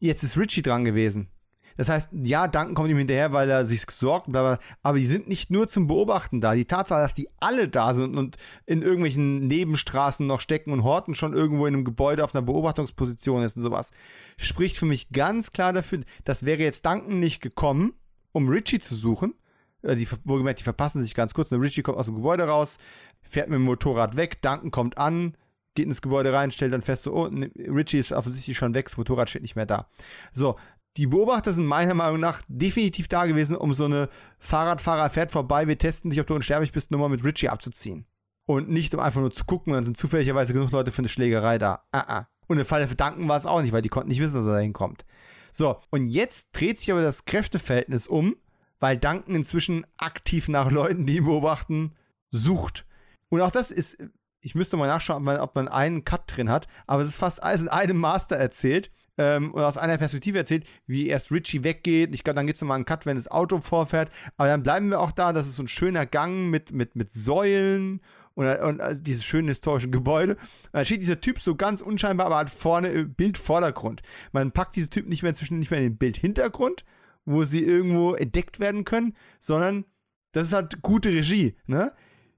Jetzt 0.00 0.22
ist 0.22 0.38
Richie 0.38 0.62
dran 0.62 0.84
gewesen. 0.84 1.28
Das 1.76 1.88
heißt, 1.88 2.10
ja, 2.12 2.48
Duncan 2.48 2.74
kommt 2.74 2.90
ihm 2.90 2.98
hinterher, 2.98 3.32
weil 3.32 3.48
er 3.50 3.64
sich 3.64 3.82
sorgt, 3.90 4.28
aber 4.34 4.58
die 4.94 5.06
sind 5.06 5.28
nicht 5.28 5.50
nur 5.50 5.68
zum 5.68 5.86
Beobachten 5.86 6.40
da. 6.40 6.54
Die 6.54 6.64
Tatsache, 6.64 7.00
dass 7.00 7.14
die 7.14 7.28
alle 7.40 7.68
da 7.68 7.94
sind 7.94 8.16
und 8.16 8.36
in 8.66 8.82
irgendwelchen 8.82 9.46
Nebenstraßen 9.46 10.26
noch 10.26 10.40
stecken 10.40 10.72
und 10.72 10.84
Horten 10.84 11.14
schon 11.14 11.32
irgendwo 11.32 11.66
in 11.66 11.74
einem 11.74 11.84
Gebäude 11.84 12.24
auf 12.24 12.34
einer 12.34 12.42
Beobachtungsposition 12.42 13.42
ist 13.42 13.56
und 13.56 13.62
sowas, 13.62 13.90
spricht 14.36 14.76
für 14.76 14.86
mich 14.86 15.10
ganz 15.10 15.50
klar 15.50 15.72
dafür, 15.72 16.00
das 16.24 16.44
wäre 16.44 16.62
jetzt 16.62 16.84
Duncan 16.86 17.20
nicht 17.20 17.40
gekommen, 17.40 17.94
um 18.32 18.48
Richie 18.48 18.80
zu 18.80 18.94
suchen. 18.94 19.34
Äh, 19.82 19.96
die, 19.96 20.08
wohlgemerkt, 20.24 20.60
die 20.60 20.64
verpassen 20.64 21.02
sich 21.02 21.14
ganz 21.14 21.34
kurz. 21.34 21.52
Richie 21.52 21.82
kommt 21.82 21.98
aus 21.98 22.06
dem 22.06 22.16
Gebäude 22.16 22.44
raus, 22.44 22.78
fährt 23.22 23.48
mit 23.48 23.56
dem 23.56 23.64
Motorrad 23.64 24.16
weg, 24.16 24.40
Duncan 24.42 24.70
kommt 24.70 24.98
an, 24.98 25.36
geht 25.74 25.86
ins 25.86 26.02
Gebäude 26.02 26.32
rein, 26.32 26.50
stellt 26.50 26.72
dann 26.72 26.82
fest, 26.82 27.04
so, 27.04 27.14
oh, 27.14 27.30
Richie 27.56 27.98
ist 27.98 28.12
offensichtlich 28.12 28.56
schon 28.56 28.74
weg, 28.74 28.86
das 28.86 28.96
Motorrad 28.96 29.30
steht 29.30 29.42
nicht 29.42 29.56
mehr 29.56 29.66
da. 29.66 29.88
So, 30.32 30.56
die 30.96 31.06
Beobachter 31.06 31.52
sind 31.52 31.66
meiner 31.66 31.94
Meinung 31.94 32.20
nach 32.20 32.42
definitiv 32.48 33.08
da 33.08 33.24
gewesen, 33.24 33.56
um 33.56 33.72
so 33.72 33.86
eine 33.86 34.08
Fahrradfahrer 34.38 35.08
fährt 35.10 35.30
vorbei, 35.30 35.66
wir 35.66 35.78
testen 35.78 36.10
dich, 36.10 36.20
ob 36.20 36.26
du 36.26 36.34
unsterblich 36.34 36.72
bist, 36.72 36.90
nur 36.90 37.00
mal 37.00 37.08
mit 37.08 37.24
Richie 37.24 37.48
abzuziehen. 37.48 38.06
Und 38.44 38.68
nicht, 38.68 38.92
um 38.94 39.00
einfach 39.00 39.20
nur 39.20 39.30
zu 39.30 39.44
gucken, 39.44 39.72
dann 39.72 39.84
sind 39.84 39.96
zufälligerweise 39.96 40.52
genug 40.52 40.70
Leute 40.72 40.90
für 40.90 40.98
eine 40.98 41.08
Schlägerei 41.08 41.58
da. 41.58 41.84
Uh 41.94 42.00
-uh. 42.00 42.26
Und 42.48 42.58
im 42.58 42.66
Fall 42.66 42.80
der 42.80 42.88
Verdanken 42.88 43.28
war 43.28 43.36
es 43.36 43.46
auch 43.46 43.62
nicht, 43.62 43.72
weil 43.72 43.82
die 43.82 43.88
konnten 43.88 44.08
nicht 44.08 44.20
wissen, 44.20 44.34
dass 44.34 44.46
er 44.46 44.54
da 44.54 44.58
hinkommt. 44.58 45.06
So, 45.52 45.78
und 45.90 46.06
jetzt 46.06 46.48
dreht 46.52 46.78
sich 46.78 46.90
aber 46.90 47.02
das 47.02 47.24
Kräfteverhältnis 47.24 48.06
um, 48.06 48.36
weil 48.80 48.98
Duncan 48.98 49.36
inzwischen 49.36 49.86
aktiv 49.96 50.48
nach 50.48 50.70
Leuten, 50.70 51.06
die 51.06 51.18
ihn 51.18 51.24
beobachten, 51.24 51.94
sucht. 52.30 52.84
Und 53.28 53.40
auch 53.40 53.50
das 53.50 53.70
ist, 53.70 53.96
ich 54.40 54.54
müsste 54.54 54.76
mal 54.76 54.88
nachschauen, 54.88 55.18
ob 55.18 55.22
man, 55.22 55.38
ob 55.38 55.54
man 55.54 55.68
einen 55.68 56.04
Cut 56.04 56.24
drin 56.26 56.50
hat, 56.50 56.66
aber 56.86 57.02
es 57.02 57.10
ist 57.10 57.16
fast 57.16 57.42
alles 57.42 57.62
in 57.62 57.68
einem 57.68 57.96
Master 57.96 58.36
erzählt 58.36 58.90
ähm, 59.18 59.52
und 59.52 59.62
aus 59.62 59.78
einer 59.78 59.98
Perspektive 59.98 60.38
erzählt, 60.38 60.66
wie 60.86 61.08
erst 61.08 61.30
Richie 61.30 61.64
weggeht. 61.64 62.14
Ich 62.14 62.24
glaube, 62.24 62.36
dann 62.36 62.46
gibt 62.46 62.56
es 62.56 62.62
nochmal 62.62 62.76
einen 62.76 62.84
Cut, 62.84 63.06
wenn 63.06 63.16
das 63.16 63.30
Auto 63.30 63.60
vorfährt. 63.60 64.10
Aber 64.36 64.48
dann 64.48 64.62
bleiben 64.62 64.90
wir 64.90 65.00
auch 65.00 65.12
da. 65.12 65.32
Das 65.32 65.46
ist 65.46 65.56
so 65.56 65.64
ein 65.64 65.68
schöner 65.68 66.06
Gang 66.06 66.50
mit, 66.50 66.72
mit, 66.72 66.96
mit 66.96 67.12
Säulen 67.12 68.00
und, 68.34 68.46
und 68.46 68.80
also 68.80 69.02
dieses 69.02 69.24
schöne 69.24 69.48
historische 69.48 69.90
Gebäude. 69.90 70.34
Und 70.36 70.40
dann 70.72 70.84
steht 70.84 71.02
dieser 71.02 71.20
Typ 71.20 71.40
so 71.40 71.54
ganz 71.54 71.80
unscheinbar, 71.80 72.26
aber 72.26 72.38
hat 72.38 72.50
vorne 72.50 73.04
Bildvordergrund. 73.04 74.02
Man 74.32 74.52
packt 74.52 74.76
diese 74.76 74.90
Typen 74.90 75.10
nicht 75.10 75.22
mehr 75.22 75.30
inzwischen 75.30 75.58
nicht 75.58 75.70
mehr 75.70 75.80
in 75.80 75.90
den 75.90 75.98
Bildhintergrund, 75.98 76.84
wo 77.24 77.44
sie 77.44 77.62
irgendwo 77.62 78.14
entdeckt 78.14 78.60
werden 78.60 78.84
können, 78.84 79.14
sondern 79.38 79.84
das 80.32 80.48
ist 80.48 80.54
halt 80.54 80.80
gute 80.82 81.10
Regie, 81.10 81.56
ne? 81.66 81.92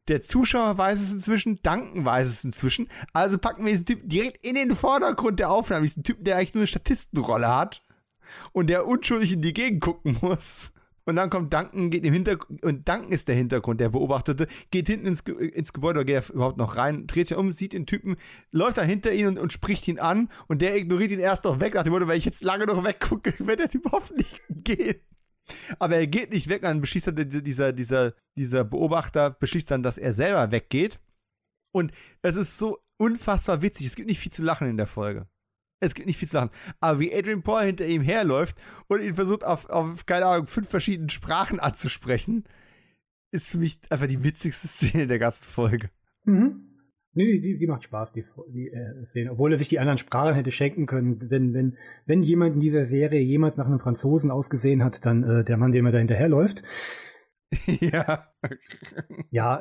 Der 0.08 0.20
Zuschauer 0.20 0.76
weiß 0.76 1.00
es 1.00 1.12
inzwischen, 1.12 1.60
Danken 1.62 2.04
weiß 2.04 2.28
es 2.28 2.44
inzwischen. 2.44 2.88
Also 3.12 3.38
packen 3.38 3.64
wir 3.64 3.72
diesen 3.72 3.86
Typ 3.86 4.00
direkt 4.04 4.44
in 4.46 4.54
den 4.54 4.76
Vordergrund 4.76 5.40
der 5.40 5.50
Aufnahme. 5.50 5.82
Diesen 5.82 6.02
Typen, 6.02 6.24
der 6.24 6.36
eigentlich 6.36 6.54
nur 6.54 6.62
eine 6.62 6.66
Statistenrolle 6.66 7.48
hat 7.48 7.82
und 8.52 8.68
der 8.68 8.86
unschuldig 8.86 9.32
in 9.32 9.42
die 9.42 9.54
Gegend 9.54 9.80
gucken 9.80 10.18
muss. 10.20 10.72
Und 11.06 11.16
dann 11.16 11.28
kommt 11.28 11.52
Duncan, 11.52 11.90
geht 11.90 12.04
im 12.06 12.14
Hintergrund, 12.14 12.62
und 12.62 12.88
Duncan 12.88 13.12
ist 13.12 13.28
der 13.28 13.34
Hintergrund, 13.34 13.78
der 13.78 13.90
Beobachtete, 13.90 14.46
geht 14.70 14.86
hinten 14.86 15.06
ins, 15.06 15.20
ins 15.20 15.74
Gebäude, 15.74 16.00
oder 16.00 16.04
geht 16.06 16.16
er 16.16 16.34
überhaupt 16.34 16.56
noch 16.56 16.76
rein, 16.76 17.06
dreht 17.06 17.28
sich 17.28 17.36
um, 17.36 17.52
sieht 17.52 17.74
den 17.74 17.84
Typen, 17.84 18.16
läuft 18.50 18.78
da 18.78 18.82
hinter 18.82 19.12
ihn 19.12 19.26
und, 19.26 19.38
und 19.38 19.52
spricht 19.52 19.86
ihn 19.86 19.98
an 19.98 20.30
und 20.48 20.62
der 20.62 20.76
ignoriert 20.76 21.10
ihn 21.10 21.20
erst 21.20 21.44
noch 21.44 21.60
weg, 21.60 21.74
nach 21.74 21.82
dem 21.82 21.92
Motto, 21.92 22.08
wenn 22.08 22.16
ich 22.16 22.24
jetzt 22.24 22.42
lange 22.42 22.64
noch 22.64 22.84
weggucke, 22.84 23.34
wird 23.38 23.60
der 23.60 23.68
Typ 23.68 23.84
hoffentlich 23.92 24.40
gehen. 24.48 24.96
Aber 25.78 25.96
er 25.96 26.06
geht 26.06 26.32
nicht 26.32 26.48
weg, 26.48 26.62
dann 26.62 26.80
beschließt 26.80 27.08
dann 27.08 27.28
dieser, 27.28 27.72
dieser, 27.72 28.14
dieser 28.36 28.64
Beobachter, 28.64 29.30
beschließt 29.30 29.70
dann, 29.70 29.82
dass 29.82 29.98
er 29.98 30.12
selber 30.12 30.50
weggeht. 30.50 30.98
Und 31.72 31.92
es 32.22 32.36
ist 32.36 32.58
so 32.58 32.78
unfassbar 32.96 33.62
witzig. 33.62 33.86
Es 33.86 33.96
gibt 33.96 34.08
nicht 34.08 34.20
viel 34.20 34.32
zu 34.32 34.42
lachen 34.42 34.68
in 34.68 34.76
der 34.76 34.86
Folge. 34.86 35.28
Es 35.80 35.94
gibt 35.94 36.06
nicht 36.06 36.18
viel 36.18 36.28
zu 36.28 36.36
lachen. 36.36 36.50
Aber 36.80 37.00
wie 37.00 37.14
Adrian 37.14 37.42
Paul 37.42 37.64
hinter 37.64 37.86
ihm 37.86 38.02
herläuft 38.02 38.56
und 38.86 39.02
ihn 39.02 39.14
versucht, 39.14 39.44
auf, 39.44 39.68
auf 39.68 40.06
keine 40.06 40.26
Ahnung, 40.26 40.46
fünf 40.46 40.68
verschiedenen 40.68 41.10
Sprachen 41.10 41.60
anzusprechen, 41.60 42.44
ist 43.32 43.50
für 43.50 43.58
mich 43.58 43.80
einfach 43.90 44.06
die 44.06 44.22
witzigste 44.22 44.68
Szene 44.68 45.06
der 45.06 45.18
ganzen 45.18 45.44
Folge. 45.44 45.90
Mhm. 46.24 46.73
Nee, 47.14 47.38
die, 47.38 47.58
die 47.58 47.66
macht 47.66 47.84
Spaß, 47.84 48.12
die, 48.12 48.24
die 48.48 48.70
äh, 48.70 49.06
Szene. 49.06 49.32
Obwohl 49.32 49.52
er 49.52 49.58
sich 49.58 49.68
die 49.68 49.78
anderen 49.78 49.98
Sprachen 49.98 50.34
hätte 50.34 50.50
schenken 50.50 50.86
können. 50.86 51.30
Wenn, 51.30 51.54
wenn, 51.54 51.76
wenn 52.06 52.22
jemand 52.22 52.54
in 52.54 52.60
dieser 52.60 52.86
Serie 52.86 53.20
jemals 53.20 53.56
nach 53.56 53.66
einem 53.66 53.78
Franzosen 53.78 54.30
ausgesehen 54.30 54.82
hat, 54.82 55.06
dann 55.06 55.22
äh, 55.22 55.44
der 55.44 55.56
Mann, 55.56 55.72
dem 55.72 55.86
er 55.86 55.92
da 55.92 55.98
hinterherläuft. 55.98 56.62
ja. 57.80 58.28
Ja. 59.30 59.60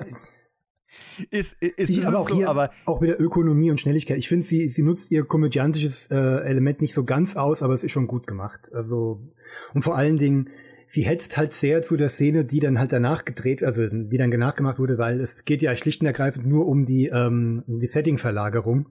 Ist, 1.29 1.53
ist, 1.61 1.89
ist 1.89 2.05
aber 2.05 2.19
auch 2.19 2.29
so, 2.29 2.45
aber 2.45 2.71
auch 2.85 3.01
mit 3.01 3.09
der 3.09 3.21
Ökonomie 3.21 3.71
und 3.71 3.79
Schnelligkeit. 3.79 4.17
Ich 4.17 4.29
finde, 4.29 4.45
sie, 4.45 4.67
sie 4.67 4.83
nutzt 4.83 5.11
ihr 5.11 5.25
komödiantisches 5.25 6.07
äh, 6.07 6.15
Element 6.15 6.81
nicht 6.81 6.93
so 6.93 7.03
ganz 7.03 7.35
aus, 7.35 7.61
aber 7.61 7.73
es 7.73 7.83
ist 7.83 7.91
schon 7.91 8.07
gut 8.07 8.27
gemacht. 8.27 8.71
Also, 8.73 9.21
und 9.73 9.83
vor 9.83 9.95
allen 9.95 10.17
Dingen, 10.17 10.49
sie 10.87 11.03
hetzt 11.03 11.37
halt 11.37 11.53
sehr 11.53 11.81
zu 11.81 11.97
der 11.97 12.09
Szene, 12.09 12.45
die 12.45 12.59
dann 12.59 12.79
halt 12.79 12.91
danach 12.91 13.25
gedreht, 13.25 13.63
also 13.63 13.87
die 13.87 14.17
dann 14.17 14.29
nachgemacht 14.29 14.79
wurde, 14.79 14.97
weil 14.97 15.19
es 15.19 15.45
geht 15.45 15.61
ja 15.61 15.75
schlicht 15.75 16.01
und 16.01 16.07
ergreifend 16.07 16.45
nur 16.45 16.67
um 16.67 16.85
die, 16.85 17.07
ähm, 17.07 17.63
die 17.67 17.87
Setting-Verlagerung. 17.87 18.89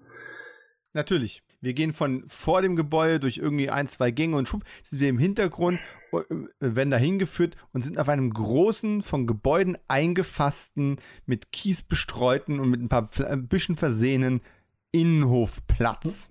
Natürlich. 0.95 1.43
Wir 1.61 1.75
gehen 1.75 1.93
von 1.93 2.25
vor 2.27 2.61
dem 2.61 2.77
Gebäude 2.77 3.21
durch 3.21 3.39
irgendwie 3.39 3.71
ein, 3.71 3.87
zwei 3.87 4.11
Gänge 4.11 4.37
und 4.37 4.49
schwupp, 4.49 4.65
sind 4.83 5.01
wir 5.01 5.09
im 5.09 5.19
Hintergrund, 5.19 5.79
äh, 6.13 6.19
werden 6.59 6.91
da 6.91 6.97
hingeführt 6.97 7.57
und 7.73 7.83
sind 7.83 7.99
auf 7.99 8.09
einem 8.09 8.31
großen, 8.31 9.03
von 9.03 9.27
Gebäuden 9.27 9.79
eingefassten, 9.89 10.97
mit 11.25 11.53
Kies 11.53 11.83
bestreuten 11.83 12.61
und 12.61 12.69
mit 12.69 12.81
ein 12.81 12.89
paar 12.89 13.09
Büschen 13.37 13.77
versehenen 13.77 14.43
Innenhofplatz. 14.91 16.31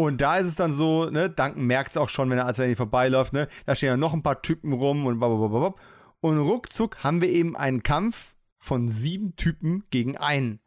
Und 0.00 0.20
da 0.20 0.36
ist 0.36 0.46
es 0.46 0.54
dann 0.54 0.72
so, 0.72 1.10
ne, 1.10 1.28
Duncan 1.28 1.66
merkt 1.66 1.90
es 1.90 1.96
auch 1.96 2.08
schon, 2.08 2.30
wenn 2.30 2.38
er 2.38 2.46
als 2.46 2.60
er 2.60 2.76
vorbeiläuft, 2.76 3.32
ne, 3.32 3.48
da 3.66 3.74
stehen 3.74 3.88
ja 3.88 3.96
noch 3.96 4.14
ein 4.14 4.22
paar 4.22 4.42
Typen 4.42 4.72
rum 4.72 5.06
und 5.06 5.18
blablabla. 5.18 5.74
Und 6.20 6.38
ruckzuck 6.38 7.02
haben 7.02 7.20
wir 7.20 7.28
eben 7.28 7.56
einen 7.56 7.82
Kampf 7.82 8.36
von 8.58 8.88
sieben 8.88 9.34
Typen 9.34 9.82
gegen 9.90 10.16
einen. 10.16 10.60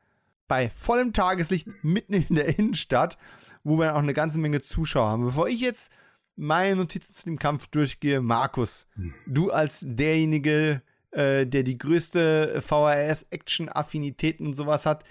Bei 0.49 0.69
vollem 0.69 1.13
Tageslicht 1.13 1.69
mitten 1.81 2.13
in 2.13 2.35
der 2.35 2.59
Innenstadt, 2.59 3.17
wo 3.63 3.79
wir 3.79 3.95
auch 3.95 4.01
eine 4.01 4.13
ganze 4.13 4.37
Menge 4.37 4.59
Zuschauer 4.59 5.09
haben. 5.09 5.23
Bevor 5.23 5.47
ich 5.47 5.61
jetzt 5.61 5.93
meine 6.35 6.75
Notizen 6.75 7.13
zu 7.13 7.23
dem 7.23 7.39
Kampf 7.39 7.67
durchgehe, 7.67 8.19
Markus, 8.19 8.85
hm. 8.95 9.13
du 9.27 9.49
als 9.49 9.81
derjenige, 9.87 10.81
äh, 11.11 11.47
der 11.47 11.63
die 11.63 11.77
größte 11.77 12.61
VHS-Action-Affinität 12.61 14.41
und 14.41 14.55
sowas 14.55 14.85
hat, 14.85 15.05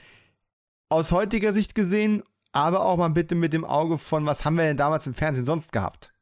aus 0.90 1.10
heutiger 1.10 1.52
Sicht 1.52 1.74
gesehen, 1.74 2.22
aber 2.52 2.84
auch 2.84 2.96
mal 2.96 3.08
bitte 3.08 3.34
mit 3.34 3.52
dem 3.52 3.64
Auge 3.64 3.98
von, 3.98 4.26
was 4.26 4.44
haben 4.44 4.56
wir 4.56 4.64
denn 4.64 4.76
damals 4.76 5.06
im 5.06 5.14
Fernsehen 5.14 5.44
sonst 5.44 5.72
gehabt? 5.72 6.12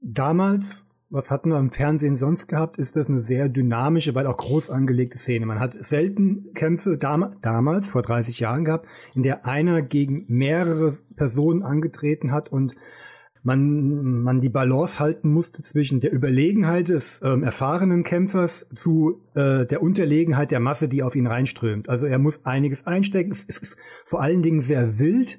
Damals 0.00 0.86
was 1.10 1.30
hatten 1.30 1.48
wir 1.48 1.58
im 1.58 1.70
Fernsehen 1.70 2.16
sonst 2.16 2.48
gehabt, 2.48 2.76
ist 2.76 2.94
das 2.96 3.08
eine 3.08 3.20
sehr 3.20 3.48
dynamische, 3.48 4.14
weil 4.14 4.26
auch 4.26 4.36
groß 4.36 4.68
angelegte 4.68 5.16
Szene. 5.16 5.46
Man 5.46 5.58
hat 5.58 5.74
selten 5.80 6.52
Kämpfe 6.52 6.98
dam 6.98 7.36
damals, 7.40 7.90
vor 7.90 8.02
30 8.02 8.40
Jahren 8.40 8.64
gehabt, 8.64 8.86
in 9.14 9.22
der 9.22 9.46
einer 9.46 9.80
gegen 9.80 10.26
mehrere 10.28 10.94
Personen 11.16 11.62
angetreten 11.62 12.30
hat 12.30 12.50
und 12.50 12.74
man, 13.42 14.22
man 14.22 14.42
die 14.42 14.50
Balance 14.50 14.98
halten 14.98 15.30
musste 15.30 15.62
zwischen 15.62 16.00
der 16.00 16.12
Überlegenheit 16.12 16.88
des 16.88 17.20
ähm, 17.22 17.42
erfahrenen 17.42 18.02
Kämpfers 18.02 18.66
zu 18.74 19.22
äh, 19.34 19.64
der 19.64 19.80
Unterlegenheit 19.80 20.50
der 20.50 20.60
Masse, 20.60 20.88
die 20.88 21.02
auf 21.02 21.16
ihn 21.16 21.26
reinströmt. 21.26 21.88
Also 21.88 22.04
er 22.04 22.18
muss 22.18 22.44
einiges 22.44 22.86
einstecken. 22.86 23.32
Es 23.32 23.44
ist 23.44 23.78
vor 24.04 24.20
allen 24.20 24.42
Dingen 24.42 24.60
sehr 24.60 24.98
wild. 24.98 25.38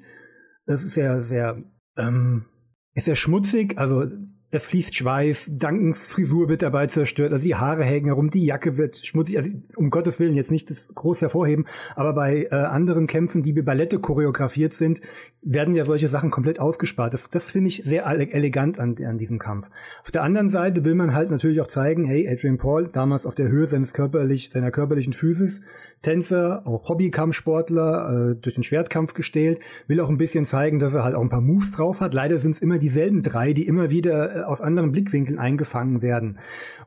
Es 0.66 0.84
ist 0.84 0.94
sehr, 0.94 1.24
sehr, 1.24 1.62
ähm, 1.96 2.46
ist 2.94 3.06
sehr 3.06 3.16
schmutzig. 3.16 3.78
Also 3.78 4.06
es 4.50 4.66
fließt 4.66 4.94
Schweiß, 4.94 5.52
Dankens 5.54 6.08
Frisur 6.08 6.48
wird 6.48 6.62
dabei 6.62 6.86
zerstört, 6.88 7.32
also 7.32 7.44
die 7.44 7.54
Haare 7.54 7.84
hängen 7.84 8.06
herum, 8.06 8.30
die 8.30 8.44
Jacke 8.44 8.76
wird 8.76 8.96
schmutzig, 8.96 9.38
also 9.38 9.50
um 9.76 9.90
Gottes 9.90 10.18
Willen 10.18 10.34
jetzt 10.34 10.50
nicht 10.50 10.70
das 10.70 10.88
groß 10.88 11.22
hervorheben, 11.22 11.66
aber 11.94 12.14
bei 12.14 12.48
äh, 12.50 12.54
anderen 12.54 13.06
Kämpfen, 13.06 13.42
die 13.42 13.54
wie 13.54 13.62
Ballette 13.62 14.00
choreografiert 14.00 14.72
sind, 14.72 15.00
werden 15.42 15.74
ja 15.74 15.84
solche 15.84 16.08
Sachen 16.08 16.30
komplett 16.30 16.60
ausgespart. 16.60 17.14
Das, 17.14 17.30
das 17.30 17.50
finde 17.50 17.68
ich 17.68 17.82
sehr 17.84 18.04
elegant 18.06 18.78
an, 18.78 18.96
an 19.04 19.18
diesem 19.18 19.38
Kampf. 19.38 19.70
Auf 20.02 20.10
der 20.10 20.22
anderen 20.22 20.50
Seite 20.50 20.84
will 20.84 20.94
man 20.94 21.14
halt 21.14 21.30
natürlich 21.30 21.60
auch 21.60 21.66
zeigen, 21.66 22.04
hey, 22.04 22.28
Adrian 22.28 22.58
Paul, 22.58 22.88
damals 22.92 23.24
auf 23.24 23.34
der 23.34 23.48
Höhe 23.48 23.66
seines 23.66 23.94
körperlich, 23.94 24.50
seiner 24.50 24.70
körperlichen 24.70 25.12
Physis, 25.12 25.62
Tänzer, 26.02 26.66
auch 26.66 26.88
Hobbykampfsportler, 26.88 28.30
äh, 28.30 28.34
durch 28.34 28.54
den 28.54 28.64
Schwertkampf 28.64 29.12
gestählt, 29.12 29.60
will 29.86 30.00
auch 30.00 30.08
ein 30.08 30.16
bisschen 30.16 30.44
zeigen, 30.44 30.78
dass 30.78 30.94
er 30.94 31.04
halt 31.04 31.14
auch 31.14 31.20
ein 31.20 31.28
paar 31.28 31.42
Moves 31.42 31.72
drauf 31.72 32.00
hat. 32.00 32.14
Leider 32.14 32.38
sind 32.38 32.52
es 32.52 32.62
immer 32.62 32.78
dieselben 32.78 33.22
drei, 33.22 33.52
die 33.52 33.66
immer 33.66 33.90
wieder 33.90 34.39
aus 34.44 34.60
anderen 34.60 34.92
Blickwinkeln 34.92 35.38
eingefangen 35.38 36.02
werden. 36.02 36.38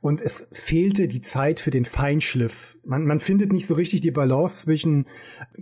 Und 0.02 0.22
es 0.22 0.48
fehlte 0.52 1.08
die 1.08 1.22
Zeit 1.22 1.60
für 1.60 1.72
den 1.72 1.86
Feinschliff. 1.86 2.78
Man, 2.86 3.06
man 3.06 3.20
findet 3.20 3.52
nicht 3.52 3.68
so 3.68 3.74
richtig 3.74 4.02
die 4.02 4.12
Balance 4.12 4.64
zwischen 4.64 5.06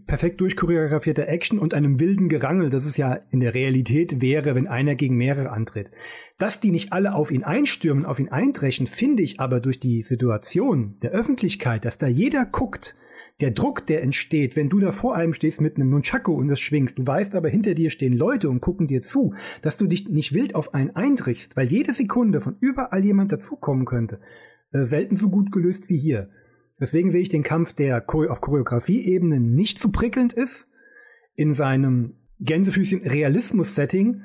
perfekt 0.08 0.42
durchchoreografierter 0.42 1.28
Action 1.28 1.60
und 1.60 1.74
einem 1.74 2.00
wilden 2.00 2.30
Gerangel, 2.30 2.70
das 2.70 2.86
es 2.86 2.98
ja 2.98 3.20
in 3.30 3.40
der 3.40 3.54
Realität 3.54 4.22
wäre, 4.22 4.56
wenn 4.56 4.68
einer 4.68 4.96
gegen 4.96 5.16
mehrere 5.16 5.52
antritt. 5.52 5.92
Dass 6.38 6.60
die 6.60 6.72
nicht 6.72 6.94
alle 6.94 7.14
auf 7.14 7.32
ihn 7.32 7.44
einstürmen, 7.44 8.06
auf 8.06 8.20
ihn 8.20 8.30
eindreschen, 8.30 8.88
finde 8.88 9.24
ich 9.24 9.40
aber 9.40 9.60
durch 9.60 9.80
die 9.80 10.04
Situation 10.04 10.96
der 11.02 11.12
Öffentlichkeit, 11.12 11.86
dass 11.86 11.98
da 11.98 12.08
jeder 12.08 12.46
guckt, 12.46 12.96
der 13.42 13.52
Druck, 13.52 13.86
der 13.88 14.04
entsteht, 14.04 14.56
wenn 14.56 14.70
du 14.70 14.80
da 14.80 14.92
vor 14.92 15.16
einem 15.16 15.34
stehst 15.34 15.62
mit 15.62 15.76
einem 15.76 15.90
Nunchaku 15.90 16.34
und 16.34 16.48
das 16.48 16.60
schwingst, 16.60 16.98
du 16.98 17.06
weißt 17.06 17.36
aber, 17.36 17.50
hinter 17.50 17.74
dir 17.74 17.90
stehen 17.90 18.14
Leute 18.14 18.50
und 18.50 18.62
gucken 18.62 18.88
dir 18.88 19.02
zu, 19.02 19.34
dass 19.62 19.78
du 19.78 19.88
dich 19.88 20.08
nicht 20.08 20.34
wild 20.34 20.56
auf 20.56 20.74
einen 20.74 20.96
eindrichst, 20.96 21.58
weil 21.58 21.68
jede 21.68 21.94
Sekunde 21.94 22.42
von 22.42 22.56
überall 22.60 23.04
jemand 23.04 23.32
dazukommen 23.32 23.86
könnte, 23.86 24.20
äh, 24.72 24.86
selten 24.86 25.16
so 25.16 25.30
gut 25.30 25.52
gelöst 25.52 25.90
wie 25.90 25.98
hier. 25.98 26.30
Deswegen 26.80 27.12
sehe 27.12 27.22
ich 27.22 27.30
den 27.30 27.44
Kampf, 27.44 27.74
der 27.74 28.06
auf 28.08 28.42
Choreografieebene 28.42 29.40
nicht 29.40 29.78
zu 29.78 29.88
so 29.88 29.92
prickelnd 29.92 30.34
ist, 30.34 30.68
in 31.36 31.54
seinem 31.54 32.16
Gänsefüßchen 32.40 33.02
Realismus-Setting 33.02 34.22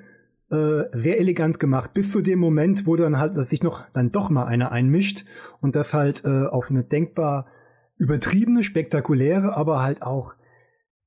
äh, 0.51 0.85
sehr 0.93 1.19
elegant 1.19 1.59
gemacht, 1.59 1.93
bis 1.93 2.13
zu 2.13 2.21
dem 2.21 2.39
Moment, 2.39 2.87
wo 2.87 2.97
dann 2.97 3.19
halt 3.19 3.35
sich 3.47 3.63
noch 3.63 3.85
dann 3.93 4.13
doch 4.13 4.31
mal 4.31 4.45
einer 4.45 4.73
einmischt 4.73 5.25
und 5.61 5.77
das 5.77 5.93
halt 5.93 6.25
äh, 6.25 6.47
auf 6.47 6.71
eine 6.71 6.85
denkbar 6.85 7.47
übertriebene, 7.97 8.63
spektakuläre, 8.63 9.57
aber 9.57 9.83
halt 9.83 10.03
auch, 10.03 10.35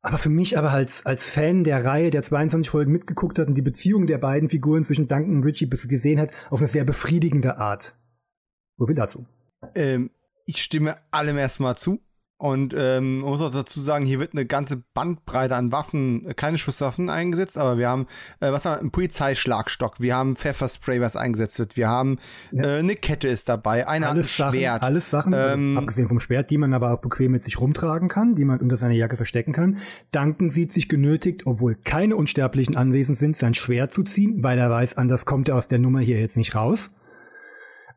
aber 0.01 0.17
für 0.17 0.29
mich 0.29 0.57
aber 0.57 0.71
halt 0.71 0.89
als 1.03 1.29
Fan 1.29 1.63
der 1.63 1.83
Reihe, 1.85 2.09
der 2.09 2.23
22 2.23 2.69
Folgen 2.69 2.91
mitgeguckt 2.91 3.37
hat 3.37 3.47
und 3.47 3.55
die 3.55 3.61
Beziehung 3.61 4.07
der 4.07 4.17
beiden 4.17 4.49
Figuren 4.49 4.83
zwischen 4.83 5.07
Duncan 5.07 5.37
und 5.37 5.43
Richie 5.43 5.69
gesehen 5.69 6.19
hat, 6.19 6.31
auf 6.49 6.59
eine 6.59 6.67
sehr 6.67 6.85
befriedigende 6.85 7.57
Art. 7.57 7.97
Wo 8.77 8.87
will 8.87 8.95
dazu? 8.95 9.25
Ähm, 9.75 10.11
ich 10.45 10.61
stimme 10.61 10.95
allem 11.11 11.37
erstmal 11.37 11.77
zu. 11.77 11.99
Und 12.39 12.73
ähm, 12.73 13.19
man 13.19 13.31
muss 13.31 13.41
auch 13.41 13.51
dazu 13.51 13.81
sagen, 13.81 14.05
hier 14.05 14.21
wird 14.21 14.31
eine 14.31 14.45
ganze 14.45 14.81
Bandbreite 14.93 15.57
an 15.57 15.73
Waffen, 15.73 16.25
äh, 16.25 16.33
keine 16.33 16.57
Schusswaffen 16.57 17.09
eingesetzt, 17.09 17.57
aber 17.57 17.77
wir 17.77 17.89
haben, 17.89 18.07
äh, 18.39 18.53
was 18.53 18.63
haben 18.63 18.75
wir, 18.75 18.79
einen 18.79 18.91
Polizeischlagstock, 18.91 19.99
wir 19.99 20.15
haben 20.15 20.37
Pfefferspray, 20.37 21.01
was 21.01 21.17
eingesetzt 21.17 21.59
wird, 21.59 21.75
wir 21.75 21.89
haben 21.89 22.17
ja. 22.53 22.63
äh, 22.63 22.79
eine 22.79 22.95
Kette 22.95 23.27
ist 23.27 23.49
dabei, 23.49 23.89
eine 23.89 24.07
alles 24.07 24.37
Sachen, 24.37 24.57
Schwert. 24.57 24.83
Alles 24.83 25.09
Sachen, 25.09 25.33
ähm, 25.35 25.77
abgesehen 25.77 26.07
vom 26.07 26.21
Schwert, 26.21 26.49
die 26.49 26.57
man 26.57 26.73
aber 26.73 26.93
auch 26.93 27.01
bequem 27.01 27.33
mit 27.33 27.41
sich 27.41 27.59
rumtragen 27.59 28.07
kann, 28.07 28.35
die 28.35 28.45
man 28.45 28.61
unter 28.61 28.77
seiner 28.77 28.93
Jacke 28.93 29.17
verstecken 29.17 29.51
kann. 29.51 29.79
Duncan 30.13 30.49
sieht 30.49 30.71
sich 30.71 30.87
genötigt, 30.87 31.45
obwohl 31.45 31.75
keine 31.75 32.15
Unsterblichen 32.15 32.77
anwesend 32.77 33.17
sind, 33.17 33.35
sein 33.35 33.53
Schwert 33.53 33.93
zu 33.93 34.03
ziehen, 34.03 34.45
weil 34.45 34.57
er 34.57 34.69
weiß, 34.69 34.95
anders 34.95 35.25
kommt 35.25 35.49
er 35.49 35.57
aus 35.57 35.67
der 35.67 35.79
Nummer 35.79 35.99
hier 35.99 36.21
jetzt 36.21 36.37
nicht 36.37 36.55
raus. 36.55 36.91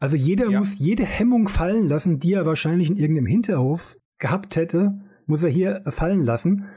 Also 0.01 0.17
jeder 0.17 0.51
ja. 0.51 0.59
muss 0.59 0.81
jede 0.81 1.05
Hemmung 1.05 1.47
fallen 1.47 1.89
lassen, 1.89 2.19
die 2.19 2.33
er 2.33 2.45
wahrscheinlich 2.45 2.91
in 2.91 2.97
irgendeinem 2.97 3.27
Hinterhof 3.27 3.95
gehabt 4.23 4.57
hätte, 4.57 5.01
muss 5.27 5.43
er 5.43 5.51
hier 5.51 5.83
fallen 5.89 6.23
lassen. 6.23 6.69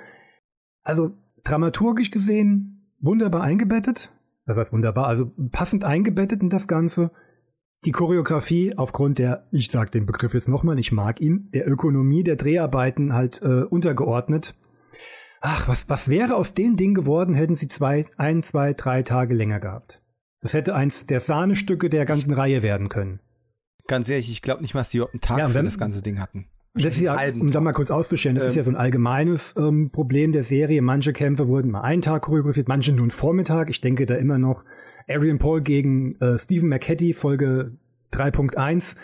Also 0.84 1.12
dramaturgisch 1.46 2.12
gesehen 2.12 2.92
wunderbar 3.00 3.44
eingebettet. 3.44 4.12
Das 4.46 4.58
heißt 4.58 4.74
wunderbar, 4.74 5.08
also 5.08 5.32
passend 5.52 5.86
eingebettet 5.86 6.42
in 6.42 6.50
das 6.50 6.68
Ganze. 6.68 7.12
Die 7.86 7.92
Choreografie 7.92 8.78
aufgrund 8.78 9.20
der, 9.20 9.48
ich 9.52 9.72
sage 9.72 9.92
den 9.92 10.06
Begriff 10.06 10.34
jetzt 10.34 10.50
nochmal, 10.50 10.78
ich 10.80 10.92
mag 10.92 11.22
ihn, 11.22 11.50
der 11.54 11.68
Ökonomie 11.68 12.24
der 12.24 12.36
Dreharbeiten 12.36 13.14
halt 13.14 13.42
äh, 13.42 13.62
untergeordnet. 13.62 14.56
Ach, 15.42 15.68
was, 15.68 15.88
was 15.88 16.10
wäre 16.10 16.36
aus 16.36 16.56
dem 16.56 16.76
Ding 16.76 16.96
geworden, 16.96 17.36
hätten 17.36 17.56
sie 17.56 17.68
zwei, 17.68 18.06
ein, 18.18 18.42
zwei, 18.42 18.74
drei 18.74 19.04
Tage 19.04 19.36
länger 19.36 19.60
gehabt. 19.60 20.02
Das 20.42 20.54
hätte 20.54 20.74
eins 20.74 21.06
der 21.06 21.20
Sahnestücke 21.20 21.90
der 21.90 22.06
ganzen 22.06 22.34
Reihe 22.34 22.64
werden 22.64 22.90
können. 22.90 23.20
Ganz 23.88 24.10
ehrlich, 24.10 24.32
ich 24.32 24.42
glaube 24.42 24.62
nicht 24.62 24.74
mal, 24.74 24.82
dass 24.82 24.90
die 24.90 25.02
einen 25.02 25.22
Tag 25.22 25.38
ja, 25.38 25.48
für 25.48 25.62
das 25.62 25.78
ganze 25.78 26.02
Ding 26.02 26.20
hatten. 26.20 26.48
Das 26.76 26.98
ist 26.98 27.02
ja, 27.02 27.18
um 27.40 27.52
da 27.52 27.62
mal 27.62 27.72
kurz 27.72 27.90
auszustellen, 27.90 28.36
das 28.36 28.44
ähm, 28.46 28.50
ist 28.50 28.56
ja 28.56 28.64
so 28.64 28.72
ein 28.72 28.76
allgemeines 28.76 29.56
ähm, 29.58 29.92
Problem 29.92 30.34
der 30.34 30.44
Serie. 30.44 30.82
Manche 30.82 31.14
Kämpfe 31.14 31.48
wurden 31.48 31.72
mal 31.72 31.82
einen 31.82 32.02
Tag 32.02 32.24
choreografiert, 32.24 32.68
manche 32.68 32.92
nur 32.92 33.04
einen 33.04 33.12
Vormittag. 33.12 33.70
Ich 33.70 33.80
denke 33.80 34.06
da 34.06 34.16
immer 34.16 34.38
noch 34.38 34.66
Arian 35.08 35.40
Paul 35.40 35.62
gegen 35.62 36.20
äh, 36.20 36.38
Stephen 36.38 36.68
McHattie, 36.68 37.14
Folge 37.14 37.72
3.1. 38.12 38.98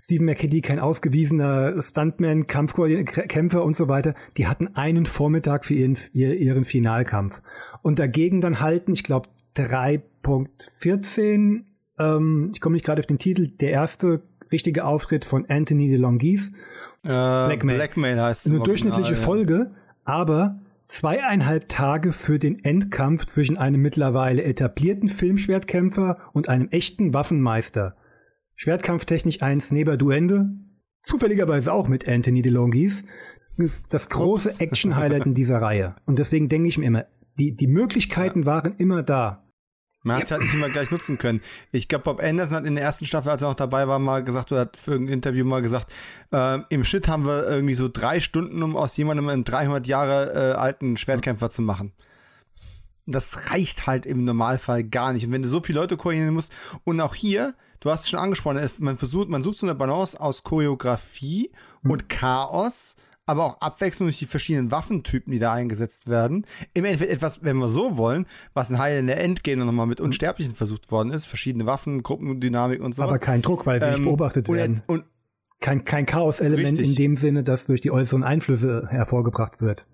Stephen 0.00 0.26
McHattie, 0.26 0.62
kein 0.62 0.80
ausgewiesener 0.80 1.80
Stuntman, 1.80 2.48
Kampfkämpfer 2.48 3.62
und 3.62 3.76
so 3.76 3.86
weiter, 3.86 4.16
die 4.36 4.48
hatten 4.48 4.74
einen 4.74 5.06
Vormittag 5.06 5.64
für 5.64 5.74
ihren, 5.74 5.96
ihren 6.12 6.64
Finalkampf. 6.64 7.40
Und 7.82 8.00
dagegen 8.00 8.40
dann 8.40 8.58
halten, 8.58 8.94
ich 8.94 9.04
glaube, 9.04 9.28
3.14, 9.56 11.60
ähm, 12.00 12.50
ich 12.52 12.60
komme 12.60 12.74
nicht 12.74 12.84
gerade 12.84 12.98
auf 12.98 13.06
den 13.06 13.20
Titel, 13.20 13.46
der 13.46 13.70
erste 13.70 14.22
richtige 14.50 14.84
Auftritt 14.84 15.24
von 15.24 15.46
Anthony 15.48 15.88
DeLongis 15.88 16.50
äh, 17.02 17.08
Blackmail. 17.08 17.76
Blackmail 17.76 18.20
heißt 18.20 18.46
es. 18.46 18.52
Eine 18.52 18.62
durchschnittliche 18.62 19.14
Original, 19.14 19.24
Folge, 19.24 19.54
ja. 19.54 19.76
aber 20.04 20.60
zweieinhalb 20.88 21.68
Tage 21.68 22.12
für 22.12 22.38
den 22.38 22.62
Endkampf 22.62 23.26
zwischen 23.26 23.56
einem 23.56 23.80
mittlerweile 23.80 24.42
etablierten 24.44 25.08
Filmschwertkämpfer 25.08 26.16
und 26.32 26.48
einem 26.48 26.68
echten 26.68 27.14
Waffenmeister. 27.14 27.94
Schwertkampftechnik 28.56 29.42
1 29.42 29.72
Neber 29.72 29.96
Duende, 29.96 30.50
zufälligerweise 31.02 31.72
auch 31.72 31.88
mit 31.88 32.06
Anthony 32.06 32.42
DeLongis, 32.42 33.04
ist 33.56 33.92
das 33.92 34.08
große 34.08 34.60
Action-Highlight 34.60 35.26
in 35.26 35.34
dieser 35.34 35.60
Reihe. 35.60 35.96
Und 36.06 36.18
deswegen 36.18 36.48
denke 36.48 36.68
ich 36.68 36.78
mir 36.78 36.86
immer, 36.86 37.06
die, 37.38 37.56
die 37.56 37.66
Möglichkeiten 37.66 38.40
ja. 38.40 38.46
waren 38.46 38.74
immer 38.76 39.02
da. 39.02 39.44
Man 40.02 40.16
hat 40.16 40.24
es 40.24 40.30
halt 40.30 40.42
nicht 40.42 40.54
immer 40.54 40.68
gleich 40.68 40.90
nutzen 40.90 41.18
können. 41.18 41.40
Ich 41.70 41.88
glaube, 41.88 42.04
Bob 42.04 42.20
Anderson 42.20 42.56
hat 42.56 42.64
in 42.64 42.74
der 42.74 42.84
ersten 42.84 43.06
Staffel, 43.06 43.30
als 43.30 43.42
er 43.42 43.48
noch 43.48 43.54
dabei 43.54 43.86
war, 43.86 43.98
mal 43.98 44.24
gesagt, 44.24 44.50
oder 44.50 44.62
hat 44.62 44.76
für 44.76 44.94
ein 44.94 45.08
Interview 45.08 45.44
mal 45.44 45.62
gesagt, 45.62 45.92
äh, 46.32 46.58
im 46.70 46.84
Schnitt 46.84 47.08
haben 47.08 47.24
wir 47.24 47.46
irgendwie 47.46 47.74
so 47.74 47.88
drei 47.88 48.18
Stunden, 48.18 48.62
um 48.62 48.76
aus 48.76 48.96
jemandem 48.96 49.28
einen 49.28 49.44
300 49.44 49.86
Jahre 49.86 50.32
äh, 50.32 50.54
alten 50.54 50.96
Schwertkämpfer 50.96 51.50
zu 51.50 51.62
machen. 51.62 51.92
Das 53.06 53.50
reicht 53.50 53.86
halt 53.86 54.06
im 54.06 54.24
Normalfall 54.24 54.84
gar 54.84 55.12
nicht. 55.12 55.26
Und 55.26 55.32
wenn 55.32 55.42
du 55.42 55.48
so 55.48 55.60
viele 55.60 55.80
Leute 55.80 55.96
koordinieren 55.96 56.34
musst, 56.34 56.52
und 56.84 57.00
auch 57.00 57.14
hier, 57.14 57.54
du 57.80 57.90
hast 57.90 58.02
es 58.02 58.10
schon 58.10 58.20
angesprochen, 58.20 58.60
man 58.78 58.98
versucht, 58.98 59.28
man 59.28 59.42
sucht 59.42 59.58
so 59.58 59.66
eine 59.66 59.74
Balance 59.74 60.20
aus 60.20 60.42
Choreografie 60.42 61.52
mhm. 61.82 61.90
und 61.92 62.08
Chaos, 62.08 62.96
aber 63.26 63.44
auch 63.44 63.60
Abwechslung 63.60 64.08
durch 64.08 64.18
die 64.18 64.26
verschiedenen 64.26 64.70
Waffentypen, 64.70 65.32
die 65.32 65.38
da 65.38 65.52
eingesetzt 65.52 66.08
werden. 66.08 66.46
Im 66.74 66.84
Endeffekt 66.84 67.12
etwas, 67.12 67.44
wenn 67.44 67.56
wir 67.58 67.68
so 67.68 67.96
wollen, 67.96 68.26
was 68.54 68.70
in 68.70 68.78
Heil 68.78 68.98
in 68.98 69.06
der 69.06 69.22
Endgame 69.22 69.64
nochmal 69.64 69.86
mit 69.86 70.00
Unsterblichen 70.00 70.54
versucht 70.54 70.90
worden 70.90 71.10
ist. 71.12 71.26
Verschiedene 71.26 71.66
Waffen, 71.66 72.02
Gruppendynamik 72.02 72.80
und 72.80 72.94
so. 72.94 73.02
Aber 73.02 73.18
kein 73.18 73.42
Druck, 73.42 73.66
weil 73.66 73.80
sie 73.80 73.86
ähm, 73.86 73.92
nicht 73.92 74.04
beobachtet 74.04 74.48
werden. 74.48 74.82
Und, 74.86 75.04
kein 75.60 75.84
kein 75.84 76.06
Chaos-Element 76.06 76.80
in 76.80 76.96
dem 76.96 77.16
Sinne, 77.16 77.44
dass 77.44 77.66
durch 77.66 77.80
die 77.80 77.92
äußeren 77.92 78.24
Einflüsse 78.24 78.88
hervorgebracht 78.90 79.60
wird. 79.60 79.86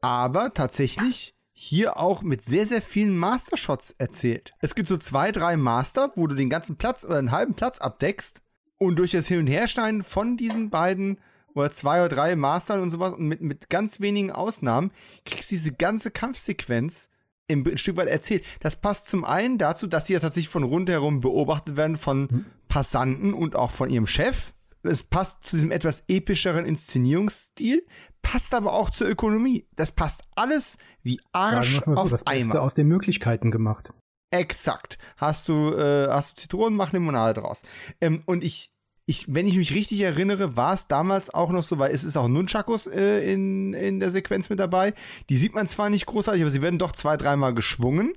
Aber 0.00 0.52
tatsächlich 0.52 1.36
hier 1.52 1.98
auch 1.98 2.22
mit 2.22 2.42
sehr, 2.42 2.66
sehr 2.66 2.82
vielen 2.82 3.16
Mastershots 3.16 3.92
erzählt. 3.98 4.54
Es 4.60 4.74
gibt 4.74 4.88
so 4.88 4.96
zwei, 4.96 5.30
drei 5.30 5.56
Master, 5.56 6.10
wo 6.16 6.26
du 6.26 6.34
den 6.34 6.50
ganzen 6.50 6.76
Platz 6.76 7.04
oder 7.04 7.18
einen 7.18 7.30
halben 7.30 7.54
Platz 7.54 7.78
abdeckst 7.78 8.42
und 8.78 8.98
durch 8.98 9.12
das 9.12 9.28
Hin- 9.28 9.40
und 9.40 9.46
Herschneiden 9.46 10.02
von 10.02 10.36
diesen 10.36 10.70
beiden 10.70 11.18
oder 11.54 11.70
zwei 11.70 12.00
oder 12.00 12.08
drei 12.08 12.36
Mastern 12.36 12.80
und 12.80 12.90
sowas 12.90 13.14
und 13.14 13.26
mit, 13.26 13.40
mit 13.40 13.70
ganz 13.70 14.00
wenigen 14.00 14.30
Ausnahmen 14.30 14.92
kriegst 15.24 15.50
du 15.50 15.54
diese 15.54 15.72
ganze 15.72 16.10
Kampfsequenz 16.10 17.08
im, 17.48 17.66
ein 17.66 17.78
Stück 17.78 17.96
weit 17.96 18.08
erzählt. 18.08 18.44
Das 18.60 18.76
passt 18.76 19.08
zum 19.08 19.24
einen 19.24 19.58
dazu, 19.58 19.86
dass 19.86 20.06
sie 20.06 20.14
ja 20.14 20.20
tatsächlich 20.20 20.48
von 20.48 20.62
rundherum 20.62 21.20
beobachtet 21.20 21.76
werden 21.76 21.96
von 21.96 22.28
hm. 22.28 22.46
Passanten 22.68 23.34
und 23.34 23.56
auch 23.56 23.70
von 23.70 23.90
ihrem 23.90 24.06
Chef. 24.06 24.52
Es 24.82 25.02
passt 25.02 25.44
zu 25.44 25.56
diesem 25.56 25.72
etwas 25.72 26.04
epischeren 26.08 26.64
Inszenierungsstil, 26.64 27.84
passt 28.22 28.54
aber 28.54 28.72
auch 28.72 28.90
zur 28.90 29.08
Ökonomie. 29.08 29.66
Das 29.76 29.92
passt 29.92 30.22
alles 30.36 30.78
wie 31.02 31.20
Arsch 31.32 31.80
so, 31.84 31.92
auf 31.92 32.10
das 32.10 32.26
Eimer. 32.26 32.62
aus 32.62 32.74
den 32.74 32.88
Möglichkeiten 32.88 33.50
gemacht. 33.50 33.90
Exakt. 34.30 34.96
Hast 35.16 35.48
du, 35.48 35.74
äh, 35.74 36.08
hast 36.08 36.36
du 36.36 36.42
Zitronen, 36.42 36.76
mach 36.76 36.92
Limonade 36.92 37.40
draus. 37.40 37.62
Ähm, 38.00 38.22
und 38.26 38.44
ich, 38.44 38.72
ich, 39.10 39.24
wenn 39.28 39.48
ich 39.48 39.56
mich 39.56 39.74
richtig 39.74 40.00
erinnere, 40.02 40.56
war 40.56 40.72
es 40.72 40.86
damals 40.86 41.34
auch 41.34 41.50
noch 41.50 41.64
so, 41.64 41.80
weil 41.80 41.92
es 41.92 42.04
ist 42.04 42.16
auch 42.16 42.28
Nunchakus 42.28 42.86
äh, 42.86 43.32
in, 43.32 43.74
in 43.74 43.98
der 43.98 44.12
Sequenz 44.12 44.48
mit 44.50 44.60
dabei. 44.60 44.94
Die 45.28 45.36
sieht 45.36 45.52
man 45.52 45.66
zwar 45.66 45.90
nicht 45.90 46.06
großartig, 46.06 46.42
aber 46.42 46.50
sie 46.52 46.62
werden 46.62 46.78
doch 46.78 46.92
zwei, 46.92 47.16
dreimal 47.16 47.52
geschwungen. 47.52 48.12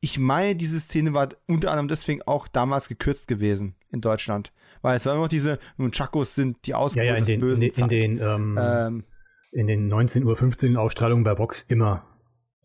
Ich 0.00 0.18
meine, 0.18 0.56
diese 0.56 0.80
Szene 0.80 1.14
war 1.14 1.28
unter 1.46 1.70
anderem 1.70 1.86
deswegen 1.86 2.20
auch 2.22 2.48
damals 2.48 2.88
gekürzt 2.88 3.28
gewesen 3.28 3.76
in 3.92 4.00
Deutschland. 4.00 4.52
Weil 4.82 4.96
es 4.96 5.06
war 5.06 5.12
immer 5.12 5.22
noch 5.22 5.28
diese 5.28 5.60
Nunchakus 5.76 6.34
sind 6.34 6.66
die 6.66 6.74
Ausgeburt 6.74 7.06
ja, 7.06 7.12
ja, 7.12 7.18
in 7.18 7.22
des 7.22 7.28
den, 7.28 7.40
bösen 7.40 7.62
in, 7.62 7.70
in 7.70 7.88
den, 7.88 8.18
ähm, 8.18 8.58
ähm, 8.60 9.04
in 9.52 9.68
den 9.68 9.86
19 9.86 10.24
Uhr 10.24 10.34
15 10.34 10.76
Ausstrahlungen 10.76 11.22
bei 11.22 11.36
Box 11.36 11.62
immer. 11.68 12.06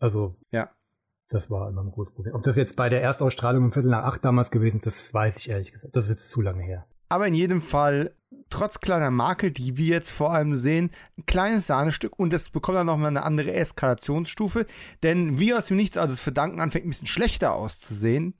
Also, 0.00 0.34
ja. 0.50 0.70
das 1.28 1.52
war 1.52 1.68
immer 1.68 1.84
ein 1.84 1.92
großes 1.92 2.14
Problem. 2.14 2.34
Ob 2.34 2.42
das 2.42 2.56
jetzt 2.56 2.74
bei 2.74 2.88
der 2.88 3.00
Erstausstrahlung 3.00 3.62
um 3.66 3.72
Viertel 3.72 3.92
nach 3.92 4.02
acht 4.02 4.24
damals 4.24 4.50
gewesen 4.50 4.78
ist, 4.78 4.86
das 4.86 5.14
weiß 5.14 5.36
ich 5.36 5.50
ehrlich 5.50 5.70
gesagt. 5.70 5.94
Das 5.94 6.06
ist 6.06 6.10
jetzt 6.10 6.30
zu 6.30 6.40
lange 6.40 6.64
her. 6.64 6.84
Aber 7.10 7.26
in 7.26 7.34
jedem 7.34 7.60
Fall, 7.60 8.14
trotz 8.48 8.80
kleiner 8.80 9.10
Marke, 9.10 9.52
die 9.52 9.76
wir 9.76 9.86
jetzt 9.86 10.10
vor 10.10 10.32
allem 10.32 10.54
sehen, 10.54 10.90
ein 11.18 11.26
kleines 11.26 11.66
Sahnestück 11.66 12.18
und 12.18 12.32
das 12.32 12.48
bekommt 12.48 12.78
dann 12.78 12.86
nochmal 12.86 13.08
eine 13.08 13.24
andere 13.24 13.52
Eskalationsstufe. 13.52 14.66
Denn 15.02 15.38
wie 15.38 15.52
aus 15.52 15.66
dem 15.66 15.76
Nichts, 15.76 15.98
also 15.98 16.12
das 16.12 16.20
Verdanken 16.20 16.60
anfängt 16.60 16.86
ein 16.86 16.90
bisschen 16.90 17.06
schlechter 17.06 17.52
auszusehen. 17.54 18.34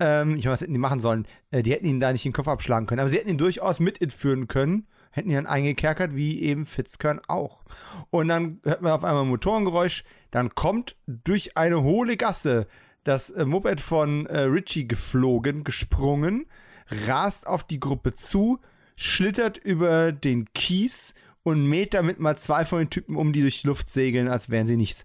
Ähm, 0.00 0.36
ich 0.36 0.46
weiß, 0.46 0.52
was 0.52 0.60
hätten 0.62 0.72
die 0.72 0.78
machen 0.78 1.00
sollen? 1.00 1.26
Äh, 1.50 1.62
die 1.62 1.72
hätten 1.72 1.86
ihn 1.86 2.00
da 2.00 2.12
nicht 2.12 2.24
den 2.24 2.32
Kopf 2.32 2.48
abschlagen 2.48 2.86
können, 2.86 3.00
aber 3.00 3.10
sie 3.10 3.18
hätten 3.18 3.28
ihn 3.28 3.38
durchaus 3.38 3.80
mit 3.80 4.00
entführen 4.00 4.48
können 4.48 4.86
hätten 5.14 5.30
ihn 5.30 5.36
dann 5.36 5.46
eingekerkert, 5.46 6.16
wie 6.16 6.42
eben 6.42 6.66
Fitzkern 6.66 7.20
auch. 7.28 7.62
Und 8.10 8.28
dann 8.28 8.60
hört 8.64 8.82
man 8.82 8.92
auf 8.92 9.04
einmal 9.04 9.22
ein 9.22 9.28
Motorengeräusch, 9.28 10.02
dann 10.30 10.54
kommt 10.54 10.96
durch 11.06 11.56
eine 11.56 11.82
hohle 11.82 12.16
Gasse 12.16 12.66
das 13.04 13.30
äh, 13.30 13.44
Moped 13.44 13.80
von 13.80 14.26
äh, 14.26 14.40
Richie 14.40 14.88
geflogen, 14.88 15.62
gesprungen, 15.62 16.46
rast 16.88 17.46
auf 17.46 17.64
die 17.64 17.80
Gruppe 17.80 18.14
zu, 18.14 18.60
schlittert 18.96 19.58
über 19.58 20.12
den 20.12 20.52
Kies 20.54 21.14
und 21.42 21.68
mäht 21.68 21.94
damit 21.94 22.20
mal 22.20 22.36
zwei 22.36 22.64
von 22.64 22.78
den 22.78 22.90
Typen 22.90 23.16
um, 23.16 23.32
die 23.32 23.42
durch 23.42 23.62
die 23.62 23.66
Luft 23.66 23.88
segeln, 23.88 24.28
als 24.28 24.50
wären 24.50 24.66
sie 24.66 24.76
nichts. 24.76 25.04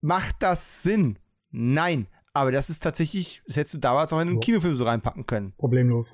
Macht 0.00 0.36
das 0.40 0.82
Sinn? 0.82 1.18
Nein. 1.50 2.06
Aber 2.34 2.50
das 2.50 2.70
ist 2.70 2.82
tatsächlich, 2.82 3.42
das 3.46 3.56
hättest 3.56 3.74
du 3.74 3.78
damals 3.78 4.12
auch 4.12 4.20
in 4.20 4.28
einen 4.28 4.40
Kinofilm 4.40 4.74
so 4.74 4.84
reinpacken 4.84 5.26
können. 5.26 5.52
Problemlos. 5.58 6.06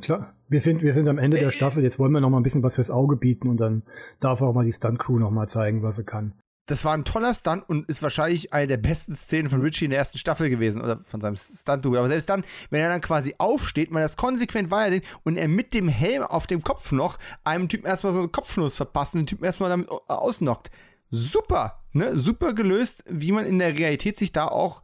Klar, 0.00 0.34
wir 0.48 0.60
sind, 0.60 0.82
wir 0.82 0.92
sind 0.92 1.08
am 1.08 1.18
Ende 1.18 1.38
der 1.38 1.48
äh, 1.48 1.52
Staffel. 1.52 1.82
Jetzt 1.82 1.98
wollen 1.98 2.12
wir 2.12 2.20
noch 2.20 2.30
mal 2.30 2.38
ein 2.38 2.42
bisschen 2.42 2.62
was 2.62 2.74
fürs 2.74 2.90
Auge 2.90 3.16
bieten 3.16 3.48
und 3.48 3.58
dann 3.58 3.82
darf 4.20 4.42
auch 4.42 4.54
mal 4.54 4.64
die 4.64 4.72
Stunt-Crew 4.72 5.18
noch 5.18 5.30
mal 5.30 5.46
zeigen, 5.46 5.82
was 5.82 5.96
sie 5.96 6.04
kann. 6.04 6.34
Das 6.66 6.84
war 6.84 6.94
ein 6.94 7.04
toller 7.04 7.34
Stunt 7.34 7.68
und 7.68 7.88
ist 7.88 8.02
wahrscheinlich 8.02 8.52
eine 8.52 8.68
der 8.68 8.76
besten 8.76 9.14
Szenen 9.14 9.50
von 9.50 9.60
Richie 9.60 9.86
in 9.86 9.90
der 9.90 9.98
ersten 9.98 10.18
Staffel 10.18 10.48
gewesen 10.48 10.80
oder 10.80 11.00
von 11.04 11.20
seinem 11.20 11.36
Stunt-Double. 11.36 11.98
Aber 11.98 12.08
selbst 12.08 12.30
dann, 12.30 12.44
wenn 12.70 12.80
er 12.80 12.88
dann 12.88 13.00
quasi 13.00 13.34
aufsteht, 13.38 13.90
man 13.90 14.00
das 14.00 14.16
konsequent 14.16 14.70
weiterdenkt 14.70 15.06
und 15.24 15.36
er 15.36 15.48
mit 15.48 15.74
dem 15.74 15.88
Helm 15.88 16.22
auf 16.22 16.46
dem 16.46 16.62
Kopf 16.62 16.92
noch 16.92 17.18
einem 17.42 17.68
Typen 17.68 17.86
erstmal 17.86 18.12
so 18.12 18.20
einen 18.20 18.32
Kopfnuss 18.32 18.76
verpasst 18.76 19.14
und 19.14 19.22
den 19.22 19.26
Typen 19.26 19.44
erstmal 19.44 19.70
damit 19.70 19.88
ausnockt. 19.90 20.70
Super, 21.10 21.82
ne? 21.92 22.16
Super 22.16 22.54
gelöst, 22.54 23.04
wie 23.08 23.32
man 23.32 23.44
in 23.44 23.58
der 23.58 23.76
Realität 23.76 24.16
sich 24.16 24.30
da 24.30 24.46
auch 24.46 24.82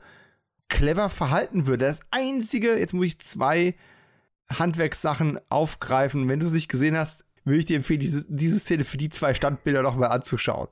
clever 0.68 1.08
verhalten 1.10 1.66
würde. 1.66 1.86
Das 1.86 2.00
einzige, 2.10 2.76
jetzt 2.76 2.92
muss 2.92 3.06
ich 3.06 3.18
zwei 3.20 3.76
Handwerkssachen 4.50 5.38
aufgreifen. 5.48 6.28
Wenn 6.28 6.40
du 6.40 6.46
es 6.46 6.52
nicht 6.52 6.68
gesehen 6.68 6.96
hast, 6.96 7.24
würde 7.44 7.60
ich 7.60 7.64
dir 7.66 7.76
empfehlen, 7.76 8.00
diese, 8.00 8.26
diese 8.28 8.58
Szene 8.58 8.84
für 8.84 8.96
die 8.96 9.08
zwei 9.08 9.32
Standbilder 9.32 9.82
nochmal 9.82 10.10
anzuschauen. 10.10 10.68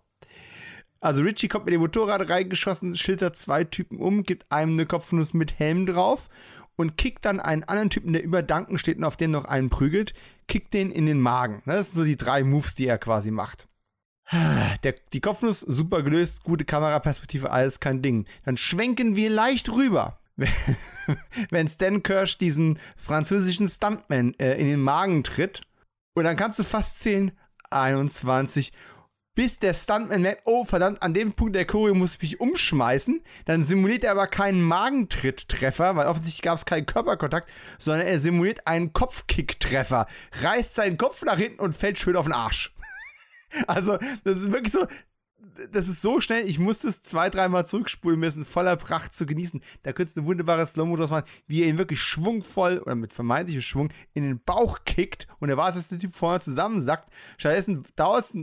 Also 1.06 1.22
Richie 1.22 1.46
kommt 1.46 1.66
mit 1.66 1.72
dem 1.72 1.82
Motorrad 1.82 2.28
reingeschossen, 2.28 2.96
schildert 2.96 3.36
zwei 3.36 3.62
Typen 3.62 3.98
um, 3.98 4.24
gibt 4.24 4.50
einem 4.50 4.72
eine 4.72 4.86
Kopfnuss 4.86 5.34
mit 5.34 5.56
Helm 5.56 5.86
drauf 5.86 6.28
und 6.74 6.96
kickt 6.98 7.24
dann 7.24 7.38
einen 7.38 7.62
anderen 7.62 7.90
Typen, 7.90 8.12
der 8.12 8.24
über 8.24 8.42
Danken 8.42 8.76
steht 8.76 8.98
und 8.98 9.04
auf 9.04 9.16
den 9.16 9.30
noch 9.30 9.44
einen 9.44 9.70
prügelt, 9.70 10.14
kickt 10.48 10.74
den 10.74 10.90
in 10.90 11.06
den 11.06 11.20
Magen. 11.20 11.62
Das 11.64 11.92
sind 11.92 11.96
so 11.96 12.02
die 12.02 12.16
drei 12.16 12.42
Moves, 12.42 12.74
die 12.74 12.88
er 12.88 12.98
quasi 12.98 13.30
macht. 13.30 13.68
Der, 14.32 14.96
die 15.12 15.20
Kopfnuss 15.20 15.60
super 15.60 16.02
gelöst, 16.02 16.42
gute 16.42 16.64
Kameraperspektive, 16.64 17.52
alles 17.52 17.78
kein 17.78 18.02
Ding. 18.02 18.26
Dann 18.44 18.56
schwenken 18.56 19.14
wir 19.14 19.30
leicht 19.30 19.70
rüber 19.70 20.18
wenn 21.50 21.68
Stan 21.68 22.02
Kirsch 22.02 22.36
diesen 22.36 22.80
französischen 22.96 23.68
Stuntman 23.68 24.34
äh, 24.40 24.54
in 24.60 24.66
den 24.66 24.80
Magen 24.80 25.22
tritt. 25.22 25.60
Und 26.14 26.24
dann 26.24 26.36
kannst 26.36 26.58
du 26.58 26.64
fast 26.64 26.98
zählen, 26.98 27.30
21, 27.70 28.72
bis 29.36 29.58
der 29.58 29.74
Stuntman 29.74 30.22
merkt, 30.22 30.42
oh 30.46 30.64
verdammt, 30.64 31.02
an 31.02 31.14
dem 31.14 31.34
Punkt 31.34 31.54
der 31.54 31.66
Choreo 31.66 31.94
muss 31.94 32.14
ich 32.14 32.22
mich 32.22 32.40
umschmeißen. 32.40 33.22
Dann 33.44 33.62
simuliert 33.62 34.02
er 34.02 34.12
aber 34.12 34.26
keinen 34.26 34.62
Magentritt-Treffer, 34.62 35.94
weil 35.94 36.08
offensichtlich 36.08 36.42
gab 36.42 36.56
es 36.56 36.64
keinen 36.64 36.86
Körperkontakt, 36.86 37.48
sondern 37.78 38.06
er 38.06 38.18
simuliert 38.18 38.66
einen 38.66 38.92
Kopfkick-Treffer, 38.92 40.06
reißt 40.40 40.74
seinen 40.74 40.96
Kopf 40.96 41.22
nach 41.22 41.36
hinten 41.36 41.60
und 41.60 41.76
fällt 41.76 41.98
schön 41.98 42.16
auf 42.16 42.26
den 42.26 42.32
Arsch. 42.32 42.74
Also, 43.68 43.96
das 44.24 44.38
ist 44.38 44.50
wirklich 44.50 44.72
so, 44.72 44.86
das 45.70 45.88
ist 45.88 46.02
so 46.02 46.20
schnell, 46.20 46.48
ich 46.48 46.58
musste 46.58 46.88
es 46.88 47.02
zwei, 47.02 47.30
dreimal 47.30 47.66
zurückspulen 47.66 48.18
müssen, 48.18 48.44
voller 48.44 48.76
Pracht 48.76 49.14
zu 49.14 49.24
genießen. 49.24 49.62
Da 49.82 49.92
könntest 49.92 50.16
du 50.16 50.20
eine 50.20 50.28
wunderbare 50.28 50.66
Slow-Mo 50.66 50.96
draus 50.96 51.10
machen, 51.10 51.28
wie 51.46 51.62
er 51.62 51.68
ihn 51.68 51.78
wirklich 51.78 52.00
schwungvoll 52.00 52.78
oder 52.78 52.94
mit 52.94 53.12
vermeintlichem 53.12 53.62
Schwung 53.62 53.90
in 54.14 54.24
den 54.24 54.42
Bauch 54.42 54.80
kickt 54.84 55.26
und 55.38 55.48
er 55.48 55.56
war 55.56 55.68
es, 55.68 55.76
dass 55.76 55.88
der 55.88 55.98
Typ 55.98 56.14
vorne 56.14 56.40
zusammensackt. 56.40 57.08
Stattdessen 57.38 57.84
dauert 57.94 58.24
es 58.24 58.34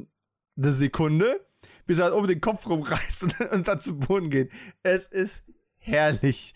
eine 0.57 0.73
Sekunde, 0.73 1.45
bis 1.85 1.99
er 1.99 2.05
halt 2.05 2.13
oben 2.13 2.27
den 2.27 2.41
Kopf 2.41 2.67
rumreißt 2.67 3.23
und, 3.23 3.39
und, 3.51 3.67
dann 3.67 3.79
zu 3.79 3.97
Boden 3.97 4.29
geht. 4.29 4.51
Es 4.83 5.07
ist 5.07 5.43
herrlich. 5.77 6.53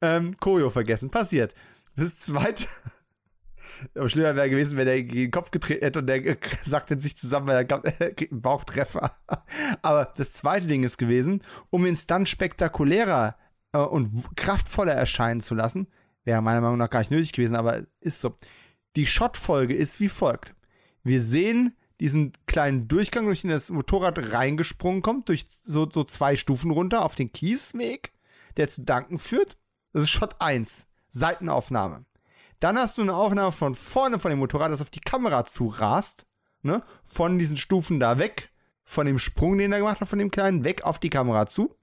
Ähm, 0.00 0.36
Choreo 0.38 0.70
vergessen, 0.70 1.10
passiert. 1.10 1.54
Das 1.96 2.18
zweite, 2.18 2.66
aber 3.94 4.08
schlimmer 4.08 4.36
wäre 4.36 4.50
gewesen, 4.50 4.76
wenn 4.76 4.86
er 4.86 5.02
gegen 5.02 5.14
den 5.14 5.30
Kopf 5.30 5.50
getreten 5.50 5.84
hätte 5.84 5.98
und 6.00 6.06
der 6.06 6.22
in 6.90 7.00
sich 7.00 7.16
zusammen, 7.16 7.46
weil 7.48 7.66
er 7.66 8.14
kriegt 8.14 8.32
einen 8.32 8.42
Bauchtreffer. 8.42 9.16
Aber 9.82 10.12
das 10.16 10.34
zweite 10.34 10.66
Ding 10.66 10.84
ist 10.84 10.98
gewesen, 10.98 11.42
um 11.70 11.86
ihn 11.86 11.98
dann 12.06 12.26
spektakulärer 12.26 13.36
äh, 13.72 13.78
und 13.78 14.36
kraftvoller 14.36 14.94
erscheinen 14.94 15.40
zu 15.40 15.54
lassen, 15.54 15.88
wäre 16.24 16.42
meiner 16.42 16.60
Meinung 16.60 16.78
nach 16.78 16.90
gar 16.90 17.00
nicht 17.00 17.10
nötig 17.10 17.32
gewesen, 17.32 17.56
aber 17.56 17.82
ist 18.00 18.20
so. 18.20 18.34
Die 18.96 19.06
Shotfolge 19.06 19.74
ist 19.74 20.00
wie 20.00 20.08
folgt. 20.08 20.54
Wir 21.02 21.20
sehen 21.20 21.76
diesen 22.00 22.32
kleinen 22.46 22.88
Durchgang, 22.88 23.26
durch 23.26 23.42
den 23.42 23.50
das 23.50 23.70
Motorrad 23.70 24.32
reingesprungen 24.32 25.02
kommt, 25.02 25.28
durch 25.28 25.46
so, 25.64 25.88
so 25.90 26.04
zwei 26.04 26.36
Stufen 26.36 26.70
runter 26.70 27.04
auf 27.04 27.14
den 27.14 27.32
Kiesweg, 27.32 28.12
der 28.56 28.68
zu 28.68 28.82
Danken 28.82 29.18
führt. 29.18 29.56
Das 29.92 30.02
ist 30.02 30.10
Shot 30.10 30.36
1, 30.40 30.88
Seitenaufnahme. 31.08 32.04
Dann 32.60 32.78
hast 32.78 32.98
du 32.98 33.02
eine 33.02 33.14
Aufnahme 33.14 33.52
von 33.52 33.74
vorne 33.74 34.18
von 34.18 34.30
dem 34.30 34.38
Motorrad, 34.38 34.72
das 34.72 34.80
auf 34.80 34.90
die 34.90 35.00
Kamera 35.00 35.44
zurast, 35.46 36.26
ne? 36.62 36.82
Von 37.02 37.38
diesen 37.38 37.56
Stufen 37.56 38.00
da 38.00 38.18
weg, 38.18 38.50
von 38.84 39.06
dem 39.06 39.18
Sprung, 39.18 39.58
den 39.58 39.72
er 39.72 39.78
gemacht 39.78 40.00
hat, 40.00 40.08
von 40.08 40.18
dem 40.18 40.30
kleinen, 40.30 40.64
weg 40.64 40.84
auf 40.84 40.98
die 40.98 41.10
Kamera 41.10 41.46
zu. 41.46 41.74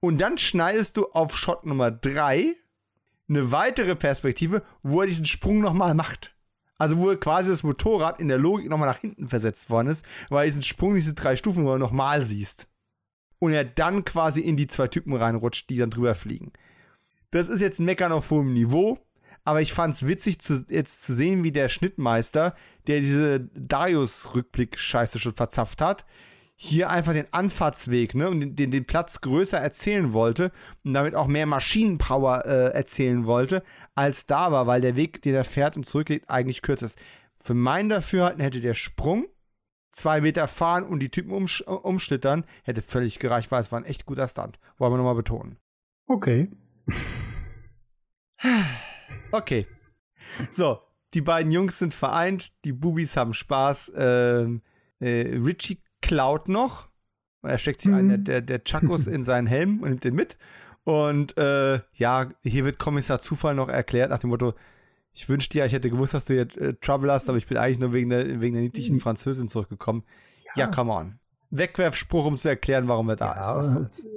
Und 0.00 0.20
dann 0.20 0.38
schneidest 0.38 0.96
du 0.96 1.06
auf 1.12 1.36
Shot 1.36 1.64
Nummer 1.64 1.90
3 1.90 2.56
eine 3.28 3.52
weitere 3.52 3.94
Perspektive, 3.94 4.62
wo 4.82 5.00
er 5.00 5.06
diesen 5.06 5.24
Sprung 5.24 5.60
nochmal 5.60 5.94
macht. 5.94 6.34
Also 6.82 6.98
wo 6.98 7.14
quasi 7.16 7.50
das 7.50 7.62
Motorrad 7.62 8.20
in 8.20 8.28
der 8.28 8.38
Logik 8.38 8.68
nochmal 8.68 8.88
nach 8.88 8.98
hinten 8.98 9.28
versetzt 9.28 9.70
worden 9.70 9.88
ist, 9.88 10.04
weil 10.30 10.46
diesen 10.46 10.62
Sprung, 10.62 10.94
diese 10.94 11.14
drei 11.14 11.36
Stufen, 11.36 11.64
wo 11.64 11.72
du 11.72 11.78
nochmal 11.78 12.22
siehst. 12.22 12.66
Und 13.38 13.52
er 13.52 13.64
dann 13.64 14.04
quasi 14.04 14.40
in 14.40 14.56
die 14.56 14.66
zwei 14.66 14.88
Typen 14.88 15.14
reinrutscht, 15.14 15.70
die 15.70 15.76
dann 15.76 15.90
drüber 15.90 16.14
fliegen. 16.14 16.52
Das 17.30 17.48
ist 17.48 17.60
jetzt 17.60 17.80
Meckern 17.80 18.12
auf 18.12 18.30
hohem 18.30 18.52
Niveau 18.52 18.98
aber 19.44 19.60
ich 19.60 19.72
fand 19.72 19.94
es 19.94 20.06
witzig, 20.06 20.40
zu, 20.40 20.64
jetzt 20.68 21.02
zu 21.02 21.14
sehen, 21.14 21.42
wie 21.42 21.52
der 21.52 21.68
Schnittmeister, 21.68 22.54
der 22.86 23.00
diese 23.00 23.40
Darius-Rückblick-Scheiße 23.54 25.18
schon 25.18 25.34
verzapft 25.34 25.80
hat, 25.80 26.04
hier 26.64 26.90
einfach 26.90 27.12
den 27.12 27.26
Anfahrtsweg 27.32 28.14
ne, 28.14 28.30
und 28.30 28.38
den, 28.38 28.54
den, 28.54 28.70
den 28.70 28.84
Platz 28.84 29.20
größer 29.20 29.58
erzählen 29.58 30.12
wollte 30.12 30.52
und 30.84 30.94
damit 30.94 31.16
auch 31.16 31.26
mehr 31.26 31.44
Maschinenpower 31.44 32.46
äh, 32.46 32.68
erzählen 32.72 33.26
wollte, 33.26 33.64
als 33.96 34.26
da 34.26 34.52
war, 34.52 34.68
weil 34.68 34.80
der 34.80 34.94
Weg, 34.94 35.22
den 35.22 35.34
er 35.34 35.42
fährt 35.42 35.76
und 35.76 35.86
zurücklegt, 35.86 36.30
eigentlich 36.30 36.62
kürzer 36.62 36.86
ist. 36.86 36.98
Für 37.34 37.54
mein 37.54 37.88
Dafürhalten 37.88 38.40
hätte 38.40 38.60
der 38.60 38.74
Sprung 38.74 39.26
zwei 39.90 40.20
Meter 40.20 40.46
fahren 40.46 40.84
und 40.84 41.00
die 41.00 41.08
Typen 41.08 41.32
umsch 41.32 41.62
umschlittern, 41.62 42.44
hätte 42.62 42.80
völlig 42.80 43.18
gereicht, 43.18 43.50
weil 43.50 43.60
es 43.60 43.72
war 43.72 43.80
ein 43.80 43.84
echt 43.84 44.06
guter 44.06 44.28
Stunt. 44.28 44.60
Wollen 44.78 44.92
wir 44.92 44.98
nochmal 44.98 45.16
betonen. 45.16 45.58
Okay. 46.06 46.48
Okay. 49.34 49.66
So, 50.50 50.80
die 51.14 51.22
beiden 51.22 51.50
Jungs 51.50 51.78
sind 51.78 51.94
vereint, 51.94 52.52
die 52.66 52.72
Bubis 52.74 53.16
haben 53.16 53.32
Spaß. 53.32 53.92
Ähm, 53.96 54.60
äh, 55.00 55.38
Richie 55.38 55.81
klaut 56.02 56.48
noch. 56.48 56.88
Er 57.42 57.58
steckt 57.58 57.80
sich 57.80 57.90
mhm. 57.90 57.98
einen 57.98 58.24
der, 58.24 58.40
der 58.42 58.60
Chakos 58.64 59.06
in 59.06 59.24
seinen 59.24 59.46
Helm 59.46 59.80
und 59.80 59.88
nimmt 59.88 60.04
den 60.04 60.14
mit. 60.14 60.36
Und 60.84 61.36
äh, 61.38 61.80
ja, 61.94 62.28
hier 62.42 62.64
wird 62.64 62.78
Kommissar 62.78 63.20
Zufall 63.20 63.54
noch 63.54 63.68
erklärt 63.68 64.10
nach 64.10 64.18
dem 64.18 64.30
Motto, 64.30 64.54
ich 65.14 65.28
wünschte 65.28 65.58
ja, 65.58 65.66
ich 65.66 65.72
hätte 65.72 65.90
gewusst, 65.90 66.14
dass 66.14 66.24
du 66.24 66.34
jetzt 66.34 66.56
äh, 66.56 66.74
Trouble 66.74 67.12
hast, 67.12 67.28
aber 67.28 67.36
ich 67.38 67.46
bin 67.46 67.58
eigentlich 67.58 67.78
nur 67.78 67.92
wegen 67.92 68.10
der, 68.10 68.40
wegen 68.40 68.54
der 68.54 68.62
niedlichen 68.62 68.96
mhm. 68.96 69.00
Französin 69.00 69.48
zurückgekommen. 69.48 70.04
Ja, 70.44 70.64
ja 70.64 70.66
come 70.68 70.92
on. 70.92 71.18
Wegwerfspruch, 71.50 72.24
um 72.24 72.36
zu 72.38 72.48
erklären, 72.48 72.88
warum 72.88 73.10
er 73.10 73.16
da 73.16 73.34
ja, 73.34 73.60
ist. 73.60 74.08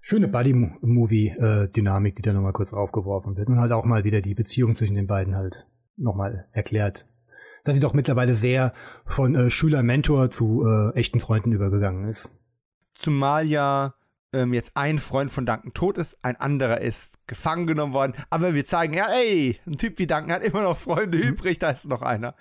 Schöne 0.00 0.28
Buddy-Movie-Dynamik, 0.28 2.16
die 2.16 2.22
da 2.22 2.32
nochmal 2.32 2.52
kurz 2.52 2.72
aufgeworfen 2.72 3.36
wird. 3.36 3.48
Und 3.48 3.58
halt 3.58 3.72
auch 3.72 3.84
mal 3.84 4.04
wieder 4.04 4.20
die 4.22 4.34
Beziehung 4.34 4.74
zwischen 4.74 4.94
den 4.94 5.06
beiden 5.06 5.34
halt 5.34 5.66
nochmal 5.96 6.46
erklärt. 6.52 7.06
Dass 7.64 7.74
sie 7.74 7.80
doch 7.80 7.94
mittlerweile 7.94 8.34
sehr 8.34 8.72
von 9.06 9.34
äh, 9.34 9.50
Schüler-Mentor 9.50 10.30
zu 10.30 10.64
äh, 10.66 10.98
echten 10.98 11.20
Freunden 11.20 11.52
übergegangen 11.52 12.08
ist. 12.08 12.30
Zumal 12.94 13.46
ja 13.46 13.94
ähm, 14.32 14.52
jetzt 14.52 14.76
ein 14.76 14.98
Freund 14.98 15.30
von 15.30 15.46
Duncan 15.46 15.72
tot 15.72 15.98
ist, 15.98 16.18
ein 16.22 16.36
anderer 16.36 16.80
ist 16.80 17.26
gefangen 17.26 17.66
genommen 17.66 17.92
worden. 17.92 18.14
Aber 18.30 18.54
wir 18.54 18.64
zeigen, 18.64 18.94
ja, 18.94 19.06
ey, 19.10 19.58
ein 19.66 19.76
Typ 19.76 19.98
wie 19.98 20.06
Duncan 20.06 20.32
hat 20.32 20.44
immer 20.44 20.62
noch 20.62 20.76
Freunde 20.76 21.18
mhm. 21.18 21.24
übrig, 21.24 21.58
da 21.58 21.70
ist 21.70 21.88
noch 21.88 22.02
einer. 22.02 22.34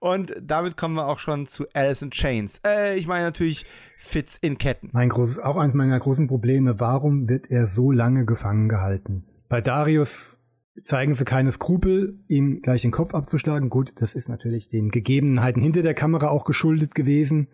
Und 0.00 0.34
damit 0.40 0.76
kommen 0.76 0.94
wir 0.94 1.06
auch 1.06 1.18
schon 1.18 1.46
zu 1.46 1.66
Alice 1.74 2.02
in 2.02 2.10
Chains. 2.10 2.60
Äh, 2.66 2.98
ich 2.98 3.06
meine 3.06 3.24
natürlich 3.24 3.66
Fitz 3.96 4.36
in 4.36 4.58
Ketten. 4.58 4.90
Mein 4.92 5.08
großes, 5.08 5.38
auch 5.38 5.56
eines 5.56 5.74
meiner 5.74 5.98
großen 5.98 6.26
Probleme, 6.26 6.80
warum 6.80 7.28
wird 7.28 7.50
er 7.50 7.66
so 7.66 7.92
lange 7.92 8.24
gefangen 8.24 8.68
gehalten? 8.68 9.24
Bei 9.48 9.60
Darius 9.60 10.37
zeigen 10.84 11.14
sie 11.14 11.24
keine 11.24 11.52
Skrupel, 11.52 12.18
ihm 12.28 12.60
gleich 12.62 12.82
den 12.82 12.90
Kopf 12.90 13.14
abzuschlagen. 13.14 13.70
Gut, 13.70 14.00
das 14.00 14.14
ist 14.14 14.28
natürlich 14.28 14.68
den 14.68 14.90
Gegebenheiten 14.90 15.62
hinter 15.62 15.82
der 15.82 15.94
Kamera 15.94 16.28
auch 16.28 16.44
geschuldet 16.44 16.94
gewesen. 16.94 17.48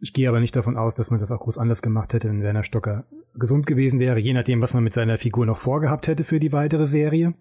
Ich 0.00 0.12
gehe 0.12 0.28
aber 0.28 0.40
nicht 0.40 0.56
davon 0.56 0.76
aus, 0.76 0.94
dass 0.94 1.10
man 1.10 1.20
das 1.20 1.30
auch 1.30 1.40
groß 1.40 1.58
anders 1.58 1.82
gemacht 1.82 2.12
hätte, 2.12 2.28
wenn 2.28 2.42
Werner 2.42 2.62
Stocker 2.62 3.04
gesund 3.34 3.66
gewesen 3.66 4.00
wäre, 4.00 4.18
je 4.18 4.32
nachdem, 4.32 4.60
was 4.62 4.74
man 4.74 4.82
mit 4.82 4.92
seiner 4.92 5.18
Figur 5.18 5.46
noch 5.46 5.58
vorgehabt 5.58 6.06
hätte 6.06 6.24
für 6.24 6.40
die 6.40 6.52
weitere 6.52 6.86
Serie. 6.86 7.34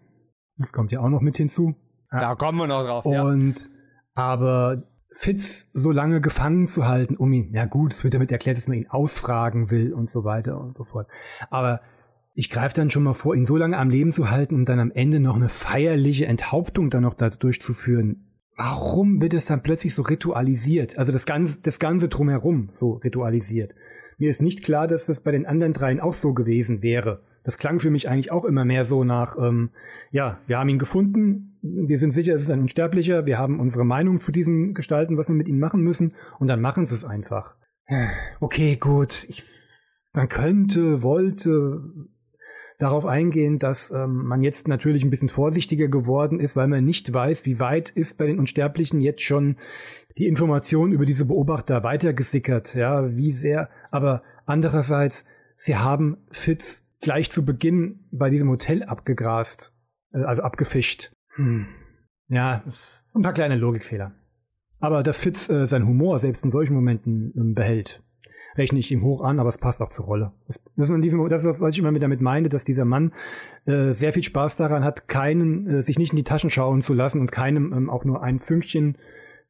Das 0.57 0.73
kommt 0.73 0.91
ja 0.91 0.99
auch 0.99 1.09
noch 1.09 1.21
mit 1.21 1.38
hinzu. 1.38 1.76
Da 2.11 2.35
kommen 2.35 2.57
wir 2.57 2.67
noch 2.67 2.84
drauf, 2.84 3.05
Und, 3.05 3.59
ja. 3.59 3.67
aber 4.15 4.84
Fitz 5.11 5.69
so 5.73 5.91
lange 5.91 6.21
gefangen 6.21 6.67
zu 6.67 6.88
halten, 6.88 7.15
um 7.15 7.31
ihn, 7.34 7.53
ja 7.53 7.65
gut, 7.65 7.93
es 7.93 8.03
wird 8.03 8.13
damit 8.13 8.31
erklärt, 8.31 8.57
dass 8.57 8.67
man 8.67 8.77
ihn 8.77 8.89
ausfragen 8.89 9.71
will 9.71 9.93
und 9.93 10.09
so 10.09 10.23
weiter 10.23 10.59
und 10.59 10.77
so 10.77 10.84
fort. 10.84 11.07
Aber 11.49 11.81
ich 12.40 12.49
greife 12.49 12.76
dann 12.76 12.90
schon 12.90 13.03
mal 13.03 13.14
vor, 13.14 13.36
ihn 13.36 13.45
so 13.45 13.57
lange 13.57 13.78
am 13.78 13.90
Leben 13.90 14.11
zu 14.11 14.32
halten 14.32 14.56
und 14.56 14.70
dann 14.70 14.80
am 14.80 14.91
Ende 14.91 15.20
noch 15.20 15.36
eine 15.36 15.49
feierliche 15.49 16.26
Enthauptung 16.26 16.90
dann 16.90 17.03
noch 17.03 17.14
da 17.14 17.30
durchzuführen 17.30 18.30
warum 18.60 19.22
wird 19.22 19.34
es 19.34 19.45
dann 19.45 19.64
plötzlich 19.64 19.95
so 19.95 20.02
ritualisiert? 20.02 20.98
Also 20.98 21.14
das 21.14 21.26
Ganze, 21.26 21.61
das 21.61 21.80
Ganze 21.80 22.10
drumherum 22.10 22.70
so 22.74 22.91
ritualisiert. 22.91 23.74
Mir 24.18 24.30
ist 24.30 24.41
nicht 24.41 24.64
klar, 24.64 24.86
dass 24.86 25.06
das 25.06 25.22
bei 25.22 25.32
den 25.32 25.45
anderen 25.45 25.72
dreien 25.72 26.02
auch 26.02 26.14
so 26.14 26.34
gewesen 26.34 26.84
wäre. 26.84 27.24
Das 27.45 27.57
klang 27.57 27.80
für 27.80 27.90
mich 27.90 28.10
eigentlich 28.10 28.34
auch 28.34 28.44
immer 28.44 28.66
mehr 28.66 28.84
so 28.84 29.06
nach, 29.06 29.38
ähm, 29.40 29.70
ja, 30.11 30.40
wir 30.45 30.60
haben 30.60 30.68
ihn 30.68 30.78
gefunden, 30.78 31.57
wir 31.61 31.98
sind 31.98 32.11
sicher, 32.11 32.36
es 32.36 32.41
ist 32.41 32.52
ein 32.52 32.60
Unsterblicher, 32.60 33.26
wir 33.26 33.38
haben 33.38 33.61
unsere 33.61 33.86
Meinung 33.86 34.20
zu 34.20 34.34
diesen 34.34 34.74
Gestalten, 34.74 35.16
was 35.16 35.30
wir 35.30 35.36
mit 35.36 35.48
ihnen 35.48 35.60
machen 35.60 35.82
müssen, 35.82 36.14
und 36.38 36.48
dann 36.48 36.60
machen 36.60 36.86
sie 36.86 36.95
es 36.95 37.06
einfach. 37.06 37.56
Okay, 38.41 38.76
gut. 38.76 39.26
Ich, 39.30 39.44
man 40.11 40.28
könnte, 40.28 41.02
wollte, 41.02 41.82
darauf 42.80 43.06
eingehen, 43.06 43.60
dass 43.60 43.91
ähm, 43.91 44.26
man 44.26 44.41
jetzt 44.41 44.68
natürlich 44.68 45.03
ein 45.03 45.10
bisschen 45.10 45.30
vorsichtiger 45.30 45.89
geworden 45.89 46.39
ist, 46.39 46.56
weil 46.56 46.68
man 46.68 46.84
nicht 46.84 47.14
weiß, 47.14 47.45
wie 47.45 47.60
weit 47.60 47.89
ist 47.89 48.18
bei 48.18 48.26
den 48.26 48.39
Unsterblichen 48.39 49.01
jetzt 49.01 49.22
schon 49.22 49.57
die 50.18 50.27
Information 50.27 50.91
über 50.91 51.06
diese 51.06 51.26
Beobachter 51.26 51.84
weitergesickert, 51.84 52.73
ja, 52.76 53.15
wie 53.15 53.31
sehr, 53.31 53.69
aber 53.91 54.23
andererseits, 54.45 55.26
sie 55.56 55.76
haben 55.76 56.18
Fitz 56.31 56.84
gleich 57.01 57.30
zu 57.30 57.45
Beginn 57.45 58.07
bei 58.11 58.30
diesem 58.30 58.49
Hotel 58.49 58.84
abgegrast, 58.84 59.73
äh, 60.14 60.23
also 60.23 60.41
abgefischt. 60.41 61.11
Hm. 61.35 61.68
Ja, 62.30 62.64
ein 63.14 63.22
paar 63.22 63.34
kleine 63.34 63.56
Logikfehler. 63.56 64.14
Aber 64.80 65.03
dass 65.03 65.19
Fitz 65.19 65.49
äh, 65.49 65.68
seinen 65.68 65.88
Humor 65.88 66.19
selbst 66.19 66.45
in 66.45 66.51
solchen 66.51 66.73
Momenten 66.73 67.34
äh, 67.35 67.53
behält, 67.53 68.01
rechne 68.55 68.80
ich 68.80 68.91
ihm 68.91 69.03
hoch 69.03 69.21
an, 69.21 69.39
aber 69.39 69.49
es 69.49 69.57
passt 69.57 69.81
auch 69.81 69.89
zur 69.89 70.05
Rolle. 70.05 70.31
Das, 70.47 70.57
ist, 70.89 71.03
diesem, 71.03 71.27
das 71.30 71.45
ist, 71.45 71.59
was 71.59 71.73
ich 71.73 71.80
immer 71.80 71.91
damit 71.99 72.21
meine, 72.21 72.49
dass 72.49 72.65
dieser 72.65 72.85
Mann 72.85 73.13
äh, 73.65 73.93
sehr 73.93 74.13
viel 74.13 74.23
Spaß 74.23 74.57
daran 74.57 74.84
hat, 74.84 75.07
keinen, 75.07 75.67
äh, 75.67 75.84
sich 75.84 75.99
nicht 75.99 76.11
in 76.11 76.17
die 76.17 76.23
Taschen 76.23 76.49
schauen 76.49 76.81
zu 76.81 76.93
lassen 76.93 77.21
und 77.21 77.31
keinem 77.31 77.73
ähm, 77.73 77.89
auch 77.89 78.05
nur 78.05 78.23
ein 78.23 78.39
Fünkchen 78.39 78.97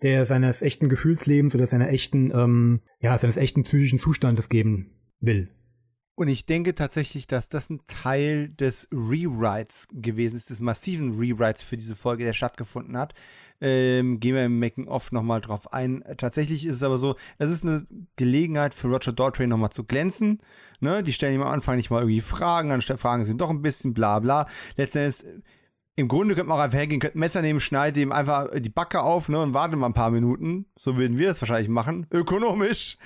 der 0.02 0.26
seines 0.26 0.62
echten 0.62 0.90
Gefühlslebens 0.90 1.54
oder 1.56 1.68
seiner 1.68 1.90
echten, 1.90 2.32
ähm, 2.34 2.82
ja, 3.02 3.18
seines 3.18 3.38
echten 3.38 3.64
psychischen 3.64 4.00
Zustandes 4.00 4.50
geben 4.50 4.92
will. 5.20 5.50
Und 6.16 6.28
ich 6.28 6.46
denke 6.46 6.76
tatsächlich, 6.76 7.28
dass 7.28 7.48
das 7.48 7.70
ein 7.70 7.80
Teil 7.88 8.50
des 8.50 8.90
Rewrites 8.92 9.88
gewesen 9.94 10.36
ist, 10.36 10.50
des 10.50 10.60
massiven 10.60 11.18
Rewrites 11.18 11.64
für 11.64 11.78
diese 11.78 11.96
Folge, 11.96 12.26
der 12.26 12.34
stattgefunden 12.34 12.98
hat. 12.98 13.14
Ähm, 13.62 14.20
gehen 14.20 14.36
wir 14.36 14.46
im 14.46 14.60
Making-of 14.60 15.12
nochmal 15.12 15.42
drauf 15.42 15.74
ein. 15.74 16.04
Tatsächlich 16.18 16.66
ist 16.66 16.78
es 16.78 16.84
aber 16.84 16.98
so, 16.98 17.16
es 17.38 17.52
ist 17.52 17.66
eine 17.66 17.86
Gelegenheit 18.16 18.74
für 18.74 18.88
Roger 18.88 19.12
Daltrey 19.12 19.48
nochmal 19.48 19.72
zu 19.72 19.84
glänzen. 19.84 20.42
Ne? 20.80 21.04
Die 21.04 21.12
stellen 21.12 21.36
ihm 21.36 21.42
am 21.42 21.50
Anfang 21.50 21.76
nicht 21.76 21.90
mal 21.90 22.00
irgendwie 22.00 22.22
Fragen, 22.22 22.70
dann 22.70 22.82
fragen 22.82 23.26
sie 23.26 23.32
ihn 23.32 23.38
doch 23.38 23.50
ein 23.50 23.62
bisschen, 23.62 23.94
bla 23.94 24.20
bla. 24.20 24.48
Letztendlich 24.78 25.26
im 26.00 26.08
Grunde 26.08 26.34
könnte 26.34 26.48
man 26.48 26.58
auch 26.58 26.64
einfach 26.64 26.78
hergehen, 26.78 27.02
könnte 27.02 27.18
ein 27.18 27.20
Messer 27.20 27.42
nehmen, 27.42 27.60
schneidet 27.60 28.02
ihm 28.02 28.14
einfach 28.14 28.48
die 28.56 28.70
Backe 28.70 29.02
auf 29.02 29.28
ne, 29.28 29.42
und 29.42 29.54
wartet 29.54 29.78
mal 29.78 29.88
ein 29.88 29.94
paar 29.94 30.12
Minuten. 30.12 30.66
So 30.78 30.96
würden 30.96 31.18
wir 31.18 31.30
es 31.30 31.42
wahrscheinlich 31.42 31.68
machen. 31.68 32.08
Ökonomisch. 32.12 32.98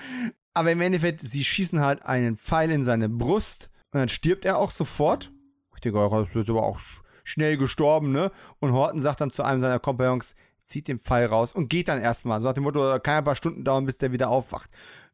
Aber 0.54 0.72
im 0.72 0.82
Endeffekt, 0.82 1.22
sie 1.22 1.44
schießen 1.44 1.80
halt 1.80 2.06
einen 2.06 2.38
Pfeil 2.38 2.70
in 2.70 2.84
seine 2.84 3.10
Brust 3.10 3.72
und 3.92 4.00
dann 4.00 4.10
stirbt 4.10 4.46
er 4.46 4.60
auch 4.60 4.70
sofort. 4.70 5.32
Ich 5.74 5.82
denke, 5.82 6.08
das 6.08 6.36
ist 6.36 6.50
aber 6.50 6.62
auch 6.62 6.80
schnell 7.24 7.58
gestorben, 7.58 8.12
ne? 8.12 8.32
Und 8.60 8.74
Horton 8.74 9.02
sagt 9.02 9.22
dann 9.22 9.32
zu 9.32 9.44
einem 9.44 9.62
seiner 9.62 9.80
Kompagnons, 9.80 10.36
zieht 10.64 10.88
den 10.88 11.00
Pfeil 11.00 11.26
raus 11.26 11.54
und 11.54 11.70
geht 11.70 11.88
dann 11.88 12.02
erstmal. 12.02 12.42
So 12.42 12.48
nach 12.48 12.54
dem 12.54 12.64
Motto, 12.64 13.00
kann 13.00 13.18
ein 13.18 13.24
paar 13.24 13.36
Stunden 13.36 13.64
dauern, 13.64 13.86
bis 13.86 13.98
der 13.98 14.12
wieder 14.12 14.30
aufwacht. 14.30 14.70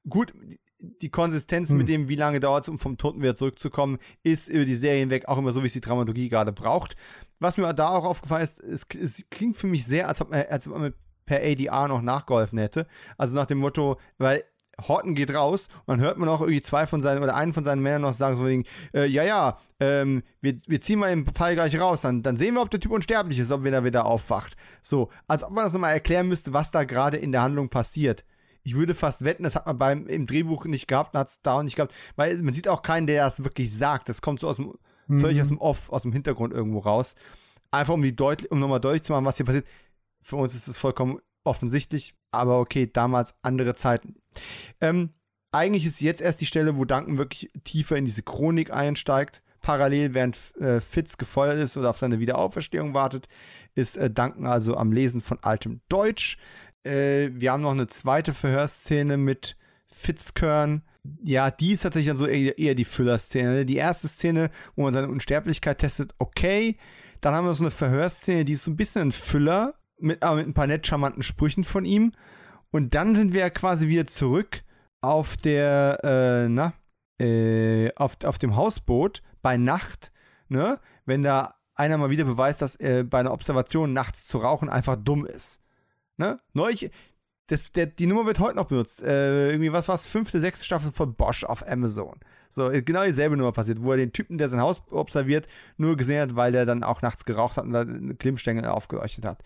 Gut, 0.07 0.33
die 0.79 1.09
Konsistenz 1.09 1.69
hm. 1.69 1.77
mit 1.77 1.87
dem, 1.87 2.07
wie 2.07 2.15
lange 2.15 2.39
dauert 2.39 2.63
es, 2.63 2.69
um 2.69 2.79
vom 2.79 2.97
Toten 2.97 3.21
wieder 3.21 3.35
zurückzukommen, 3.35 3.97
ist 4.23 4.47
über 4.47 4.65
die 4.65 4.75
Serien 4.75 5.09
hinweg 5.09 5.27
auch 5.27 5.37
immer 5.37 5.51
so, 5.51 5.63
wie 5.63 5.67
es 5.67 5.73
die 5.73 5.81
Dramaturgie 5.81 6.29
gerade 6.29 6.51
braucht. 6.51 6.95
Was 7.39 7.57
mir 7.57 7.73
da 7.73 7.89
auch 7.89 8.05
aufgefallen 8.05 8.43
ist, 8.43 8.59
es, 8.59 8.85
es 8.95 9.25
klingt 9.29 9.57
für 9.57 9.67
mich 9.67 9.85
sehr, 9.85 10.07
als 10.07 10.21
ob, 10.21 10.33
als 10.33 10.67
ob 10.67 10.77
man 10.77 10.93
per 11.25 11.41
ADR 11.41 11.87
noch 11.87 12.01
nachgeholfen 12.01 12.57
hätte. 12.57 12.87
Also 13.17 13.35
nach 13.35 13.45
dem 13.45 13.59
Motto, 13.59 13.97
weil 14.17 14.43
Horton 14.87 15.15
geht 15.15 15.33
raus 15.33 15.67
und 15.85 15.97
dann 15.97 15.99
hört 16.01 16.17
man 16.17 16.29
auch 16.29 16.41
irgendwie 16.41 16.61
zwei 16.61 16.85
von 16.85 17.01
seinen 17.01 17.23
oder 17.23 17.35
einen 17.35 17.53
von 17.53 17.63
seinen 17.63 17.81
Männern 17.81 18.01
noch 18.01 18.13
sagen 18.13 18.35
so 18.35 18.45
wegen, 18.45 18.65
äh, 18.93 19.05
ja, 19.05 19.23
ja, 19.23 19.57
ähm, 19.79 20.23
wir, 20.41 20.55
wir 20.67 20.81
ziehen 20.81 20.99
mal 20.99 21.09
den 21.09 21.25
Fall 21.25 21.55
gleich 21.55 21.79
raus, 21.79 22.01
dann, 22.01 22.21
dann 22.23 22.37
sehen 22.37 22.55
wir, 22.55 22.61
ob 22.61 22.71
der 22.71 22.79
Typ 22.79 22.91
unsterblich 22.91 23.39
ist, 23.39 23.51
ob 23.51 23.63
wenn 23.63 23.73
er 23.73 23.83
wieder 23.83 24.05
aufwacht. 24.05 24.55
So, 24.81 25.09
als 25.27 25.43
ob 25.43 25.51
man 25.51 25.65
das 25.65 25.73
nochmal 25.73 25.93
erklären 25.93 26.27
müsste, 26.27 26.53
was 26.53 26.71
da 26.71 26.83
gerade 26.83 27.17
in 27.17 27.31
der 27.31 27.41
Handlung 27.41 27.69
passiert. 27.69 28.23
Ich 28.63 28.75
würde 28.75 28.93
fast 28.93 29.23
wetten, 29.23 29.43
das 29.43 29.55
hat 29.55 29.65
man 29.65 29.77
beim 29.77 30.07
im 30.07 30.27
Drehbuch 30.27 30.65
nicht 30.65 30.87
gehabt, 30.87 31.15
hat 31.15 31.29
es 31.29 31.41
da 31.41 31.53
auch 31.53 31.63
nicht 31.63 31.75
gehabt, 31.75 31.93
weil 32.15 32.41
man 32.41 32.53
sieht 32.53 32.67
auch 32.67 32.81
keinen, 32.81 33.07
der 33.07 33.23
das 33.23 33.43
wirklich 33.43 33.75
sagt. 33.75 34.09
Das 34.09 34.21
kommt 34.21 34.41
so 34.41 34.47
aus 34.47 34.57
dem, 34.57 34.73
mhm. 35.07 35.21
völlig 35.21 35.41
aus 35.41 35.47
dem 35.47 35.57
Off, 35.59 35.89
aus 35.89 36.03
dem 36.03 36.11
Hintergrund 36.11 36.53
irgendwo 36.53 36.79
raus. 36.79 37.15
Einfach 37.71 37.93
um 37.93 38.01
die 38.01 38.15
deutlich, 38.15 38.51
um 38.51 38.59
nochmal 38.59 38.79
deutlich 38.79 39.03
zu 39.03 39.13
machen, 39.13 39.25
was 39.25 39.37
hier 39.37 39.45
passiert. 39.45 39.65
Für 40.21 40.35
uns 40.35 40.53
ist 40.53 40.67
das 40.67 40.77
vollkommen 40.77 41.19
offensichtlich, 41.49 42.13
aber 42.31 42.59
okay, 42.59 42.89
damals 42.91 43.33
andere 43.41 43.75
Zeiten. 43.75 44.15
Ähm, 44.79 45.09
eigentlich 45.51 45.85
ist 45.85 45.99
jetzt 45.99 46.21
erst 46.21 46.41
die 46.41 46.45
Stelle, 46.45 46.77
wo 46.77 46.85
Duncan 46.85 47.17
wirklich 47.17 47.49
tiefer 47.63 47.97
in 47.97 48.05
diese 48.05 48.21
Chronik 48.21 48.71
einsteigt. 48.71 49.41
Parallel, 49.61 50.13
während 50.13 50.37
äh, 50.59 50.79
Fitz 50.79 51.17
gefeuert 51.17 51.59
ist 51.59 51.75
oder 51.75 51.89
auf 51.89 51.97
seine 51.97 52.19
Wiederauferstehung 52.19 52.93
wartet, 52.93 53.27
ist 53.75 53.97
äh, 53.97 54.09
Duncan 54.09 54.45
also 54.45 54.77
am 54.77 54.91
Lesen 54.91 55.21
von 55.21 55.39
altem 55.41 55.81
Deutsch. 55.89 56.37
Äh, 56.83 57.29
wir 57.33 57.51
haben 57.51 57.61
noch 57.61 57.71
eine 57.71 57.87
zweite 57.87 58.33
Verhörszene 58.33 59.17
mit 59.17 59.57
Fitzkern. 59.91 60.83
Ja, 61.23 61.49
die 61.49 61.71
ist 61.71 61.81
tatsächlich 61.81 62.09
dann 62.09 62.17
so 62.17 62.27
eher, 62.27 62.57
eher 62.57 62.75
die 62.75 62.85
Füllerszene. 62.85 63.65
Die 63.65 63.77
erste 63.77 64.07
Szene, 64.07 64.51
wo 64.75 64.83
man 64.83 64.93
seine 64.93 65.09
Unsterblichkeit 65.09 65.79
testet, 65.79 66.13
okay. 66.19 66.77
Dann 67.21 67.33
haben 67.33 67.45
wir 67.45 67.53
so 67.53 67.63
eine 67.63 67.71
Verhörszene, 67.71 68.45
die 68.45 68.53
ist 68.53 68.63
so 68.63 68.71
ein 68.71 68.77
bisschen 68.77 69.09
ein 69.09 69.11
Füller, 69.11 69.73
mit, 69.99 70.23
aber 70.23 70.37
mit 70.37 70.47
ein 70.47 70.53
paar 70.53 70.67
nett 70.67 70.87
charmanten 70.87 71.23
Sprüchen 71.23 71.63
von 71.63 71.85
ihm. 71.85 72.13
Und 72.71 72.93
dann 72.93 73.15
sind 73.15 73.33
wir 73.33 73.49
quasi 73.49 73.87
wieder 73.87 74.07
zurück 74.07 74.63
auf 75.01 75.37
der, 75.37 75.99
äh, 76.03 76.49
na, 76.49 76.73
äh, 77.19 77.93
auf, 77.95 78.17
auf 78.23 78.37
dem 78.37 78.55
Hausboot 78.55 79.21
bei 79.41 79.57
Nacht, 79.57 80.11
ne? 80.47 80.79
Wenn 81.05 81.23
da 81.23 81.55
einer 81.79 81.97
mal 81.97 82.09
wieder 82.09 82.25
beweist, 82.25 82.61
dass 82.61 82.75
äh, 82.75 83.03
bei 83.03 83.19
einer 83.19 83.31
Observation 83.31 83.93
nachts 83.93 84.27
zu 84.27 84.39
rauchen 84.39 84.69
einfach 84.69 84.97
dumm 84.97 85.25
ist. 85.25 85.61
Ne? 86.17 86.39
Neulich, 86.53 86.91
das, 87.47 87.71
der, 87.71 87.85
die 87.87 88.05
Nummer 88.05 88.25
wird 88.25 88.39
heute 88.39 88.57
noch 88.57 88.67
benutzt. 88.67 89.01
Äh, 89.01 89.51
irgendwie, 89.51 89.71
was 89.71 89.87
war 89.87 89.95
es? 89.95 90.05
Fünfte, 90.05 90.39
sechste 90.39 90.65
Staffel 90.65 90.91
von 90.91 91.15
Bosch 91.15 91.45
auf 91.45 91.65
Amazon. 91.67 92.19
So, 92.49 92.71
genau 92.71 93.05
dieselbe 93.05 93.37
Nummer 93.37 93.51
passiert, 93.51 93.83
wo 93.83 93.91
er 93.91 93.97
den 93.97 94.11
Typen, 94.11 94.39
der 94.39 94.49
sein 94.49 94.59
Haus 94.59 94.81
observiert, 94.89 95.47
nur 95.77 95.95
gesehen 95.95 96.21
hat, 96.21 96.35
weil 96.35 96.51
der 96.51 96.65
dann 96.65 96.83
auch 96.83 97.01
nachts 97.01 97.23
geraucht 97.25 97.57
hat 97.57 97.65
und 97.65 97.73
da 97.73 97.81
eine 97.81 98.15
Klimmstängel 98.15 98.65
aufgeleuchtet 98.65 99.25
hat. 99.25 99.43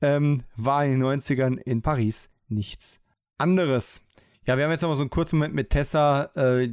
Ähm, 0.00 0.42
war 0.56 0.84
in 0.84 0.98
den 0.98 1.02
90ern 1.04 1.58
in 1.58 1.80
Paris 1.80 2.28
nichts 2.48 3.00
anderes. 3.38 4.02
Ja, 4.46 4.56
wir 4.56 4.64
haben 4.64 4.72
jetzt 4.72 4.82
noch 4.82 4.88
mal 4.88 4.96
so 4.96 5.02
einen 5.02 5.10
kurzen 5.10 5.36
Moment 5.36 5.54
mit 5.54 5.70
Tessa, 5.70 6.30
äh, 6.34 6.68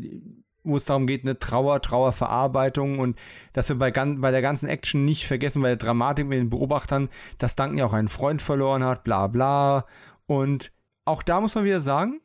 wo 0.63 0.77
es 0.77 0.85
darum 0.85 1.05
geht, 1.05 1.23
eine 1.23 1.37
Trauer, 1.37 1.81
Trauerverarbeitung 1.81 2.99
und 2.99 3.17
dass 3.53 3.69
wir 3.69 3.77
bei, 3.77 3.91
bei 3.91 4.31
der 4.31 4.41
ganzen 4.41 4.67
Action 4.67 5.03
nicht 5.03 5.27
vergessen, 5.27 5.61
bei 5.61 5.69
der 5.69 5.77
Dramatik 5.77 6.27
mit 6.27 6.39
den 6.39 6.49
Beobachtern, 6.49 7.09
dass 7.37 7.55
Duncan 7.55 7.77
ja 7.77 7.85
auch 7.85 7.93
einen 7.93 8.09
Freund 8.09 8.41
verloren 8.41 8.83
hat, 8.83 9.03
bla 9.03 9.27
bla. 9.27 9.85
Und 10.25 10.71
auch 11.05 11.23
da 11.23 11.39
muss 11.39 11.55
man 11.55 11.63
wieder 11.63 11.79
sagen, 11.79 12.19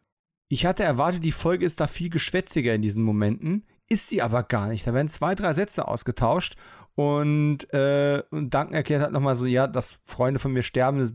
ich 0.53 0.67
hatte 0.67 0.83
erwartet, 0.83 1.25
die 1.25 1.33
Folge 1.33 1.65
ist 1.65 1.81
da 1.81 1.87
viel 1.87 2.11
geschwätziger 2.11 2.75
in 2.75 2.83
diesen 2.83 3.03
Momenten. 3.03 3.65
Ist 3.89 4.09
sie 4.09 4.21
aber 4.21 4.43
gar 4.43 4.69
nicht. 4.69 4.87
Da 4.87 4.93
werden 4.93 5.09
zwei, 5.09 5.35
drei 5.35 5.55
Sätze 5.55 5.89
ausgetauscht 5.89 6.57
und, 6.95 7.73
äh, 7.73 8.23
und 8.29 8.53
Duncan 8.53 8.75
erklärt 8.75 9.01
halt 9.01 9.13
nochmal 9.13 9.35
so, 9.35 9.47
ja, 9.47 9.67
dass 9.67 10.03
Freunde 10.05 10.39
von 10.39 10.53
mir 10.53 10.63
sterben, 10.63 10.99
das 10.99 11.15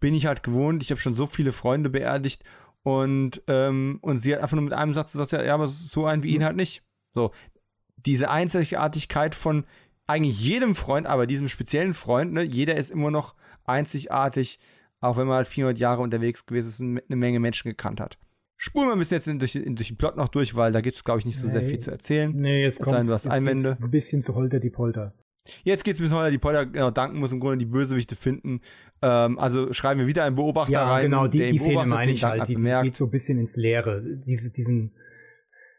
bin 0.00 0.14
ich 0.14 0.26
halt 0.26 0.42
gewohnt. 0.42 0.82
Ich 0.82 0.90
habe 0.90 1.00
schon 1.00 1.14
so 1.14 1.28
viele 1.28 1.52
Freunde 1.52 1.90
beerdigt 1.90 2.42
und, 2.82 3.40
ähm, 3.46 4.00
und 4.02 4.18
sie 4.18 4.34
hat 4.34 4.42
einfach 4.42 4.56
nur 4.56 4.64
mit 4.64 4.72
einem 4.72 4.94
Satz 4.94 5.12
gesagt, 5.12 5.30
ja, 5.30 5.54
aber 5.54 5.68
so 5.68 6.04
einen 6.04 6.24
wie 6.24 6.34
ihn 6.34 6.44
halt 6.44 6.56
nicht. 6.56 6.82
So, 7.14 7.30
diese 7.94 8.32
Einzigartigkeit 8.32 9.36
von 9.36 9.64
eigentlich 10.08 10.40
jedem 10.40 10.74
Freund, 10.74 11.06
aber 11.06 11.28
diesem 11.28 11.48
speziellen 11.48 11.94
Freund, 11.94 12.32
ne, 12.32 12.42
jeder 12.42 12.74
ist 12.74 12.90
immer 12.90 13.12
noch 13.12 13.36
einzigartig, 13.64 14.58
auch 15.00 15.16
wenn 15.16 15.28
man 15.28 15.36
halt 15.36 15.46
400 15.46 15.78
Jahre 15.78 16.02
unterwegs 16.02 16.46
gewesen 16.46 16.68
ist 16.68 16.80
und 16.80 17.00
eine 17.08 17.16
Menge 17.16 17.38
Menschen 17.38 17.68
gekannt 17.68 18.00
hat. 18.00 18.18
Spulen 18.58 18.88
wir 18.88 18.92
ein 18.94 18.98
bisschen 18.98 19.16
jetzt 19.16 19.28
in, 19.28 19.38
durch, 19.38 19.54
in, 19.54 19.76
durch 19.76 19.88
den 19.88 19.98
Plot 19.98 20.16
noch 20.16 20.28
durch, 20.28 20.56
weil 20.56 20.72
da 20.72 20.80
gibt 20.80 20.96
es, 20.96 21.04
glaube 21.04 21.20
ich, 21.20 21.26
nicht 21.26 21.38
so 21.38 21.46
nee, 21.46 21.52
sehr 21.52 21.62
viel 21.62 21.78
zu 21.78 21.90
erzählen. 21.90 22.32
Nee, 22.34 22.62
jetzt 22.62 22.80
kommt 22.80 23.08
es 23.08 23.26
ein 23.26 23.90
bisschen 23.90 24.22
zu 24.22 24.34
Holter 24.34 24.60
die 24.60 24.70
Polter. 24.70 25.14
Jetzt 25.62 25.84
geht 25.84 25.94
es 25.94 26.00
ein 26.00 26.04
bisschen 26.04 26.16
Holter 26.16 26.30
die 26.30 26.38
Polter. 26.38 26.66
Genau, 26.66 26.90
Danken 26.90 27.18
muss 27.18 27.32
im 27.32 27.40
Grunde 27.40 27.58
die 27.58 27.66
Bösewichte 27.66 28.16
finden. 28.16 28.60
Ähm, 29.02 29.38
also 29.38 29.72
schreiben 29.72 30.00
wir 30.00 30.06
wieder 30.06 30.24
einen 30.24 30.36
Beobachter 30.36 30.72
ja, 30.72 30.90
rein. 30.90 31.02
Ja, 31.02 31.08
genau, 31.08 31.28
die, 31.28 31.50
die 31.50 31.58
Szene 31.58 31.86
meine 31.86 32.12
ich 32.12 32.24
halt. 32.24 32.48
Die, 32.48 32.56
die 32.56 32.62
geht 32.62 32.96
so 32.96 33.04
ein 33.04 33.10
bisschen 33.10 33.38
ins 33.38 33.56
Leere. 33.56 34.02
Diese, 34.26 34.50
diesen 34.50 34.94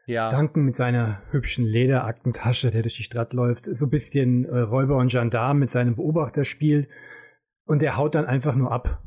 ja. 0.05 0.29
Danken 0.29 0.63
mit 0.63 0.75
seiner 0.75 1.21
hübschen 1.31 1.65
Lederaktentasche, 1.65 2.71
der 2.71 2.83
durch 2.83 2.95
die 2.95 3.03
Stadt 3.03 3.33
läuft, 3.33 3.65
so 3.65 3.85
ein 3.85 3.89
bisschen 3.89 4.45
äh, 4.45 4.59
Räuber 4.59 4.97
und 4.97 5.11
Gendarm 5.11 5.59
mit 5.59 5.69
seinem 5.69 5.95
Beobachter 5.95 6.45
spielt. 6.45 6.87
Und 7.65 7.81
der 7.81 7.97
haut 7.97 8.15
dann 8.15 8.25
einfach 8.25 8.55
nur 8.55 8.71
ab. 8.71 9.03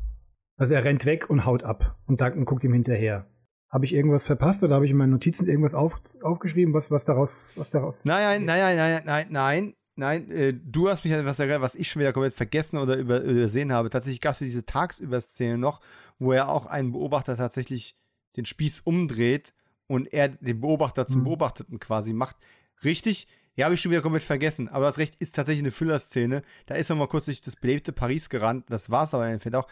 Also 0.57 0.75
er 0.75 0.85
rennt 0.85 1.07
weg 1.07 1.31
und 1.31 1.47
haut 1.47 1.63
ab. 1.63 1.97
Und 2.07 2.21
Duncan 2.21 2.45
guckt 2.45 2.65
ihm 2.65 2.75
hinterher. 2.75 3.30
Habe 3.71 3.85
ich 3.85 3.95
irgendwas 3.95 4.27
verpasst 4.27 4.63
oder 4.63 4.75
habe 4.75 4.85
ich 4.85 4.91
in 4.91 4.97
meinen 4.97 5.13
Notizen 5.13 5.47
irgendwas 5.49 5.75
auf, 5.75 6.01
aufgeschrieben, 6.23 6.75
was, 6.75 6.91
was 6.91 7.05
daraus, 7.05 7.53
was 7.55 7.71
daraus? 7.71 8.05
Nein, 8.05 8.45
nein, 8.45 8.77
nein, 8.77 8.77
nein, 8.77 9.03
nein, 9.05 9.27
nein, 9.31 9.75
nein. 9.95 10.31
Äh, 10.31 10.55
du 10.55 10.89
hast 10.89 11.05
mich 11.05 11.13
etwas 11.13 11.39
erklärt, 11.39 11.63
was 11.63 11.77
ich 11.77 11.89
schon 11.89 12.01
wieder 12.01 12.13
komplett 12.13 12.35
vergessen 12.35 12.79
oder 12.79 12.97
über, 12.97 13.23
übersehen 13.23 13.73
habe. 13.73 13.91
Tatsächlich 13.91 14.21
gab 14.21 14.33
es 14.33 14.39
diese 14.41 14.67
Tagsüberszene 14.67 15.57
noch, 15.57 15.81
wo 16.19 16.33
er 16.33 16.49
auch 16.49 16.67
einen 16.67 16.93
Beobachter 16.93 17.37
tatsächlich 17.37 17.97
den 18.37 18.45
Spieß 18.45 18.81
umdreht 18.81 19.55
und 19.87 20.13
er 20.13 20.29
den 20.29 20.61
Beobachter 20.61 21.07
zum 21.07 21.21
hm. 21.21 21.25
Beobachteten 21.25 21.79
quasi 21.79 22.13
macht. 22.13 22.37
Richtig, 22.83 23.29
ja, 23.57 23.67
habe 23.67 23.75
ich 23.75 23.81
schon 23.81 23.91
wieder 23.91 24.03
komplett 24.03 24.23
vergessen. 24.23 24.69
Aber 24.69 24.87
das 24.87 24.99
Recht 24.99 25.17
ist 25.19 25.35
tatsächlich 25.35 25.63
eine 25.63 25.73
Füllerszene. 25.73 26.43
Da 26.67 26.77
ist 26.77 26.89
man 26.89 26.99
mal 26.99 27.09
kurz 27.09 27.27
durch 27.27 27.41
das 27.41 27.57
belebte 27.57 27.93
Paris 27.93 28.31
gerannt. 28.31 28.67
Das 28.69 28.91
war 28.91 29.05
es 29.05 29.15
aber 29.15 29.27
im 29.27 29.33
Endeffekt 29.33 29.57
auch. 29.57 29.69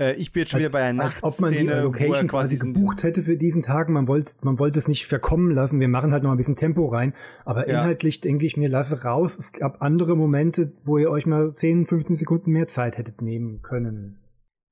Äh, 0.00 0.14
ich 0.14 0.32
bin 0.32 0.40
jetzt 0.40 0.50
schon 0.50 0.60
als, 0.60 0.70
wieder 0.70 0.78
bei 0.78 0.84
der 0.84 0.92
Nachtszene, 0.94 1.32
ob 1.32 1.40
man 1.40 1.52
die 1.52 1.58
Location 1.64 2.28
quasi 2.28 2.56
gebucht 2.56 3.02
hätte 3.02 3.22
für 3.22 3.36
diesen 3.36 3.62
Tag. 3.62 3.88
Man 3.88 4.08
wollte 4.08 4.32
man 4.42 4.58
wollte 4.58 4.78
es 4.78 4.88
nicht 4.88 5.06
verkommen 5.06 5.50
lassen. 5.50 5.78
Wir 5.78 5.88
machen 5.88 6.12
halt 6.12 6.22
noch 6.22 6.30
ein 6.30 6.36
bisschen 6.36 6.56
Tempo 6.56 6.86
rein. 6.86 7.12
Aber 7.44 7.68
ja. 7.68 7.80
inhaltlich 7.80 8.20
denke 8.20 8.46
ich 8.46 8.56
mir, 8.56 8.68
lasse 8.68 9.04
raus. 9.04 9.36
Es 9.38 9.52
gab 9.52 9.82
andere 9.82 10.16
Momente, 10.16 10.72
wo 10.84 10.96
ihr 10.98 11.10
euch 11.10 11.26
mal 11.26 11.54
10, 11.54 11.86
15 11.86 12.16
Sekunden 12.16 12.50
mehr 12.50 12.66
Zeit 12.66 12.96
hättet 12.96 13.20
nehmen 13.20 13.60
können. 13.62 14.16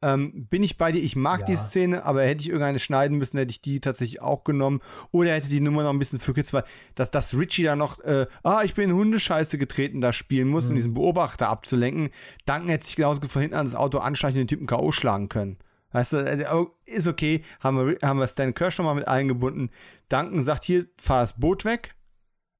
Ähm, 0.00 0.46
bin 0.46 0.62
ich 0.62 0.76
bei 0.76 0.92
dir, 0.92 1.02
ich 1.02 1.16
mag 1.16 1.40
ja. 1.40 1.46
die 1.46 1.56
Szene, 1.56 2.04
aber 2.04 2.22
hätte 2.22 2.42
ich 2.42 2.48
irgendeine 2.48 2.78
schneiden 2.78 3.18
müssen, 3.18 3.36
hätte 3.36 3.50
ich 3.50 3.60
die 3.60 3.80
tatsächlich 3.80 4.22
auch 4.22 4.44
genommen. 4.44 4.80
Oder 5.10 5.32
hätte 5.32 5.48
die 5.48 5.60
Nummer 5.60 5.82
noch 5.82 5.90
ein 5.90 5.98
bisschen 5.98 6.20
verkürzt, 6.20 6.52
weil 6.52 6.64
dass, 6.94 7.10
dass 7.10 7.36
Richie 7.36 7.64
da 7.64 7.74
noch, 7.74 7.98
äh, 8.04 8.26
ah, 8.44 8.62
ich 8.62 8.74
bin 8.74 8.90
in 8.90 8.96
Hundescheiße 8.96 9.58
getreten, 9.58 10.00
da 10.00 10.12
spielen 10.12 10.48
muss, 10.48 10.66
mhm. 10.66 10.70
um 10.70 10.76
diesen 10.76 10.94
Beobachter 10.94 11.48
abzulenken. 11.48 12.10
Danken 12.46 12.68
hätte 12.68 12.86
sich 12.86 12.96
genauso 12.96 13.20
von 13.26 13.42
hinten 13.42 13.56
an 13.56 13.66
das 13.66 13.74
Auto 13.74 13.98
anschleichen 13.98 14.40
und 14.40 14.50
den 14.50 14.56
Typen 14.56 14.66
K.O. 14.66 14.92
schlagen 14.92 15.28
können. 15.28 15.58
Weißt 15.90 16.12
du, 16.12 16.18
also, 16.18 16.76
ist 16.84 17.08
okay, 17.08 17.42
haben 17.60 17.76
wir, 17.78 17.98
haben 18.06 18.18
wir 18.18 18.28
Stan 18.28 18.54
Kirsch 18.54 18.78
nochmal 18.78 18.94
mit 18.94 19.08
eingebunden. 19.08 19.70
Danken 20.08 20.42
sagt 20.42 20.64
hier, 20.64 20.86
fahr 21.00 21.20
das 21.20 21.40
Boot 21.40 21.64
weg. 21.64 21.94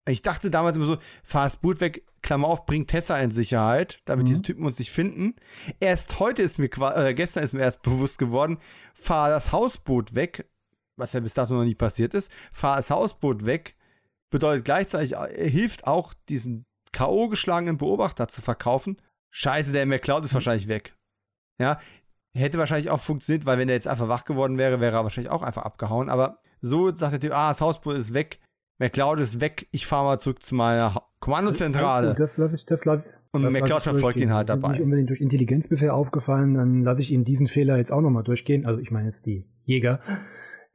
Ich 0.09 0.23
dachte 0.23 0.51
damals 0.51 0.77
immer 0.77 0.87
so, 0.87 0.97
fahr 1.23 1.45
das 1.45 1.57
Boot 1.57 1.81
weg, 1.81 2.05
Klammer 2.29 2.49
auf, 2.49 2.67
bringt 2.67 2.89
Tessa 2.89 3.17
in 3.17 3.31
Sicherheit, 3.31 4.03
damit 4.05 4.25
mhm. 4.25 4.29
diese 4.29 4.43
Typen 4.43 4.67
uns 4.67 4.79
nicht 4.79 4.91
finden. 4.91 5.35
Erst 5.81 6.21
heute 6.21 6.43
ist 6.43 6.59
mir, 6.59 6.69
äh, 6.95 7.15
gestern 7.15 7.43
ist 7.43 7.55
mir 7.55 7.63
erst 7.63 7.81
bewusst 7.81 8.19
geworden, 8.19 8.59
fahr 8.93 9.31
das 9.31 9.51
Hausboot 9.51 10.15
weg, 10.15 10.47
was 10.97 11.15
ja 11.15 11.21
bis 11.21 11.33
dato 11.33 11.55
noch 11.55 11.65
nie 11.65 11.75
passiert 11.75 12.13
ist, 12.13 12.31
fahr 12.53 12.77
das 12.77 12.91
Hausboot 12.91 13.47
weg, 13.47 13.77
bedeutet 14.31 14.67
gleichzeitig, 14.67 15.15
äh, 15.15 15.49
hilft 15.49 15.87
auch, 15.87 16.13
diesen 16.29 16.67
K.O. 16.93 17.29
geschlagenen 17.29 17.79
Beobachter 17.79 18.29
zu 18.29 18.43
verkaufen. 18.43 19.01
Scheiße, 19.31 19.73
der 19.73 19.87
McCloud 19.87 20.23
ist 20.27 20.35
wahrscheinlich 20.35 20.69
weg. 20.69 20.95
Ja, 21.59 21.81
hätte 22.37 22.59
wahrscheinlich 22.59 22.91
auch 22.91 23.01
funktioniert, 23.01 23.47
weil 23.47 23.57
wenn 23.57 23.71
er 23.71 23.75
jetzt 23.75 23.89
einfach 23.89 24.09
wach 24.09 24.27
geworden 24.27 24.59
wäre, 24.59 24.81
wäre 24.81 24.97
er 24.97 25.03
wahrscheinlich 25.03 25.33
auch 25.33 25.43
einfach 25.43 25.63
abgehauen. 25.63 26.11
Aber 26.11 26.43
so 26.61 26.95
sagt 26.95 27.15
der 27.15 27.21
Typ, 27.21 27.33
ah, 27.33 27.49
das 27.49 27.63
Hausboot 27.63 27.97
ist 27.97 28.13
weg, 28.13 28.39
McCloud 28.79 29.19
ist 29.19 29.41
weg, 29.41 29.69
ich 29.73 29.87
fahre 29.87 30.05
mal 30.05 30.19
zurück 30.19 30.43
zu 30.43 30.55
meiner 30.55 31.03
Kommandozentrale. 31.21 32.15
Das 32.15 32.39
lasse 32.39 32.55
ich, 32.55 32.65
das 32.65 32.85
lasse 32.85 33.15
Und 33.33 33.43
das 33.43 33.53
McCloud 33.53 33.83
verfolgt 33.83 34.21
ihn 34.21 34.33
halt 34.33 34.49
dabei. 34.49 34.73
Nicht 34.73 34.83
unbedingt 34.83 35.11
durch 35.11 35.21
Intelligenz 35.21 35.69
bisher 35.69 35.95
aufgefallen, 35.95 36.55
dann 36.55 36.83
lasse 36.85 37.03
ich 37.03 37.11
ihn 37.11 37.25
diesen 37.25 37.49
Fehler 37.49 37.77
jetzt 37.77 37.93
auch 37.93 38.01
nochmal 38.01 38.23
durchgehen. 38.23 38.67
Also 38.67 38.81
ich 38.81 38.91
meine 38.91 39.07
jetzt 39.07 39.27
die 39.27 39.47
Jäger, 39.65 40.01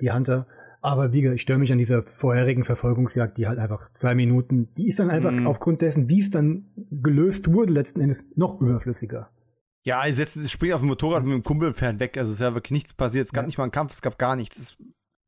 die 0.02 0.12
Hunter. 0.12 0.48
Aber 0.82 1.14
wie 1.14 1.22
gesagt, 1.22 1.36
ich 1.36 1.42
störe 1.42 1.60
mich 1.60 1.72
an 1.72 1.78
dieser 1.78 2.04
vorherigen 2.04 2.66
Verfolgungsjagd, 2.66 3.38
die 3.38 3.48
halt 3.48 3.58
einfach 3.58 3.94
zwei 3.94 4.16
Minuten, 4.16 4.74
die 4.76 4.90
ist 4.90 5.00
dann 5.00 5.10
einfach 5.10 5.32
mm. 5.32 5.48
aufgrund 5.48 5.82
dessen, 5.82 6.10
wie 6.10 6.20
es 6.20 6.30
dann 6.30 6.66
gelöst 6.92 7.54
wurde, 7.54 7.72
letzten 7.72 8.02
Endes 8.02 8.28
noch 8.36 8.60
überflüssiger. 8.60 9.30
Ja, 9.86 10.06
er 10.06 10.12
setzt, 10.12 10.52
springt 10.52 10.74
auf 10.74 10.82
dem 10.82 10.90
Motorrad 10.90 11.24
mit 11.24 11.34
dem 11.34 11.44
Kumpel 11.44 11.74
fährt 11.74 12.02
weg. 12.02 12.18
Also 12.18 12.32
es 12.32 12.36
ist 12.36 12.42
ja 12.42 12.54
wirklich 12.54 12.72
nichts 12.72 12.94
passiert. 12.94 13.26
Es 13.26 13.32
gab 13.32 13.44
ja. 13.44 13.48
nicht 13.48 13.58
mal 13.58 13.64
einen 13.64 13.72
Kampf, 13.72 13.94
es 13.94 14.02
gab 14.02 14.18
gar 14.18 14.36
nichts. 14.36 14.60
Es 14.60 14.78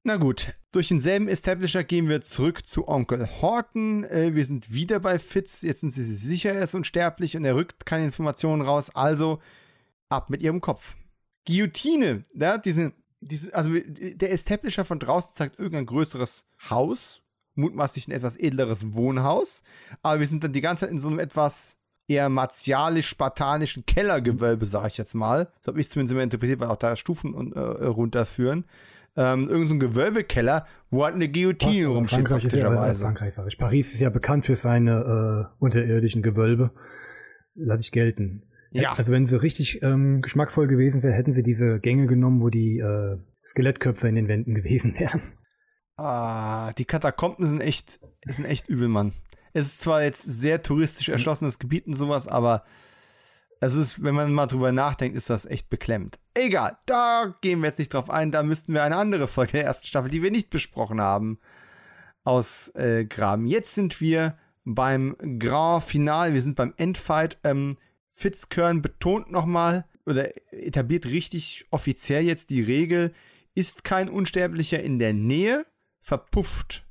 na 0.05 0.17
gut, 0.17 0.53
durch 0.71 0.89
denselben 0.89 1.27
Establisher 1.27 1.83
gehen 1.83 2.07
wir 2.07 2.21
zurück 2.21 2.67
zu 2.67 2.87
Onkel 2.87 3.27
Horton. 3.41 4.03
Äh, 4.03 4.35
wir 4.35 4.45
sind 4.45 4.71
wieder 4.71 4.99
bei 4.99 5.17
Fitz. 5.17 5.63
Jetzt 5.63 5.79
sind 5.79 5.89
sie 5.89 6.03
sich 6.03 6.19
sicher, 6.19 6.53
er 6.53 6.61
ist 6.61 6.75
unsterblich 6.75 7.35
und 7.35 7.43
er 7.43 7.55
rückt 7.55 7.87
keine 7.87 8.05
Informationen 8.05 8.61
raus. 8.61 8.91
Also 8.91 9.39
ab 10.09 10.29
mit 10.29 10.43
ihrem 10.43 10.61
Kopf. 10.61 10.95
Guillotine, 11.47 12.23
ja, 12.35 12.59
diese, 12.59 12.93
diese, 13.19 13.53
also 13.55 13.71
der 13.73 14.31
Establisher 14.31 14.85
von 14.85 14.99
draußen 14.99 15.33
zeigt 15.33 15.57
irgendein 15.57 15.87
größeres 15.87 16.45
Haus, 16.69 17.23
mutmaßlich 17.55 18.07
ein 18.07 18.11
etwas 18.11 18.37
edleres 18.37 18.93
Wohnhaus. 18.93 19.63
Aber 20.03 20.19
wir 20.19 20.27
sind 20.27 20.43
dann 20.43 20.53
die 20.53 20.61
ganze 20.61 20.81
Zeit 20.81 20.91
in 20.91 20.99
so 20.99 21.07
einem 21.07 21.17
etwas 21.17 21.77
eher 22.07 22.29
martialisch-spartanischen 22.29 23.87
Kellergewölbe, 23.87 24.67
sage 24.67 24.89
ich 24.89 24.97
jetzt 24.97 25.15
mal. 25.15 25.51
So 25.61 25.69
habe 25.69 25.81
ich 25.81 25.87
es 25.87 25.93
zumindest 25.93 26.11
immer 26.11 26.21
interpretiert, 26.21 26.59
weil 26.59 26.69
auch 26.69 26.75
da 26.75 26.95
Stufen 26.95 27.53
äh, 27.53 27.59
runterführen 27.59 28.65
ähm, 29.17 29.47
irgendein 29.47 29.79
so 29.79 29.87
Gewölbekeller, 29.87 30.65
wo 30.89 31.03
halt 31.03 31.15
eine 31.15 31.29
Guillotine 31.29 31.87
rumsteht. 31.87 32.27
Frankreich 32.27 32.45
ist 32.45 32.55
ja, 32.55 32.93
Frankreich 32.93 33.33
sag 33.33 33.47
ich. 33.47 33.57
Paris 33.57 33.93
ist 33.93 33.99
ja 33.99 34.09
bekannt 34.09 34.45
für 34.45 34.55
seine 34.55 35.49
äh, 35.51 35.55
unterirdischen 35.59 36.21
Gewölbe. 36.21 36.71
Lass 37.55 37.79
ich 37.79 37.91
gelten. 37.91 38.43
Ja. 38.71 38.93
Also 38.93 39.13
wenn 39.13 39.25
sie 39.25 39.41
richtig 39.41 39.81
ähm, 39.83 40.21
geschmackvoll 40.21 40.67
gewesen 40.67 41.01
wäre, 41.01 41.13
hätten 41.13 41.31
sie 41.31 41.43
diese 41.43 41.79
Gänge 41.79 42.07
genommen, 42.07 42.41
wo 42.41 42.49
die 42.49 42.79
äh, 42.79 43.17
Skelettköpfe 43.45 44.09
in 44.09 44.15
den 44.15 44.27
Wänden 44.27 44.53
gewesen 44.55 44.99
wären. 44.99 45.21
Ah, 45.95 46.73
die 46.73 46.83
Katakomben 46.83 47.45
sind 47.45 47.61
echt, 47.61 48.01
sind 48.25 48.45
echt 48.45 48.67
übel, 48.67 48.89
Mann. 48.89 49.13
Es 49.53 49.67
ist 49.67 49.81
zwar 49.81 50.03
jetzt 50.03 50.23
sehr 50.23 50.61
touristisch 50.61 51.07
erschlossenes 51.07 51.59
Gebiet 51.59 51.87
und 51.87 51.93
sowas, 51.93 52.27
aber 52.27 52.65
es 53.59 53.75
ist, 53.75 54.03
wenn 54.03 54.15
man 54.15 54.33
mal 54.33 54.47
drüber 54.47 54.71
nachdenkt, 54.71 55.15
ist 55.15 55.29
das 55.29 55.45
echt 55.45 55.69
beklemmt. 55.69 56.19
Egal, 56.33 56.77
da 56.85 57.35
gehen 57.41 57.61
wir 57.61 57.67
jetzt 57.67 57.79
nicht 57.79 57.93
drauf 57.93 58.09
ein. 58.09 58.31
Da 58.31 58.43
müssten 58.43 58.73
wir 58.73 58.83
eine 58.83 58.97
andere 58.97 59.27
Folge 59.27 59.53
der 59.53 59.65
ersten 59.65 59.87
Staffel, 59.87 60.11
die 60.11 60.21
wir 60.21 60.31
nicht 60.31 60.49
besprochen 60.49 61.01
haben, 61.01 61.39
ausgraben. 62.23 63.47
Äh, 63.47 63.49
jetzt 63.49 63.73
sind 63.73 64.01
wir 64.01 64.37
beim 64.65 65.15
Grand 65.39 65.83
Final. 65.83 66.33
Wir 66.33 66.41
sind 66.41 66.55
beim 66.55 66.73
Endfight. 66.77 67.37
Ähm, 67.43 67.77
Fitzkern 68.11 68.81
betont 68.81 69.31
nochmal 69.31 69.85
oder 70.05 70.29
etabliert 70.51 71.05
richtig 71.05 71.65
offiziell 71.69 72.23
jetzt 72.23 72.49
die 72.49 72.61
Regel: 72.61 73.13
Ist 73.53 73.83
kein 73.83 74.09
Unsterblicher 74.09 74.81
in 74.81 74.99
der 74.99 75.13
Nähe, 75.13 75.65
verpufft 76.01 76.85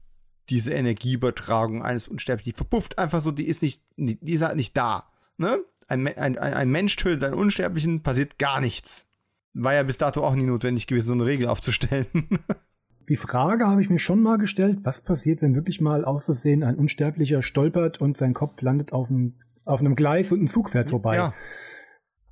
diese 0.51 0.73
Energieübertragung 0.73 1.83
eines 1.83 2.09
Unsterblichen. 2.09 2.53
Die 2.53 2.57
verpufft 2.57 2.99
einfach 2.99 3.21
so, 3.21 3.31
die 3.31 3.47
ist 3.47 3.63
nicht, 3.63 3.83
die 3.97 4.33
ist 4.33 4.43
halt 4.43 4.57
nicht 4.57 4.77
da. 4.77 5.11
Ne? 5.37 5.65
Ein, 5.89 6.07
ein, 6.07 6.39
ein 6.39 6.71
Mensch 6.71 6.97
tötet 6.97 7.25
einen 7.25 7.35
Unsterblichen, 7.35 8.03
passiert 8.03 8.39
gar 8.39 8.61
nichts. 8.61 9.09
war 9.53 9.75
ja 9.75 9.83
bis 9.83 9.99
dato 9.99 10.25
auch 10.25 10.35
nie 10.35 10.47
notwendig 10.47 10.87
gewesen, 10.87 11.09
so 11.09 11.15
eine 11.15 11.27
Regel 11.27 11.49
aufzustellen. 11.49 12.07
Die 13.09 13.17
Frage 13.17 13.67
habe 13.67 13.83
ich 13.83 13.91
mir 13.91 13.99
schon 13.99 14.23
mal 14.23 14.39
gestellt, 14.39 14.79
was 14.83 15.03
passiert, 15.03 15.43
wenn 15.43 15.55
wirklich 15.55 15.81
mal 15.81 16.05
auszusehen 16.05 16.63
ein 16.63 16.77
Unsterblicher 16.77 17.43
stolpert 17.43 18.01
und 18.01 18.17
sein 18.17 18.33
Kopf 18.33 18.63
landet 18.63 18.93
auf 18.93 19.11
einem, 19.11 19.35
auf 19.65 19.81
einem 19.81 19.95
Gleis 19.95 20.33
und 20.33 20.43
ein 20.43 20.49
Zug 20.49 20.71
fährt 20.71 20.89
vorbei. 20.89 21.17
Ja, 21.17 21.35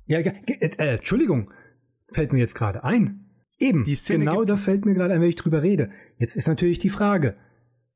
ja 0.07 0.19
äh, 0.19 0.33
äh, 0.47 0.95
Entschuldigung, 0.95 1.51
fällt 2.09 2.33
mir 2.33 2.39
jetzt 2.39 2.55
gerade 2.55 2.83
ein. 2.83 3.19
Eben, 3.59 3.85
genau 4.07 4.45
das 4.45 4.63
fällt 4.63 4.83
mir 4.85 4.95
gerade 4.95 5.13
ein, 5.13 5.21
wenn 5.21 5.29
ich 5.29 5.35
drüber 5.35 5.61
rede. 5.61 5.91
Jetzt 6.17 6.35
ist 6.35 6.47
natürlich 6.47 6.79
die 6.79 6.89
Frage, 6.89 7.35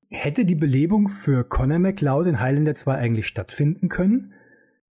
hätte 0.09 0.45
die 0.45 0.55
Belebung 0.55 1.09
für 1.09 1.43
Connor 1.43 1.79
McLeod 1.79 2.27
in 2.27 2.39
Highlander 2.39 2.75
2 2.75 2.95
eigentlich 2.95 3.27
stattfinden 3.27 3.89
können? 3.89 4.33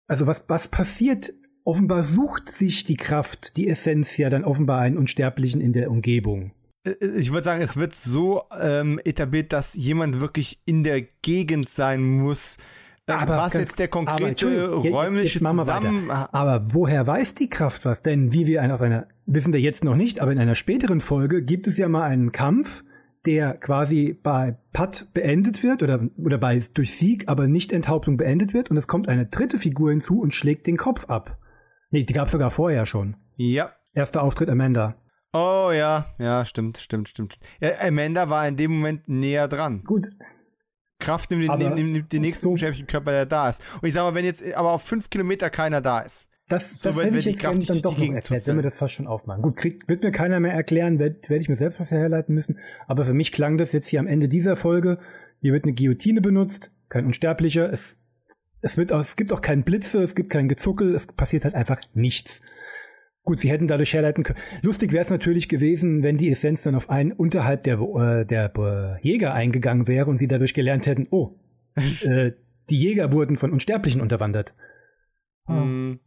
Also 0.08 0.28
was, 0.28 0.46
was 0.48 0.68
passiert? 0.68 1.34
Offenbar 1.64 2.04
sucht 2.04 2.52
sich 2.52 2.84
die 2.84 2.98
Kraft, 2.98 3.58
die 3.58 3.68
Essenz 3.68 4.18
ja 4.18 4.30
dann 4.30 4.44
offenbar 4.44 4.82
einen 4.82 4.98
Unsterblichen 4.98 5.62
in 5.62 5.74
der 5.74 5.90
Umgebung. 5.90 6.52
Äh, 6.84 6.94
ich 7.18 7.32
würde 7.32 7.44
sagen, 7.44 7.62
es 7.62 7.76
wird 7.76 7.96
so 7.96 8.44
ähm, 8.60 9.00
etabliert, 9.04 9.52
dass 9.52 9.74
jemand 9.74 10.20
wirklich 10.22 10.62
in 10.66 10.84
der 10.84 11.02
Gegend 11.24 11.68
sein 11.68 12.04
muss. 12.04 12.58
Äh, 13.08 13.14
aber 13.14 13.38
was 13.38 13.54
jetzt 13.54 13.80
der 13.80 13.88
konkrete 13.88 14.74
räumliche 14.74 15.40
Zusammen... 15.40 16.12
Aber 16.12 16.68
woher 16.72 17.06
weiß 17.08 17.34
die 17.36 17.50
Kraft 17.50 17.86
was? 17.86 18.04
Denn 18.04 18.32
wie 18.32 18.46
wir 18.46 18.74
auf 18.74 18.82
einer, 18.82 19.08
wissen 19.26 19.52
wir 19.52 19.60
jetzt 19.60 19.84
noch 19.84 19.96
nicht, 19.96 20.22
aber 20.22 20.32
in 20.32 20.40
einer 20.40 20.56
späteren 20.56 21.02
Folge 21.02 21.44
gibt 21.44 21.68
es 21.68 21.78
ja 21.78 21.90
mal 21.90 22.04
einen 22.04 22.32
Kampf, 22.32 22.84
der 23.26 23.56
quasi 23.56 24.18
bei 24.22 24.58
Putt 24.74 25.08
beendet 25.14 25.64
wird 25.64 25.84
oder, 25.84 26.08
oder 26.18 26.38
bei 26.38 26.62
durch 26.74 26.96
Sieg, 26.96 27.28
aber 27.28 27.48
nicht 27.48 27.72
Enthauptung 27.72 28.18
beendet 28.18 28.54
wird 28.54 28.70
und 28.70 28.78
es 28.78 28.88
kommt 28.88 29.08
eine 29.08 29.26
dritte 29.26 29.58
Figur 29.58 29.92
hinzu 29.92 30.20
und 30.20 30.34
schlägt 30.34 30.68
den 30.68 30.78
Kopf 30.78 31.06
ab. 31.06 31.38
Nee, 31.90 32.04
die 32.04 32.14
gab 32.14 32.28
es 32.28 32.32
sogar 32.32 32.52
vorher 32.52 32.86
schon. 32.86 33.16
Ja. 33.36 33.72
Erster 33.94 34.24
Auftritt 34.24 34.50
Amanda. 34.50 34.96
Oh 35.34 35.72
ja, 35.74 36.06
ja, 36.18 36.46
stimmt, 36.46 36.78
stimmt, 36.78 37.10
stimmt. 37.10 37.40
Ja, 37.60 37.72
Amanda 37.82 38.30
war 38.30 38.48
in 38.48 38.56
dem 38.56 38.72
Moment 38.76 39.08
näher 39.10 39.48
dran. 39.48 39.84
Gut. 39.84 40.08
Kraft 41.00 41.30
nimmt 41.32 41.50
den, 41.62 41.74
nimmt, 41.74 41.92
nimmt 41.92 42.12
den 42.14 42.22
nächsten 42.22 42.58
so. 42.58 42.86
Körper, 42.88 43.12
der 43.12 43.26
da 43.26 43.50
ist. 43.50 43.62
Und 43.82 43.88
ich 43.88 43.94
sage 43.94 44.10
mal, 44.10 44.16
wenn 44.16 44.26
jetzt 44.26 44.44
aber 44.54 44.72
auf 44.72 44.84
fünf 44.84 45.10
Kilometer 45.10 45.50
keiner 45.50 45.82
da 45.82 46.00
ist. 46.00 46.28
Das, 46.48 46.80
so 46.80 46.90
das 46.90 47.04
hätte 47.04 47.18
ich 47.18 47.26
jetzt 47.26 47.40
Kraft 47.40 47.68
dann 47.70 47.82
doch 47.82 47.98
noch 47.98 48.14
erklärt, 48.14 48.46
wenn 48.46 48.56
wir 48.58 48.64
das 48.64 48.78
fast 48.78 48.94
schon 48.94 49.08
aufmachen. 49.08 49.42
Gut, 49.42 49.56
krieg, 49.56 49.88
wird 49.88 50.04
mir 50.04 50.12
keiner 50.12 50.40
mehr 50.40 50.54
erklären, 50.54 51.00
werde 51.00 51.18
werd 51.28 51.42
ich 51.42 51.50
mir 51.50 51.56
selbst 51.56 51.80
was 51.80 51.90
herleiten 51.90 52.36
müssen. 52.36 52.60
Aber 52.88 53.04
für 53.04 53.14
mich 53.14 53.32
klang 53.32 53.58
das 53.58 53.72
jetzt 53.72 53.88
hier 53.88 54.00
am 54.00 54.06
Ende 54.06 54.28
dieser 54.28 54.56
Folge. 54.56 55.00
Hier 55.42 55.54
wird 55.54 55.64
eine 55.64 55.74
Guillotine 55.74 56.22
benutzt, 56.22 56.70
kein 56.88 57.06
Unsterblicher. 57.06 57.72
Es, 57.74 57.98
es, 58.62 58.78
wird 58.78 58.92
es 58.92 59.16
gibt 59.16 59.34
auch 59.34 59.42
keinen 59.42 59.64
Blitze, 59.64 60.04
es 60.04 60.14
gibt 60.14 60.30
kein 60.30 60.48
Gezuckel, 60.48 60.94
es 60.94 61.08
passiert 61.08 61.46
halt 61.46 61.56
einfach 61.56 61.82
nichts. 61.96 62.42
Gut, 63.24 63.40
sie 63.40 63.50
hätten 63.50 63.68
dadurch 63.68 63.94
herleiten 63.94 64.24
können. 64.24 64.38
Lustig 64.62 64.92
wäre 64.92 65.02
es 65.02 65.10
natürlich 65.10 65.50
gewesen, 65.50 66.04
wenn 66.04 66.18
die 66.18 66.30
Essenz 66.30 66.62
dann 66.62 66.76
auf 66.76 66.92
einen 66.92 67.12
unterhalb 67.12 67.64
der, 67.64 67.80
äh, 67.80 68.24
der 68.24 68.54
äh, 68.56 69.02
Jäger 69.02 69.34
eingegangen 69.34 69.88
wäre 69.88 70.12
und 70.12 70.18
sie 70.18 70.28
dadurch 70.28 70.54
gelernt 70.54 70.86
hätten, 70.86 71.08
oh, 71.10 71.40
äh, 72.04 72.34
die 72.70 72.80
Jäger 72.80 73.12
wurden 73.12 73.36
von 73.36 73.52
Unsterblichen 73.52 74.00
unterwandert. 74.00 74.54
Hm. 75.48 76.00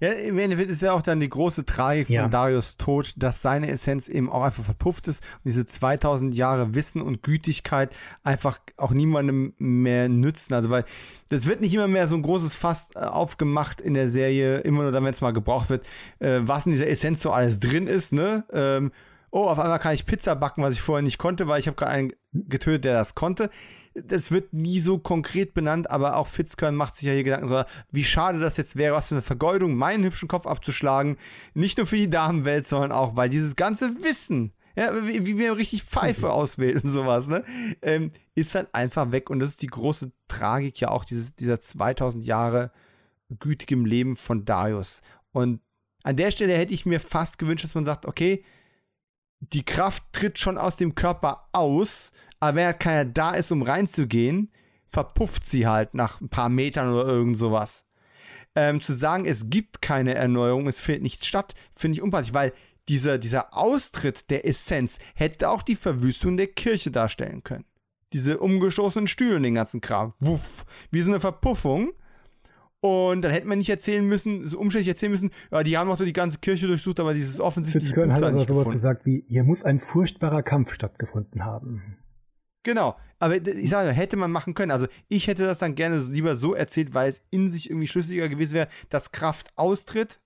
Ja, 0.00 0.10
im 0.10 0.38
Endeffekt 0.38 0.70
ist 0.70 0.82
ja 0.82 0.92
auch 0.92 1.02
dann 1.02 1.20
die 1.20 1.28
große 1.28 1.64
Tragik 1.64 2.08
von 2.08 2.14
ja. 2.14 2.28
Darius 2.28 2.76
Tod, 2.76 3.14
dass 3.16 3.40
seine 3.40 3.70
Essenz 3.70 4.08
eben 4.08 4.30
auch 4.30 4.42
einfach 4.42 4.64
verpufft 4.64 5.06
ist 5.08 5.22
und 5.22 5.44
diese 5.44 5.64
2000 5.64 6.34
Jahre 6.34 6.74
Wissen 6.74 7.00
und 7.00 7.22
Gütigkeit 7.22 7.94
einfach 8.24 8.58
auch 8.76 8.92
niemandem 8.92 9.54
mehr 9.58 10.08
nützen. 10.08 10.54
Also, 10.54 10.70
weil 10.70 10.84
das 11.28 11.46
wird 11.46 11.60
nicht 11.60 11.74
immer 11.74 11.88
mehr 11.88 12.08
so 12.08 12.16
ein 12.16 12.22
großes 12.22 12.56
Fass 12.56 12.90
äh, 12.94 13.00
aufgemacht 13.00 13.80
in 13.80 13.94
der 13.94 14.08
Serie, 14.08 14.58
immer 14.58 14.82
nur 14.82 14.92
dann, 14.92 15.04
wenn 15.04 15.12
es 15.12 15.20
mal 15.20 15.32
gebraucht 15.32 15.70
wird, 15.70 15.86
äh, 16.18 16.40
was 16.42 16.66
in 16.66 16.72
dieser 16.72 16.88
Essenz 16.88 17.22
so 17.22 17.30
alles 17.30 17.60
drin 17.60 17.86
ist, 17.86 18.12
ne? 18.12 18.44
Ähm, 18.52 18.92
oh, 19.30 19.44
auf 19.48 19.58
einmal 19.58 19.78
kann 19.78 19.94
ich 19.94 20.04
Pizza 20.04 20.34
backen, 20.34 20.62
was 20.62 20.74
ich 20.74 20.82
vorher 20.82 21.02
nicht 21.02 21.18
konnte, 21.18 21.48
weil 21.48 21.60
ich 21.60 21.66
habe 21.66 21.76
gerade 21.76 21.92
einen 21.92 22.12
getötet, 22.32 22.84
der 22.84 22.94
das 22.94 23.14
konnte 23.14 23.50
das 23.94 24.30
wird 24.30 24.52
nie 24.52 24.80
so 24.80 24.98
konkret 24.98 25.54
benannt, 25.54 25.90
aber 25.90 26.16
auch 26.16 26.26
Fitzkern 26.26 26.74
macht 26.74 26.96
sich 26.96 27.06
ja 27.06 27.12
hier 27.12 27.24
Gedanken, 27.24 27.46
so, 27.46 27.62
wie 27.90 28.04
schade 28.04 28.38
das 28.38 28.56
jetzt 28.56 28.76
wäre, 28.76 28.94
was 28.94 29.08
für 29.08 29.16
eine 29.16 29.22
Vergeudung, 29.22 29.76
meinen 29.76 30.04
hübschen 30.04 30.28
Kopf 30.28 30.46
abzuschlagen. 30.46 31.16
Nicht 31.54 31.78
nur 31.78 31.86
für 31.86 31.96
die 31.96 32.10
Damenwelt, 32.10 32.66
sondern 32.66 32.92
auch, 32.92 33.16
weil 33.16 33.28
dieses 33.28 33.56
ganze 33.56 34.02
Wissen, 34.02 34.52
ja, 34.76 34.94
wie, 35.06 35.26
wie 35.26 35.34
man 35.34 35.56
richtig 35.56 35.82
Pfeife 35.82 36.26
mhm. 36.26 36.32
auswählt 36.32 36.82
und 36.82 36.90
sowas, 36.90 37.28
ne, 37.28 37.44
ähm, 37.82 38.12
ist 38.34 38.54
dann 38.54 38.66
einfach 38.72 39.12
weg. 39.12 39.28
Und 39.28 39.40
das 39.40 39.50
ist 39.50 39.62
die 39.62 39.66
große 39.66 40.12
Tragik 40.28 40.80
ja 40.80 40.88
auch 40.88 41.04
dieses, 41.04 41.34
dieser 41.34 41.60
2000 41.60 42.24
Jahre 42.24 42.72
gütigem 43.38 43.84
Leben 43.84 44.16
von 44.16 44.44
Darius. 44.44 45.02
Und 45.32 45.60
an 46.02 46.16
der 46.16 46.30
Stelle 46.30 46.56
hätte 46.56 46.74
ich 46.74 46.86
mir 46.86 47.00
fast 47.00 47.38
gewünscht, 47.38 47.64
dass 47.64 47.74
man 47.74 47.84
sagt, 47.84 48.06
okay, 48.06 48.44
die 49.40 49.64
Kraft 49.64 50.04
tritt 50.12 50.38
schon 50.38 50.56
aus 50.58 50.76
dem 50.76 50.94
Körper 50.94 51.48
aus, 51.52 52.12
aber 52.42 52.56
wenn 52.56 52.66
halt 52.66 52.80
keiner 52.80 53.04
da 53.04 53.34
ist, 53.34 53.52
um 53.52 53.62
reinzugehen, 53.62 54.50
verpufft 54.88 55.46
sie 55.46 55.68
halt 55.68 55.94
nach 55.94 56.20
ein 56.20 56.28
paar 56.28 56.48
Metern 56.48 56.92
oder 56.92 57.06
irgend 57.06 57.38
sowas. 57.38 57.86
Ähm, 58.56 58.80
zu 58.80 58.94
sagen, 58.94 59.26
es 59.26 59.48
gibt 59.48 59.80
keine 59.80 60.14
Erneuerung, 60.14 60.66
es 60.66 60.80
findet 60.80 61.04
nichts 61.04 61.24
statt, 61.24 61.54
finde 61.76 61.98
ich 61.98 62.02
unpraktisch, 62.02 62.34
weil 62.34 62.52
dieser, 62.88 63.18
dieser 63.18 63.56
Austritt 63.56 64.28
der 64.28 64.44
Essenz 64.44 64.98
hätte 65.14 65.50
auch 65.50 65.62
die 65.62 65.76
Verwüstung 65.76 66.36
der 66.36 66.48
Kirche 66.48 66.90
darstellen 66.90 67.44
können. 67.44 67.64
Diese 68.12 68.40
umgestoßenen 68.40 69.06
Stühle 69.06 69.36
und 69.36 69.44
den 69.44 69.54
ganzen 69.54 69.80
Kram. 69.80 70.14
Wuff, 70.18 70.64
wie 70.90 71.02
so 71.02 71.12
eine 71.12 71.20
Verpuffung. 71.20 71.92
Und 72.80 73.22
dann 73.22 73.30
hätte 73.30 73.46
man 73.46 73.58
nicht 73.58 73.70
erzählen 73.70 74.04
müssen, 74.04 74.48
so 74.48 74.58
umständlich 74.58 74.88
erzählen 74.88 75.12
müssen, 75.12 75.30
ja, 75.52 75.62
die 75.62 75.78
haben 75.78 75.88
auch 75.88 75.96
so 75.96 76.04
die 76.04 76.12
ganze 76.12 76.38
Kirche 76.38 76.66
durchsucht, 76.66 76.98
aber 76.98 77.14
dieses 77.14 77.38
offensichtliche. 77.38 77.86
Fitzgerald 77.86 78.12
hat 78.12 78.24
aber 78.24 78.32
sowas 78.32 78.48
gefunden. 78.48 78.72
gesagt 78.72 79.06
wie, 79.06 79.24
hier 79.28 79.44
muss 79.44 79.62
ein 79.62 79.78
furchtbarer 79.78 80.42
Kampf 80.42 80.72
stattgefunden 80.72 81.44
haben. 81.44 82.01
Genau. 82.62 82.96
Aber 83.18 83.36
ich 83.36 83.70
sage, 83.70 83.92
hätte 83.92 84.16
man 84.16 84.32
machen 84.32 84.54
können. 84.54 84.72
Also 84.72 84.86
ich 85.08 85.26
hätte 85.26 85.44
das 85.44 85.58
dann 85.58 85.74
gerne 85.74 85.98
lieber 85.98 86.36
so 86.36 86.54
erzählt, 86.54 86.94
weil 86.94 87.08
es 87.08 87.22
in 87.30 87.50
sich 87.50 87.70
irgendwie 87.70 87.86
schlüssiger 87.86 88.28
gewesen 88.28 88.54
wäre, 88.54 88.68
dass 88.88 89.12
Kraft 89.12 89.52
austritt. 89.56 90.20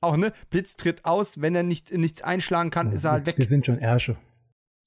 Auch, 0.00 0.16
ne? 0.16 0.32
Blitz 0.50 0.76
tritt 0.76 1.04
aus, 1.04 1.40
wenn 1.40 1.54
er 1.54 1.62
nicht, 1.62 1.92
nichts 1.92 2.22
einschlagen 2.22 2.70
kann, 2.70 2.88
ja, 2.88 2.94
ist 2.94 3.04
er 3.04 3.12
halt 3.12 3.26
weg. 3.26 3.38
Wir 3.38 3.46
sind 3.46 3.64
schon 3.64 3.78
Ärsche. 3.78 4.16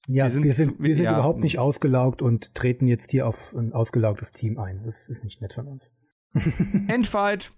Ja, 0.08 0.24
wir 0.24 0.30
sind, 0.30 0.44
wir 0.44 0.52
sind, 0.52 0.80
wir 0.80 0.94
sind 0.94 1.06
ja, 1.06 1.14
überhaupt 1.14 1.42
nicht 1.42 1.58
ausgelaugt 1.58 2.22
und 2.22 2.54
treten 2.54 2.86
jetzt 2.86 3.10
hier 3.10 3.26
auf 3.26 3.54
ein 3.54 3.72
ausgelaugtes 3.72 4.30
Team 4.30 4.58
ein. 4.58 4.82
Das 4.84 5.08
ist 5.08 5.24
nicht 5.24 5.40
nett 5.40 5.54
von 5.54 5.66
uns. 5.66 5.90
Endfight. 6.88 7.50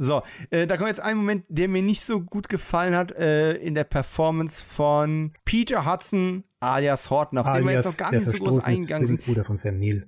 So, 0.00 0.22
äh, 0.50 0.68
da 0.68 0.76
kommt 0.76 0.88
jetzt 0.88 1.00
ein 1.00 1.16
Moment, 1.16 1.44
der 1.48 1.66
mir 1.68 1.82
nicht 1.82 2.02
so 2.02 2.20
gut 2.20 2.48
gefallen 2.48 2.94
hat 2.94 3.10
äh, 3.12 3.54
in 3.54 3.74
der 3.74 3.82
Performance 3.82 4.62
von 4.62 5.32
Peter 5.44 5.90
Hudson 5.90 6.44
alias 6.60 7.10
Horton, 7.10 7.38
auf 7.38 7.48
alias 7.48 7.58
den 7.58 7.66
wir 7.66 7.74
jetzt 7.74 7.84
noch 7.84 7.96
gar 7.96 8.12
nicht 8.12 8.26
so 8.26 8.38
groß 8.38 8.64
eingegangen 8.64 9.06
sind. 9.08 9.24
Bruder 9.24 9.44
von 9.44 9.56
Sam 9.56 9.80
Neill. 9.80 10.06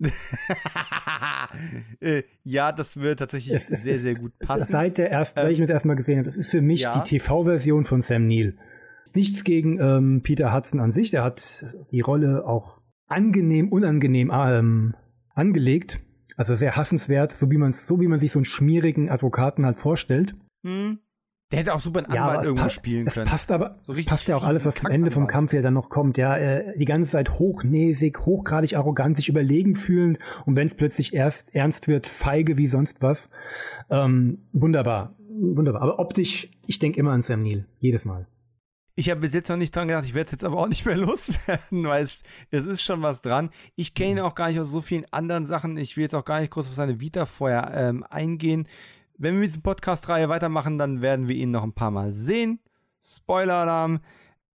äh, 2.00 2.24
ja, 2.42 2.72
das 2.72 2.96
wird 2.96 3.20
tatsächlich 3.20 3.54
es, 3.54 3.70
es, 3.70 3.84
sehr, 3.84 3.98
sehr 3.98 4.14
gut 4.14 4.36
passen. 4.40 4.66
Seit, 4.68 4.98
der 4.98 5.12
ersten, 5.12 5.40
seit 5.40 5.52
ich 5.52 5.60
mir 5.60 5.66
das 5.66 5.74
erstmal 5.74 5.96
gesehen 5.96 6.18
habe, 6.18 6.26
das 6.26 6.36
ist 6.36 6.50
für 6.50 6.62
mich 6.62 6.80
ja. 6.80 6.98
die 6.98 7.18
TV-Version 7.18 7.84
von 7.84 8.00
Sam 8.00 8.26
Neill. 8.26 8.56
Nichts 9.14 9.44
gegen 9.44 9.78
ähm, 9.80 10.22
Peter 10.24 10.52
Hudson 10.52 10.80
an 10.80 10.90
sich, 10.90 11.10
der 11.10 11.22
hat 11.22 11.66
die 11.92 12.00
Rolle 12.00 12.46
auch 12.46 12.80
angenehm, 13.06 13.68
unangenehm 13.68 14.32
ähm, 14.34 14.96
angelegt. 15.34 16.00
Also 16.40 16.54
sehr 16.54 16.74
hassenswert, 16.74 17.32
so 17.32 17.50
wie 17.50 17.58
man 17.58 17.74
so 17.74 18.00
wie 18.00 18.08
man 18.08 18.18
sich 18.18 18.32
so 18.32 18.38
einen 18.38 18.46
schmierigen 18.46 19.10
Advokaten 19.10 19.66
halt 19.66 19.76
vorstellt. 19.76 20.34
Hm. 20.64 20.98
Der 21.52 21.58
hätte 21.58 21.74
auch 21.74 21.80
super 21.80 21.98
einen 21.98 22.06
Anwalt 22.16 22.38
ja, 22.38 22.44
irgendwo 22.44 22.70
spielen 22.70 23.04
können. 23.04 23.26
Es 23.26 23.30
passt 23.30 23.52
aber, 23.52 23.76
so 23.82 23.92
es 23.92 24.02
passt 24.06 24.26
ja 24.26 24.38
auch 24.38 24.42
alles, 24.42 24.64
was 24.64 24.76
zum 24.76 24.88
Ende 24.88 25.10
vom 25.10 25.26
Kampf 25.26 25.52
ja 25.52 25.60
dann 25.60 25.74
noch 25.74 25.90
kommt. 25.90 26.16
Ja, 26.16 26.38
äh, 26.38 26.78
die 26.78 26.86
ganze 26.86 27.10
Zeit 27.10 27.38
hochnäsig, 27.38 28.20
hochgradig 28.24 28.74
arrogant, 28.74 29.18
sich 29.18 29.28
überlegen 29.28 29.74
fühlend 29.74 30.18
und 30.46 30.56
wenn 30.56 30.66
es 30.66 30.74
plötzlich 30.74 31.12
erst 31.12 31.54
ernst 31.54 31.88
wird, 31.88 32.06
feige 32.06 32.56
wie 32.56 32.68
sonst 32.68 33.02
was. 33.02 33.28
Ähm, 33.90 34.38
wunderbar, 34.54 35.16
wunderbar. 35.28 35.82
Aber 35.82 35.98
optisch, 35.98 36.48
ich 36.66 36.78
denke 36.78 36.98
immer 36.98 37.10
an 37.10 37.20
Sam 37.20 37.42
Neill, 37.42 37.66
jedes 37.76 38.06
Mal. 38.06 38.26
Ich 39.00 39.08
habe 39.08 39.22
bis 39.22 39.32
jetzt 39.32 39.48
noch 39.48 39.56
nicht 39.56 39.74
dran 39.74 39.88
gedacht, 39.88 40.04
ich 40.04 40.12
werde 40.12 40.26
es 40.26 40.32
jetzt 40.32 40.44
aber 40.44 40.58
auch 40.58 40.68
nicht 40.68 40.84
mehr 40.84 40.96
loswerden, 40.98 41.84
weil 41.84 42.02
es, 42.02 42.22
es 42.50 42.66
ist 42.66 42.82
schon 42.82 43.00
was 43.00 43.22
dran. 43.22 43.48
Ich 43.74 43.94
kenne 43.94 44.10
ihn 44.10 44.16
mhm. 44.18 44.24
auch 44.24 44.34
gar 44.34 44.48
nicht 44.48 44.60
aus 44.60 44.70
so 44.70 44.82
vielen 44.82 45.10
anderen 45.10 45.46
Sachen. 45.46 45.78
Ich 45.78 45.96
will 45.96 46.02
jetzt 46.02 46.14
auch 46.14 46.26
gar 46.26 46.40
nicht 46.40 46.50
groß 46.50 46.68
auf 46.68 46.74
seine 46.74 47.00
Vita 47.00 47.24
vorher 47.24 47.72
ähm, 47.74 48.04
eingehen. 48.10 48.68
Wenn 49.16 49.32
wir 49.32 49.40
mit 49.40 49.48
dieser 49.48 49.62
Podcast-Reihe 49.62 50.28
weitermachen, 50.28 50.76
dann 50.76 51.00
werden 51.00 51.28
wir 51.28 51.34
ihn 51.34 51.50
noch 51.50 51.62
ein 51.62 51.72
paar 51.72 51.90
Mal 51.90 52.12
sehen. 52.12 52.60
Spoiler-Alarm. 53.02 54.00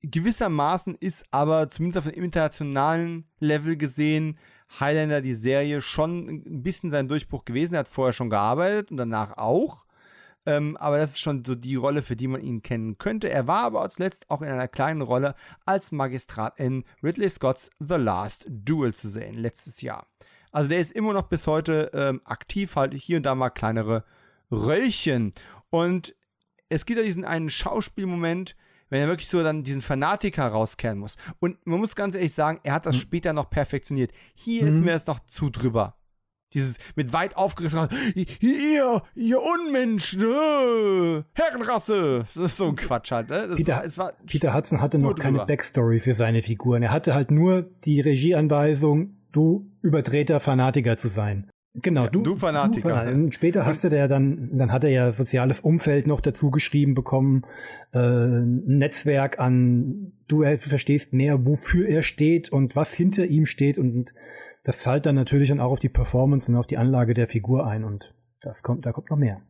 Gewissermaßen 0.02 0.96
ist 0.96 1.24
aber 1.30 1.70
zumindest 1.70 2.00
auf 2.00 2.12
dem 2.12 2.24
internationalen 2.24 3.26
Level 3.40 3.78
gesehen 3.78 4.40
Highlander 4.80 5.22
die 5.22 5.36
Serie 5.36 5.84
schon 5.84 6.28
ein 6.28 6.64
bisschen 6.64 6.90
sein 6.90 7.08
Durchbruch 7.08 7.46
gewesen. 7.46 7.76
Er 7.76 7.82
hat 7.82 7.88
vorher 7.88 8.14
schon 8.14 8.32
gearbeitet 8.32 8.90
und 8.90 8.98
danach 8.98 9.38
auch. 9.38 9.86
Ähm, 10.46 10.76
aber 10.78 10.98
das 10.98 11.12
ist 11.12 11.20
schon 11.20 11.46
so 11.46 11.54
die 11.56 11.76
Rolle, 11.76 12.02
für 12.02 12.16
die 12.16 12.28
man 12.28 12.42
ihn 12.42 12.64
kennen 12.64 12.98
könnte. 12.98 13.30
Er 13.30 13.48
war 13.48 13.62
aber 13.62 13.88
zuletzt 13.90 14.30
auch 14.30 14.42
in 14.42 14.48
einer 14.48 14.68
kleinen 14.68 15.02
Rolle 15.02 15.36
als 15.66 15.92
Magistrat 15.92 16.60
in 16.60 16.84
Ridley 17.04 17.30
Scott's 17.30 17.70
The 17.80 17.96
Last 17.96 18.48
Duel 18.50 18.94
zu 18.94 19.08
sehen, 19.10 19.36
letztes 19.36 19.82
Jahr. 19.82 20.08
Also 20.52 20.70
der 20.70 20.80
ist 20.80 20.92
immer 20.92 21.14
noch 21.14 21.28
bis 21.28 21.48
heute 21.48 21.92
ähm, 21.94 22.22
aktiv, 22.26 22.76
halt 22.76 22.94
hier 22.94 23.18
und 23.18 23.26
da 23.26 23.36
mal 23.36 23.52
kleinere 23.52 24.04
Röllchen. 24.52 25.32
Und 25.70 26.16
es 26.70 26.86
gibt 26.86 27.00
ja 27.00 27.06
diesen 27.06 27.26
einen 27.26 27.50
Schauspielmoment, 27.50 28.56
wenn 28.90 29.02
er 29.02 29.08
wirklich 29.08 29.30
so 29.30 29.42
dann 29.44 29.64
diesen 29.64 29.82
Fanatiker 29.82 30.48
rauskehren 30.48 31.00
muss. 31.00 31.16
Und 31.40 31.66
man 31.66 31.80
muss 31.80 31.96
ganz 31.96 32.16
ehrlich 32.16 32.34
sagen, 32.34 32.60
er 32.64 32.74
hat 32.74 32.86
das 32.86 32.96
mhm. 32.96 33.00
später 33.00 33.34
noch 33.34 33.50
perfektioniert. 33.50 34.12
Hier 34.34 34.64
mhm. 34.64 34.68
ist 34.68 34.80
mir 34.80 34.92
das 34.92 35.08
noch 35.08 35.20
zu 35.22 35.50
drüber. 35.50 35.96
Dieses 36.54 36.78
mit 36.96 37.14
weit 37.14 37.38
aufgerissenen, 37.38 37.88
ihr, 38.42 39.02
ihr 39.16 39.40
Unmensch, 39.42 40.18
ne? 40.18 41.24
Herrenrasse. 41.34 42.26
Das 42.36 42.44
ist 42.44 42.58
so 42.58 42.68
ein 42.68 42.76
Quatsch 42.76 43.12
halt, 43.12 43.30
ne? 43.30 43.54
Peter, 43.56 43.84
war, 43.84 43.98
war 43.98 44.14
Peter 44.26 44.54
Hudson 44.54 44.82
hatte 44.82 44.98
noch 44.98 45.16
keine 45.16 45.46
Backstory 45.46 46.00
für 46.00 46.14
seine 46.14 46.42
Figuren. 46.42 46.84
Er 46.84 46.92
hatte 46.92 47.14
halt 47.14 47.32
nur 47.32 47.64
die 47.86 48.02
Regieanweisung, 48.02 49.16
du 49.32 49.72
überdrehter 49.82 50.40
Fanatiker 50.40 50.98
zu 50.98 51.08
sein. 51.08 51.50
Genau, 51.74 52.08
du, 52.08 52.22
du 52.22 52.36
Fanatiker. 52.36 52.90
Du 52.90 52.96
Fanatiker. 52.96 53.32
Später 53.32 53.66
hast 53.66 53.86
du 53.86 53.90
der 53.90 54.10
dann, 54.10 54.50
dann 54.58 54.74
hat 54.74 54.84
er 54.84 54.90
ja 54.90 55.12
soziales 55.14 55.62
Umfeld 55.62 56.06
noch 56.06 56.20
dazu 56.20 56.52
geschrieben 56.52 56.96
bekommen, 56.96 57.44
äh, 57.94 58.00
ein 58.00 58.78
Netzwerk 58.78 59.40
an, 59.40 60.12
du 60.28 60.44
verstehst 60.58 61.14
mehr, 61.14 61.46
wofür 61.46 61.88
er 61.88 62.04
steht 62.04 62.52
und 62.52 62.76
was 62.76 62.94
hinter 62.94 63.26
ihm 63.26 63.46
steht 63.46 63.78
und 63.78 64.14
das 64.64 64.80
zahlt 64.80 65.06
dann 65.06 65.16
natürlich 65.16 65.50
dann 65.50 65.60
auch 65.60 65.72
auf 65.72 65.80
die 65.80 65.90
Performance 65.90 66.52
und 66.52 66.58
auf 66.58 66.68
die 66.68 66.78
Anlage 66.78 67.14
der 67.14 67.28
Figur 67.28 67.66
ein 67.66 67.84
und 67.84 68.14
das 68.42 68.64
kommt, 68.64 68.86
da 68.86 68.92
kommt 68.92 69.10
noch 69.10 69.18
mehr. 69.18 69.42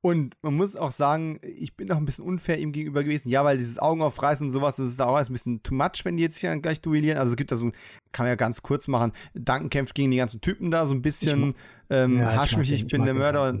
Und 0.00 0.36
man 0.42 0.54
muss 0.54 0.76
auch 0.76 0.92
sagen, 0.92 1.40
ich 1.42 1.76
bin 1.76 1.90
auch 1.90 1.96
ein 1.96 2.04
bisschen 2.04 2.24
unfair 2.24 2.58
ihm 2.58 2.70
gegenüber 2.70 3.02
gewesen. 3.02 3.28
Ja, 3.28 3.44
weil 3.44 3.56
dieses 3.56 3.80
Augen 3.80 4.00
aufreißen 4.00 4.46
und 4.46 4.52
sowas, 4.52 4.76
das 4.76 4.86
ist 4.86 5.00
da 5.00 5.06
auch 5.06 5.16
ein 5.16 5.32
bisschen 5.32 5.62
too 5.64 5.74
much, 5.74 6.04
wenn 6.04 6.16
die 6.16 6.22
jetzt 6.22 6.38
hier 6.38 6.56
gleich 6.58 6.80
duellieren. 6.80 7.18
Also 7.18 7.32
es 7.32 7.36
gibt 7.36 7.50
da 7.50 7.56
so, 7.56 7.72
kann 8.12 8.24
man 8.24 8.28
ja 8.28 8.36
ganz 8.36 8.62
kurz 8.62 8.86
machen, 8.86 9.12
Duncan 9.34 9.70
kämpft 9.70 9.96
gegen 9.96 10.12
die 10.12 10.16
ganzen 10.16 10.40
Typen 10.40 10.70
da, 10.70 10.86
so 10.86 10.94
ein 10.94 11.02
bisschen 11.02 11.56
ähm, 11.90 12.18
ja, 12.20 12.36
hasch 12.36 12.56
mich, 12.56 12.72
ich, 12.72 12.82
ich 12.82 12.86
bin 12.86 13.04
der 13.04 13.14
Mörder. 13.14 13.60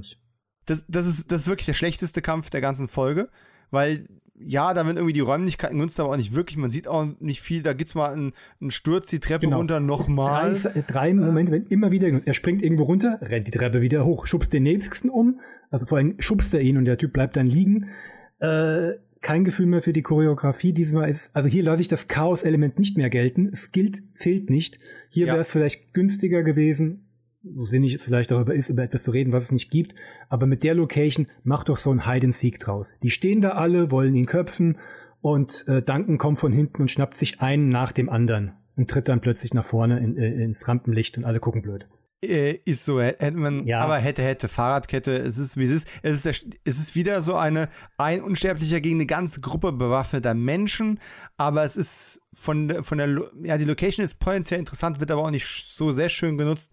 Das, 0.64 0.84
das, 0.86 1.06
ist, 1.06 1.32
das 1.32 1.42
ist 1.42 1.48
wirklich 1.48 1.66
der 1.66 1.74
schlechteste 1.74 2.22
Kampf 2.22 2.50
der 2.50 2.60
ganzen 2.60 2.86
Folge, 2.86 3.30
weil 3.70 4.06
ja, 4.40 4.72
da 4.74 4.84
werden 4.84 4.96
irgendwie 4.96 5.12
die 5.12 5.20
Räumlichkeiten 5.20 5.78
genutzt, 5.78 5.98
aber 6.00 6.10
auch 6.10 6.16
nicht 6.16 6.34
wirklich. 6.34 6.56
Man 6.56 6.70
sieht 6.70 6.88
auch 6.88 7.06
nicht 7.20 7.40
viel. 7.40 7.62
Da 7.62 7.72
gibt's 7.72 7.94
mal 7.94 8.12
einen, 8.12 8.32
einen 8.60 8.70
Sturz, 8.70 9.08
die 9.08 9.20
Treppe 9.20 9.46
genau. 9.46 9.58
runter, 9.58 9.80
nochmal. 9.80 10.54
Drei, 10.54 10.84
drei 10.86 11.14
Momente, 11.14 11.52
wenn 11.52 11.62
immer 11.64 11.90
wieder, 11.90 12.08
er 12.24 12.34
springt 12.34 12.62
irgendwo 12.62 12.84
runter, 12.84 13.18
rennt 13.20 13.46
die 13.46 13.52
Treppe 13.52 13.80
wieder 13.80 14.04
hoch, 14.04 14.26
schubst 14.26 14.52
den 14.52 14.62
nächsten 14.62 15.08
um. 15.08 15.40
Also 15.70 15.86
vor 15.86 15.98
allem 15.98 16.14
schubst 16.18 16.54
er 16.54 16.60
ihn 16.60 16.76
und 16.76 16.84
der 16.84 16.98
Typ 16.98 17.12
bleibt 17.12 17.36
dann 17.36 17.46
liegen. 17.46 17.88
Äh, 18.40 18.92
kein 19.20 19.44
Gefühl 19.44 19.66
mehr 19.66 19.82
für 19.82 19.92
die 19.92 20.02
Choreografie. 20.02 20.72
Diesmal 20.72 21.10
ist, 21.10 21.34
also 21.34 21.48
hier 21.48 21.64
lasse 21.64 21.82
ich 21.82 21.88
das 21.88 22.08
Chaos-Element 22.08 22.78
nicht 22.78 22.96
mehr 22.96 23.10
gelten. 23.10 23.48
Es 23.52 23.72
gilt, 23.72 24.02
zählt 24.14 24.50
nicht. 24.50 24.78
Hier 25.10 25.26
ja. 25.26 25.32
wäre 25.32 25.42
es 25.42 25.50
vielleicht 25.50 25.92
günstiger 25.92 26.42
gewesen, 26.42 27.07
so 27.52 27.66
sinnig 27.66 27.94
es 27.94 28.04
vielleicht 28.04 28.30
darüber 28.30 28.54
ist, 28.54 28.68
über 28.68 28.82
etwas 28.82 29.04
zu 29.04 29.10
reden, 29.10 29.32
was 29.32 29.44
es 29.44 29.52
nicht 29.52 29.70
gibt. 29.70 29.94
Aber 30.28 30.46
mit 30.46 30.62
der 30.62 30.74
Location 30.74 31.26
mach 31.42 31.64
doch 31.64 31.76
so 31.76 31.90
ein 31.90 32.06
Hide 32.06 32.26
and 32.26 32.34
Seek 32.34 32.60
draus. 32.60 32.94
Die 33.02 33.10
stehen 33.10 33.40
da 33.40 33.50
alle, 33.50 33.90
wollen 33.90 34.14
ihn 34.14 34.26
köpfen 34.26 34.78
und 35.20 35.66
äh, 35.68 35.82
Duncan 35.82 36.18
kommt 36.18 36.38
von 36.38 36.52
hinten 36.52 36.82
und 36.82 36.90
schnappt 36.90 37.16
sich 37.16 37.40
einen 37.40 37.68
nach 37.68 37.92
dem 37.92 38.08
anderen 38.08 38.52
und 38.76 38.88
tritt 38.90 39.08
dann 39.08 39.20
plötzlich 39.20 39.54
nach 39.54 39.64
vorne 39.64 39.98
in, 39.98 40.16
in, 40.16 40.40
ins 40.40 40.68
Rampenlicht 40.68 41.18
und 41.18 41.24
alle 41.24 41.40
gucken 41.40 41.62
blöd. 41.62 41.86
Äh, 42.20 42.58
ist 42.64 42.84
so, 42.84 43.00
hätte 43.00 43.30
man, 43.32 43.64
ja. 43.64 43.80
aber 43.80 43.98
hätte, 43.98 44.22
hätte, 44.22 44.48
Fahrradkette, 44.48 45.16
es 45.18 45.38
ist 45.38 45.56
wie 45.56 45.64
es 45.64 45.70
ist. 45.70 45.88
Es 46.02 46.16
ist, 46.16 46.24
der, 46.24 46.34
es 46.64 46.78
ist 46.80 46.96
wieder 46.96 47.20
so 47.20 47.36
eine, 47.36 47.68
ein 47.96 48.22
Unsterblicher 48.22 48.80
gegen 48.80 48.96
eine 48.96 49.06
ganze 49.06 49.40
Gruppe 49.40 49.70
bewaffneter 49.70 50.34
Menschen, 50.34 50.98
aber 51.36 51.62
es 51.62 51.76
ist 51.76 52.20
von, 52.34 52.82
von 52.82 52.98
der, 52.98 53.08
ja, 53.44 53.56
die 53.56 53.64
Location 53.64 54.04
ist 54.04 54.18
potenziell 54.18 54.58
interessant, 54.58 54.98
wird 54.98 55.12
aber 55.12 55.22
auch 55.22 55.30
nicht 55.30 55.66
so 55.68 55.92
sehr 55.92 56.08
schön 56.08 56.38
genutzt. 56.38 56.72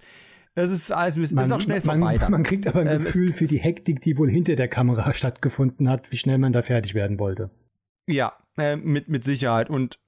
Es 0.55 0.71
ist 0.71 0.91
alles 0.91 1.31
man, 1.31 1.43
ist 1.43 1.51
auch 1.51 1.59
schnell 1.59 1.81
man, 1.83 1.99
vorbei. 1.99 2.17
Man, 2.17 2.31
man 2.31 2.43
kriegt 2.43 2.65
aber 2.65 2.79
ein 2.79 2.87
ähm, 2.87 3.03
Gefühl 3.03 3.33
für 3.33 3.45
die 3.45 3.59
Hektik, 3.59 4.01
die 4.01 4.17
wohl 4.17 4.29
hinter 4.29 4.55
der 4.55 4.69
Kamera 4.69 5.13
stattgefunden 5.13 5.89
hat, 5.89 6.11
wie 6.11 6.17
schnell 6.17 6.37
man 6.37 6.53
da 6.53 6.61
fertig 6.61 6.95
werden 6.95 7.19
wollte. 7.19 7.49
Ja, 8.07 8.33
äh, 8.57 8.77
mit, 8.77 9.09
mit 9.09 9.25
Sicherheit. 9.25 9.69
Und 9.69 9.99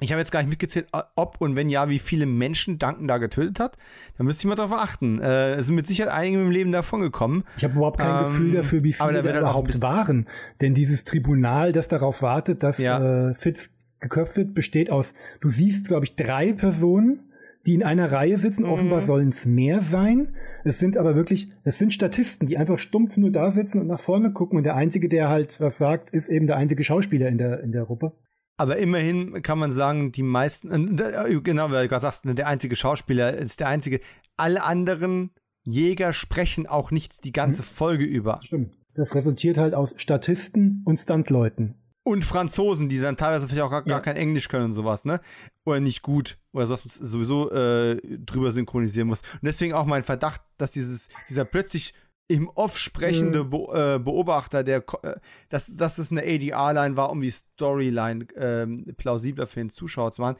ich 0.00 0.10
habe 0.10 0.18
jetzt 0.18 0.32
gar 0.32 0.40
nicht 0.40 0.48
mitgezählt, 0.48 0.88
ob 1.14 1.40
und 1.40 1.54
wenn 1.54 1.68
ja, 1.68 1.88
wie 1.88 2.00
viele 2.00 2.26
Menschen 2.26 2.78
Duncan 2.78 3.06
da 3.06 3.18
getötet 3.18 3.60
hat. 3.60 3.78
Da 4.18 4.24
müsste 4.24 4.42
ich 4.42 4.48
mal 4.48 4.56
drauf 4.56 4.72
achten. 4.72 5.20
Äh, 5.20 5.52
es 5.52 5.66
sind 5.66 5.76
mit 5.76 5.86
Sicherheit 5.86 6.12
einige 6.12 6.40
im 6.40 6.50
Leben 6.50 6.72
davon 6.72 7.00
gekommen. 7.00 7.44
Ich 7.56 7.62
habe 7.62 7.74
überhaupt 7.74 8.00
kein 8.00 8.24
ähm, 8.24 8.24
Gefühl 8.24 8.52
dafür, 8.52 8.82
wie 8.82 8.92
viele 8.92 9.22
da, 9.22 9.32
da 9.32 9.38
überhaupt 9.38 9.80
waren. 9.80 10.26
Denn 10.60 10.74
dieses 10.74 11.04
Tribunal, 11.04 11.70
das 11.70 11.86
darauf 11.86 12.22
wartet, 12.22 12.64
dass 12.64 12.78
ja. 12.78 13.28
äh, 13.28 13.34
Fitz 13.34 13.70
geköpft 14.00 14.36
wird, 14.36 14.54
besteht 14.54 14.90
aus, 14.90 15.14
du 15.40 15.48
siehst, 15.48 15.86
glaube 15.86 16.04
ich, 16.04 16.16
drei 16.16 16.52
Personen 16.52 17.31
die 17.66 17.74
in 17.74 17.82
einer 17.82 18.10
Reihe 18.10 18.38
sitzen. 18.38 18.64
Mhm. 18.64 18.70
Offenbar 18.70 19.00
sollen 19.02 19.28
es 19.28 19.46
mehr 19.46 19.80
sein. 19.82 20.34
Es 20.64 20.78
sind 20.78 20.96
aber 20.96 21.14
wirklich, 21.14 21.48
es 21.64 21.78
sind 21.78 21.92
Statisten, 21.92 22.46
die 22.46 22.58
einfach 22.58 22.78
stumpf 22.78 23.16
nur 23.16 23.30
da 23.30 23.50
sitzen 23.50 23.80
und 23.80 23.86
nach 23.86 24.00
vorne 24.00 24.32
gucken. 24.32 24.58
Und 24.58 24.64
der 24.64 24.76
Einzige, 24.76 25.08
der 25.08 25.28
halt 25.28 25.60
was 25.60 25.78
sagt, 25.78 26.10
ist 26.10 26.28
eben 26.28 26.46
der 26.46 26.56
einzige 26.56 26.84
Schauspieler 26.84 27.28
in 27.28 27.38
der, 27.38 27.60
in 27.60 27.72
der 27.72 27.84
Gruppe. 27.84 28.12
Aber 28.56 28.76
immerhin 28.76 29.42
kann 29.42 29.58
man 29.58 29.72
sagen, 29.72 30.12
die 30.12 30.22
meisten, 30.22 30.98
äh, 30.98 31.40
genau, 31.42 31.70
weil 31.70 31.84
du 31.84 31.88
gerade 31.88 32.02
sagst, 32.02 32.24
der 32.24 32.46
einzige 32.46 32.76
Schauspieler 32.76 33.36
ist 33.36 33.60
der 33.60 33.68
einzige. 33.68 34.00
Alle 34.36 34.62
anderen 34.62 35.30
Jäger 35.64 36.12
sprechen 36.12 36.66
auch 36.66 36.90
nichts 36.90 37.20
die 37.20 37.32
ganze 37.32 37.62
mhm. 37.62 37.66
Folge 37.66 38.04
über. 38.04 38.40
Stimmt. 38.42 38.76
Das 38.94 39.14
resultiert 39.14 39.56
halt 39.56 39.74
aus 39.74 39.94
Statisten 39.96 40.82
und 40.84 40.98
Stuntleuten. 40.98 41.81
Und 42.04 42.24
Franzosen, 42.24 42.88
die 42.88 42.98
dann 42.98 43.16
teilweise 43.16 43.48
vielleicht 43.48 43.62
auch 43.62 43.70
gar, 43.70 43.86
ja. 43.86 43.94
gar 43.94 44.02
kein 44.02 44.16
Englisch 44.16 44.48
können 44.48 44.66
und 44.66 44.74
sowas, 44.74 45.04
ne? 45.04 45.20
Oder 45.64 45.78
nicht 45.78 46.02
gut. 46.02 46.38
Oder 46.52 46.66
sowas 46.66 46.82
sowieso 46.82 47.50
äh, 47.52 48.00
drüber 48.18 48.50
synchronisieren 48.50 49.08
muss. 49.08 49.20
Und 49.20 49.44
deswegen 49.44 49.72
auch 49.74 49.86
mein 49.86 50.02
Verdacht, 50.02 50.42
dass 50.58 50.72
dieses, 50.72 51.08
dieser 51.28 51.44
plötzlich 51.44 51.94
im 52.28 52.48
Off 52.48 52.78
sprechende 52.78 53.44
mhm. 53.44 53.50
Be 53.50 53.96
äh, 53.96 53.98
Beobachter, 53.98 54.64
der, 54.64 54.84
äh, 55.02 55.16
dass, 55.48 55.76
dass 55.76 55.98
es 55.98 56.10
eine 56.10 56.22
ADR-Line 56.22 56.96
war, 56.96 57.10
um 57.10 57.20
die 57.20 57.30
Storyline 57.30 58.24
äh, 58.34 58.66
plausibler 58.94 59.46
für 59.46 59.60
den 59.60 59.70
Zuschauer 59.70 60.12
zu 60.12 60.22
machen. 60.22 60.36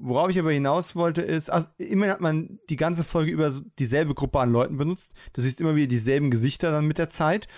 Worauf 0.00 0.30
ich 0.30 0.38
aber 0.38 0.52
hinaus 0.52 0.94
wollte, 0.94 1.22
ist, 1.22 1.50
also 1.50 1.66
immerhin 1.76 2.12
hat 2.12 2.20
man 2.20 2.60
die 2.70 2.76
ganze 2.76 3.02
Folge 3.02 3.32
über 3.32 3.52
dieselbe 3.78 4.14
Gruppe 4.14 4.38
an 4.38 4.52
Leuten 4.52 4.76
benutzt. 4.76 5.14
Du 5.32 5.42
siehst 5.42 5.60
immer 5.60 5.74
wieder 5.74 5.88
dieselben 5.88 6.30
Gesichter 6.30 6.70
dann 6.70 6.86
mit 6.86 6.98
der 6.98 7.08
Zeit. 7.08 7.48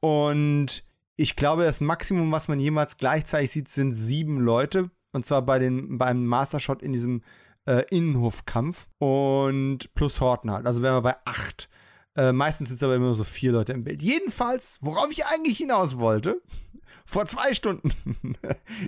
Und 0.00 0.84
ich 1.16 1.36
glaube, 1.36 1.64
das 1.64 1.80
Maximum, 1.80 2.30
was 2.30 2.48
man 2.48 2.60
jemals 2.60 2.98
gleichzeitig 2.98 3.50
sieht, 3.50 3.68
sind 3.68 3.92
sieben 3.92 4.38
Leute. 4.40 4.90
Und 5.12 5.24
zwar 5.24 5.42
bei 5.42 5.58
den, 5.58 5.98
beim 5.98 6.26
Mastershot 6.26 6.82
in 6.82 6.92
diesem 6.92 7.22
äh, 7.64 7.84
Innenhofkampf. 7.90 8.86
Und 8.98 9.92
plus 9.94 10.20
Horton 10.20 10.50
halt. 10.50 10.66
Also 10.66 10.82
wären 10.82 10.96
wir 10.96 11.02
bei 11.02 11.16
acht. 11.24 11.68
Äh, 12.16 12.32
meistens 12.32 12.68
sind 12.68 12.76
es 12.76 12.82
aber 12.82 12.96
immer 12.96 13.14
so 13.14 13.24
vier 13.24 13.52
Leute 13.52 13.72
im 13.72 13.84
Bild. 13.84 14.02
Jedenfalls, 14.02 14.78
worauf 14.82 15.10
ich 15.10 15.26
eigentlich 15.26 15.58
hinaus 15.58 15.98
wollte, 15.98 16.42
vor 17.06 17.26
zwei 17.26 17.54
Stunden, 17.54 17.92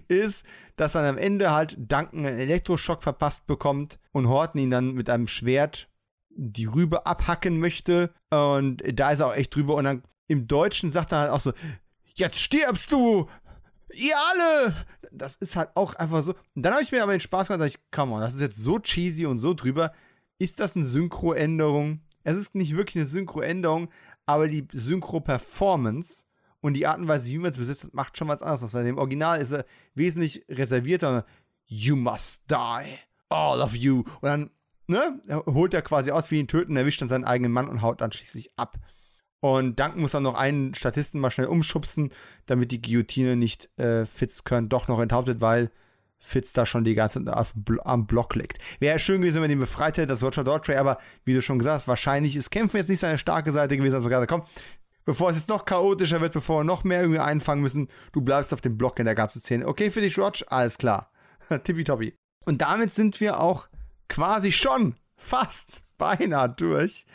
ist, 0.09 0.45
dass 0.77 0.93
dann 0.93 1.07
am 1.07 1.19
Ende 1.19 1.51
halt 1.51 1.77
Duncan 1.79 2.27
einen 2.27 2.39
Elektroschock 2.39 3.03
verpasst 3.03 3.47
bekommt 3.47 3.99
und 4.13 4.29
Horton 4.29 4.61
ihn 4.61 4.71
dann 4.71 4.93
mit 4.93 5.09
einem 5.09 5.29
Schwert 5.29 5.89
die 6.31 6.67
Rübe 6.67 7.07
abhacken 7.07 7.59
möchte. 7.59 8.13
Und 8.31 8.83
da 8.93 9.11
ist 9.11 9.21
er 9.21 9.29
auch 9.29 9.35
echt 9.35 9.55
drüber. 9.55 9.75
Und 9.75 9.85
dann 9.85 10.03
im 10.29 10.47
Deutschen 10.47 10.91
sagt 10.91 11.13
er 11.13 11.21
halt 11.21 11.31
auch 11.31 11.41
so, 11.41 11.53
jetzt 12.19 12.41
stirbst 12.41 12.93
du! 12.93 13.29
Ihr 13.95 14.15
alle! 14.31 14.87
Das 15.11 15.37
ist 15.37 15.57
halt 15.57 15.71
auch 15.75 15.95
einfach 15.95 16.23
so. 16.23 16.35
Und 16.55 16.63
dann 16.63 16.75
habe 16.75 16.83
ich 16.83 16.93
mir 16.93 17.03
aber 17.03 17.13
den 17.13 17.21
Spaß 17.21 17.49
gemacht, 17.49 17.67
ich, 17.67 17.79
come 17.91 18.15
on, 18.15 18.21
das 18.21 18.35
ist 18.35 18.41
jetzt 18.41 18.63
so 18.63 18.79
cheesy 18.79 19.27
und 19.27 19.39
so 19.39 19.55
drüber. 19.55 19.93
Ist 20.39 20.61
das 20.61 20.77
eine 20.77 20.85
Synchro-Änderung? 20.85 22.03
Es 22.23 22.37
ist 22.37 22.55
nicht 22.55 22.77
wirklich 22.77 22.97
eine 22.97 23.07
Synchro-Änderung, 23.07 23.89
aber 24.27 24.49
die 24.49 24.69
Synchro-Performance 24.71 26.25
und 26.61 26.75
die 26.75 26.87
Art 26.87 26.99
und 26.99 27.09
Weise, 27.09 27.31
wie 27.31 27.39
man 27.39 27.51
es 27.51 27.59
besitzt, 27.59 27.95
macht 27.95 28.19
schon 28.19 28.29
was 28.29 28.43
anderes. 28.43 28.75
Weil 28.75 28.87
im 28.87 28.99
Original 28.99 29.41
ist 29.41 29.53
er 29.53 29.65
wesentlich 29.95 30.45
reservierter. 30.49 31.25
You 31.65 31.97
must 31.97 32.51
die. 32.51 32.99
All 33.31 33.61
of 33.61 33.75
you. 33.75 34.05
Und 34.21 34.23
dann 34.23 34.51
ne, 34.87 35.21
holt 35.47 35.75
er 35.75 35.83
quasi 35.83 36.11
aus 36.11 36.31
wie 36.31 36.39
ihn 36.39 36.49
töten, 36.49 36.77
erwischt 36.77 37.01
dann 37.01 37.09
seinen 37.09 37.25
eigenen 37.25 37.53
Mann 37.53 37.69
und 37.69 37.83
haut 37.83 38.01
dann 38.01 38.13
schließlich 38.13 38.51
ab. 38.59 38.79
Und 39.41 39.79
Duncan 39.79 40.01
muss 40.01 40.13
dann 40.13 40.25
noch 40.25 40.35
einen 40.35 40.75
Statisten 40.75 41.21
mal 41.21 41.31
schnell 41.31 41.47
umschubsen, 41.47 42.11
damit 42.47 42.73
die 42.73 42.83
Guillotine 42.83 43.37
nicht 43.37 43.69
äh, 43.79 44.05
Fitzkern 44.05 44.69
doch 44.69 44.89
noch 44.89 45.01
enthauptet, 45.01 45.41
weil 45.41 45.71
Fitz 46.19 46.53
da 46.53 46.67
schon 46.67 46.85
die 46.85 46.95
ganze 46.95 47.25
Zeit 47.25 47.35
am 47.85 48.07
Block 48.07 48.35
liegt. 48.35 48.59
Wäre 48.81 48.99
schön 48.99 49.21
gewesen, 49.21 49.37
wenn 49.37 49.43
man 49.43 49.51
ihn 49.53 49.61
befreit 49.61 49.97
hätte, 49.97 50.09
das 50.09 50.23
Roger 50.23 50.43
Daughtry, 50.43 50.75
aber 50.75 50.99
wie 51.25 51.35
du 51.35 51.43
schon 51.43 51.59
gesagt 51.59 51.77
hast, 51.77 51.89
wahrscheinlich 51.89 52.35
ist 52.35 52.51
Kämpfen 52.51 52.79
jetzt 52.79 52.89
nicht 52.89 52.99
seine 52.99 53.19
starke 53.19 53.53
Seite 53.53 53.77
gewesen, 53.77 53.95
also 53.95 54.09
gerade 54.09 54.27
komm, 54.27 54.43
bevor 55.05 55.31
es 55.31 55.37
jetzt 55.37 55.49
noch 55.49 55.65
chaotischer 55.65 56.21
wird, 56.21 56.33
bevor 56.33 56.61
wir 56.61 56.65
noch 56.65 56.83
mehr 56.83 57.03
irgendwie 57.03 57.21
einfangen 57.21 57.63
müssen, 57.63 57.89
du 58.13 58.21
bleibst 58.21 58.53
auf 58.53 58.61
dem 58.61 58.77
Block 58.77 58.99
in 58.99 59.05
der 59.05 59.15
ganzen 59.15 59.41
Szene. 59.41 59.69
Okay 59.69 59.91
für 59.91 60.01
dich, 60.01 60.19
Roger? 60.19 60.45
Alles 60.49 60.77
klar. 60.77 61.13
Tippitoppi. 61.65 62.15
Und 62.45 62.63
damit 62.63 62.93
sind 62.93 63.21
wir 63.21 63.41
auch 63.41 63.69
quasi 64.09 64.51
schon 64.51 64.97
fast 65.17 65.83
beinahe 65.99 66.49
durch 66.49 67.07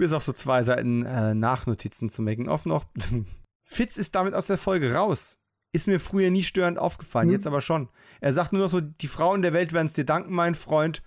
bis 0.00 0.12
auf 0.12 0.24
so 0.24 0.32
zwei 0.32 0.62
Seiten 0.62 1.04
äh, 1.04 1.34
Nachnotizen 1.34 2.10
zu 2.10 2.22
Making-of 2.22 2.66
noch. 2.66 2.86
Fitz 3.62 3.96
ist 3.96 4.14
damit 4.14 4.34
aus 4.34 4.46
der 4.46 4.58
Folge 4.58 4.94
raus. 4.94 5.38
Ist 5.72 5.86
mir 5.86 6.00
früher 6.00 6.30
nie 6.30 6.42
störend 6.42 6.78
aufgefallen, 6.78 7.28
mhm. 7.28 7.34
jetzt 7.34 7.46
aber 7.46 7.62
schon. 7.62 7.88
Er 8.20 8.32
sagt 8.32 8.52
nur 8.52 8.62
noch 8.62 8.70
so, 8.70 8.80
die 8.80 9.06
Frauen 9.06 9.42
der 9.42 9.52
Welt 9.52 9.72
werden 9.72 9.86
es 9.86 9.94
dir 9.94 10.04
danken, 10.04 10.32
mein 10.32 10.56
Freund. 10.56 11.02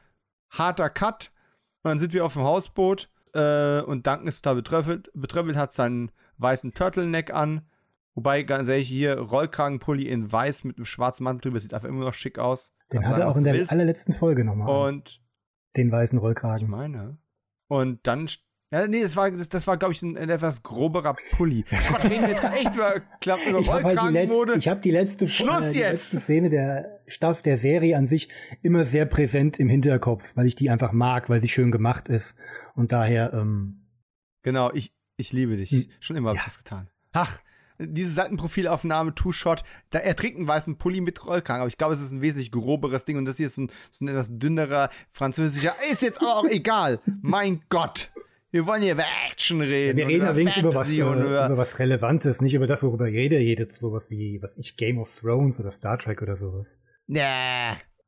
Harter 0.49 0.89
Cut. 0.89 1.31
Und 1.83 1.89
dann 1.89 1.99
sind 1.99 2.13
wir 2.13 2.23
auf 2.23 2.33
dem 2.33 2.43
Hausboot 2.43 3.09
äh, 3.33 3.81
und 3.81 4.07
Duncan 4.07 4.27
ist 4.27 4.41
total 4.41 4.55
betröffelt, 4.55 5.11
betröffelt, 5.13 5.57
hat 5.57 5.73
seinen 5.73 6.11
weißen 6.37 6.73
Turtleneck 6.73 7.33
an 7.33 7.67
Wobei, 8.15 8.43
ganz 8.43 8.67
ehrlich, 8.67 8.87
hier 8.87 9.17
Rollkragenpulli 9.17 10.07
in 10.07 10.31
weiß 10.31 10.65
mit 10.65 10.77
einem 10.77 10.85
schwarzen 10.85 11.23
Mantel 11.23 11.41
drüber 11.41 11.59
sieht 11.59 11.73
einfach 11.73 11.87
immer 11.87 12.05
noch 12.05 12.13
schick 12.13 12.37
aus. 12.37 12.73
Den 12.91 13.01
Kannst 13.01 13.09
hat 13.09 13.19
er 13.19 13.29
auch 13.29 13.37
in 13.37 13.43
der 13.43 13.53
willst. 13.53 13.71
allerletzten 13.71 14.13
Folge 14.13 14.43
nochmal. 14.43 14.87
Und 14.87 15.19
den 15.75 15.91
weißen 15.91 16.19
ich 16.19 16.23
Rollkragen. 16.23 16.69
meine. 16.69 17.17
Und 17.67 18.05
dann. 18.05 18.29
Ja, 18.73 18.87
nee, 18.87 19.03
das 19.03 19.15
war, 19.15 19.29
das, 19.29 19.49
das 19.49 19.67
war 19.67 19.77
glaube 19.77 19.93
ich, 19.93 20.01
ein, 20.01 20.17
ein 20.17 20.29
etwas 20.29 20.63
groberer 20.63 21.15
Pulli. 21.31 21.63
Gott, 21.89 22.03
reden 22.05 22.23
wir 22.23 22.29
jetzt 22.29 22.41
gerade 22.41 22.55
echt 22.55 22.73
über, 22.73 23.01
glaub, 23.19 23.39
über 23.47 23.59
Ich 23.59 23.69
habe 23.69 23.83
halt 23.83 23.99
die, 24.63 24.69
hab 24.69 24.81
die, 24.81 24.89
letzte, 24.89 25.27
Schluss 25.27 25.67
äh, 25.67 25.73
die 25.73 25.79
jetzt! 25.79 25.91
letzte 26.11 26.19
Szene 26.19 26.49
der 26.49 26.99
Staff 27.05 27.43
der 27.43 27.57
Serie 27.57 27.95
an 27.95 28.07
sich 28.07 28.29
immer 28.63 28.83
sehr 28.83 29.05
präsent 29.05 29.59
im 29.59 29.69
Hinterkopf, 29.69 30.31
weil 30.35 30.47
ich 30.47 30.55
die 30.55 30.71
einfach 30.71 30.91
mag, 30.91 31.29
weil 31.29 31.39
sie 31.39 31.49
schön 31.49 31.69
gemacht 31.71 32.09
ist. 32.09 32.35
Und 32.73 32.91
daher, 32.91 33.31
ähm, 33.33 33.79
Genau, 34.41 34.71
ich, 34.73 34.91
ich 35.17 35.31
liebe 35.33 35.55
dich. 35.55 35.71
Hm. 35.71 35.85
Schon 35.99 36.15
immer 36.17 36.29
habe 36.29 36.37
ich 36.37 36.43
Ja. 36.43 36.47
das 36.47 36.57
getan. 36.57 36.89
Ach, 37.13 37.39
diese 37.79 38.11
Seitenprofilaufnahme, 38.11 39.15
Two-Shot, 39.15 39.63
da 39.89 39.99
er 39.99 40.15
trägt 40.15 40.37
einen 40.37 40.47
weißen 40.47 40.77
Pulli 40.77 41.01
mit 41.01 41.25
Rollkragen, 41.25 41.61
aber 41.61 41.69
ich 41.69 41.77
glaube, 41.77 41.93
es 41.93 42.01
ist 42.01 42.11
ein 42.11 42.21
wesentlich 42.21 42.51
groberes 42.51 43.05
Ding 43.05 43.17
und 43.17 43.25
das 43.25 43.37
hier 43.37 43.47
ist 43.47 43.55
so 43.55 43.63
ein, 43.63 43.71
so 43.91 44.03
ein 44.03 44.09
etwas 44.09 44.29
dünnerer 44.31 44.89
französischer. 45.11 45.73
Ist 45.91 46.01
jetzt 46.01 46.21
auch 46.21 46.45
egal. 46.45 46.99
Mein 47.21 47.61
Gott. 47.69 48.11
Wir 48.53 48.67
wollen 48.67 48.83
hier 48.83 48.91
über 48.91 49.03
Action 49.27 49.61
reden. 49.61 49.97
wir 49.97 50.05
und 50.05 50.11
reden 50.11 50.25
allerdings 50.27 50.57
über 50.57 50.75
was, 50.75 50.91
äh, 50.91 51.01
und 51.01 51.23
über 51.23 51.57
was 51.57 51.79
Relevantes, 51.79 52.39
nicht 52.39 52.53
über 52.53 52.67
das, 52.67 52.83
worüber 52.83 53.07
jeder 53.07 53.37
redet, 53.37 53.75
sowas 53.77 54.11
wie, 54.11 54.43
was 54.43 54.55
ich, 54.57 54.77
Game 54.77 54.99
of 54.99 55.11
Thrones 55.19 55.59
oder 55.59 55.71
Star 55.71 55.97
Trek 55.97 56.21
oder 56.21 56.37
sowas. 56.37 56.77
Nee, 57.07 57.19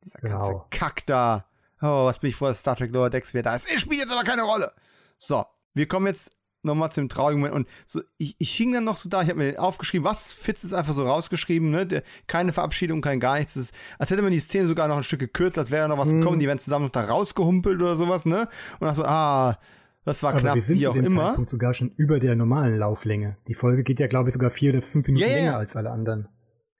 dieser 0.03 0.19
ganze 0.19 0.47
Genau. 0.51 0.67
Kack 0.69 1.03
da. 1.07 1.45
Oh, 1.81 2.05
was 2.05 2.19
bin 2.19 2.29
ich 2.29 2.35
vor, 2.35 2.49
dass 2.49 2.59
Star 2.59 2.75
Trek 2.75 2.91
Lower 2.93 3.09
Decks 3.09 3.33
wieder 3.33 3.41
da 3.41 3.55
ist. 3.55 3.67
Es 3.73 3.81
spielt 3.81 4.01
jetzt 4.01 4.11
aber 4.11 4.23
keine 4.23 4.43
Rolle. 4.43 4.71
So, 5.17 5.45
wir 5.73 5.87
kommen 5.87 6.05
jetzt 6.05 6.29
nochmal 6.61 6.91
zu 6.91 7.01
dem 7.01 7.09
traurigen 7.09 7.41
Moment. 7.41 7.55
Und 7.55 7.67
so, 7.87 8.01
ich, 8.19 8.35
ich 8.37 8.51
hing 8.55 8.71
dann 8.71 8.83
noch 8.83 8.97
so 8.97 9.09
da, 9.09 9.23
ich 9.23 9.29
habe 9.29 9.39
mir 9.39 9.59
aufgeschrieben, 9.59 10.05
was? 10.05 10.31
Fitz 10.31 10.63
ist 10.63 10.73
einfach 10.73 10.93
so 10.93 11.07
rausgeschrieben, 11.07 11.71
ne? 11.71 11.87
Der, 11.87 12.03
keine 12.27 12.53
Verabschiedung, 12.53 13.01
kein 13.01 13.19
gar 13.19 13.39
nichts. 13.39 13.55
Ist, 13.57 13.73
als 13.97 14.11
hätte 14.11 14.21
man 14.21 14.31
die 14.31 14.39
Szene 14.39 14.67
sogar 14.67 14.87
noch 14.87 14.97
ein 14.97 15.03
Stück 15.03 15.21
gekürzt, 15.21 15.57
als 15.57 15.71
wäre 15.71 15.89
noch 15.89 15.97
was 15.97 16.11
Mhm. 16.11 16.21
gekommen, 16.21 16.39
die 16.39 16.45
wären 16.47 16.59
zusammen 16.59 16.85
noch 16.85 16.91
da 16.91 17.03
rausgehumpelt 17.05 17.81
oder 17.81 17.95
sowas, 17.95 18.27
ne? 18.27 18.47
Und 18.79 18.85
dann 18.85 18.93
so, 18.93 19.05
ah, 19.05 19.57
das 20.05 20.23
war 20.23 20.31
Aber 20.31 20.39
knapp, 20.41 20.55
wir 20.55 20.61
sind 20.61 20.77
wie 20.77 20.83
zu 20.83 20.89
auch 20.89 20.93
dem 20.93 21.05
immer. 21.05 21.25
Zeitpunkt 21.29 21.49
sogar 21.49 21.73
schon 21.73 21.89
über 21.97 22.19
der 22.19 22.35
normalen 22.35 22.77
Lauflänge. 22.77 23.37
Die 23.47 23.53
Folge 23.55 23.83
geht 23.83 23.99
ja, 23.99 24.07
glaube 24.07 24.29
ich, 24.29 24.33
sogar 24.33 24.49
vier 24.49 24.71
oder 24.71 24.81
fünf 24.81 25.07
Minuten 25.07 25.25
ja. 25.27 25.35
länger 25.35 25.57
als 25.57 25.75
alle 25.75 25.91
anderen. 25.91 26.27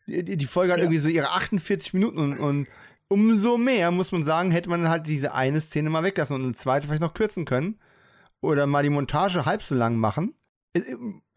Die, 0.07 0.37
die 0.37 0.45
Folge 0.45 0.71
hat 0.73 0.79
Ja. 0.79 0.85
irgendwie 0.85 0.99
so 0.99 1.09
ihre 1.09 1.29
48 1.31 1.93
Minuten 1.93 2.19
und, 2.19 2.37
und 2.39 2.67
umso 3.07 3.57
mehr, 3.57 3.91
muss 3.91 4.11
man 4.11 4.23
sagen, 4.23 4.51
hätte 4.51 4.69
man 4.69 4.87
halt 4.89 5.07
diese 5.07 5.33
eine 5.33 5.59
Szene 5.61 5.89
mal 5.89 6.03
weglassen 6.03 6.35
und 6.35 6.43
eine 6.43 6.53
zweite 6.53 6.85
vielleicht 6.87 7.01
noch 7.01 7.13
kürzen 7.13 7.45
können. 7.45 7.79
Oder 8.41 8.67
mal 8.67 8.83
die 8.83 8.89
Montage 8.91 9.45
halb 9.45 9.63
so 9.63 9.73
lang 9.75 9.95
machen. 9.95 10.35
Es, 10.73 10.83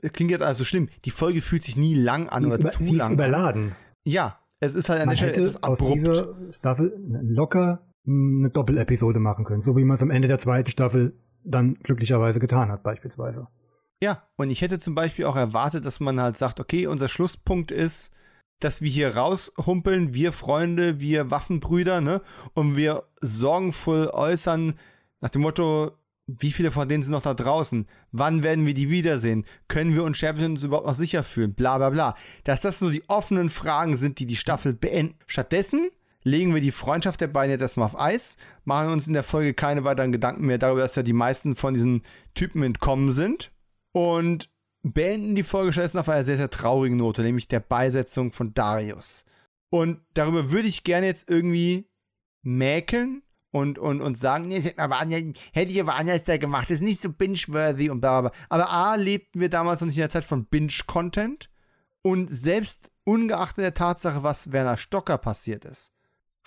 es 0.02 0.12
klingt 0.12 0.30
jetzt 0.30 0.42
alles 0.42 0.58
so 0.58 0.64
schlimm. 0.64 0.88
Die 1.06 1.10
Folge 1.10 1.40
fühlt 1.40 1.62
sich 1.62 1.76
nie 1.76 1.94
lang 1.94 2.28
an 2.28 2.42
Sie 2.42 2.48
oder 2.48 2.58
ist, 2.58 2.60
über, 2.64 2.70
zu 2.72 2.84
sie 2.84 2.90
ist 2.90 2.96
lang. 2.98 3.06
an. 3.08 3.12
überladen. 3.14 3.72
Ja, 4.04 4.38
es 4.60 4.74
ist 4.74 4.88
halt 4.90 5.00
an 5.00 5.08
der 5.08 5.16
Stelle 5.16 5.32
etwas 5.32 5.62
aus 5.62 5.80
abrupt. 5.80 5.98
dieser 5.98 6.34
Staffel 6.52 6.92
locker 7.22 7.86
eine 8.06 8.50
Doppelepisode 8.50 9.20
machen 9.20 9.44
können, 9.44 9.60
so 9.62 9.76
wie 9.76 9.84
man 9.84 9.94
es 9.94 10.02
am 10.02 10.10
Ende 10.10 10.28
der 10.28 10.38
zweiten 10.38 10.70
Staffel 10.70 11.14
dann 11.44 11.74
glücklicherweise 11.74 12.40
getan 12.40 12.70
hat, 12.70 12.82
beispielsweise. 12.82 13.48
Ja, 14.00 14.22
und 14.36 14.50
ich 14.50 14.60
hätte 14.60 14.78
zum 14.78 14.94
Beispiel 14.94 15.24
auch 15.24 15.36
erwartet, 15.36 15.84
dass 15.84 16.00
man 16.00 16.20
halt 16.20 16.36
sagt, 16.36 16.60
okay, 16.60 16.86
unser 16.86 17.08
Schlusspunkt 17.08 17.70
ist, 17.70 18.12
dass 18.60 18.82
wir 18.82 18.90
hier 18.90 19.16
raushumpeln, 19.16 20.14
wir 20.14 20.32
Freunde, 20.32 21.00
wir 21.00 21.30
Waffenbrüder, 21.30 22.00
ne? 22.00 22.22
Und 22.54 22.76
wir 22.76 23.04
sorgenvoll 23.20 24.08
äußern 24.08 24.74
nach 25.20 25.30
dem 25.30 25.42
Motto, 25.42 25.92
wie 26.28 26.52
viele 26.52 26.70
von 26.70 26.88
denen 26.88 27.02
sind 27.02 27.12
noch 27.12 27.22
da 27.22 27.34
draußen? 27.34 27.88
Wann 28.12 28.42
werden 28.42 28.66
wir 28.66 28.74
die 28.74 28.90
wiedersehen? 28.90 29.46
Können 29.66 29.94
wir 29.94 30.04
uns 30.04 30.18
Sterblichen 30.18 30.52
uns 30.52 30.62
überhaupt 30.62 30.86
noch 30.86 30.94
sicher 30.94 31.22
fühlen? 31.22 31.54
Bla 31.54 31.78
bla 31.78 31.90
bla. 31.90 32.14
Dass 32.44 32.60
das 32.60 32.80
nur 32.80 32.90
die 32.90 33.08
offenen 33.08 33.48
Fragen 33.48 33.96
sind, 33.96 34.18
die 34.18 34.26
die 34.26 34.36
Staffel 34.36 34.74
beenden. 34.74 35.16
Stattdessen 35.26 35.88
legen 36.28 36.54
wir 36.54 36.60
die 36.60 36.72
Freundschaft 36.72 37.20
der 37.20 37.28
beiden 37.28 37.50
jetzt 37.50 37.62
erstmal 37.62 37.86
auf 37.86 37.98
Eis, 37.98 38.36
machen 38.64 38.90
uns 38.90 39.06
in 39.06 39.14
der 39.14 39.22
Folge 39.22 39.54
keine 39.54 39.84
weiteren 39.84 40.12
Gedanken 40.12 40.46
mehr 40.46 40.58
darüber, 40.58 40.82
dass 40.82 40.96
ja 40.96 41.02
die 41.02 41.12
meisten 41.12 41.56
von 41.56 41.74
diesen 41.74 42.02
Typen 42.34 42.62
entkommen 42.62 43.12
sind 43.12 43.50
und 43.92 44.50
beenden 44.82 45.34
die 45.34 45.42
Folge 45.42 45.72
stattdessen 45.72 45.98
auf 45.98 46.08
einer 46.08 46.22
sehr, 46.22 46.36
sehr 46.36 46.50
traurigen 46.50 46.96
Note, 46.96 47.22
nämlich 47.22 47.48
der 47.48 47.60
Beisetzung 47.60 48.32
von 48.32 48.54
Darius. 48.54 49.24
Und 49.70 50.00
darüber 50.14 50.50
würde 50.50 50.68
ich 50.68 50.84
gerne 50.84 51.06
jetzt 51.06 51.28
irgendwie 51.28 51.88
mäkeln 52.42 53.22
und, 53.50 53.78
und, 53.78 54.00
und 54.00 54.16
sagen, 54.16 54.48
nee, 54.48 54.60
hätte, 54.60 55.34
hätte 55.52 55.72
ich 55.72 55.80
aber 55.80 55.96
anders 55.96 56.24
da 56.24 56.36
gemacht, 56.36 56.68
das 56.68 56.76
ist 56.76 56.82
nicht 56.82 57.00
so 57.00 57.10
binge-worthy 57.10 57.90
und 57.90 58.00
bla 58.00 58.20
bla 58.20 58.30
bla. 58.30 58.38
Aber 58.48 58.70
A, 58.70 58.94
lebten 58.94 59.40
wir 59.40 59.48
damals 59.48 59.80
noch 59.80 59.86
nicht 59.86 59.96
in 59.96 60.02
der 60.02 60.10
Zeit 60.10 60.24
von 60.24 60.46
Binge-Content 60.46 61.50
und 62.02 62.28
selbst 62.28 62.90
ungeachtet 63.04 63.64
der 63.64 63.74
Tatsache, 63.74 64.22
was 64.22 64.52
Werner 64.52 64.76
Stocker 64.76 65.18
passiert 65.18 65.64
ist, 65.64 65.92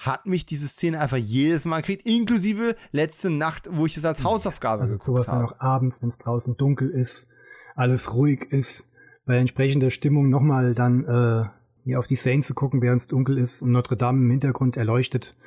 hat 0.01 0.25
mich 0.25 0.45
diese 0.45 0.67
Szene 0.67 0.99
einfach 0.99 1.17
jedes 1.17 1.65
Mal 1.65 1.81
gekriegt, 1.81 2.07
inklusive 2.07 2.75
letzte 2.91 3.29
Nacht, 3.29 3.69
wo 3.71 3.85
ich 3.85 3.95
es 3.97 4.05
als 4.05 4.23
Hausaufgabe 4.23 4.81
Also 4.81 4.93
geguckt 4.93 5.05
sowas 5.05 5.25
dann 5.27 5.35
habe. 5.35 5.45
auch 5.45 5.59
abends, 5.59 6.01
wenn 6.01 6.09
es 6.09 6.17
draußen 6.17 6.57
dunkel 6.57 6.89
ist, 6.89 7.27
alles 7.75 8.13
ruhig 8.13 8.51
ist, 8.51 8.85
bei 9.25 9.37
entsprechender 9.37 9.91
Stimmung 9.91 10.29
nochmal 10.29 10.73
dann 10.73 11.05
äh, 11.05 11.45
hier 11.83 11.99
auf 11.99 12.07
die 12.07 12.15
Seine 12.15 12.41
zu 12.41 12.55
gucken, 12.55 12.81
während 12.81 13.01
es 13.01 13.07
dunkel 13.07 13.37
ist 13.37 13.61
und 13.61 13.71
Notre 13.71 13.95
Dame 13.95 14.23
im 14.23 14.31
Hintergrund 14.31 14.75
erleuchtet. 14.75 15.37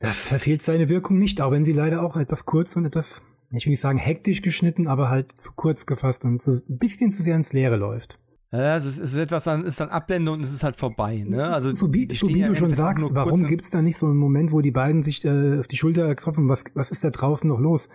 Das 0.00 0.28
verfehlt 0.28 0.62
seine 0.62 0.88
Wirkung 0.88 1.18
nicht, 1.18 1.40
auch 1.40 1.52
wenn 1.52 1.64
sie 1.64 1.72
leider 1.72 2.02
auch 2.02 2.16
etwas 2.16 2.46
kurz 2.46 2.74
und 2.74 2.86
etwas, 2.86 3.22
ich 3.52 3.66
will 3.66 3.70
nicht 3.70 3.80
sagen 3.80 3.98
hektisch 3.98 4.42
geschnitten, 4.42 4.88
aber 4.88 5.10
halt 5.10 5.40
zu 5.40 5.52
kurz 5.54 5.86
gefasst 5.86 6.24
und 6.24 6.42
so 6.42 6.52
ein 6.52 6.78
bisschen 6.78 7.12
zu 7.12 7.22
sehr 7.22 7.36
ins 7.36 7.52
Leere 7.52 7.76
läuft. 7.76 8.18
Ja, 8.52 8.76
es 8.76 8.84
ist, 8.84 8.98
es 8.98 9.12
ist 9.12 9.18
etwas, 9.18 9.44
dann 9.44 9.64
ist 9.64 9.78
dann 9.78 9.90
Abblende 9.90 10.32
und 10.32 10.40
es 10.42 10.52
ist 10.52 10.64
halt 10.64 10.74
vorbei. 10.76 11.24
Ne? 11.24 11.44
Also, 11.52 11.74
so 11.76 11.94
wie, 11.94 12.12
so 12.12 12.28
wie 12.28 12.40
ja 12.40 12.48
du 12.48 12.56
schon 12.56 12.74
sagst, 12.74 13.06
warum 13.12 13.42
in- 13.42 13.46
gibt's 13.46 13.70
da 13.70 13.80
nicht 13.80 13.96
so 13.96 14.06
einen 14.06 14.16
Moment, 14.16 14.50
wo 14.50 14.60
die 14.60 14.72
beiden 14.72 15.04
sich 15.04 15.24
äh, 15.24 15.58
auf 15.60 15.68
die 15.68 15.76
Schulter 15.76 16.14
klopfen? 16.16 16.48
Was, 16.48 16.64
was 16.74 16.90
ist 16.90 17.04
da 17.04 17.10
draußen 17.10 17.48
noch 17.48 17.60
los? 17.60 17.88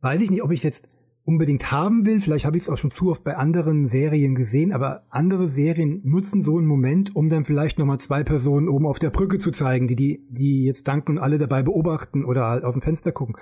Weiß 0.00 0.22
ich 0.22 0.30
nicht, 0.30 0.42
ob 0.42 0.52
ich 0.52 0.62
jetzt 0.62 0.86
unbedingt 1.24 1.70
haben 1.70 2.06
will. 2.06 2.20
Vielleicht 2.20 2.44
habe 2.44 2.56
ich 2.56 2.64
es 2.64 2.68
auch 2.68 2.78
schon 2.78 2.90
zu 2.90 3.10
oft 3.10 3.22
bei 3.24 3.36
anderen 3.36 3.86
Serien 3.88 4.34
gesehen, 4.34 4.72
aber 4.72 5.04
andere 5.10 5.48
Serien 5.48 6.00
nutzen 6.04 6.42
so 6.42 6.58
einen 6.58 6.66
Moment, 6.66 7.14
um 7.14 7.28
dann 7.28 7.44
vielleicht 7.44 7.78
nochmal 7.78 7.98
zwei 7.98 8.24
Personen 8.24 8.68
oben 8.68 8.86
auf 8.86 8.98
der 8.98 9.10
Brücke 9.10 9.38
zu 9.38 9.50
zeigen, 9.50 9.86
die, 9.88 9.96
die, 9.96 10.26
die 10.28 10.64
jetzt 10.64 10.88
danken 10.88 11.12
und 11.12 11.18
alle 11.18 11.38
dabei 11.38 11.62
beobachten 11.62 12.24
oder 12.24 12.46
halt 12.46 12.64
aus 12.64 12.74
dem 12.74 12.82
Fenster 12.82 13.12
gucken. 13.12 13.36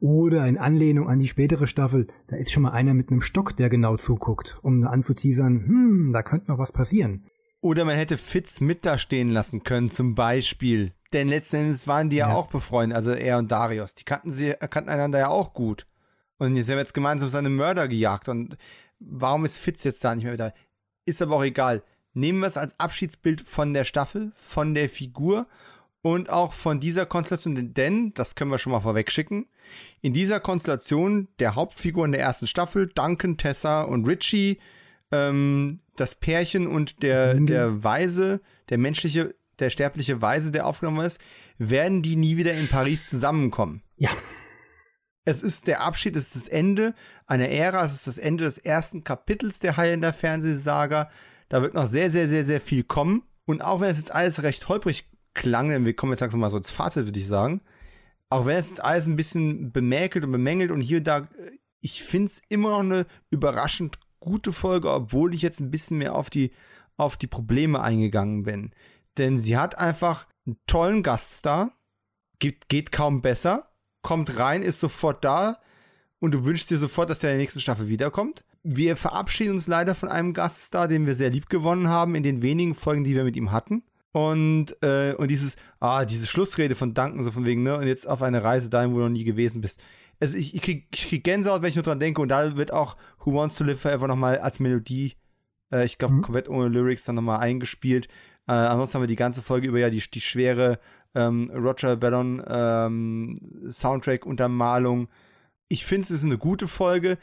Oder 0.00 0.46
in 0.46 0.58
Anlehnung 0.58 1.08
an 1.08 1.18
die 1.18 1.28
spätere 1.28 1.66
Staffel, 1.66 2.06
da 2.28 2.36
ist 2.36 2.52
schon 2.52 2.62
mal 2.62 2.72
einer 2.72 2.94
mit 2.94 3.10
einem 3.10 3.20
Stock, 3.20 3.56
der 3.56 3.68
genau 3.68 3.96
zuguckt, 3.96 4.58
um 4.62 4.84
anzuteasern, 4.84 5.66
hm, 5.66 6.10
da 6.12 6.22
könnte 6.22 6.50
noch 6.50 6.58
was 6.58 6.72
passieren. 6.72 7.26
Oder 7.60 7.84
man 7.86 7.96
hätte 7.96 8.18
Fitz 8.18 8.60
mit 8.60 8.84
da 8.84 8.98
stehen 8.98 9.28
lassen 9.28 9.62
können, 9.62 9.88
zum 9.88 10.14
Beispiel. 10.14 10.92
Denn 11.14 11.28
letzten 11.28 11.56
Endes 11.56 11.88
waren 11.88 12.10
die 12.10 12.16
ja, 12.16 12.28
Ja. 12.28 12.34
auch 12.34 12.48
befreundet, 12.48 12.96
also 12.96 13.12
er 13.12 13.38
und 13.38 13.50
Darius. 13.50 13.94
Die 13.94 14.04
kannten 14.04 14.32
sie, 14.32 14.52
kannten 14.68 14.90
einander 14.90 15.18
ja 15.18 15.28
auch 15.28 15.54
gut. 15.54 15.86
Und 16.38 16.56
jetzt 16.56 16.68
haben 16.68 16.76
wir 16.76 16.80
jetzt 16.80 16.94
gemeinsam 16.94 17.28
seine 17.28 17.50
Mörder 17.50 17.88
gejagt. 17.88 18.28
Und 18.28 18.56
warum 18.98 19.44
ist 19.44 19.58
Fitz 19.58 19.84
jetzt 19.84 20.04
da 20.04 20.14
nicht 20.14 20.24
mehr 20.24 20.36
da? 20.36 20.52
Ist 21.04 21.22
aber 21.22 21.36
auch 21.36 21.44
egal. 21.44 21.82
Nehmen 22.12 22.40
wir 22.40 22.46
es 22.46 22.56
als 22.56 22.78
Abschiedsbild 22.78 23.40
von 23.40 23.74
der 23.74 23.84
Staffel, 23.84 24.32
von 24.36 24.74
der 24.74 24.88
Figur 24.88 25.46
und 26.02 26.30
auch 26.30 26.52
von 26.52 26.80
dieser 26.80 27.06
Konstellation. 27.06 27.74
Denn, 27.74 28.14
das 28.14 28.34
können 28.34 28.50
wir 28.50 28.58
schon 28.58 28.72
mal 28.72 28.80
vorwegschicken, 28.80 29.46
in 30.00 30.12
dieser 30.12 30.38
Konstellation 30.38 31.28
der 31.38 31.54
Hauptfiguren 31.54 32.12
der 32.12 32.20
ersten 32.20 32.46
Staffel, 32.46 32.88
Duncan, 32.94 33.36
Tessa 33.36 33.82
und 33.82 34.06
Richie, 34.06 34.58
ähm, 35.10 35.80
das 35.96 36.14
Pärchen 36.14 36.66
und 36.66 37.02
der, 37.02 37.34
der 37.34 37.82
Weise, 37.82 38.40
der 38.68 38.78
menschliche, 38.78 39.34
der 39.58 39.70
sterbliche 39.70 40.20
Weise, 40.20 40.50
der 40.50 40.66
aufgenommen 40.66 41.04
ist, 41.04 41.20
werden 41.58 42.02
die 42.02 42.16
nie 42.16 42.36
wieder 42.36 42.52
in 42.52 42.68
Paris 42.68 43.08
zusammenkommen. 43.08 43.82
Ja, 43.96 44.10
Es 45.24 45.42
ist 45.42 45.66
der 45.66 45.80
Abschied, 45.80 46.16
es 46.16 46.34
ist 46.34 46.36
das 46.36 46.48
Ende 46.48 46.94
einer 47.26 47.48
Ära, 47.48 47.84
es 47.84 47.94
ist 47.94 48.06
das 48.06 48.18
Ende 48.18 48.44
des 48.44 48.58
ersten 48.58 49.04
Kapitels 49.04 49.58
der 49.58 49.76
Highlander 49.76 50.12
Fernsehsaga. 50.12 51.10
Da 51.48 51.62
wird 51.62 51.74
noch 51.74 51.86
sehr, 51.86 52.10
sehr, 52.10 52.28
sehr, 52.28 52.44
sehr 52.44 52.60
viel 52.60 52.84
kommen. 52.84 53.22
Und 53.46 53.62
auch 53.62 53.80
wenn 53.80 53.90
es 53.90 53.98
jetzt 53.98 54.12
alles 54.12 54.42
recht 54.42 54.68
holprig 54.68 55.10
klang, 55.34 55.68
denn 55.70 55.84
wir 55.84 55.96
kommen 55.96 56.12
jetzt 56.12 56.20
langsam 56.20 56.40
mal 56.40 56.50
so 56.50 56.56
ins 56.56 56.70
Fazit, 56.70 57.06
würde 57.06 57.20
ich 57.20 57.28
sagen. 57.28 57.62
Auch 58.30 58.46
wenn 58.46 58.56
es 58.56 58.68
jetzt 58.68 58.84
alles 58.84 59.06
ein 59.06 59.16
bisschen 59.16 59.72
bemäkelt 59.72 60.24
und 60.24 60.32
bemängelt 60.32 60.70
und 60.70 60.80
hier 60.80 60.98
und 60.98 61.06
da, 61.06 61.18
äh, 61.18 61.58
ich 61.80 62.02
finde 62.02 62.28
es 62.28 62.42
immer 62.48 62.70
noch 62.70 62.80
eine 62.80 63.06
überraschend 63.30 63.98
gute 64.20 64.52
Folge, 64.52 64.90
obwohl 64.90 65.34
ich 65.34 65.42
jetzt 65.42 65.60
ein 65.60 65.70
bisschen 65.70 65.98
mehr 65.98 66.14
auf 66.14 66.30
die, 66.30 66.52
auf 66.96 67.16
die 67.16 67.26
Probleme 67.26 67.80
eingegangen 67.80 68.42
bin. 68.44 68.74
Denn 69.18 69.38
sie 69.38 69.56
hat 69.56 69.78
einfach 69.78 70.26
einen 70.46 70.56
tollen 70.66 71.02
Gaststar, 71.02 71.72
geht, 72.38 72.68
geht 72.68 72.90
kaum 72.90 73.22
besser, 73.22 73.73
kommt 74.04 74.38
rein, 74.38 74.62
ist 74.62 74.78
sofort 74.78 75.24
da 75.24 75.58
und 76.20 76.32
du 76.32 76.44
wünschst 76.44 76.70
dir 76.70 76.78
sofort, 76.78 77.10
dass 77.10 77.18
der 77.18 77.30
in 77.30 77.38
der 77.38 77.42
nächsten 77.42 77.60
Staffel 77.60 77.88
wiederkommt. 77.88 78.44
Wir 78.62 78.96
verabschieden 78.96 79.54
uns 79.54 79.66
leider 79.66 79.96
von 79.96 80.08
einem 80.08 80.32
Gaststar, 80.32 80.86
den 80.86 81.06
wir 81.06 81.14
sehr 81.14 81.30
lieb 81.30 81.48
gewonnen 81.48 81.88
haben 81.88 82.14
in 82.14 82.22
den 82.22 82.40
wenigen 82.40 82.74
Folgen, 82.74 83.02
die 83.02 83.16
wir 83.16 83.24
mit 83.24 83.34
ihm 83.34 83.50
hatten. 83.50 83.82
Und, 84.12 84.80
äh, 84.80 85.14
und 85.14 85.28
dieses, 85.28 85.56
ah, 85.80 86.04
diese 86.04 86.28
Schlussrede 86.28 86.76
von 86.76 86.94
Duncan, 86.94 87.22
so 87.24 87.32
von 87.32 87.44
wegen, 87.44 87.64
ne, 87.64 87.76
und 87.76 87.88
jetzt 87.88 88.06
auf 88.06 88.22
eine 88.22 88.44
Reise 88.44 88.70
dahin, 88.70 88.92
wo 88.92 88.98
du 88.98 89.02
noch 89.02 89.10
nie 89.10 89.24
gewesen 89.24 89.60
bist. 89.60 89.82
Also 90.20 90.36
ich, 90.36 90.54
ich, 90.54 90.62
krieg, 90.62 90.86
ich 90.94 91.08
krieg 91.08 91.24
Gänsehaut, 91.24 91.62
wenn 91.62 91.70
ich 91.70 91.74
nur 91.74 91.82
dran 91.82 91.98
denke, 91.98 92.22
und 92.22 92.28
da 92.28 92.56
wird 92.56 92.72
auch 92.72 92.96
Who 93.24 93.34
Wants 93.34 93.56
to 93.56 93.64
Live 93.64 93.80
Forever 93.80 94.06
nochmal 94.06 94.38
als 94.38 94.60
Melodie 94.60 95.14
Äh, 95.72 95.84
ich 95.84 95.98
glaube, 95.98 96.14
mhm. 96.14 96.22
komplett 96.22 96.48
ohne 96.48 96.68
Lyrics 96.68 97.04
dann 97.04 97.16
nochmal 97.16 97.40
eingespielt. 97.40 98.06
Äh, 98.46 98.52
ansonsten 98.52 98.94
haben 98.94 99.02
wir 99.02 99.08
die 99.08 99.16
ganze 99.16 99.42
Folge 99.42 99.66
über 99.66 99.78
ja 99.78 99.90
die, 99.90 100.02
die 100.08 100.20
schwere 100.20 100.78
ähm, 101.14 101.50
Roger 101.54 101.96
Ballon 101.96 102.42
ähm, 102.46 103.36
Soundtrack-Untermalung. 103.68 105.08
Ich 105.68 105.86
finde, 105.86 106.02
es 106.02 106.10
ist 106.10 106.24
eine 106.24 106.38
gute 106.38 106.68
Folge. 106.68 107.18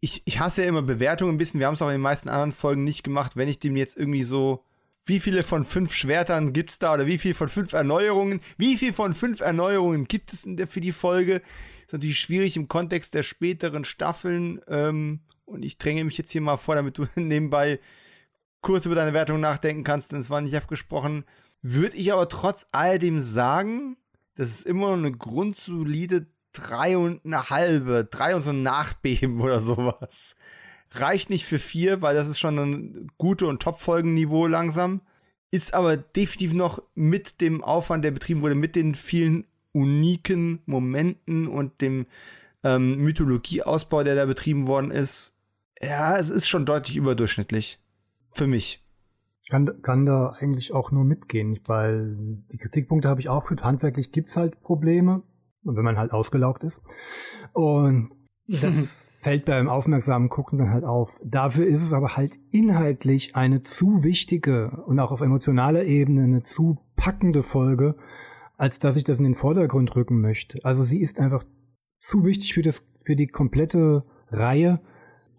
Ich, 0.00 0.22
ich 0.24 0.40
hasse 0.40 0.62
ja 0.62 0.68
immer 0.68 0.82
Bewertungen 0.82 1.34
ein 1.34 1.38
bisschen. 1.38 1.60
Wir 1.60 1.66
haben 1.66 1.74
es 1.74 1.82
auch 1.82 1.88
in 1.88 1.94
den 1.94 2.00
meisten 2.00 2.28
anderen 2.28 2.52
Folgen 2.52 2.84
nicht 2.84 3.04
gemacht. 3.04 3.36
Wenn 3.36 3.48
ich 3.48 3.58
dem 3.58 3.76
jetzt 3.76 3.96
irgendwie 3.96 4.24
so, 4.24 4.64
wie 5.04 5.20
viele 5.20 5.42
von 5.42 5.64
fünf 5.64 5.92
Schwertern 5.92 6.52
gibt 6.52 6.70
es 6.70 6.78
da 6.78 6.94
oder 6.94 7.06
wie 7.06 7.18
viel 7.18 7.34
von 7.34 7.48
fünf 7.48 7.72
Erneuerungen, 7.72 8.40
wie 8.56 8.76
viel 8.76 8.92
von 8.92 9.14
fünf 9.14 9.40
Erneuerungen 9.40 10.06
gibt 10.06 10.32
es 10.32 10.44
der, 10.46 10.66
für 10.66 10.80
die 10.80 10.92
Folge? 10.92 11.42
Ist 11.86 11.92
natürlich 11.92 12.20
schwierig 12.20 12.56
im 12.56 12.68
Kontext 12.68 13.14
der 13.14 13.22
späteren 13.22 13.84
Staffeln. 13.84 14.60
Ähm, 14.68 15.20
und 15.44 15.64
ich 15.64 15.78
dränge 15.78 16.04
mich 16.04 16.18
jetzt 16.18 16.30
hier 16.30 16.40
mal 16.40 16.56
vor, 16.56 16.76
damit 16.76 16.98
du 16.98 17.06
nebenbei 17.16 17.80
kurz 18.60 18.86
über 18.86 18.94
deine 18.94 19.12
Wertung 19.12 19.40
nachdenken 19.40 19.84
kannst, 19.84 20.12
denn 20.12 20.20
es 20.20 20.30
war 20.30 20.40
nicht 20.40 20.56
abgesprochen. 20.56 21.24
Würde 21.62 21.96
ich 21.96 22.12
aber 22.12 22.28
trotz 22.28 22.66
alledem 22.72 23.20
sagen, 23.20 23.96
das 24.34 24.50
ist 24.50 24.66
immer 24.66 24.88
noch 24.88 24.96
eine 24.96 25.12
grundsolide 25.12 26.26
drei 26.52 26.96
und 26.98 27.24
eine 27.24 27.50
halbe, 27.50 28.04
drei 28.04 28.34
und 28.34 28.42
so 28.42 28.50
ein 28.50 28.62
Nachbeben 28.62 29.40
oder 29.40 29.60
sowas. 29.60 30.36
Reicht 30.90 31.30
nicht 31.30 31.46
für 31.46 31.58
vier, 31.58 32.02
weil 32.02 32.14
das 32.14 32.28
ist 32.28 32.38
schon 32.38 32.58
ein 32.58 33.10
gute 33.16 33.46
und 33.46 33.62
Top-Folgenniveau 33.62 34.46
langsam. 34.46 35.00
Ist 35.50 35.74
aber 35.74 35.96
definitiv 35.96 36.54
noch 36.54 36.82
mit 36.94 37.40
dem 37.40 37.62
Aufwand, 37.62 38.04
der 38.04 38.10
betrieben 38.10 38.42
wurde, 38.42 38.54
mit 38.54 38.74
den 38.74 38.94
vielen 38.94 39.46
uniken 39.72 40.60
Momenten 40.66 41.46
und 41.46 41.80
dem 41.80 42.06
ähm, 42.64 42.96
Mythologieausbau, 42.98 44.02
der 44.02 44.14
da 44.14 44.24
betrieben 44.26 44.66
worden 44.66 44.90
ist. 44.90 45.34
Ja, 45.80 46.16
es 46.18 46.28
ist 46.28 46.48
schon 46.48 46.66
deutlich 46.66 46.96
überdurchschnittlich. 46.96 47.78
Für 48.30 48.46
mich. 48.46 48.82
Kann, 49.52 49.82
kann 49.82 50.06
da 50.06 50.30
eigentlich 50.30 50.72
auch 50.72 50.92
nur 50.92 51.04
mitgehen, 51.04 51.60
weil 51.66 52.16
die 52.50 52.56
Kritikpunkte 52.56 53.10
habe 53.10 53.20
ich 53.20 53.28
auch 53.28 53.46
für 53.46 53.56
handwerklich 53.56 54.10
gibt 54.10 54.30
es 54.30 54.36
halt 54.38 54.62
Probleme, 54.62 55.24
wenn 55.62 55.84
man 55.84 55.98
halt 55.98 56.10
ausgelaugt 56.10 56.64
ist. 56.64 56.80
Und 57.52 58.12
das 58.46 59.10
fällt 59.20 59.44
beim 59.44 59.68
aufmerksamen 59.68 60.30
Gucken 60.30 60.58
dann 60.58 60.70
halt 60.70 60.84
auf. 60.84 61.20
Dafür 61.22 61.66
ist 61.66 61.82
es 61.82 61.92
aber 61.92 62.16
halt 62.16 62.38
inhaltlich 62.50 63.36
eine 63.36 63.62
zu 63.62 64.02
wichtige 64.02 64.70
und 64.86 64.98
auch 64.98 65.12
auf 65.12 65.20
emotionaler 65.20 65.84
Ebene 65.84 66.22
eine 66.24 66.42
zu 66.42 66.78
packende 66.96 67.42
Folge, 67.42 67.96
als 68.56 68.78
dass 68.78 68.96
ich 68.96 69.04
das 69.04 69.18
in 69.18 69.24
den 69.24 69.34
Vordergrund 69.34 69.94
rücken 69.94 70.22
möchte. 70.22 70.64
Also 70.64 70.82
sie 70.82 71.02
ist 71.02 71.20
einfach 71.20 71.44
zu 72.00 72.24
wichtig 72.24 72.54
für 72.54 72.62
das, 72.62 72.86
für 73.04 73.16
die 73.16 73.26
komplette 73.26 74.00
Reihe. 74.30 74.80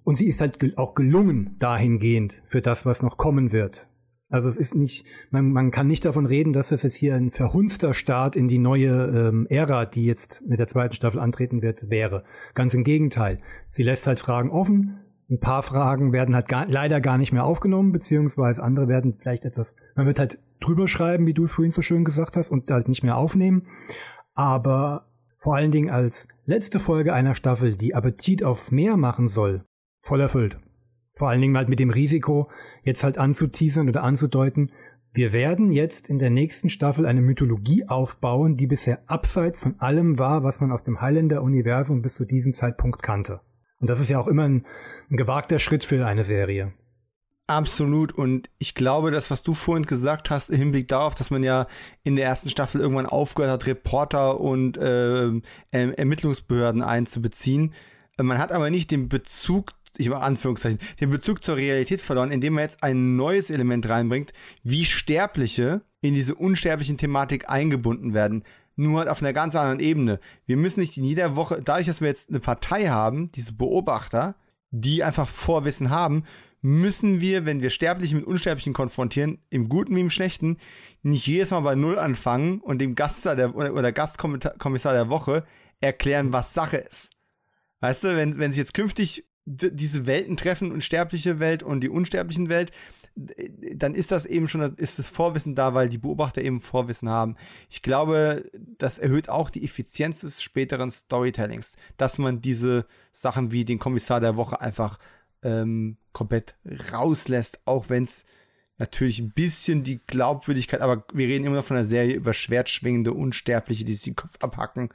Und 0.04 0.18
sie 0.18 0.28
ist 0.28 0.40
halt 0.40 0.78
auch 0.78 0.94
gelungen 0.94 1.56
dahingehend 1.58 2.44
für 2.46 2.62
das, 2.62 2.86
was 2.86 3.02
noch 3.02 3.18
kommen 3.18 3.52
wird. 3.52 3.90
Also 4.34 4.50
es 4.50 4.58
ist 4.58 4.74
nicht, 4.74 5.06
man, 5.30 5.52
man 5.52 5.70
kann 5.70 5.86
nicht 5.86 6.06
davon 6.06 6.26
reden, 6.26 6.54
dass 6.54 6.70
das 6.70 6.82
jetzt 6.82 6.96
hier 6.96 7.14
ein 7.14 7.30
verhunzter 7.30 7.94
Start 7.94 8.36
in 8.36 8.48
die 8.48 8.58
neue 8.58 9.30
ähm, 9.30 9.46
Ära, 9.48 9.86
die 9.86 10.06
jetzt 10.06 10.42
mit 10.44 10.58
der 10.58 10.66
zweiten 10.66 10.96
Staffel 10.96 11.20
antreten 11.20 11.62
wird, 11.62 11.92
wäre. 11.92 12.24
Ganz 12.56 12.74
im 12.74 12.84
Gegenteil. 12.84 13.38
Sie 13.70 13.84
lässt 13.84 14.08
halt 14.08 14.20
Fragen 14.20 14.50
offen. 14.50 14.98
Ein 15.30 15.40
paar 15.40 15.62
Fragen 15.62 16.14
werden 16.14 16.34
halt 16.34 16.48
gar, 16.48 16.66
leider 16.66 17.00
gar 17.00 17.20
nicht 17.20 17.32
mehr 17.32 17.44
aufgenommen, 17.44 17.92
beziehungsweise 17.92 18.64
andere 18.64 18.88
werden 18.88 19.18
vielleicht 19.20 19.46
etwas, 19.46 19.76
man 19.96 20.08
wird 20.08 20.18
halt 20.18 20.40
drüber 20.60 20.88
schreiben, 20.88 21.28
wie 21.28 21.36
du 21.36 21.46
es 21.46 21.54
vorhin 21.54 21.72
so 21.72 21.84
schön 21.84 22.04
gesagt 22.04 22.36
hast, 22.36 22.50
und 22.50 22.72
halt 22.72 22.88
nicht 22.88 23.04
mehr 23.04 23.18
aufnehmen. 23.18 23.68
Aber 24.34 25.12
vor 25.38 25.56
allen 25.56 25.72
Dingen 25.72 25.92
als 25.92 26.28
letzte 26.46 26.80
Folge 26.80 27.14
einer 27.14 27.36
Staffel, 27.36 27.76
die 27.76 27.94
Appetit 27.94 28.44
auf 28.44 28.72
mehr 28.72 28.98
machen 28.98 29.28
soll, 29.28 29.64
voll 30.02 30.22
erfüllt. 30.22 30.58
Vor 31.14 31.30
allen 31.30 31.42
Dingen 31.42 31.58
halt 31.58 31.70
mit 31.70 31.80
dem 31.80 31.90
Risiko, 31.90 32.50
jetzt 32.84 33.04
halt 33.04 33.18
anzuteasern 33.18 33.90
oder 33.90 34.04
anzudeuten, 34.04 34.72
wir 35.16 35.32
werden 35.32 35.72
jetzt 35.72 36.10
in 36.10 36.18
der 36.18 36.32
nächsten 36.32 36.70
Staffel 36.70 37.06
eine 37.06 37.22
Mythologie 37.22 37.88
aufbauen, 37.88 38.58
die 38.58 38.66
bisher 38.66 39.04
abseits 39.06 39.62
von 39.62 39.80
allem 39.80 40.18
war, 40.18 40.44
was 40.44 40.60
man 40.60 40.72
aus 40.72 40.82
dem 40.82 41.02
Highlander-Universum 41.02 42.02
bis 42.02 42.16
zu 42.16 42.26
diesem 42.26 42.54
Zeitpunkt 42.54 43.04
kannte. 43.04 43.42
Und 43.80 43.90
das 43.90 44.00
ist 44.00 44.10
ja 44.10 44.20
auch 44.20 44.28
immer 44.28 44.44
ein, 44.44 44.66
ein 45.12 45.18
gewagter 45.18 45.60
Schritt 45.60 45.84
für 45.84 46.06
eine 46.08 46.24
Serie. 46.24 46.74
Absolut. 47.46 48.14
Und 48.14 48.50
ich 48.58 48.74
glaube, 48.74 49.12
das, 49.12 49.30
was 49.30 49.44
du 49.44 49.54
vorhin 49.54 49.86
gesagt 49.86 50.30
hast, 50.30 50.50
im 50.50 50.58
Hinblick 50.58 50.88
darauf, 50.88 51.14
dass 51.14 51.30
man 51.30 51.44
ja 51.44 51.68
in 52.04 52.16
der 52.16 52.26
ersten 52.26 52.50
Staffel 52.50 52.82
irgendwann 52.82 53.06
aufgehört 53.06 53.52
hat, 53.52 53.68
Reporter 53.68 54.40
und 54.40 54.78
äh, 54.78 55.30
Ermittlungsbehörden 55.72 56.82
einzubeziehen. 56.82 57.74
Man 58.18 58.38
hat 58.38 58.52
aber 58.52 58.70
nicht 58.70 58.90
den 58.90 59.10
Bezug 59.10 59.74
ich 59.98 60.10
war 60.10 60.22
Anführungszeichen, 60.22 60.80
den 61.00 61.10
Bezug 61.10 61.44
zur 61.44 61.58
Realität 61.58 62.02
verloren, 62.02 62.32
indem 62.32 62.54
man 62.54 62.64
jetzt 62.64 62.84
ein 62.84 63.16
neues 63.16 63.50
Element 63.50 63.88
reinbringt, 63.90 64.34
wie 64.64 64.86
Sterbliche 64.86 65.82
in 66.02 66.14
diese 66.14 66.36
unsterblichen 66.36 66.98
Thematik 66.98 67.50
eingebunden 67.50 68.14
werden. 68.14 68.44
Nur 68.76 69.00
halt 69.00 69.10
auf 69.10 69.22
einer 69.22 69.34
ganz 69.34 69.56
anderen 69.56 69.80
Ebene. 69.80 70.20
Wir 70.46 70.58
müssen 70.58 70.80
nicht 70.80 70.98
in 70.98 71.04
jeder 71.04 71.36
Woche, 71.36 71.62
dadurch, 71.64 71.86
dass 71.86 72.02
wir 72.02 72.08
jetzt 72.08 72.30
eine 72.30 72.40
Partei 72.40 72.88
haben, 72.88 73.32
diese 73.32 73.54
Beobachter, 73.54 74.36
die 74.72 75.04
einfach 75.04 75.30
Vorwissen 75.30 75.92
haben, 75.92 76.24
müssen 76.62 77.20
wir, 77.22 77.46
wenn 77.46 77.62
wir 77.62 77.70
Sterbliche 77.70 78.16
mit 78.16 78.26
Unsterblichen 78.26 78.74
konfrontieren, 78.74 79.38
im 79.50 79.70
Guten 79.70 79.96
wie 79.96 80.02
im 80.02 80.10
Schlechten, 80.10 80.58
nicht 81.04 81.28
jedes 81.28 81.52
Mal 81.52 81.60
bei 81.60 81.76
Null 81.76 82.00
anfangen 82.00 82.62
und 82.62 82.80
dem 82.80 82.96
Gast 82.96 83.26
der, 83.26 83.56
oder, 83.56 83.74
oder 83.74 83.92
Gastkommissar 83.92 84.94
der 84.94 85.10
Woche 85.10 85.46
erklären, 85.82 86.34
was 86.34 86.54
Sache 86.54 86.78
ist. 86.78 87.12
Weißt 87.82 88.06
du, 88.06 88.16
wenn, 88.16 88.40
wenn 88.40 88.52
sich 88.52 88.60
jetzt 88.60 88.74
künftig 88.74 89.26
diese 89.46 90.06
Welten 90.06 90.38
treffen, 90.38 90.72
unsterbliche 90.72 91.40
Welt 91.40 91.64
und 91.64 91.82
die 91.82 91.90
unsterblichen 91.90 92.50
Welt, 92.50 92.72
dann 93.16 93.94
ist 93.94 94.12
das 94.12 94.26
eben 94.26 94.48
schon, 94.48 94.62
ist 94.78 94.98
das 94.98 95.08
Vorwissen 95.08 95.54
da, 95.54 95.74
weil 95.74 95.88
die 95.88 96.00
Beobachter 96.00 96.42
eben 96.42 96.62
Vorwissen 96.62 97.10
haben. 97.10 97.36
Ich 97.70 97.82
glaube, 97.82 98.50
das 98.78 98.98
erhöht 98.98 99.30
auch 99.30 99.50
die 99.50 99.64
Effizienz 99.64 100.22
des 100.22 100.42
späteren 100.42 100.90
Storytellings, 100.90 101.76
dass 101.98 102.18
man 102.18 102.42
diese 102.42 102.88
Sachen 103.12 103.52
wie 103.52 103.66
den 103.66 103.78
Kommissar 103.80 104.20
der 104.20 104.36
Woche 104.36 104.62
einfach 104.62 104.98
ähm, 105.44 105.98
komplett 106.12 106.56
rauslässt, 106.92 107.60
auch 107.66 107.90
wenn 107.90 108.04
es 108.04 108.26
natürlich 108.80 109.20
ein 109.20 109.32
bisschen 109.32 109.84
die 109.84 110.00
Glaubwürdigkeit, 110.08 110.82
aber 110.82 111.06
wir 111.14 111.28
reden 111.28 111.46
immer 111.46 111.58
noch 111.58 111.66
von 111.66 111.78
einer 111.78 111.86
Serie 111.86 112.16
über 112.16 112.34
schwertschwingende 112.34 113.14
Unsterbliche, 113.14 113.86
die 113.86 113.94
sich 113.94 114.04
den 114.04 114.16
Kopf 114.16 114.38
abhacken, 114.42 114.90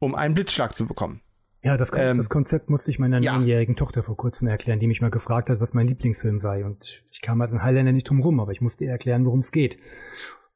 um 0.00 0.16
einen 0.16 0.34
Blitzschlag 0.34 0.74
zu 0.74 0.86
bekommen. 0.86 1.20
Ja, 1.64 1.76
das, 1.76 1.90
ähm, 1.96 2.16
das 2.16 2.28
Konzept 2.28 2.70
musste 2.70 2.90
ich 2.90 2.98
meiner 2.98 3.20
ja. 3.20 3.34
neunjährigen 3.34 3.76
Tochter 3.76 4.02
vor 4.02 4.16
kurzem 4.16 4.48
erklären, 4.48 4.80
die 4.80 4.88
mich 4.88 5.00
mal 5.00 5.10
gefragt 5.10 5.48
hat, 5.48 5.60
was 5.60 5.74
mein 5.74 5.86
Lieblingsfilm 5.86 6.40
sei. 6.40 6.64
Und 6.64 7.04
ich 7.10 7.20
kam 7.20 7.40
halt 7.40 7.52
in 7.52 7.62
Highlander 7.62 7.92
nicht 7.92 8.08
drum 8.08 8.20
rum, 8.20 8.40
aber 8.40 8.50
ich 8.50 8.60
musste 8.60 8.84
ihr 8.84 8.90
erklären, 8.90 9.24
worum 9.24 9.40
es 9.40 9.52
geht. 9.52 9.78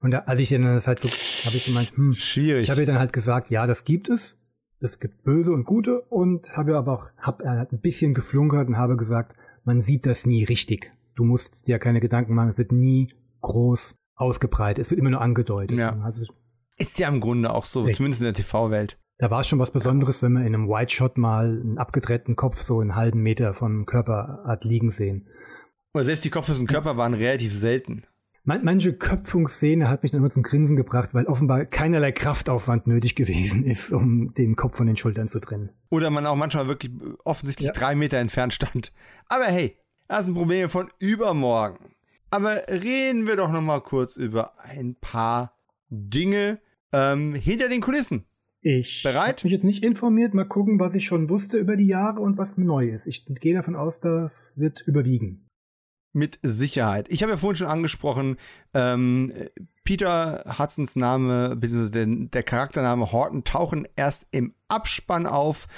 Und 0.01 0.11
da, 0.11 0.21
als 0.21 0.41
ich 0.41 0.49
dann 0.51 0.63
das 0.63 0.89
halt 0.89 0.99
so, 0.99 1.09
habe 1.09 1.57
ich 1.57 1.67
gemeint, 1.67 1.93
hm, 1.97 2.15
schwierig. 2.15 2.65
Ich 2.65 2.71
habe 2.71 2.81
ihr 2.81 2.87
dann 2.87 2.99
halt 2.99 3.13
gesagt, 3.13 3.51
ja, 3.51 3.67
das 3.67 3.85
gibt 3.85 4.09
es. 4.09 4.39
Es 4.81 4.99
gibt 5.01 5.23
böse 5.23 5.53
und 5.53 5.65
gute 5.65 6.03
und 6.03 6.55
habe 6.55 6.77
aber 6.77 6.93
auch 6.93 7.11
hab, 7.17 7.41
er 7.41 7.59
hat 7.59 7.73
ein 7.73 7.81
bisschen 7.81 8.13
geflunkert 8.13 8.69
und 8.69 8.77
habe 8.77 8.97
gesagt, 8.97 9.37
man 9.65 9.81
sieht 9.81 10.07
das 10.07 10.27
nie 10.27 10.45
richtig. 10.45 10.93
Du 11.15 11.25
musst 11.25 11.67
dir 11.67 11.79
keine 11.79 12.01
Gedanken 12.01 12.35
machen, 12.35 12.51
es 12.51 12.59
wird 12.59 12.73
nie 12.73 13.15
groß 13.41 13.97
ausgebreitet. 14.17 14.85
Es 14.85 14.91
wird 14.91 15.01
immer 15.01 15.11
nur 15.11 15.21
angedeutet. 15.23 15.79
Ja. 15.79 15.99
Also, 16.03 16.27
ist 16.77 16.99
ja 16.99 17.09
im 17.09 17.21
Grunde 17.21 17.55
auch 17.55 17.65
so, 17.65 17.81
richtig. 17.81 17.97
zumindest 17.97 18.21
in 18.21 18.27
der 18.27 18.35
TV-Welt. 18.35 18.99
Da 19.19 19.31
war 19.31 19.41
es 19.41 19.49
schon 19.49 19.59
was 19.59 19.71
Besonderes, 19.71 20.23
wenn 20.23 20.33
man 20.33 20.45
in 20.45 20.55
einem 20.55 20.69
White 20.69 20.93
Shot 20.93 21.17
mal 21.17 21.61
einen 21.63 21.79
abgedrehten 21.79 22.37
Kopf 22.37 22.61
so 22.61 22.81
einen 22.81 22.95
halben 22.95 23.23
Meter 23.23 23.55
vom 23.55 23.87
Körper 23.87 24.43
hat 24.47 24.65
liegen 24.65 24.91
sehen. 24.91 25.29
Oder 25.95 26.05
selbst 26.05 26.25
die 26.27 26.31
kopflosen 26.31 26.67
Körper 26.67 26.99
waren 26.99 27.15
relativ 27.15 27.55
selten. 27.55 28.05
manche 28.45 28.93
Köpfungsszene 28.93 29.89
hat 29.89 30.03
mich 30.03 30.13
dann 30.13 30.21
immer 30.21 30.29
zum 30.29 30.43
Grinsen 30.43 30.77
gebracht, 30.77 31.15
weil 31.15 31.25
offenbar 31.25 31.65
keinerlei 31.65 32.13
Kraftaufwand 32.13 32.87
nötig 32.87 33.15
gewesen 33.15 33.65
ist, 33.65 33.91
um 33.91 34.35
den 34.35 34.57
Kopf 34.57 34.77
von 34.77 34.87
den 34.87 34.99
Schultern 34.99 35.29
zu 35.29 35.41
trennen. 35.41 35.71
Oder 35.89 36.11
man 36.11 36.27
auch 36.27 36.37
manchmal 36.37 36.69
wirklich 36.69 36.93
offensichtlich 37.25 37.69
ja. 37.69 37.73
drei 37.73 37.95
Meter 37.95 38.19
entfernt 38.19 38.53
stand. 38.53 38.93
Aber 39.29 39.47
hey, 39.47 39.79
das 40.09 40.27
sind 40.27 40.35
Probleme 40.35 40.69
von 40.69 40.91
übermorgen. 40.99 41.95
Aber 42.29 42.69
reden 42.69 43.27
wir 43.27 43.37
doch 43.37 43.51
noch 43.51 43.63
mal 43.63 43.81
kurz 43.81 44.19
über 44.19 44.59
ein 44.59 44.97
paar 45.01 45.57
Dinge 45.89 46.61
ähm, 46.93 47.35
hinter 47.35 47.71
den 47.71 47.81
Kulissen. 47.81 48.27
Ich 48.69 49.07
habe 49.07 49.33
mich 49.45 49.53
jetzt 49.53 49.63
nicht 49.63 49.85
informiert. 49.85 50.35
Mal 50.35 50.45
gucken, 50.45 50.81
was 50.81 50.97
ich 50.97 51.07
schon 51.07 51.31
wusste 51.31 51.57
über 51.57 51.77
die 51.77 51.87
Jahre 51.87 52.19
und 52.19 52.37
was 52.37 52.59
neu 52.59 52.89
ist. 52.89 53.07
Ich 53.07 53.25
gehe 53.25 53.55
davon 53.55 53.77
aus, 53.77 54.01
das 54.01 54.55
wird 54.57 54.83
überwiegen. 54.89 55.47
Mit 56.13 56.41
Sicherheit. 56.43 57.07
Ich 57.09 57.23
habe 57.23 57.31
ja 57.31 57.39
vorhin 57.39 57.55
schon 57.55 57.69
angesprochen, 57.69 58.39
ähm, 58.75 59.33
Peter 59.85 60.43
Hudsons 60.59 60.97
Name, 60.97 61.55
beziehungsweise 61.55 61.93
der, 61.93 62.07
der 62.07 62.43
Charaktername 62.43 63.13
Horton 63.13 63.45
tauchen 63.45 63.87
erst 63.95 64.27
im 64.33 64.53
Abspann 64.67 65.29
auf. 65.29 65.69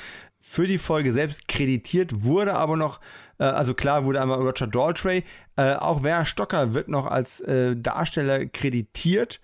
Für 0.41 0.67
die 0.67 0.79
Folge 0.79 1.13
selbst 1.13 1.47
kreditiert 1.47 2.25
wurde 2.25 2.55
aber 2.55 2.79
noch, 2.79 3.01
äh, 3.39 3.45
also 3.45 3.75
klar 3.75 4.07
wurde 4.07 4.23
einmal 4.23 4.41
Roger 4.41 4.67
Daltrey, 4.67 5.25
äh, 5.57 5.75
auch 5.75 6.05
Werner 6.05 6.25
Stocker 6.25 6.73
wird 6.73 6.89
noch 6.89 7.05
als 7.05 7.41
äh, 7.41 7.77
Darsteller 7.77 8.47
kreditiert 8.47 9.41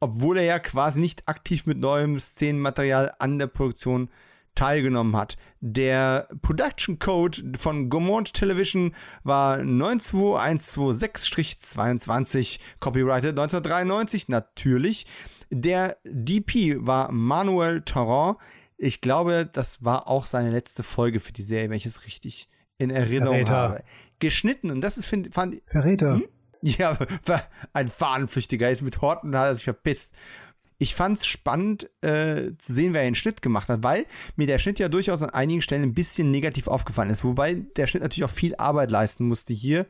obwohl 0.00 0.38
er 0.38 0.44
ja 0.44 0.58
quasi 0.58 0.98
nicht 0.98 1.28
aktiv 1.28 1.66
mit 1.66 1.78
neuem 1.78 2.18
Szenenmaterial 2.18 3.12
an 3.18 3.38
der 3.38 3.46
Produktion 3.46 4.10
teilgenommen 4.54 5.16
hat. 5.16 5.36
Der 5.60 6.28
Production 6.42 6.98
Code 6.98 7.52
von 7.56 7.88
Gaumont 7.88 8.34
Television 8.34 8.94
war 9.22 9.58
92126-22, 9.58 12.58
copyrighted 12.80 13.38
1993 13.38 14.26
natürlich. 14.28 15.06
Der 15.50 15.98
DP 16.04 16.78
war 16.80 17.12
Manuel 17.12 17.82
Tarrant. 17.82 18.38
Ich 18.76 19.00
glaube, 19.00 19.48
das 19.50 19.82
war 19.84 20.08
auch 20.08 20.26
seine 20.26 20.50
letzte 20.50 20.82
Folge 20.82 21.20
für 21.20 21.32
die 21.32 21.42
Serie, 21.42 21.70
wenn 21.70 21.76
ich 21.76 21.86
es 21.86 22.04
richtig 22.06 22.48
in 22.78 22.90
Erinnerung 22.90 23.46
Verräter. 23.46 23.56
habe. 23.56 23.84
Geschnitten 24.18 24.70
und 24.70 24.80
das 24.80 24.98
ist, 24.98 25.06
find, 25.06 25.32
fand 25.34 25.62
Verräter. 25.66 26.14
Hm? 26.14 26.24
Ja, 26.78 26.98
ein 27.72 27.88
Fahnenflüchtiger 27.88 28.70
ist 28.70 28.82
mit 28.82 29.00
Horten 29.00 29.30
und 29.30 29.36
hat 29.36 29.46
er 29.46 29.54
sich 29.54 29.64
verpisst. 29.64 30.14
Ich 30.78 30.94
fand 30.94 31.18
es 31.18 31.26
spannend 31.26 31.90
äh, 32.02 32.52
zu 32.56 32.72
sehen, 32.72 32.94
wer 32.94 33.02
den 33.02 33.14
Schnitt 33.14 33.42
gemacht 33.42 33.68
hat, 33.68 33.82
weil 33.82 34.06
mir 34.36 34.46
der 34.46 34.58
Schnitt 34.58 34.78
ja 34.78 34.88
durchaus 34.88 35.22
an 35.22 35.30
einigen 35.30 35.60
Stellen 35.60 35.82
ein 35.82 35.94
bisschen 35.94 36.30
negativ 36.30 36.68
aufgefallen 36.68 37.10
ist. 37.10 37.22
Wobei 37.22 37.54
der 37.76 37.86
Schnitt 37.86 38.02
natürlich 38.02 38.24
auch 38.24 38.34
viel 38.34 38.56
Arbeit 38.56 38.90
leisten 38.90 39.28
musste 39.28 39.52
hier. 39.52 39.86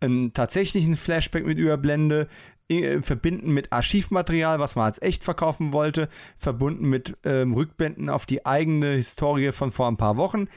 Einen 0.00 0.32
tatsächlichen 0.32 0.96
Flashback 0.96 1.46
mit 1.46 1.58
Überblende, 1.58 2.28
äh, 2.70 3.02
verbinden 3.02 3.52
mit 3.52 3.72
Archivmaterial, 3.72 4.58
was 4.58 4.74
man 4.74 4.86
als 4.86 5.02
echt 5.02 5.22
verkaufen 5.22 5.74
wollte, 5.74 6.08
verbunden 6.38 6.88
mit 6.88 7.16
ähm, 7.24 7.52
Rückblenden 7.52 8.08
auf 8.08 8.24
die 8.24 8.46
eigene 8.46 8.92
Historie 8.92 9.52
von 9.52 9.70
vor 9.70 9.88
ein 9.88 9.98
paar 9.98 10.16
Wochen. 10.16 10.48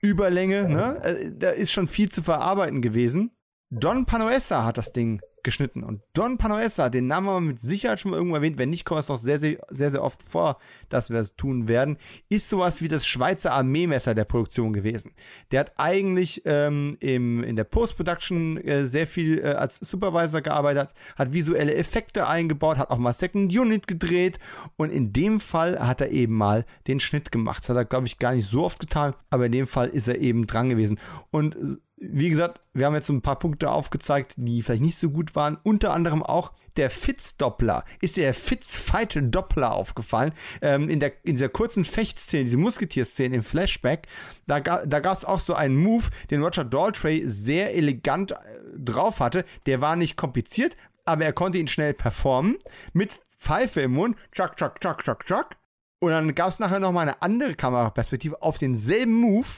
Überlänge, 0.00 0.68
ne? 0.68 1.02
Äh, 1.02 1.32
da 1.36 1.50
ist 1.50 1.72
schon 1.72 1.88
viel 1.88 2.08
zu 2.08 2.22
verarbeiten 2.22 2.82
gewesen. 2.82 3.32
Don 3.70 4.06
Panoessa 4.06 4.64
hat 4.64 4.78
das 4.78 4.92
Ding 4.92 5.20
geschnitten. 5.42 5.82
Und 5.82 6.02
Don 6.14 6.38
Panoessa, 6.38 6.88
den 6.88 7.06
Namen 7.06 7.28
haben 7.28 7.46
wir 7.46 7.52
mit 7.52 7.60
Sicherheit 7.60 8.00
schon 8.00 8.10
mal 8.10 8.16
irgendwo 8.16 8.36
erwähnt. 8.36 8.58
Wenn 8.58 8.70
nicht, 8.70 8.84
kommt 8.84 9.00
es 9.00 9.08
noch 9.08 9.18
sehr, 9.18 9.38
sehr, 9.38 9.58
sehr, 9.68 9.90
sehr 9.90 10.02
oft 10.02 10.22
vor, 10.22 10.58
dass 10.88 11.10
wir 11.10 11.18
es 11.18 11.36
tun 11.36 11.68
werden. 11.68 11.98
Ist 12.28 12.48
sowas 12.48 12.82
wie 12.82 12.88
das 12.88 13.06
Schweizer 13.06 13.52
Armeemesser 13.52 14.14
der 14.14 14.24
Produktion 14.24 14.72
gewesen. 14.72 15.12
Der 15.50 15.60
hat 15.60 15.72
eigentlich 15.76 16.42
ähm, 16.44 16.96
im, 17.00 17.42
in 17.44 17.56
der 17.56 17.64
Post-Production 17.64 18.56
äh, 18.58 18.86
sehr 18.86 19.06
viel 19.06 19.38
äh, 19.38 19.52
als 19.52 19.76
Supervisor 19.76 20.40
gearbeitet, 20.40 20.90
hat 21.16 21.32
visuelle 21.32 21.74
Effekte 21.74 22.26
eingebaut, 22.26 22.78
hat 22.78 22.90
auch 22.90 22.98
mal 22.98 23.12
Second 23.12 23.54
Unit 23.56 23.86
gedreht. 23.86 24.38
Und 24.76 24.90
in 24.90 25.12
dem 25.12 25.40
Fall 25.40 25.78
hat 25.78 26.00
er 26.00 26.10
eben 26.10 26.34
mal 26.34 26.64
den 26.86 27.00
Schnitt 27.00 27.32
gemacht. 27.32 27.62
Das 27.62 27.70
hat 27.70 27.76
er, 27.76 27.84
glaube 27.84 28.06
ich, 28.06 28.18
gar 28.18 28.34
nicht 28.34 28.48
so 28.48 28.64
oft 28.64 28.80
getan, 28.80 29.14
aber 29.30 29.46
in 29.46 29.52
dem 29.52 29.66
Fall 29.66 29.88
ist 29.88 30.08
er 30.08 30.18
eben 30.18 30.46
dran 30.46 30.68
gewesen. 30.68 30.98
Und 31.30 31.54
äh, 31.56 31.76
wie 32.00 32.30
gesagt, 32.30 32.60
wir 32.74 32.86
haben 32.86 32.94
jetzt 32.94 33.08
ein 33.08 33.22
paar 33.22 33.38
Punkte 33.38 33.70
aufgezeigt, 33.70 34.34
die 34.36 34.62
vielleicht 34.62 34.82
nicht 34.82 34.98
so 34.98 35.10
gut 35.10 35.34
waren. 35.34 35.58
Unter 35.62 35.92
anderem 35.92 36.22
auch 36.22 36.52
der 36.76 36.90
Fitz-Doppler. 36.90 37.84
Ist 38.00 38.16
der 38.16 38.32
Fitz-Fight-Doppler 38.34 39.72
aufgefallen? 39.72 40.32
Ähm, 40.62 40.88
in, 40.88 41.00
der, 41.00 41.12
in 41.24 41.34
dieser 41.34 41.48
kurzen 41.48 41.84
Fechtszene, 41.84 42.44
diese 42.44 42.56
Musketier-Szene 42.56 43.36
im 43.36 43.42
Flashback, 43.42 44.06
da, 44.46 44.60
da 44.60 45.00
gab 45.00 45.14
es 45.14 45.24
auch 45.24 45.40
so 45.40 45.54
einen 45.54 45.76
Move, 45.76 46.04
den 46.30 46.42
Roger 46.42 46.64
Daltrey 46.64 47.22
sehr 47.26 47.74
elegant 47.74 48.32
äh, 48.32 48.36
drauf 48.76 49.20
hatte. 49.20 49.44
Der 49.66 49.80
war 49.80 49.96
nicht 49.96 50.16
kompliziert, 50.16 50.76
aber 51.04 51.24
er 51.24 51.32
konnte 51.32 51.58
ihn 51.58 51.68
schnell 51.68 51.94
performen. 51.94 52.56
Mit 52.92 53.12
Pfeife 53.36 53.80
im 53.80 53.92
Mund. 53.92 54.16
Chuck, 54.32 54.56
chuck, 54.56 54.80
chuck, 54.80 55.02
chuck, 55.04 55.24
chuck. 55.24 55.56
Und 56.00 56.10
dann 56.10 56.34
gab 56.34 56.50
es 56.50 56.60
nachher 56.60 56.78
nochmal 56.78 57.08
eine 57.08 57.22
andere 57.22 57.54
Kameraperspektive 57.54 58.40
auf 58.40 58.58
denselben 58.58 59.14
Move, 59.14 59.48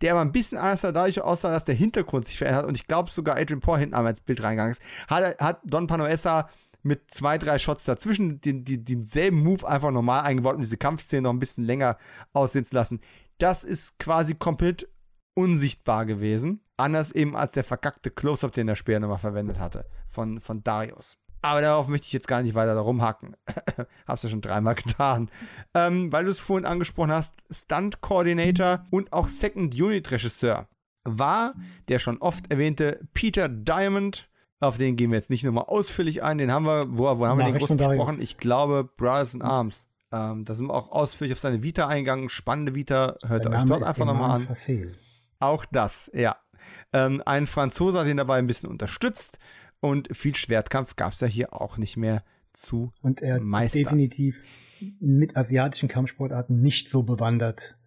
der 0.00 0.12
aber 0.12 0.20
ein 0.20 0.32
bisschen 0.32 0.58
anders 0.58 0.80
dadurch 0.80 1.20
aussah, 1.20 1.50
dass 1.50 1.64
der 1.64 1.74
Hintergrund 1.74 2.26
sich 2.26 2.38
verändert 2.38 2.62
hat. 2.62 2.68
Und 2.68 2.76
ich 2.76 2.86
glaube 2.86 3.10
sogar 3.10 3.36
Adrian 3.36 3.60
Paul 3.60 3.78
hinten 3.78 3.94
einmal 3.94 4.10
ins 4.10 4.20
Bild 4.20 4.42
reingegangen 4.42 4.72
ist. 4.72 4.82
Hat, 5.08 5.38
hat 5.40 5.60
Don 5.64 5.86
Panoessa 5.86 6.48
mit 6.82 7.10
zwei, 7.10 7.38
drei 7.38 7.58
Shots 7.58 7.84
dazwischen 7.84 8.40
den, 8.40 8.64
den, 8.64 8.84
denselben 8.84 9.42
Move 9.42 9.66
einfach 9.68 9.90
normal 9.90 10.22
eingebaut, 10.22 10.54
um 10.54 10.62
diese 10.62 10.78
Kampfszene 10.78 11.22
noch 11.22 11.32
ein 11.32 11.38
bisschen 11.38 11.64
länger 11.64 11.98
aussehen 12.32 12.64
zu 12.64 12.74
lassen. 12.74 13.00
Das 13.38 13.64
ist 13.64 13.98
quasi 13.98 14.34
komplett 14.34 14.88
unsichtbar 15.34 16.06
gewesen. 16.06 16.60
Anders 16.76 17.12
eben 17.12 17.36
als 17.36 17.52
der 17.52 17.64
verkackte 17.64 18.10
Close-Up, 18.10 18.52
den 18.52 18.66
der 18.66 18.76
Speer 18.76 19.00
nochmal 19.00 19.18
verwendet 19.18 19.58
hatte 19.58 19.86
von, 20.08 20.40
von 20.40 20.62
Darius. 20.62 21.18
Aber 21.42 21.60
darauf 21.60 21.88
möchte 21.88 22.06
ich 22.06 22.12
jetzt 22.12 22.28
gar 22.28 22.42
nicht 22.42 22.54
weiter 22.54 22.74
darum 22.74 23.02
hacken. 23.02 23.36
Hab's 24.06 24.22
ja 24.22 24.28
schon 24.28 24.42
dreimal 24.42 24.74
getan. 24.74 25.30
Ähm, 25.74 26.12
weil 26.12 26.24
du 26.24 26.30
es 26.30 26.38
vorhin 26.38 26.66
angesprochen 26.66 27.12
hast, 27.12 27.34
Stunt 27.50 28.00
Coordinator 28.00 28.84
und 28.90 29.12
auch 29.12 29.28
Second 29.28 29.74
Unit 29.74 30.10
Regisseur 30.10 30.68
war 31.04 31.54
der 31.88 31.98
schon 31.98 32.18
oft 32.18 32.50
erwähnte 32.50 33.00
Peter 33.14 33.48
Diamond. 33.48 34.28
Auf 34.60 34.76
den 34.76 34.96
gehen 34.96 35.10
wir 35.10 35.16
jetzt 35.16 35.30
nicht 35.30 35.44
nochmal 35.44 35.64
ausführlich 35.64 36.22
ein. 36.22 36.36
Den 36.36 36.52
haben 36.52 36.66
wir, 36.66 36.86
wo, 36.90 37.04
wo 37.18 37.26
haben 37.26 37.38
wir 37.38 37.46
den 37.46 37.56
groß 37.58 37.70
besprochen? 37.70 38.20
Ich 38.20 38.36
glaube, 38.36 38.84
Brothers 38.84 39.34
in 39.34 39.42
Arms. 39.42 39.86
Ähm, 40.12 40.44
da 40.44 40.52
sind 40.52 40.66
wir 40.66 40.74
auch 40.74 40.90
ausführlich 40.90 41.32
auf 41.32 41.38
seine 41.38 41.62
Vita 41.62 41.86
eingegangen. 41.86 42.28
Spannende 42.28 42.74
Vita. 42.74 43.16
Hört 43.26 43.46
euch 43.46 43.64
dort 43.64 43.82
einfach 43.82 44.04
nochmal 44.04 44.30
an. 44.32 44.42
Facil. 44.42 44.94
Auch 45.38 45.64
das, 45.64 46.10
ja. 46.12 46.36
Ähm, 46.92 47.22
ein 47.24 47.46
Franzose 47.46 47.98
hat 48.00 48.06
ihn 48.06 48.18
dabei 48.18 48.38
ein 48.38 48.46
bisschen 48.46 48.68
unterstützt. 48.68 49.38
Und 49.80 50.14
viel 50.14 50.34
Schwertkampf 50.34 50.96
gab 50.96 51.12
es 51.12 51.20
ja 51.20 51.26
hier 51.26 51.54
auch 51.60 51.78
nicht 51.78 51.96
mehr 51.96 52.22
zu 52.52 52.92
Und 53.02 53.22
er 53.22 53.40
ist 53.64 53.74
definitiv 53.74 54.44
mit 55.00 55.36
asiatischen 55.36 55.88
Kampfsportarten 55.88 56.60
nicht 56.60 56.88
so 56.88 57.02
bewandert, 57.02 57.78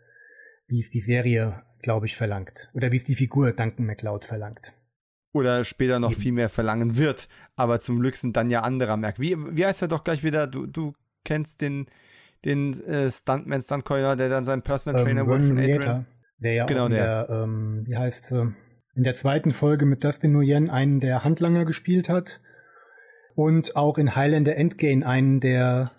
wie 0.67 0.79
es 0.79 0.89
die 0.89 0.99
Serie, 0.99 1.63
glaube 1.81 2.05
ich, 2.05 2.15
verlangt. 2.15 2.69
Oder 2.73 2.91
wie 2.91 2.97
es 2.97 3.03
die 3.03 3.15
Figur 3.15 3.51
Duncan 3.51 3.85
McLeod 3.85 4.25
verlangt. 4.25 4.73
Oder 5.33 5.63
später 5.63 5.99
noch 5.99 6.11
Eben. 6.11 6.21
viel 6.21 6.31
mehr 6.31 6.49
verlangen 6.49 6.97
wird. 6.97 7.27
Aber 7.55 7.79
zum 7.79 7.99
Glück 7.99 8.15
sind 8.15 8.37
dann 8.37 8.49
ja 8.49 8.61
andere 8.61 8.91
am 8.91 9.01
Werk. 9.01 9.19
Wie, 9.19 9.35
wie 9.37 9.65
heißt 9.65 9.81
er 9.81 9.87
doch 9.87 10.03
gleich 10.03 10.23
wieder? 10.23 10.47
Du, 10.47 10.67
du 10.67 10.93
kennst 11.23 11.61
den, 11.61 11.87
den 12.45 12.79
äh, 12.85 13.09
Stuntman, 13.09 13.61
Stuntcoiner, 13.61 14.15
der 14.15 14.29
dann 14.29 14.45
sein 14.45 14.61
Personal 14.61 15.03
Trainer 15.03 15.21
Ähm, 15.21 15.27
wurde 15.27 15.43
von 15.47 15.57
Adrian. 15.57 16.05
Der 16.37 16.53
ja 16.53 16.65
Genau, 16.65 16.87
der. 16.87 17.25
der, 17.25 17.43
ähm, 17.43 17.83
wie 17.85 17.97
heißt 17.97 18.25
sie, 18.25 18.53
in 18.95 19.03
der 19.03 19.15
zweiten 19.15 19.51
Folge 19.51 19.85
mit 19.85 20.03
Dustin 20.03 20.33
Nguyen 20.33 20.69
einen 20.69 20.99
der 20.99 21.23
Handlanger 21.23 21.65
gespielt 21.65 22.09
hat 22.09 22.41
und 23.35 23.75
auch 23.75 23.97
in 23.97 24.15
Highlander 24.15 24.55
Endgame 24.55 25.05
einen 25.05 25.39
der 25.39 25.91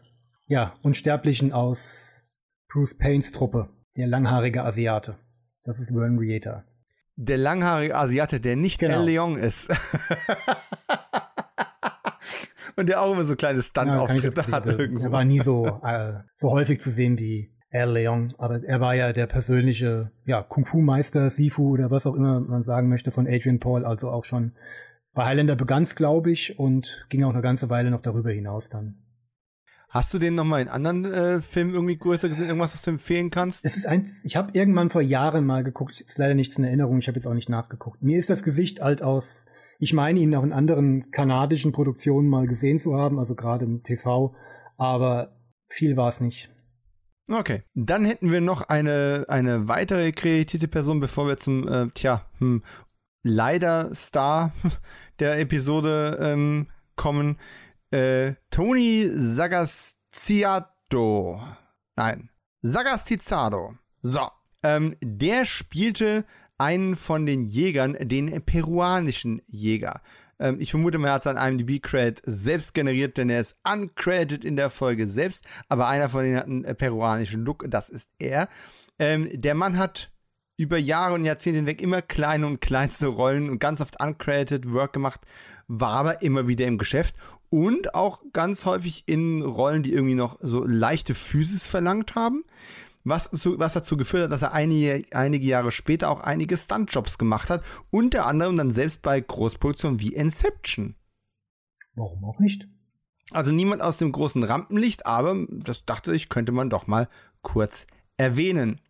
ja, 0.47 0.74
Unsterblichen 0.82 1.52
aus 1.52 2.24
Bruce 2.68 2.97
Paynes 2.97 3.32
Truppe, 3.32 3.68
der 3.97 4.06
langhaarige 4.06 4.62
Asiate. 4.64 5.16
Das 5.64 5.81
ist 5.81 5.90
Vern 5.90 6.18
Rieta. 6.18 6.64
Der 7.16 7.39
langhaarige 7.39 7.97
Asiate, 7.97 8.40
der 8.40 8.56
nicht 8.56 8.81
Genau. 8.81 9.00
El 9.00 9.06
Leong 9.06 9.39
ist. 9.39 9.70
Und 12.76 12.89
der 12.89 13.00
auch 13.00 13.12
immer 13.12 13.24
so 13.24 13.36
kleine 13.36 13.58
Ja, 13.58 13.62
Stunt-Auftritte 13.62 14.40
jetzt 14.40 14.50
hat 14.50 14.66
irgendwo. 14.66 15.05
Er 15.05 15.12
war 15.12 15.24
nie 15.24 15.39
so, 15.40 15.81
äh, 15.84 16.14
so 16.36 16.50
häufig 16.50 16.81
zu 16.81 16.90
sehen 16.90 17.16
wie 17.18 17.53
Al 17.74 17.90
Leong, 17.90 18.34
aber 18.38 18.62
er 18.62 18.80
war 18.80 18.94
ja 18.94 19.12
der 19.12 19.26
persönliche 19.26 20.12
ja, 20.24 20.42
Kung-Fu-Meister, 20.42 21.28
Sifu 21.28 21.72
oder 21.72 21.90
was 21.90 22.06
auch 22.06 22.14
immer 22.14 22.38
man 22.38 22.62
sagen 22.62 22.88
möchte 22.88 23.10
von 23.10 23.26
Adrian 23.26 23.58
Paul, 23.58 23.84
also 23.84 24.10
auch 24.10 24.24
schon 24.24 24.52
bei 25.12 25.24
Highlander 25.24 25.56
begann 25.56 25.84
glaube 25.84 26.30
ich, 26.30 26.58
und 26.58 27.06
ging 27.08 27.24
auch 27.24 27.32
eine 27.32 27.42
ganze 27.42 27.70
Weile 27.70 27.90
noch 27.90 28.02
darüber 28.02 28.30
hinaus 28.30 28.68
dann. 28.68 29.00
Hast 29.88 30.12
du 30.12 30.18
den 30.18 30.34
nochmal 30.34 30.62
in 30.62 30.68
anderen 30.68 31.04
äh, 31.04 31.40
Filmen 31.40 31.72
irgendwie 31.72 31.96
größer 31.96 32.28
gesehen? 32.28 32.46
Irgendwas, 32.46 32.74
was 32.74 32.82
du 32.82 32.90
empfehlen 32.90 33.30
kannst? 33.30 33.64
Es 33.64 33.76
ist 33.76 33.86
ein, 33.86 34.08
ich 34.24 34.34
habe 34.36 34.50
irgendwann 34.52 34.90
vor 34.90 35.02
Jahren 35.02 35.44
mal 35.44 35.62
geguckt, 35.62 36.00
ist 36.00 36.18
leider 36.18 36.34
nichts 36.34 36.58
in 36.58 36.64
Erinnerung, 36.64 36.98
ich 36.98 37.08
habe 37.08 37.16
jetzt 37.16 37.26
auch 37.26 37.34
nicht 37.34 37.48
nachgeguckt. 37.48 38.02
Mir 38.02 38.18
ist 38.18 38.30
das 38.30 38.42
Gesicht 38.42 38.80
alt 38.82 39.02
aus, 39.02 39.46
ich 39.78 39.92
meine 39.92 40.18
ihn 40.18 40.34
auch 40.34 40.42
in 40.42 40.52
anderen 40.52 41.10
kanadischen 41.10 41.72
Produktionen 41.72 42.28
mal 42.28 42.46
gesehen 42.46 42.78
zu 42.78 42.96
haben, 42.96 43.18
also 43.18 43.34
gerade 43.34 43.64
im 43.64 43.82
TV, 43.82 44.34
aber 44.76 45.36
viel 45.68 45.96
war 45.96 46.08
es 46.08 46.20
nicht. 46.20 46.50
Okay. 47.30 47.62
Dann 47.74 48.04
hätten 48.04 48.30
wir 48.30 48.40
noch 48.40 48.62
eine, 48.62 49.24
eine 49.28 49.68
weitere 49.68 50.12
kreditierte 50.12 50.68
Person, 50.68 51.00
bevor 51.00 51.26
wir 51.26 51.36
zum, 51.38 51.66
äh, 51.68 51.88
tja, 51.94 52.26
hm, 52.38 52.62
leider 53.22 53.94
Star 53.94 54.52
der 55.18 55.38
Episode 55.38 56.18
ähm, 56.20 56.68
kommen. 56.96 57.38
Äh, 57.90 58.34
Tony 58.50 59.08
Sagastiato. 59.14 60.70
Nein, 61.96 62.28
Sagastizado. 62.62 63.74
So. 64.02 64.28
Ähm, 64.62 64.96
der 65.02 65.44
spielte 65.44 66.24
einen 66.58 66.96
von 66.96 67.26
den 67.26 67.44
Jägern, 67.44 67.96
den 68.00 68.42
peruanischen 68.44 69.42
Jäger. 69.46 70.00
Ähm, 70.38 70.56
ich 70.60 70.70
vermute, 70.70 70.98
man 70.98 71.10
hat 71.10 71.22
seinen 71.22 71.36
IMDb-Credit 71.36 72.22
selbst 72.24 72.74
generiert, 72.74 73.16
denn 73.16 73.30
er 73.30 73.40
ist 73.40 73.56
uncredited 73.64 74.44
in 74.44 74.56
der 74.56 74.70
Folge 74.70 75.06
selbst. 75.08 75.44
Aber 75.68 75.88
einer 75.88 76.08
von 76.08 76.24
denen 76.24 76.36
hat 76.36 76.46
einen 76.46 76.64
äh, 76.64 76.74
peruanischen 76.74 77.44
Look, 77.44 77.64
das 77.68 77.90
ist 77.90 78.10
er. 78.18 78.48
Ähm, 78.98 79.28
der 79.32 79.54
Mann 79.54 79.78
hat 79.78 80.10
über 80.56 80.78
Jahre 80.78 81.14
und 81.14 81.24
Jahrzehnte 81.24 81.58
hinweg 81.58 81.82
immer 81.82 82.02
kleine 82.02 82.46
und 82.46 82.60
kleinste 82.60 83.08
Rollen 83.08 83.50
und 83.50 83.58
ganz 83.58 83.80
oft 83.80 84.00
uncredited 84.00 84.72
Work 84.72 84.92
gemacht, 84.92 85.20
war 85.66 85.94
aber 85.94 86.22
immer 86.22 86.46
wieder 86.46 86.66
im 86.66 86.78
Geschäft 86.78 87.16
und 87.50 87.94
auch 87.94 88.22
ganz 88.32 88.66
häufig 88.66 89.04
in 89.06 89.42
Rollen, 89.42 89.82
die 89.82 89.92
irgendwie 89.92 90.14
noch 90.14 90.38
so 90.40 90.64
leichte 90.64 91.14
Physis 91.14 91.66
verlangt 91.66 92.14
haben. 92.14 92.44
Was, 93.07 93.31
zu, 93.31 93.58
was 93.58 93.74
dazu 93.74 93.99
geführt 93.99 94.24
hat, 94.24 94.33
dass 94.33 94.42
er 94.42 94.52
einige, 94.52 95.05
einige 95.15 95.47
Jahre 95.47 95.70
später 95.70 96.08
auch 96.08 96.20
einige 96.20 96.57
Stuntjobs 96.57 97.18
gemacht 97.18 97.50
hat, 97.50 97.62
unter 97.91 98.24
anderem 98.26 98.57
dann 98.57 98.70
selbst 98.70 99.02
bei 99.02 99.20
Großproduktionen 99.20 100.00
wie 100.00 100.15
Inception. 100.15 100.94
Warum 101.94 102.24
auch 102.24 102.39
nicht? 102.39 102.66
Also 103.31 103.52
niemand 103.52 103.83
aus 103.83 103.99
dem 103.99 104.12
großen 104.12 104.42
Rampenlicht, 104.42 105.07
aber 105.07 105.47
das 105.50 105.84
dachte 105.84 106.15
ich, 106.15 106.28
könnte 106.28 106.52
man 106.52 106.70
doch 106.70 106.86
mal 106.86 107.08
kurz 107.42 107.86
erwähnen? 108.16 108.81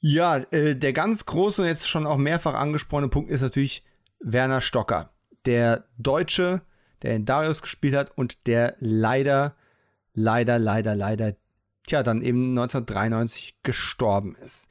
Ja, 0.00 0.36
äh, 0.36 0.76
der 0.76 0.92
ganz 0.92 1.26
große 1.26 1.62
und 1.62 1.68
jetzt 1.68 1.88
schon 1.88 2.06
auch 2.06 2.18
mehrfach 2.18 2.54
angesprochene 2.54 3.08
Punkt 3.08 3.30
ist 3.30 3.40
natürlich 3.40 3.84
Werner 4.20 4.60
Stocker. 4.60 5.12
Der 5.44 5.84
Deutsche, 5.98 6.62
der 7.02 7.14
in 7.14 7.24
Darius 7.24 7.62
gespielt 7.62 7.94
hat 7.94 8.16
und 8.16 8.46
der 8.46 8.76
leider, 8.80 9.56
leider, 10.12 10.58
leider, 10.58 10.94
leider, 10.94 11.34
tja, 11.88 12.02
dann 12.02 12.22
eben 12.22 12.50
1993 12.50 13.56
gestorben 13.62 14.36
ist. 14.44 14.68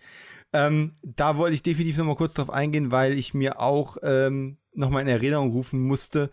Ähm, 0.53 0.93
da 1.03 1.37
wollte 1.37 1.55
ich 1.55 1.63
definitiv 1.63 1.97
nochmal 1.97 2.15
kurz 2.15 2.33
drauf 2.33 2.49
eingehen, 2.49 2.91
weil 2.91 3.13
ich 3.13 3.33
mir 3.33 3.59
auch 3.59 3.97
ähm, 4.01 4.57
nochmal 4.73 5.01
in 5.01 5.07
Erinnerung 5.07 5.51
rufen 5.51 5.81
musste, 5.81 6.29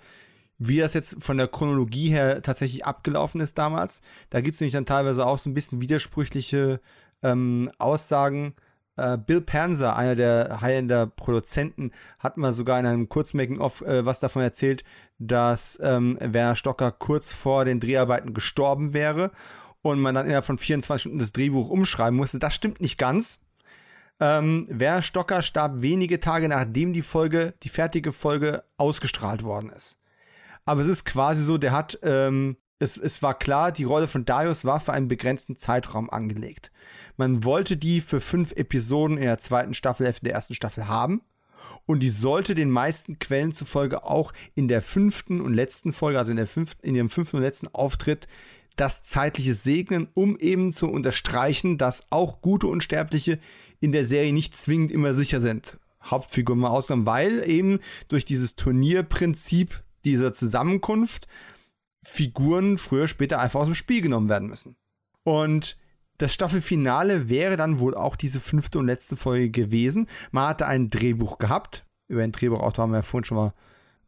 wie 0.59 0.79
das 0.79 0.95
jetzt 0.95 1.17
von 1.19 1.37
der 1.37 1.49
Chronologie 1.49 2.11
her 2.11 2.41
tatsächlich 2.43 2.85
abgelaufen 2.85 3.41
ist 3.41 3.59
damals. 3.59 4.03
Da 4.31 4.41
gibt 4.41 4.55
es 4.55 4.61
nämlich 4.61 4.75
dann 4.75 4.87
teilweise 4.87 5.27
auch 5.27 5.39
so 5.39 5.51
ein 5.51 5.55
bisschen 5.55 5.81
widersprüchliche 5.81 6.81
ähm, 7.23 7.73
Aussagen. 7.79 8.55
Äh, 8.97 9.19
Bill 9.19 9.41
Panzer, 9.41 9.97
einer 9.97 10.15
der 10.15 10.61
Highlander 10.61 11.09
Produzenten, 11.09 11.91
hat 12.21 12.37
mal 12.37 12.53
sogar 12.53 12.79
in 12.79 12.87
einem 12.87 13.09
Kurzmaking-of 13.09 13.81
äh, 13.83 14.07
was 14.07 14.21
davon 14.21 14.43
erzählt, 14.43 14.85
dass 15.19 15.79
ähm, 15.83 16.17
Werner 16.21 16.55
Stocker 16.55 16.93
kurz 16.93 17.33
vor 17.33 17.65
den 17.65 17.81
Dreharbeiten 17.81 18.33
gestorben 18.33 18.93
wäre 18.93 19.33
und 19.85 20.01
man 20.01 20.15
dann 20.15 20.25
innerhalb 20.25 20.47
von 20.47 20.57
24 20.57 21.03
Stunden 21.03 21.19
das 21.19 21.33
Drehbuch 21.33 21.69
umschreiben 21.69 22.17
musste. 22.17 22.39
Das 22.39 22.55
stimmt 22.55 22.81
nicht 22.81 22.97
ganz. 22.97 23.41
Ähm, 24.19 24.67
Werner 24.71 25.03
Stocker 25.03 25.43
starb 25.43 25.83
wenige 25.83 26.21
Tage 26.21 26.49
nachdem 26.49 26.95
die 26.95 27.03
Folge, 27.03 27.53
die 27.63 27.69
fertige 27.69 28.13
Folge 28.13 28.65
ausgestrahlt 28.79 29.45
worden 29.45 29.71
ist. 29.71 29.99
Aber 30.65 30.81
es 30.81 30.89
ist 30.89 31.05
quasi 31.05 31.45
so, 31.45 31.59
der 31.59 31.73
hat, 31.73 31.99
ähm, 32.03 32.57
es, 32.79 32.97
es 32.97 33.23
war 33.23 33.39
klar, 33.39 33.73
die 33.73 33.85
Rolle 33.85 34.09
von 34.09 34.25
Darius 34.25 34.65
war 34.65 34.81
für 34.81 34.95
einen 34.95 35.09
begrenzten 35.09 35.59
Zeitraum 35.59 36.09
angelegt. 36.09 36.71
Man 37.19 37.45
wollte 37.45 37.77
die 37.77 38.01
für 38.01 38.23
fünf 38.23 38.53
Episoden 38.53 39.19
in 39.19 39.25
der 39.25 39.39
zweiten 39.39 39.75
Staffelhälfte 39.75 40.25
der 40.25 40.35
ersten 40.35 40.55
Staffel 40.55 40.89
haben. 40.89 41.21
Und 41.87 42.01
die 42.01 42.11
sollte 42.11 42.55
den 42.55 42.71
meisten 42.71 43.19
Quellen 43.19 43.53
zufolge 43.53 44.05
auch 44.05 44.33
in 44.55 44.69
der 44.69 44.81
fünften 44.81 45.43
und 45.43 45.53
letzten 45.53 45.93
Folge, 45.93 46.19
also 46.19 46.31
in, 46.31 46.39
der 46.39 46.47
fünften, 46.47 46.87
in 46.87 46.95
ihrem 46.95 47.11
fünften 47.11 47.37
und 47.37 47.43
letzten 47.43 47.69
Auftritt, 47.69 48.27
das 48.77 49.05
zeitliche 49.05 49.55
segnen, 49.55 50.09
um 50.15 50.37
eben 50.39 50.73
zu 50.73 50.89
unterstreichen, 50.89 51.79
dass 51.79 52.11
auch 52.11 52.41
gute 52.41 52.67
Unsterbliche 52.67 53.39
in 53.81 53.93
der 53.93 54.05
Serie 54.05 54.33
nicht 54.33 54.57
zwingend 54.57 54.91
immer 54.91 55.15
sicher 55.15 55.41
sind. 55.41 55.79
Hauptfigur 56.03 56.57
mal 56.57 56.71
ausgenommen, 56.71 57.07
weil 57.07 57.49
eben 57.49 57.81
durch 58.09 58.25
dieses 58.25 58.57
Turnierprinzip 58.57 59.83
dieser 60.05 60.33
Zusammenkunft 60.33 61.27
Figuren 62.03 62.77
früher 62.77 63.09
später 63.09 63.41
einfach 63.41 63.61
aus 63.61 63.69
dem 63.69 63.75
Spiel 63.75 64.03
genommen 64.03 64.29
werden 64.29 64.49
müssen. 64.49 64.77
Und 65.23 65.79
das 66.19 66.33
Staffelfinale 66.33 67.29
wäre 67.29 67.57
dann 67.57 67.81
wohl 67.81 67.95
auch 67.95 68.17
diese 68.17 68.41
fünfte 68.41 68.79
und 68.79 68.87
letzte 68.87 69.17
Folge 69.17 69.51
gewesen. 69.51 70.09
Man 70.31 70.49
hatte 70.49 70.67
ein 70.67 70.91
Drehbuch 70.91 71.39
gehabt. 71.39 71.87
Über 72.07 72.23
ein 72.23 72.33
Drehbuchautor 72.33 72.83
haben 72.83 72.91
wir 72.91 72.99
ja 72.99 73.03
vorhin 73.03 73.25
schon 73.25 73.37
mal 73.39 73.55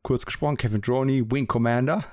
kurz 0.03 0.27
gesprochen. 0.27 0.57
Kevin 0.57 0.83
Droney, 0.83 1.31
Wing 1.31 1.47
Commander. 1.47 2.05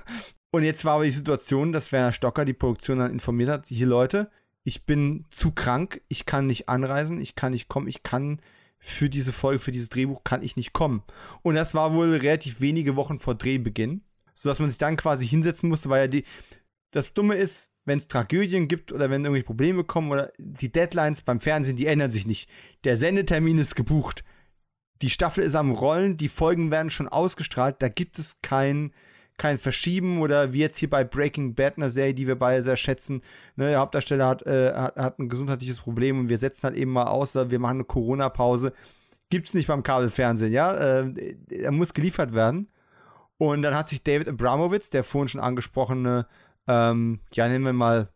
Und 0.54 0.62
jetzt 0.62 0.84
war 0.84 0.94
aber 0.94 1.04
die 1.04 1.10
Situation, 1.10 1.72
dass 1.72 1.90
Werner 1.90 2.12
Stocker 2.12 2.44
die 2.44 2.52
Produktion 2.52 3.00
dann 3.00 3.10
informiert 3.10 3.50
hat: 3.50 3.66
hier 3.66 3.88
Leute, 3.88 4.30
ich 4.62 4.84
bin 4.84 5.24
zu 5.30 5.50
krank, 5.50 6.00
ich 6.06 6.26
kann 6.26 6.46
nicht 6.46 6.68
anreisen, 6.68 7.20
ich 7.20 7.34
kann 7.34 7.50
nicht 7.50 7.66
kommen, 7.66 7.88
ich 7.88 8.04
kann 8.04 8.40
für 8.78 9.10
diese 9.10 9.32
Folge, 9.32 9.58
für 9.58 9.72
dieses 9.72 9.88
Drehbuch 9.88 10.22
kann 10.22 10.44
ich 10.44 10.54
nicht 10.54 10.72
kommen. 10.72 11.02
Und 11.42 11.56
das 11.56 11.74
war 11.74 11.92
wohl 11.92 12.14
relativ 12.14 12.60
wenige 12.60 12.94
Wochen 12.94 13.18
vor 13.18 13.34
Drehbeginn, 13.34 14.02
sodass 14.32 14.60
man 14.60 14.68
sich 14.68 14.78
dann 14.78 14.96
quasi 14.96 15.26
hinsetzen 15.26 15.68
musste, 15.68 15.88
weil 15.88 16.02
ja 16.02 16.06
die, 16.06 16.24
das 16.92 17.14
Dumme 17.14 17.34
ist, 17.34 17.72
wenn 17.84 17.98
es 17.98 18.06
Tragödien 18.06 18.68
gibt 18.68 18.92
oder 18.92 19.10
wenn 19.10 19.24
irgendwelche 19.24 19.46
Probleme 19.46 19.82
kommen 19.82 20.12
oder 20.12 20.32
die 20.38 20.70
Deadlines 20.70 21.22
beim 21.22 21.40
Fernsehen, 21.40 21.74
die 21.74 21.86
ändern 21.86 22.12
sich 22.12 22.28
nicht. 22.28 22.48
Der 22.84 22.96
Sendetermin 22.96 23.58
ist 23.58 23.74
gebucht. 23.74 24.22
Die 25.02 25.10
Staffel 25.10 25.42
ist 25.42 25.56
am 25.56 25.72
Rollen, 25.72 26.16
die 26.16 26.28
Folgen 26.28 26.70
werden 26.70 26.90
schon 26.90 27.08
ausgestrahlt, 27.08 27.82
da 27.82 27.88
gibt 27.88 28.20
es 28.20 28.40
kein, 28.40 28.92
kein 29.36 29.58
Verschieben 29.58 30.20
oder 30.20 30.52
wie 30.52 30.60
jetzt 30.60 30.76
hier 30.76 30.88
bei 30.88 31.02
Breaking 31.02 31.54
Bad, 31.54 31.76
einer 31.76 31.90
Serie, 31.90 32.14
die 32.14 32.26
wir 32.26 32.38
beide 32.38 32.62
sehr 32.62 32.76
schätzen. 32.76 33.22
Ne, 33.56 33.70
der 33.70 33.80
Hauptdarsteller 33.80 34.26
hat, 34.26 34.46
äh, 34.46 34.72
hat, 34.72 34.96
hat, 34.96 35.18
ein 35.18 35.28
gesundheitliches 35.28 35.80
Problem 35.80 36.20
und 36.20 36.28
wir 36.28 36.38
setzen 36.38 36.64
halt 36.64 36.76
eben 36.76 36.92
mal 36.92 37.06
aus, 37.06 37.34
oder 37.34 37.50
wir 37.50 37.58
machen 37.58 37.78
eine 37.78 37.84
Corona-Pause. 37.84 38.72
Gibt 39.30 39.46
es 39.46 39.54
nicht 39.54 39.66
beim 39.66 39.82
Kabelfernsehen, 39.82 40.52
ja? 40.52 40.74
Äh, 40.74 41.36
er 41.50 41.72
muss 41.72 41.94
geliefert 41.94 42.32
werden. 42.32 42.68
Und 43.36 43.62
dann 43.62 43.74
hat 43.74 43.88
sich 43.88 44.02
David 44.04 44.28
Abramowitz, 44.28 44.90
der 44.90 45.02
vorhin 45.02 45.28
schon 45.28 45.40
angesprochene, 45.40 46.26
ähm, 46.68 47.20
ja, 47.32 47.48
nennen 47.48 47.64
wir 47.64 47.72
mal 47.72 48.08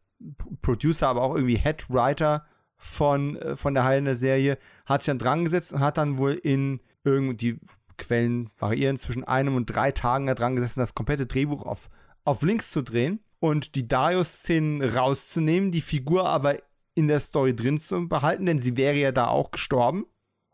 Producer, 0.63 1.09
aber 1.09 1.23
auch 1.23 1.35
irgendwie 1.35 1.59
Head 1.59 1.91
Writer 1.91 2.47
von, 2.77 3.37
äh, 3.37 3.57
von 3.57 3.75
der 3.75 3.85
Heilende 3.85 4.15
Serie, 4.15 4.59
hat 4.87 5.03
sich 5.03 5.09
dann 5.09 5.19
dran 5.19 5.45
gesetzt 5.45 5.73
und 5.73 5.81
hat 5.81 5.99
dann 5.99 6.19
wohl 6.19 6.35
in 6.35 6.81
irgendwie 7.03 7.59
Quellen 7.99 8.51
variieren, 8.57 8.99
zwischen 8.99 9.25
einem 9.25 9.57
und 9.57 9.67
drei 9.67 9.93
Tagen 9.93 10.27
da 10.27 10.35
dran 10.35 10.57
gesessen, 10.57 10.81
das 10.81 10.95
komplette 10.95 11.27
Drehbuch 11.27 11.67
auf, 11.67 11.91
auf 12.25 12.43
links 12.43 12.71
zu 12.71 12.83
drehen 12.83 13.21
und 13.41 13.75
die 13.75 13.87
Darius-Szenen 13.87 14.83
rauszunehmen, 14.83 15.71
die 15.71 15.81
Figur 15.81 16.29
aber 16.29 16.57
in 16.95 17.09
der 17.09 17.21
Story 17.21 17.55
drin 17.55 17.79
zu 17.79 18.09
behalten, 18.09 18.47
denn 18.47 18.59
sie 18.59 18.77
wäre 18.77 18.97
ja 18.97 19.13
da 19.13 19.29
auch 19.29 19.51
gestorben, 19.51 20.07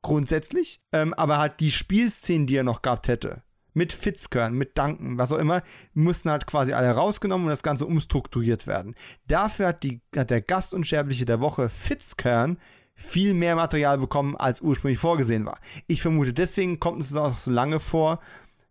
grundsätzlich. 0.03 0.81
Ähm, 0.93 1.15
aber 1.15 1.39
halt 1.39 1.61
die 1.61 1.73
Spielszenen, 1.73 2.47
die 2.47 2.57
er 2.57 2.65
noch 2.65 2.83
gehabt 2.83 3.09
hätte, 3.09 3.43
mit 3.73 3.93
Fitzkern, 3.93 4.55
mit 4.55 4.79
Duncan, 4.79 5.19
was 5.19 5.33
auch 5.33 5.39
immer, 5.39 5.63
mussten 5.95 6.31
halt 6.31 6.47
quasi 6.47 6.73
alle 6.73 6.91
rausgenommen 6.91 7.47
und 7.47 7.51
das 7.51 7.63
Ganze 7.63 7.87
umstrukturiert 7.87 8.67
werden. 8.67 8.95
Dafür 9.27 9.69
hat, 9.69 9.83
die, 9.83 10.01
hat 10.17 10.31
der 10.31 10.43
Gastunsterbliche 10.43 11.25
der 11.25 11.41
Woche 11.41 11.69
Fitzkern 11.69 12.59
viel 12.95 13.35
mehr 13.35 13.57
Material 13.57 13.99
bekommen, 13.99 14.37
als 14.37 14.61
ursprünglich 14.61 14.99
vorgesehen 14.99 15.47
war. 15.47 15.59
Ich 15.87 16.01
vermute, 16.01 16.33
deswegen 16.33 16.79
kommt 16.81 17.03
es 17.03 17.15
auch 17.15 17.37
so 17.37 17.51
lange 17.51 17.81
vor, 17.81 18.21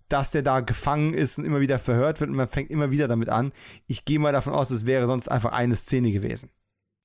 dass 0.07 0.31
der 0.31 0.43
da 0.43 0.59
gefangen 0.59 1.13
ist 1.13 1.39
und 1.39 1.45
immer 1.45 1.59
wieder 1.59 1.79
verhört 1.79 2.19
wird 2.19 2.29
und 2.29 2.35
man 2.35 2.47
fängt 2.47 2.71
immer 2.71 2.91
wieder 2.91 3.07
damit 3.07 3.29
an. 3.29 3.51
Ich 3.87 4.05
gehe 4.05 4.19
mal 4.19 4.31
davon 4.31 4.53
aus, 4.53 4.69
es 4.69 4.85
wäre 4.85 5.07
sonst 5.07 5.27
einfach 5.27 5.51
eine 5.51 5.75
Szene 5.75 6.11
gewesen. 6.11 6.49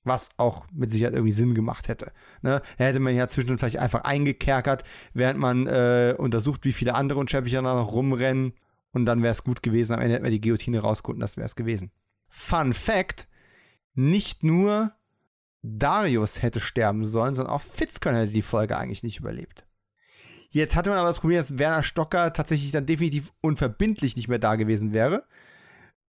Was 0.04 0.28
auch 0.36 0.66
mit 0.72 0.90
Sicherheit 0.90 1.14
irgendwie 1.14 1.32
Sinn 1.32 1.54
gemacht 1.54 1.88
hätte. 1.88 2.12
Ne? 2.42 2.62
Da 2.76 2.84
hätte 2.84 3.00
man 3.00 3.14
ja 3.14 3.26
zwischendurch 3.26 3.60
vielleicht 3.60 3.78
einfach 3.78 4.02
eingekerkert, 4.02 4.84
während 5.12 5.40
man 5.40 5.66
äh, 5.66 6.14
untersucht, 6.16 6.64
wie 6.64 6.72
viele 6.72 6.94
andere 6.94 7.18
Unsterbliche 7.18 7.56
da 7.56 7.74
noch 7.74 7.92
rumrennen. 7.92 8.52
Und 8.92 9.06
dann 9.06 9.22
wäre 9.22 9.32
es 9.32 9.44
gut 9.44 9.62
gewesen. 9.62 9.94
Am 9.94 10.00
Ende 10.00 10.14
hätte 10.14 10.22
man 10.22 10.30
die 10.30 10.40
Guillotine 10.40 10.80
rausgeholt 10.80 11.16
und 11.16 11.20
das 11.20 11.36
wäre 11.36 11.46
es 11.46 11.56
gewesen. 11.56 11.90
Fun 12.28 12.72
Fact: 12.72 13.28
Nicht 13.94 14.44
nur 14.44 14.92
Darius 15.62 16.42
hätte 16.42 16.60
sterben 16.60 17.04
sollen, 17.04 17.34
sondern 17.34 17.54
auch 17.54 17.62
Fitzkern 17.62 18.14
hätte 18.14 18.32
die 18.32 18.42
Folge 18.42 18.78
eigentlich 18.78 19.02
nicht 19.02 19.18
überlebt. 19.18 19.66
Jetzt 20.50 20.76
hatte 20.76 20.90
man 20.90 20.98
aber 20.98 21.08
das 21.08 21.20
Problem, 21.20 21.38
dass 21.38 21.58
Werner 21.58 21.82
Stocker 21.82 22.32
tatsächlich 22.32 22.70
dann 22.70 22.86
definitiv 22.86 23.32
unverbindlich 23.40 24.16
nicht 24.16 24.28
mehr 24.28 24.38
da 24.38 24.56
gewesen 24.56 24.94
wäre. 24.94 25.24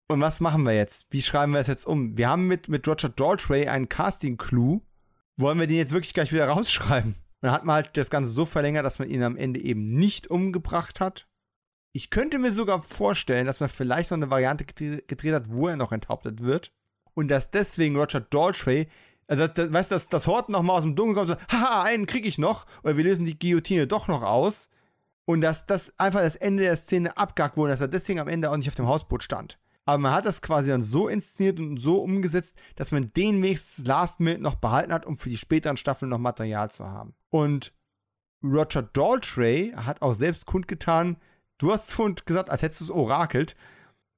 Und 0.07 0.21
was 0.21 0.39
machen 0.39 0.63
wir 0.63 0.73
jetzt? 0.73 1.05
Wie 1.09 1.21
schreiben 1.21 1.53
wir 1.53 1.59
es 1.59 1.67
jetzt 1.67 1.85
um? 1.85 2.17
Wir 2.17 2.29
haben 2.29 2.47
mit, 2.47 2.69
mit 2.69 2.87
Roger 2.87 3.09
Daltrey 3.09 3.67
einen 3.67 3.89
Casting-Clue. 3.89 4.81
Wollen 5.37 5.59
wir 5.59 5.67
den 5.67 5.77
jetzt 5.77 5.91
wirklich 5.91 6.13
gleich 6.13 6.31
wieder 6.31 6.47
rausschreiben? 6.47 7.15
dann 7.41 7.51
hat 7.51 7.63
man 7.63 7.75
halt 7.75 7.95
das 7.95 8.09
Ganze 8.09 8.29
so 8.29 8.45
verlängert, 8.45 8.85
dass 8.85 8.99
man 8.99 9.09
ihn 9.09 9.23
am 9.23 9.37
Ende 9.37 9.61
eben 9.61 9.95
nicht 9.95 10.29
umgebracht 10.29 10.99
hat. 10.99 11.27
Ich 11.93 12.09
könnte 12.09 12.37
mir 12.37 12.51
sogar 12.51 12.79
vorstellen, 12.79 13.47
dass 13.47 13.59
man 13.59 13.69
vielleicht 13.69 14.11
noch 14.11 14.17
eine 14.17 14.29
Variante 14.29 14.65
gedreht 14.65 15.33
hat, 15.33 15.49
wo 15.49 15.67
er 15.67 15.77
noch 15.77 15.91
enthauptet 15.91 16.41
wird. 16.41 16.71
Und 17.13 17.29
dass 17.29 17.51
deswegen 17.51 17.95
Roger 17.95 18.21
Daltrey 18.21 18.87
also, 19.29 19.45
das, 19.45 19.53
das, 19.53 19.71
weißt 19.71 19.91
du, 19.91 19.95
dass 19.95 20.09
das 20.09 20.27
Horten 20.27 20.53
nochmal 20.53 20.77
aus 20.77 20.83
dem 20.83 20.95
Dunkeln 20.95 21.15
kommt 21.15 21.29
und 21.29 21.39
so, 21.39 21.57
haha, 21.57 21.83
einen 21.83 22.07
krieg 22.07 22.25
ich 22.25 22.39
noch, 22.39 22.65
oder 22.83 22.97
wir 22.97 23.03
lösen 23.03 23.25
die 23.25 23.37
Guillotine 23.37 23.85
doch 23.85 24.07
noch 24.07 24.23
aus. 24.23 24.69
Und 25.25 25.41
dass 25.41 25.67
das 25.67 25.93
einfach 25.99 26.21
das 26.21 26.35
Ende 26.35 26.63
der 26.63 26.75
Szene 26.75 27.15
abgackt 27.15 27.55
wurde, 27.55 27.71
dass 27.71 27.81
er 27.81 27.87
deswegen 27.87 28.19
am 28.19 28.27
Ende 28.27 28.49
auch 28.49 28.57
nicht 28.57 28.67
auf 28.67 28.73
dem 28.75 28.87
Hausboot 28.87 29.21
stand. 29.21 29.59
Aber 29.85 29.99
man 29.99 30.13
hat 30.13 30.25
das 30.25 30.41
quasi 30.41 30.69
dann 30.69 30.81
so 30.81 31.07
inszeniert 31.07 31.59
und 31.59 31.77
so 31.77 32.01
umgesetzt, 32.01 32.57
dass 32.75 32.91
man 32.91 33.13
den 33.13 33.41
wenigstens 33.43 33.85
Last 33.85 34.19
Minute 34.19 34.41
noch 34.41 34.55
behalten 34.55 34.91
hat, 34.91 35.05
um 35.05 35.19
für 35.19 35.29
die 35.29 35.37
späteren 35.37 35.77
Staffeln 35.77 36.09
noch 36.09 36.17
Material 36.17 36.71
zu 36.71 36.85
haben. 36.85 37.13
Und 37.29 37.73
Roger 38.43 38.81
Daltrey 38.81 39.73
hat 39.75 40.01
auch 40.01 40.15
selbst 40.15 40.47
kundgetan, 40.47 41.17
du 41.59 41.71
hast 41.71 41.95
gesagt, 42.25 42.49
als 42.49 42.63
hättest 42.63 42.81
du 42.81 42.85
es 42.85 42.91
orakelt, 42.91 43.55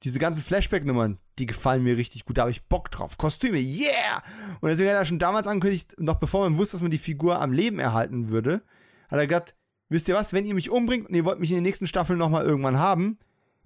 diese 0.03 0.19
ganzen 0.19 0.43
Flashback-Nummern, 0.43 1.19
die 1.38 1.45
gefallen 1.45 1.83
mir 1.83 1.97
richtig 1.97 2.25
gut. 2.25 2.38
Da 2.38 2.41
habe 2.41 2.51
ich 2.51 2.65
Bock 2.65 2.89
drauf. 2.89 3.17
Kostüme, 3.17 3.59
yeah! 3.59 4.23
Und 4.59 4.69
deswegen 4.69 4.89
hat 4.89 4.97
er 4.97 5.05
schon 5.05 5.19
damals 5.19 5.47
angekündigt, 5.47 5.95
noch 5.99 6.15
bevor 6.15 6.49
man 6.49 6.57
wusste, 6.57 6.73
dass 6.73 6.81
man 6.81 6.91
die 6.91 6.97
Figur 6.97 7.39
am 7.39 7.51
Leben 7.51 7.80
erhalten 7.80 8.30
würde, 8.30 8.63
hat 9.09 9.19
er 9.19 9.27
gesagt, 9.27 9.55
wisst 9.89 10.07
ihr 10.07 10.15
was, 10.15 10.33
wenn 10.33 10.45
ihr 10.45 10.55
mich 10.55 10.69
umbringt 10.69 11.07
und 11.07 11.15
ihr 11.15 11.25
wollt 11.25 11.39
mich 11.39 11.51
in 11.51 11.57
den 11.57 11.63
nächsten 11.63 11.88
Staffeln 11.88 12.17
nochmal 12.17 12.45
irgendwann 12.45 12.80
haben, 12.80 13.19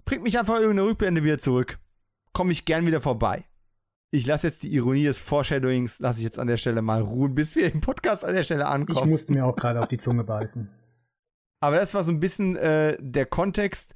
bringt 0.04 0.22
mich 0.22 0.38
einfach 0.38 0.56
irgendeine 0.56 0.88
Rückblende 0.88 1.24
wieder 1.24 1.38
zurück. 1.38 1.78
Komme 2.32 2.52
ich 2.52 2.64
gern 2.64 2.86
wieder 2.86 3.00
vorbei. 3.00 3.46
Ich 4.10 4.26
lasse 4.26 4.46
jetzt 4.46 4.62
die 4.62 4.72
Ironie 4.72 5.04
des 5.04 5.18
Foreshadowings, 5.18 6.00
lasse 6.00 6.20
ich 6.20 6.24
jetzt 6.24 6.38
an 6.38 6.46
der 6.46 6.56
Stelle 6.58 6.80
mal 6.80 7.00
ruhen, 7.00 7.34
bis 7.34 7.56
wir 7.56 7.72
im 7.72 7.80
Podcast 7.80 8.24
an 8.24 8.34
der 8.34 8.44
Stelle 8.44 8.66
ankommen. 8.66 8.98
Ich 8.98 9.04
musste 9.04 9.32
mir 9.32 9.44
auch 9.44 9.56
gerade 9.56 9.80
auf 9.80 9.88
die 9.88 9.98
Zunge 9.98 10.22
beißen. 10.22 10.70
Aber 11.60 11.76
das 11.76 11.94
war 11.94 12.04
so 12.04 12.12
ein 12.12 12.20
bisschen 12.20 12.56
äh, 12.56 12.96
der 13.00 13.26
Kontext, 13.26 13.94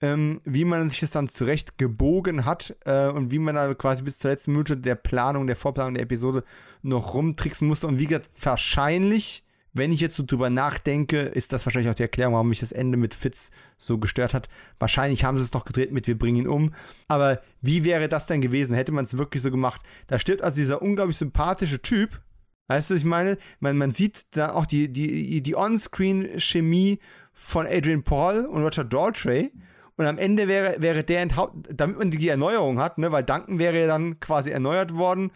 ähm, 0.00 0.40
wie 0.44 0.64
man 0.64 0.88
sich 0.88 1.00
das 1.00 1.10
dann 1.10 1.28
zurecht 1.28 1.78
gebogen 1.78 2.44
hat 2.44 2.76
äh, 2.84 3.08
und 3.08 3.30
wie 3.30 3.38
man 3.38 3.56
da 3.56 3.74
quasi 3.74 4.02
bis 4.02 4.18
zur 4.18 4.30
letzten 4.30 4.52
Minute 4.52 4.76
der 4.76 4.94
Planung, 4.94 5.46
der 5.46 5.56
Vorplanung 5.56 5.94
der 5.94 6.04
Episode 6.04 6.44
noch 6.82 7.14
rumtricksen 7.14 7.66
musste. 7.66 7.86
Und 7.86 7.98
wie 7.98 8.06
gesagt, 8.06 8.28
wahrscheinlich, 8.40 9.44
wenn 9.72 9.90
ich 9.90 10.00
jetzt 10.00 10.14
so 10.14 10.22
drüber 10.24 10.50
nachdenke, 10.50 11.22
ist 11.22 11.52
das 11.52 11.66
wahrscheinlich 11.66 11.90
auch 11.90 11.96
die 11.96 12.02
Erklärung, 12.02 12.34
warum 12.34 12.48
mich 12.48 12.60
das 12.60 12.70
Ende 12.72 12.96
mit 12.96 13.12
Fitz 13.12 13.50
so 13.76 13.98
gestört 13.98 14.34
hat. 14.34 14.48
Wahrscheinlich 14.78 15.24
haben 15.24 15.38
sie 15.38 15.44
es 15.44 15.52
noch 15.52 15.64
gedreht 15.64 15.92
mit 15.92 16.06
Wir 16.06 16.16
bringen 16.16 16.38
ihn 16.38 16.48
um. 16.48 16.74
Aber 17.08 17.40
wie 17.60 17.84
wäre 17.84 18.08
das 18.08 18.26
denn 18.26 18.40
gewesen? 18.40 18.74
Hätte 18.74 18.92
man 18.92 19.04
es 19.04 19.18
wirklich 19.18 19.42
so 19.42 19.50
gemacht? 19.50 19.80
Da 20.06 20.18
stirbt 20.18 20.42
also 20.42 20.56
dieser 20.56 20.80
unglaublich 20.80 21.16
sympathische 21.16 21.82
Typ. 21.82 22.20
Weißt 22.68 22.90
du, 22.90 22.94
was 22.94 23.00
ich 23.00 23.06
meine? 23.06 23.38
Man, 23.58 23.76
man 23.76 23.90
sieht 23.92 24.26
da 24.30 24.52
auch 24.52 24.66
die, 24.66 24.92
die, 24.92 25.42
die 25.42 25.56
On-Screen-Chemie 25.56 27.00
von 27.32 27.66
Adrian 27.66 28.04
Paul 28.04 28.44
und 28.44 28.62
Roger 28.62 28.84
Daltrey. 28.84 29.50
Und 29.98 30.06
am 30.06 30.16
Ende 30.16 30.46
wäre, 30.46 30.80
wäre 30.80 31.02
der 31.02 31.20
enthauptet, 31.22 31.78
damit 31.78 31.98
man 31.98 32.12
die 32.12 32.28
Erneuerung 32.28 32.78
hat, 32.78 32.98
ne, 32.98 33.10
weil 33.10 33.24
Duncan 33.24 33.58
wäre 33.58 33.80
ja 33.80 33.86
dann 33.88 34.20
quasi 34.20 34.50
erneuert 34.50 34.94
worden. 34.94 35.32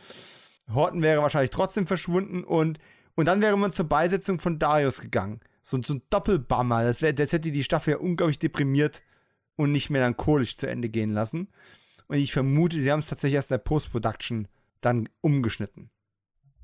Horton 0.73 1.03
wäre 1.03 1.21
wahrscheinlich 1.21 1.51
trotzdem 1.51 1.89
verschwunden 1.89 2.45
und, 2.45 2.79
und 3.17 3.27
dann 3.27 3.43
wäre 3.43 3.59
man 3.59 3.73
zur 3.73 3.89
Beisetzung 3.89 4.39
von 4.39 4.61
Darius 4.61 5.01
gegangen. 5.01 5.41
So, 5.63 5.83
so 5.83 5.95
ein 5.95 6.03
Doppelbammer. 6.11 6.85
Das, 6.85 7.03
wär, 7.03 7.13
das 7.13 7.33
hätte 7.33 7.51
die 7.51 7.65
Staffel 7.65 7.95
ja 7.95 7.99
unglaublich 7.99 8.39
deprimiert 8.39 9.03
und 9.57 9.73
nicht 9.73 9.91
melancholisch 9.91 10.57
zu 10.57 10.69
Ende 10.69 10.89
gehen 10.89 11.13
lassen. 11.13 11.49
Und 12.07 12.19
ich 12.19 12.33
vermute, 12.33 12.81
sie 12.81 12.93
haben 12.93 13.01
es 13.01 13.09
tatsächlich 13.09 13.35
erst 13.35 13.51
in 13.51 13.55
der 13.55 13.65
Post-Production 13.65 14.47
dann 14.81 15.09
umgeschnitten. 15.23 15.91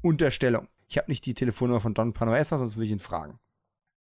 Unterstellung. 0.02 0.68
Ich 0.86 0.99
habe 0.99 1.10
nicht 1.10 1.27
die 1.27 1.35
Telefonnummer 1.35 1.81
von 1.81 1.94
Don 1.94 2.12
Panoessa, 2.12 2.59
sonst 2.59 2.77
würde 2.77 2.86
ich 2.86 2.93
ihn 2.93 3.01
fragen. 3.01 3.41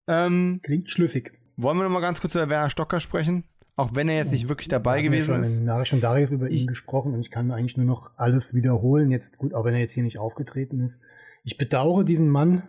Ähm, 0.06 0.60
Klingt 0.62 0.88
schlüssig. 0.88 1.32
Wollen 1.56 1.78
wir 1.78 1.82
noch 1.82 1.90
mal 1.90 2.00
ganz 2.00 2.20
kurz 2.20 2.36
über 2.36 2.48
Werner 2.48 2.70
Stocker 2.70 3.00
sprechen? 3.00 3.42
Auch 3.78 3.94
wenn 3.94 4.08
er 4.08 4.16
jetzt 4.16 4.32
nicht 4.32 4.48
wirklich 4.48 4.66
dabei 4.66 5.02
gewesen 5.02 5.36
ist. 5.36 5.62
Ich 5.62 5.68
habe 5.68 5.84
schon 5.84 6.00
Darius 6.00 6.32
über 6.32 6.50
ich, 6.50 6.62
ihn 6.62 6.66
gesprochen 6.66 7.14
und 7.14 7.20
ich 7.20 7.30
kann 7.30 7.52
eigentlich 7.52 7.76
nur 7.76 7.86
noch 7.86 8.10
alles 8.16 8.52
wiederholen. 8.52 9.12
Jetzt 9.12 9.38
gut, 9.38 9.54
auch 9.54 9.64
wenn 9.64 9.72
er 9.72 9.78
jetzt 9.78 9.92
hier 9.92 10.02
nicht 10.02 10.18
aufgetreten 10.18 10.80
ist. 10.80 11.00
Ich 11.44 11.58
bedauere 11.58 12.02
diesen 12.02 12.28
Mann 12.28 12.64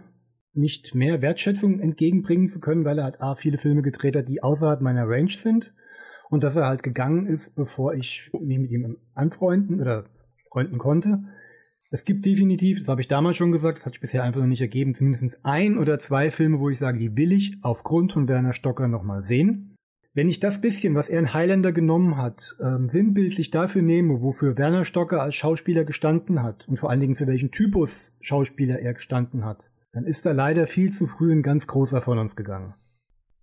nicht 0.53 0.93
mehr 0.93 1.23
Wertschätzung 1.23 1.79
entgegenbringen 1.79 2.47
zu 2.47 2.59
können, 2.59 2.85
weil 2.85 2.99
er 2.99 3.05
hat 3.05 3.21
A, 3.21 3.33
viele 3.33 3.57
Filme 3.57 3.81
gedreht 3.81 4.15
hat, 4.15 4.27
die 4.27 4.43
außerhalb 4.43 4.81
meiner 4.81 5.09
Range 5.09 5.31
sind. 5.31 5.73
Und 6.29 6.43
dass 6.43 6.55
er 6.55 6.67
halt 6.67 6.83
gegangen 6.83 7.25
ist, 7.25 7.55
bevor 7.55 7.95
ich 7.95 8.29
mich 8.39 8.59
mit 8.59 8.69
ihm 8.69 8.97
anfreunden 9.15 9.81
oder 9.81 10.05
freunden 10.51 10.77
konnte. 10.77 11.23
Es 11.89 12.05
gibt 12.05 12.23
definitiv, 12.23 12.81
das 12.81 12.88
habe 12.88 13.01
ich 13.01 13.07
damals 13.07 13.35
schon 13.35 13.51
gesagt, 13.51 13.79
das 13.79 13.85
hat 13.88 13.93
sich 13.93 14.01
bisher 14.01 14.21
einfach 14.21 14.41
noch 14.41 14.47
nicht 14.47 14.61
ergeben, 14.61 14.93
zumindest 14.93 15.43
ein 15.43 15.79
oder 15.79 15.97
zwei 15.97 16.29
Filme, 16.29 16.59
wo 16.59 16.69
ich 16.69 16.77
sage, 16.77 16.99
die 16.99 17.17
will 17.17 17.31
ich 17.31 17.57
aufgrund 17.63 18.13
von 18.13 18.27
Werner 18.27 18.53
Stocker 18.53 18.88
nochmal 18.88 19.23
sehen. 19.23 19.68
Wenn 20.19 20.27
ich 20.27 20.41
das 20.41 20.59
bisschen, 20.59 20.95
was 20.95 21.07
er 21.07 21.17
in 21.17 21.33
Highlander 21.33 21.72
genommen 21.72 22.17
hat, 22.17 22.57
ähm, 22.61 22.89
sinnbildlich 22.89 23.51
dafür 23.51 23.81
nehme, 23.81 24.19
wofür 24.19 24.57
Werner 24.57 24.83
Stocker 24.83 25.22
als 25.22 25.35
Schauspieler 25.35 25.85
gestanden 25.85 26.43
hat 26.43 26.67
und 26.67 26.77
vor 26.77 26.89
allen 26.89 26.99
Dingen 26.99 27.15
für 27.15 27.25
welchen 27.25 27.51
Typus 27.51 28.11
Schauspieler 28.19 28.80
er 28.80 28.95
gestanden 28.95 29.45
hat, 29.45 29.72
dann 29.93 30.03
ist 30.03 30.25
er 30.25 30.33
leider 30.33 30.67
viel 30.67 30.91
zu 30.91 31.06
früh 31.06 31.31
ein 31.31 31.41
ganz 31.41 31.67
großer 31.67 32.01
von 32.01 32.19
uns 32.19 32.35
gegangen. 32.35 32.73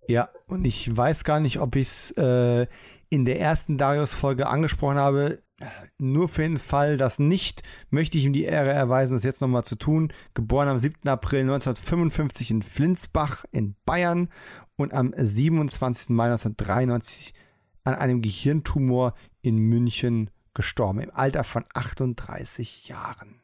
Ja, 0.07 0.29
und 0.45 0.67
ich 0.67 0.95
weiß 0.95 1.23
gar 1.23 1.39
nicht, 1.39 1.59
ob 1.59 1.75
ich 1.75 1.87
es 1.87 2.11
äh, 2.15 2.67
in 3.09 3.25
der 3.25 3.39
ersten 3.39 3.79
Darius-Folge 3.79 4.45
angesprochen 4.45 4.97
habe. 4.97 5.39
Nur 5.97 6.29
für 6.29 6.43
den 6.43 6.57
Fall, 6.57 6.97
dass 6.97 7.17
nicht, 7.17 7.63
möchte 7.89 8.17
ich 8.17 8.25
ihm 8.25 8.33
die 8.33 8.45
Ehre 8.45 8.71
erweisen, 8.71 9.13
das 9.15 9.23
jetzt 9.23 9.41
nochmal 9.41 9.63
zu 9.63 9.75
tun. 9.75 10.13
Geboren 10.35 10.67
am 10.67 10.77
7. 10.77 11.07
April 11.09 11.41
1955 11.41 12.51
in 12.51 12.61
Flinsbach 12.61 13.43
in 13.51 13.75
Bayern 13.85 14.29
und 14.75 14.93
am 14.93 15.13
27. 15.17 16.09
Mai 16.09 16.25
1993 16.25 17.33
an 17.83 17.95
einem 17.95 18.21
Gehirntumor 18.21 19.13
in 19.41 19.57
München 19.57 20.29
gestorben, 20.53 20.99
im 20.99 21.11
Alter 21.11 21.43
von 21.43 21.63
38 21.73 22.87
Jahren. 22.89 23.41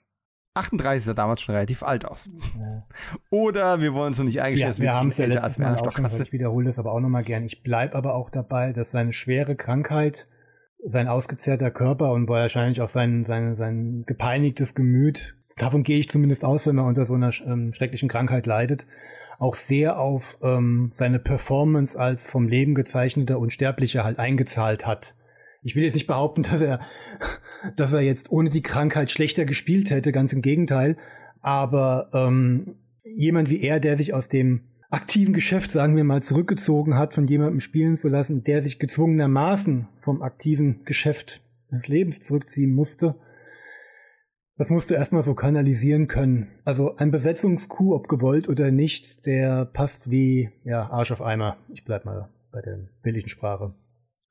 38 0.55 1.03
sah 1.03 1.13
damals 1.13 1.41
schon 1.41 1.55
relativ 1.55 1.81
alt 1.81 2.05
aus. 2.05 2.29
Ja. 2.59 2.85
Oder 3.31 3.79
wir 3.79 3.93
wollen 3.93 4.07
uns 4.07 4.17
noch 4.19 4.25
nicht 4.25 4.41
eingestehen, 4.41 4.71
ja, 4.71 4.79
wir 4.79 4.93
haben 4.93 5.09
es 5.09 5.17
ja 5.17 5.25
älter 5.25 5.43
als 5.43 5.57
Werner 5.57 5.79
Stockhasse. 5.79 6.23
Ich 6.23 6.31
wiederhole 6.31 6.65
das 6.67 6.77
aber 6.77 6.91
auch 6.91 6.99
nochmal 6.99 7.23
gern. 7.23 7.43
Ich 7.43 7.63
bleibe 7.63 7.95
aber 7.95 8.13
auch 8.13 8.29
dabei, 8.29 8.73
dass 8.73 8.91
seine 8.91 9.13
schwere 9.13 9.55
Krankheit, 9.55 10.27
sein 10.85 11.07
ausgezehrter 11.07 11.71
Körper 11.71 12.11
und 12.11 12.27
wahrscheinlich 12.27 12.81
auch 12.81 12.89
sein, 12.89 13.23
sein, 13.25 13.55
sein 13.55 14.03
gepeinigtes 14.05 14.75
Gemüt, 14.75 15.35
davon 15.57 15.83
gehe 15.83 15.99
ich 15.99 16.09
zumindest 16.09 16.43
aus, 16.43 16.67
wenn 16.67 16.75
man 16.75 16.85
unter 16.85 17.05
so 17.05 17.13
einer 17.13 17.31
ähm, 17.45 17.73
schrecklichen 17.73 18.09
Krankheit 18.09 18.45
leidet, 18.45 18.85
auch 19.39 19.55
sehr 19.55 19.99
auf 19.99 20.37
ähm, 20.41 20.91
seine 20.93 21.19
Performance 21.19 21.97
als 21.97 22.29
vom 22.29 22.47
Leben 22.47 22.75
gezeichneter 22.75 23.39
Unsterblicher 23.39 24.03
halt 24.03 24.19
eingezahlt 24.19 24.85
hat. 24.85 25.15
Ich 25.61 25.75
will 25.75 25.83
jetzt 25.83 25.93
nicht 25.93 26.07
behaupten, 26.07 26.43
dass 26.51 26.61
er, 26.61 26.79
dass 27.75 27.93
er 27.93 28.01
jetzt 28.01 28.31
ohne 28.31 28.49
die 28.49 28.61
Krankheit 28.61 29.11
schlechter 29.11 29.45
gespielt 29.45 29.89
hätte, 29.89 30.11
ganz 30.11 30.33
im 30.33 30.41
Gegenteil. 30.41 30.97
Aber 31.41 32.09
ähm, 32.13 32.75
jemand 33.03 33.49
wie 33.49 33.61
er, 33.61 33.79
der 33.79 33.97
sich 33.97 34.13
aus 34.13 34.29
dem 34.29 34.61
aktiven 34.93 35.33
Geschäft, 35.33 35.71
sagen 35.71 35.95
wir 35.95 36.03
mal, 36.03 36.21
zurückgezogen 36.21 36.97
hat, 36.97 37.13
von 37.13 37.27
jemandem 37.27 37.59
spielen 37.59 37.95
zu 37.95 38.09
lassen, 38.09 38.43
der 38.43 38.61
sich 38.61 38.79
gezwungenermaßen 38.79 39.87
vom 39.97 40.21
aktiven 40.21 40.83
Geschäft 40.85 41.41
des 41.71 41.87
Lebens 41.87 42.19
zurückziehen 42.19 42.73
musste, 42.73 43.15
das 44.55 44.69
musst 44.69 44.91
du 44.91 44.93
erstmal 44.93 45.23
so 45.23 45.33
kanalisieren 45.33 46.07
können. 46.07 46.59
Also 46.63 46.95
ein 46.95 47.09
Besetzungskuh, 47.09 47.95
ob 47.95 48.07
gewollt 48.07 48.47
oder 48.47 48.69
nicht, 48.69 49.25
der 49.25 49.65
passt 49.65 50.11
wie 50.11 50.51
ja, 50.63 50.89
Arsch 50.91 51.11
auf 51.11 51.23
Eimer. 51.23 51.57
Ich 51.69 51.83
bleib 51.83 52.05
mal 52.05 52.29
bei 52.51 52.61
der 52.61 52.87
billigen 53.01 53.29
Sprache. 53.29 53.73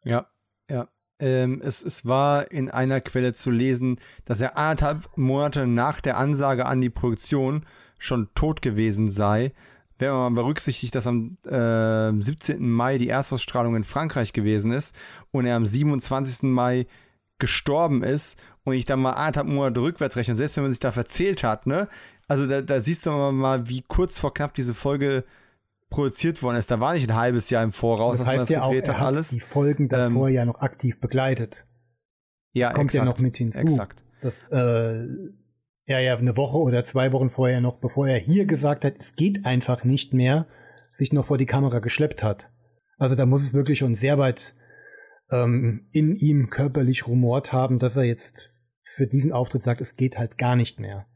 Ja, 0.04 0.28
ja. 0.70 0.88
Ähm, 1.18 1.60
es, 1.62 1.82
es 1.82 2.06
war 2.06 2.50
in 2.52 2.70
einer 2.70 3.00
Quelle 3.00 3.34
zu 3.34 3.50
lesen, 3.50 3.98
dass 4.24 4.40
er 4.40 4.56
anderthalb 4.56 5.16
Monate 5.16 5.66
nach 5.66 6.00
der 6.00 6.16
Ansage 6.18 6.66
an 6.66 6.80
die 6.80 6.90
Produktion 6.90 7.66
schon 7.98 8.28
tot 8.34 8.62
gewesen 8.62 9.10
sei. 9.10 9.52
Wenn 10.02 10.10
man 10.10 10.34
berücksichtigt, 10.34 10.94
dass 10.94 11.06
am 11.06 11.38
äh, 11.46 12.22
17. 12.22 12.68
Mai 12.68 12.98
die 12.98 13.08
Erstausstrahlung 13.08 13.76
in 13.76 13.84
Frankreich 13.84 14.32
gewesen 14.32 14.72
ist 14.72 14.96
und 15.30 15.46
er 15.46 15.54
am 15.54 15.64
27. 15.64 16.42
Mai 16.50 16.86
gestorben 17.38 18.02
ist 18.02 18.36
und 18.64 18.74
ich 18.74 18.84
dann 18.84 19.00
mal 19.00 19.12
anderthalb 19.12 19.46
Monate 19.46 19.80
rückwärts 19.80 20.16
rechne, 20.16 20.34
selbst 20.34 20.56
wenn 20.56 20.64
man 20.64 20.72
sich 20.72 20.80
da 20.80 20.90
verzählt 20.90 21.44
hat, 21.44 21.66
ne? 21.66 21.88
Also 22.26 22.46
da, 22.46 22.62
da 22.62 22.80
siehst 22.80 23.06
du 23.06 23.10
mal, 23.10 23.68
wie 23.68 23.82
kurz 23.82 24.18
vor 24.18 24.34
knapp 24.34 24.54
diese 24.54 24.74
Folge 24.74 25.24
produziert 25.88 26.42
worden 26.42 26.56
ist. 26.56 26.70
Da 26.70 26.80
war 26.80 26.94
nicht 26.94 27.08
ein 27.08 27.16
halbes 27.16 27.50
Jahr 27.50 27.62
im 27.62 27.72
Voraus, 27.72 28.18
das 28.18 28.26
heißt 28.26 28.40
dass 28.42 28.50
man 28.50 28.58
das 28.58 28.64
ja 28.64 28.70
gedreht 28.70 28.84
auch, 28.90 28.94
er 28.94 29.00
hat 29.00 29.06
alles. 29.06 29.28
die 29.30 29.40
Folgen 29.40 29.88
davor 29.88 30.28
ähm, 30.28 30.34
ja 30.34 30.44
noch 30.44 30.60
aktiv 30.60 31.00
begleitet. 31.00 31.64
Ja, 32.52 32.68
das 32.68 32.76
kommt 32.76 32.90
exakt, 32.90 33.04
ja 33.04 33.04
noch 33.04 33.18
mit 33.18 33.36
hinzu. 33.36 33.60
Exakt. 33.60 34.02
Dass 34.20 34.48
äh, 34.48 35.06
er 35.84 36.00
ja 36.00 36.16
eine 36.16 36.36
Woche 36.36 36.58
oder 36.58 36.84
zwei 36.84 37.12
Wochen 37.12 37.30
vorher 37.30 37.60
noch, 37.60 37.80
bevor 37.80 38.08
er 38.08 38.18
hier 38.18 38.46
gesagt 38.46 38.84
hat, 38.84 38.94
es 38.98 39.14
geht 39.14 39.44
einfach 39.44 39.84
nicht 39.84 40.14
mehr, 40.14 40.46
sich 40.92 41.12
noch 41.12 41.26
vor 41.26 41.38
die 41.38 41.46
Kamera 41.46 41.80
geschleppt 41.80 42.22
hat. 42.22 42.50
Also 42.98 43.16
da 43.16 43.26
muss 43.26 43.42
es 43.42 43.54
wirklich 43.54 43.78
schon 43.78 43.94
sehr 43.94 44.18
weit 44.18 44.54
ähm, 45.30 45.88
in 45.90 46.14
ihm 46.16 46.50
körperlich 46.50 47.06
rumort 47.06 47.52
haben, 47.52 47.78
dass 47.78 47.96
er 47.96 48.04
jetzt 48.04 48.50
für 48.84 49.06
diesen 49.06 49.32
Auftritt 49.32 49.62
sagt, 49.62 49.80
es 49.80 49.96
geht 49.96 50.18
halt 50.18 50.38
gar 50.38 50.54
nicht 50.56 50.78
mehr. 50.78 51.06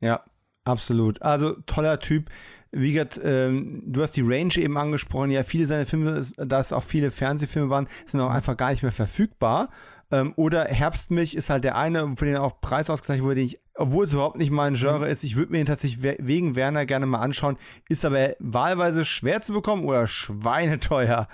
Ja, 0.00 0.24
absolut. 0.64 1.22
Also 1.22 1.54
toller 1.66 1.98
Typ. 1.98 2.30
Wie 2.72 2.92
gesagt, 2.92 3.20
ähm, 3.24 3.82
du 3.86 4.02
hast 4.02 4.16
die 4.16 4.22
Range 4.22 4.54
eben 4.56 4.76
angesprochen. 4.76 5.30
Ja, 5.30 5.42
viele 5.42 5.66
seiner 5.66 5.86
Filme, 5.86 6.22
da 6.36 6.60
es 6.60 6.72
auch 6.72 6.84
viele 6.84 7.10
Fernsehfilme 7.10 7.70
waren, 7.70 7.88
sind 8.06 8.20
auch 8.20 8.30
einfach 8.30 8.56
gar 8.56 8.70
nicht 8.70 8.82
mehr 8.82 8.92
verfügbar. 8.92 9.70
Ähm, 10.12 10.34
oder 10.36 10.66
Herbstmilch 10.66 11.34
ist 11.34 11.50
halt 11.50 11.64
der 11.64 11.76
eine, 11.76 12.16
für 12.16 12.26
den 12.26 12.36
auch 12.36 12.60
Preis 12.60 12.90
ausgezeichnet 12.90 13.24
wurde, 13.24 13.36
den 13.36 13.46
ich, 13.46 13.60
obwohl 13.80 14.04
es 14.04 14.12
überhaupt 14.12 14.36
nicht 14.36 14.50
mein 14.50 14.74
Genre 14.74 15.08
ist, 15.08 15.24
ich 15.24 15.36
würde 15.36 15.52
mir 15.52 15.58
den 15.58 15.66
tatsächlich 15.66 16.02
wegen 16.02 16.54
Werner 16.54 16.84
gerne 16.84 17.06
mal 17.06 17.20
anschauen. 17.20 17.56
Ist 17.88 18.04
aber 18.04 18.34
wahlweise 18.38 19.06
schwer 19.06 19.40
zu 19.40 19.54
bekommen 19.54 19.84
oder 19.84 20.06
schweineteuer. 20.06 21.28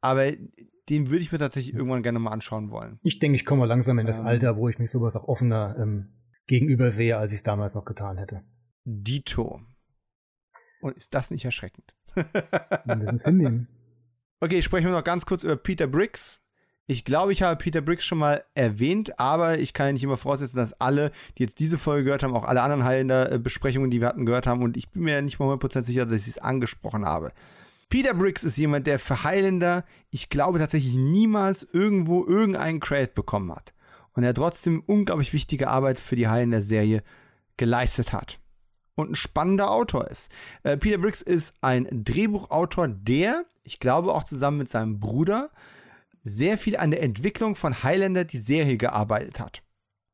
Aber 0.00 0.32
den 0.88 1.10
würde 1.10 1.22
ich 1.22 1.30
mir 1.30 1.38
tatsächlich 1.38 1.74
irgendwann 1.74 2.02
gerne 2.02 2.18
mal 2.18 2.32
anschauen 2.32 2.70
wollen. 2.70 2.98
Ich 3.02 3.20
denke, 3.20 3.36
ich 3.36 3.44
komme 3.44 3.66
langsam 3.66 4.00
in 4.00 4.06
das 4.06 4.18
ähm, 4.18 4.26
Alter, 4.26 4.56
wo 4.56 4.68
ich 4.68 4.80
mich 4.80 4.90
sowas 4.90 5.14
auch 5.14 5.28
offener 5.28 5.76
ähm, 5.78 6.08
gegenüber 6.48 6.90
sehe, 6.90 7.18
als 7.18 7.30
ich 7.30 7.38
es 7.38 7.42
damals 7.44 7.74
noch 7.74 7.84
getan 7.84 8.18
hätte. 8.18 8.42
Dito. 8.84 9.60
Und 10.80 10.96
ist 10.96 11.14
das 11.14 11.30
nicht 11.30 11.44
erschreckend? 11.44 11.94
Wir 12.14 12.96
müssen 12.96 13.16
es 13.16 13.24
hinnehmen. 13.24 13.68
Okay, 14.38 14.60
sprechen 14.60 14.84
wir 14.84 14.92
noch 14.92 15.02
ganz 15.02 15.24
kurz 15.24 15.44
über 15.44 15.56
Peter 15.56 15.86
Briggs. 15.86 16.45
Ich 16.88 17.04
glaube, 17.04 17.32
ich 17.32 17.42
habe 17.42 17.56
Peter 17.56 17.80
Briggs 17.80 18.04
schon 18.04 18.18
mal 18.18 18.44
erwähnt, 18.54 19.18
aber 19.18 19.58
ich 19.58 19.72
kann 19.72 19.86
ja 19.86 19.92
nicht 19.92 20.04
immer 20.04 20.16
voraussetzen, 20.16 20.56
dass 20.56 20.80
alle, 20.80 21.10
die 21.36 21.42
jetzt 21.42 21.58
diese 21.58 21.78
Folge 21.78 22.04
gehört 22.04 22.22
haben, 22.22 22.36
auch 22.36 22.44
alle 22.44 22.62
anderen 22.62 22.84
Highlander-Besprechungen, 22.84 23.90
die 23.90 24.00
wir 24.00 24.06
hatten, 24.06 24.24
gehört 24.24 24.46
haben. 24.46 24.62
Und 24.62 24.76
ich 24.76 24.88
bin 24.90 25.02
mir 25.02 25.20
nicht 25.20 25.40
mal 25.40 25.52
100% 25.52 25.82
sicher, 25.82 26.06
dass 26.06 26.22
ich 26.22 26.36
es 26.36 26.38
angesprochen 26.38 27.04
habe. 27.04 27.32
Peter 27.88 28.14
Briggs 28.14 28.44
ist 28.44 28.56
jemand, 28.56 28.86
der 28.86 29.00
für 29.00 29.24
Highlander, 29.24 29.84
ich 30.10 30.30
glaube 30.30 30.60
tatsächlich 30.60 30.94
niemals 30.94 31.66
irgendwo 31.72 32.24
irgendeinen 32.24 32.78
Credit 32.78 33.14
bekommen 33.14 33.50
hat. 33.50 33.74
Und 34.12 34.22
er 34.22 34.32
trotzdem 34.32 34.82
unglaublich 34.86 35.32
wichtige 35.32 35.68
Arbeit 35.68 35.98
für 35.98 36.14
die 36.14 36.28
Highlander-Serie 36.28 37.02
geleistet 37.56 38.12
hat. 38.12 38.38
Und 38.94 39.10
ein 39.10 39.14
spannender 39.16 39.72
Autor 39.72 40.08
ist. 40.08 40.30
Äh, 40.62 40.76
Peter 40.76 40.98
Briggs 40.98 41.20
ist 41.20 41.54
ein 41.62 41.88
Drehbuchautor, 41.90 42.86
der, 42.88 43.44
ich 43.64 43.80
glaube 43.80 44.14
auch 44.14 44.24
zusammen 44.24 44.58
mit 44.58 44.68
seinem 44.68 45.00
Bruder, 45.00 45.50
sehr 46.26 46.58
viel 46.58 46.76
an 46.76 46.90
der 46.90 47.02
Entwicklung 47.02 47.54
von 47.54 47.84
Highlander, 47.84 48.24
die 48.24 48.38
Serie, 48.38 48.76
gearbeitet 48.76 49.38
hat. 49.38 49.62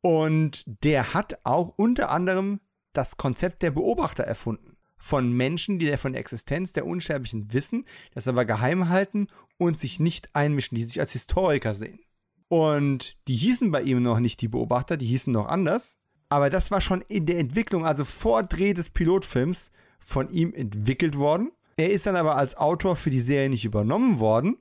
Und 0.02 0.62
der 0.66 1.14
hat 1.14 1.38
auch 1.44 1.72
unter 1.76 2.10
anderem 2.10 2.60
das 2.92 3.16
Konzept 3.16 3.62
der 3.62 3.70
Beobachter 3.70 4.24
erfunden. 4.24 4.76
Von 4.98 5.32
Menschen, 5.32 5.78
die 5.78 5.96
von 5.96 6.12
der 6.12 6.20
Existenz 6.20 6.72
der 6.72 6.86
Unsterblichen 6.86 7.52
wissen, 7.52 7.86
das 8.12 8.28
aber 8.28 8.44
geheim 8.44 8.88
halten 8.90 9.28
und 9.56 9.78
sich 9.78 10.00
nicht 10.00 10.34
einmischen, 10.34 10.76
die 10.76 10.84
sich 10.84 11.00
als 11.00 11.12
Historiker 11.12 11.74
sehen. 11.74 12.00
Und 12.48 13.16
die 13.26 13.36
hießen 13.36 13.70
bei 13.70 13.82
ihm 13.82 14.02
noch 14.02 14.20
nicht 14.20 14.42
die 14.42 14.48
Beobachter, 14.48 14.98
die 14.98 15.06
hießen 15.06 15.32
noch 15.32 15.46
anders. 15.46 15.96
Aber 16.28 16.50
das 16.50 16.70
war 16.70 16.82
schon 16.82 17.00
in 17.00 17.24
der 17.24 17.38
Entwicklung, 17.38 17.86
also 17.86 18.04
vor 18.04 18.42
Dreh 18.42 18.74
des 18.74 18.90
Pilotfilms, 18.90 19.72
von 19.98 20.28
ihm 20.28 20.52
entwickelt 20.52 21.16
worden. 21.16 21.52
Er 21.76 21.90
ist 21.90 22.06
dann 22.06 22.16
aber 22.16 22.36
als 22.36 22.54
Autor 22.56 22.96
für 22.96 23.10
die 23.10 23.20
Serie 23.20 23.48
nicht 23.48 23.64
übernommen 23.64 24.20
worden. 24.20 24.58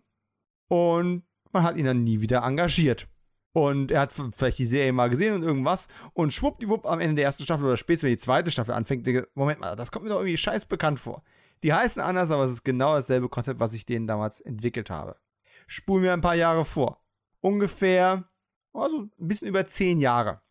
Und 0.70 1.24
man 1.54 1.64
hat 1.64 1.78
ihn 1.78 1.86
dann 1.86 2.04
nie 2.04 2.22
wieder 2.22 2.44
engagiert. 2.44 3.08
Und 3.54 3.92
er 3.92 4.02
hat 4.02 4.14
vielleicht 4.14 4.60
die 4.60 4.66
Serie 4.66 4.94
mal 4.94 5.10
gesehen 5.10 5.36
und 5.36 5.44
irgendwas. 5.44 5.88
Und 6.14 6.34
schwuppdiwupp 6.34 6.86
am 6.86 7.02
Ende 7.02 7.16
der 7.16 7.26
ersten 7.26 7.44
Staffel 7.44 7.66
oder 7.66 7.78
spätestens, 7.78 8.08
wenn 8.08 8.16
die 8.16 8.24
zweite 8.24 8.52
Staffel 8.52 8.74
anfängt, 8.74 9.06
denke, 9.06 9.28
Moment 9.34 9.60
mal, 9.60 9.76
das 9.76 9.92
kommt 9.92 10.06
mir 10.06 10.12
doch 10.12 10.20
irgendwie 10.20 10.38
scheiß 10.38 10.66
bekannt 10.66 11.00
vor. 11.00 11.24
Die 11.64 11.74
heißen 11.74 12.02
anders, 12.02 12.32
aber 12.32 12.46
es 12.46 12.52
ist 12.52 12.64
genau 12.64 12.96
dasselbe 12.96 13.30
Konzept, 13.30 13.60
was 13.60 13.74
ich 13.74 13.86
denen 13.86 14.08
damals 14.08 14.40
entwickelt 14.40 14.90
habe. 14.90 15.18
Spulen 15.68 16.04
wir 16.04 16.14
ein 16.14 16.22
paar 16.22 16.36
Jahre 16.36 16.66
vor. 16.66 17.04
Ungefähr, 17.42 18.30
also 18.74 19.02
ein 19.02 19.28
bisschen 19.28 19.48
über 19.48 19.66
zehn 19.66 20.00
Jahre. 20.00 20.42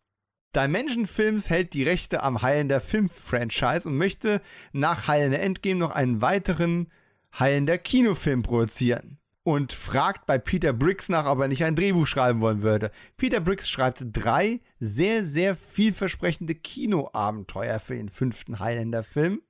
Dimension 0.55 1.07
Films 1.07 1.49
hält 1.49 1.73
die 1.73 1.83
Rechte 1.83 2.23
am 2.23 2.41
Highlander 2.41 2.81
Film-Franchise 2.81 3.87
und 3.87 3.97
möchte 3.97 4.41
nach 4.73 5.07
Highlander 5.07 5.39
Endgame 5.39 5.79
noch 5.79 5.91
einen 5.91 6.21
weiteren 6.21 6.91
Highlander 7.33 7.77
Kinofilm 7.77 8.43
produzieren 8.43 9.20
und 9.43 9.73
fragt 9.73 10.25
bei 10.25 10.37
Peter 10.37 10.73
Briggs 10.73 11.09
nach, 11.09 11.25
ob 11.25 11.39
er 11.39 11.47
nicht 11.47 11.63
ein 11.63 11.75
Drehbuch 11.75 12.05
schreiben 12.05 12.41
wollen 12.41 12.61
würde. 12.61 12.91
Peter 13.17 13.39
Briggs 13.39 13.69
schreibt 13.69 14.03
drei 14.11 14.61
sehr, 14.79 15.25
sehr 15.25 15.55
vielversprechende 15.55 16.55
Kinoabenteuer 16.55 17.79
für 17.79 17.95
den 17.95 18.09
fünften 18.09 18.59
Highlander-Film 18.59 19.41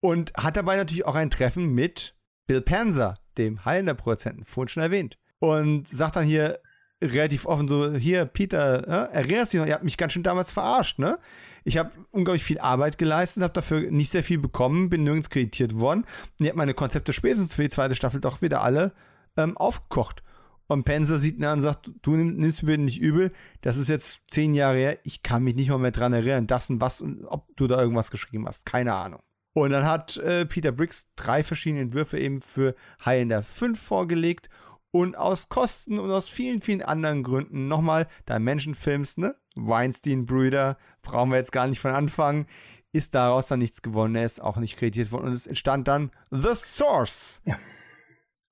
und 0.00 0.32
hat 0.34 0.56
dabei 0.56 0.76
natürlich 0.76 1.04
auch 1.04 1.14
ein 1.14 1.30
Treffen 1.30 1.74
mit 1.74 2.16
Bill 2.46 2.62
Panzer, 2.62 3.18
dem 3.36 3.64
Highlander-Produzenten, 3.64 4.44
vorhin 4.44 4.68
schon 4.68 4.82
erwähnt. 4.82 5.18
Und 5.40 5.88
sagt 5.88 6.16
dann 6.16 6.24
hier 6.24 6.60
relativ 7.02 7.44
offen 7.44 7.68
so, 7.68 7.94
hier, 7.94 8.24
Peter, 8.24 9.10
äh, 9.10 9.14
erinnerst 9.14 9.52
du 9.52 9.58
dich 9.58 9.62
noch, 9.62 9.68
ihr 9.68 9.74
habt 9.74 9.84
mich 9.84 9.98
ganz 9.98 10.14
schön 10.14 10.22
damals 10.22 10.52
verarscht, 10.52 10.98
ne? 10.98 11.18
Ich 11.64 11.76
habe 11.76 11.90
unglaublich 12.10 12.44
viel 12.44 12.58
Arbeit 12.58 12.96
geleistet, 12.96 13.42
habe 13.42 13.52
dafür 13.52 13.90
nicht 13.90 14.10
sehr 14.10 14.22
viel 14.22 14.38
bekommen, 14.38 14.88
bin 14.88 15.04
nirgends 15.04 15.28
kreditiert 15.28 15.78
worden. 15.78 16.04
Und 16.38 16.44
ihr 16.44 16.48
habt 16.48 16.56
meine 16.56 16.74
Konzepte 16.74 17.12
spätestens 17.12 17.54
für 17.54 17.62
die 17.62 17.68
zweite 17.68 17.94
Staffel 17.94 18.20
doch 18.20 18.40
wieder 18.42 18.62
alle 18.62 18.92
ähm, 19.36 19.56
aufgekocht. 19.56 20.22
Und 20.66 20.84
Penzer 20.84 21.18
sieht 21.18 21.36
ihn 21.36 21.44
an 21.44 21.58
und 21.58 21.62
sagt, 21.62 21.90
du 22.02 22.16
nimmst 22.16 22.62
mir 22.62 22.78
nicht 22.78 23.00
übel, 23.00 23.32
das 23.60 23.76
ist 23.76 23.88
jetzt 23.88 24.22
zehn 24.28 24.54
Jahre 24.54 24.78
her, 24.78 24.98
ich 25.04 25.22
kann 25.22 25.42
mich 25.42 25.54
nicht 25.54 25.68
mal 25.68 25.78
mehr 25.78 25.90
dran 25.90 26.14
erinnern, 26.14 26.46
das 26.46 26.70
und 26.70 26.80
was 26.80 27.02
und 27.02 27.24
ob 27.26 27.54
du 27.56 27.66
da 27.66 27.80
irgendwas 27.80 28.10
geschrieben 28.10 28.46
hast, 28.46 28.64
keine 28.64 28.94
Ahnung. 28.94 29.20
Und 29.52 29.70
dann 29.70 29.84
hat 29.84 30.16
äh, 30.16 30.46
Peter 30.46 30.72
Briggs 30.72 31.08
drei 31.16 31.44
verschiedene 31.44 31.82
Entwürfe 31.82 32.18
eben 32.18 32.40
für 32.40 32.74
Highlander 33.04 33.42
5 33.42 33.78
vorgelegt 33.78 34.48
und 34.90 35.16
aus 35.16 35.48
Kosten 35.48 35.98
und 35.98 36.10
aus 36.10 36.28
vielen, 36.28 36.60
vielen 36.60 36.82
anderen 36.82 37.22
Gründen 37.22 37.68
nochmal 37.68 38.08
Dimension-Films, 38.28 39.18
ne? 39.18 39.36
Weinstein-Brüder, 39.54 40.76
brauchen 41.02 41.30
wir 41.30 41.36
jetzt 41.36 41.52
gar 41.52 41.68
nicht 41.68 41.80
von 41.80 41.92
Anfang, 41.92 42.46
ist 42.92 43.14
daraus 43.14 43.46
dann 43.48 43.60
nichts 43.60 43.82
gewonnen, 43.82 44.16
er 44.16 44.24
ist 44.24 44.40
auch 44.40 44.56
nicht 44.56 44.76
kreditiert 44.76 45.12
worden 45.12 45.26
und 45.26 45.32
es 45.32 45.46
entstand 45.46 45.88
dann 45.88 46.10
The 46.30 46.54
Source. 46.54 47.42
Ja. 47.44 47.58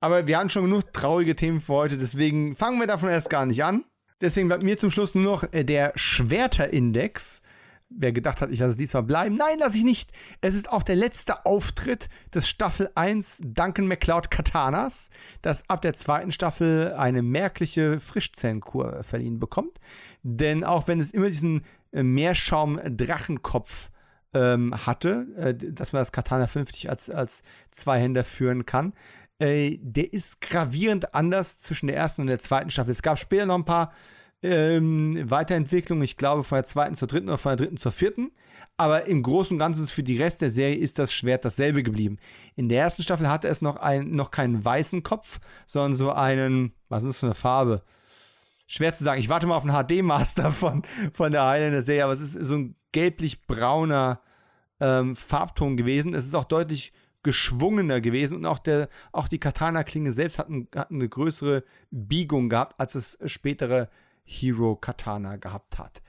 Aber 0.03 0.27
wir 0.27 0.37
haben 0.37 0.51
schon 0.51 0.65
genug 0.65 0.93
traurige 0.93 1.37
Themen 1.37 1.61
für 1.61 1.75
heute, 1.75 1.97
deswegen 1.97 2.57
fangen 2.57 2.81
wir 2.81 2.89
davon 2.89 3.09
erst 3.09 3.31
gar 3.31 3.47
nicht 3.47 3.63
an. 3.63 3.85
Deswegen 4.21 4.49
bleibt 4.49 4.65
mir 4.65 4.77
zum 4.77 4.91
Schluss 4.91 5.15
nur 5.15 5.23
noch 5.23 5.53
äh, 5.53 5.63
der 5.63 5.93
Schwerterindex. 5.95 7.41
Wer 7.89 8.11
gedacht 8.11 8.41
hat, 8.41 8.51
ich 8.51 8.59
lasse 8.59 8.73
es 8.73 8.77
diesmal 8.77 9.05
bleiben. 9.05 9.37
Nein, 9.37 9.61
lasse 9.61 9.77
ich 9.77 9.85
nicht. 9.85 10.11
Es 10.41 10.57
ist 10.57 10.73
auch 10.73 10.83
der 10.83 10.97
letzte 10.97 11.47
Auftritt 11.47 12.09
des 12.35 12.49
Staffel 12.49 12.91
1 12.97 13.43
Duncan 13.45 13.87
McCloud 13.87 14.33
Katanas, 14.33 15.11
das 15.41 15.69
ab 15.71 15.83
der 15.83 15.95
zweiten 15.95 16.33
Staffel 16.33 16.95
eine 16.95 17.23
merkliche 17.23 18.01
Frischzellenkur 18.01 19.05
verliehen 19.05 19.39
bekommt. 19.39 19.79
Denn 20.25 20.65
auch 20.65 20.89
wenn 20.89 20.99
es 20.99 21.13
immer 21.13 21.29
diesen 21.29 21.65
äh, 21.93 22.03
Meerschaum-Drachenkopf 22.03 23.93
ähm, 24.35 24.75
hatte, 24.87 25.27
äh, 25.37 25.55
dass 25.55 25.93
man 25.93 26.01
das 26.01 26.13
Katana 26.13 26.47
50 26.47 26.91
als, 26.91 27.11
als 27.11 27.43
Zweihänder 27.71 28.25
führen 28.25 28.67
kann, 28.67 28.95
äh, 29.43 29.79
der 29.83 30.13
ist 30.13 30.41
gravierend 30.41 31.15
anders 31.15 31.59
zwischen 31.59 31.89
der 31.89 31.97
ersten 31.97 32.23
und 32.23 32.29
der 32.29 32.39
zweiten 32.39 32.71
Staffel. 32.71 32.93
Es 32.93 33.03
gab 33.03 33.19
später 33.19 33.45
noch 33.45 33.57
ein 33.57 33.65
paar 33.65 33.93
ähm, 34.43 35.29
Weiterentwicklungen, 35.29 36.05
ich 36.05 36.17
glaube 36.17 36.45
von 36.45 36.57
der 36.57 36.65
zweiten 36.65 36.95
zur 36.95 37.09
dritten 37.09 37.29
oder 37.29 37.39
von 37.39 37.51
der 37.51 37.67
dritten 37.67 37.77
zur 37.77 37.91
vierten. 37.91 38.31
Aber 38.77 39.07
im 39.07 39.23
Großen 39.23 39.55
und 39.55 39.59
Ganzen 39.59 39.87
für 39.87 40.03
die 40.03 40.17
Rest 40.17 40.41
der 40.41 40.51
Serie 40.51 40.77
ist 40.77 40.99
das 40.99 41.13
Schwert 41.13 41.45
dasselbe 41.45 41.83
geblieben. 41.83 42.19
In 42.55 42.69
der 42.69 42.83
ersten 42.83 43.03
Staffel 43.03 43.29
hatte 43.29 43.49
es 43.49 43.63
noch, 43.63 43.77
ein, 43.77 44.13
noch 44.13 44.31
keinen 44.31 44.65
weißen 44.65 45.03
Kopf, 45.03 45.41
sondern 45.67 45.95
so 45.95 46.13
einen, 46.13 46.73
was 46.89 47.03
ist 47.03 47.11
das 47.11 47.19
für 47.21 47.27
eine 47.27 47.35
Farbe? 47.35 47.83
Schwer 48.67 48.95
zu 48.95 49.05
sagen. 49.05 49.21
Ich 49.21 49.29
warte 49.29 49.47
mal 49.47 49.57
auf 49.57 49.65
einen 49.65 49.77
HD-Master 49.77 50.53
von, 50.53 50.83
von 51.13 51.33
der 51.33 51.45
Highlander-Serie, 51.45 52.05
aber 52.05 52.13
es 52.13 52.21
ist 52.21 52.35
so 52.35 52.55
ein 52.55 52.77
gelblich-brauner 52.93 54.21
ähm, 54.81 55.17
Farbton 55.17 55.77
gewesen. 55.77 56.15
Es 56.15 56.27
ist 56.27 56.35
auch 56.35 56.45
deutlich 56.45 56.93
geschwungener 57.23 58.01
gewesen 58.01 58.39
und 58.39 58.47
auch, 58.47 58.59
der, 58.59 58.89
auch 59.13 59.29
die 59.29 59.39
Katana-Klinge 59.39 60.13
selbst 60.13 60.39
hat, 60.39 60.49
ein, 60.49 60.69
hat 60.75 60.91
eine 60.91 61.09
größere 61.09 61.65
Biegung 61.91 62.49
gehabt, 62.49 62.79
als 62.81 62.95
es 62.95 63.19
spätere 63.27 63.89
Hero 64.25 64.77
Katana 64.77 65.37
gehabt 65.37 65.79
hat. 65.79 66.03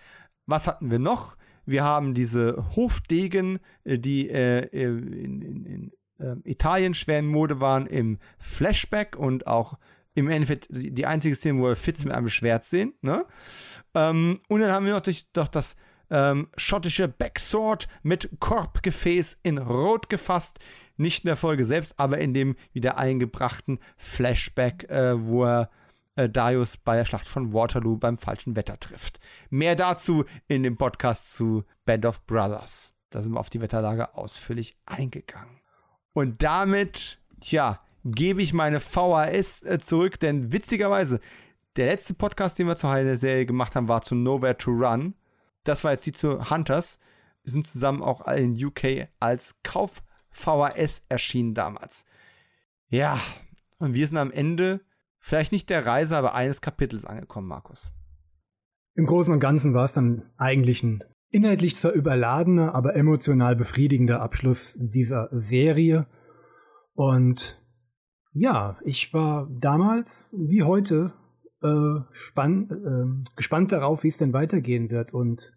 Was 0.45 0.67
hatten 0.67 0.91
wir 0.91 0.99
noch? 0.99 1.37
Wir 1.65 1.83
haben 1.83 2.13
diese 2.13 2.75
Hofdegen, 2.75 3.59
äh, 3.83 3.97
die 3.97 4.29
äh, 4.29 4.67
in, 4.67 5.41
in, 5.41 5.65
in 5.65 5.91
äh, 6.19 6.35
Italien 6.43 6.93
schwer 6.93 7.19
in 7.19 7.27
Mode 7.27 7.61
waren, 7.61 7.87
im 7.87 8.19
Flashback 8.39 9.15
und 9.15 9.47
auch 9.47 9.77
im 10.15 10.29
Endeffekt 10.29 10.67
die 10.69 11.05
einzige 11.05 11.35
Szene, 11.35 11.59
wo 11.59 11.63
wir 11.63 11.75
Fitz 11.75 12.05
mit 12.05 12.13
einem 12.13 12.29
Schwert 12.29 12.65
sehen. 12.65 12.93
Ne? 13.01 13.25
Ähm, 13.95 14.41
und 14.47 14.61
dann 14.61 14.71
haben 14.71 14.85
wir 14.85 14.93
natürlich 14.93 15.31
doch 15.31 15.47
das 15.47 15.75
ähm, 16.09 16.49
schottische 16.55 17.07
Backsword 17.07 17.87
mit 18.03 18.29
Korbgefäß 18.39 19.39
in 19.41 19.57
Rot 19.57 20.09
gefasst. 20.09 20.59
Nicht 20.95 21.23
in 21.23 21.27
der 21.27 21.35
Folge 21.35 21.65
selbst, 21.65 21.99
aber 21.99 22.19
in 22.19 22.33
dem 22.33 22.55
wieder 22.71 22.97
eingebrachten 22.97 23.79
Flashback, 23.97 24.89
äh, 24.89 25.21
wo 25.21 25.45
er 25.45 25.69
äh, 26.15 26.29
Darius 26.29 26.77
bei 26.77 26.95
der 26.95 27.05
Schlacht 27.05 27.27
von 27.27 27.53
Waterloo 27.53 27.97
beim 27.97 28.17
falschen 28.17 28.55
Wetter 28.55 28.79
trifft. 28.79 29.19
Mehr 29.49 29.75
dazu 29.75 30.25
in 30.47 30.63
dem 30.63 30.77
Podcast 30.77 31.33
zu 31.33 31.63
Band 31.85 32.05
of 32.05 32.25
Brothers. 32.25 32.93
Da 33.09 33.21
sind 33.21 33.33
wir 33.33 33.39
auf 33.39 33.49
die 33.49 33.61
Wetterlage 33.61 34.15
ausführlich 34.15 34.77
eingegangen. 34.85 35.61
Und 36.13 36.43
damit, 36.43 37.19
tja, 37.41 37.79
gebe 38.05 38.41
ich 38.41 38.53
meine 38.53 38.79
VHS 38.79 39.63
äh, 39.63 39.79
zurück, 39.79 40.19
denn 40.19 40.53
witzigerweise, 40.53 41.19
der 41.75 41.87
letzte 41.87 42.13
Podcast, 42.13 42.59
den 42.59 42.67
wir 42.67 42.75
zur 42.75 42.91
Heile-Serie 42.91 43.45
gemacht 43.47 43.75
haben, 43.75 43.87
war 43.87 44.03
zu 44.03 44.13
Nowhere 44.13 44.57
to 44.57 44.71
Run. 44.71 45.15
Das 45.63 45.83
war 45.83 45.91
jetzt 45.91 46.05
die 46.05 46.11
zu 46.11 46.51
Hunters. 46.51 46.99
Wir 47.43 47.51
sind 47.51 47.65
zusammen 47.65 48.03
auch 48.03 48.27
in 48.27 48.63
UK 48.63 49.07
als 49.19 49.59
Kauf 49.63 50.03
VHS 50.33 51.05
erschienen 51.09 51.53
damals. 51.53 52.05
Ja, 52.87 53.19
und 53.79 53.93
wir 53.93 54.07
sind 54.07 54.17
am 54.17 54.31
Ende 54.31 54.81
vielleicht 55.19 55.51
nicht 55.51 55.69
der 55.69 55.85
Reise, 55.85 56.17
aber 56.17 56.35
eines 56.35 56.61
Kapitels 56.61 57.05
angekommen, 57.05 57.47
Markus. 57.47 57.91
Im 58.95 59.05
Großen 59.05 59.33
und 59.33 59.39
Ganzen 59.39 59.73
war 59.73 59.85
es 59.85 59.93
dann 59.93 60.31
eigentlich 60.37 60.83
ein 60.83 61.03
inhaltlich 61.29 61.75
zwar 61.75 61.93
überladener, 61.93 62.75
aber 62.75 62.95
emotional 62.95 63.55
befriedigender 63.55 64.21
Abschluss 64.21 64.77
dieser 64.79 65.29
Serie. 65.31 66.05
Und 66.93 67.59
ja, 68.33 68.77
ich 68.83 69.13
war 69.13 69.49
damals 69.49 70.33
wie 70.37 70.61
heute 70.63 71.13
äh, 71.63 71.67
äh, 71.67 73.05
gespannt 73.35 73.71
darauf, 73.71 74.03
wie 74.03 74.09
es 74.09 74.17
denn 74.17 74.33
weitergehen 74.33 74.91
wird. 74.91 75.13
Und 75.13 75.53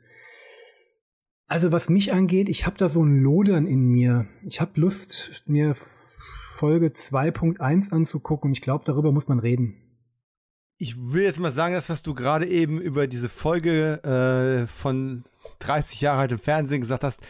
also 1.46 1.72
was 1.72 1.88
mich 1.88 2.12
angeht, 2.12 2.48
ich 2.48 2.66
habe 2.66 2.76
da 2.76 2.88
so 2.88 3.04
ein 3.04 3.20
Lodern 3.20 3.66
in 3.66 3.86
mir. 3.86 4.26
Ich 4.42 4.60
habe 4.60 4.80
Lust, 4.80 5.44
mir 5.46 5.74
Folge 6.56 6.88
2.1 6.88 7.92
anzugucken 7.92 8.52
ich 8.52 8.62
glaube, 8.62 8.84
darüber 8.84 9.12
muss 9.12 9.28
man 9.28 9.38
reden. 9.38 9.76
Ich 10.78 10.96
will 11.12 11.22
jetzt 11.22 11.40
mal 11.40 11.50
sagen, 11.50 11.74
das, 11.74 11.88
was 11.88 12.02
du 12.02 12.14
gerade 12.14 12.46
eben 12.46 12.80
über 12.80 13.06
diese 13.06 13.28
Folge 13.28 14.02
äh, 14.02 14.66
von 14.66 15.24
30 15.60 16.00
Jahre 16.02 16.20
alt 16.20 16.32
im 16.32 16.38
Fernsehen 16.38 16.82
gesagt 16.82 17.04
hast, 17.04 17.20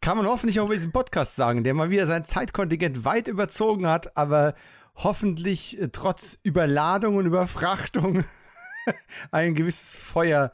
kann 0.00 0.16
man 0.16 0.26
hoffentlich 0.26 0.60
auch 0.60 0.66
über 0.66 0.74
diesen 0.74 0.92
Podcast 0.92 1.34
sagen, 1.34 1.64
der 1.64 1.74
mal 1.74 1.90
wieder 1.90 2.06
sein 2.06 2.24
Zeitkontingent 2.24 3.04
weit 3.04 3.26
überzogen 3.26 3.86
hat, 3.86 4.16
aber 4.16 4.54
hoffentlich 4.96 5.80
äh, 5.80 5.88
trotz 5.88 6.38
Überladung 6.42 7.16
und 7.16 7.26
Überfrachtung 7.26 8.24
ein 9.30 9.54
gewisses 9.54 9.96
Feuer 9.96 10.52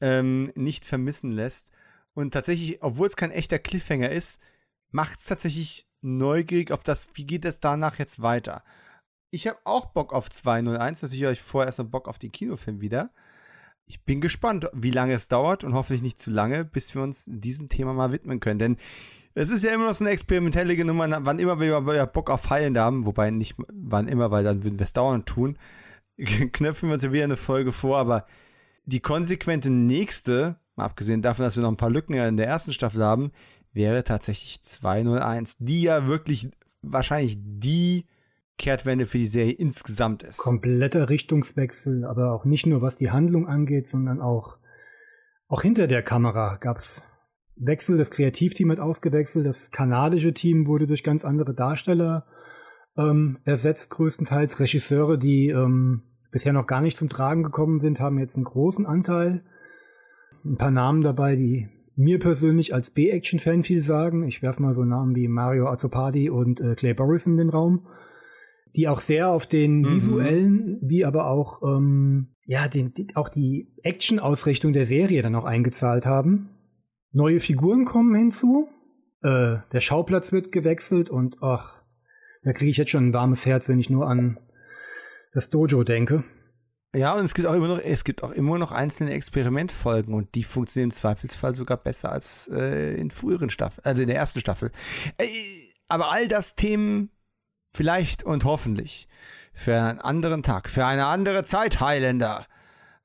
ähm, 0.00 0.52
nicht 0.54 0.84
vermissen 0.84 1.32
lässt. 1.32 1.72
Und 2.14 2.32
tatsächlich, 2.32 2.82
obwohl 2.82 3.06
es 3.06 3.16
kein 3.16 3.30
echter 3.30 3.58
Cliffhanger 3.58 4.10
ist, 4.10 4.40
macht 4.90 5.18
es 5.18 5.26
tatsächlich 5.26 5.86
neugierig 6.02 6.72
auf 6.72 6.82
das, 6.82 7.08
wie 7.14 7.24
geht 7.24 7.44
es 7.44 7.60
danach 7.60 7.98
jetzt 7.98 8.22
weiter. 8.22 8.62
Ich 9.30 9.46
habe 9.46 9.58
auch 9.64 9.86
Bock 9.86 10.12
auf 10.12 10.28
201. 10.28 11.02
Natürlich 11.02 11.24
habe 11.24 11.32
ich 11.32 11.40
vorher 11.40 11.66
erst 11.66 11.78
noch 11.78 11.86
Bock 11.86 12.08
auf 12.08 12.18
den 12.18 12.32
Kinofilm 12.32 12.80
wieder. 12.80 13.10
Ich 13.86 14.04
bin 14.04 14.20
gespannt, 14.20 14.68
wie 14.72 14.90
lange 14.90 15.14
es 15.14 15.28
dauert 15.28 15.64
und 15.64 15.74
hoffentlich 15.74 16.02
nicht 16.02 16.20
zu 16.20 16.30
lange, 16.30 16.64
bis 16.64 16.94
wir 16.94 17.02
uns 17.02 17.24
diesem 17.26 17.68
Thema 17.68 17.94
mal 17.94 18.12
widmen 18.12 18.40
können. 18.40 18.58
Denn 18.58 18.76
es 19.34 19.50
ist 19.50 19.64
ja 19.64 19.72
immer 19.72 19.86
noch 19.86 19.94
so 19.94 20.04
eine 20.04 20.12
experimentelle 20.12 20.84
Nummer, 20.84 21.24
wann 21.24 21.38
immer 21.38 21.58
wir 21.58 22.06
Bock 22.06 22.30
auf 22.30 22.50
Heilen 22.50 22.78
haben, 22.78 23.06
wobei 23.06 23.30
nicht 23.30 23.56
wann 23.72 24.08
immer, 24.08 24.30
weil 24.30 24.44
dann 24.44 24.62
würden 24.62 24.78
wir 24.78 24.84
es 24.84 24.92
dauernd 24.92 25.26
tun, 25.26 25.58
knöpfen 26.16 26.88
wir 26.88 26.94
uns 26.94 27.02
ja 27.02 27.12
wieder 27.12 27.24
eine 27.24 27.36
Folge 27.38 27.72
vor, 27.72 27.98
aber 27.98 28.26
die 28.84 29.00
konsequente 29.00 29.70
nächste, 29.70 30.56
abgesehen 30.84 31.22
davon, 31.22 31.44
dass 31.44 31.56
wir 31.56 31.62
noch 31.62 31.70
ein 31.70 31.76
paar 31.76 31.90
Lücken 31.90 32.14
in 32.14 32.36
der 32.36 32.46
ersten 32.46 32.72
Staffel 32.72 33.02
haben, 33.02 33.32
wäre 33.72 34.04
tatsächlich 34.04 34.62
201, 34.62 35.56
die 35.58 35.82
ja 35.82 36.06
wirklich 36.06 36.50
wahrscheinlich 36.82 37.36
die 37.40 38.06
Kehrtwende 38.58 39.06
für 39.06 39.18
die 39.18 39.26
Serie 39.26 39.52
insgesamt 39.52 40.22
ist. 40.22 40.38
Kompletter 40.38 41.08
Richtungswechsel, 41.08 42.04
aber 42.04 42.32
auch 42.32 42.44
nicht 42.44 42.66
nur 42.66 42.82
was 42.82 42.96
die 42.96 43.10
Handlung 43.10 43.46
angeht, 43.46 43.88
sondern 43.88 44.20
auch, 44.20 44.58
auch 45.48 45.62
hinter 45.62 45.86
der 45.86 46.02
Kamera 46.02 46.56
gab 46.56 46.78
es 46.78 47.06
Wechsel. 47.56 47.96
Das 47.96 48.10
Kreativteam 48.10 48.70
hat 48.70 48.80
ausgewechselt, 48.80 49.46
das 49.46 49.70
kanadische 49.70 50.32
Team 50.32 50.66
wurde 50.66 50.86
durch 50.86 51.02
ganz 51.02 51.24
andere 51.24 51.54
Darsteller 51.54 52.26
ähm, 52.96 53.38
ersetzt, 53.44 53.90
größtenteils 53.90 54.60
Regisseure, 54.60 55.18
die 55.18 55.48
ähm, 55.48 56.02
bisher 56.30 56.52
noch 56.52 56.66
gar 56.66 56.80
nicht 56.80 56.96
zum 56.96 57.08
Tragen 57.08 57.42
gekommen 57.42 57.80
sind, 57.80 58.00
haben 58.00 58.18
jetzt 58.18 58.36
einen 58.36 58.44
großen 58.44 58.86
Anteil. 58.86 59.42
Ein 60.44 60.56
paar 60.56 60.70
Namen 60.70 61.02
dabei, 61.02 61.36
die 61.36 61.68
mir 61.94 62.18
persönlich 62.18 62.74
als 62.74 62.90
B-Action-Fan 62.90 63.62
viel 63.62 63.80
sagen. 63.80 64.26
Ich 64.26 64.42
werfe 64.42 64.62
mal 64.62 64.74
so 64.74 64.84
Namen 64.84 65.14
wie 65.14 65.28
Mario 65.28 65.68
Azzopardi 65.68 66.30
und 66.30 66.60
äh, 66.60 66.74
Clay 66.74 66.94
Boris 66.94 67.26
in 67.26 67.36
den 67.36 67.50
Raum, 67.50 67.86
die 68.74 68.88
auch 68.88 69.00
sehr 69.00 69.28
auf 69.28 69.46
den 69.46 69.80
mhm. 69.80 69.94
visuellen, 69.96 70.78
wie 70.82 71.04
aber 71.04 71.26
auch, 71.26 71.62
ähm, 71.62 72.34
ja, 72.44 72.66
den, 72.68 72.92
die, 72.94 73.14
auch 73.14 73.28
die 73.28 73.72
Action-Ausrichtung 73.82 74.72
der 74.72 74.86
Serie 74.86 75.22
dann 75.22 75.34
auch 75.34 75.44
eingezahlt 75.44 76.06
haben. 76.06 76.50
Neue 77.12 77.40
Figuren 77.40 77.84
kommen 77.84 78.14
hinzu. 78.14 78.68
Äh, 79.22 79.58
der 79.72 79.80
Schauplatz 79.80 80.32
wird 80.32 80.50
gewechselt 80.50 81.10
und 81.10 81.36
ach, 81.42 81.82
da 82.42 82.52
kriege 82.52 82.70
ich 82.70 82.78
jetzt 82.78 82.90
schon 82.90 83.08
ein 83.08 83.14
warmes 83.14 83.46
Herz, 83.46 83.68
wenn 83.68 83.78
ich 83.78 83.90
nur 83.90 84.08
an 84.08 84.38
das 85.32 85.50
Dojo 85.50 85.84
denke. 85.84 86.24
Ja, 86.94 87.14
und 87.14 87.24
es 87.24 87.32
gibt 87.32 87.48
auch 87.48 87.54
immer 87.54 87.68
noch, 87.68 87.78
es 87.78 88.04
gibt 88.04 88.22
auch 88.22 88.32
immer 88.32 88.58
noch 88.58 88.70
einzelne 88.70 89.12
Experimentfolgen 89.12 90.12
und 90.12 90.34
die 90.34 90.44
funktionieren 90.44 90.90
im 90.90 90.94
Zweifelsfall 90.94 91.54
sogar 91.54 91.78
besser 91.78 92.12
als 92.12 92.48
äh, 92.52 92.94
in 92.94 93.10
früheren 93.10 93.48
Staffeln, 93.48 93.84
also 93.84 94.02
in 94.02 94.08
der 94.08 94.16
ersten 94.16 94.40
Staffel. 94.40 94.70
Äh, 95.16 95.26
aber 95.88 96.12
all 96.12 96.28
das 96.28 96.54
Themen 96.54 97.10
vielleicht 97.72 98.22
und 98.24 98.44
hoffentlich 98.44 99.08
für 99.54 99.80
einen 99.80 100.00
anderen 100.00 100.42
Tag, 100.42 100.68
für 100.68 100.84
eine 100.84 101.06
andere 101.06 101.44
Zeit, 101.44 101.80
Highlander. 101.80 102.46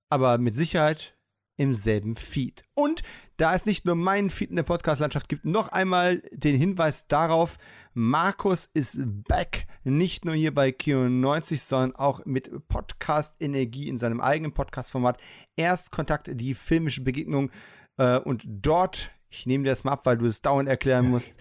Aber 0.09 0.38
mit 0.38 0.56
Sicherheit 0.56 1.17
im 1.57 1.75
selben 1.75 2.16
Feed. 2.16 2.64
Und 2.75 3.03
da 3.38 3.53
es 3.53 3.66
nicht 3.66 3.85
nur 3.85 3.95
meinen 3.95 4.30
Feed 4.30 4.49
in 4.49 4.56
der 4.56 4.64
Podcast-Landschaft 4.64 5.27
gibt, 5.27 5.45
noch 5.45 5.69
einmal 5.69 6.22
den 6.32 6.57
Hinweis 6.57 7.07
darauf, 7.07 7.57
Markus 8.00 8.69
ist 8.76 9.00
back, 9.27 9.66
nicht 9.84 10.24
nur 10.24 10.35
hier 10.35 10.53
bei 10.53 10.69
Q90, 10.69 11.58
sondern 11.58 11.95
auch 11.95 12.24
mit 12.26 12.67
Podcast-Energie 12.67 13.88
in 13.88 13.98
seinem 13.98 14.22
eigenen 14.22 14.53
Podcast-Format. 14.53 15.17
Erstkontakt, 15.56 16.30
die 16.32 16.53
filmische 16.53 17.01
Begegnung 17.01 17.50
äh, 17.98 18.19
und 18.19 18.43
dort, 18.45 19.09
ich 19.32 19.48
nehme 19.48 19.64
dir 19.64 19.72
das 19.72 19.84
mal 19.84 19.93
ab, 19.93 20.06
weil 20.06 20.19
du 20.19 20.27
es 20.27 20.43
dauernd 20.43 20.69
erklären 20.69 21.08
musst, 21.08 21.40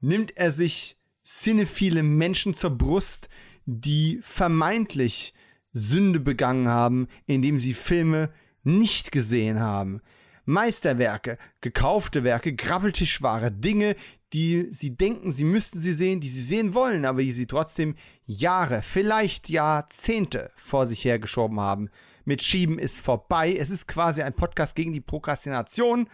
nimmt 0.00 0.34
er 0.34 0.50
sich 0.50 0.96
cinephile 1.26 2.02
Menschen 2.02 2.54
zur 2.54 2.70
Brust, 2.70 3.28
die 3.66 4.18
vermeintlich 4.22 5.34
Sünde 5.74 6.20
begangen 6.20 6.68
haben, 6.68 7.06
indem 7.26 7.60
sie 7.60 7.74
Filme 7.74 8.32
nicht 8.62 9.12
gesehen 9.12 9.60
haben. 9.60 10.00
Meisterwerke, 10.46 11.36
gekaufte 11.60 12.24
Werke, 12.24 12.54
Grabbeltischware, 12.54 13.52
Dinge, 13.52 13.94
die 14.32 14.68
sie 14.70 14.96
denken, 14.96 15.30
sie 15.30 15.44
müssten 15.44 15.78
sie 15.78 15.92
sehen, 15.92 16.20
die 16.20 16.28
sie 16.28 16.42
sehen 16.42 16.74
wollen, 16.74 17.04
aber 17.04 17.22
die 17.22 17.32
sie 17.32 17.46
trotzdem 17.46 17.94
Jahre, 18.24 18.82
vielleicht 18.82 19.48
Jahrzehnte 19.48 20.50
vor 20.56 20.86
sich 20.86 21.04
hergeschoben 21.04 21.60
haben. 21.60 21.90
Mit 22.24 22.42
Schieben 22.42 22.78
ist 22.78 23.00
vorbei. 23.00 23.54
Es 23.54 23.70
ist 23.70 23.88
quasi 23.88 24.22
ein 24.22 24.34
Podcast 24.34 24.76
gegen 24.76 24.92
die 24.92 25.00
Prokrastination 25.00 26.08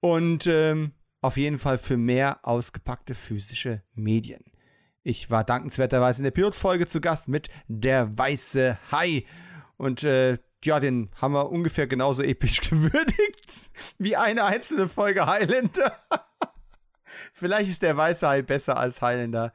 und 0.00 0.46
ähm, 0.46 0.92
auf 1.20 1.36
jeden 1.36 1.58
Fall 1.58 1.78
für 1.78 1.96
mehr 1.96 2.40
ausgepackte 2.42 3.14
physische 3.14 3.82
Medien. 3.94 4.44
Ich 5.02 5.30
war 5.30 5.42
dankenswerterweise 5.42 6.20
in 6.20 6.24
der 6.24 6.30
Pilotfolge 6.30 6.86
zu 6.86 7.00
Gast 7.00 7.28
mit 7.28 7.48
Der 7.66 8.16
Weiße 8.16 8.78
Hai 8.92 9.24
und 9.76 10.04
äh, 10.04 10.38
ja, 10.64 10.78
den 10.78 11.10
haben 11.20 11.34
wir 11.34 11.50
ungefähr 11.50 11.88
genauso 11.88 12.22
episch 12.22 12.60
gewürdigt 12.70 13.70
wie 13.98 14.16
eine 14.16 14.44
einzelne 14.44 14.88
Folge 14.88 15.26
Highlander. 15.26 15.98
Vielleicht 17.32 17.70
ist 17.70 17.82
der 17.82 17.96
Weiße 17.96 18.26
Hai 18.26 18.42
besser 18.42 18.76
als 18.76 19.02
Highlander, 19.02 19.52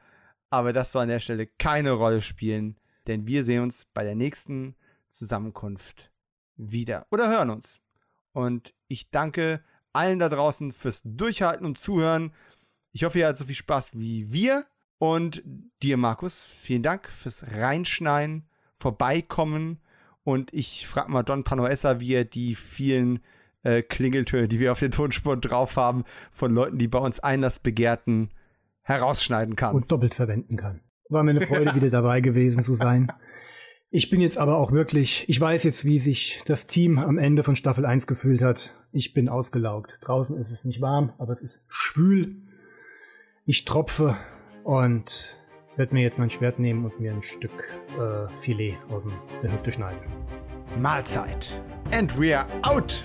aber 0.50 0.72
das 0.72 0.92
soll 0.92 1.02
an 1.02 1.08
der 1.08 1.20
Stelle 1.20 1.46
keine 1.46 1.92
Rolle 1.92 2.22
spielen, 2.22 2.76
denn 3.06 3.26
wir 3.26 3.44
sehen 3.44 3.62
uns 3.62 3.86
bei 3.94 4.04
der 4.04 4.14
nächsten 4.14 4.76
Zusammenkunft 5.10 6.10
wieder 6.56 7.06
oder 7.10 7.28
hören 7.28 7.50
uns. 7.50 7.80
Und 8.32 8.74
ich 8.88 9.10
danke 9.10 9.62
allen 9.92 10.18
da 10.18 10.28
draußen 10.28 10.72
fürs 10.72 11.02
Durchhalten 11.04 11.66
und 11.66 11.78
Zuhören. 11.78 12.32
Ich 12.92 13.04
hoffe, 13.04 13.18
ihr 13.18 13.26
hattet 13.26 13.38
so 13.38 13.44
viel 13.44 13.54
Spaß 13.54 13.98
wie 13.98 14.32
wir. 14.32 14.66
Und 14.98 15.42
dir, 15.82 15.96
Markus, 15.96 16.52
vielen 16.60 16.82
Dank 16.82 17.08
fürs 17.08 17.44
Reinschneiden, 17.52 18.48
Vorbeikommen 18.74 19.80
und 20.28 20.52
ich 20.52 20.86
frage 20.86 21.10
mal 21.10 21.22
Don 21.22 21.42
Panoessa, 21.42 22.00
wie 22.00 22.12
er 22.12 22.26
die 22.26 22.54
vielen 22.54 23.20
äh, 23.62 23.82
Klingeltöne, 23.82 24.48
die 24.48 24.60
wir 24.60 24.72
auf 24.72 24.80
den 24.80 24.90
Tonspur 24.90 25.36
drauf 25.36 25.76
haben, 25.76 26.04
von 26.30 26.54
Leuten, 26.54 26.78
die 26.78 26.88
bei 26.88 26.98
uns 26.98 27.20
Einlass 27.20 27.58
begehrten, 27.58 28.30
herausschneiden 28.82 29.56
kann. 29.56 29.74
Und 29.74 29.90
doppelt 29.90 30.14
verwenden 30.14 30.56
kann. 30.56 30.80
War 31.08 31.22
mir 31.22 31.30
eine 31.30 31.40
Freude, 31.40 31.74
wieder 31.74 31.90
dabei 31.90 32.20
gewesen 32.20 32.62
zu 32.62 32.74
sein. 32.74 33.10
Ich 33.90 34.10
bin 34.10 34.20
jetzt 34.20 34.36
aber 34.36 34.58
auch 34.58 34.72
wirklich, 34.72 35.24
ich 35.28 35.40
weiß 35.40 35.64
jetzt, 35.64 35.86
wie 35.86 35.98
sich 35.98 36.42
das 36.44 36.66
Team 36.66 36.98
am 36.98 37.16
Ende 37.16 37.42
von 37.42 37.56
Staffel 37.56 37.86
1 37.86 38.06
gefühlt 38.06 38.42
hat. 38.42 38.74
Ich 38.92 39.14
bin 39.14 39.30
ausgelaugt. 39.30 39.98
Draußen 40.02 40.36
ist 40.36 40.50
es 40.50 40.64
nicht 40.64 40.82
warm, 40.82 41.14
aber 41.16 41.32
es 41.32 41.40
ist 41.40 41.64
schwül. 41.68 42.42
Ich 43.46 43.64
tropfe 43.64 44.16
und 44.62 45.38
werde 45.76 45.94
mir 45.94 46.02
jetzt 46.02 46.18
mein 46.18 46.28
Schwert 46.28 46.58
nehmen 46.58 46.84
und 46.84 47.00
mir 47.00 47.12
ein 47.12 47.22
Stück 47.22 47.72
äh, 47.98 48.28
Filet 48.38 48.76
aus 48.90 49.04
der 49.42 49.52
Hüfte 49.52 49.72
schneiden. 49.72 50.02
Mahlzeit. 50.78 51.58
And 51.90 52.18
we 52.20 52.36
are 52.36 52.46
out! 52.62 53.02